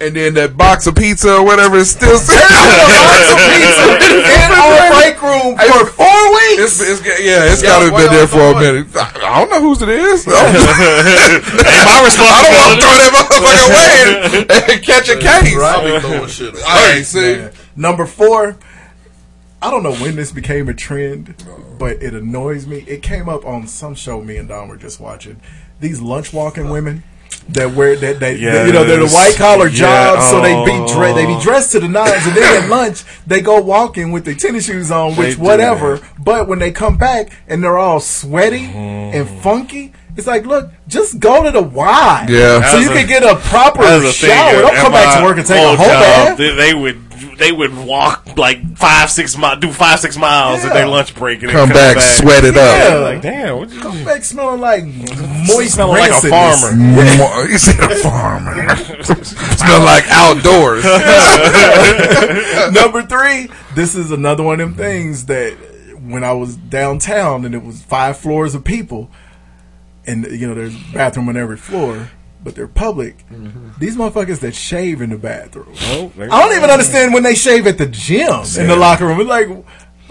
and 0.00 0.16
then 0.16 0.34
that 0.34 0.56
box 0.56 0.86
of 0.86 0.94
pizza 0.96 1.36
or 1.36 1.44
whatever 1.44 1.76
is 1.76 1.90
still 1.90 2.18
sitting. 2.18 2.40
box 2.40 3.30
of 3.30 3.38
pizza 3.52 3.86
in 4.16 4.50
our 4.50 4.80
break 4.96 5.20
room 5.20 5.52
for 5.56 5.86
four 5.92 6.20
weeks. 6.32 6.80
It's, 6.80 6.80
it's, 6.80 7.00
yeah, 7.20 7.52
it's 7.52 7.62
Yeah, 7.62 7.68
got 7.68 7.78
to 7.84 7.92
have 7.92 7.96
been 8.00 8.12
there 8.12 8.26
for 8.26 8.56
a 8.56 8.60
minute. 8.60 8.88
I 8.96 9.20
I 9.20 9.38
don't 9.40 9.50
know 9.50 9.60
whose 9.60 9.82
it 9.82 9.88
is. 9.90 10.26
I 10.26 10.32
Ain't 10.32 10.54
don't, 10.54 10.64
my 10.64 12.26
I 12.26 12.40
don't 12.42 12.56
want 12.56 12.72
to 12.74 12.82
throw 12.82 12.96
that 12.98 13.12
motherfucker 13.14 13.62
away 13.68 13.92
and, 14.40 14.70
and 14.72 14.82
catch 14.82 15.08
a 15.08 15.16
case. 15.16 15.56
I 15.56 15.84
be 15.84 16.00
throwing 16.00 16.28
shit. 16.28 16.58
Hey, 16.58 17.02
see, 17.02 17.36
Man. 17.36 17.52
Number 17.76 18.06
four, 18.06 18.56
I 19.62 19.70
don't 19.70 19.82
know 19.82 19.94
when 19.94 20.16
this 20.16 20.32
became 20.32 20.68
a 20.68 20.74
trend, 20.74 21.34
but 21.78 22.02
it 22.02 22.14
annoys 22.14 22.66
me. 22.66 22.78
It 22.88 23.02
came 23.02 23.28
up 23.28 23.44
on 23.44 23.66
some 23.66 23.94
show 23.94 24.22
me 24.22 24.36
and 24.36 24.48
Don 24.48 24.68
were 24.68 24.76
just 24.76 24.98
watching. 25.00 25.40
These 25.80 26.00
lunch 26.00 26.32
walking 26.32 26.70
women 26.70 27.04
that 27.54 27.74
wear 27.74 27.96
that 27.96 28.20
they, 28.20 28.34
they- 28.34 28.66
you 28.66 28.72
know 28.72 28.84
they're 28.84 29.00
the 29.00 29.08
white 29.08 29.34
collar 29.36 29.68
Yeah. 29.68 30.14
jobs, 30.14 30.28
so 30.30 30.40
they 30.40 30.54
be 30.64 30.72
oh. 30.72 30.94
dre- 30.94 31.12
they 31.12 31.26
Oh. 31.26 31.36
be 31.38 31.42
dressed 31.42 31.72
to 31.72 31.80
the 31.80 31.88
nines, 31.88 32.26
and 32.26 32.36
then 32.36 32.62
at 32.64 32.68
lunch 32.68 33.04
they 33.26 33.40
go 33.40 33.60
walking 33.60 34.12
with 34.12 34.24
their 34.24 34.34
tennis 34.34 34.66
shoes 34.66 34.90
on, 34.90 35.14
They 35.14 35.18
which 35.28 35.36
do 35.36 35.42
whatever. 35.42 36.00
But 36.18 36.48
when 36.48 36.58
they 36.58 36.70
come 36.72 36.96
back 36.96 37.30
and 37.48 37.62
they're 37.62 37.78
all 37.78 38.00
sweaty 38.00 38.66
mm-hmm. 38.68 39.16
and 39.18 39.42
funky. 39.42 39.92
It's 40.16 40.26
like, 40.26 40.44
look, 40.44 40.70
just 40.88 41.20
go 41.20 41.44
to 41.44 41.50
the 41.52 41.62
Y. 41.62 42.26
Yeah. 42.28 42.60
So 42.70 42.76
That's 42.78 42.84
you 42.84 42.90
a- 42.90 42.94
can 42.94 43.06
get 43.06 43.22
a 43.22 43.36
proper 43.36 43.80
That's 43.82 44.04
the 44.04 44.26
thing, 44.26 44.30
shower. 44.36 44.60
Don't 44.62 44.74
come 44.76 44.92
back 44.92 45.18
to 45.18 45.24
work 45.24 45.38
and 45.38 45.46
take 45.46 45.56
a 45.62 45.66
old 45.66 45.78
whole 45.78 45.86
job, 45.86 46.00
bath. 46.00 46.36
They, 46.38 46.54
they 46.54 46.74
would 46.74 46.98
they 47.38 47.52
would 47.52 47.74
walk 47.74 48.36
like 48.36 48.76
five 48.76 49.10
six 49.10 49.34
miles, 49.38 49.60
do 49.60 49.72
five 49.72 49.98
six 50.00 50.18
miles 50.18 50.60
at 50.62 50.68
Yeah. 50.68 50.74
their 50.74 50.88
lunch 50.88 51.14
break, 51.14 51.40
and 51.42 51.48
then 51.48 51.56
come 51.56 51.68
back, 51.70 51.98
sweat 52.00 52.44
it 52.44 52.54
Yeah. 52.54 52.60
up. 52.96 53.02
Like 53.02 53.22
damn, 53.22 53.79
what 53.90 53.98
you, 53.98 54.04
Come 54.04 54.14
back 54.14 54.24
smelling 54.24 54.60
like 54.60 54.84
moist 54.84 55.74
smelling 55.74 55.98
like 56.00 56.10
a 56.10 56.28
farmer. 56.28 56.74
Mo- 56.76 57.42
You 57.48 57.58
said 57.58 57.78
a 57.90 57.96
farmer. 57.96 58.76
Smell 59.24 59.82
like 59.84 60.04
outdoors. 60.08 60.84
Number 62.72 63.02
three, 63.02 63.48
this 63.74 63.94
is 63.94 64.10
another 64.10 64.42
one 64.42 64.60
of 64.60 64.68
them 64.70 64.76
things 64.76 65.26
that 65.26 65.52
when 66.02 66.24
I 66.24 66.32
was 66.32 66.56
downtown 66.56 67.44
and 67.44 67.54
it 67.54 67.62
was 67.62 67.82
five 67.82 68.16
floors 68.16 68.54
of 68.54 68.64
people, 68.64 69.10
and 70.06 70.24
you 70.26 70.46
know 70.48 70.54
there's 70.54 70.74
a 70.74 70.92
bathroom 70.92 71.28
on 71.28 71.36
every 71.36 71.56
floor. 71.56 72.10
but 72.42 72.54
they're 72.54 72.66
public. 72.66 73.18
Mm-hmm. 73.28 73.72
These 73.78 73.96
motherfuckers 73.96 74.40
that 74.40 74.54
shave 74.54 75.02
in 75.02 75.10
the 75.10 75.18
bathroom. 75.18 75.74
Oh, 75.82 76.10
I 76.18 76.26
don't 76.40 76.56
even 76.56 76.70
understand 76.70 77.12
when 77.12 77.22
they 77.22 77.34
shave 77.34 77.66
at 77.66 77.76
the 77.76 77.84
gym 77.86 78.30
in 78.58 78.66
the 78.66 78.76
locker 78.76 79.06
room. 79.06 79.20
It's 79.20 79.28
like, 79.28 79.48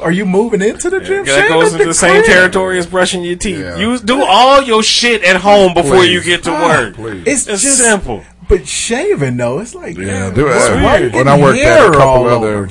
are 0.02 0.12
you 0.12 0.26
moving 0.26 0.62
into 0.62 0.90
the 0.90 1.00
gym? 1.00 1.26
That 1.26 1.50
goes 1.50 1.74
into 1.74 1.86
the 1.86 1.94
same 1.94 2.24
territory 2.24 2.78
as 2.80 2.88
brushing 2.88 3.24
your 3.24 3.36
teeth. 3.36 3.78
You 3.78 4.00
do 4.00 4.24
all 4.24 4.62
your 4.64 4.84
shit 4.84 5.24
at 5.24 5.38
home 5.38 5.74
before 5.74 5.98
Please. 5.98 6.14
you 6.14 6.22
get 6.24 6.44
to 6.44 6.52
Ah, 6.52 6.68
work. 6.68 6.96
It's, 7.28 7.48
It's 7.48 7.62
just 7.64 7.78
simple. 7.80 8.24
But 8.48 8.68
shaving 8.68 9.38
though, 9.38 9.60
it's 9.60 9.76
like 9.76 9.96
Yeah, 9.98 10.06
damn, 10.06 10.34
dude, 10.34 10.46
why- 10.46 10.84
why 10.84 11.08
when 11.10 11.28
I 11.28 11.38
worked 11.40 11.60
at 11.60 11.66
hair 11.66 11.92
a 11.92 11.96
couple 11.96 12.28
other 12.28 12.58
over? 12.66 12.70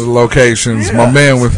locations, 0.00 0.88
Yeah. 0.88 0.96
my 0.96 1.10
man 1.10 1.40
was. 1.40 1.56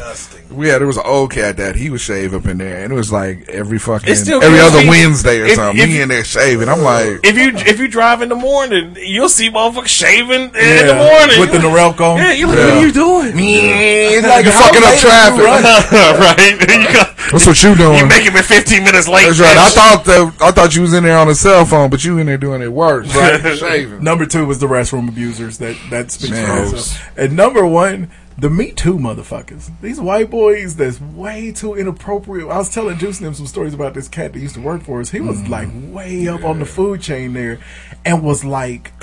Yeah, 0.51 0.79
there 0.79 0.87
was 0.87 0.97
an 0.97 1.03
old 1.07 1.33
cat 1.33 1.57
that 1.59 1.77
he 1.77 1.91
would 1.91 2.01
shave 2.01 2.33
up 2.35 2.47
in 2.47 2.59
there, 2.59 2.83
and 2.85 2.93
it 2.93 2.97
was 2.97 3.11
like 3.13 3.49
every 3.49 3.79
fucking 3.79 4.09
It 4.09 4.17
still 4.17 4.43
every 4.43 4.59
kills 4.59 4.73
other 4.73 4.83
me. 4.85 4.89
Wednesday 4.89 5.41
or 5.41 5.47
If- 5.47 5.55
something. 5.57 5.83
if- 5.83 5.89
me 5.91 6.01
in 6.01 6.09
there 6.09 6.25
shaving. 6.25 6.69
I'm 6.69 6.83
like, 6.83 7.21
If 7.25 7.37
you 7.37 7.53
if 7.57 7.79
you 7.81 7.89
drive 7.89 8.23
in 8.23 8.29
the 8.29 8.35
morning, 8.37 8.97
you'll 8.99 9.29
see 9.29 9.51
motherfuckers 9.51 9.89
shaving 9.89 10.43
in 10.43 10.53
the 10.53 10.59
Yeah, 10.61 10.95
morning 11.19 11.41
with 11.41 11.53
the 11.53 11.59
Norelco. 11.59 12.17
Yeah, 12.17 12.33
you 12.33 12.47
like, 12.47 12.57
Yeah. 12.59 12.65
what 12.67 12.75
are 12.75 12.87
you 12.87 12.93
doing? 12.93 13.33
It's 13.37 14.27
like 14.27 14.45
you 14.45 14.51
how 14.53 14.61
fucking 14.63 14.83
up 14.83 14.91
late 14.91 15.05
are 15.05 15.37
you 15.37 15.43
traffic. 15.43 15.45
running? 15.45 16.59
right? 16.59 16.89
You 16.89 16.95
got- 16.95 17.17
That's 17.33 17.47
what 17.47 17.63
you 17.63 17.75
doing. 17.75 17.99
You 17.99 18.07
making 18.07 18.33
me 18.35 18.41
15 18.43 18.85
minutes 18.85 19.09
late. 19.09 19.27
That's 19.27 19.41
right. 19.41 19.57
I 19.57 19.69
bitch. 19.69 19.73
thought 19.75 20.05
that 20.05 20.33
I 20.41 20.51
thought 20.53 20.77
you 20.77 20.83
was 20.83 20.95
in 20.95 21.03
there 21.03 21.19
on 21.19 21.29
a 21.29 21.35
cell 21.35 21.65
phone, 21.65 21.91
but 21.91 22.05
you 22.05 22.19
in 22.19 22.27
there 22.27 22.39
doing 22.39 22.63
it 22.63 22.73
worse, 22.73 23.13
right? 23.17 23.41
shaving. 23.59 24.03
Number 24.03 24.27
two 24.27 24.47
was 24.47 24.61
the 24.61 24.67
restroom 24.69 25.09
abusers. 25.09 25.59
That 25.59 25.77
that 25.91 26.13
speaks 26.13 26.31
for 26.39 26.47
Man. 26.47 26.63
itself. 26.75 27.03
And 27.17 27.35
number 27.35 27.67
one, 27.67 28.11
the 28.39 28.51
Me 28.51 28.71
Too 28.73 28.99
motherfuckers. 28.99 29.71
These 29.81 29.99
white 30.01 30.31
boys 30.31 30.77
that's 30.77 31.01
way 31.01 31.53
too 31.53 31.75
inappropriate. 31.75 32.49
I 32.49 32.59
was 32.59 32.73
telling 32.73 32.99
Juice 32.99 33.19
them 33.19 33.33
some 33.35 33.47
stories 33.47 33.73
about 33.73 33.95
this 33.95 34.09
cat 34.09 34.33
that 34.35 34.39
used 34.41 34.55
to 34.57 34.61
work 34.61 34.83
for 34.83 35.01
us. 35.01 35.11
He 35.11 35.21
was 35.21 35.39
Mm. 35.39 35.49
like 35.49 35.69
way 35.95 36.29
up 36.29 36.45
on 36.45 36.59
the 36.59 36.67
food 36.67 37.01
chain 37.01 37.33
there, 37.33 37.59
and 38.05 38.23
was 38.23 38.45
like 38.45 38.93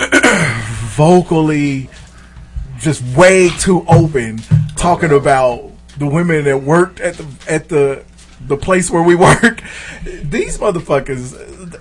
vocally 0.96 1.88
just 2.78 3.02
way 3.16 3.48
too 3.60 3.84
open 3.88 4.38
talking 4.76 5.10
about 5.12 5.70
the 5.98 6.06
women 6.06 6.44
that 6.44 6.62
worked 6.62 7.00
at 7.00 7.14
the 7.14 7.26
at 7.48 7.68
the 7.68 8.04
the 8.46 8.56
place 8.56 8.90
where 8.90 9.02
we 9.02 9.14
work. 9.28 9.62
These 10.04 10.58
motherfuckers, 10.58 11.32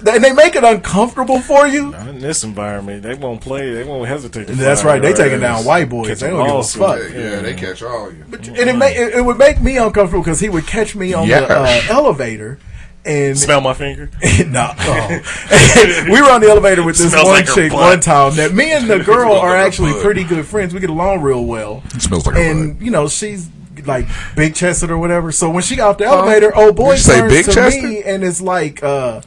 and 0.08 0.24
they 0.24 0.34
make 0.34 0.56
it 0.56 0.64
uncomfortable 0.64 1.40
for 1.40 1.68
you. 1.68 1.92
Not 1.92 2.08
in 2.08 2.20
this 2.20 2.44
environment, 2.44 3.04
they 3.04 3.16
won't 3.16 3.42
play. 3.42 3.74
They 3.74 3.84
won't 3.84 4.08
hesitate. 4.08 4.48
to 4.48 4.56
That's 4.56 4.84
right. 4.84 5.02
They 5.02 5.10
your 5.10 5.18
taking 5.18 5.40
down 5.40 5.66
white 5.66 5.90
boys. 5.90 6.20
They 6.20 6.30
don't 6.30 6.46
give 6.46 6.56
a 6.56 6.64
fuck. 6.64 7.00
Yeah, 7.14 7.42
they 7.42 7.54
catch 7.54 7.82
all 7.84 8.12
you. 8.12 8.24
And 8.24 8.70
it, 8.70 8.76
may, 8.76 8.96
it, 8.96 9.16
it 9.16 9.22
would 9.22 9.38
make 9.38 9.62
me 9.62 9.78
uncomfortable 9.78 10.24
because 10.24 10.40
he 10.40 10.50
would 10.50 10.68
catch 10.68 10.96
me 10.96 11.14
on 11.14 11.28
the 11.28 11.50
uh, 11.50 11.82
elevator 11.90 12.60
and 13.06 13.38
Smell 13.38 13.62
my 13.62 13.74
finger. 13.74 14.10
no. 14.48 14.72
oh. 14.80 15.08
we 16.06 16.22
were 16.22 16.30
on 16.30 16.42
the 16.42 16.48
elevator 16.50 16.84
with 16.84 16.98
this 16.98 17.14
one 17.14 17.26
like 17.26 17.46
chick 17.48 17.72
butt. 17.72 17.80
one 17.80 18.00
time. 18.00 18.36
That 18.36 18.54
me 18.54 18.72
and 18.72 18.90
the 18.90 19.00
girl 19.04 19.34
are 19.34 19.56
like 19.56 19.68
actually 19.68 20.02
pretty 20.02 20.24
good 20.24 20.46
friends. 20.46 20.74
We 20.74 20.80
get 20.80 20.90
along 20.90 21.22
real 21.22 21.46
well. 21.46 21.84
It 21.94 22.02
smells 22.02 22.26
like 22.26 22.36
a 22.36 22.40
and 22.40 22.82
you 22.82 22.92
know 22.92 23.08
she's 23.08 23.50
like 23.88 24.08
big 24.36 24.56
chested 24.56 24.90
or 24.92 24.98
whatever. 24.98 25.32
So 25.32 25.50
when 25.50 25.64
she 25.64 25.76
got 25.76 25.90
off 25.92 25.98
the 25.98 26.06
elevator, 26.06 26.52
oh 26.56 26.72
boy 26.74 26.96
turns 26.98 27.32
to 27.46 27.52
me 27.84 28.04
and 28.04 28.24
it's 28.24 28.42
like 28.42 28.82
uh, 28.84 29.22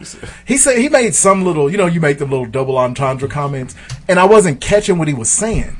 he 0.44 0.56
said 0.56 0.78
he 0.78 0.88
made 0.88 1.14
some 1.14 1.44
little 1.44 1.70
you 1.70 1.76
know 1.76 1.86
you 1.86 2.00
make 2.00 2.18
the 2.18 2.26
little 2.26 2.46
double 2.46 2.76
entendre 2.78 3.28
comments, 3.28 3.74
and 4.08 4.18
I 4.18 4.24
wasn't 4.24 4.60
catching 4.60 4.98
what 4.98 5.08
he 5.08 5.14
was 5.14 5.28
saying. 5.30 5.76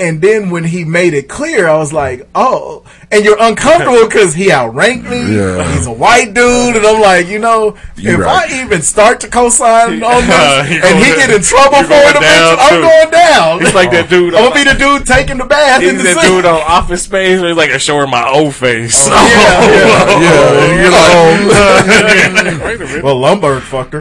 And 0.00 0.22
then 0.22 0.48
when 0.48 0.64
he 0.64 0.84
made 0.84 1.12
it 1.12 1.28
clear, 1.28 1.68
I 1.68 1.76
was 1.76 1.92
like, 1.92 2.26
"Oh!" 2.34 2.84
And 3.12 3.22
you're 3.24 3.36
uncomfortable 3.38 4.04
because 4.08 4.32
he 4.34 4.50
outranked 4.50 5.04
me. 5.10 5.36
Yeah. 5.36 5.70
He's 5.74 5.86
a 5.86 5.92
white 5.92 6.32
dude, 6.32 6.76
and 6.76 6.86
I'm 6.86 7.00
like, 7.02 7.26
you 7.28 7.38
know, 7.38 7.76
You 7.96 8.14
if 8.14 8.20
right. 8.20 8.50
I 8.50 8.64
even 8.64 8.80
start 8.82 9.20
to 9.20 9.28
co-sign 9.28 10.02
on 10.02 10.22
this, 10.26 10.68
He 10.68 10.76
and 10.80 10.98
he 10.98 11.04
going- 11.10 11.18
get 11.18 11.30
in 11.30 11.42
trouble 11.42 11.82
for 11.84 11.92
it, 12.00 12.16
eventually, 12.16 12.56
I'm 12.60 12.80
going 12.80 13.10
down. 13.10 13.60
He's 13.60 13.74
like 13.74 13.90
that 13.90 14.08
dude 14.08 14.34
I'm 14.34 14.44
gonna 14.50 14.54
be 14.54 14.64
the 14.64 14.74
dude 14.78 15.06
taking 15.06 15.36
the 15.38 15.44
bath 15.44 15.82
in 15.82 15.96
He's 15.96 15.98
the 15.98 16.14
that 16.14 16.20
sink. 16.22 16.34
dude 16.36 16.46
on 16.46 16.60
Office 16.62 17.02
Space 17.02 17.38
where 17.40 17.48
he's 17.48 17.56
like, 17.58 17.70
showing 17.80 18.08
my 18.10 18.26
old 18.28 18.54
face. 18.54 19.06
Oh, 19.10 19.12
yeah, 19.12 19.60
yeah. 19.68 19.90
Yeah, 20.20 20.36
oh, 20.40 20.56
oh, 20.56 20.72
you're 20.80 20.90
like, 20.90 22.64
Wait 22.64 22.80
a 22.80 22.84
minute. 22.86 23.04
Well, 23.04 23.16
Lumbergh 23.16 23.60
fucked 23.62 23.92
her. 23.94 24.00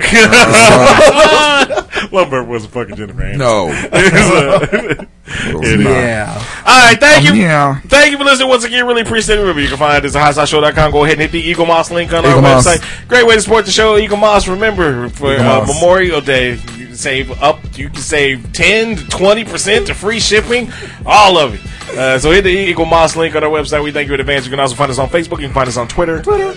Lumbergh 2.10 2.48
was 2.48 2.66
a 2.66 2.68
fucking 2.70 2.96
Jennifer 2.96 3.22
Aniston. 3.22 3.38
no. 3.38 5.06
It 5.32 5.80
is. 5.80 5.84
yeah. 5.84 6.34
All 6.66 6.88
right, 6.90 7.00
thank 7.00 7.26
you. 7.28 7.34
Yeah. 7.34 7.80
Thank 7.82 8.12
you 8.12 8.18
for 8.18 8.24
listening 8.24 8.50
once 8.50 8.64
again. 8.64 8.86
Really 8.88 9.02
appreciate 9.02 9.38
it. 9.38 9.42
Remember, 9.42 9.62
you 9.62 9.68
can 9.70 9.78
find 9.78 10.04
us 10.04 10.16
at 10.16 10.36
highsideshow.com. 10.36 10.92
Go 10.92 11.04
ahead 11.04 11.20
and 11.20 11.30
hit 11.30 11.32
the 11.32 11.54
Eaglemoss 11.54 11.92
link 11.92 12.12
on 12.14 12.20
Eagle 12.26 12.38
our 12.38 12.42
Moss. 12.42 12.68
website. 12.68 13.08
Great 13.08 13.26
way 13.28 13.36
to 13.36 13.42
support 13.42 13.66
the 13.66 13.72
show. 13.72 14.00
Eaglemoss. 14.00 14.48
Remember, 14.50 15.08
for 15.10 15.34
Eagle 15.34 15.46
uh, 15.46 15.66
Memorial 15.68 16.22
Day, 16.22 16.54
you 16.78 16.88
can 16.88 16.96
save 16.96 17.32
up. 17.44 17.60
You 17.78 17.90
can 17.90 18.02
save 18.02 18.52
ten 18.54 18.96
to 18.96 19.08
twenty 19.10 19.44
percent 19.44 19.88
to 19.88 19.94
free 19.94 20.20
shipping. 20.20 20.72
All 21.06 21.38
of 21.38 21.54
it. 21.54 21.98
Uh, 21.98 22.18
so 22.20 22.32
hit 22.32 22.44
the 22.44 22.74
Eaglemoss 22.74 23.16
link 23.16 23.36
on 23.36 23.44
our 23.44 23.50
website. 23.50 23.84
We 23.84 23.92
thank 23.92 24.08
you 24.08 24.14
in 24.16 24.20
advance. 24.20 24.46
You 24.46 24.52
can 24.52 24.60
also 24.60 24.76
find 24.76 24.90
us 24.92 25.00
on 25.00 25.10
Facebook. 25.10 25.40
You 25.40 25.48
can 25.48 25.54
find 25.54 25.68
us 25.68 25.78
on 25.78 25.88
Twitter. 25.88 26.22
Twitter. 26.22 26.50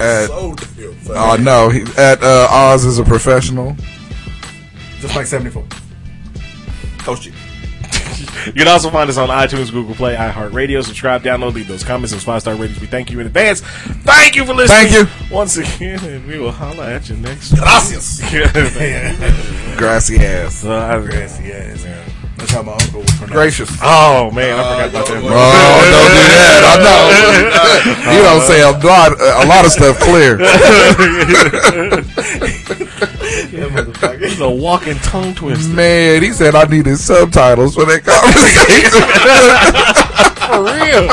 At, 0.00 0.26
So 0.28 0.54
damn 0.54 0.94
oh 1.10 1.36
no, 1.40 1.68
he, 1.68 1.82
at 1.96 2.22
uh, 2.22 2.48
Oz 2.50 2.84
is 2.84 2.98
a 2.98 3.04
professional. 3.04 3.76
Just 5.00 5.14
like 5.16 5.26
74. 5.26 5.64
Coach 6.98 7.26
you. 7.26 7.32
You 8.46 8.52
can 8.52 8.68
also 8.68 8.90
find 8.90 9.08
us 9.08 9.16
on 9.16 9.28
iTunes, 9.28 9.70
Google 9.70 9.94
Play, 9.94 10.14
iHeartRadio. 10.14 10.84
Subscribe, 10.84 11.22
download, 11.22 11.54
leave 11.54 11.68
those 11.68 11.84
comments, 11.84 12.12
those 12.12 12.24
five 12.24 12.40
star 12.42 12.54
ratings. 12.54 12.80
We 12.80 12.86
thank 12.86 13.10
you 13.10 13.20
in 13.20 13.26
advance. 13.26 13.60
Thank 13.60 14.36
you 14.36 14.44
for 14.44 14.54
listening. 14.54 14.92
Thank 14.92 15.30
you. 15.30 15.34
once 15.34 15.56
again, 15.56 16.02
and 16.04 16.26
we 16.28 16.38
will 16.38 16.52
holla 16.52 16.92
at 16.92 17.08
you 17.08 17.16
next. 17.16 17.54
Gracias. 17.54 18.20
Grassy 19.76 20.16
ass. 20.16 20.64
Uh, 20.64 21.00
Grassy 21.00 21.52
ass. 21.52 22.13
That's 22.36 22.52
how 22.52 22.62
my 22.62 22.72
uncle 22.72 23.00
was 23.00 23.10
pronounced. 23.10 23.32
Gracious. 23.32 23.70
Oh 23.82 24.30
man, 24.32 24.58
I 24.58 24.62
uh, 24.62 24.74
forgot 24.74 24.90
about 24.90 25.06
that. 25.06 25.16
Oh, 25.16 25.20
don't 25.94 26.10
do 26.10 26.16
that. 26.34 26.62
I 26.64 26.66
uh-huh. 26.80 26.84
know. 26.84 27.00
you 28.12 28.20
don't 28.22 28.42
say 28.42 28.60
a 28.62 28.72
lot, 28.84 29.12
a 29.12 29.46
lot 29.46 29.64
of 29.64 29.72
stuff 29.72 29.98
clear. 30.00 30.38
Yeah, 33.54 33.68
motherfucker. 33.68 34.20
He's 34.20 34.40
a 34.40 34.50
walking 34.50 34.96
tongue 34.96 35.34
twister. 35.34 35.72
Man, 35.72 36.22
he 36.22 36.32
said 36.32 36.56
I 36.56 36.64
needed 36.64 36.98
subtitles 36.98 37.76
for 37.76 37.84
that 37.84 38.02
conversation. 38.02 39.00
For 40.44 40.62
real. 40.64 41.08